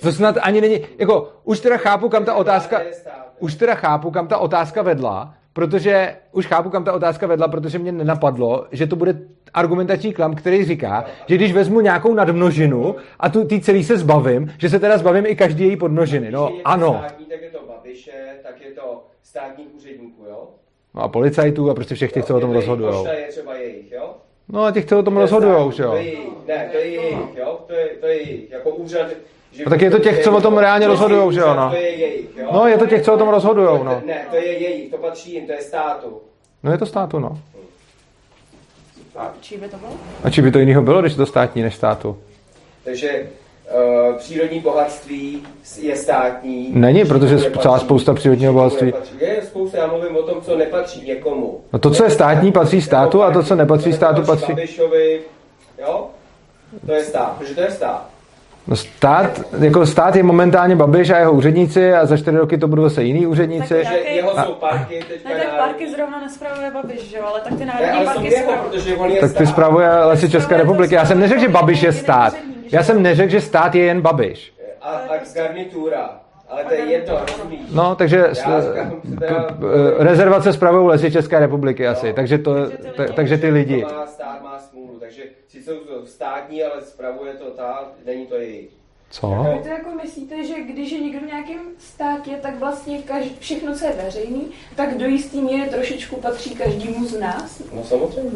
to 0.00 0.12
snad 0.12 0.36
ani 0.42 0.60
není, 0.60 0.80
jako, 0.98 1.32
už 1.44 1.60
teda 1.60 1.76
chápu, 1.76 2.08
kam 2.08 2.24
ta 2.24 2.34
otázka, 2.34 2.80
už 3.38 3.54
teda 3.54 3.74
chápu, 3.74 4.10
kam 4.10 4.26
ta 4.26 4.38
otázka 4.38 4.82
vedla, 4.82 5.34
protože 5.52 6.16
už 6.32 6.46
chápu, 6.46 6.70
kam 6.70 6.84
ta 6.84 6.92
otázka 6.92 7.26
vedla, 7.26 7.48
protože 7.48 7.78
mě 7.78 7.92
nenapadlo, 7.92 8.66
že 8.72 8.86
to 8.86 8.96
bude 8.96 9.18
argumentační 9.56 10.12
klam, 10.12 10.34
který 10.34 10.64
říká, 10.64 11.04
že 11.26 11.34
když 11.34 11.52
vezmu 11.52 11.80
nějakou 11.80 12.14
nadmnožinu 12.14 12.96
a 13.20 13.28
tu 13.28 13.44
tý 13.44 13.60
celý 13.60 13.84
se 13.84 13.96
zbavím, 13.96 14.52
že 14.58 14.70
se 14.70 14.78
teda 14.78 14.98
zbavím 14.98 15.26
i 15.26 15.36
každý 15.36 15.64
její 15.64 15.76
podmnožiny. 15.76 16.30
No 16.30 16.50
je 16.54 16.62
ano. 16.64 17.02
Státní, 17.06 17.26
tak 17.26 17.42
je 17.42 17.50
to 17.50 17.58
Babiše, 17.68 18.12
tak 18.42 18.60
je 18.60 18.70
to 18.70 19.04
státních 19.22 19.68
úředníků, 19.76 20.24
jo? 20.28 20.48
No 20.94 21.02
a 21.02 21.08
policajtů 21.08 21.70
a 21.70 21.74
prostě 21.74 21.94
všech 21.94 22.12
těch, 22.12 22.24
co 22.24 22.36
o 22.36 22.40
tom 22.40 22.52
rozhodují. 22.52 22.92
Pošta 22.92 23.12
je 23.12 23.26
třeba 23.28 23.54
jejich, 23.54 23.92
jo? 23.92 24.14
No 24.48 24.64
a 24.64 24.70
těch, 24.70 24.84
co 24.84 24.98
o 24.98 25.02
tom 25.02 25.16
rozhodují, 25.16 25.52
jo. 25.52 25.90
To 25.90 25.96
je 25.96 26.02
jejich, 26.02 26.28
ne, 26.48 26.68
to 26.72 26.76
je 26.76 26.86
jejich, 26.86 27.36
jo? 27.36 27.58
To 27.66 27.72
je, 27.74 27.86
to 28.00 28.06
je 28.06 28.14
jejich, 28.14 28.50
jako 28.50 28.70
úřad. 28.70 29.06
Že 29.52 29.64
No 29.64 29.70
tak 29.70 29.80
je 29.80 29.90
to 29.90 29.98
těch, 29.98 30.24
co 30.24 30.36
o 30.36 30.40
tom 30.40 30.58
reálně 30.58 30.86
rozhodujou, 30.86 31.30
že 31.32 31.40
jo, 31.40 31.54
no. 31.54 31.70
To 31.70 31.76
je 31.76 31.96
jejich, 31.96 32.36
jo? 32.36 32.48
No 32.52 32.66
je 32.66 32.78
to 32.78 32.86
těch, 32.86 33.02
co 33.02 33.14
o 33.14 33.18
tom 33.18 33.28
rozhodujou, 33.28 33.82
no. 33.84 34.02
Ne, 34.06 34.26
to 34.30 34.36
je 34.36 34.58
jejich, 34.58 34.90
to 34.90 34.96
patří 34.96 35.34
jim, 35.34 35.46
to 35.46 35.52
je 35.52 35.60
státu. 35.60 36.20
No 36.62 36.72
je 36.72 36.78
to 36.78 36.86
státu, 36.86 37.18
no. 37.18 37.38
A 39.16 39.32
čí 39.40 39.56
by 39.56 39.68
to 39.68 39.76
bylo? 39.76 39.92
A 40.24 40.30
či 40.30 40.42
by 40.42 40.50
to 40.50 40.58
jiného 40.58 40.82
bylo, 40.82 41.00
když 41.00 41.12
je 41.12 41.16
to 41.16 41.26
státní 41.26 41.62
než 41.62 41.74
státu? 41.74 42.16
Takže 42.84 43.26
uh, 44.10 44.16
přírodní 44.16 44.60
bohatství 44.60 45.42
je 45.80 45.96
státní. 45.96 46.70
Není, 46.74 47.04
protože 47.04 47.34
Nepatří. 47.36 47.58
celá 47.60 47.78
spousta 47.78 48.14
přírodního 48.14 48.52
bohatství. 48.52 48.92
Je 49.18 49.42
spousta, 49.42 49.78
já 49.78 49.86
mluvím 49.86 50.16
o 50.16 50.22
tom, 50.22 50.40
co 50.42 50.56
nepatří 50.56 51.06
někomu. 51.06 51.60
No 51.72 51.78
to, 51.78 51.90
co 51.90 52.04
je 52.04 52.10
státní, 52.10 52.52
patří 52.52 52.82
státu 52.82 53.22
a 53.22 53.32
to, 53.32 53.42
co 53.42 53.54
nepatří 53.54 53.92
státu, 53.92 54.22
patří... 54.22 54.52
Babišovi, 54.52 55.20
jo? 55.78 56.06
To 56.86 56.92
je 56.92 57.04
stát, 57.04 57.36
protože 57.38 57.54
to 57.54 57.60
je 57.60 57.70
stát. 57.70 58.15
No 58.68 58.76
stát, 58.76 59.40
jako 59.60 59.86
stát 59.86 60.16
je 60.16 60.22
momentálně 60.22 60.76
Babiš 60.76 61.10
a 61.10 61.18
jeho 61.18 61.32
úředníci 61.32 61.94
a 61.94 62.06
za 62.06 62.16
čtyři 62.16 62.36
roky 62.36 62.58
to 62.58 62.68
budou 62.68 62.82
zase 62.82 63.02
jiní 63.04 63.26
úředníci. 63.26 63.74
Tak 63.74 63.92
Že 63.92 63.98
jeho 63.98 64.38
A- 64.38 64.44
jsou 64.44 64.52
parky, 64.52 65.04
teďka 65.08 65.28
Ne, 65.28 65.34
tak 65.34 65.48
parky 65.58 65.90
zrovna 65.90 66.20
nespravuje 66.20 66.70
Babiš, 66.70 67.10
že 67.10 67.16
jo, 67.16 67.24
ale 67.30 67.40
tak 67.40 67.52
ty 67.58 67.64
Ne, 67.64 67.66
národní 67.66 68.06
jsou 68.06 68.12
parky 68.14 68.28
jeho, 68.32 68.42
spravují. 68.42 68.70
protože 68.70 68.96
on 68.96 69.10
je 69.10 69.20
Tak 69.20 69.32
ty 69.34 69.46
spravuje 69.46 69.88
lesy 69.88 70.30
České 70.30 70.56
republiky. 70.56 70.94
Já 70.94 71.04
jsem 71.06 71.20
neřekl, 71.20 71.40
že 71.40 71.48
Babiš 71.48 71.82
je 71.82 71.92
stát. 71.92 72.34
Já 72.72 72.82
jsem 72.82 73.02
neřekl, 73.02 73.30
že 73.30 73.40
stát 73.40 73.74
je 73.74 73.84
jen 73.84 74.00
Babiš. 74.00 74.52
A, 74.82 74.88
a 74.88 75.14
garnitura. 75.34 76.10
Ale 76.48 76.64
to 76.64 76.74
je 76.74 76.80
jedno, 76.80 77.18
rozumíš? 77.36 77.60
No, 77.72 77.94
takže 77.94 78.24
s- 78.32 78.38
Já 78.38 78.60
k- 78.60 79.18
teda- 79.18 79.56
rezervace 79.98 80.52
spravují 80.52 80.86
lesy 80.88 81.10
České 81.12 81.38
republiky 81.40 81.86
asi. 81.86 82.12
Takže, 82.12 82.38
to, 82.38 82.54
t- 82.96 83.12
takže 83.14 83.38
ty 83.38 83.50
lidi. 83.50 83.84
To 83.88 83.94
má 83.94 84.06
stát 84.06 84.42
má 84.42 84.58
smůlu, 84.58 84.98
takže 85.00 85.22
sice 85.48 85.70
jsou 85.70 85.76
to 85.78 86.06
státní, 86.06 86.62
ale 86.62 86.82
spravuje 86.82 87.32
to 87.32 87.44
ta, 87.44 87.84
není 88.06 88.26
to 88.26 88.34
jejich. 88.36 88.68
Co? 89.10 89.46
Vy 89.56 89.62
to 89.62 89.68
jako 89.68 89.90
myslíte, 90.02 90.44
že 90.44 90.54
když 90.72 90.92
je 90.92 90.98
někdo 91.00 91.20
v 91.20 91.26
nějakém 91.26 91.58
státě, 91.78 92.30
tak 92.42 92.58
vlastně 92.58 92.98
kaž, 93.02 93.24
všechno, 93.38 93.74
co 93.74 93.86
je 93.86 93.92
veřejný, 94.04 94.46
tak 94.76 94.98
do 94.98 95.06
jistý 95.06 95.40
míry 95.40 95.68
trošičku 95.70 96.16
patří 96.16 96.54
každému 96.54 97.06
z 97.06 97.18
nás? 97.20 97.62
No 97.74 97.84
samozřejmě. 97.84 98.30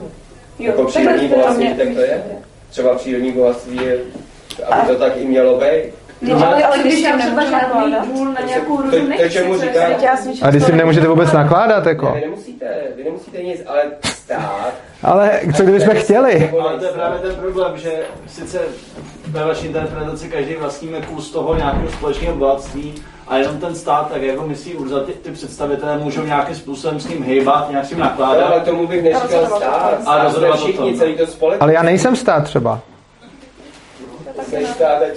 Jo, 0.58 0.66
jako 0.70 0.84
přírodní 0.84 1.28
bohatství, 1.28 1.74
tak 1.74 1.88
to 1.94 2.00
je. 2.00 2.22
Třeba 2.70 2.94
přírodní 2.94 3.32
bohatství 3.32 3.76
je, 3.84 3.98
aby 4.66 4.86
to 4.86 4.98
tak 4.98 5.16
i 5.16 5.24
mělo 5.24 5.58
být. 5.60 5.92
No, 6.22 6.46
ale, 6.46 6.64
ale 6.64 6.78
když 6.78 7.02
tam 7.02 7.18
třeba 7.18 7.44
žádný 7.44 7.94
důl 8.14 8.32
na 8.32 8.40
nějakou 8.40 8.76
rudu 8.76 8.90
to 8.90 9.02
nechci, 9.08 9.38
A 10.42 10.50
když 10.50 10.64
si 10.64 10.72
nemůžete 10.72 11.08
vůbec 11.08 11.32
nakládat, 11.32 11.86
jako. 11.86 12.12
vy 12.12 12.20
nemusíte, 12.20 12.66
vy 12.96 13.04
nemusíte 13.04 13.42
nic, 13.42 13.62
ale 13.66 13.82
stát... 14.04 14.72
Ale 15.02 15.40
co 15.56 15.62
kdybychom 15.62 15.94
chtěli? 15.94 16.50
Ale 16.60 16.78
to 16.78 16.84
je 16.84 16.90
právě 16.90 17.18
ten 17.18 17.34
problém, 17.34 17.72
že 17.78 17.90
sice 18.26 18.58
ve 19.28 19.44
vaší 19.44 19.66
interpretaci 19.66 20.28
každý 20.28 20.54
vlastníme 20.54 21.00
kus 21.00 21.30
toho 21.30 21.54
nějakého 21.56 21.88
společného 21.88 22.36
bohatství, 22.36 22.94
a 23.28 23.36
jenom 23.36 23.56
ten 23.58 23.74
stát, 23.74 24.10
tak 24.12 24.22
jako 24.22 24.46
myslí 24.46 24.74
Urza, 24.74 25.00
ty, 25.00 25.12
ty 25.12 25.30
představitelé 25.30 25.98
můžou 25.98 26.24
nějakým 26.24 26.54
způsobem 26.54 27.00
s 27.00 27.06
tím 27.06 27.24
hejbat, 27.24 27.70
nějak 27.70 27.84
s 27.84 27.90
No, 27.90 27.98
nakládat. 27.98 28.46
ale 28.46 28.60
tomu 28.60 28.86
bych 28.86 29.02
neříkal 29.02 29.46
stát. 29.46 29.98
A 30.06 30.24
rozhodovat 30.24 30.56
všichni, 30.56 30.90
tom. 30.90 30.98
celý 30.98 31.14
to 31.14 31.26
společnost. 31.26 31.62
Ale 31.62 31.72
já 31.74 31.82
nejsem 31.82 32.16
stát 32.16 32.44
třeba. 32.44 32.80
Ty 34.50 34.84
ale. 34.84 35.12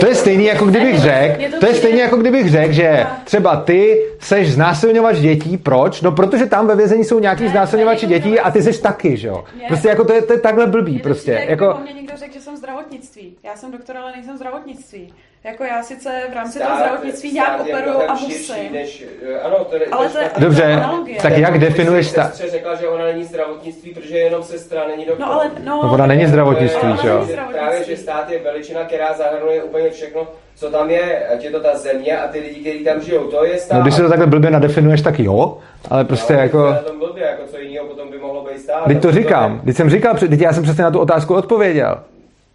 To 0.00 0.06
je 0.06 0.14
stejný, 0.14 0.44
jako 0.44 0.64
kdybych 0.66 0.98
řekl, 1.00 1.58
to 1.60 1.66
je 1.66 1.74
stejný, 1.74 1.98
jako 1.98 2.16
kdybych 2.16 2.50
řekl, 2.50 2.72
že 2.72 3.06
třeba 3.24 3.56
ty 3.56 4.02
seš 4.18 4.52
znásilňovač 4.52 5.16
dětí, 5.18 5.56
proč? 5.56 6.00
No, 6.02 6.12
protože 6.12 6.46
tam 6.46 6.66
ve 6.66 6.76
vězení 6.76 7.04
jsou 7.04 7.18
nějaký 7.18 7.48
znásilňovači 7.48 8.06
dětí 8.06 8.40
a 8.40 8.50
ty 8.50 8.62
seš 8.62 8.78
taky, 8.78 9.16
že 9.16 9.28
jo? 9.28 9.44
Prostě 9.68 9.88
jako 9.88 10.04
to 10.04 10.12
je, 10.12 10.22
to 10.22 10.32
je 10.32 10.40
takhle 10.40 10.66
blbý, 10.66 10.98
prostě. 10.98 11.32
Jako, 11.48 11.64
Jako... 11.64 11.80
mě 11.82 11.92
někdo 11.92 12.16
řekl, 12.16 12.34
že 12.34 12.40
jsem 12.40 12.56
zdravotnictví. 12.56 13.36
Já 13.42 13.56
jsem 13.56 13.72
doktor, 13.72 13.96
ale 13.96 14.12
nejsem 14.12 14.36
zdravotnictví. 14.36 15.12
Jako 15.46 15.64
já 15.64 15.82
sice 15.82 16.10
v 16.30 16.34
rámci 16.34 16.58
toho 16.58 16.76
zdravotnictví 16.76 17.32
nějak 17.32 17.48
stát 17.54 17.60
operuju 17.60 18.00
a 18.08 18.12
musím. 18.14 18.72
Než, 18.72 19.04
eh, 19.36 19.40
ano, 19.40 19.64
to, 19.64 19.76
je- 19.76 19.86
Ale 19.92 20.06
to 20.06 20.12
to 20.12 20.18
je-. 20.18 20.30
Dobře, 20.38 20.64
analogie. 20.64 21.18
tak 21.22 21.38
jak 21.38 21.58
definuješ 21.58 22.06
stát? 22.06 22.26
sestře 22.34 22.50
řekla, 22.50 22.74
že 22.74 22.88
ona 22.88 23.04
není 23.04 23.24
zdravotnictví, 23.24 23.94
protože 23.94 24.16
je 24.18 24.24
jenom 24.24 24.42
sestra, 24.42 24.82
není 24.88 25.04
doktor. 25.04 25.26
No 25.26 25.32
ale, 25.32 25.50
no, 25.64 25.80
No, 25.82 25.92
ona 25.92 26.06
není 26.06 26.26
zdravotnictví, 26.26 26.88
že 27.02 27.08
jo? 27.08 27.26
Právě, 27.52 27.84
že 27.84 27.96
stát 27.96 28.30
je 28.30 28.38
veličina, 28.38 28.84
která 28.84 29.12
zahrnuje 29.12 29.62
úplně 29.62 29.90
všechno, 29.90 30.26
co 30.56 30.70
tam 30.70 30.90
je, 30.90 31.26
ať 31.28 31.44
je 31.44 31.50
to 31.50 31.60
ta 31.60 31.76
země 31.78 32.18
a 32.18 32.28
ty 32.28 32.38
lidi, 32.40 32.60
kteří 32.60 32.84
tam 32.84 33.00
žijou, 33.00 33.24
to 33.24 33.44
je 33.44 33.58
stát. 33.58 33.76
No, 33.76 33.82
když 33.82 33.94
si 33.94 34.02
to 34.02 34.08
takhle 34.08 34.26
blbě 34.26 34.50
nadefinuješ, 34.50 35.02
tak 35.02 35.18
jo, 35.18 35.58
ale 35.90 36.04
prostě 36.04 36.32
No, 36.34 36.40
jako... 36.40 36.70
Na 36.70 36.78
tom 36.78 36.98
blbě, 36.98 37.24
jako 37.24 37.42
co 37.46 37.58
jiného 37.58 37.86
potom 37.86 38.10
by 38.10 38.18
mohlo 38.18 38.44
být 38.52 38.60
stát. 38.60 38.84
Teď 38.86 39.02
to 39.02 39.12
říkám, 39.12 39.60
teď 39.64 39.76
jsem 39.76 39.90
říkal, 39.90 40.14
teď 40.14 40.40
já 40.40 40.52
jsem 40.52 40.62
přesně 40.62 40.84
na 40.84 40.90
tu 40.90 40.98
otázku 40.98 41.34
odpověděl. 41.34 41.98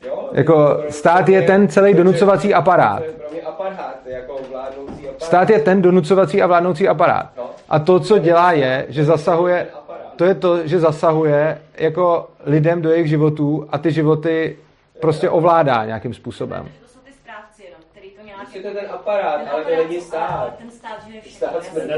Jo, 0.08 0.30
Jako 0.32 0.84
stát 0.90 1.30
je 1.30 1.42
ten 1.42 1.68
celý 1.68 1.94
donucovací 1.94 2.54
aparát. 2.54 3.00
To 3.00 3.06
je 3.06 3.12
pro 3.12 3.30
mě 3.32 3.42
aparát, 3.42 4.00
jako 4.06 4.40
vládnoucí 4.52 5.08
aparát. 5.08 5.22
Stát 5.24 5.50
je 5.50 5.60
ten 5.60 5.82
donucovací 5.82 6.42
a 6.42 6.48
vládnoucí 6.48 6.88
aparát. 6.88 7.30
No. 7.38 7.50
A 7.70 7.80
to, 7.80 8.00
co 8.00 8.18
dělá, 8.18 8.52
je, 8.52 8.86
že 8.90 9.06
zasahuje, 9.06 9.68
to 10.16 10.26
je 10.26 10.36
to, 10.36 10.68
že 10.68 10.80
zasahuje 10.80 11.62
jako 11.78 12.30
lidem 12.46 12.82
do 12.82 12.90
jejich 12.90 13.08
životů 13.08 13.68
a 13.72 13.78
ty 13.78 13.92
životy 13.92 14.58
prostě 15.00 15.30
ovládá 15.30 15.86
nějakým 15.86 16.14
způsobem. 16.14 16.64
To 16.82 16.88
jsou 16.90 17.00
ty 17.00 17.12
správci 17.14 17.64
jenom, 17.64 17.80
který 17.92 18.10
to 18.10 18.22
nějak... 18.26 18.40
Prostě 18.42 18.60
to 18.60 18.68
je 18.68 18.74
ten 18.74 18.86
aparát, 18.92 19.40
ten 19.40 19.50
ale 19.54 19.64
to 19.64 19.70
není 19.70 19.96
ale 19.98 20.02
stát. 20.02 20.56
Ten 20.58 20.72
stát, 20.72 20.98
že 21.08 21.16
je 21.16 21.22
všechno. 21.22 21.48
Stát 21.48 21.64
smrdí. 21.64 21.92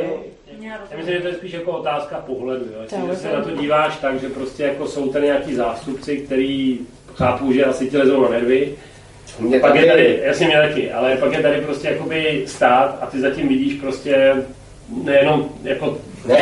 Já 0.60 0.74
myslím, 0.98 1.16
že 1.16 1.22
to 1.22 1.28
je 1.28 1.34
spíš 1.34 1.52
jako 1.54 1.72
otázka 1.72 2.16
pohledu. 2.18 2.66
Jo? 2.66 2.82
Tím, 2.88 3.08
že 3.08 3.16
se 3.16 3.34
na 3.34 3.42
to 3.44 3.52
díváš 3.52 3.98
tak, 3.98 4.20
že 4.20 4.30
prostě 4.30 4.64
jako 4.64 4.88
jsou 4.88 5.14
tady 5.14 5.26
nějaký 5.26 5.56
zástupci, 5.56 6.18
který 6.18 6.80
chápou, 7.16 7.52
že 7.52 7.66
asi 7.66 7.90
ti 7.90 7.98
lezou 7.98 8.22
na 8.22 8.30
nervy. 8.30 8.70
Mě 9.40 9.60
Pak 9.60 9.76
je 9.76 9.86
tady, 9.86 10.20
jasně 10.24 10.48
mě 10.48 10.58
taky, 10.58 10.92
ale 10.92 11.18
pak 11.18 11.34
je 11.34 11.40
tady 11.40 11.62
prostě 11.62 11.88
jakoby 11.88 12.44
stát 12.46 12.98
a 13.02 13.06
ty 13.06 13.20
zatím 13.20 13.48
vidíš 13.48 13.74
prostě 13.74 14.34
nejenom 15.04 15.46
jako... 15.64 15.98
Ne, 16.28 16.38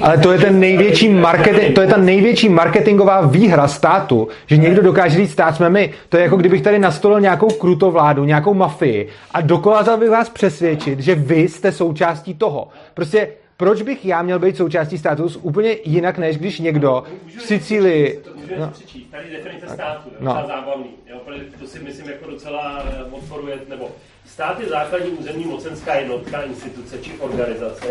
Ale 0.00 0.18
to 0.18 0.32
je 0.32 0.38
ten 0.38 0.60
největší 0.60 1.08
marketing, 1.08 1.74
to 1.74 1.80
je 1.80 1.86
ta 1.86 1.96
největší 1.96 2.48
marketingová 2.48 3.20
výhra 3.20 3.68
státu, 3.68 4.28
že 4.46 4.56
někdo 4.56 4.82
dokáže 4.82 5.16
říct, 5.16 5.32
stát 5.32 5.56
jsme 5.56 5.70
my. 5.70 5.90
To 6.08 6.16
je 6.16 6.22
jako 6.22 6.36
kdybych 6.36 6.62
tady 6.62 6.78
nastolil 6.78 7.20
nějakou 7.20 7.48
krutovládu, 7.48 8.24
nějakou 8.24 8.54
mafii 8.54 9.08
a 9.34 9.40
dokázal 9.40 9.96
bych 9.96 10.10
vás 10.10 10.28
přesvědčit, 10.28 11.00
že 11.00 11.14
vy 11.14 11.40
jste 11.40 11.72
součástí 11.72 12.34
toho. 12.34 12.68
Prostě 12.94 13.28
proč 13.60 13.82
bych 13.82 14.04
já 14.06 14.22
měl 14.22 14.38
být 14.38 14.56
součástí 14.56 14.98
státu 14.98 15.28
úplně 15.42 15.76
jinak, 15.84 16.18
než 16.18 16.38
když 16.38 16.60
někdo 16.60 17.04
v 17.38 17.42
Sicílii... 17.42 18.20
Můžeme 18.40 18.60
No. 18.60 18.70
přečíst. 18.70 19.10
Tady 19.10 19.30
definice 19.30 19.68
státu, 19.68 20.08
je 20.10 20.16
No. 20.20 20.32
docela 20.32 20.46
zábavný. 20.46 20.90
Jo, 21.10 21.16
to 21.60 21.66
si 21.66 21.78
myslím 21.78 22.06
jako 22.08 22.30
docela 22.30 22.84
eh, 23.00 23.04
odporuje, 23.10 23.58
nebo 23.68 23.88
stát 24.26 24.60
je 24.60 24.68
základní 24.68 25.10
územní 25.10 25.44
mocenská 25.44 25.94
jednotka, 25.94 26.42
instituce 26.42 26.98
či 26.98 27.10
organizace, 27.18 27.86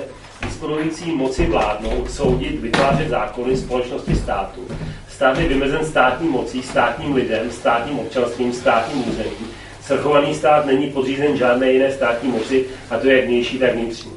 disponující 0.46 1.12
moci 1.12 1.46
vládnout, 1.46 2.12
soudit, 2.12 2.62
vytvářet 2.62 3.10
zákony 3.10 3.58
společnosti 3.58 4.16
státu. 4.16 4.68
Stát 5.10 5.40
je 5.40 5.48
vymezen 5.48 5.86
státní 5.86 6.28
mocí, 6.30 6.64
státním 6.64 7.16
lidem, 7.16 7.52
státním 7.52 8.00
občanstvím, 8.00 8.54
státním 8.54 9.10
územím. 9.10 9.48
Svrchovaný 9.82 10.34
stát 10.34 10.66
není 10.66 10.90
podřízen 10.90 11.38
žádné 11.38 11.72
jiné 11.72 11.92
státní 11.92 12.32
moci, 12.32 12.66
a 12.90 12.98
to 12.98 13.08
je 13.08 13.16
jak 13.18 13.26
vnější, 13.26 13.60
tak 13.60 13.76
vnitřní. 13.76 14.12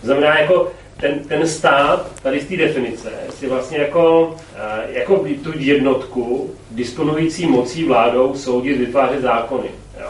To 0.00 0.06
znamená, 0.06 0.38
jako 0.38 0.72
ten, 0.96 1.18
ten 1.18 1.48
stát, 1.48 2.10
tady 2.22 2.40
z 2.40 2.44
té 2.44 2.56
definice, 2.56 3.12
si 3.30 3.48
vlastně 3.48 3.78
jako, 3.78 4.36
eh, 4.56 4.92
jako 4.92 5.24
tu 5.42 5.52
jednotku 5.54 6.54
disponující 6.70 7.46
mocí 7.46 7.84
vládou 7.84 8.34
soudit, 8.34 8.78
vytvářet 8.78 9.22
zákony. 9.22 9.68
Jo. 10.00 10.08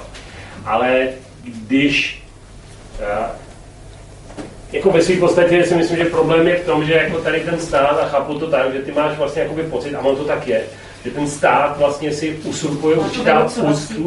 Ale 0.64 1.08
když 1.44 2.22
eh, 3.00 3.44
jako 4.72 4.90
ve 4.90 5.02
své 5.02 5.16
podstatě 5.16 5.64
si 5.64 5.74
myslím, 5.74 5.96
že 5.96 6.04
problém 6.04 6.48
je 6.48 6.56
v 6.56 6.66
tom, 6.66 6.84
že 6.84 6.92
jako 6.92 7.18
tady 7.18 7.40
ten 7.40 7.60
stát, 7.60 7.98
a 8.00 8.08
chápu 8.08 8.38
to 8.38 8.46
tak, 8.50 8.72
že 8.72 8.82
ty 8.82 8.92
máš 8.92 9.16
vlastně 9.18 9.42
jakoby 9.42 9.62
pocit, 9.62 9.94
a 9.94 10.00
ono 10.00 10.16
to 10.16 10.24
tak 10.24 10.48
je, 10.48 10.62
že 11.04 11.10
ten 11.10 11.28
stát 11.28 11.78
vlastně 11.78 12.12
si 12.12 12.36
usurpuje 12.44 12.96
určitá, 12.96 13.50
prostředky. 13.60 14.02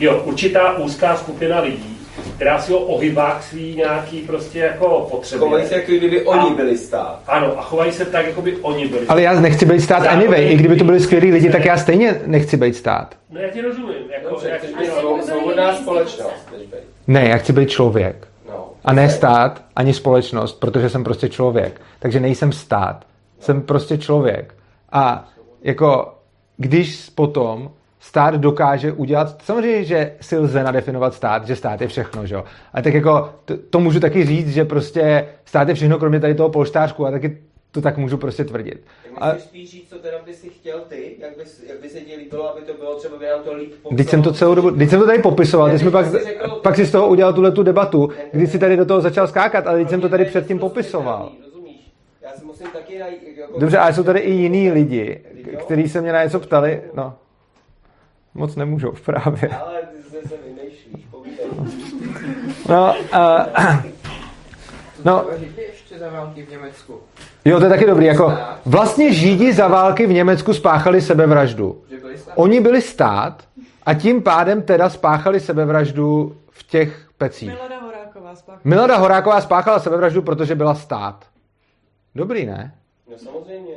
jo, 0.00 0.22
určitá 0.24 0.78
úzká 0.78 1.16
skupina 1.16 1.60
lidí, 1.60 1.95
která 2.36 2.58
si 2.58 2.72
ho 2.72 2.78
ohybá 2.78 3.38
k 3.38 3.42
svý 3.42 3.76
nějaký 3.76 4.20
prostě 4.20 4.58
jako 4.58 5.06
potřebě. 5.10 5.48
Chovají 5.48 5.66
se, 5.66 5.74
jako 5.74 5.92
kdyby 5.92 6.22
oni 6.22 6.54
byli 6.54 6.78
stát. 6.78 7.22
Ano, 7.26 7.58
a 7.58 7.62
chovají 7.62 7.92
se 7.92 8.04
tak, 8.04 8.26
jako 8.26 8.42
by 8.42 8.56
oni 8.56 8.88
byli. 8.88 9.06
Ale 9.06 9.22
já 9.22 9.40
nechci 9.40 9.66
být 9.66 9.80
stát 9.80 10.06
anyway. 10.06 10.52
I 10.52 10.56
kdyby 10.56 10.76
to 10.76 10.84
byli 10.84 11.00
skvělí 11.00 11.32
lidi, 11.32 11.50
tak 11.50 11.64
já 11.64 11.76
stejně 11.76 12.20
nechci 12.26 12.56
být 12.56 12.76
stát. 12.76 13.14
No 13.30 13.40
já 13.40 13.48
ti 13.48 13.60
rozumím. 13.60 13.94
Jako, 14.14 14.30
Dobře, 14.30 14.48
jak, 14.48 14.58
chceš 14.58 14.74
být 14.76 14.86
jako 14.86 15.18
svobodná 15.22 15.76
společnost. 15.76 16.48
Ne, 17.06 17.28
já 17.28 17.36
chci 17.36 17.52
být 17.52 17.70
člověk. 17.70 18.28
No. 18.48 18.68
A 18.84 18.92
ne 18.92 19.10
stát, 19.10 19.62
ani 19.76 19.94
společnost, 19.94 20.60
protože 20.60 20.88
jsem 20.90 21.04
prostě 21.04 21.28
člověk. 21.28 21.80
Takže 21.98 22.20
nejsem 22.20 22.52
stát. 22.52 23.04
Jsem 23.40 23.62
prostě 23.62 23.98
člověk. 23.98 24.54
A 24.92 25.28
jako, 25.62 26.14
když 26.56 27.10
potom 27.14 27.70
stát 28.06 28.34
dokáže 28.34 28.92
udělat, 28.92 29.42
samozřejmě, 29.42 29.84
že 29.84 30.12
si 30.20 30.38
lze 30.38 30.62
nadefinovat 30.62 31.14
stát, 31.14 31.46
že 31.46 31.56
stát 31.56 31.80
je 31.80 31.88
všechno, 31.88 32.26
že 32.26 32.34
jo. 32.34 32.44
A 32.74 32.82
tak 32.82 32.94
jako, 32.94 33.30
to, 33.44 33.54
to 33.70 33.80
můžu 33.80 34.00
taky 34.00 34.24
říct, 34.24 34.48
že 34.48 34.64
prostě 34.64 35.28
stát 35.44 35.68
je 35.68 35.74
všechno, 35.74 35.98
kromě 35.98 36.20
tady 36.20 36.34
toho 36.34 36.48
polštářku 36.48 37.06
a 37.06 37.10
taky 37.10 37.38
to 37.70 37.80
tak 37.80 37.96
můžu 37.96 38.16
prostě 38.16 38.44
tvrdit. 38.44 38.84
Tak 39.04 39.22
A 39.22 39.26
můžeš 39.26 39.42
spíš 39.42 39.70
říct, 39.70 39.88
co 39.88 39.98
teda 39.98 40.18
by 40.24 40.34
si 40.34 40.48
chtěl 40.48 40.80
ty, 40.88 41.16
jak 41.18 41.36
by, 41.36 41.42
jak 41.68 41.80
by 41.80 41.88
se 41.88 42.00
ti 42.00 42.16
líbilo, 42.16 42.52
aby 42.52 42.60
to 42.66 42.74
bylo, 42.74 42.94
třeba 42.94 43.18
by 43.18 43.26
nám 43.26 43.40
to 43.44 43.54
líp 43.54 43.74
popsal. 43.82 43.96
Teď 43.96 44.08
jsem 44.08 44.22
to 44.22 44.32
celou 44.32 44.54
dobu, 44.54 44.70
teď 44.70 44.90
jsem 44.90 45.00
to 45.00 45.06
tady 45.06 45.18
popisoval, 45.18 45.78
jsi 45.78 45.84
mi 45.84 45.90
pak, 45.90 46.06
řekl- 46.06 46.50
pak 46.62 46.76
si 46.76 46.86
z 46.86 46.92
toho 46.92 47.08
udělal 47.08 47.32
tuhle 47.32 47.52
tu 47.52 47.62
debatu, 47.62 48.10
kdy 48.32 48.46
jsi 48.46 48.58
tady 48.58 48.76
do 48.76 48.84
toho 48.84 49.00
začal 49.00 49.26
skákat, 49.26 49.66
ale 49.66 49.78
teď 49.78 49.88
jsem 49.90 50.00
to 50.00 50.08
tady 50.08 50.24
předtím 50.24 50.58
popisoval. 50.58 51.32
Rozumíš? 51.44 51.92
Já 52.22 52.32
si 52.32 52.44
musím 52.44 52.66
taky 52.72 52.98
najít, 52.98 53.22
jako... 53.36 53.60
Dobře, 53.60 53.78
ale 53.78 53.94
jsou 53.94 54.02
tady 54.02 54.20
i 54.20 54.30
jiní 54.30 54.70
lidi, 54.70 55.20
kteří 55.58 55.88
se 55.88 56.00
mě 56.00 56.12
na 56.12 56.24
něco 56.24 56.40
ptali, 56.40 56.82
no. 56.94 57.14
Moc 58.36 58.56
nemůžou 58.56 58.92
právě. 59.04 59.48
Ale 59.48 59.80
ty 59.82 60.02
se, 60.02 60.28
se 60.28 60.34
vymýšlíš, 60.46 61.06
povídej. 61.10 61.46
No, 62.68 62.94
uh, 63.14 63.84
no, 65.04 65.24
ještě 65.58 65.98
za 65.98 66.08
války 66.10 66.42
v 66.42 66.50
Německu. 66.50 67.00
jo, 67.44 67.58
to 67.58 67.64
je 67.64 67.70
taky 67.70 67.86
dobrý, 67.86 68.06
jako 68.06 68.38
vlastně 68.64 69.12
Židi 69.14 69.52
za 69.52 69.68
války 69.68 70.06
v 70.06 70.12
Německu 70.12 70.54
spáchali 70.54 71.00
sebevraždu. 71.00 71.82
Oni 72.34 72.60
byli 72.60 72.82
stát 72.82 73.44
a 73.86 73.94
tím 73.94 74.22
pádem 74.22 74.62
teda 74.62 74.90
spáchali 74.90 75.40
sebevraždu 75.40 76.36
v 76.50 76.62
těch 76.62 77.08
pecích. 77.18 77.48
Milada 77.48 77.80
Horáková 77.80 78.34
spáchala. 78.34 78.60
Milada 78.64 78.96
Horáková 78.96 79.40
spáchala 79.40 79.78
sebevraždu, 79.78 80.22
protože 80.22 80.54
byla 80.54 80.74
stát. 80.74 81.24
Dobrý, 82.14 82.46
ne? 82.46 82.74
No 83.10 83.18
samozřejmě. 83.18 83.74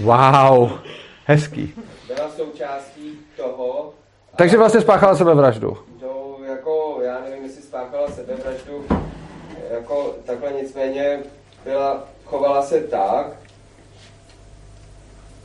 Wow, 0.00 0.78
hezký. 1.24 1.74
Byla 2.06 2.28
součástí 2.36 2.95
toho... 3.36 3.90
Takže 4.36 4.56
vlastně 4.56 4.80
spáchala 4.80 5.14
sebevraždu. 5.16 5.76
No, 6.02 6.36
jako, 6.48 6.98
já 7.02 7.18
nevím, 7.28 7.44
jestli 7.44 7.62
spáchala 7.62 8.08
sebevraždu, 8.10 8.84
jako 9.70 10.14
takhle 10.24 10.52
nicméně 10.62 11.18
byla, 11.64 12.04
chovala 12.24 12.62
se 12.62 12.80
tak, 12.80 13.26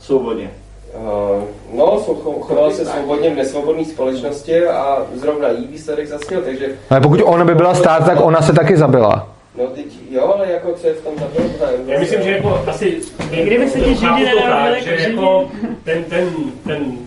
Svobodně. 0.00 0.50
Uh, 0.94 1.42
no, 1.72 1.86
svo- 2.00 2.14
cho- 2.22 2.40
choval 2.40 2.70
se 2.70 2.86
svobodně 2.86 3.30
v 3.30 3.36
nesvobodné 3.36 3.84
společnosti 3.84 4.66
a 4.66 5.06
zrovna 5.14 5.48
jí 5.48 5.66
výsledek 5.66 6.06
zasněl, 6.08 6.42
takže... 6.42 6.66
Ale 6.90 7.00
pokud 7.00 7.20
ona 7.24 7.44
by 7.44 7.54
byla 7.54 7.74
stát, 7.74 8.06
tak 8.06 8.20
ona 8.20 8.42
se 8.42 8.52
taky 8.52 8.76
zabila. 8.76 9.28
No 9.58 9.66
teď, 9.66 9.86
jo, 10.10 10.32
ale 10.34 10.52
jako 10.52 10.72
co 10.72 10.86
je 10.86 10.92
v 10.94 11.04
tom 11.04 11.14
zájem? 11.58 11.88
Já 11.88 12.00
myslím, 12.00 12.22
že 12.22 12.30
jako 12.30 12.60
asi... 12.66 13.00
Kdyby 13.30 13.70
se 13.70 13.80
ti 13.80 13.94
Židi 13.94 14.30
tak, 14.48 14.82
že 14.82 14.90
jako 14.90 15.00
Židi. 15.02 15.10
jako 15.12 15.50
ten, 15.84 16.04
ten, 16.04 16.28
ten 16.66 16.98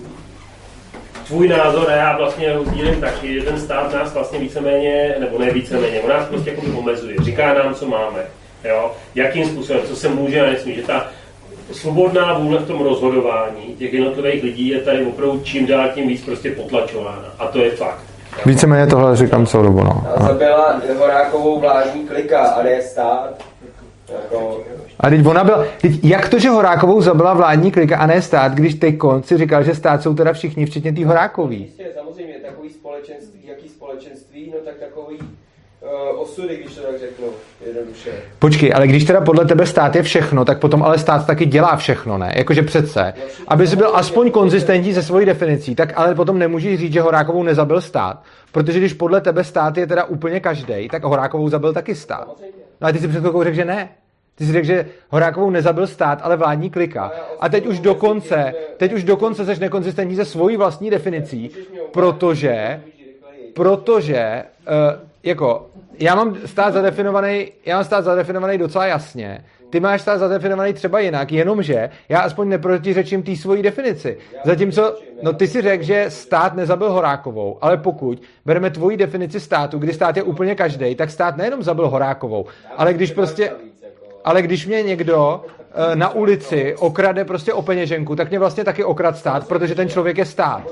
tvůj 1.28 1.48
názor, 1.48 1.90
a 1.90 1.96
já 1.96 2.18
vlastně 2.18 2.54
ho 2.54 2.64
sdílím 2.66 3.02
taky, 3.02 3.34
že 3.34 3.46
ten 3.46 3.60
stát 3.60 3.94
nás 3.94 4.14
vlastně 4.14 4.40
víceméně, 4.40 5.16
nebo 5.20 5.40
ne 5.40 5.52
víceméně, 5.52 6.00
on 6.00 6.10
nás 6.10 6.28
prostě 6.28 6.50
jako 6.50 6.62
omezuje, 6.78 7.16
říká 7.22 7.54
nám, 7.54 7.76
co 7.76 7.86
máme, 7.88 8.20
jo, 8.64 8.92
jakým 9.16 9.46
způsobem, 9.46 9.82
co 9.88 9.96
se 9.96 10.10
může 10.10 10.42
a 10.42 10.52
nesmí, 10.52 10.76
že 10.76 10.82
ta 10.82 11.08
svobodná 11.72 12.34
vůle 12.34 12.58
v 12.58 12.68
tom 12.68 12.82
rozhodování 12.84 13.76
těch 13.80 13.94
jednotlivých 13.94 14.44
lidí 14.44 14.68
je 14.68 14.80
tady 14.80 15.06
opravdu 15.06 15.42
čím 15.44 15.66
dál 15.66 15.90
tím 15.94 16.08
víc 16.08 16.26
prostě 16.26 16.52
potlačována. 16.52 17.34
A 17.40 17.48
to 17.48 17.60
je 17.60 17.72
fakt. 17.72 18.00
Víceméně 18.46 18.88
tohle 18.88 19.16
říkám 19.16 19.46
celou 19.46 19.64
dobu, 19.64 19.84
no. 19.84 20.04
A 20.16 20.24
zabila 20.24 20.82
Horákovou 20.98 21.60
vládní 21.60 22.08
klika, 22.08 22.40
a 22.48 22.64
ne 22.64 22.82
stát. 22.82 23.44
Jako, 24.14 24.62
A 25.00 25.10
teď 25.10 25.26
ona 25.26 25.44
byla, 25.44 25.66
teď 25.82 26.04
jak 26.04 26.30
to, 26.30 26.40
že 26.40 26.50
Horákovou 26.50 27.02
zabila 27.02 27.34
vládní 27.34 27.72
klika 27.72 27.98
a 27.98 28.06
ne 28.06 28.22
stát, 28.22 28.52
když 28.52 28.76
teď 28.76 28.98
konci 28.98 29.38
říkal, 29.38 29.64
že 29.64 29.76
stát 29.76 30.04
jsou 30.04 30.14
teda 30.14 30.34
všichni, 30.34 30.66
včetně 30.66 30.94
té 30.94 31.06
Horákový. 31.06 31.58
jistě, 31.58 31.86
samozřejmě, 31.96 32.34
takový 32.34 32.70
společenství, 32.70 33.40
jaký 33.48 33.70
společenství, 33.70 34.54
no 34.56 34.58
tak 34.66 34.76
takový 34.76 35.18
uh, 35.18 36.22
osudy, 36.22 36.58
když 36.58 36.76
to 36.76 36.82
tak 36.82 37.00
řeknu, 37.00 37.28
jednoduše. 37.66 38.12
Počkej, 38.40 38.74
ale 38.76 38.88
když 38.88 39.04
teda 39.04 39.22
podle 39.22 39.46
tebe 39.46 39.66
stát 39.66 39.96
je 39.96 40.04
všechno, 40.04 40.46
tak 40.46 40.60
potom 40.60 40.84
ale 40.84 40.98
stát 40.98 41.28
taky 41.28 41.46
dělá 41.46 41.76
všechno, 41.76 42.18
ne? 42.18 42.34
Jakože 42.36 42.62
přece. 42.62 43.14
Aby 43.48 43.68
si 43.68 43.76
byl 43.76 43.92
aspoň 43.96 44.32
konzistentní 44.32 44.94
se 44.94 45.04
svojí 45.04 45.26
definicí, 45.26 45.76
tak 45.76 45.94
ale 45.96 46.16
potom 46.16 46.40
nemůžeš 46.40 46.80
říct, 46.80 46.94
že 46.94 47.02
Horákovou 47.02 47.44
nezabil 47.44 47.82
stát. 47.82 48.24
Protože 48.52 48.80
když 48.80 48.94
podle 48.94 49.22
tebe 49.22 49.44
stát 49.44 49.78
je 49.78 49.88
teda 49.88 50.04
úplně 50.04 50.40
každý, 50.40 50.88
tak 50.92 51.04
Horákovou 51.04 51.50
zabil 51.50 51.74
taky 51.74 51.96
stát. 51.96 52.28
No 52.82 52.88
a 52.88 52.92
ty 52.92 53.00
si 53.00 53.08
před 53.08 53.20
chvilkou 53.20 53.44
řekl, 53.44 53.56
že 53.56 53.66
ne. 53.66 53.90
Ty 54.36 54.46
si 54.46 54.52
řekl, 54.52 54.68
že 54.68 54.86
Horákovou 55.10 55.50
nezabil 55.50 55.88
stát, 55.88 56.20
ale 56.24 56.36
vládní 56.36 56.70
klika. 56.70 57.12
A 57.40 57.50
teď 57.50 57.66
už 57.66 57.80
dokonce, 57.80 58.54
teď 58.78 58.94
už 58.94 59.04
dokonce 59.04 59.46
seš 59.46 59.60
nekonzistentní 59.60 60.16
se 60.16 60.26
svojí 60.26 60.58
vlastní 60.58 60.90
definicí, 60.90 61.52
protože, 61.92 62.82
protože, 63.54 64.44
uh, 64.68 65.02
jako, 65.24 65.70
já 66.00 66.16
mám 66.16 66.36
stát 66.46 66.74
zadefinovaný, 66.74 67.52
já 67.66 67.76
mám 67.76 67.84
stát 67.84 68.02
zadefinovaný 68.02 68.58
docela 68.58 68.86
jasně. 68.86 69.44
Ty 69.70 69.80
máš 69.80 70.02
stát 70.02 70.18
zadefinovaný 70.18 70.74
třeba 70.74 71.00
jinak, 71.00 71.32
jenomže 71.32 71.90
já 72.10 72.20
aspoň 72.20 72.50
neprotiřečím 72.50 73.24
té 73.24 73.36
svojí 73.36 73.64
definici. 73.64 74.18
Zatímco, 74.44 74.98
no 75.22 75.34
ty 75.34 75.48
si 75.48 75.62
řekl, 75.62 75.84
že 75.84 76.06
stát 76.10 76.56
nezabil 76.56 76.92
Horákovou, 76.92 77.58
ale 77.62 77.78
pokud 77.78 78.22
bereme 78.46 78.70
tvoji 78.70 78.98
definici 78.98 79.40
státu, 79.40 79.78
kdy 79.80 79.94
stát 79.94 80.18
je 80.18 80.24
úplně 80.24 80.56
každý, 80.56 80.96
tak 80.96 81.10
stát 81.10 81.38
nejenom 81.38 81.64
zabil 81.64 81.90
Horákovou, 81.90 82.46
ale 82.78 82.94
když 82.94 83.12
prostě, 83.12 83.52
ale 84.26 84.42
když 84.42 84.66
mě 84.68 84.84
někdo 84.84 85.46
eh, 85.92 85.96
na 85.96 86.10
ulici 86.10 86.76
okrade 86.80 87.26
prostě 87.26 87.54
o 87.54 87.62
peněženku, 87.62 88.16
tak 88.16 88.30
mě 88.30 88.40
vlastně 88.40 88.64
taky 88.64 88.84
okrad 88.84 89.18
stát, 89.18 89.48
protože 89.48 89.76
ten 89.76 89.90
člověk 89.90 90.18
je 90.18 90.26
stát. 90.26 90.64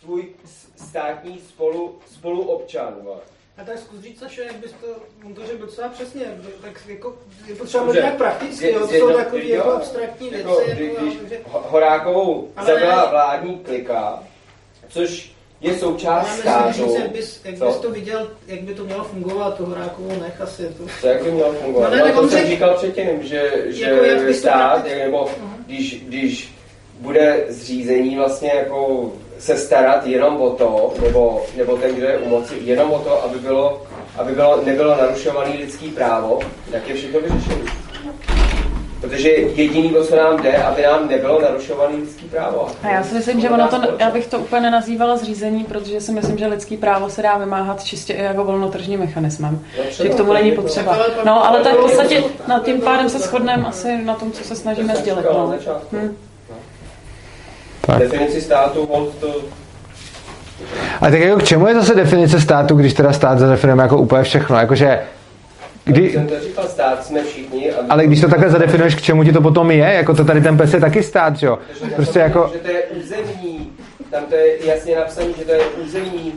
Tvůj 0.00 0.24
státní 0.76 1.38
spolu, 1.48 1.94
spoluobčan. 2.12 2.94
A 3.58 3.64
tak 3.64 3.78
zkus 3.78 4.00
říct, 4.00 4.18
Sašo, 4.20 4.40
jak 4.42 4.56
bys 4.56 4.72
to, 4.72 4.86
on 5.26 5.34
to 5.34 5.46
řekl 5.46 5.58
docela 5.66 5.88
přesně, 5.88 6.22
tak 6.62 6.80
jako, 6.88 7.14
je 7.46 7.54
potřeba 7.54 7.84
mluvit 7.84 8.00
nějak 8.00 8.16
prakticky, 8.16 8.66
Je- 8.66 8.72
jo, 8.72 8.80
to 8.80 8.88
jsou 8.94 9.12
takové 9.12 9.44
jako 9.44 9.72
abstraktní 9.72 10.32
jako, 10.32 10.56
věci, 10.56 10.84
jako, 10.84 11.04
když 11.04 11.38
Ho- 11.52 11.62
Horákovou 11.68 12.48
zabila 12.66 13.10
vládní 13.10 13.58
klika, 13.58 14.22
což 14.88 15.35
je 15.60 15.74
součást 15.78 16.44
Já 16.44 16.66
myslím, 16.66 16.84
státu. 16.84 16.96
že 16.96 17.02
jak 17.02 17.10
bys, 17.12 17.40
jak 17.44 17.58
Co? 17.58 17.66
bys 17.66 17.76
to 17.76 17.90
viděl, 17.90 18.30
jak 18.46 18.60
by 18.60 18.74
to 18.74 18.84
mělo 18.84 19.04
fungovat, 19.04 19.56
toho 19.56 19.68
Horákovo 19.68 20.08
nech 20.22 20.40
asi. 20.40 20.62
To... 20.78 20.84
Co 21.00 21.06
jak 21.06 21.22
by 21.22 21.30
mělo 21.30 21.52
fungovat? 21.52 21.90
No 21.92 21.96
No, 21.98 22.06
ne, 22.06 22.12
to 22.12 22.20
on 22.20 22.28
jsem 22.30 22.38
řek- 22.40 22.46
říkal 22.48 22.74
předtím, 22.74 23.06
že, 23.22 23.52
že 23.66 23.84
Jako 23.84 24.04
jak 24.04 24.26
to 24.26 24.32
stát, 24.34 24.86
jak, 24.86 24.98
nebo 24.98 25.28
když, 25.66 26.00
když 26.04 26.54
bude 27.00 27.44
zřízení 27.48 28.16
vlastně 28.16 28.52
jako 28.56 29.10
se 29.38 29.56
starat 29.56 30.06
jenom 30.06 30.40
o 30.40 30.50
to, 30.50 30.94
nebo, 31.02 31.42
nebo 31.56 31.76
ten, 31.76 31.94
kdo 31.94 32.06
je 32.06 32.18
u 32.18 32.28
moci, 32.28 32.54
jenom 32.60 32.92
o 32.92 32.98
to, 32.98 33.24
aby, 33.24 33.38
bylo, 33.38 33.82
aby 34.16 34.32
bylo, 34.32 34.62
nebylo 34.64 34.96
narušované 34.96 35.50
lidský 35.56 35.88
právo, 35.88 36.38
tak 36.72 36.88
je 36.88 36.94
všechno 36.94 37.20
vyřešené. 37.20 37.70
Protože 39.00 39.28
jediný, 39.30 39.96
o 39.96 40.04
co 40.04 40.16
nám 40.16 40.42
jde, 40.42 40.56
aby 40.56 40.82
nám 40.82 41.08
nebylo 41.08 41.42
narušované 41.42 41.96
lidský 41.96 42.24
právo. 42.24 42.68
A 42.82 42.88
já 42.88 43.02
si 43.02 43.14
myslím, 43.14 43.40
že 43.40 43.50
ono 43.50 43.68
to, 43.68 43.82
já 43.98 44.10
bych 44.10 44.26
to 44.26 44.38
úplně 44.38 44.60
nenazývala 44.60 45.16
zřízení, 45.16 45.64
protože 45.64 46.00
si 46.00 46.12
myslím, 46.12 46.38
že 46.38 46.46
lidský 46.46 46.76
právo 46.76 47.10
se 47.10 47.22
dá 47.22 47.38
vymáhat 47.38 47.84
čistě 47.84 48.12
i 48.12 48.22
jako 48.22 48.44
volnotržním 48.44 49.00
mechanismem. 49.00 49.60
No, 49.78 49.84
Že 49.90 50.08
k 50.08 50.14
tomu 50.14 50.32
není 50.32 50.50
tak 50.50 50.60
potřeba. 50.60 50.96
Tak 50.96 51.24
No, 51.24 51.46
ale 51.46 51.60
to 51.60 51.68
je 51.68 51.74
v 51.74 51.78
podstatě, 51.78 52.24
na 52.48 52.58
tím 52.60 52.80
pádem 52.80 53.08
se 53.08 53.18
shodneme 53.18 53.66
asi 53.66 54.04
na 54.04 54.14
tom, 54.14 54.32
co 54.32 54.44
se 54.44 54.56
snažíme 54.56 54.96
sdělit. 54.96 55.26
No. 55.32 55.54
Hm. 55.92 56.16
Tak. 57.80 57.98
Definici 57.98 58.40
státu, 58.40 58.88
to, 59.20 59.34
A 61.00 61.10
tak 61.10 61.20
jako 61.20 61.40
k 61.40 61.44
čemu 61.44 61.66
je 61.66 61.74
zase 61.74 61.94
definice 61.94 62.40
státu, 62.40 62.74
když 62.74 62.94
teda 62.94 63.12
stát 63.12 63.38
zadefinujeme 63.38 63.82
jako 63.82 63.98
úplně 63.98 64.22
všechno? 64.22 64.56
Jakože, 64.56 65.00
kdy, 65.86 66.10
jsem 66.12 66.26
to 66.26 66.40
říkal, 66.40 66.64
stát 66.64 67.04
jsme 67.04 67.24
všichni. 67.24 67.72
A 67.72 67.76
ale 67.88 68.06
když 68.06 68.20
to 68.20 68.28
takhle 68.28 68.50
zadefinuješ, 68.50 68.94
k 68.94 69.02
čemu 69.02 69.24
ti 69.24 69.32
to 69.32 69.40
potom 69.40 69.70
je? 69.70 69.78
Jako 69.94 70.14
to 70.14 70.24
tady 70.24 70.40
ten 70.40 70.56
pes 70.56 70.74
je 70.74 70.80
taky 70.80 71.02
stát, 71.02 71.36
že 71.36 71.46
jo? 71.46 71.58
Prostě 71.96 72.18
jako, 72.18 72.50
Že 72.52 72.58
to 72.58 72.70
je 72.70 72.82
územní, 72.82 73.72
tam 74.10 74.24
to 74.24 74.34
je 74.34 74.66
jasně 74.66 74.96
napsané, 74.96 75.26
že 75.38 75.44
to 75.44 75.52
je 75.52 75.60
územní 75.84 76.32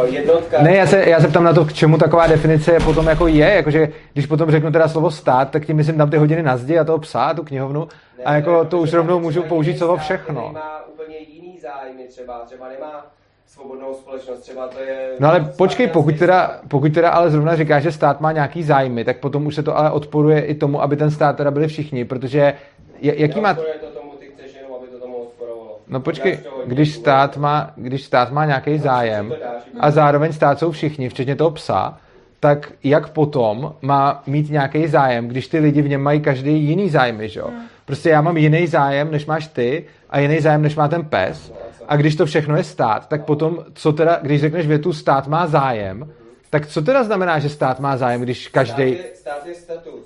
uh, 0.00 0.04
jednotka. 0.14 0.62
ne, 0.62 0.76
já 0.76 0.86
se, 0.86 1.04
já 1.10 1.20
se 1.20 1.28
ptám 1.28 1.44
na 1.44 1.52
to, 1.52 1.64
k 1.64 1.72
čemu 1.72 1.98
taková 1.98 2.26
definice 2.26 2.78
potom 2.84 3.06
jako 3.06 3.26
je, 3.26 3.50
jakože 3.54 3.88
když 4.12 4.26
potom 4.26 4.50
řeknu 4.50 4.72
teda 4.72 4.88
slovo 4.88 5.10
stát, 5.10 5.50
tak 5.50 5.64
tím 5.66 5.76
myslím 5.76 5.98
tam 5.98 6.10
ty 6.10 6.16
hodiny 6.16 6.42
na 6.42 6.56
zdi 6.56 6.78
a 6.78 6.84
toho 6.84 6.98
psa, 6.98 7.34
tu 7.34 7.42
knihovnu 7.44 7.88
Ne, 8.18 8.24
a 8.24 8.34
jako 8.34 8.64
to 8.64 8.64
protože 8.64 8.78
už 8.78 8.92
rovnou 8.92 9.20
můžu 9.20 9.42
použít 9.42 9.78
slovo 9.78 9.96
všechno. 9.96 10.50
má 10.54 10.84
úplně 10.92 11.16
jiný 11.18 11.58
zájmy 11.62 12.02
třeba, 12.08 12.42
třeba 12.46 12.68
nemá 12.68 13.06
svobodnou 13.54 13.94
společnost, 13.94 14.40
třeba 14.40 14.68
to 14.68 14.78
je... 14.78 15.08
No 15.20 15.28
ale 15.28 15.40
počkej, 15.40 15.86
pokud 15.86 16.18
teda, 16.18 16.60
pokud 16.68 16.94
teda 16.94 17.10
ale 17.10 17.30
zrovna 17.30 17.56
říkáš, 17.56 17.82
že 17.82 17.92
stát 17.92 18.20
má 18.20 18.32
nějaký 18.32 18.62
zájmy, 18.62 19.04
tak 19.04 19.18
potom 19.18 19.46
už 19.46 19.54
se 19.54 19.62
to 19.62 19.78
ale 19.78 19.90
odporuje 19.90 20.40
i 20.40 20.54
tomu, 20.54 20.82
aby 20.82 20.96
ten 20.96 21.10
stát 21.10 21.36
teda 21.36 21.50
byli 21.50 21.68
všichni, 21.68 22.04
protože 22.04 22.54
je- 23.00 23.20
jaký 23.22 23.40
má... 23.40 23.54
To 23.54 23.62
tomu, 23.94 24.12
ty 24.18 24.26
chceš 24.26 24.54
jenom, 24.54 24.72
aby 24.78 24.86
to 24.86 24.98
tomu 25.00 25.16
odporovalo. 25.16 25.78
No 25.88 26.00
počkej, 26.00 26.38
když 26.66 26.94
stát 26.94 27.36
má, 27.36 27.70
když 27.76 28.02
stát 28.04 28.32
má 28.32 28.44
nějaký 28.44 28.78
zájem 28.78 29.28
to 29.28 29.36
dáš. 29.44 29.62
a 29.80 29.90
zároveň 29.90 30.32
stát 30.32 30.58
jsou 30.58 30.70
všichni, 30.70 31.08
včetně 31.08 31.36
toho 31.36 31.50
psa, 31.50 31.98
tak 32.40 32.72
jak 32.84 33.08
potom 33.08 33.74
má 33.82 34.22
mít 34.26 34.50
nějaký 34.50 34.86
zájem, 34.86 35.28
když 35.28 35.48
ty 35.48 35.58
lidi 35.58 35.82
v 35.82 35.88
něm 35.88 36.02
mají 36.02 36.20
každý 36.20 36.64
jiný 36.64 36.90
zájmy, 36.90 37.28
že 37.28 37.40
jo? 37.40 37.50
Prostě 37.84 38.10
já 38.10 38.20
mám 38.20 38.36
jiný 38.36 38.66
zájem, 38.66 39.10
než 39.10 39.26
máš 39.26 39.46
ty 39.46 39.84
a 40.10 40.18
jiný 40.20 40.40
zájem, 40.40 40.62
než 40.62 40.76
má 40.76 40.88
ten 40.88 41.04
pes. 41.04 41.52
A 41.88 41.96
když 41.96 42.16
to 42.16 42.26
všechno 42.26 42.56
je 42.56 42.64
stát, 42.64 43.08
tak 43.08 43.24
potom, 43.24 43.64
co 43.74 43.92
teda, 43.92 44.18
když 44.22 44.40
řekneš 44.40 44.66
větu 44.66 44.92
stát 44.92 45.26
má 45.26 45.46
zájem, 45.46 46.12
tak 46.50 46.66
co 46.66 46.82
teda 46.82 47.04
znamená, 47.04 47.38
že 47.38 47.48
stát 47.48 47.80
má 47.80 47.96
zájem, 47.96 48.20
když 48.20 48.48
každý... 48.48 48.94
Stát 48.94 49.04
je, 49.04 49.16
stát 49.16 49.46
je 49.46 49.54
status. 49.54 50.04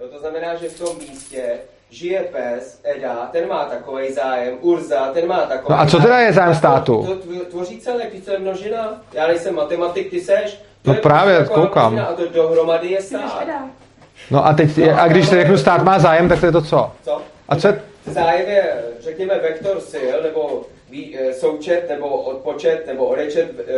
Jo, 0.00 0.06
to 0.12 0.18
znamená, 0.18 0.54
že 0.54 0.68
v 0.68 0.78
tom 0.78 0.96
místě 0.98 1.42
žije 1.90 2.20
pes, 2.20 2.80
Eda, 2.84 3.28
ten 3.32 3.48
má 3.48 3.64
takový 3.64 4.12
zájem, 4.12 4.54
Urza, 4.60 5.12
ten 5.12 5.28
má 5.28 5.38
takový 5.40 5.66
No 5.70 5.80
a 5.80 5.86
co 5.86 5.98
teda 6.00 6.18
je 6.20 6.32
zájem 6.32 6.52
to- 6.52 6.58
státu? 6.58 7.04
To, 7.06 7.14
tvo- 7.14 7.44
tvoří 7.44 7.80
celek, 7.80 8.12
ty 8.12 8.20
to 8.20 8.30
je 8.32 8.38
množina. 8.38 9.00
Já 9.12 9.26
nejsem 9.26 9.54
matematik, 9.54 10.10
ty 10.10 10.20
seš. 10.20 10.54
To 10.82 10.90
No 10.90 10.94
je 10.94 11.00
právě, 11.00 11.44
koukám. 11.54 11.92
množina 11.92 12.08
A 12.08 12.14
to 12.14 12.28
dohromady 12.28 12.88
je 12.88 13.02
stát. 13.02 13.46
No 14.30 14.46
a 14.46 14.52
teď, 14.54 14.70
a 14.96 15.08
když 15.08 15.28
řeknu 15.28 15.58
stát 15.58 15.82
má 15.82 15.98
zájem, 15.98 16.28
tak 16.28 16.40
to 16.40 16.46
je 16.46 16.52
to 16.52 16.62
co? 16.62 16.92
Co? 17.04 17.22
A 17.48 17.56
co 17.56 17.68
je, 17.68 17.80
Zájem 18.06 18.48
je, 18.48 18.74
řekněme, 19.00 19.38
vektor 19.38 19.80
sil, 19.92 20.16
nebo 20.22 20.62
součet, 21.32 21.86
nebo 21.88 22.06
odpočet, 22.08 22.86
nebo 22.86 23.04
odečet 23.04 23.48
eh, 23.68 23.74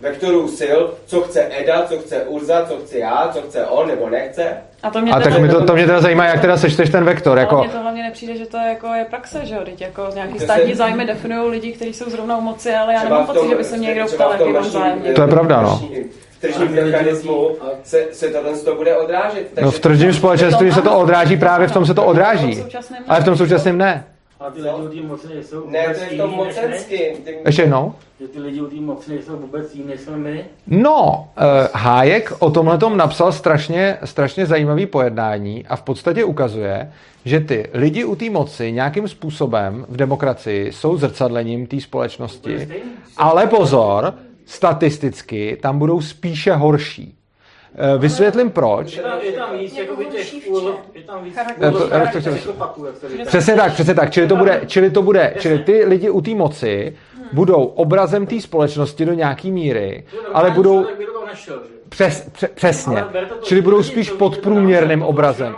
vektorů 0.00 0.48
sil, 0.58 0.78
co 1.06 1.20
chce 1.20 1.42
Eda, 1.42 1.82
co 1.82 1.98
chce 1.98 2.22
Urza, 2.24 2.64
co 2.68 2.76
chce 2.76 2.98
já, 2.98 3.30
co 3.32 3.42
chce 3.42 3.66
on, 3.66 3.88
nebo 3.88 4.08
nechce. 4.10 4.44
A 4.82 4.90
to 4.90 5.00
mě 5.00 5.12
a 5.12 5.20
tak 5.20 5.38
mi 5.40 5.48
to, 5.48 5.64
to 5.66 5.74
mě 5.74 5.86
teda 5.86 6.00
zajímá, 6.00 6.24
jak 6.26 6.40
teda 6.40 6.56
sečteš 6.56 6.90
ten 6.90 7.04
vektor, 7.04 7.32
ale 7.32 7.40
jako... 7.40 7.58
mně 7.58 7.68
to 7.68 7.80
hlavně 7.80 8.02
nepřijde, 8.02 8.36
že 8.36 8.46
to 8.46 8.56
je, 8.56 8.68
jako 8.68 8.86
je 8.86 9.04
praxe, 9.04 9.40
že 9.46 9.54
jo? 9.54 9.60
Teď 9.64 9.80
jako 9.80 10.06
nějaký 10.14 10.32
To 10.32 10.38
se- 10.38 10.44
státní 10.44 10.74
zájmy 10.74 11.06
definují 11.06 11.50
lidi, 11.50 11.72
kteří 11.72 11.92
jsou 11.94 12.10
zrovna 12.10 12.36
u 12.36 12.40
moci, 12.40 12.74
ale 12.74 12.92
já 12.92 12.98
Třeba 12.98 13.14
nemám 13.18 13.26
v 13.26 13.36
pocit, 13.38 13.48
že 13.48 13.56
by 13.56 13.64
se 13.64 13.76
mě 13.76 13.88
někdo 13.88 14.04
ptal, 14.06 14.36
v 14.36 14.40
jaký 14.40 14.52
mám 14.52 14.64
zájem. 14.64 15.02
eh, 15.06 15.12
To 15.12 15.22
je 15.22 15.28
pravda, 15.28 15.62
no. 15.62 15.78
tržním- 15.78 16.10
tržním 16.40 16.70
mechanismu 16.72 17.50
se, 17.84 18.04
se 18.12 18.28
tohle 18.28 18.52
to 18.52 18.74
bude 18.74 18.96
odrážet. 18.96 19.60
No 19.60 19.70
v 19.70 19.78
tržním 19.78 20.12
společenství 20.12 20.72
se 20.72 20.82
to 20.82 20.98
odráží 20.98 21.36
právě 21.36 21.68
v 21.68 21.72
tom 21.72 21.86
se 21.86 21.94
to 21.94 22.04
odráží. 22.04 22.64
Ale 23.08 23.20
v 23.20 23.24
tom 23.24 23.36
současném 23.36 23.78
ne. 23.78 24.04
A 24.40 24.50
ty 24.50 24.60
lidi 24.62 24.74
u 24.74 24.88
té 24.88 25.08
moci 25.08 25.28
nejsou 25.34 25.70
Ne, 25.70 25.82
vůbec 25.82 25.98
to 25.98 26.04
je 26.04 26.10
v 26.10 26.16
tom 26.16 26.30
jiný 26.30 26.44
mocenským. 26.44 27.16
Ty- 27.24 27.38
Ještě 27.46 27.62
jednou? 27.62 27.94
Že 28.20 28.28
ty 28.28 28.40
lidi 28.40 28.60
u 28.60 28.66
té 28.66 28.76
moci 28.76 29.10
nejsou 29.10 29.36
vůbec 29.36 29.74
jiní, 29.74 29.86
než 29.88 30.00
jsme 30.00 30.16
my. 30.16 30.44
No, 30.66 31.28
uh, 31.38 31.44
Hájek 31.74 32.32
o 32.38 32.50
tomhle 32.50 32.78
napsal 32.96 33.32
strašně, 33.32 33.98
strašně 34.04 34.46
zajímavý 34.46 34.86
pojednání 34.86 35.66
a 35.66 35.76
v 35.76 35.82
podstatě 35.82 36.24
ukazuje, 36.24 36.92
že 37.24 37.40
ty 37.40 37.70
lidi 37.74 38.04
u 38.04 38.16
té 38.16 38.30
moci 38.30 38.72
nějakým 38.72 39.08
způsobem 39.08 39.86
v 39.88 39.96
demokracii 39.96 40.72
jsou 40.72 40.96
zrcadlením 40.96 41.66
té 41.66 41.80
společnosti. 41.80 42.68
Ale 43.16 43.46
pozor, 43.46 44.14
statisticky 44.46 45.58
tam 45.62 45.78
budou 45.78 46.00
spíše 46.00 46.52
horší. 46.52 47.14
Eh, 47.76 47.98
Vysvětlím 47.98 48.50
proč. 48.50 48.96
Je 48.96 49.02
tam, 49.02 49.18
je 49.22 49.32
tam 49.32 49.58
víc, 49.58 49.72
těch 49.72 49.88
je 50.94 51.02
tam 51.02 51.24
víc. 51.24 51.34
Přesně 53.26 53.54
tak, 53.54 53.72
přesně 53.72 53.94
tak. 53.94 54.10
Čili 54.10 54.28
to 54.28 54.36
bude, 54.36 54.60
čili 54.66 54.90
to 54.90 55.02
bude, 55.02 55.34
čili 55.38 55.58
ty 55.58 55.84
lidi 55.84 56.10
u 56.10 56.20
té 56.20 56.30
moci 56.30 56.96
budou 57.32 57.64
obrazem 57.64 58.26
té 58.26 58.40
společnosti 58.40 59.04
do 59.04 59.12
nějaký 59.12 59.50
míry, 59.50 60.04
ale 60.32 60.50
budou 60.50 60.86
přes, 61.88 62.30
pře, 62.32 62.48
přesně. 62.48 63.04
Čili 63.42 63.60
budou 63.60 63.82
spíš 63.82 64.10
podprůměrným 64.10 65.00
to 65.00 65.06
obrazem. 65.06 65.56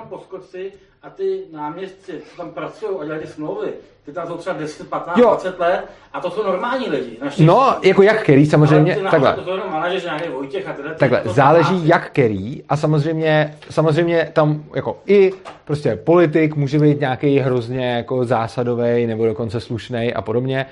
A 1.07 1.11
ty 1.11 1.41
náměstci, 1.53 2.13
co 2.31 2.37
tam 2.43 2.51
pracují 2.51 2.91
a 3.01 3.05
dělají 3.05 3.21
ty 3.23 3.27
smlouvy, 3.29 3.69
ty 4.07 4.13
tam 4.13 4.27
jsou 4.27 4.37
třeba 4.37 4.57
10, 4.57 4.89
15, 4.89 5.19
Jo. 5.19 5.29
20 5.29 5.59
let 5.61 5.85
a 6.13 6.21
to 6.21 6.31
jsou 6.31 6.43
normální 6.45 6.89
lidi. 6.89 7.19
naštěstí. 7.23 7.45
No, 7.45 7.77
jako 7.83 8.03
jak 8.03 8.23
který, 8.23 8.47
samozřejmě, 8.47 8.95
Ale 8.95 9.05
ty 9.05 9.11
takhle. 9.11 9.35
To 9.35 9.45
jsou 9.45 9.51
jenom 9.51 9.73
manažeři, 9.73 10.07
nějaký 10.07 10.29
Vojtěch 10.29 10.69
a 10.69 10.73
tyhle. 10.73 10.93
ty- 10.93 10.99
Takhle, 10.99 11.21
to 11.21 11.29
jsou 11.29 11.35
záleží 11.35 11.69
práci. 11.75 11.89
jak 11.89 12.07
který 12.11 12.63
a 12.69 12.77
samozřejmě, 12.77 13.55
samozřejmě 13.71 14.31
tam 14.33 14.65
jako 14.75 14.99
i 15.07 15.33
prostě 15.65 15.97
politik 15.97 16.57
může 16.57 16.79
být 16.79 17.01
nějaký 17.01 17.39
hrozně 17.39 17.91
jako 17.97 18.25
zásadový 18.25 19.07
nebo 19.07 19.27
dokonce 19.27 19.61
slušný 19.61 20.15
a 20.15 20.23
podobně. 20.23 20.67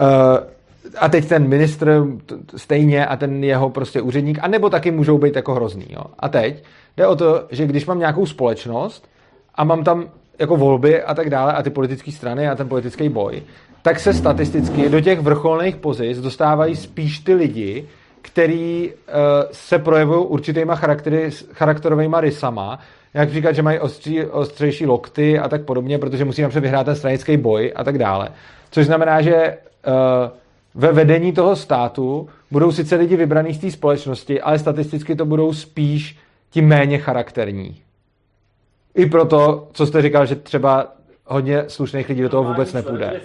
Uh, 0.00 0.38
a 0.98 1.08
teď 1.08 1.28
ten 1.28 1.48
ministr 1.48 2.04
stejně 2.56 3.06
a 3.06 3.16
ten 3.16 3.44
jeho 3.44 3.70
prostě 3.70 4.00
úředník, 4.00 4.38
a 4.42 4.48
nebo 4.48 4.70
taky 4.70 4.90
můžou 4.90 5.18
být 5.18 5.36
jako 5.36 5.54
hrozný. 5.54 5.86
Jo? 5.90 6.02
A 6.18 6.28
teď 6.28 6.62
jde 6.96 7.06
o 7.06 7.16
to, 7.16 7.44
že 7.50 7.66
když 7.66 7.86
mám 7.86 7.98
nějakou 7.98 8.26
společnost 8.26 9.08
a 9.58 9.64
mám 9.64 9.84
tam 9.84 10.08
jako 10.38 10.56
volby 10.56 11.02
a 11.02 11.14
tak 11.14 11.30
dále 11.30 11.52
a 11.52 11.62
ty 11.62 11.70
politické 11.70 12.12
strany 12.12 12.48
a 12.48 12.54
ten 12.54 12.68
politický 12.68 13.08
boj, 13.08 13.42
tak 13.82 14.00
se 14.00 14.14
statisticky 14.14 14.88
do 14.88 15.00
těch 15.00 15.20
vrcholných 15.20 15.76
pozic 15.76 16.20
dostávají 16.20 16.76
spíš 16.76 17.18
ty 17.18 17.34
lidi, 17.34 17.88
který 18.22 18.90
uh, 18.90 18.94
se 19.52 19.78
projevují 19.78 20.26
určitýma 20.26 20.78
charakterovými 21.52 22.16
rysama, 22.20 22.78
jak 23.14 23.30
říkat, 23.30 23.52
že 23.52 23.62
mají 23.62 23.78
ostří, 23.78 24.24
ostřejší 24.24 24.86
lokty 24.86 25.38
a 25.38 25.48
tak 25.48 25.62
podobně, 25.62 25.98
protože 25.98 26.24
musí 26.24 26.42
napřed 26.42 26.60
vyhrát 26.60 26.86
ten 26.86 26.96
stranický 26.96 27.36
boj 27.36 27.72
a 27.76 27.84
tak 27.84 27.98
dále. 27.98 28.28
Což 28.70 28.86
znamená, 28.86 29.22
že 29.22 29.56
uh, 29.86 29.92
ve 30.74 30.92
vedení 30.92 31.32
toho 31.32 31.56
státu 31.56 32.28
budou 32.50 32.72
sice 32.72 32.96
lidi 32.96 33.16
vybraný 33.16 33.54
z 33.54 33.58
té 33.58 33.70
společnosti, 33.70 34.40
ale 34.40 34.58
statisticky 34.58 35.16
to 35.16 35.24
budou 35.24 35.52
spíš 35.52 36.18
ti 36.50 36.62
méně 36.62 36.98
charakterní. 36.98 37.87
I 38.98 39.06
proto, 39.06 39.68
co 39.72 39.86
jste 39.86 40.02
říkal, 40.02 40.26
že 40.26 40.36
třeba 40.36 40.92
hodně 41.26 41.64
slušných 41.68 42.08
lidí 42.08 42.22
do 42.22 42.28
toho 42.28 42.44
vůbec 42.44 42.72
nepůjde. 42.72 43.20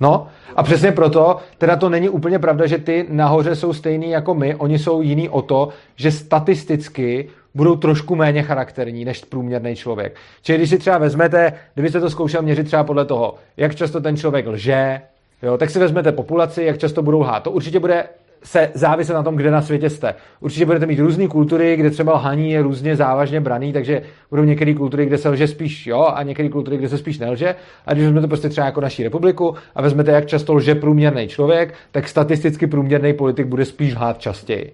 No 0.00 0.28
a 0.56 0.62
přesně 0.62 0.92
proto, 0.92 1.36
teda 1.58 1.76
to 1.76 1.88
není 1.88 2.08
úplně 2.08 2.38
pravda, 2.38 2.66
že 2.66 2.78
ty 2.78 3.06
nahoře 3.08 3.56
jsou 3.56 3.72
stejný 3.72 4.10
jako 4.10 4.34
my, 4.34 4.54
oni 4.54 4.78
jsou 4.78 5.02
jiný 5.02 5.28
o 5.28 5.42
to, 5.42 5.68
že 5.96 6.10
statisticky 6.10 7.28
budou 7.54 7.76
trošku 7.76 8.16
méně 8.16 8.42
charakterní 8.42 9.04
než 9.04 9.24
průměrný 9.24 9.76
člověk. 9.76 10.16
Čili 10.42 10.58
když 10.58 10.70
si 10.70 10.78
třeba 10.78 10.98
vezmete, 10.98 11.52
kdybyste 11.74 12.00
to 12.00 12.10
zkoušel 12.10 12.42
měřit 12.42 12.64
třeba 12.64 12.84
podle 12.84 13.04
toho, 13.04 13.34
jak 13.56 13.74
často 13.74 14.00
ten 14.00 14.16
člověk 14.16 14.46
lže, 14.46 15.00
jo, 15.42 15.58
tak 15.58 15.70
si 15.70 15.78
vezmete 15.78 16.12
populaci, 16.12 16.64
jak 16.64 16.78
často 16.78 17.02
budou 17.02 17.20
lhát. 17.20 17.42
To 17.42 17.50
určitě 17.50 17.80
bude 17.80 18.04
se 18.42 18.70
záviset 18.74 19.16
na 19.16 19.22
tom, 19.22 19.36
kde 19.36 19.50
na 19.50 19.62
světě 19.62 19.90
jste. 19.90 20.14
Určitě 20.40 20.66
budete 20.66 20.86
mít 20.86 20.98
různé 20.98 21.28
kultury, 21.28 21.76
kde 21.76 21.90
třeba 21.90 22.12
lhaní 22.12 22.50
je 22.50 22.62
různě 22.62 22.96
závažně 22.96 23.40
braný, 23.40 23.72
takže 23.72 24.02
budou 24.30 24.44
některé 24.44 24.74
kultury, 24.74 25.06
kde 25.06 25.18
se 25.18 25.28
lže 25.28 25.46
spíš 25.46 25.86
jo, 25.86 26.06
a 26.14 26.22
některé 26.22 26.48
kultury, 26.48 26.76
kde 26.76 26.88
se 26.88 26.98
spíš 26.98 27.18
nelže. 27.18 27.54
A 27.86 27.92
když 27.92 28.04
vezmete 28.04 28.26
prostě 28.26 28.48
třeba 28.48 28.66
jako 28.66 28.80
naší 28.80 29.02
republiku 29.02 29.54
a 29.74 29.82
vezmete, 29.82 30.10
jak 30.10 30.26
často 30.26 30.54
lže 30.54 30.74
průměrný 30.74 31.28
člověk, 31.28 31.74
tak 31.92 32.08
statisticky 32.08 32.66
průměrný 32.66 33.12
politik 33.12 33.46
bude 33.46 33.64
spíš 33.64 33.94
lhát 33.94 34.18
častěji. 34.18 34.72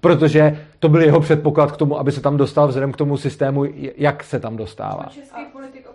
Protože 0.00 0.58
to 0.78 0.88
byl 0.88 1.02
jeho 1.02 1.20
předpoklad 1.20 1.72
k 1.72 1.76
tomu, 1.76 1.98
aby 1.98 2.12
se 2.12 2.20
tam 2.20 2.36
dostal 2.36 2.68
vzhledem 2.68 2.92
k 2.92 2.96
tomu 2.96 3.16
systému, 3.16 3.64
jak 3.96 4.24
se 4.24 4.40
tam 4.40 4.56
dostává. 4.56 5.04
Český 5.10 5.44
politik 5.52 5.86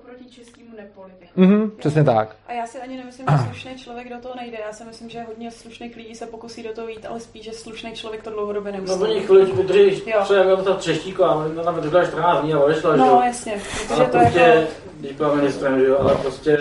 Mhm, 1.35 1.71
přesně 1.79 2.03
tak. 2.03 2.35
A 2.47 2.53
já 2.53 2.67
si 2.67 2.77
ani 2.79 2.97
nemyslím, 2.97 3.27
že 3.31 3.37
slušný 3.45 3.75
člověk 3.75 4.09
do 4.09 4.15
toho 4.21 4.35
nejde. 4.35 4.57
Já 4.67 4.73
si 4.73 4.83
myslím, 4.83 5.09
že 5.09 5.21
hodně 5.21 5.51
slušných 5.51 5.95
lidí 5.95 6.15
se 6.15 6.25
pokusí 6.25 6.63
do 6.63 6.73
toho 6.73 6.87
jít, 6.87 7.05
ale 7.09 7.19
spíš, 7.19 7.43
že 7.43 7.51
slušný 7.51 7.91
člověk 7.93 8.23
to 8.23 8.29
dlouhodobě 8.29 8.71
No 8.71 8.77
nemusí. 8.77 9.01
oni 9.03 9.19
chvíli 9.21 10.01
Jo. 10.07 10.19
třeba 10.23 10.39
jako 10.43 10.61
ta 10.61 10.73
třeštíková, 10.73 11.45
ona 11.61 11.71
vydržela 11.71 12.05
14 12.05 12.41
dní 12.43 12.53
a 12.53 12.59
odešla, 12.59 12.91
že 12.95 12.97
No, 13.01 13.21
jasně, 13.25 13.53
protože 13.71 13.93
Ale 13.93 14.05
to 14.05 14.17
prostě, 14.17 14.39
jako... 14.39 14.67
když 14.99 15.11
byla 15.11 15.35
ministrem, 15.35 15.79
že 15.79 15.85
jo, 15.85 15.97
ale 15.99 16.15
prostě 16.15 16.57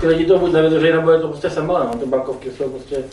ty 0.00 0.06
lidi 0.06 0.26
to 0.26 0.38
buď 0.38 0.52
nevydrží, 0.52 0.92
nebo 0.92 1.10
je 1.10 1.20
to 1.20 1.28
prostě 1.28 1.50
semele, 1.50 1.86
no, 1.86 1.94
ty 1.98 2.06
bankovky 2.06 2.50
jsou 2.50 2.70
prostě... 2.70 3.04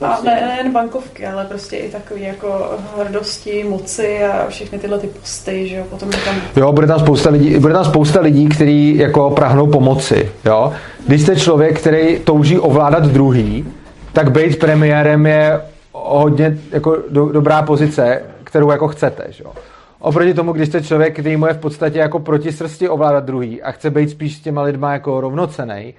A 0.00 0.20
ne, 0.24 0.40
nejen 0.46 0.72
bankovky, 0.72 1.26
ale 1.26 1.44
prostě 1.44 1.76
i 1.76 1.90
takový 1.90 2.22
jako 2.22 2.78
hrdosti, 2.98 3.64
moci 3.64 4.24
a 4.24 4.46
všechny 4.48 4.78
tyhle 4.78 4.98
ty 4.98 5.06
posty, 5.06 5.68
že 5.68 5.76
jo, 5.76 5.84
potom 5.90 6.10
je 6.12 6.18
tam 6.24 6.34
Jo, 6.56 6.72
bude 6.72 6.86
tam 6.86 7.00
spousta 7.00 7.30
lidí, 7.30 7.58
bude 7.58 7.74
tam 7.74 7.84
spousta 7.84 8.20
lidí, 8.20 8.48
kteří 8.48 8.96
jako 8.96 9.30
prahnou 9.30 9.66
pomoci, 9.66 10.32
jo. 10.44 10.72
Když 11.06 11.22
jste 11.22 11.36
člověk, 11.36 11.80
který 11.80 12.18
touží 12.18 12.58
ovládat 12.58 13.06
druhý, 13.06 13.66
tak 14.12 14.30
být 14.30 14.58
premiérem 14.58 15.26
je 15.26 15.60
hodně 15.92 16.58
jako 16.70 16.96
do, 17.10 17.26
dobrá 17.32 17.62
pozice, 17.62 18.22
kterou 18.44 18.70
jako 18.70 18.88
chcete, 18.88 19.24
že 19.30 19.44
jo. 19.44 19.52
Oproti 19.98 20.34
tomu, 20.34 20.52
když 20.52 20.68
jste 20.68 20.82
člověk, 20.82 21.12
který 21.12 21.36
mu 21.36 21.46
je 21.46 21.54
v 21.54 21.58
podstatě 21.58 21.98
jako 21.98 22.18
proti 22.18 22.52
srsti 22.52 22.88
ovládat 22.88 23.24
druhý 23.24 23.62
a 23.62 23.70
chce 23.70 23.90
být 23.90 24.10
spíš 24.10 24.36
s 24.36 24.40
těma 24.40 24.62
lidma 24.62 24.92
jako 24.92 25.20
rovnocenej, 25.20 25.94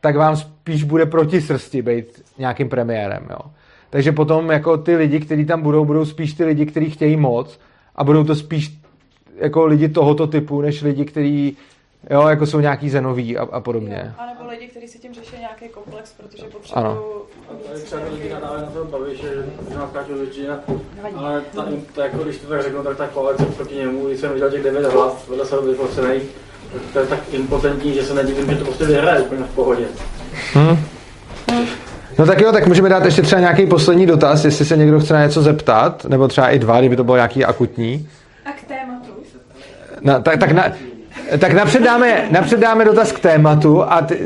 tak 0.00 0.16
vám 0.16 0.36
spíš 0.36 0.84
bude 0.84 1.06
proti 1.06 1.40
srsti 1.40 1.82
být 1.82 2.22
nějakým 2.38 2.68
premiérem, 2.68 3.26
jo. 3.30 3.50
Takže 3.90 4.12
potom 4.12 4.50
jako 4.50 4.76
ty 4.76 4.96
lidi, 4.96 5.20
kteří 5.20 5.44
tam 5.44 5.62
budou, 5.62 5.84
budou 5.84 6.04
spíš 6.04 6.32
ty 6.32 6.44
lidi, 6.44 6.66
kteří 6.66 6.90
chtějí 6.90 7.16
moc 7.16 7.60
a 7.96 8.04
budou 8.04 8.24
to 8.24 8.34
spíš 8.34 8.78
jako 9.36 9.66
lidi 9.66 9.88
tohoto 9.88 10.26
typu, 10.26 10.60
než 10.60 10.82
lidi, 10.82 11.04
kteří 11.04 11.56
jo, 12.10 12.28
jako 12.28 12.46
jsou 12.46 12.60
nějaký 12.60 12.90
zenoví 12.90 13.36
a, 13.38 13.42
a 13.42 13.60
podobně. 13.60 14.14
A 14.18 14.26
nebo 14.26 14.50
lidi, 14.50 14.68
kteří 14.68 14.88
si 14.88 14.98
tím 14.98 15.14
řeší 15.14 15.36
nějaký 15.38 15.68
komplex, 15.68 16.12
protože 16.12 16.44
Ano. 16.72 16.94
potřebují 16.94 17.68
Tady 17.68 17.80
třeba 17.80 18.02
lidi 18.12 18.32
nadále 18.32 18.60
na 18.60 18.66
to 18.66 18.84
baví, 18.84 19.16
že 19.16 19.46
Káťu 19.92 20.14
většina, 20.14 20.60
ale 21.16 21.42
ta, 21.54 21.66
ta, 21.94 22.04
jako, 22.04 22.24
když 22.24 22.38
to 22.38 22.48
tak 22.48 22.62
řeknu, 22.62 22.82
tak 22.82 22.96
ta 22.96 23.06
koalice 23.06 23.44
proti 23.44 23.74
němu, 23.74 24.06
když 24.06 24.20
jsem 24.20 24.32
viděl 24.32 24.50
těch 24.50 24.62
devět 24.62 24.92
hlav, 24.92 25.28
vedle 25.28 25.46
sebe 25.46 25.66
vyfocenej, 25.66 26.20
tak 26.20 26.47
to 26.92 26.98
je 26.98 27.06
tak 27.06 27.18
impotentní, 27.32 27.94
že 27.94 28.02
se 28.02 28.14
nedivím, 28.14 28.50
že 28.50 28.56
to 28.56 28.64
prostě 28.64 28.84
vyhraje 28.84 29.20
úplně 29.20 29.42
v 29.44 29.54
pohodě. 29.54 29.84
Hm? 30.54 30.76
No 32.18 32.26
tak 32.26 32.40
jo, 32.40 32.52
tak 32.52 32.66
můžeme 32.66 32.88
dát 32.88 33.04
ještě 33.04 33.22
třeba 33.22 33.40
nějaký 33.40 33.66
poslední 33.66 34.06
dotaz, 34.06 34.44
jestli 34.44 34.64
se 34.64 34.76
někdo 34.76 35.00
chce 35.00 35.14
na 35.14 35.22
něco 35.22 35.42
zeptat, 35.42 36.04
nebo 36.04 36.28
třeba 36.28 36.48
i 36.48 36.58
dva, 36.58 36.80
kdyby 36.80 36.96
to 36.96 37.04
bylo 37.04 37.16
nějaký 37.16 37.44
akutní. 37.44 38.08
A 38.44 38.52
k 38.52 38.62
tématu. 38.68 39.10
Na, 40.00 40.20
tak, 40.20 40.40
tak, 40.40 40.52
na, 40.52 40.72
tak 41.38 41.52
napřed, 41.52 41.82
dáme, 41.82 42.28
napřed 42.30 42.60
dáme 42.60 42.84
dotaz 42.84 43.12
k 43.12 43.18
tématu 43.18 43.82
a 43.82 44.00
ty, 44.00 44.20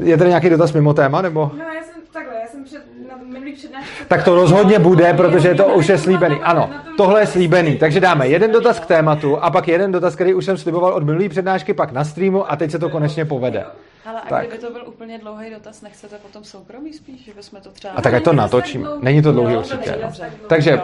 je 0.00 0.16
tady 0.16 0.28
nějaký 0.28 0.50
dotaz 0.50 0.72
mimo 0.72 0.94
téma, 0.94 1.22
nebo? 1.22 1.50
No 1.58 1.64
já 1.64 1.82
jsem 1.82 2.02
takhle, 2.12 2.34
já 2.34 2.46
jsem 2.46 2.64
před, 2.64 2.82
na 3.08 3.14
minulý 3.32 3.41
přednášce... 3.54 4.04
Tak 4.08 4.24
to 4.24 4.34
rozhodně 4.34 4.78
bude, 4.78 5.14
protože 5.14 5.54
to 5.54 5.64
už 5.66 5.88
je 5.88 5.98
slíbený. 5.98 6.36
Ano, 6.42 6.70
tohle 6.96 7.20
je 7.20 7.26
slíbený. 7.26 7.76
Takže 7.76 8.00
dáme 8.00 8.28
jeden 8.28 8.52
dotaz 8.52 8.80
k 8.80 8.86
tématu 8.86 9.36
a 9.36 9.50
pak 9.50 9.68
jeden 9.68 9.92
dotaz, 9.92 10.14
který 10.14 10.34
už 10.34 10.44
jsem 10.44 10.56
sliboval 10.58 10.92
od 10.94 11.02
minulý 11.04 11.28
přednášky, 11.28 11.74
pak 11.74 11.92
na 11.92 12.04
streamu 12.04 12.52
a 12.52 12.56
teď 12.56 12.70
se 12.70 12.78
to 12.78 12.88
konečně 12.90 13.24
povede. 13.24 13.64
Ale 14.06 14.20
a 14.20 14.28
Tak. 14.28 14.46
kdyby 14.48 14.58
to 14.58 14.70
byl 14.72 14.82
úplně 14.86 15.18
dlouhý 15.18 15.50
dotaz, 15.50 15.82
nechcete 15.82 16.16
potom 16.18 16.44
soukromý 16.44 16.92
spíš, 16.92 17.24
že 17.24 17.32
bychom 17.34 17.60
to 17.60 17.70
třeba... 17.70 17.94
A 17.94 18.02
tak 18.02 18.14
ať 18.14 18.24
to 18.24 18.32
natočím. 18.32 18.88
Není 19.00 19.22
to 19.22 19.32
dlouhý 19.32 19.54
Jo, 19.54 19.60
určitě. 19.60 19.98
no. 20.02 20.12
Takže 20.46 20.72
eh, 20.72 20.80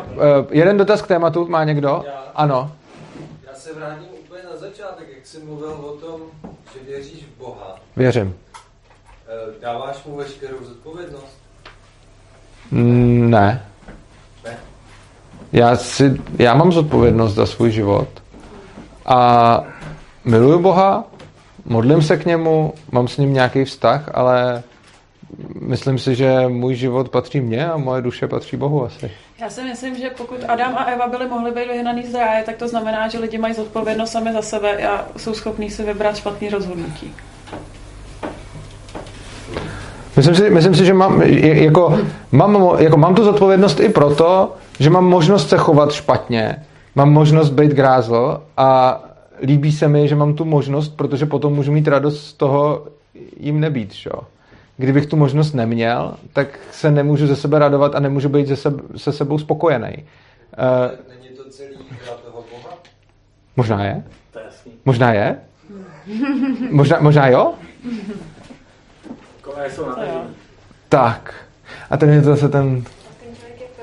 jeden 0.51 0.77
dotaz 0.77 1.03
k 1.03 1.07
tématu 1.07 1.47
má 1.49 1.65
někdo? 1.65 2.05
Ano. 2.35 2.73
Já 3.49 3.55
se 3.55 3.75
vrátím 3.75 4.09
úplně 4.27 4.43
na 4.53 4.57
začátek, 4.57 5.07
jak 5.17 5.27
jsi 5.27 5.39
mluvil 5.45 5.69
o 5.71 5.93
tom, 6.07 6.21
že 6.75 6.81
věříš 6.93 7.25
v 7.25 7.39
Boha. 7.39 7.77
Věřím. 7.97 8.37
Eh, 9.29 9.61
Dáváš 9.63 10.05
mu 10.05 10.17
veškerou 10.17 10.57
zodpovědnost? 10.65 11.39
Mm, 12.71 13.31
Ne. 13.31 13.63
Já, 15.53 15.77
si, 15.77 16.21
já 16.39 16.55
mám 16.55 16.73
zodpovědnost 16.73 17.35
za 17.35 17.47
svůj 17.47 17.71
život 17.71 18.09
a 19.07 19.61
miluju 20.25 20.59
Boha, 20.59 21.05
modlím 21.65 22.03
se 22.03 22.17
k 22.17 22.27
němu, 22.27 22.75
mám 22.93 23.09
s 23.09 23.17
ním 23.17 23.33
nějaký 23.33 23.65
vztah, 23.65 24.11
ale 24.15 24.63
myslím 25.61 25.99
si, 25.99 26.15
že 26.15 26.49
můj 26.49 26.75
život 26.75 27.09
patří 27.09 27.41
mně 27.41 27.71
a 27.71 27.77
moje 27.77 28.03
duše 28.03 28.29
patří 28.29 28.57
Bohu 28.57 28.85
asi. 28.85 29.11
Já 29.41 29.51
si 29.51 29.63
myslím, 29.63 29.97
že 29.97 30.11
pokud 30.11 30.45
Adam 30.49 30.75
a 30.77 30.85
Eva 30.85 31.09
byli 31.09 31.29
mohli 31.29 31.51
být 31.51 31.69
vyhnaný 31.69 32.03
z 32.07 32.15
ráje, 32.15 32.45
tak 32.45 32.57
to 32.57 32.69
znamená, 32.69 33.09
že 33.09 33.19
lidi 33.19 33.39
mají 33.39 33.55
zodpovědnost 33.55 34.11
sami 34.11 34.33
za 34.33 34.43
sebe 34.43 34.89
a 34.89 35.07
jsou 35.17 35.35
schopní 35.35 35.71
si 35.71 35.83
vybrat 35.83 36.17
špatný 36.17 36.49
rozhodnutí. 36.49 37.15
Myslím 40.19 40.35
si, 40.35 40.51
myslím 40.51 40.75
si 40.75 40.85
že 40.85 40.95
mám, 40.95 41.23
jako, 41.23 41.99
mám, 42.33 42.69
jako, 42.79 42.97
mám 42.97 43.15
tu 43.15 43.25
zodpovědnost 43.25 43.81
i 43.81 43.89
proto, 43.89 44.55
že 44.81 44.91
mám 44.91 45.05
možnost 45.05 45.49
se 45.49 45.57
chovat 45.57 45.93
špatně, 45.93 46.57
mám 46.95 47.13
možnost 47.13 47.51
být 47.51 47.73
grázl 47.73 48.41
a 48.57 49.01
líbí 49.43 49.73
se 49.73 49.89
mi, 49.89 50.09
že 50.09 50.17
mám 50.17 50.35
tu 50.35 50.45
možnost, 50.45 50.97
protože 50.97 51.27
potom 51.27 51.53
můžu 51.53 51.73
mít 51.73 51.89
radost 51.89 52.27
z 52.27 52.33
toho 52.33 52.87
jim 53.41 53.61
nebýt. 53.61 53.93
Šo? 53.93 54.21
Kdybych 54.77 55.07
tu 55.07 55.17
možnost 55.17 55.53
neměl, 55.53 56.15
tak 56.33 56.59
se 56.71 56.91
nemůžu 56.91 57.27
ze 57.27 57.37
sebe 57.37 57.59
radovat 57.59 57.95
a 57.95 58.01
nemůžu 58.01 58.29
být 58.29 58.49
se, 58.49 58.57
seb, 58.57 58.75
se 58.97 59.13
sebou 59.13 59.39
spokojený. 59.39 59.89
Uh, 59.89 61.15
Není 61.23 61.37
to 61.37 61.51
celý 61.51 61.69
hra 62.05 62.15
toho 62.25 62.45
Boha? 62.51 62.77
možná 63.57 63.85
je? 63.85 64.03
To 64.33 64.39
je 64.39 64.45
jasný. 64.45 64.73
Možná 64.85 65.13
je? 65.13 65.37
Možná, 66.71 66.99
možná 67.01 67.29
jo? 67.29 67.55
Tak. 70.89 71.35
A 71.91 71.97
ten 71.97 72.11
je 72.11 72.23
to 72.23 72.29
zase 72.29 72.49
ten... 72.49 72.85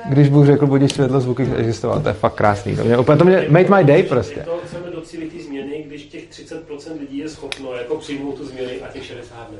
Když 0.10 0.30
Bůh 0.30 0.46
řekl, 0.46 0.68
budíš 0.68 0.92
světlo, 0.92 1.20
zvuky 1.20 1.50
existoval. 1.58 2.02
To 2.02 2.08
je 2.08 2.14
fakt 2.14 2.34
krásný. 2.34 2.76
To 2.76 2.84
mě, 2.84 2.98
úplně, 2.98 3.18
to 3.18 3.26
mě 3.26 3.46
made 3.50 3.76
my 3.76 3.84
day 3.84 4.04
prostě. 4.04 4.42
To 4.42 4.60
chceme 4.66 4.92
docílit 4.96 5.28
ty 5.28 5.44
změny, 5.44 5.84
když 5.88 6.04
těch 6.06 6.30
30% 6.30 7.00
lidí 7.00 7.18
je 7.18 7.30
schopno 7.30 7.74
jako 7.74 7.96
přijmout 7.96 8.36
tu 8.36 8.46
změny 8.46 8.72
a 8.90 8.94
těch 8.94 9.06
60 9.06 9.52
ne. 9.52 9.58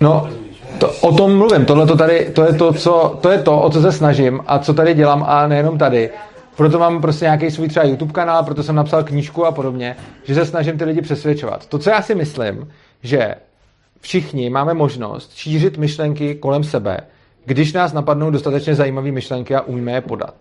No, 0.00 0.30
to, 0.78 0.90
o 1.00 1.16
tom 1.16 1.36
mluvím. 1.36 1.64
Tohle 1.64 1.86
to 1.86 1.96
tady, 1.96 2.30
to 2.34 2.44
je 2.44 2.52
to, 2.52 2.72
co, 2.72 3.18
to 3.20 3.30
je 3.30 3.42
to, 3.42 3.60
o 3.60 3.70
co 3.70 3.82
se 3.82 3.92
snažím 3.92 4.40
a 4.46 4.58
co 4.58 4.74
tady 4.74 4.94
dělám 4.94 5.24
a 5.28 5.46
nejenom 5.46 5.78
tady. 5.78 6.10
Proto 6.56 6.78
mám 6.78 7.00
prostě 7.00 7.24
nějaký 7.24 7.50
svůj 7.50 7.68
třeba 7.68 7.86
YouTube 7.86 8.12
kanál, 8.12 8.44
proto 8.44 8.62
jsem 8.62 8.74
napsal 8.74 9.04
knížku 9.04 9.46
a 9.46 9.52
podobně, 9.52 9.96
že 10.24 10.34
se 10.34 10.46
snažím 10.46 10.78
ty 10.78 10.84
lidi 10.84 11.02
přesvědčovat. 11.02 11.66
To, 11.66 11.78
co 11.78 11.90
já 11.90 12.02
si 12.02 12.14
myslím, 12.14 12.72
že 13.02 13.34
všichni 14.00 14.50
máme 14.50 14.74
možnost 14.74 15.34
šířit 15.34 15.78
myšlenky 15.78 16.34
kolem 16.34 16.64
sebe, 16.64 17.00
když 17.44 17.72
nás 17.72 17.92
napadnou 17.92 18.30
dostatečně 18.30 18.74
zajímavé 18.74 19.12
myšlenky 19.12 19.54
a 19.54 19.60
umíme 19.60 19.92
je 19.92 20.00
podat. 20.00 20.34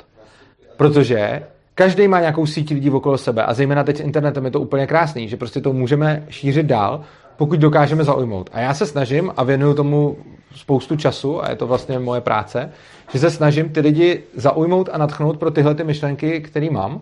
Protože 0.77 1.43
každý 1.75 2.07
má 2.07 2.19
nějakou 2.19 2.45
síť 2.45 2.71
lidí 2.71 2.89
okolo 2.89 3.17
sebe 3.17 3.43
a 3.43 3.53
zejména 3.53 3.83
teď 3.83 3.97
s 3.97 3.99
internetem 3.99 4.45
je 4.45 4.51
to 4.51 4.59
úplně 4.59 4.87
krásný, 4.87 5.29
že 5.29 5.37
prostě 5.37 5.61
to 5.61 5.73
můžeme 5.73 6.25
šířit 6.29 6.65
dál, 6.65 7.01
pokud 7.37 7.59
dokážeme 7.59 8.03
zaujmout. 8.03 8.49
A 8.53 8.59
já 8.59 8.73
se 8.73 8.85
snažím 8.85 9.31
a 9.37 9.43
věnuju 9.43 9.73
tomu 9.73 10.17
spoustu 10.55 10.95
času 10.95 11.43
a 11.43 11.49
je 11.49 11.55
to 11.55 11.67
vlastně 11.67 11.99
moje 11.99 12.21
práce, 12.21 12.71
že 13.13 13.19
se 13.19 13.31
snažím 13.31 13.69
ty 13.69 13.79
lidi 13.79 14.23
zaujmout 14.35 14.89
a 14.91 14.97
natchnout 14.97 15.37
pro 15.37 15.51
tyhle 15.51 15.75
ty 15.75 15.83
myšlenky, 15.83 16.41
které 16.41 16.69
mám 16.69 17.01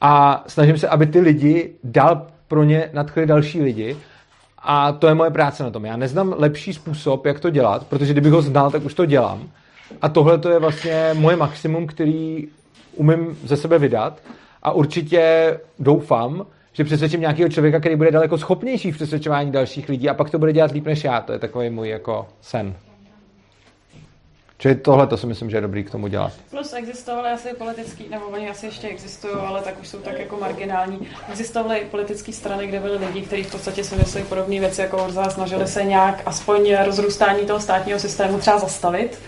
a 0.00 0.44
snažím 0.46 0.78
se, 0.78 0.88
aby 0.88 1.06
ty 1.06 1.20
lidi 1.20 1.70
dál 1.84 2.26
pro 2.48 2.64
ně 2.64 2.90
nadchli 2.92 3.26
další 3.26 3.62
lidi 3.62 3.96
a 4.62 4.92
to 4.92 5.08
je 5.08 5.14
moje 5.14 5.30
práce 5.30 5.62
na 5.62 5.70
tom. 5.70 5.84
Já 5.84 5.96
neznám 5.96 6.34
lepší 6.38 6.72
způsob, 6.72 7.26
jak 7.26 7.40
to 7.40 7.50
dělat, 7.50 7.86
protože 7.86 8.12
kdybych 8.12 8.32
ho 8.32 8.42
znal, 8.42 8.70
tak 8.70 8.84
už 8.84 8.94
to 8.94 9.06
dělám. 9.06 9.48
A 10.02 10.08
tohle 10.08 10.38
to 10.38 10.50
je 10.50 10.58
vlastně 10.58 11.10
moje 11.14 11.36
maximum, 11.36 11.86
který 11.86 12.48
umím 12.94 13.38
ze 13.44 13.56
sebe 13.56 13.78
vydat 13.78 14.20
a 14.62 14.72
určitě 14.72 15.54
doufám, 15.78 16.46
že 16.72 16.84
přesvědčím 16.84 17.20
nějakého 17.20 17.48
člověka, 17.48 17.80
který 17.80 17.96
bude 17.96 18.10
daleko 18.10 18.38
schopnější 18.38 18.92
v 18.92 18.94
přesvědčování 18.94 19.52
dalších 19.52 19.88
lidí 19.88 20.08
a 20.08 20.14
pak 20.14 20.30
to 20.30 20.38
bude 20.38 20.52
dělat 20.52 20.70
líp 20.70 20.86
než 20.86 21.04
já. 21.04 21.20
To 21.20 21.32
je 21.32 21.38
takový 21.38 21.70
můj 21.70 21.88
jako 21.88 22.26
sen. 22.40 22.74
Čili 24.60 24.74
tohle 24.74 25.06
to 25.06 25.16
si 25.16 25.26
myslím, 25.26 25.50
že 25.50 25.56
je 25.56 25.60
dobrý 25.60 25.84
k 25.84 25.90
tomu 25.90 26.06
dělat. 26.06 26.32
Plus 26.50 26.72
existovaly 26.72 27.30
asi 27.30 27.48
politický, 27.48 28.08
nebo 28.10 28.24
oni 28.24 28.50
asi 28.50 28.66
ještě 28.66 28.88
existují, 28.88 29.34
ale 29.34 29.62
tak 29.62 29.80
už 29.80 29.88
jsou 29.88 29.98
tak 29.98 30.18
jako 30.18 30.36
marginální. 30.36 31.08
Existovaly 31.30 31.86
politické 31.90 32.32
strany, 32.32 32.66
kde 32.66 32.80
byli 32.80 33.06
lidi, 33.06 33.22
kteří 33.22 33.42
v 33.42 33.52
podstatě 33.52 33.84
si 33.84 33.96
mysleli 33.96 34.26
podobné 34.26 34.60
věci 34.60 34.80
jako 34.80 35.04
Orza, 35.04 35.30
snažili 35.30 35.66
se 35.66 35.84
nějak 35.84 36.22
aspoň 36.26 36.76
rozrůstání 36.84 37.46
toho 37.46 37.60
státního 37.60 37.98
systému 37.98 38.38
třeba 38.38 38.58
zastavit. 38.58 39.18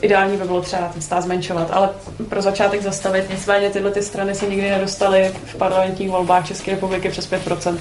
Ideální 0.00 0.36
by 0.36 0.44
bylo 0.44 0.62
třeba 0.62 0.88
ten 0.88 1.02
stát 1.02 1.20
zmenšovat, 1.20 1.70
ale 1.70 1.88
pro 2.28 2.42
začátek 2.42 2.82
zastavit. 2.82 3.30
Nicméně 3.30 3.70
tyhle 3.70 3.90
ty 3.90 4.02
strany 4.02 4.34
se 4.34 4.46
nikdy 4.46 4.70
nedostaly 4.70 5.34
v 5.44 5.56
parlamentních 5.56 6.10
volbách 6.10 6.46
České 6.46 6.70
republiky 6.70 7.08
přes 7.10 7.32
5%. 7.32 7.78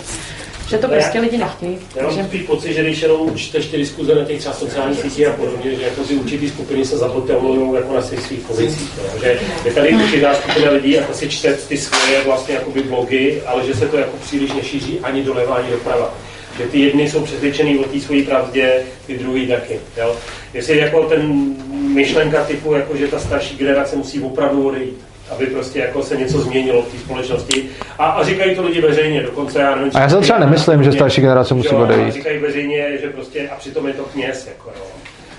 Že 0.67 0.77
to 0.77 0.88
prostě 0.88 1.19
lidi 1.19 1.38
nechtějí. 1.38 1.77
Já 1.95 2.09
mám 2.09 2.25
spíš 2.27 2.42
pocit, 2.42 2.74
že 2.74 2.83
když 2.83 3.01
jenom 3.01 3.38
čteš 3.38 3.66
ty 3.66 3.77
diskuze 3.77 4.16
na 4.16 4.25
těch 4.25 4.40
třeba 4.40 4.56
sociálních 4.56 5.00
sítích 5.00 5.27
a 5.27 5.33
podobně, 5.33 5.75
že 5.75 5.83
jako 5.83 6.03
si 6.03 6.16
určitý 6.16 6.50
skupiny 6.50 6.85
se 6.85 6.98
zapotelují 6.98 7.75
jako 7.75 7.93
na 7.93 8.01
svých 8.01 8.19
svých 8.19 8.40
pozicích. 8.40 8.90
No. 8.98 9.19
Že 9.19 9.40
je 9.66 9.74
tady 9.74 9.95
určitá 9.95 10.33
skupina 10.33 10.72
lidí 10.72 11.00
a 11.00 11.08
ta 11.08 11.14
si 11.14 11.30
čte 11.30 11.53
ty 11.53 11.77
svoje 11.77 12.24
vlastně 12.25 12.56
jakoby 12.56 12.83
blogy, 12.83 13.42
ale 13.45 13.66
že 13.66 13.74
se 13.74 13.88
to 13.88 13.98
jako 13.98 14.17
příliš 14.17 14.53
nešíří 14.53 15.00
ani 15.00 15.24
doleva, 15.24 15.56
ani 15.56 15.72
doprava. 15.72 16.14
Že 16.58 16.66
ty 16.66 16.80
jedny 16.80 17.09
jsou 17.09 17.24
přesvědčený 17.24 17.80
o 17.80 17.83
té 17.83 18.00
svojí 18.00 18.24
pravdě, 18.24 18.83
ty 19.08 19.17
druhý 19.17 19.48
taky. 19.48 19.80
Jo? 19.98 20.16
Jestli 20.53 20.77
jako 20.77 21.03
ten 21.03 21.56
myšlenka 21.93 22.43
typu, 22.43 22.74
jako 22.74 22.98
že 22.98 23.08
ta 23.08 23.19
starší 23.19 23.58
generace 23.58 23.95
musí 23.95 24.22
opravdu 24.22 24.67
odejít, 24.67 24.98
aby 25.36 25.45
prostě 25.45 25.80
jako 25.80 26.03
se 26.03 26.18
něco 26.18 26.40
změnilo 26.40 26.82
v 26.82 26.92
té 26.92 26.98
společnosti. 26.98 27.70
A, 28.00 28.06
a 28.06 28.24
říkají 28.24 28.56
to 28.56 28.64
lidi 28.64 28.82
veřejně, 28.82 29.24
dokonce 29.24 29.60
já 29.60 29.76
nevím. 29.76 29.92
A 29.95 30.00
já 30.00 30.10
si 30.10 30.16
třeba 30.18 30.40
nemyslím, 30.40 30.84
že 30.84 30.92
starší 30.92 31.22
generace 31.22 31.53
musí 31.53 31.70
odejít. 31.70 32.14
Říkají 32.14 32.40
veřejně, 32.40 32.98
že 33.02 33.10
prostě, 33.10 33.50
a 33.50 33.56
přitom 33.56 33.88
je 33.88 33.94
to 33.94 34.03
kněz, 34.03 34.48
jako 34.48 34.70
jo. 34.70 34.86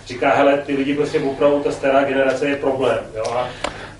Říká, 0.06 0.34
hele, 0.34 0.58
ty 0.66 0.74
lidi 0.74 0.94
prostě 0.94 1.20
opravdu, 1.20 1.60
ta 1.60 1.70
stará 1.70 2.04
generace 2.04 2.48
je 2.48 2.56
problém, 2.56 2.98
jo. 3.16 3.24
A 3.36 3.48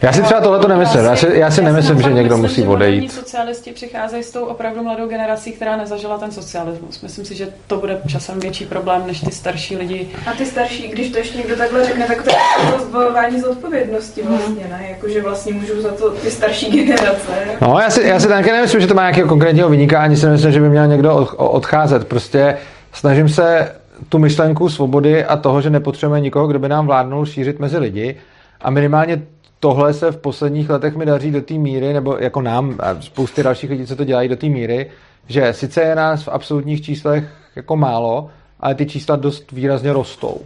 Já 0.03 0.13
si 0.13 0.23
třeba 0.23 0.41
tohle 0.41 0.59
to 0.59 0.69
nemyslím. 0.69 1.05
Já 1.05 1.17
si, 1.17 1.29
já 1.33 1.51
si 1.51 1.63
nemyslím, 1.63 2.03
že 2.03 2.13
někdo 2.13 2.37
musí 2.37 2.61
že 2.61 2.67
moderní 2.67 2.97
odejít. 2.97 3.13
socialisti 3.13 3.73
přicházejí 3.73 4.23
s 4.23 4.31
tou 4.31 4.45
opravdu 4.45 4.83
mladou 4.83 5.09
generací, 5.09 5.53
která 5.53 5.77
nezažila 5.77 6.19
ten 6.19 6.33
socialismus. 6.33 7.03
Myslím 7.03 7.25
si, 7.25 7.35
že 7.35 7.49
to 7.67 7.77
bude 7.77 8.01
časem 8.07 8.41
větší 8.41 8.65
problém, 8.67 9.03
než 9.07 9.21
ty 9.21 9.31
starší 9.31 9.77
lidi. 9.77 10.09
A 10.27 10.33
ty 10.33 10.47
starší, 10.47 10.89
když 10.89 11.11
to 11.11 11.19
ještě 11.19 11.39
někdo 11.39 11.57
takhle 11.57 11.85
řekne, 11.85 12.07
tak 12.07 12.23
to 12.23 12.31
je 12.31 12.73
to 12.73 12.85
zbavování 12.85 13.41
z 13.41 13.45
odpovědnosti 13.45 14.23
vlastně, 14.23 14.65
ne? 14.71 14.87
Jakože 14.91 15.23
vlastně 15.23 15.53
můžou 15.53 15.81
za 15.81 15.93
to 15.93 16.11
ty 16.11 16.31
starší 16.31 16.71
generace. 16.71 17.33
No, 17.61 17.79
já 17.79 17.91
si, 17.91 18.03
já 18.03 18.21
si 18.21 18.29
taky 18.29 18.51
nemyslím, 18.53 18.81
že 18.81 18.87
to 18.87 18.95
má 18.95 19.03
nějakého 19.03 19.29
konkrétního 19.29 19.69
vyníka, 19.69 20.03
ani 20.03 20.17
si 20.17 20.27
nemyslím, 20.27 20.53
že 20.53 20.61
by 20.61 20.69
měl 20.69 20.87
někdo 20.87 21.15
od, 21.15 21.35
odcházet. 21.37 22.09
Prostě 22.09 22.57
snažím 22.93 23.29
se 23.29 23.73
tu 24.09 24.19
myšlenku 24.19 24.69
svobody 24.69 25.25
a 25.25 25.37
toho, 25.37 25.61
že 25.61 25.71
nepotřebujeme 25.71 26.21
nikoho, 26.21 26.47
kdo 26.47 26.59
by 26.59 26.69
nám 26.69 26.87
vládnul, 26.87 27.27
šířit 27.27 27.59
mezi 27.59 27.79
lidi. 27.79 28.17
A 28.61 28.71
minimálně 28.71 29.23
tohle 29.65 29.93
se 29.95 30.13
v 30.13 30.17
posledních 30.17 30.71
letech 30.71 30.97
mi 30.97 31.07
daří 31.07 31.31
do 31.31 31.43
té 31.43 31.55
míry, 31.55 31.93
nebo 31.93 32.17
jako 32.21 32.43
nám 32.43 32.75
a 32.79 33.01
spousty 33.01 33.43
dalších 33.43 33.71
lidí, 33.71 33.87
co 33.87 33.97
to 33.97 34.05
dělají 34.05 34.29
do 34.29 34.37
té 34.37 34.47
míry, 34.47 34.91
že 35.27 35.53
sice 35.53 35.83
je 35.83 35.95
nás 35.95 36.25
v 36.25 36.29
absolutních 36.29 36.83
číslech 36.83 37.25
jako 37.57 37.77
málo, 37.77 38.31
ale 38.61 38.75
ty 38.75 38.87
čísla 38.87 39.17
dost 39.17 39.53
výrazně 39.53 39.93
rostou. 39.93 40.41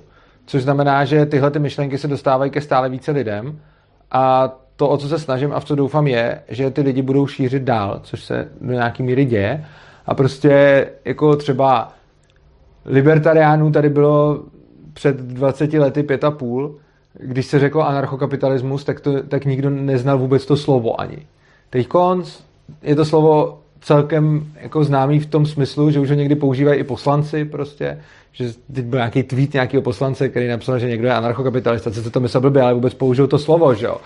Což 0.47 0.63
znamená, 0.63 1.05
že 1.05 1.27
tyhle 1.27 1.51
ty 1.51 1.59
myšlenky 1.59 1.99
se 1.99 2.09
dostávají 2.09 2.51
ke 2.51 2.61
stále 2.61 2.89
více 2.89 3.11
lidem 3.11 3.61
a 4.11 4.53
to, 4.77 4.89
o 4.89 4.97
co 4.97 5.09
se 5.09 5.19
snažím 5.19 5.53
a 5.53 5.61
v 5.61 5.65
co 5.65 5.75
doufám 5.75 6.07
je, 6.07 6.43
že 6.49 6.71
ty 6.71 6.81
lidi 6.81 7.03
budou 7.03 7.27
šířit 7.27 7.63
dál, 7.63 8.01
což 8.03 8.25
se 8.25 8.49
do 8.61 8.73
nějaký 8.73 9.03
míry 9.03 9.25
děje. 9.25 9.65
A 10.07 10.15
prostě 10.15 10.87
jako 11.05 11.37
třeba 11.37 11.93
libertariánů 12.85 13.73
tady 13.73 13.89
bylo 13.89 14.43
před 14.93 15.17
20 15.17 15.73
lety 15.73 16.03
pět 16.03 16.25
a 16.25 16.31
půl, 16.31 16.79
když 17.12 17.47
se 17.47 17.59
řeklo 17.59 17.87
anarchokapitalismus, 17.87 18.85
tak, 18.85 19.01
to, 19.01 19.23
tak 19.23 19.45
nikdo 19.45 19.70
neznal 19.70 20.19
vůbec 20.19 20.47
to 20.47 20.57
slovo 20.57 21.01
ani. 21.01 21.27
Teď 21.70 21.87
konc 21.87 22.41
je 22.83 22.95
to 22.95 23.05
slovo 23.05 23.59
celkem 23.81 24.47
jako 24.61 24.85
známý 24.85 25.20
v 25.20 25.27
tom 25.27 25.47
smyslu, 25.47 25.91
že 25.91 26.01
už 26.01 26.09
ho 26.09 26.15
někdy 26.15 26.35
používají 26.35 26.81
i 26.81 26.85
poslanci 26.85 27.45
prostě, 27.45 28.01
že 28.33 28.53
teď 28.73 28.85
byl 28.85 28.99
nějaký 28.99 29.23
tweet 29.23 29.53
nějakého 29.53 29.83
poslance, 29.83 30.28
který 30.28 30.49
napsal, 30.49 30.78
že 30.78 30.89
někdo 30.89 31.09
je 31.09 31.15
anarchokapitalista, 31.15 31.91
co 31.91 32.11
to 32.11 32.20
myslel 32.20 32.41
blbě, 32.41 32.62
ale 32.62 32.75
vůbec 32.75 32.95
použil 32.95 33.27
to 33.27 33.39
slovo, 33.39 33.75
že 33.75 33.87
jo. 33.87 33.97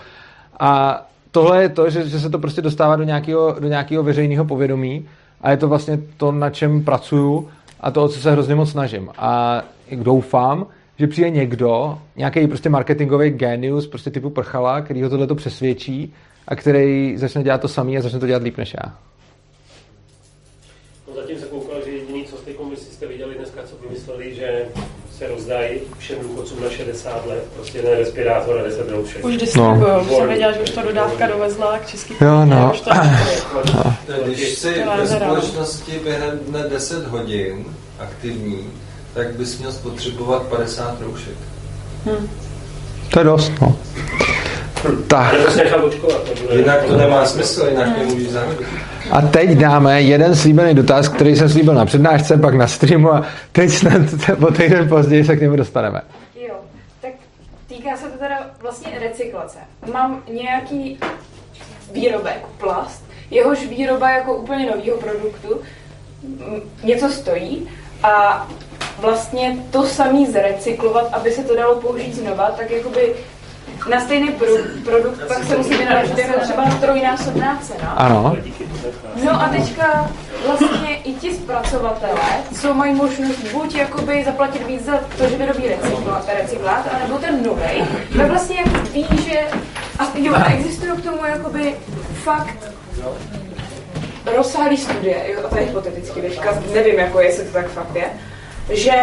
A 0.59 1.01
tohle 1.31 1.61
je 1.61 1.69
to, 1.69 1.89
že, 1.89 2.09
že 2.09 2.19
se 2.19 2.29
to 2.29 2.39
prostě 2.39 2.61
dostává 2.61 2.95
do 2.95 3.03
nějakého, 3.03 3.55
do 3.59 3.67
nějakého 3.67 4.03
veřejného 4.03 4.45
povědomí 4.45 5.05
a 5.41 5.51
je 5.51 5.57
to 5.57 5.67
vlastně 5.67 5.99
to, 6.17 6.31
na 6.31 6.49
čem 6.49 6.83
pracuju 6.83 7.49
a 7.79 7.91
to, 7.91 8.03
o 8.03 8.07
co 8.07 8.19
se 8.19 8.31
hrozně 8.31 8.55
moc 8.55 8.71
snažím. 8.71 9.09
A 9.17 9.63
doufám, 9.91 10.65
že 10.99 11.07
přijde 11.07 11.29
někdo, 11.29 11.97
nějaký 12.15 12.47
prostě 12.47 12.69
marketingový 12.69 13.29
genius, 13.29 13.87
prostě 13.87 14.11
typu 14.11 14.29
prchala, 14.29 14.81
který 14.81 15.03
ho 15.03 15.09
tohle 15.09 15.27
přesvědčí 15.35 16.13
a 16.47 16.55
který 16.55 17.17
začne 17.17 17.43
dělat 17.43 17.61
to 17.61 17.67
samý 17.67 17.97
a 17.97 18.01
začne 18.01 18.19
to 18.19 18.27
dělat 18.27 18.43
líp 18.43 18.57
než 18.57 18.73
já. 18.73 18.93
No 21.07 21.15
zatím 21.15 21.39
se 21.39 21.45
koukal, 21.45 21.75
že 21.85 21.91
jediný, 21.91 22.25
co 22.25 22.37
jste 22.37 22.53
komunisti 22.53 22.95
jste 22.95 23.07
viděli 23.07 23.35
dneska, 23.35 23.61
co 23.63 23.75
vymysleli, 23.87 24.35
že 24.35 24.65
se 25.11 25.27
rozdají 25.27 25.79
všem 25.97 26.19
důchodcům 26.21 26.63
na 26.63 26.69
60 26.69 27.25
let, 27.25 27.43
prostě 27.55 27.77
jeden 27.77 27.97
respirátor 27.97 28.59
a 28.59 28.63
10 28.63 28.89
roušek. 28.89 29.25
Už 29.25 29.37
distribují, 29.37 29.79
no. 29.79 30.01
už 30.01 30.11
jsem 30.11 30.27
věděla, 30.27 30.51
že 30.51 30.59
už 30.59 30.69
to 30.69 30.81
dodávka 30.81 31.27
dovezla 31.27 31.77
k 31.77 31.87
český 31.87 32.13
Jo, 32.21 32.45
no. 32.45 32.71
Už 32.73 32.81
to 32.81 32.89
no. 33.73 33.95
Když 34.25 34.49
jsi 34.49 34.83
ve 34.97 35.07
společnosti 35.07 35.99
během 36.03 36.39
dne 36.39 36.63
10 36.69 37.07
hodin 37.07 37.65
aktivní, 37.99 38.71
tak 39.13 39.35
bys 39.35 39.59
měl 39.59 39.71
spotřebovat 39.71 40.43
50 40.43 41.01
roušek. 41.01 41.35
Hm. 42.05 42.27
To 43.09 43.19
je 43.19 43.25
dost, 43.25 43.51
no. 43.61 43.75
Tak. 45.07 45.35
Jinak 46.55 46.83
to 46.83 46.97
nemá 46.97 47.25
smysl, 47.25 47.67
jinak 47.69 47.97
nemůžeš 47.97 48.29
závodit. 48.29 48.67
A 49.11 49.21
teď 49.21 49.49
dáme 49.49 50.01
jeden 50.01 50.35
slíbený 50.35 50.73
dotaz, 50.73 51.09
který 51.09 51.35
jsem 51.35 51.49
slíbil 51.49 51.73
na 51.73 51.85
přednášce, 51.85 52.37
pak 52.37 52.53
na 52.53 52.67
streamu 52.67 53.13
a 53.13 53.25
teď 53.51 53.71
snad 53.71 54.01
o 54.47 54.51
týden 54.51 54.89
později 54.89 55.25
se 55.25 55.35
k 55.35 55.41
němu 55.41 55.55
dostaneme. 55.55 56.01
Jo, 56.35 56.55
tak 57.01 57.11
týká 57.67 57.97
se 57.97 58.09
to 58.09 58.17
teda 58.17 58.35
vlastně 58.61 58.99
recyklace. 58.99 59.57
Mám 59.93 60.23
nějaký 60.31 60.99
výrobek, 61.93 62.45
plast, 62.57 63.03
jehož 63.31 63.67
výroba 63.67 64.09
jako 64.09 64.33
úplně 64.33 64.65
novýho 64.65 64.97
produktu 64.97 65.61
něco 66.83 67.09
stojí 67.09 67.67
a 68.03 68.47
vlastně 68.99 69.57
to 69.71 69.83
samý 69.83 70.25
zrecyklovat, 70.25 71.13
aby 71.13 71.31
se 71.31 71.43
to 71.43 71.55
dalo 71.55 71.75
použít 71.75 72.15
znova, 72.15 72.51
tak 72.57 72.71
jakoby 72.71 73.15
na 73.89 73.99
stejný 73.99 74.31
pro, 74.31 74.47
produkt 74.85 75.27
pak 75.27 75.43
se 75.43 75.57
musí 75.57 75.75
vynaložit 75.75 76.17
jako 76.17 76.39
třeba 76.39 76.65
trojnásobná 76.81 77.57
cena. 77.61 77.89
Ano. 77.89 78.35
No 79.23 79.41
a 79.41 79.49
teďka 79.49 80.11
vlastně 80.47 80.95
i 80.95 81.13
ti 81.13 81.33
zpracovatelé, 81.33 82.43
co 82.61 82.73
mají 82.73 82.93
možnost 82.93 83.39
buď 83.53 83.75
jakoby 83.75 84.23
zaplatit 84.25 84.67
víc 84.67 84.85
za 84.85 84.97
to, 85.17 85.29
že 85.29 85.37
vyrobí 85.37 85.67
recyklát, 85.67 86.29
recyklát 86.39 86.87
anebo 86.95 87.19
ten 87.19 87.43
novej, 87.43 87.83
tak 88.17 88.29
vlastně 88.29 88.57
jak 88.57 88.93
ví, 88.93 89.07
že 89.29 89.39
a 89.99 90.07
jo, 90.15 90.33
a 90.35 90.51
existují 90.51 90.91
k 90.91 91.03
tomu 91.03 91.25
jakoby 91.25 91.75
fakt 92.23 92.57
rozsáhlý 94.35 94.77
studie, 94.77 95.15
jo, 95.33 95.39
a 95.45 95.49
to 95.49 95.57
je 95.57 95.65
hypoteticky 95.65 96.21
teďka, 96.21 96.61
nevím, 96.73 96.99
jako 96.99 97.19
jestli 97.19 97.45
to 97.45 97.53
tak 97.53 97.67
fakt 97.67 97.95
je, 97.95 98.05
že 98.69 98.93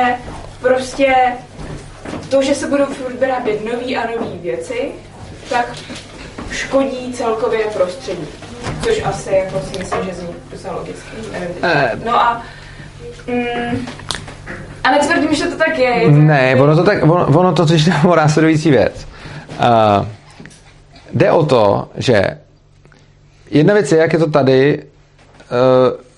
prostě 0.61 1.15
to, 2.29 2.43
že 2.43 2.55
se 2.55 2.67
budou 2.67 2.85
furt 2.87 3.15
vyrábět 3.21 3.65
nový 3.73 3.97
a 3.97 4.11
nový 4.11 4.39
věci, 4.39 4.91
tak 5.49 5.77
škodí 6.51 7.13
celkově 7.13 7.65
prostředí. 7.65 8.27
Což 8.83 9.03
asi 9.05 9.35
jako 9.35 9.61
si 9.61 9.79
myslím, 9.79 10.05
že 10.05 10.15
zní 10.15 10.35
docela 10.51 10.77
logicky. 10.77 11.17
Nevím. 11.33 11.57
Eh. 11.63 11.93
No 12.05 12.21
a 12.21 12.43
mm, 13.27 13.87
a 14.85 14.91
netvrdím, 14.91 15.35
že 15.35 15.47
to 15.47 15.57
tak 15.57 15.79
je. 15.79 15.89
je 15.89 16.05
to 16.05 16.11
Ne, 16.11 16.57
ono 16.57 16.77
to 16.77 16.85
tak, 16.85 17.03
ono, 17.03 17.27
ono 17.27 17.53
to 17.53 17.67
totiž 17.67 17.85
jde 17.85 17.93
o 18.09 18.17
následující 18.17 18.71
věc. 18.71 19.07
Uh, 19.61 20.07
jde 21.13 21.31
o 21.31 21.47
to, 21.47 21.89
že 21.97 22.23
jedna 23.51 23.75
věc 23.75 23.93
je, 23.93 23.99
jak 23.99 24.13
je 24.13 24.19
to 24.19 24.31
tady 24.31 24.83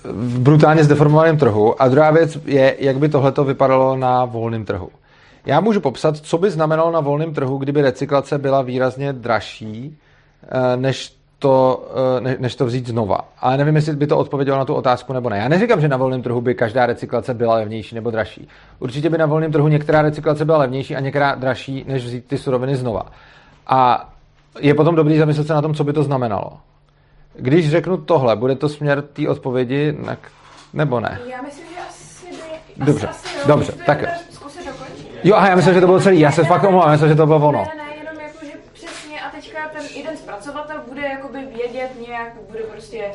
v 0.03 0.39
brutálně 0.39 0.83
zdeformovaném 0.83 1.37
trhu 1.37 1.81
a 1.81 1.87
druhá 1.87 2.11
věc 2.11 2.37
je, 2.45 2.75
jak 2.79 2.97
by 2.97 3.09
tohleto 3.09 3.43
vypadalo 3.43 3.97
na 3.97 4.25
volném 4.25 4.65
trhu. 4.65 4.89
Já 5.45 5.59
můžu 5.59 5.79
popsat, 5.79 6.17
co 6.17 6.37
by 6.37 6.51
znamenalo 6.51 6.91
na 6.91 6.99
volném 6.99 7.33
trhu, 7.33 7.57
kdyby 7.57 7.81
recyklace 7.81 8.37
byla 8.37 8.61
výrazně 8.61 9.13
dražší, 9.13 9.97
eh, 10.43 10.77
než 10.77 11.15
to, 11.39 11.85
eh, 12.17 12.21
ne, 12.21 12.35
než 12.39 12.55
to 12.55 12.65
vzít 12.65 12.87
znova. 12.87 13.19
Ale 13.39 13.57
nevím, 13.57 13.75
jestli 13.75 13.95
by 13.95 14.07
to 14.07 14.17
odpovědělo 14.17 14.57
na 14.57 14.65
tu 14.65 14.73
otázku 14.73 15.13
nebo 15.13 15.29
ne. 15.29 15.37
Já 15.37 15.47
neříkám, 15.47 15.81
že 15.81 15.87
na 15.87 15.97
volném 15.97 16.21
trhu 16.21 16.41
by 16.41 16.55
každá 16.55 16.85
recyklace 16.85 17.33
byla 17.33 17.55
levnější 17.55 17.95
nebo 17.95 18.11
dražší. 18.11 18.47
Určitě 18.79 19.09
by 19.09 19.17
na 19.17 19.25
volném 19.25 19.51
trhu 19.51 19.67
některá 19.67 20.01
recyklace 20.01 20.45
byla 20.45 20.57
levnější 20.57 20.95
a 20.95 20.99
některá 20.99 21.35
dražší, 21.35 21.85
než 21.87 22.05
vzít 22.05 22.25
ty 22.25 22.37
suroviny 22.37 22.75
znova. 22.75 23.05
A 23.67 24.09
je 24.59 24.73
potom 24.73 24.95
dobrý 24.95 25.17
zamyslet 25.17 25.47
se 25.47 25.53
na 25.53 25.61
tom, 25.61 25.73
co 25.73 25.83
by 25.83 25.93
to 25.93 26.03
znamenalo. 26.03 26.51
Když 27.35 27.71
řeknu 27.71 27.97
tohle, 27.97 28.35
bude 28.35 28.55
to 28.55 28.69
směr 28.69 29.01
té 29.01 29.29
odpovědi, 29.29 29.97
nebo 30.73 30.99
ne? 30.99 31.19
Já 31.25 31.41
myslím, 31.41 31.65
že 31.65 31.79
asi 31.89 32.25
by... 32.77 32.85
Dobře, 32.85 33.07
asi, 33.07 33.27
asi 33.27 33.37
jo, 33.37 33.43
dobře, 33.47 33.71
to 33.71 33.83
tak 33.85 34.01
jo. 34.01 34.05
teda 34.05 34.19
zkusit 34.31 34.65
dokončit. 34.65 35.07
Jo, 35.23 35.35
aha, 35.35 35.49
já 35.49 35.55
myslím, 35.55 35.73
že 35.73 35.81
to 35.81 35.87
bylo 35.87 35.99
celý. 35.99 36.19
Já 36.19 36.31
se 36.31 36.43
fakt 36.43 36.63
omlouvám, 36.63 36.91
myslím, 36.91 37.09
že 37.09 37.15
to 37.15 37.25
bylo 37.25 37.47
ono. 37.47 37.59
Ne, 37.59 37.83
ne, 37.83 37.95
jenom 37.97 38.21
jako, 38.21 38.45
že 38.45 38.51
přesně 38.73 39.21
a 39.21 39.29
teďka 39.29 39.59
ten 39.73 39.85
jeden 39.95 40.17
zpracovatel 40.17 40.81
bude 40.89 41.01
jakoby 41.01 41.39
vědět 41.55 41.89
nějak, 42.07 42.33
bude 42.49 42.59
prostě 42.59 43.11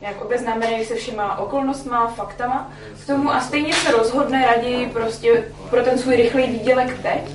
nějak 0.00 0.24
obeznámený 0.24 0.84
se 0.84 0.94
všema 0.94 1.38
okolnostma, 1.38 2.06
faktama 2.06 2.72
k 3.02 3.06
tomu 3.06 3.30
a 3.30 3.40
stejně 3.40 3.72
se 3.72 3.92
rozhodne 3.92 4.46
raději 4.46 4.86
prostě 4.86 5.44
pro 5.70 5.82
ten 5.82 5.98
svůj 5.98 6.16
rychlý 6.16 6.46
výdělek 6.46 7.02
teď, 7.02 7.30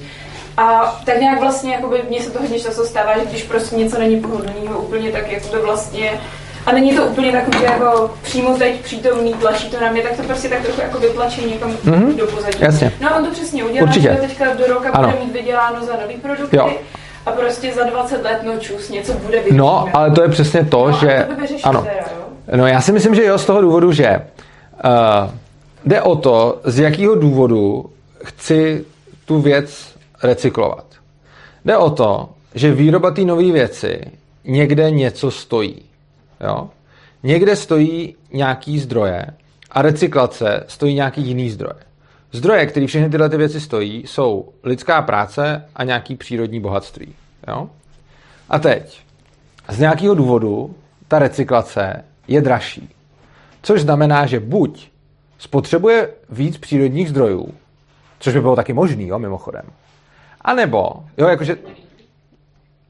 A 0.58 0.98
tak 1.06 1.20
nějak 1.20 1.40
vlastně, 1.40 1.74
jakoby, 1.74 2.02
mně 2.10 2.22
se 2.22 2.32
to 2.32 2.40
hodně 2.40 2.60
často 2.60 2.86
stává, 2.86 3.18
že 3.20 3.26
když 3.26 3.44
prostě 3.44 3.76
něco 3.76 4.00
není 4.00 4.20
pohodlného 4.20 4.80
úplně, 4.80 5.12
tak 5.12 5.32
jakoby 5.32 5.62
vlastně 5.62 6.20
a 6.66 6.72
není 6.72 6.96
to 6.96 7.04
úplně 7.04 7.32
takový, 7.32 7.60
že 7.60 7.66
jako 7.66 8.12
přímo 8.22 8.58
teď 8.58 8.82
přítomný, 8.82 9.34
tlačí 9.34 9.70
to 9.70 9.80
na 9.80 9.92
mě, 9.92 10.02
tak 10.02 10.18
to 10.18 10.24
prostě 10.24 10.50
tak 10.50 10.62
trochu 10.62 10.82
jako 10.82 11.00
vytlačí 11.00 11.46
někam 11.46 11.72
mm-hmm. 11.72 12.16
do 12.16 12.28
pozadí. 12.28 12.58
Jasně. 12.60 12.92
No 13.02 13.14
a 13.14 13.18
on 13.18 13.26
to 13.26 13.32
přesně 13.32 13.64
udělá, 13.64 13.88
Určitě. 13.88 14.18
že 14.22 14.28
teďka 14.28 14.54
do 14.54 14.68
roka 14.68 14.90
Ano. 14.92 15.08
bude 15.08 15.26
mít 15.26 15.34
vyděláno 15.34 15.86
za 15.86 15.94
nový 16.02 16.16
produkty. 16.16 16.58
Jo. 16.58 16.74
A 17.26 17.32
prostě 17.32 17.74
za 17.74 17.84
20 17.84 18.24
let 18.24 18.40
no 18.44 18.58
čus, 18.60 18.90
něco 18.90 19.14
bude 19.14 19.40
vyděláno. 19.40 19.86
No, 19.86 19.98
ale 19.98 20.12
to 20.12 20.22
je 20.22 20.30
přesně 20.30 20.66
to, 20.66 20.88
no, 20.88 20.98
že... 20.98 21.16
A 21.16 21.26
to 21.26 21.68
ano. 21.68 21.82
teda, 21.82 21.94
jo? 22.18 22.26
No 22.56 22.68
já 22.68 22.82
si 22.82 22.92
myslím, 22.92 23.16
že 23.16 23.26
jo, 23.26 23.38
z 23.38 23.46
toho 23.46 23.62
důvodu, 23.62 23.92
že 23.92 24.22
uh, 24.86 25.30
jde 25.86 26.02
o 26.02 26.16
to, 26.16 26.60
z 26.64 26.80
jakého 26.80 27.16
důvodu 27.16 27.86
chci 28.24 28.86
tu 29.26 29.42
věc 29.42 29.95
recyklovat. 30.24 30.86
Jde 31.66 31.78
o 31.78 31.90
to, 31.90 32.30
že 32.56 32.72
výroba 32.72 33.12
té 33.12 33.22
nové 33.22 33.52
věci 33.52 34.02
někde 34.44 34.92
něco 34.92 35.32
stojí. 35.32 35.82
Jo? 36.42 36.70
Někde 37.24 37.56
stojí 37.56 38.16
nějaký 38.34 38.80
zdroje 38.80 39.26
a 39.72 39.82
recyklace 39.82 40.64
stojí 40.68 40.96
nějaký 40.96 41.22
jiný 41.22 41.50
zdroje. 41.50 41.76
Zdroje, 42.32 42.66
které 42.66 42.88
všechny 42.88 43.10
tyhle 43.10 43.30
ty 43.30 43.38
věci 43.38 43.62
stojí, 43.62 44.04
jsou 44.08 44.50
lidská 44.64 45.02
práce 45.02 45.66
a 45.76 45.84
nějaký 45.84 46.16
přírodní 46.16 46.60
bohatství. 46.60 47.16
Jo? 47.48 47.70
A 48.50 48.60
teď, 48.60 49.02
z 49.70 49.80
nějakého 49.80 50.16
důvodu 50.16 50.76
ta 51.08 51.20
recyklace 51.20 52.04
je 52.28 52.42
dražší. 52.42 52.90
Což 53.62 53.82
znamená, 53.82 54.26
že 54.26 54.40
buď 54.40 54.90
spotřebuje 55.38 56.10
víc 56.30 56.58
přírodních 56.58 57.10
zdrojů, 57.10 57.54
což 58.20 58.34
by 58.34 58.42
bylo 58.42 58.56
taky 58.56 58.74
možný, 58.74 59.08
jo, 59.08 59.20
mimochodem, 59.20 59.64
a 60.46 60.54
nebo, 60.54 60.92
jo, 61.18 61.28
jakože, 61.28 61.58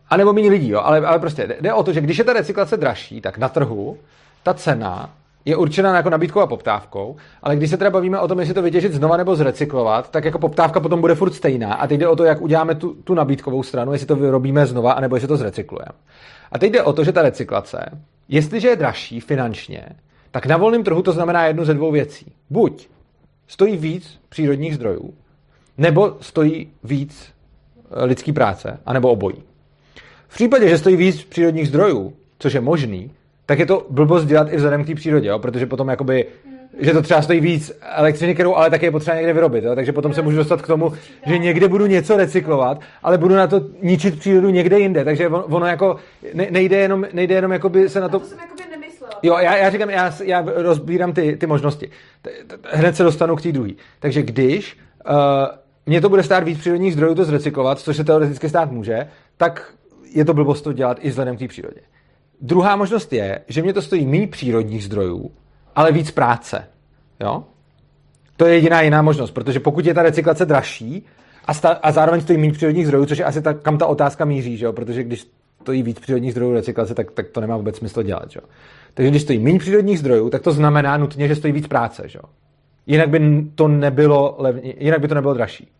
a 0.09 0.17
nebo 0.17 0.33
méně 0.33 0.49
lidí, 0.49 0.69
jo, 0.69 0.81
ale, 0.83 1.07
ale 1.07 1.19
prostě 1.19 1.57
jde, 1.61 1.73
o 1.73 1.83
to, 1.83 1.93
že 1.93 2.01
když 2.01 2.17
je 2.17 2.23
ta 2.23 2.33
recyklace 2.33 2.77
dražší, 2.77 3.21
tak 3.21 3.37
na 3.37 3.49
trhu 3.49 3.97
ta 4.43 4.53
cena 4.53 5.09
je 5.45 5.55
určena 5.55 5.95
jako 5.95 6.09
nabídkou 6.09 6.39
a 6.39 6.47
poptávkou, 6.47 7.15
ale 7.43 7.55
když 7.55 7.69
se 7.69 7.77
teda 7.77 7.89
bavíme 7.89 8.19
o 8.19 8.27
tom, 8.27 8.39
jestli 8.39 8.53
to 8.53 8.61
vytěžit 8.61 8.93
znova 8.93 9.17
nebo 9.17 9.35
zrecyklovat, 9.35 10.11
tak 10.11 10.25
jako 10.25 10.39
poptávka 10.39 10.79
potom 10.79 11.01
bude 11.01 11.15
furt 11.15 11.33
stejná 11.33 11.73
a 11.73 11.87
teď 11.87 11.99
jde 11.99 12.07
o 12.07 12.15
to, 12.15 12.23
jak 12.23 12.41
uděláme 12.41 12.75
tu, 12.75 12.93
tu 12.93 13.13
nabídkovou 13.13 13.63
stranu, 13.63 13.91
jestli 13.91 14.07
to 14.07 14.15
vyrobíme 14.15 14.65
znova, 14.65 14.91
anebo 14.91 15.15
jestli 15.15 15.27
to 15.27 15.37
zrecyklujeme. 15.37 15.91
A 16.51 16.59
teď 16.59 16.71
jde 16.71 16.83
o 16.83 16.93
to, 16.93 17.03
že 17.03 17.11
ta 17.11 17.21
recyklace, 17.21 18.01
jestliže 18.27 18.67
je 18.67 18.75
dražší 18.75 19.19
finančně, 19.19 19.89
tak 20.31 20.45
na 20.45 20.57
volném 20.57 20.83
trhu 20.83 21.01
to 21.01 21.11
znamená 21.11 21.45
jednu 21.45 21.65
ze 21.65 21.73
dvou 21.73 21.91
věcí. 21.91 22.31
Buď 22.49 22.87
stojí 23.47 23.77
víc 23.77 24.19
přírodních 24.29 24.75
zdrojů, 24.75 25.13
nebo 25.77 26.17
stojí 26.21 26.71
víc 26.83 27.34
lidský 27.91 28.33
práce, 28.33 28.79
anebo 28.85 29.09
obojí. 29.09 29.35
V 30.27 30.35
případě, 30.35 30.69
že 30.69 30.77
stojí 30.77 30.95
víc 30.95 31.23
přírodních 31.23 31.67
zdrojů, 31.67 32.13
což 32.39 32.53
je 32.53 32.61
možný, 32.61 33.11
tak 33.45 33.59
je 33.59 33.65
to 33.65 33.85
blbost 33.89 34.25
dělat 34.25 34.47
i 34.51 34.55
vzhledem 34.55 34.83
k 34.83 34.87
té 34.87 34.95
přírodě, 34.95 35.27
jo? 35.27 35.39
protože 35.39 35.65
potom 35.65 35.87
jakoby, 35.87 36.25
že 36.79 36.93
to 36.93 37.01
třeba 37.01 37.21
stojí 37.21 37.39
víc 37.39 37.71
elektřiny, 37.81 38.33
kterou 38.33 38.55
ale 38.55 38.69
také 38.69 38.85
je 38.85 38.91
potřeba 38.91 39.17
někde 39.17 39.33
vyrobit, 39.33 39.63
jo? 39.63 39.75
takže 39.75 39.91
potom 39.91 40.13
se 40.13 40.21
můžu 40.21 40.37
dostat 40.37 40.61
k 40.61 40.67
tomu, 40.67 40.93
že 41.27 41.37
někde 41.37 41.67
budu 41.67 41.85
něco 41.85 42.17
recyklovat, 42.17 42.81
ale 43.03 43.17
budu 43.17 43.35
na 43.35 43.47
to 43.47 43.61
ničit 43.81 44.19
přírodu 44.19 44.49
někde 44.49 44.79
jinde, 44.79 45.05
takže 45.05 45.29
on- 45.29 45.43
ono 45.55 45.65
jako 45.65 45.95
ne, 46.33 46.47
nejde 46.51 46.77
jenom, 46.77 47.05
nejde 47.13 47.35
jenom 47.35 47.51
jakoby 47.51 47.89
se 47.89 47.99
na 47.99 48.09
to... 48.09 48.21
Jo, 49.23 49.37
já, 49.39 49.57
já 49.57 49.69
říkám, 49.69 49.89
já, 49.89 50.13
já 50.23 50.45
rozbírám 50.55 51.13
ty, 51.13 51.35
ty 51.37 51.47
možnosti. 51.47 51.89
Hned 52.69 52.95
se 52.95 53.03
dostanu 53.03 53.35
k 53.35 53.41
té 53.41 53.51
druhé. 53.51 53.71
Takže 53.99 54.21
když 54.21 54.77
uh, 55.09 55.13
mě 55.85 56.01
to 56.01 56.09
bude 56.09 56.23
stát 56.23 56.43
víc 56.43 56.59
přírodních 56.59 56.93
zdrojů 56.93 57.15
to 57.15 57.25
zrecyklovat, 57.25 57.79
což 57.79 57.97
se 57.97 58.03
teoreticky 58.03 58.49
stát 58.49 58.71
může, 58.71 59.07
tak 59.37 59.73
je 60.13 60.25
to 60.25 60.33
blbost 60.33 60.61
to 60.61 60.73
dělat 60.73 60.97
i 61.01 61.09
vzhledem 61.09 61.35
k 61.35 61.39
té 61.39 61.47
přírodě. 61.47 61.81
Druhá 62.41 62.75
možnost 62.75 63.13
je, 63.13 63.39
že 63.47 63.61
mě 63.61 63.73
to 63.73 63.81
stojí 63.81 64.05
méně 64.05 64.27
přírodních 64.27 64.83
zdrojů, 64.83 65.31
ale 65.75 65.91
víc 65.91 66.11
práce. 66.11 66.67
Jo? 67.19 67.43
To 68.37 68.45
je 68.45 68.53
jediná 68.53 68.81
jiná 68.81 69.01
možnost, 69.01 69.31
protože 69.31 69.59
pokud 69.59 69.85
je 69.85 69.93
ta 69.93 70.03
recyklace 70.03 70.45
dražší 70.45 71.05
a, 71.45 71.53
sta- 71.53 71.79
a 71.83 71.91
zároveň 71.91 72.21
stojí 72.21 72.39
méně 72.39 72.53
přírodních 72.53 72.85
zdrojů, 72.85 73.05
což 73.05 73.17
je 73.17 73.25
asi 73.25 73.41
ta, 73.41 73.53
kam 73.53 73.77
ta 73.77 73.85
otázka 73.85 74.25
míří, 74.25 74.57
že 74.57 74.65
jo? 74.65 74.73
protože 74.73 75.03
když 75.03 75.27
stojí 75.61 75.83
víc 75.83 75.99
přírodních 75.99 76.31
zdrojů 76.31 76.53
recyklace, 76.53 76.95
tak, 76.95 77.11
tak 77.11 77.29
to 77.29 77.41
nemá 77.41 77.57
vůbec 77.57 77.77
smysl 77.77 78.03
dělat. 78.03 78.31
Že 78.31 78.39
jo? 78.43 78.49
Takže 78.93 79.09
když 79.09 79.21
stojí 79.21 79.39
méně 79.39 79.59
přírodních 79.59 79.99
zdrojů, 79.99 80.29
tak 80.29 80.41
to 80.41 80.51
znamená 80.51 80.97
nutně, 80.97 81.27
že 81.27 81.35
stojí 81.35 81.53
víc 81.53 81.67
práce. 81.67 82.03
Že 82.05 82.19
jo? 82.23 82.29
Jinak 82.87 83.09
by 83.09 83.45
to 83.55 83.67
nebylo 83.67 84.35
levně, 84.37 84.73
jinak 84.79 84.99
by 84.99 85.07
to 85.07 85.15
nebylo 85.15 85.33
dražší. 85.33 85.71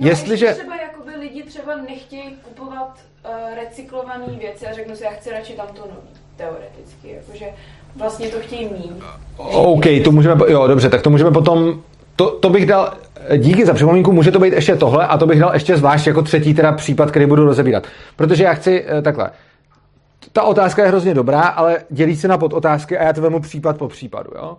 No, 0.00 0.08
Jestliže... 0.08 0.46
ještě 0.46 0.60
třeba 0.60 0.76
jakoby 0.76 1.16
lidi 1.16 1.42
třeba 1.42 1.76
nechtějí 1.76 2.36
kupovat 2.44 2.98
uh, 3.24 3.30
recyklované 3.54 4.26
věci 4.38 4.66
a 4.66 4.72
řeknu 4.72 4.96
si, 4.96 5.04
já 5.04 5.10
chci 5.10 5.30
radši 5.30 5.52
tam 5.52 5.66
to 5.66 5.80
nový, 5.80 6.08
teoreticky, 6.36 7.10
jakože 7.10 7.46
vlastně 7.96 8.28
to 8.28 8.40
chtějí 8.40 8.64
mít. 8.64 9.02
OK, 9.36 9.84
to 10.04 10.12
můžeme, 10.12 10.44
jo, 10.48 10.66
dobře, 10.66 10.88
tak 10.90 11.02
to 11.02 11.10
můžeme 11.10 11.30
potom, 11.30 11.82
to, 12.16 12.30
to 12.30 12.50
bych 12.50 12.66
dal, 12.66 12.94
díky 13.36 13.66
za 13.66 13.74
připomínku, 13.74 14.12
může 14.12 14.30
to 14.30 14.38
být 14.38 14.52
ještě 14.52 14.76
tohle 14.76 15.06
a 15.06 15.18
to 15.18 15.26
bych 15.26 15.40
dal 15.40 15.54
ještě 15.54 15.76
zvlášť 15.76 16.06
jako 16.06 16.22
třetí 16.22 16.54
teda 16.54 16.72
případ, 16.72 17.10
který 17.10 17.26
budu 17.26 17.44
rozebírat. 17.44 17.86
Protože 18.16 18.44
já 18.44 18.54
chci, 18.54 18.84
eh, 18.88 19.02
takhle, 19.02 19.30
ta 20.32 20.42
otázka 20.42 20.82
je 20.82 20.88
hrozně 20.88 21.14
dobrá, 21.14 21.40
ale 21.40 21.78
dělí 21.90 22.16
se 22.16 22.28
na 22.28 22.38
podotázky 22.38 22.98
a 22.98 23.04
já 23.04 23.12
to 23.12 23.20
vemu 23.20 23.40
případ 23.40 23.78
po 23.78 23.88
případu, 23.88 24.30
jo. 24.34 24.56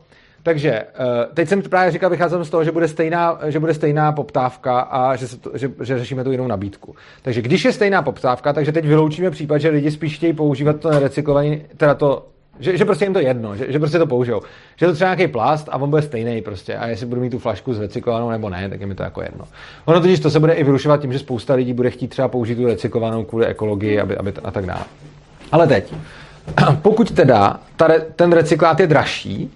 Takže 0.47 0.71
eh, 0.71 0.85
teď 1.33 1.49
jsem 1.49 1.61
právě 1.61 1.91
říkal, 1.91 2.09
vycházím 2.09 2.45
z 2.45 2.49
toho, 2.49 2.63
že 2.63 2.71
bude 2.71 2.87
stejná, 2.87 3.39
že 3.47 3.59
bude 3.59 3.73
stejná 3.73 4.11
poptávka 4.11 4.79
a 4.79 5.15
že, 5.15 5.27
se 5.27 5.37
to, 5.37 5.51
že, 5.57 5.71
že 5.83 5.99
řešíme 5.99 6.23
tu 6.23 6.31
jinou 6.31 6.47
nabídku. 6.47 6.95
Takže 7.21 7.41
když 7.41 7.65
je 7.65 7.73
stejná 7.73 8.01
poptávka, 8.01 8.53
takže 8.53 8.71
teď 8.71 8.85
vyloučíme 8.85 9.31
případ, 9.31 9.57
že 9.57 9.69
lidi 9.69 9.91
spíš 9.91 10.15
chtějí 10.15 10.33
používat 10.33 10.79
to 10.79 10.91
nerecyklovaný, 10.91 11.61
teda 11.77 11.95
to, 11.95 12.27
že, 12.59 12.77
že 12.77 12.85
prostě 12.85 13.05
jim 13.05 13.13
to 13.13 13.19
jedno, 13.19 13.55
že, 13.55 13.71
že 13.71 13.79
prostě 13.79 13.99
to 13.99 14.07
použijou. 14.07 14.41
Že 14.75 14.85
je 14.85 14.89
to 14.89 14.95
třeba 14.95 15.15
nějaký 15.15 15.31
plast 15.31 15.69
a 15.71 15.77
on 15.77 15.89
bude 15.89 16.01
stejný 16.01 16.41
prostě. 16.41 16.75
A 16.75 16.87
jestli 16.87 17.05
budu 17.05 17.21
mít 17.21 17.29
tu 17.29 17.39
flašku 17.39 17.73
zrecyklovanou 17.73 18.29
nebo 18.29 18.49
ne, 18.49 18.69
tak 18.69 18.81
je 18.81 18.87
mi 18.87 18.95
to 18.95 19.03
jako 19.03 19.21
jedno. 19.21 19.45
Ono 19.85 20.01
totiž 20.01 20.19
to 20.19 20.29
se 20.29 20.39
bude 20.39 20.53
i 20.53 20.63
vyrušovat 20.63 21.01
tím, 21.01 21.13
že 21.13 21.19
spousta 21.19 21.53
lidí 21.53 21.73
bude 21.73 21.89
chtít 21.89 22.07
třeba 22.07 22.27
použít 22.27 22.55
tu 22.55 22.67
recyklovanou 22.67 23.23
kvůli 23.23 23.45
ekologii 23.45 23.99
aby, 23.99 24.17
aby, 24.17 24.33
a 24.43 24.51
tak 24.51 24.65
dále. 24.65 24.83
Ale 25.51 25.67
teď, 25.67 25.93
pokud 26.81 27.11
teda 27.11 27.59
ta, 27.75 27.87
ten 28.15 28.31
recyklát 28.31 28.79
je 28.79 28.87
dražší, 28.87 29.51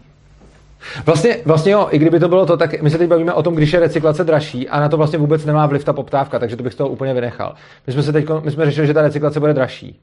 Vlastně, 1.06 1.38
vlastně 1.46 1.72
jo, 1.72 1.88
i 1.92 2.00
kdyby 2.00 2.20
to 2.20 2.28
bylo 2.28 2.46
to, 2.46 2.58
tak 2.58 2.82
my 2.82 2.90
se 2.90 2.98
teď 2.98 3.10
bavíme 3.10 3.34
o 3.34 3.44
tom, 3.44 3.56
když 3.56 3.74
je 3.74 3.80
recyklace 3.80 4.24
dražší 4.24 4.70
a 4.70 4.80
na 4.80 4.90
to 4.90 4.98
vlastně 4.98 5.20
vůbec 5.20 5.46
nemá 5.46 5.66
vliv 5.66 5.84
ta 5.84 5.94
poptávka, 5.94 6.40
takže 6.40 6.56
to 6.56 6.64
bych 6.64 6.74
z 6.74 6.76
toho 6.76 6.90
úplně 6.90 7.14
vynechal. 7.14 7.56
My 7.88 7.94
jsme, 7.94 8.04
se 8.04 8.12
teď, 8.12 8.26
my 8.44 8.52
jsme 8.52 8.66
řešili, 8.66 8.88
že 8.88 8.94
ta 8.94 9.02
recyklace 9.02 9.40
bude 9.40 9.54
dražší. 9.54 10.00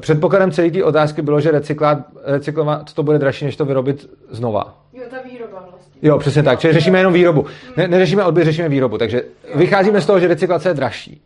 Předpokladem 0.00 0.50
celé 0.50 0.70
té 0.70 0.84
otázky 0.84 1.22
bylo, 1.22 1.40
že 1.40 1.50
recyklát, 1.50 1.98
recyklovat 2.24 2.92
to 2.92 3.02
bude 3.02 3.18
dražší, 3.18 3.44
než 3.44 3.56
to 3.56 3.64
vyrobit 3.64 4.10
znova. 4.30 4.74
Jo, 4.92 5.02
ta 5.10 5.16
výroba 5.30 5.66
vlastně. 5.70 6.08
Jo, 6.08 6.18
přesně 6.18 6.42
tak. 6.42 6.60
Čili 6.60 6.72
řešíme 6.72 6.98
jenom 6.98 7.12
výrobu. 7.12 7.46
Ne, 7.76 7.88
neřešíme 7.88 8.24
odběr, 8.24 8.46
řešíme 8.46 8.68
výrobu. 8.68 8.98
Takže 8.98 9.22
vycházíme 9.54 10.00
z 10.00 10.06
toho, 10.06 10.20
že 10.20 10.28
recyklace 10.28 10.68
je 10.68 10.74
dražší. 10.74 11.22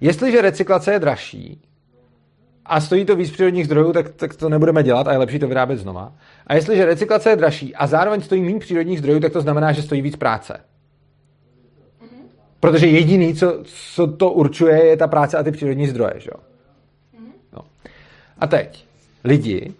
Jestliže 0.00 0.42
recyklace 0.42 0.92
je 0.92 0.98
dražší 0.98 1.67
a 2.68 2.80
stojí 2.80 3.04
to 3.04 3.16
víc 3.16 3.30
přírodních 3.30 3.64
zdrojů, 3.64 3.92
tak, 3.92 4.08
tak 4.08 4.34
to 4.34 4.48
nebudeme 4.48 4.82
dělat 4.82 5.08
a 5.08 5.12
je 5.12 5.18
lepší 5.18 5.38
to 5.38 5.48
vyrábět 5.48 5.76
znova. 5.76 6.12
A 6.46 6.54
jestliže 6.54 6.86
recyklace 6.86 7.30
je 7.30 7.36
dražší 7.36 7.74
a 7.74 7.86
zároveň 7.86 8.20
stojí 8.20 8.42
méně 8.42 8.58
přírodních 8.58 8.98
zdrojů, 8.98 9.20
tak 9.20 9.32
to 9.32 9.40
znamená, 9.40 9.72
že 9.72 9.82
stojí 9.82 10.02
víc 10.02 10.16
práce. 10.16 10.60
Protože 12.60 12.86
jediný, 12.86 13.34
co, 13.34 13.58
co 13.64 14.06
to 14.06 14.30
určuje, 14.30 14.84
je 14.86 14.96
ta 14.96 15.06
práce 15.06 15.38
a 15.38 15.42
ty 15.42 15.50
přírodní 15.50 15.86
zdroje. 15.86 16.12
Že? 16.16 16.30
jo? 16.34 16.40
No. 17.52 17.64
A 18.38 18.46
teď 18.46 18.84
lidi 19.24 19.72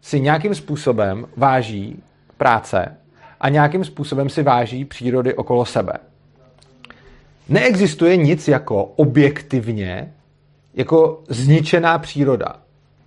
si 0.00 0.20
nějakým 0.20 0.54
způsobem 0.54 1.26
váží 1.36 2.02
práce 2.36 2.96
a 3.40 3.48
nějakým 3.48 3.84
způsobem 3.84 4.28
si 4.28 4.42
váží 4.42 4.84
přírody 4.84 5.34
okolo 5.34 5.64
sebe. 5.64 5.92
Neexistuje 7.48 8.16
nic 8.16 8.48
jako 8.48 8.84
objektivně 8.84 10.12
jako 10.74 11.22
zničená 11.28 11.98
příroda. 11.98 12.56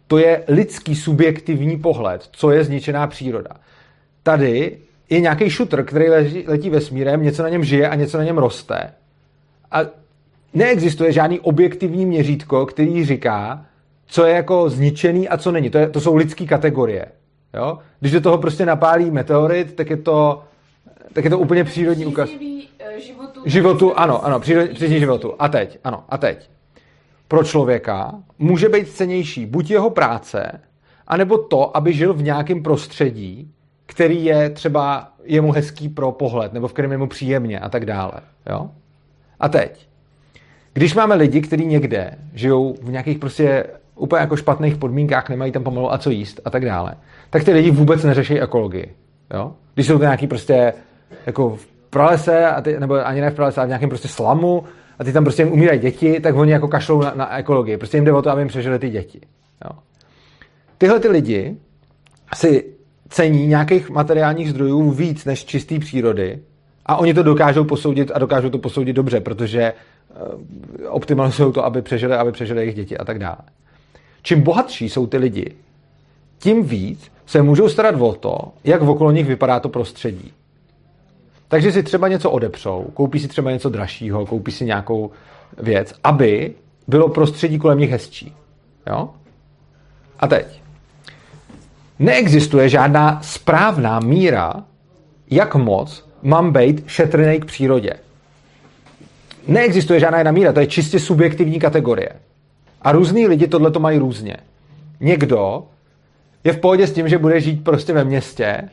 To 0.08 0.18
je 0.18 0.44
lidský 0.48 0.95
subjektivní 0.95 1.77
pohled, 1.77 2.30
co 2.32 2.52
je 2.52 2.64
zničená 2.64 3.08
příroda. 3.08 3.50
Tady 4.24 4.77
je 5.10 5.19
nějaký 5.19 5.50
šutr, 5.50 5.84
který 5.84 6.10
leží, 6.10 6.44
letí 6.48 6.69
vesmírem, 6.69 7.24
něco 7.24 7.44
na 7.44 7.50
něm 7.50 7.64
žije 7.64 7.90
a 7.90 7.95
něco 7.95 8.18
na 8.18 8.24
něm 8.24 8.38
roste. 8.38 8.94
A 9.72 9.80
neexistuje 10.53 11.11
žádný 11.11 11.40
objektivní 11.40 12.06
měřítko, 12.06 12.66
který 12.66 13.06
říká, 13.06 13.66
co 14.08 14.26
je 14.26 14.35
jako 14.35 14.69
zničený 14.69 15.30
a 15.30 15.38
co 15.38 15.52
není. 15.52 15.69
To, 15.69 15.77
je, 15.77 15.90
to 15.90 16.02
jsou 16.02 16.16
lidské 16.16 16.45
kategorie. 16.45 17.06
Jo? 17.53 17.80
Když 18.00 18.11
do 18.11 18.22
toho 18.22 18.38
prostě 18.38 18.66
napálí 18.66 19.11
meteorit, 19.11 19.74
tak 19.76 19.90
je 19.90 19.98
to, 19.98 20.44
tak 21.14 21.24
je 21.24 21.30
to 21.30 21.40
úplně 21.40 21.64
přírodní 21.64 22.06
ukaz. 22.06 22.30
eh, 22.80 23.00
Životu, 23.00 23.42
Životu, 23.45 24.00
ano, 24.00 24.26
ano, 24.26 24.40
přírodní 24.40 25.00
životu. 25.00 25.34
A 25.40 25.48
teď, 25.48 25.80
ano, 25.84 26.03
a 26.10 26.18
teď. 26.18 26.50
Pro 27.27 27.43
člověka 27.43 28.13
může 28.39 28.69
být 28.69 28.89
cenější 28.89 29.45
buď 29.45 29.71
jeho 29.71 29.89
práce, 29.89 30.61
anebo 31.07 31.37
to, 31.37 31.77
aby 31.77 31.93
žil 31.93 32.13
v 32.13 32.23
nějakém 32.23 32.63
prostředí, 32.63 33.51
který 33.85 34.25
je 34.25 34.49
třeba 34.49 35.11
jemu 35.23 35.51
hezký 35.51 35.89
pro 35.89 36.11
pohled, 36.11 36.53
nebo 36.53 36.67
v 36.67 36.73
kterém 36.73 36.91
je 36.91 36.97
mu 36.97 37.07
příjemně 37.07 37.59
a 37.59 37.69
tak 37.69 37.85
dále. 37.85 38.13
Jo? 38.49 38.69
A 39.39 39.49
teď, 39.49 39.87
když 40.73 40.93
máme 40.93 41.15
lidi, 41.15 41.41
kteří 41.41 41.65
někde 41.65 42.17
žijou 42.33 42.75
v 42.81 42.91
nějakých 42.91 43.19
prostě 43.19 43.65
úplně 43.95 44.19
jako 44.19 44.35
špatných 44.35 44.77
podmínkách, 44.77 45.29
nemají 45.29 45.51
tam 45.51 45.63
pomalu 45.63 45.93
a 45.93 45.97
co 45.97 46.09
jíst 46.09 46.41
a 46.45 46.49
tak 46.49 46.65
dále, 46.65 46.95
tak 47.29 47.43
ty 47.43 47.53
lidi 47.53 47.71
vůbec 47.71 48.03
neřeší 48.03 48.41
ekologii. 48.41 48.95
Jo? 49.33 49.53
Když 49.73 49.87
jsou 49.87 49.97
to 49.97 50.03
nějaký 50.03 50.27
prostě 50.27 50.73
jako 51.25 51.55
v 51.55 51.67
pralese, 51.89 52.47
a 52.47 52.61
ty, 52.61 52.79
nebo 52.79 53.07
ani 53.07 53.21
ne 53.21 53.29
v 53.29 53.35
pralese, 53.35 53.59
ale 53.59 53.67
v 53.67 53.69
nějakém 53.69 53.89
prostě 53.89 54.07
slamu, 54.07 54.63
a 54.99 55.03
ty 55.03 55.14
tam 55.14 55.24
prostě 55.24 55.45
umírají 55.45 55.80
děti, 55.80 56.19
tak 56.19 56.35
oni 56.35 56.51
jako 56.51 56.67
kašlou 56.67 57.01
na, 57.01 57.14
na 57.15 57.38
ekologii. 57.38 57.77
Prostě 57.77 57.98
jim 57.98 58.06
jde 58.06 58.14
o 58.14 58.22
to, 58.22 58.30
aby 58.30 58.41
jim 58.41 58.48
přežili 58.48 58.80
ty 58.80 58.90
děti. 58.90 59.22
Jo. 59.65 59.77
Tyhle 60.77 60.99
ty 60.99 61.07
lidi 61.07 61.57
si 62.35 62.65
cení 63.09 63.48
nějakých 63.48 63.90
materiálních 63.90 64.49
zdrojů 64.49 64.91
víc 64.91 65.25
než 65.25 65.45
čistý 65.45 65.80
přírody 65.80 66.40
a 66.85 66.98
oni 66.98 67.14
to 67.14 67.24
dokážou 67.24 67.64
posoudit 67.64 68.11
a 68.14 68.19
dokážou 68.19 68.49
to 68.49 68.57
posoudit 68.57 68.93
dobře, 68.93 69.19
protože 69.19 69.74
uh, 69.74 70.41
optimalizují 70.90 71.53
to, 71.53 71.65
aby 71.65 71.82
přežili, 71.82 72.15
aby 72.15 72.32
přežili 72.32 72.61
jejich 72.61 72.75
děti 72.75 72.98
a 72.98 73.06
tak 73.06 73.19
dále. 73.19 73.38
Čím 74.22 74.41
bohatší 74.41 74.90
jsou 74.90 75.07
ty 75.07 75.17
lidi, 75.17 75.56
tím 76.40 76.64
víc 76.64 77.11
se 77.25 77.41
můžou 77.41 77.69
starat 77.69 77.95
o 78.01 78.14
to, 78.14 78.38
jak 78.64 78.82
okolo 78.82 79.11
nich 79.11 79.27
vypadá 79.27 79.59
to 79.59 79.69
prostředí. 79.69 80.33
Takže 81.48 81.72
si 81.72 81.83
třeba 81.83 82.07
něco 82.07 82.32
odepřou, 82.32 82.91
koupí 82.93 83.19
si 83.19 83.27
třeba 83.27 83.51
něco 83.51 83.69
dražšího, 83.69 84.25
koupí 84.25 84.51
si 84.51 84.65
nějakou 84.65 85.11
věc, 85.57 85.93
aby 86.03 86.53
bylo 86.88 87.09
prostředí 87.09 87.59
kolem 87.59 87.80
nich 87.80 87.91
hezčí. 87.91 88.35
Jo? 88.88 89.09
A 90.19 90.27
teď. 90.27 90.61
Neexistuje 91.99 92.69
žádná 92.69 93.19
správná 93.22 93.99
míra, 93.99 94.53
jak 95.32 95.56
moc 95.56 96.09
mám 96.22 96.53
být 96.53 96.83
šetrný 96.88 97.40
k 97.40 97.45
přírodě. 97.45 97.93
Neexistuje 99.48 99.99
žádná 99.99 100.17
jedna 100.17 100.32
míra, 100.32 100.53
to 100.53 100.59
je 100.59 100.67
čistě 100.67 100.99
subjektivní 100.99 101.59
kategorie. 101.59 102.09
A 102.82 102.91
různý 102.91 103.27
lidi 103.27 103.48
tohle 103.48 103.72
to 103.72 103.80
mají 103.80 103.99
různě. 103.99 104.38
Někdo 104.99 105.64
je 106.43 106.53
v 106.53 106.59
pohodě 106.59 106.88
s 106.88 106.91
tím, 106.91 107.09
že 107.09 107.17
bude 107.17 107.41
žít 107.41 107.64
prostě 107.64 107.93
ve 107.93 108.03
městě 108.03 108.69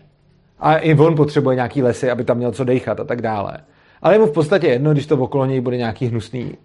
a 0.63 0.77
i 0.77 0.95
on 0.95 1.17
potřebuje 1.17 1.57
nějaký 1.57 1.83
lesy, 1.83 2.11
aby 2.11 2.25
tam 2.25 2.37
měl 2.37 2.53
co 2.53 2.65
dejchat 2.65 3.01
a 3.01 3.05
tak 3.05 3.23
dále. 3.23 3.59
Ale 4.03 4.15
je 4.15 4.19
mu 4.19 4.27
v 4.27 4.33
podstatě 4.33 4.67
jedno, 4.67 4.93
když 4.93 5.07
to 5.07 5.17
okolo 5.17 5.47
něj 5.47 5.61
bude 5.61 5.77
nějaký 5.77 6.07
hnusný. 6.07 6.57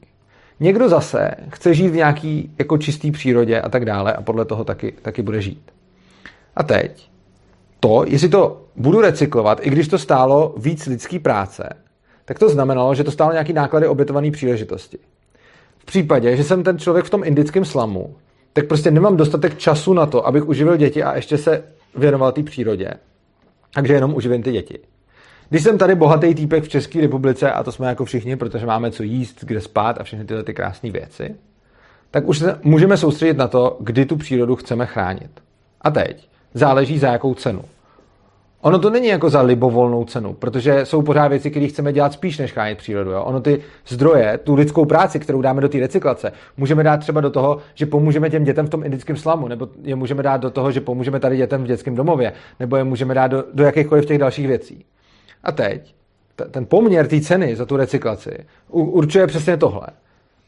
Někdo 0.60 0.90
zase 0.90 1.32
chce 1.50 1.74
žít 1.74 1.90
v 1.90 1.96
nějaký 1.96 2.52
jako 2.60 2.78
čistý 2.78 3.12
přírodě 3.12 3.62
a 3.62 3.70
tak 3.70 3.86
dále 3.86 4.14
a 4.14 4.22
podle 4.22 4.46
toho 4.46 4.64
taky, 4.64 4.94
taky 5.02 5.22
bude 5.22 5.42
žít. 5.42 5.72
A 6.56 6.64
teď 6.64 7.10
to, 7.80 8.04
jestli 8.08 8.30
to 8.30 8.62
budu 8.76 9.02
recyklovat, 9.02 9.60
i 9.62 9.70
když 9.70 9.88
to 9.88 9.98
stálo 9.98 10.56
víc 10.58 10.86
lidský 10.86 11.20
práce, 11.20 11.70
tak 12.26 12.40
to 12.40 12.50
znamenalo, 12.50 12.96
že 12.96 13.04
to 13.04 13.12
stálo 13.12 13.32
nějaký 13.32 13.54
náklady 13.54 13.88
obětované 13.88 14.32
příležitosti. 14.32 14.98
V 15.78 15.86
případě, 15.86 16.38
že 16.38 16.44
jsem 16.44 16.64
ten 16.64 16.80
člověk 16.80 17.06
v 17.06 17.10
tom 17.10 17.24
indickém 17.24 17.66
slamu, 17.66 18.16
tak 18.54 18.68
prostě 18.68 18.92
nemám 18.92 19.18
dostatek 19.18 19.58
času 19.58 19.94
na 19.94 20.06
to, 20.06 20.28
abych 20.28 20.48
uživil 20.48 20.78
děti 20.78 21.04
a 21.04 21.16
ještě 21.16 21.38
se 21.38 21.64
věnoval 21.96 22.32
té 22.32 22.44
přírodě. 22.44 22.94
Takže 23.74 23.94
jenom 23.94 24.16
uživím 24.16 24.44
ty 24.44 24.52
děti. 24.52 24.80
Když 25.50 25.64
jsem 25.64 25.78
tady 25.78 25.96
bohatý 25.96 26.36
týpek 26.36 26.64
v 26.64 26.70
České 26.70 27.02
republice, 27.02 27.52
a 27.52 27.64
to 27.64 27.72
jsme 27.72 27.88
jako 27.88 28.06
všichni, 28.06 28.36
protože 28.36 28.66
máme 28.66 28.92
co 28.92 29.04
jíst, 29.04 29.44
kde 29.44 29.62
spát 29.62 30.00
a 30.00 30.04
všechny 30.04 30.26
tyhle 30.26 30.44
ty 30.44 30.54
krásné 30.54 30.92
věci, 30.92 31.36
tak 32.12 32.28
už 32.28 32.40
se 32.40 32.60
můžeme 32.64 32.98
soustředit 32.98 33.38
na 33.38 33.48
to, 33.48 33.78
kdy 33.80 34.06
tu 34.06 34.16
přírodu 34.16 34.56
chceme 34.56 34.86
chránit. 34.86 35.32
A 35.82 35.92
teď 35.92 36.30
záleží 36.54 37.00
za 37.00 37.08
jakou 37.08 37.34
cenu. 37.34 37.62
Ono 38.68 38.80
to 38.80 38.90
není 38.90 39.08
jako 39.08 39.30
za 39.30 39.42
libovolnou 39.42 40.06
cenu, 40.06 40.34
protože 40.34 40.86
jsou 40.86 41.02
pořád 41.02 41.28
věci, 41.28 41.52
které 41.52 41.68
chceme 41.68 41.94
dělat 41.94 42.14
spíš 42.14 42.38
než 42.38 42.54
chránit 42.54 42.78
přírodu. 42.78 43.12
Jo? 43.12 43.24
Ono 43.24 43.42
ty 43.42 43.62
zdroje, 43.88 44.38
tu 44.38 44.56
lidskou 44.56 44.86
práci, 44.86 45.20
kterou 45.20 45.42
dáme 45.42 45.62
do 45.62 45.70
té 45.70 45.80
recyklace, 45.80 46.32
můžeme 46.58 46.84
dát 46.84 46.98
třeba 46.98 47.22
do 47.22 47.30
toho, 47.30 47.58
že 47.74 47.86
pomůžeme 47.86 48.30
těm 48.30 48.44
dětem 48.44 48.68
v 48.68 48.70
tom 48.70 48.84
indickém 48.84 49.18
slamu, 49.18 49.48
nebo 49.48 49.70
je 49.84 49.96
můžeme 49.96 50.24
dát 50.24 50.38
do 50.38 50.50
toho, 50.50 50.72
že 50.72 50.82
pomůžeme 50.82 51.20
tady 51.20 51.38
dětem 51.38 51.64
v 51.64 51.68
dětském 51.68 51.96
domově, 51.96 52.34
nebo 52.60 52.76
je 52.76 52.84
můžeme 52.84 53.14
dát 53.14 53.28
do, 53.28 53.44
do 53.54 53.64
jakýchkoliv 53.64 54.06
těch 54.06 54.18
dalších 54.18 54.48
věcí. 54.48 54.86
A 55.44 55.52
teď, 55.52 55.96
ten 56.52 56.66
poměr 56.66 57.08
té 57.08 57.22
ceny 57.22 57.56
za 57.56 57.66
tu 57.66 57.78
recyklaci 57.78 58.46
určuje 58.70 59.28
přesně 59.28 59.58
tohle. 59.58 59.88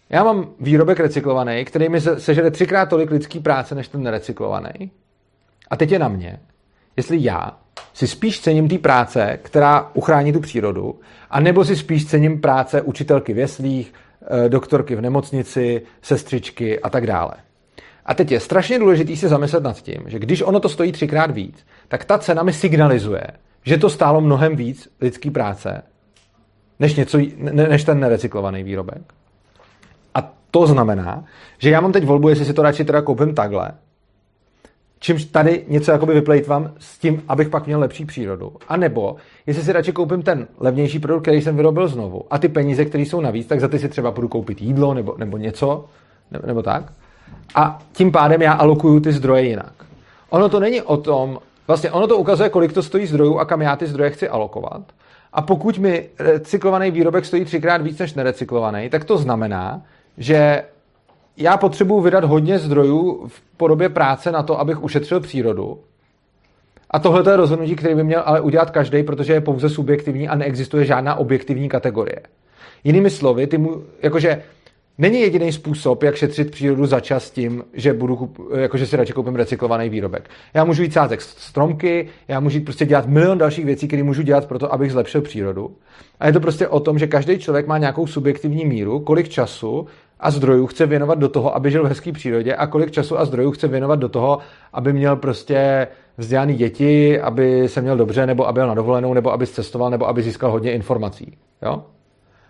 Já 0.09 0.23
mám 0.23 0.49
výrobek 0.59 0.99
recyklovaný, 0.99 1.65
který 1.65 1.89
mi 1.89 2.01
sežere 2.01 2.51
třikrát 2.51 2.89
tolik 2.89 3.11
lidský 3.11 3.39
práce 3.39 3.75
než 3.75 3.87
ten 3.87 4.03
nerecyklovaný. 4.03 4.91
A 5.69 5.75
teď 5.77 5.91
je 5.91 5.99
na 5.99 6.07
mě, 6.07 6.39
jestli 6.99 7.23
já 7.23 7.57
si 7.93 8.07
spíš 8.07 8.39
cením 8.39 8.67
té 8.67 8.77
práce, 8.77 9.39
která 9.41 9.89
uchrání 9.93 10.33
tu 10.33 10.39
přírodu, 10.39 10.99
a 11.29 11.39
nebo 11.39 11.65
si 11.65 11.75
spíš 11.75 12.05
cením 12.05 12.41
práce 12.41 12.81
učitelky 12.81 13.33
v 13.33 13.37
jeslích, 13.37 13.93
eh, 14.21 14.49
doktorky 14.49 14.95
v 14.95 15.01
nemocnici, 15.01 15.81
sestřičky 16.01 16.79
a 16.79 16.89
tak 16.89 17.07
dále. 17.07 17.31
A 18.05 18.13
teď 18.13 18.31
je 18.31 18.39
strašně 18.39 18.79
důležité 18.79 19.15
se 19.15 19.27
zamyslet 19.27 19.63
nad 19.63 19.81
tím, 19.81 20.01
že 20.05 20.19
když 20.19 20.41
ono 20.41 20.59
to 20.59 20.69
stojí 20.69 20.91
třikrát 20.91 21.31
víc, 21.31 21.65
tak 21.87 22.05
ta 22.05 22.17
cena 22.17 22.43
mi 22.43 22.53
signalizuje, 22.53 23.23
že 23.63 23.77
to 23.77 23.89
stálo 23.89 24.21
mnohem 24.21 24.55
víc 24.55 24.89
lidský 25.01 25.31
práce, 25.31 25.81
než, 26.79 26.95
něco, 26.95 27.17
ne, 27.37 27.67
než 27.67 27.83
ten 27.83 27.99
nerecyklovaný 27.99 28.63
výrobek. 28.63 29.13
A 30.15 30.33
to 30.51 30.67
znamená, 30.67 31.23
že 31.57 31.69
já 31.69 31.81
mám 31.81 31.91
teď 31.91 32.05
volbu, 32.05 32.29
jestli 32.29 32.45
si 32.45 32.53
to 32.53 32.61
radši 32.61 32.85
teda 32.85 33.01
koupím 33.01 33.35
takhle, 33.35 33.71
čímž 34.99 35.25
tady 35.25 35.65
něco 35.67 35.91
jakoby 35.91 36.13
vyplejtvám 36.13 36.71
s 36.77 36.97
tím, 36.97 37.23
abych 37.27 37.49
pak 37.49 37.65
měl 37.65 37.79
lepší 37.79 38.05
přírodu. 38.05 38.53
A 38.67 38.77
nebo, 38.77 39.15
jestli 39.47 39.63
si 39.63 39.73
radši 39.73 39.91
koupím 39.91 40.21
ten 40.21 40.47
levnější 40.59 40.99
produkt, 40.99 41.21
který 41.21 41.41
jsem 41.41 41.55
vyrobil 41.55 41.87
znovu, 41.87 42.23
a 42.29 42.37
ty 42.37 42.47
peníze, 42.47 42.85
které 42.85 43.03
jsou 43.03 43.21
navíc, 43.21 43.47
tak 43.47 43.59
za 43.59 43.67
ty 43.67 43.79
si 43.79 43.89
třeba 43.89 44.11
budu 44.11 44.27
koupit 44.27 44.61
jídlo 44.61 44.93
nebo, 44.93 45.15
nebo 45.17 45.37
něco, 45.37 45.85
nebo, 46.31 46.47
nebo 46.47 46.63
tak. 46.63 46.93
A 47.55 47.79
tím 47.91 48.11
pádem 48.11 48.41
já 48.41 48.53
alokuju 48.53 48.99
ty 48.99 49.11
zdroje 49.11 49.43
jinak. 49.43 49.73
Ono 50.29 50.49
to 50.49 50.59
není 50.59 50.81
o 50.81 50.97
tom, 50.97 51.39
vlastně 51.67 51.91
ono 51.91 52.07
to 52.07 52.17
ukazuje, 52.17 52.49
kolik 52.49 52.73
to 52.73 52.83
stojí 52.83 53.05
zdrojů 53.05 53.39
a 53.39 53.45
kam 53.45 53.61
já 53.61 53.75
ty 53.75 53.87
zdroje 53.87 54.09
chci 54.09 54.29
alokovat. 54.29 54.81
A 55.33 55.41
pokud 55.41 55.77
mi 55.77 56.09
recyklovaný 56.19 56.91
výrobek 56.91 57.25
stojí 57.25 57.45
třikrát 57.45 57.81
víc 57.81 57.99
než 57.99 58.13
nerecyklovaný, 58.13 58.89
tak 58.89 59.03
to 59.03 59.17
znamená, 59.17 59.81
že 60.17 60.63
já 61.39 61.57
potřebuji 61.57 62.01
vydat 62.01 62.23
hodně 62.23 62.59
zdrojů 62.59 63.27
v 63.27 63.41
podobě 63.57 63.89
práce 63.89 64.31
na 64.31 64.43
to, 64.43 64.59
abych 64.59 64.83
ušetřil 64.83 65.19
přírodu. 65.19 65.79
A 66.91 66.99
tohle 66.99 67.33
je 67.33 67.37
rozhodnutí, 67.37 67.75
které 67.75 67.95
by 67.95 68.03
měl 68.03 68.21
ale 68.25 68.41
udělat 68.41 68.71
každý, 68.71 69.03
protože 69.03 69.33
je 69.33 69.41
pouze 69.41 69.69
subjektivní 69.69 70.29
a 70.29 70.35
neexistuje 70.35 70.85
žádná 70.85 71.15
objektivní 71.15 71.69
kategorie. 71.69 72.19
Jinými 72.83 73.09
slovy, 73.09 73.47
ty 73.47 73.57
mu, 73.57 73.83
jakože 74.03 74.43
není 74.97 75.21
jediný 75.21 75.51
způsob, 75.51 76.03
jak 76.03 76.15
šetřit 76.15 76.51
přírodu 76.51 76.85
za 76.85 76.99
čas 76.99 77.31
tím, 77.31 77.63
že, 77.73 77.93
budu, 77.93 78.35
jakože 78.55 78.85
si 78.85 78.95
radši 78.95 79.13
koupím 79.13 79.35
recyklovaný 79.35 79.89
výrobek. 79.89 80.29
Já 80.53 80.65
můžu 80.65 80.83
jít 80.83 80.93
sázek 80.93 81.21
stromky, 81.21 82.07
já 82.27 82.39
můžu 82.39 82.57
jít 82.57 82.63
prostě 82.63 82.85
dělat 82.85 83.07
milion 83.07 83.37
dalších 83.37 83.65
věcí, 83.65 83.87
které 83.87 84.03
můžu 84.03 84.21
dělat 84.21 84.45
pro 84.45 84.59
to, 84.59 84.73
abych 84.73 84.91
zlepšil 84.91 85.21
přírodu. 85.21 85.75
A 86.19 86.27
je 86.27 86.33
to 86.33 86.39
prostě 86.39 86.67
o 86.67 86.79
tom, 86.79 86.99
že 86.99 87.07
každý 87.07 87.39
člověk 87.39 87.67
má 87.67 87.77
nějakou 87.77 88.07
subjektivní 88.07 88.65
míru, 88.65 88.99
kolik 88.99 89.29
času 89.29 89.87
a 90.19 90.31
zdrojů 90.31 90.67
chce 90.67 90.85
věnovat 90.85 91.19
do 91.19 91.29
toho, 91.29 91.55
aby 91.55 91.71
žil 91.71 91.83
v 91.83 91.87
hezké 91.87 92.11
přírodě 92.11 92.55
a 92.55 92.67
kolik 92.67 92.91
času 92.91 93.19
a 93.19 93.25
zdrojů 93.25 93.51
chce 93.51 93.67
věnovat 93.67 93.99
do 93.99 94.09
toho, 94.09 94.39
aby 94.73 94.93
měl 94.93 95.15
prostě 95.15 95.87
vzdělaný 96.17 96.55
děti, 96.55 97.21
aby 97.21 97.69
se 97.69 97.81
měl 97.81 97.97
dobře, 97.97 98.25
nebo 98.25 98.47
aby 98.47 98.59
byl 98.59 98.67
na 98.67 98.73
dovolenou, 98.73 99.13
nebo 99.13 99.31
aby 99.31 99.47
cestoval, 99.47 99.89
nebo 99.89 100.07
aby 100.07 100.23
získal 100.23 100.51
hodně 100.51 100.73
informací. 100.73 101.37
Jo? 101.61 101.83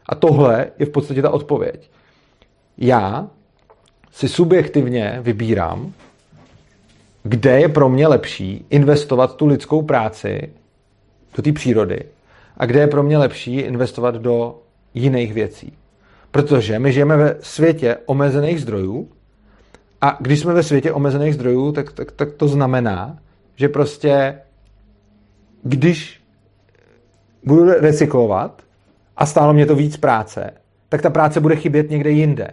A 0.06 0.16
tohle 0.16 0.68
je 0.80 0.86
v 0.86 0.90
podstatě 0.90 1.22
ta 1.22 1.30
odpověď. 1.30 1.90
Já 2.78 3.28
si 4.12 4.28
subjektivně 4.28 5.20
vybírám, 5.22 5.94
kde 7.24 7.60
je 7.60 7.70
pro 7.70 7.90
mě 7.90 8.08
lepší 8.08 8.66
investovat 8.70 9.36
tu 9.36 9.48
lidskou 9.48 9.82
práci 9.82 10.54
do 11.36 11.44
té 11.44 11.52
přírody 11.52 12.04
a 12.58 12.66
kde 12.66 12.80
je 12.80 12.88
pro 12.88 13.04
mě 13.04 13.18
lepší 13.18 13.60
investovat 13.60 14.16
do 14.16 14.60
jiných 14.94 15.34
věcí. 15.34 15.74
Protože 16.32 16.80
my 16.80 16.94
žijeme 16.94 17.18
ve 17.18 17.36
světě 17.42 17.98
omezených 18.06 18.62
zdrojů 18.62 19.10
a 20.02 20.18
když 20.20 20.40
jsme 20.40 20.54
ve 20.54 20.64
světě 20.64 20.92
omezených 20.92 21.34
zdrojů, 21.34 21.72
tak, 21.72 21.92
tak, 21.92 22.12
tak 22.12 22.34
to 22.34 22.48
znamená, 22.48 23.18
že 23.56 23.70
prostě 23.70 24.40
když 25.64 26.24
budu 27.44 27.66
recyklovat 27.66 28.62
a 29.18 29.26
stálo 29.26 29.54
mě 29.54 29.66
to 29.66 29.76
víc 29.76 29.98
práce, 29.98 30.52
tak 30.90 31.02
ta 31.02 31.10
práce 31.10 31.40
bude 31.40 31.56
chybět 31.56 31.90
někde 31.90 32.10
jinde. 32.10 32.48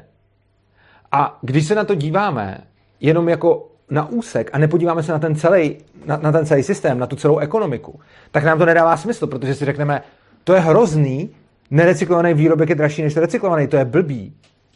A 1.12 1.38
když 1.42 1.66
se 1.66 1.74
na 1.74 1.84
to 1.84 1.94
díváme 1.94 2.58
jenom 3.00 3.28
jako 3.28 3.70
na 3.90 4.08
úsek 4.08 4.50
a 4.52 4.58
nepodíváme 4.58 5.02
se 5.02 5.12
na 5.12 5.18
ten 5.18 5.36
celý, 5.36 5.76
na, 6.06 6.16
na 6.16 6.32
ten 6.32 6.46
celý 6.46 6.62
systém, 6.62 6.98
na 6.98 7.06
tu 7.06 7.16
celou 7.16 7.38
ekonomiku, 7.38 8.00
tak 8.30 8.44
nám 8.44 8.58
to 8.58 8.66
nedává 8.66 8.96
smysl, 8.96 9.26
protože 9.26 9.54
si 9.54 9.64
řekneme, 9.64 10.02
to 10.44 10.54
je 10.54 10.60
hrozný, 10.60 11.30
nerecyklovaný 11.70 12.34
výrobek 12.34 12.68
je 12.68 12.74
dražší 12.74 13.02
než 13.02 13.16
recyklovaný, 13.16 13.66
to 13.66 13.76
je 13.76 13.84
blbý. 13.84 14.34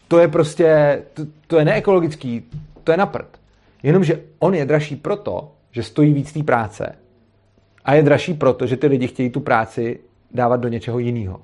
To 0.08 0.18
je 0.18 0.28
prostě, 0.28 1.02
to, 1.14 1.22
to 1.46 1.58
je 1.58 1.64
neekologický, 1.64 2.42
to 2.84 2.92
je 2.92 2.98
na 2.98 3.06
prd. 3.06 3.40
Jenomže 3.82 4.20
on 4.38 4.54
je 4.54 4.64
dražší 4.64 4.96
proto, 4.96 5.52
že 5.70 5.82
stojí 5.82 6.12
víc 6.12 6.32
té 6.32 6.42
práce. 6.42 6.94
A 7.84 7.94
je 7.94 8.02
dražší 8.02 8.34
proto, 8.34 8.66
že 8.66 8.76
ty 8.76 8.86
lidi 8.86 9.06
chtějí 9.06 9.30
tu 9.30 9.40
práci 9.40 10.00
dávat 10.34 10.56
do 10.56 10.68
něčeho 10.68 10.98
jiného. 10.98 11.40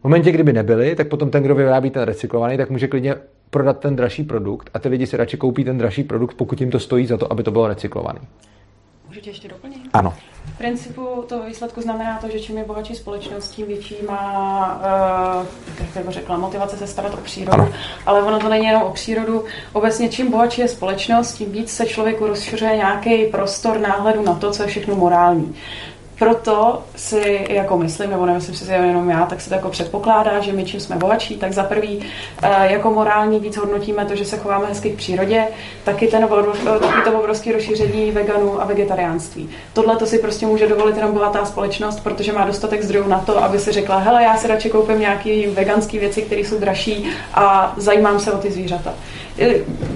V 0.00 0.04
momentě, 0.04 0.32
kdyby 0.32 0.52
nebyli, 0.52 0.96
tak 0.96 1.08
potom 1.08 1.30
ten, 1.30 1.42
kdo 1.42 1.54
vyrábí 1.54 1.90
ten 1.90 2.02
recyklovaný, 2.02 2.56
tak 2.56 2.70
může 2.70 2.88
klidně 2.88 3.14
prodat 3.50 3.78
ten 3.78 3.96
dražší 3.96 4.22
produkt 4.22 4.70
a 4.74 4.78
ty 4.78 4.88
lidi 4.88 5.06
si 5.06 5.16
radši 5.16 5.36
koupí 5.36 5.64
ten 5.64 5.78
dražší 5.78 6.04
produkt, 6.04 6.34
pokud 6.34 6.60
jim 6.60 6.70
to 6.70 6.78
stojí 6.78 7.06
za 7.06 7.16
to, 7.16 7.32
aby 7.32 7.42
to 7.42 7.50
bylo 7.50 7.68
recyklovaný. 7.68 8.20
Můžu 9.08 9.20
tě 9.20 9.30
ještě 9.30 9.48
doplnit? 9.48 9.78
Ano. 9.92 10.14
V 10.62 10.64
principu 10.64 11.24
to 11.28 11.42
výsledku 11.42 11.80
znamená 11.80 12.18
to, 12.18 12.28
že 12.28 12.40
čím 12.40 12.58
je 12.58 12.64
bohatší 12.64 12.94
společnost, 12.94 13.50
tím 13.50 13.66
větší 13.66 13.96
má, 14.08 14.80
uh, 15.40 15.46
jak 15.94 16.04
bych 16.04 16.14
řekla, 16.14 16.38
motivace 16.38 16.76
se 16.76 16.86
starat 16.86 17.14
o 17.14 17.16
přírodu. 17.16 17.52
Ano. 17.52 17.72
Ale 18.06 18.22
ono 18.22 18.38
to 18.38 18.48
není 18.48 18.66
jenom 18.66 18.82
o 18.82 18.90
přírodu. 18.90 19.44
Obecně 19.72 20.08
čím 20.08 20.30
bohatší 20.30 20.60
je 20.60 20.68
společnost, 20.68 21.32
tím 21.32 21.52
víc 21.52 21.72
se 21.72 21.86
člověku 21.86 22.26
rozšiřuje 22.26 22.76
nějaký 22.76 23.24
prostor 23.24 23.80
náhledu 23.80 24.22
na 24.22 24.34
to, 24.34 24.50
co 24.50 24.62
je 24.62 24.68
všechno 24.68 24.94
morální 24.94 25.54
proto 26.18 26.82
si 26.96 27.46
jako 27.50 27.78
myslím, 27.78 28.10
nebo 28.10 28.26
nemyslím 28.26 28.56
si 28.56 28.72
jenom 28.72 29.10
já, 29.10 29.26
tak 29.26 29.40
se 29.40 29.48
to 29.48 29.54
jako 29.54 29.68
předpokládá, 29.68 30.40
že 30.40 30.52
my 30.52 30.64
čím 30.64 30.80
jsme 30.80 30.96
bohatší, 30.96 31.36
tak 31.36 31.52
za 31.52 31.62
prvý 31.62 32.00
eh, 32.42 32.72
jako 32.72 32.90
morální 32.90 33.40
víc 33.40 33.56
hodnotíme 33.56 34.04
to, 34.04 34.16
že 34.16 34.24
se 34.24 34.38
chováme 34.38 34.66
hezky 34.66 34.90
k 34.90 34.96
přírodě, 34.96 35.44
taky, 35.84 36.08
ten, 36.08 36.28
taky 36.80 37.10
to 37.10 37.18
obrovské 37.18 37.52
rozšíření 37.52 38.10
veganů 38.10 38.62
a 38.62 38.64
vegetariánství. 38.64 39.50
Tohle 39.72 39.96
to 39.96 40.06
si 40.06 40.18
prostě 40.18 40.46
může 40.46 40.68
dovolit 40.68 40.96
jenom 40.96 41.12
bohatá 41.12 41.44
společnost, 41.44 42.00
protože 42.00 42.32
má 42.32 42.46
dostatek 42.46 42.82
zdrojů 42.82 43.08
na 43.08 43.18
to, 43.18 43.44
aby 43.44 43.58
si 43.58 43.72
řekla, 43.72 43.98
hele, 43.98 44.22
já 44.22 44.36
si 44.36 44.48
radši 44.48 44.70
koupím 44.70 45.00
nějaké 45.00 45.50
veganské 45.50 45.98
věci, 45.98 46.22
které 46.22 46.40
jsou 46.40 46.58
dražší 46.58 47.06
a 47.34 47.74
zajímám 47.76 48.20
se 48.20 48.32
o 48.32 48.38
ty 48.38 48.52
zvířata 48.52 48.94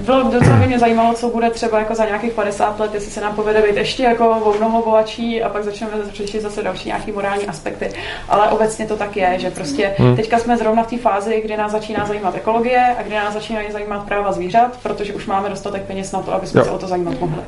bylo 0.06 0.22
docela 0.22 0.56
by 0.56 0.66
mě 0.66 0.78
zajímalo, 0.78 1.14
co 1.14 1.28
bude 1.28 1.50
třeba 1.50 1.78
jako 1.78 1.94
za 1.94 2.04
nějakých 2.04 2.32
50 2.32 2.80
let, 2.80 2.94
jestli 2.94 3.10
se 3.10 3.20
nám 3.20 3.34
povede 3.34 3.62
být 3.62 3.76
ještě 3.76 4.02
jako 4.02 4.28
o 4.28 4.54
mnoho 4.56 4.82
bohatší 4.82 5.42
a 5.42 5.48
pak 5.48 5.64
začneme 5.64 5.92
řešit 6.12 6.42
zase 6.42 6.62
další 6.62 6.88
nějaký 6.88 7.12
morální 7.12 7.46
aspekty. 7.46 7.90
Ale 8.28 8.48
obecně 8.48 8.86
to 8.86 8.96
tak 8.96 9.16
je, 9.16 9.34
že 9.38 9.50
prostě 9.50 9.94
hmm. 9.98 10.16
teďka 10.16 10.38
jsme 10.38 10.56
zrovna 10.56 10.82
v 10.82 10.86
té 10.86 10.98
fázi, 10.98 11.40
kdy 11.44 11.56
nás 11.56 11.72
začíná 11.72 12.06
zajímat 12.06 12.34
ekologie 12.34 12.96
a 12.98 13.02
kdy 13.02 13.14
nás 13.14 13.34
začínají 13.34 13.72
zajímat 13.72 14.06
práva 14.06 14.32
zvířat, 14.32 14.78
protože 14.82 15.14
už 15.14 15.26
máme 15.26 15.48
dostatek 15.48 15.82
peněz 15.82 16.12
na 16.12 16.22
to, 16.22 16.34
aby 16.34 16.46
jsme 16.46 16.60
jo. 16.60 16.64
se 16.64 16.70
o 16.70 16.78
to 16.78 16.86
zajímat 16.86 17.20
mohli. 17.20 17.42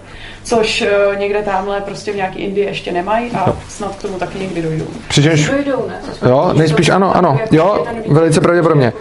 Což 0.45 0.83
uh, 0.83 1.19
někde 1.19 1.43
tamhle 1.43 1.81
prostě 1.81 2.13
v 2.13 2.17
nějaké 2.17 2.39
Indii 2.39 2.67
ještě 2.67 2.93
nemají 2.93 3.31
a 3.31 3.57
snad 3.69 3.97
k 3.97 4.03
tomu 4.03 4.19
taky 4.19 4.39
někdy 4.39 4.63
dojdou. 4.63 4.87
Přičemž... 5.09 5.51
Dojdou, 5.51 5.87
ne? 5.89 6.01
Jo, 6.29 6.53
nejspíš 6.53 6.89
ano, 6.89 7.17
ano. 7.17 7.39
Jo, 7.51 7.87
velice 8.07 8.41
pravděpodobně. 8.41 8.93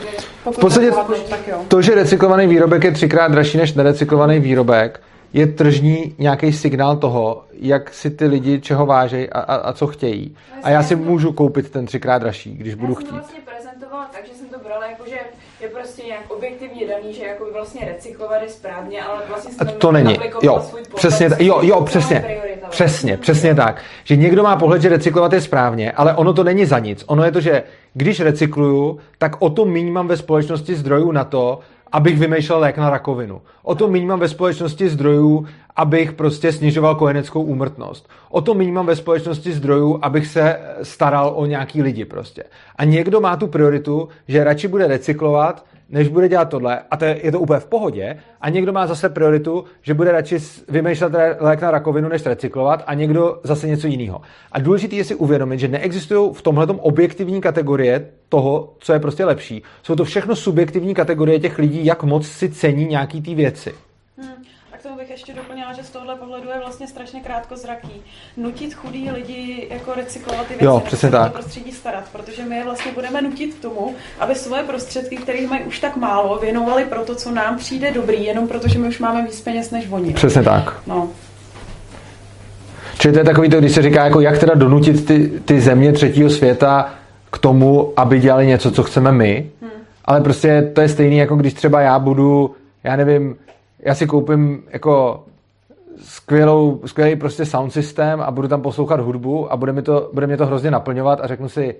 V 0.51 0.59
podstatě 0.59 0.91
to, 1.67 1.81
že 1.81 1.95
recyklovaný 1.95 2.47
výrobek 2.47 2.83
je 2.83 2.91
třikrát 2.91 3.31
dražší 3.31 3.57
než 3.57 3.73
nerecyklovaný 3.73 4.39
výrobek, 4.39 5.01
je 5.33 5.47
tržní 5.47 6.15
nějaký 6.17 6.53
signál 6.53 6.97
toho, 6.97 7.43
jak 7.53 7.93
si 7.93 8.09
ty 8.09 8.25
lidi 8.25 8.61
čeho 8.61 8.85
vážejí 8.85 9.29
a, 9.29 9.39
a, 9.39 9.55
a 9.55 9.73
co 9.73 9.87
chtějí. 9.87 10.35
A 10.63 10.69
já 10.69 10.83
si 10.83 10.95
můžu 10.95 11.33
koupit 11.33 11.69
ten 11.69 11.85
třikrát 11.85 12.17
dražší, 12.17 12.53
když 12.53 12.75
budu 12.75 12.95
chtít. 12.95 13.05
Já 13.05 13.11
jsem 13.11 13.19
vlastně 13.19 13.41
prezentovala 13.45 14.09
tak, 14.13 14.27
že 14.27 14.33
jsem 14.33 14.49
to 14.49 14.59
brala 14.59 14.87
jako, 14.87 15.03
že 15.09 15.19
je 15.61 15.67
prostě 15.67 16.03
nějak 16.03 16.31
objektivně 16.31 16.87
daný, 16.87 17.13
že 17.13 17.23
jako 17.25 17.45
vlastně 17.53 17.85
recyklovat 17.85 18.41
je 18.41 18.49
správně, 18.49 19.03
ale 19.03 19.21
vlastně 19.27 19.53
jsem 19.53 19.67
to 19.67 19.91
není. 19.91 20.17
Jo, 20.41 20.65
přesně, 20.95 21.29
jo, 21.39 21.59
jo, 21.61 21.81
přesně, 21.81 22.39
přesně, 22.69 23.17
přesně 23.17 23.55
tak. 23.55 23.81
Že 24.03 24.15
někdo 24.15 24.43
má 24.43 24.55
pohled, 24.55 24.81
že 24.81 24.89
recyklovat 24.89 25.33
je 25.33 25.41
správně, 25.41 25.91
ale 25.91 26.15
ono 26.15 26.33
to 26.33 26.43
není 26.43 26.65
za 26.65 26.79
nic. 26.79 27.03
Ono 27.07 27.23
je 27.23 27.31
to, 27.31 27.41
že 27.41 27.63
když 27.93 28.19
recykluju, 28.19 28.99
tak 29.17 29.41
o 29.41 29.49
to 29.49 29.65
méně 29.65 29.91
mám 29.91 30.07
ve 30.07 30.17
společnosti 30.17 30.75
zdrojů 30.75 31.11
na 31.11 31.23
to, 31.23 31.59
abych 31.91 32.19
vymýšlel 32.19 32.59
lék 32.59 32.77
na 32.77 32.89
rakovinu. 32.89 33.41
O 33.63 33.75
to 33.75 33.87
méně 33.87 34.05
mám 34.05 34.19
ve 34.19 34.27
společnosti 34.27 34.89
zdrojů, 34.89 35.47
abych 35.75 36.13
prostě 36.13 36.51
snižoval 36.51 36.95
kojeneckou 36.95 37.41
úmrtnost. 37.41 38.09
O 38.29 38.41
to 38.41 38.53
méně 38.53 38.71
mám 38.71 38.85
ve 38.85 38.95
společnosti 38.95 39.51
zdrojů, 39.51 39.99
abych 40.01 40.27
se 40.27 40.59
staral 40.83 41.33
o 41.35 41.45
nějaký 41.45 41.81
lidi 41.81 42.05
prostě. 42.05 42.43
A 42.75 42.83
někdo 42.83 43.21
má 43.21 43.37
tu 43.37 43.47
prioritu, 43.47 44.09
že 44.27 44.43
radši 44.43 44.67
bude 44.67 44.87
recyklovat, 44.87 45.65
než 45.89 46.07
bude 46.07 46.29
dělat 46.29 46.49
tohle, 46.49 46.79
a 46.91 46.97
to 46.97 47.05
je, 47.05 47.19
je 47.23 47.31
to 47.31 47.39
úplně 47.39 47.59
v 47.59 47.65
pohodě, 47.65 48.17
a 48.41 48.49
někdo 48.49 48.73
má 48.73 48.87
zase 48.87 49.09
prioritu, 49.09 49.63
že 49.81 49.93
bude 49.93 50.11
radši 50.11 50.37
vymýšlet 50.69 51.13
lék 51.39 51.61
na 51.61 51.71
rakovinu, 51.71 52.09
než 52.09 52.25
recyklovat, 52.25 52.83
a 52.87 52.93
někdo 52.93 53.39
zase 53.43 53.67
něco 53.67 53.87
jiného. 53.87 54.21
A 54.51 54.59
důležité 54.59 54.95
je 54.95 55.03
si 55.03 55.15
uvědomit, 55.15 55.59
že 55.59 55.67
neexistují 55.67 56.33
v 56.33 56.41
tomhle 56.41 56.67
objektivní 56.67 57.41
kategorie 57.41 58.09
toho, 58.29 58.73
co 58.79 58.93
je 58.93 58.99
prostě 58.99 59.25
lepší. 59.25 59.63
Jsou 59.83 59.95
to 59.95 60.05
všechno 60.05 60.35
subjektivní 60.35 60.93
kategorie 60.93 61.39
těch 61.39 61.57
lidí, 61.59 61.85
jak 61.85 62.03
moc 62.03 62.27
si 62.27 62.49
cení 62.49 62.85
nějaký 62.85 63.21
ty 63.21 63.35
věci 63.35 63.73
ještě 65.17 65.33
doplnila, 65.33 65.73
že 65.73 65.83
z 65.83 65.89
tohohle 65.89 66.15
pohledu 66.15 66.49
je 66.49 66.59
vlastně 66.59 66.87
strašně 66.87 67.19
krátkozraký. 67.19 68.01
Nutit 68.37 68.73
chudí 68.73 69.11
lidi 69.11 69.67
jako 69.69 69.93
recyklovat 69.93 70.47
ty 70.47 70.53
věci, 70.53 70.65
jo, 70.65 70.81
přesně 70.85 71.11
tak. 71.11 71.31
prostředí 71.31 71.71
starat, 71.71 72.03
protože 72.11 72.45
my 72.45 72.55
je 72.55 72.63
vlastně 72.63 72.91
budeme 72.91 73.21
nutit 73.21 73.53
k 73.53 73.61
tomu, 73.61 73.95
aby 74.19 74.35
svoje 74.35 74.63
prostředky, 74.63 75.17
které 75.17 75.47
mají 75.47 75.63
už 75.63 75.79
tak 75.79 75.95
málo, 75.95 76.37
věnovali 76.37 76.85
pro 76.85 76.99
to, 76.99 77.15
co 77.15 77.31
nám 77.31 77.57
přijde 77.57 77.91
dobrý, 77.91 78.23
jenom 78.23 78.47
protože 78.47 78.79
my 78.79 78.87
už 78.87 78.99
máme 78.99 79.23
víc 79.23 79.41
peněz 79.41 79.71
než 79.71 79.85
oni. 79.91 80.13
Přesně 80.13 80.43
tak. 80.43 80.79
No. 80.87 81.09
Čili 82.99 83.13
to 83.13 83.19
je 83.19 83.25
takový 83.25 83.49
to, 83.49 83.59
když 83.59 83.71
se 83.71 83.81
říká, 83.81 84.05
jako 84.05 84.21
jak 84.21 84.37
teda 84.37 84.53
donutit 84.53 85.05
ty, 85.05 85.41
ty 85.45 85.61
země 85.61 85.91
třetího 85.91 86.29
světa 86.29 86.93
k 87.31 87.37
tomu, 87.37 87.93
aby 87.95 88.19
dělali 88.19 88.47
něco, 88.47 88.71
co 88.71 88.83
chceme 88.83 89.11
my. 89.11 89.49
Hmm. 89.61 89.71
Ale 90.05 90.21
prostě 90.21 90.71
to 90.73 90.81
je 90.81 90.89
stejný, 90.89 91.17
jako 91.17 91.35
když 91.35 91.53
třeba 91.53 91.81
já 91.81 91.99
budu, 91.99 92.55
já 92.83 92.95
nevím, 92.95 93.35
já 93.79 93.95
si 93.95 94.07
koupím 94.07 94.63
jako 94.69 95.23
skvělou, 96.01 96.81
skvělý 96.85 97.15
prostě 97.15 97.45
sound 97.45 97.73
systém 97.73 98.21
a 98.21 98.31
budu 98.31 98.47
tam 98.47 98.61
poslouchat 98.61 98.99
hudbu 98.99 99.51
a 99.51 99.57
bude, 99.57 99.71
mi 99.71 99.81
to, 99.81 100.09
bude 100.13 100.27
mě 100.27 100.37
to 100.37 100.45
hrozně 100.45 100.71
naplňovat 100.71 101.19
a 101.21 101.27
řeknu 101.27 101.49
si, 101.49 101.75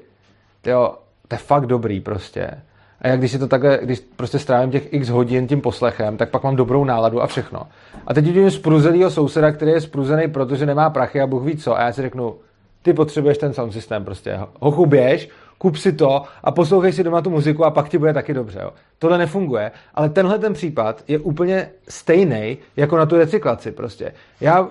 jo, 0.65 0.95
to 1.27 1.35
je 1.35 1.39
fakt 1.39 1.65
dobrý 1.65 1.99
prostě. 1.99 2.51
A 3.01 3.07
jak 3.07 3.19
když 3.19 3.31
si 3.31 3.39
to 3.39 3.47
takhle, 3.47 3.79
když 3.83 3.99
prostě 3.99 4.39
strávím 4.39 4.71
těch 4.71 4.93
x 4.93 5.09
hodin 5.09 5.47
tím 5.47 5.61
poslechem, 5.61 6.17
tak 6.17 6.29
pak 6.29 6.43
mám 6.43 6.55
dobrou 6.55 6.85
náladu 6.85 7.21
a 7.21 7.27
všechno. 7.27 7.61
A 8.07 8.13
teď 8.13 8.25
vidím 8.25 8.51
spruzelýho 8.51 9.11
souseda, 9.11 9.51
který 9.51 9.71
je 9.71 9.81
spruzený, 9.81 10.27
protože 10.27 10.65
nemá 10.65 10.89
prachy 10.89 11.21
a 11.21 11.27
Bůh 11.27 11.43
ví 11.43 11.57
co. 11.57 11.77
A 11.77 11.81
já 11.81 11.91
si 11.91 12.01
řeknu, 12.01 12.35
ty 12.81 12.93
potřebuješ 12.93 13.37
ten 13.37 13.53
sound 13.53 13.73
systém 13.73 14.05
prostě. 14.05 14.39
Hochu 14.59 14.85
běž, 14.85 15.29
kup 15.57 15.77
si 15.77 15.91
to 15.93 16.23
a 16.43 16.51
poslouchej 16.51 16.93
si 16.93 17.03
doma 17.03 17.21
tu 17.21 17.29
muziku 17.29 17.65
a 17.65 17.71
pak 17.71 17.89
ti 17.89 17.97
bude 17.97 18.13
taky 18.13 18.33
dobře. 18.33 18.59
Jo. 18.61 18.71
Tohle 18.99 19.17
nefunguje, 19.17 19.71
ale 19.95 20.09
tenhle 20.09 20.39
ten 20.39 20.53
případ 20.53 21.03
je 21.07 21.19
úplně 21.19 21.69
stejný 21.89 22.57
jako 22.75 22.97
na 22.97 23.05
tu 23.05 23.17
recyklaci 23.17 23.71
prostě. 23.71 24.13
Já 24.41 24.67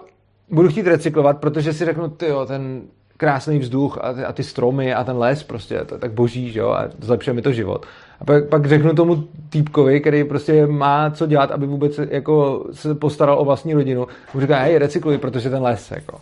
budu 0.50 0.68
chtít 0.68 0.86
recyklovat, 0.86 1.38
protože 1.38 1.72
si 1.72 1.84
řeknu, 1.84 2.08
ty 2.08 2.26
ten 2.46 2.82
krásný 3.16 3.58
vzduch 3.58 3.98
a 4.00 4.12
ty, 4.12 4.24
a 4.24 4.32
ty 4.32 4.42
stromy 4.42 4.94
a 4.94 5.04
ten 5.04 5.16
les 5.18 5.42
prostě, 5.42 5.84
to 5.84 5.94
je 5.94 5.98
tak 5.98 6.12
boží, 6.12 6.52
že 6.52 6.60
jo, 6.60 6.70
a 6.70 6.88
zlepšuje 7.00 7.34
mi 7.34 7.42
to 7.42 7.52
život. 7.52 7.86
A 8.20 8.24
pak, 8.24 8.48
pak 8.48 8.66
řeknu 8.66 8.94
tomu 8.94 9.28
týpkovi, 9.50 10.00
který 10.00 10.24
prostě 10.24 10.66
má 10.66 11.10
co 11.10 11.26
dělat, 11.26 11.50
aby 11.50 11.66
vůbec 11.66 12.00
jako 12.08 12.66
se 12.72 12.94
postaral 12.94 13.38
o 13.38 13.44
vlastní 13.44 13.74
rodinu, 13.74 14.06
mu 14.34 14.40
říká, 14.40 14.58
hej, 14.58 14.78
recykluj, 14.78 15.18
protože 15.18 15.50
ten 15.50 15.62
les, 15.62 15.90
jako. 15.90 16.20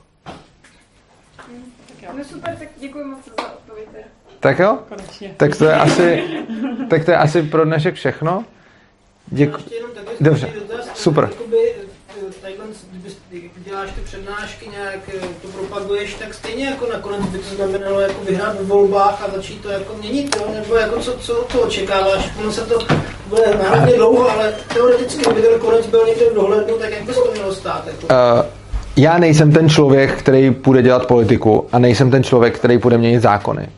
No 2.19 2.25
super, 2.25 2.57
tak 2.59 2.69
děkuji 2.81 3.05
moc 3.05 3.25
za 3.25 3.44
tak 4.45 4.59
jo? 4.59 4.79
Konečně. 4.89 5.35
Tak 5.37 5.57
to 5.57 5.65
je 5.65 5.75
asi, 5.75 6.23
tak 6.91 7.05
to 7.05 7.11
je 7.11 7.17
asi 7.17 7.43
pro 7.43 7.65
dnešek 7.65 7.95
všechno. 7.95 8.45
Děkuji. 9.27 9.65
Dobře, 10.21 10.49
super. 10.95 11.31
když 13.29 13.51
děláš 13.57 13.91
ty 13.91 14.01
přednášky, 14.01 14.69
nějak 14.69 14.99
eh, 15.09 15.27
to 15.43 15.49
propaguješ, 15.49 16.15
tak 16.15 16.35
stejně 16.35 16.65
jako 16.67 16.87
nakonec 16.93 17.21
by 17.21 17.39
to 17.39 17.55
znamenalo 17.55 18.01
jako 18.01 18.25
vyhrát 18.25 18.61
v 18.61 18.67
volbách 18.67 19.25
a 19.29 19.37
začít 19.37 19.63
to 19.63 19.69
jako 19.69 19.95
měnit, 19.95 20.37
jo? 20.37 20.55
nebo 20.55 20.75
jako 20.75 21.01
co, 21.01 21.19
co 21.19 21.35
to 21.35 21.61
očekáváš? 21.61 22.31
Ono 22.39 22.53
se 22.53 22.61
to 22.61 22.79
bude 23.29 23.59
náhodně 23.63 23.97
dlouho, 23.97 24.31
ale 24.31 24.55
teoreticky, 24.75 25.23
kdyby 25.23 25.43
ten 25.43 25.61
konec 25.61 25.87
byl 25.87 26.07
někde 26.07 26.31
v 26.31 26.35
dohlednu, 26.35 26.79
tak 26.79 26.91
jak 26.91 27.05
by 27.05 27.15
se 27.15 27.21
to 27.21 27.33
mělo 27.33 27.55
stát? 27.55 27.87
Jako? 27.87 28.07
Uh, 28.07 28.47
já 28.97 29.19
nejsem 29.19 29.53
ten 29.53 29.69
člověk, 29.69 30.19
který 30.19 30.51
půjde 30.51 30.83
dělat 30.83 31.07
politiku 31.07 31.67
a 31.73 31.79
nejsem 31.79 32.11
ten 32.11 32.25
člověk, 32.25 32.59
který 32.59 32.79
půjde 32.79 32.99
měnit 32.99 33.23
zákony. 33.23 33.69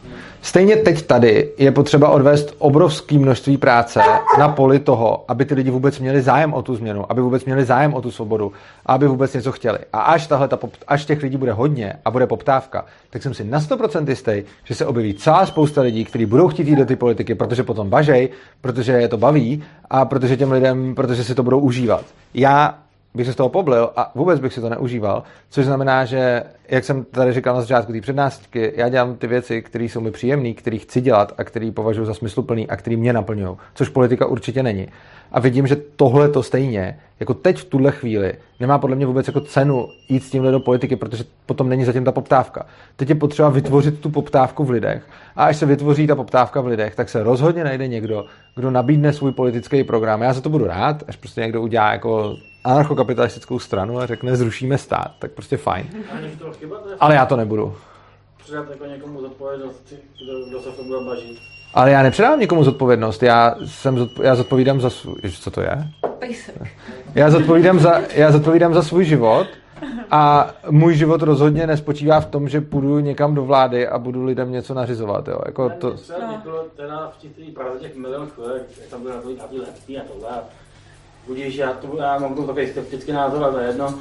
Stejně 0.46 0.76
teď 0.76 1.02
tady 1.02 1.52
je 1.58 1.72
potřeba 1.72 2.08
odvést 2.08 2.54
obrovské 2.58 3.18
množství 3.18 3.56
práce 3.56 4.00
na 4.38 4.48
poli 4.48 4.78
toho, 4.78 5.24
aby 5.28 5.44
ty 5.44 5.54
lidi 5.54 5.70
vůbec 5.70 5.98
měli 5.98 6.22
zájem 6.22 6.54
o 6.54 6.62
tu 6.62 6.76
změnu, 6.76 7.12
aby 7.12 7.20
vůbec 7.20 7.44
měli 7.44 7.64
zájem 7.64 7.94
o 7.94 8.02
tu 8.02 8.10
svobodu 8.10 8.52
aby 8.86 9.06
vůbec 9.06 9.34
něco 9.34 9.52
chtěli. 9.52 9.78
A 9.92 10.00
až, 10.00 10.26
tahle, 10.26 10.48
ta, 10.48 10.58
až 10.88 11.04
těch 11.04 11.22
lidí 11.22 11.36
bude 11.36 11.52
hodně 11.52 11.92
a 12.04 12.10
bude 12.10 12.26
poptávka, 12.26 12.84
tak 13.10 13.22
jsem 13.22 13.34
si 13.34 13.44
na 13.44 13.60
100% 13.60 14.08
jistý, 14.08 14.42
že 14.64 14.74
se 14.74 14.86
objeví 14.86 15.14
celá 15.14 15.46
spousta 15.46 15.82
lidí, 15.82 16.04
kteří 16.04 16.26
budou 16.26 16.48
chtít 16.48 16.68
jít 16.68 16.76
do 16.76 16.86
ty 16.86 16.96
politiky, 16.96 17.34
protože 17.34 17.62
potom 17.62 17.90
bažej, 17.90 18.28
protože 18.60 18.92
je 18.92 19.08
to 19.08 19.16
baví 19.16 19.62
a 19.90 20.04
protože 20.04 20.36
těm 20.36 20.52
lidem, 20.52 20.94
protože 20.94 21.24
si 21.24 21.34
to 21.34 21.42
budou 21.42 21.58
užívat. 21.58 22.04
Já 22.34 22.78
bych 23.16 23.26
se 23.26 23.32
z 23.32 23.36
toho 23.36 23.48
poblil 23.48 23.90
a 23.96 24.12
vůbec 24.14 24.40
bych 24.40 24.52
si 24.52 24.60
to 24.60 24.68
neužíval, 24.68 25.22
což 25.50 25.64
znamená, 25.64 26.04
že, 26.04 26.42
jak 26.68 26.84
jsem 26.84 27.04
tady 27.04 27.32
říkal 27.32 27.54
na 27.54 27.60
začátku 27.60 27.92
té 27.92 28.00
přednášky, 28.00 28.72
já 28.76 28.88
dělám 28.88 29.16
ty 29.16 29.26
věci, 29.26 29.62
které 29.62 29.84
jsou 29.84 30.00
mi 30.00 30.10
příjemné, 30.10 30.52
které 30.52 30.78
chci 30.78 31.00
dělat 31.00 31.32
a 31.38 31.44
které 31.44 31.70
považuji 31.70 32.04
za 32.04 32.14
smysluplný 32.14 32.68
a 32.68 32.76
které 32.76 32.96
mě 32.96 33.12
naplňují, 33.12 33.56
což 33.74 33.88
politika 33.88 34.26
určitě 34.26 34.62
není. 34.62 34.88
A 35.32 35.40
vidím, 35.40 35.66
že 35.66 35.76
tohle 35.96 36.28
to 36.28 36.42
stejně, 36.42 36.98
jako 37.20 37.34
teď 37.34 37.58
v 37.58 37.64
tuhle 37.64 37.92
chvíli, 37.92 38.34
nemá 38.60 38.78
podle 38.78 38.96
mě 38.96 39.06
vůbec 39.06 39.26
jako 39.26 39.40
cenu 39.40 39.88
jít 40.08 40.24
s 40.24 40.30
tímhle 40.30 40.52
do 40.52 40.60
politiky, 40.60 40.96
protože 40.96 41.24
potom 41.46 41.68
není 41.68 41.84
zatím 41.84 42.04
ta 42.04 42.12
poptávka. 42.12 42.66
Teď 42.96 43.08
je 43.08 43.14
potřeba 43.14 43.48
vytvořit 43.48 44.00
tu 44.00 44.10
poptávku 44.10 44.64
v 44.64 44.70
lidech. 44.70 45.02
A 45.36 45.44
až 45.44 45.56
se 45.56 45.66
vytvoří 45.66 46.06
ta 46.06 46.14
poptávka 46.14 46.60
v 46.60 46.66
lidech, 46.66 46.94
tak 46.94 47.08
se 47.08 47.22
rozhodně 47.22 47.64
najde 47.64 47.88
někdo, 47.88 48.24
kdo 48.54 48.70
nabídne 48.70 49.12
svůj 49.12 49.32
politický 49.32 49.84
program. 49.84 50.22
Já 50.22 50.32
za 50.32 50.40
to 50.40 50.50
budu 50.50 50.66
rád, 50.66 51.02
až 51.08 51.16
prostě 51.16 51.40
někdo 51.40 51.62
udělá 51.62 51.92
jako 51.92 52.36
anarchokapitalistickou 52.66 53.58
stranu 53.58 53.98
a 53.98 54.06
řekne, 54.06 54.36
zrušíme 54.36 54.78
stát, 54.78 55.10
tak 55.18 55.30
prostě 55.30 55.56
fajn. 55.56 55.86
Ale 57.00 57.14
já 57.14 57.26
to 57.26 57.36
nebudu. 57.36 57.74
Předat 58.38 58.70
jako 58.70 58.86
někomu 58.86 59.20
zodpovědnost, 59.20 59.92
kdo, 60.24 60.48
kdo 60.48 60.60
se 60.62 60.70
v 60.70 60.76
tom 60.76 60.86
bude 60.86 61.00
bažit. 61.00 61.38
Ale 61.74 61.90
já 61.90 62.02
nepředávám 62.02 62.40
někomu 62.40 62.64
zodpovědnost, 62.64 63.22
já, 63.22 63.54
jsem 63.64 63.98
zodpo, 63.98 64.22
já 64.22 64.34
zodpovídám 64.34 64.80
za 64.80 64.90
svůj, 64.90 65.16
co 65.40 65.50
to 65.50 65.60
je? 65.60 65.88
Já 67.14 67.30
zodpovídám 67.30 67.78
za, 67.78 68.00
já 68.14 68.32
zodpovídám 68.32 68.74
za 68.74 68.82
svůj 68.82 69.04
život 69.04 69.46
a 70.10 70.50
můj 70.70 70.94
život 70.94 71.22
rozhodně 71.22 71.66
nespočívá 71.66 72.20
v 72.20 72.26
tom, 72.26 72.48
že 72.48 72.60
půjdu 72.60 72.98
někam 72.98 73.34
do 73.34 73.44
vlády 73.44 73.88
a 73.88 73.98
budu 73.98 74.24
lidem 74.24 74.52
něco 74.52 74.74
nařizovat. 74.74 75.28
Jo. 75.28 75.38
Jako 75.46 75.70
to... 75.70 75.90
Vzniklo 75.90 76.64
teda 76.76 77.12
v 77.16 77.18
těch 77.18 77.54
Praze 77.54 77.78
těch 77.78 77.96
milionů 77.96 78.30
člověk, 78.34 78.62
jak 78.80 78.90
tam 78.90 79.02
byl 79.02 79.12
na 79.12 79.20
to 79.20 79.28
na 79.28 80.00
a 80.00 80.04
tohle. 80.12 80.30
Budíš, 81.26 81.56
já, 81.56 81.72
to, 81.72 81.96
já 81.98 82.18
mám 82.18 82.34
takový 82.34 82.66
skeptický 82.66 83.12
názor, 83.12 83.42
ale 83.42 83.52
to 83.52 83.58
je 83.58 83.66
jedno. 83.66 83.94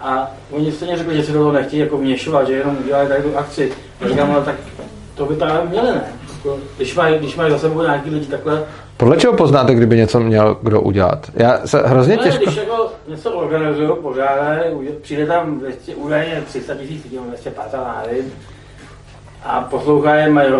A 0.00 0.30
oni 0.50 0.72
stejně 0.72 0.96
řekli, 0.96 1.16
že 1.16 1.22
si 1.22 1.32
do 1.32 1.38
toho 1.38 1.52
nechtějí 1.52 1.80
jako 1.80 1.96
vměšovat, 1.96 2.46
že 2.46 2.52
jenom 2.52 2.78
udělají 2.84 3.08
tady 3.08 3.22
tu 3.22 3.38
akci. 3.38 3.72
Já 4.00 4.08
říkám, 4.08 4.30
ale 4.30 4.44
tak 4.44 4.54
to 5.14 5.26
by 5.26 5.36
tam 5.36 5.68
měli, 5.68 5.86
ne? 5.86 6.12
Jako, 6.36 6.58
když 6.76 6.94
mají, 6.94 7.18
když 7.18 7.36
mají 7.36 7.50
za 7.50 7.58
sebou 7.58 7.82
nějaký 7.82 8.10
lidi 8.10 8.26
takhle, 8.26 8.64
podle 8.96 9.16
čeho 9.16 9.32
poznáte, 9.32 9.74
kdyby 9.74 9.96
něco 9.96 10.20
měl 10.20 10.58
kdo 10.62 10.80
udělat? 10.80 11.30
Já 11.34 11.66
se 11.66 11.82
hrozně 11.86 12.16
no, 12.16 12.22
těžko... 12.22 12.44
Když 12.44 12.56
jako 12.56 12.92
něco 13.08 13.32
organizují, 13.32 13.90
pořádají, 14.02 14.88
přijde 15.02 15.26
tam 15.26 15.60
údajně 15.96 16.42
300 16.46 16.74
tisíc 16.74 17.04
lidí, 17.04 17.18
250, 17.28 18.06
nevím, 18.06 18.32
a 19.44 19.60
poslouchají, 19.60 20.32
mají 20.32 20.52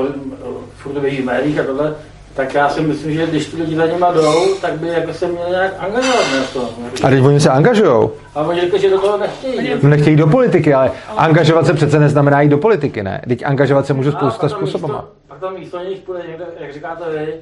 furt 0.76 0.92
v 0.92 1.24
médiích 1.24 1.60
a 1.60 1.62
tohle, 1.62 1.94
tak 2.34 2.54
já 2.54 2.68
si 2.68 2.80
myslím, 2.80 3.14
že 3.14 3.26
když 3.26 3.46
ty 3.46 3.56
lidi 3.56 3.76
za 3.76 3.86
nima 3.86 4.12
jdou, 4.12 4.54
tak 4.60 4.72
by 4.72 4.88
jako 4.88 5.12
se 5.14 5.28
měli 5.28 5.50
nějak 5.50 5.72
angažovat 5.78 6.24
na 6.36 6.42
to. 6.52 6.68
A 7.04 7.10
teď 7.10 7.24
oni 7.24 7.40
se 7.40 7.50
angažují. 7.50 8.08
A 8.34 8.42
oni 8.42 8.60
řekli, 8.60 8.80
že 8.80 8.90
do 8.90 9.00
toho 9.00 9.18
nechtějí. 9.18 9.70
No 9.82 9.88
nechtějí 9.88 10.16
do 10.16 10.26
politiky, 10.26 10.74
ale 10.74 10.90
angažovat 11.16 11.66
se 11.66 11.74
přece 11.74 11.98
neznamená 11.98 12.40
jít 12.40 12.48
do 12.48 12.58
politiky, 12.58 13.02
ne? 13.02 13.22
Teď 13.28 13.42
angažovat 13.46 13.86
se 13.86 13.94
můžu 13.94 14.12
spousta 14.12 14.48
způsobama. 14.48 15.04
Pak 15.28 15.40
tam 15.40 15.54
místo 15.54 15.78
nich 15.78 15.98
půjde 15.98 16.22
někdo, 16.28 16.44
jak 16.60 16.72
říkáte 16.72 17.04
vy, 17.18 17.34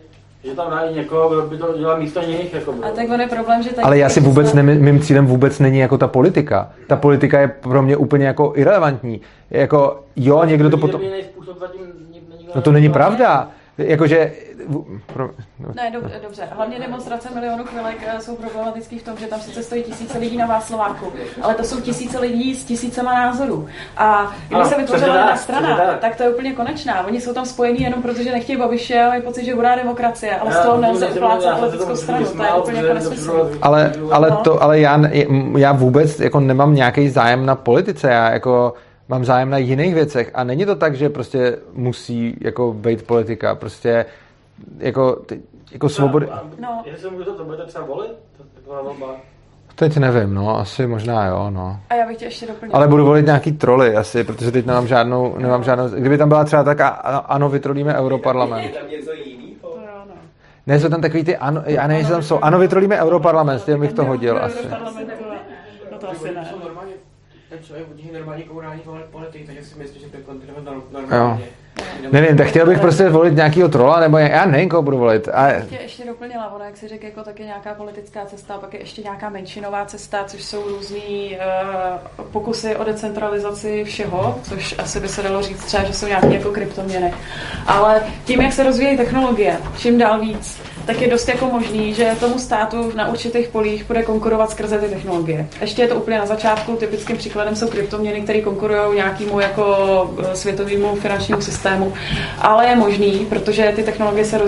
že 0.45 0.51
tam 0.51 0.71
najde 0.71 0.95
někoho, 0.95 1.29
kdo 1.29 1.43
by 1.43 1.57
to 1.57 1.79
dělal 1.79 2.01
místo 2.01 2.21
nich. 2.23 2.55
Jako 2.55 2.75
a 2.83 2.91
tak 2.91 3.11
on 3.15 3.21
je 3.21 3.29
problém, 3.29 3.63
že 3.63 3.71
tak 3.71 3.85
Ale 3.85 3.99
já 3.99 4.09
si 4.09 4.21
vůbec, 4.21 4.55
ne, 4.55 4.63
mým 4.63 5.01
cílem 5.01 5.27
vůbec 5.27 5.59
není 5.59 5.79
jako 5.79 5.99
ta 5.99 6.09
politika. 6.09 6.71
Ta 6.87 6.97
politika 6.97 7.41
je 7.41 7.49
pro 7.49 7.83
mě 7.83 7.97
úplně 7.97 8.27
jako 8.27 8.53
irrelevantní. 8.57 9.21
Jako, 9.51 10.01
jo, 10.17 10.45
někdo 10.45 10.71
to 10.71 10.77
potom... 10.77 11.01
No 12.55 12.63
to 12.63 12.73
není 12.73 12.89
pravda. 12.89 13.49
Jakože 13.79 14.33
pro, 15.07 15.31
no. 15.61 15.69
Ne, 15.75 15.91
do, 15.91 16.01
dobře. 16.23 16.49
Hlavně 16.51 16.79
demonstrace 16.79 17.29
milionů 17.35 17.65
chvilek 17.65 17.97
eh, 18.07 18.21
jsou 18.21 18.37
problematický 18.37 18.99
v 18.99 19.03
tom, 19.03 19.17
že 19.17 19.27
tam 19.27 19.41
sice 19.41 19.63
stojí 19.63 19.83
tisíce 19.83 20.19
lidí 20.19 20.37
na 20.37 20.47
Václaváku, 20.47 21.13
ale 21.43 21.55
to 21.55 21.65
jsou 21.65 21.81
tisíce 21.81 22.19
lidí 22.19 22.55
s 22.55 22.65
tisícema 22.65 23.15
názorů. 23.15 23.69
A 23.97 24.37
když 24.49 24.67
se 24.67 24.77
vytvořila 24.77 25.17
jedna 25.17 25.37
strana, 25.37 25.97
tak 26.01 26.17
to 26.17 26.23
je 26.23 26.31
úplně 26.31 26.53
konečná. 26.53 27.07
Oni 27.07 27.21
jsou 27.21 27.33
tam 27.33 27.47
spojení 27.47 27.83
jenom 27.83 28.03
proto, 28.03 28.23
že 28.23 28.33
nechtějí 28.33 28.59
Babiše 28.59 29.03
a 29.03 29.09
mají 29.09 29.23
pocit, 29.23 29.45
že 29.45 29.55
bude 29.55 29.77
demokracie, 29.77 30.37
ale 30.37 30.53
z 30.53 30.59
toho 30.59 30.81
nelze 30.81 31.07
uplácat 31.07 31.59
politickou 31.59 31.97
stranu. 31.97 32.27
To 32.27 32.45
je 32.45 32.53
úplně 32.53 32.79
jako 32.81 32.95
nesmysl. 32.95 33.59
Ale, 33.63 33.93
ale, 34.11 34.31
to, 34.45 34.63
ale 34.63 34.81
já, 34.81 35.01
já 35.57 35.73
vůbec 35.73 36.21
jako 36.21 36.41
nemám 36.41 36.75
nějaký 36.75 37.09
zájem 37.09 37.47
na 37.47 37.55
politice. 37.55 38.11
Já 38.11 38.31
jako 38.31 38.75
mám 39.11 39.25
zájem 39.25 39.51
na 39.51 39.59
jiných 39.59 39.95
věcech 39.95 40.31
a 40.35 40.45
není 40.45 40.67
to 40.67 40.77
tak, 40.77 40.95
že 40.95 41.09
prostě 41.09 41.59
musí 41.73 42.37
jako 42.41 42.73
být 42.73 43.07
politika. 43.07 43.55
Prostě 43.55 44.07
jako, 44.79 45.17
ty, 45.17 45.41
jako 45.73 45.89
svobody... 45.89 46.29
No. 46.61 46.83
Jestli 46.85 47.11
můžu 47.11 47.25
to, 47.25 47.35
to 47.35 47.45
budete 47.45 47.67
třeba 47.67 47.85
volit? 47.85 48.13
Volba? 48.67 49.17
Teď 49.75 49.97
nevím, 49.97 50.35
no, 50.35 50.59
asi 50.59 50.87
možná 50.87 51.27
jo, 51.27 51.51
no. 51.51 51.81
A 51.91 51.95
já 51.95 52.07
bych 52.07 52.17
tě 52.17 52.25
ještě 52.25 52.47
doplnil. 52.47 52.77
Ale 52.77 52.89
budu 52.89 53.05
volit 53.05 53.27
nějaký 53.27 53.53
troly 53.53 53.97
asi, 53.97 54.25
protože 54.25 54.51
teď 54.51 54.67
nemám 54.67 54.87
žádnou, 54.87 55.39
nemám 55.39 55.63
žádnou, 55.63 55.89
kdyby 55.89 56.19
tam 56.19 56.29
byla 56.29 56.45
třeba 56.45 56.63
tak, 56.63 56.79
ano, 57.25 57.49
vytrolíme 57.49 57.95
Europarlament. 57.95 58.65
Je 58.65 58.81
tam 58.81 58.91
něco 58.91 59.13
jiného? 59.13 59.75
Ne, 60.67 60.81
jsou 60.81 60.89
tam 60.89 61.01
takový 61.01 61.25
ty, 61.25 61.37
ano, 61.37 61.63
já 61.67 61.87
nevím, 61.87 61.99
jestli 61.99 62.13
tam 62.13 62.23
jsou, 62.23 62.39
ano, 62.39 62.59
vytrolíme 62.59 63.03
Europarlament, 63.03 63.61
s 63.61 63.65
tím 63.65 63.81
bych 63.81 63.93
to 63.93 64.05
hodil 64.05 64.39
asi. 64.43 64.69
No 65.91 65.99
to 65.99 66.11
asi 66.11 66.35
ne. 66.35 66.51
Ten 67.51 67.59
člověk 67.63 67.89
hodí 67.89 68.11
normální 68.13 68.43
komunální 68.43 68.83
politik, 69.11 69.47
takže 69.47 69.65
si 69.65 69.79
myslím, 69.79 70.03
že 70.03 70.09
to 70.09 70.17
je 70.17 70.23
normálně. 70.91 71.45
Nevím, 72.13 72.37
tak 72.37 72.47
chtěl 72.47 72.67
bych 72.67 72.79
prostě 72.79 73.09
volit 73.09 73.35
nějakého 73.35 73.69
trola, 73.69 74.01
nebo 74.01 74.19
já 74.19 74.47
nevím, 74.47 74.69
koho 74.69 74.83
budu 74.83 74.99
volit. 74.99 75.29
A... 75.29 75.53
Tě 75.69 75.79
ještě 75.83 76.05
doplnila, 76.07 76.53
ona, 76.55 76.65
jak 76.65 76.77
si 76.77 76.89
řekl, 76.89 77.05
jako 77.05 77.23
tak 77.23 77.41
je 77.41 77.47
nějaká 77.47 77.75
politická 77.75 78.25
cesta, 78.25 78.59
pak 78.59 78.75
je 78.75 78.81
ještě 78.81 79.03
nějaká 79.03 79.29
menšinová 79.29 79.85
cesta, 79.85 80.25
což 80.27 80.45
jsou 80.45 80.69
různý 80.69 81.39
uh, 82.19 82.25
pokusy 82.33 82.77
o 82.77 82.85
decentralizaci 82.85 83.85
všeho, 83.85 84.39
což 84.43 84.75
asi 84.79 85.01
by 85.01 85.09
se 85.09 85.23
dalo 85.23 85.43
říct 85.43 85.65
třeba, 85.65 85.85
že 85.85 85.93
jsou 85.93 86.07
nějaké 86.07 86.35
jako 86.35 86.51
kryptoměny. 86.51 87.15
Ale 87.67 88.03
tím, 88.25 88.41
jak 88.41 88.53
se 88.53 88.65
rozvíjí 88.65 88.97
technologie, 88.97 89.57
čím 89.79 89.99
dál 89.99 90.21
víc, 90.21 90.61
tak 90.87 91.01
je 91.01 91.09
dost 91.09 91.29
jako 91.29 91.47
možný, 91.47 91.95
že 91.95 92.17
tomu 92.21 92.39
státu 92.39 92.93
na 92.97 93.09
určitých 93.09 93.49
polích 93.49 93.85
bude 93.85 94.03
konkurovat 94.03 94.51
skrze 94.51 94.79
ty 94.79 94.89
technologie. 94.89 95.49
Ještě 95.61 95.83
je 95.83 95.89
to 95.89 95.95
úplně 95.95 96.19
na 96.19 96.27
začátku, 96.27 96.77
typickým 96.77 97.17
příkladem 97.17 97.57
jsou 97.57 97.69
kryptoměny, 97.69 98.21
které 98.21 98.41
konkurují 98.41 98.97
nějakému 98.97 99.41
jako 99.41 99.65
eh, 100.23 100.37
světovému 100.37 100.97
finančnímu 100.97 101.41
systému, 101.41 101.70
ale 102.39 102.67
je 102.67 102.77
možný, 102.77 103.27
protože 103.29 103.73
ty 103.77 103.83
technologie 103.83 104.25
se 104.25 104.39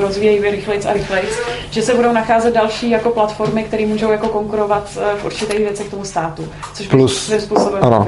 rozvíjejí 0.00 0.40
rychlejc 0.50 0.86
a 0.86 0.92
rychlejc, 0.92 1.30
že 1.70 1.82
se 1.82 1.94
budou 1.94 2.12
nacházet 2.12 2.54
další 2.54 2.90
jako 2.90 3.10
platformy, 3.10 3.62
které 3.62 3.86
můžou 3.86 4.10
jako 4.10 4.28
konkurovat 4.28 4.98
eh, 5.00 5.16
v 5.16 5.24
určitých 5.24 5.58
věcech 5.58 5.90
tomu 5.90 6.04
státu, 6.04 6.48
což 6.74 6.86
plus, 6.86 7.30
by 7.30 7.40
způsobem 7.40 7.84
ano. 7.84 8.06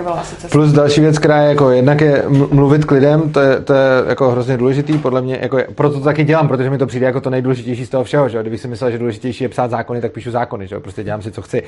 Plus 0.52 0.72
další 0.72 1.00
věc, 1.00 1.18
která 1.18 1.42
je 1.42 1.48
jako 1.48 1.70
jednak 1.70 2.00
je 2.00 2.24
mluvit 2.28 2.84
k 2.84 2.90
lidem, 2.90 3.32
to 3.32 3.40
je, 3.40 3.60
to 3.60 3.72
je 3.72 3.88
jako 4.08 4.30
hrozně 4.30 4.56
důležitý, 4.56 4.98
podle 4.98 5.22
mě, 5.22 5.38
jako, 5.42 5.58
proto 5.74 5.98
to 5.98 6.04
taky 6.04 6.24
dělám, 6.24 6.48
protože 6.48 6.70
mi 6.70 6.78
to 6.78 6.86
přijde 6.86 7.06
jako 7.06 7.20
to 7.20 7.30
nejdůležitější 7.30 7.64
nejdůležitější 7.64 7.86
z 7.86 7.90
toho 7.90 8.04
všeho, 8.04 8.28
že 8.28 8.40
Kdybych 8.40 8.60
si 8.60 8.68
myslel, 8.68 8.90
že 8.90 8.98
důležitější 8.98 9.44
je 9.44 9.48
psát 9.48 9.70
zákony, 9.70 10.00
tak 10.00 10.12
píšu 10.12 10.30
zákony, 10.30 10.66
že 10.66 10.80
Prostě 10.80 11.04
dělám 11.04 11.22
si, 11.22 11.32
co 11.32 11.42
chci. 11.42 11.62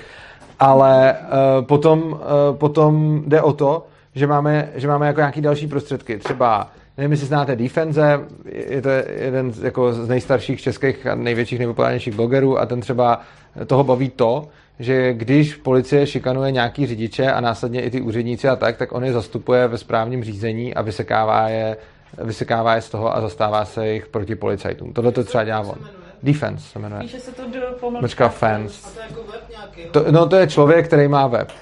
Ale 0.58 1.14
uh, 1.14 1.64
potom, 1.66 2.02
uh, 2.02 2.56
potom 2.56 3.22
jde 3.26 3.42
o 3.42 3.52
to, 3.52 3.86
že 4.14 4.26
máme, 4.26 4.68
že 4.74 4.88
máme 4.88 5.06
jako 5.06 5.20
nějaký 5.20 5.40
další 5.40 5.66
prostředky. 5.66 6.18
Třeba 6.18 6.68
nevím, 6.98 7.10
jestli 7.10 7.26
znáte 7.26 7.56
Defense, 7.56 8.20
je 8.44 8.82
to 8.82 8.88
jeden 9.20 9.52
z, 9.52 9.62
jako 9.62 9.92
z 9.92 10.08
nejstarších 10.08 10.60
českých 10.60 11.06
a 11.06 11.14
největších, 11.14 11.58
nejpopulárnějších 11.58 12.14
blogerů 12.14 12.58
a 12.58 12.66
ten 12.66 12.80
třeba 12.80 13.20
toho 13.66 13.84
baví 13.84 14.08
to, 14.08 14.48
že 14.78 15.14
když 15.14 15.54
policie 15.54 16.06
šikanuje 16.06 16.52
nějaký 16.52 16.86
řidiče 16.86 17.32
a 17.32 17.40
následně 17.40 17.82
i 17.82 17.90
ty 17.90 18.00
úředníci 18.00 18.48
a 18.48 18.56
tak, 18.56 18.76
tak 18.76 18.92
on 18.92 19.04
je 19.04 19.12
zastupuje 19.12 19.68
ve 19.68 19.78
správním 19.78 20.24
řízení 20.24 20.74
a 20.74 20.82
vysekává 20.82 21.48
je 21.48 21.76
vysekává 22.18 22.74
je 22.74 22.80
z 22.80 22.90
toho 22.90 23.16
a 23.16 23.20
zastává 23.20 23.64
se 23.64 23.88
jich 23.88 24.06
proti 24.06 24.34
policajtům. 24.34 24.92
Tohle 24.92 25.12
to 25.12 25.24
třeba 25.24 25.44
dělá 25.44 25.60
on. 25.60 25.78
Defense 26.22 26.68
se 26.68 26.78
jmenuje. 26.78 27.02
Píše 27.02 27.20
se 27.20 27.32
to 27.32 27.42
do 27.42 27.60
pomlčka 27.80 28.28
fans. 28.28 28.86
A 28.86 28.90
to 28.90 29.00
je 29.00 29.06
jako 29.08 29.32
web 29.32 29.42
nějaký? 29.50 29.90
To, 29.90 30.04
no 30.10 30.28
to 30.28 30.36
je 30.36 30.46
člověk, 30.46 30.86
který 30.86 31.08
má 31.08 31.26
web. 31.26 31.52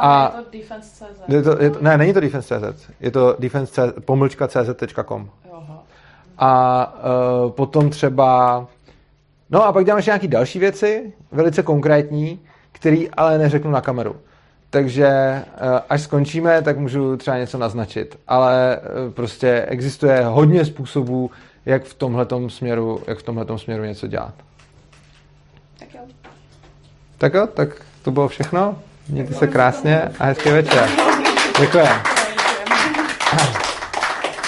A, 0.00 0.24
a 0.24 0.36
je 0.38 0.44
to 0.44 0.58
defense.cz. 0.58 1.28
Je 1.28 1.42
to, 1.42 1.62
je 1.62 1.70
to, 1.70 1.78
ne, 1.80 1.98
není 1.98 2.12
to 2.12 2.20
defense.cz. 2.20 2.90
Je 3.00 3.10
to 3.10 3.36
defense 3.38 3.92
pomlčka 4.04 4.48
cz.com. 4.48 5.30
A 6.38 6.94
uh, 7.44 7.50
potom 7.50 7.90
třeba... 7.90 8.66
No 9.50 9.64
a 9.64 9.72
pak 9.72 9.84
děláme 9.84 9.98
ještě 9.98 10.10
nějaké 10.10 10.28
další 10.28 10.58
věci, 10.58 11.12
velice 11.32 11.62
konkrétní, 11.62 12.40
které 12.72 13.04
ale 13.16 13.38
neřeknu 13.38 13.70
na 13.70 13.80
kameru 13.80 14.16
takže 14.72 15.06
eh, 15.06 15.44
až 15.88 16.02
skončíme, 16.02 16.62
tak 16.62 16.78
můžu 16.78 17.16
třeba 17.16 17.38
něco 17.38 17.58
naznačit. 17.58 18.18
Ale 18.28 18.76
eh, 18.76 19.10
prostě 19.10 19.66
existuje 19.68 20.24
hodně 20.24 20.64
způsobů, 20.64 21.30
jak 21.66 21.84
v 21.84 21.94
tomhletom 21.94 22.50
směru, 22.50 23.02
jak 23.06 23.18
v 23.18 23.22
tomhletom 23.22 23.58
směru 23.58 23.84
něco 23.84 24.06
dělat. 24.06 24.34
Tak 25.78 25.94
jo. 25.94 26.00
Tak 27.18 27.34
jo, 27.34 27.46
tak 27.46 27.68
to 28.02 28.10
bylo 28.10 28.28
všechno. 28.28 28.78
Mějte 29.08 29.34
se 29.34 29.46
krásně 29.46 30.02
a 30.18 30.24
hezký 30.24 30.50
večer. 30.50 30.88
Děkuji. 31.60 31.88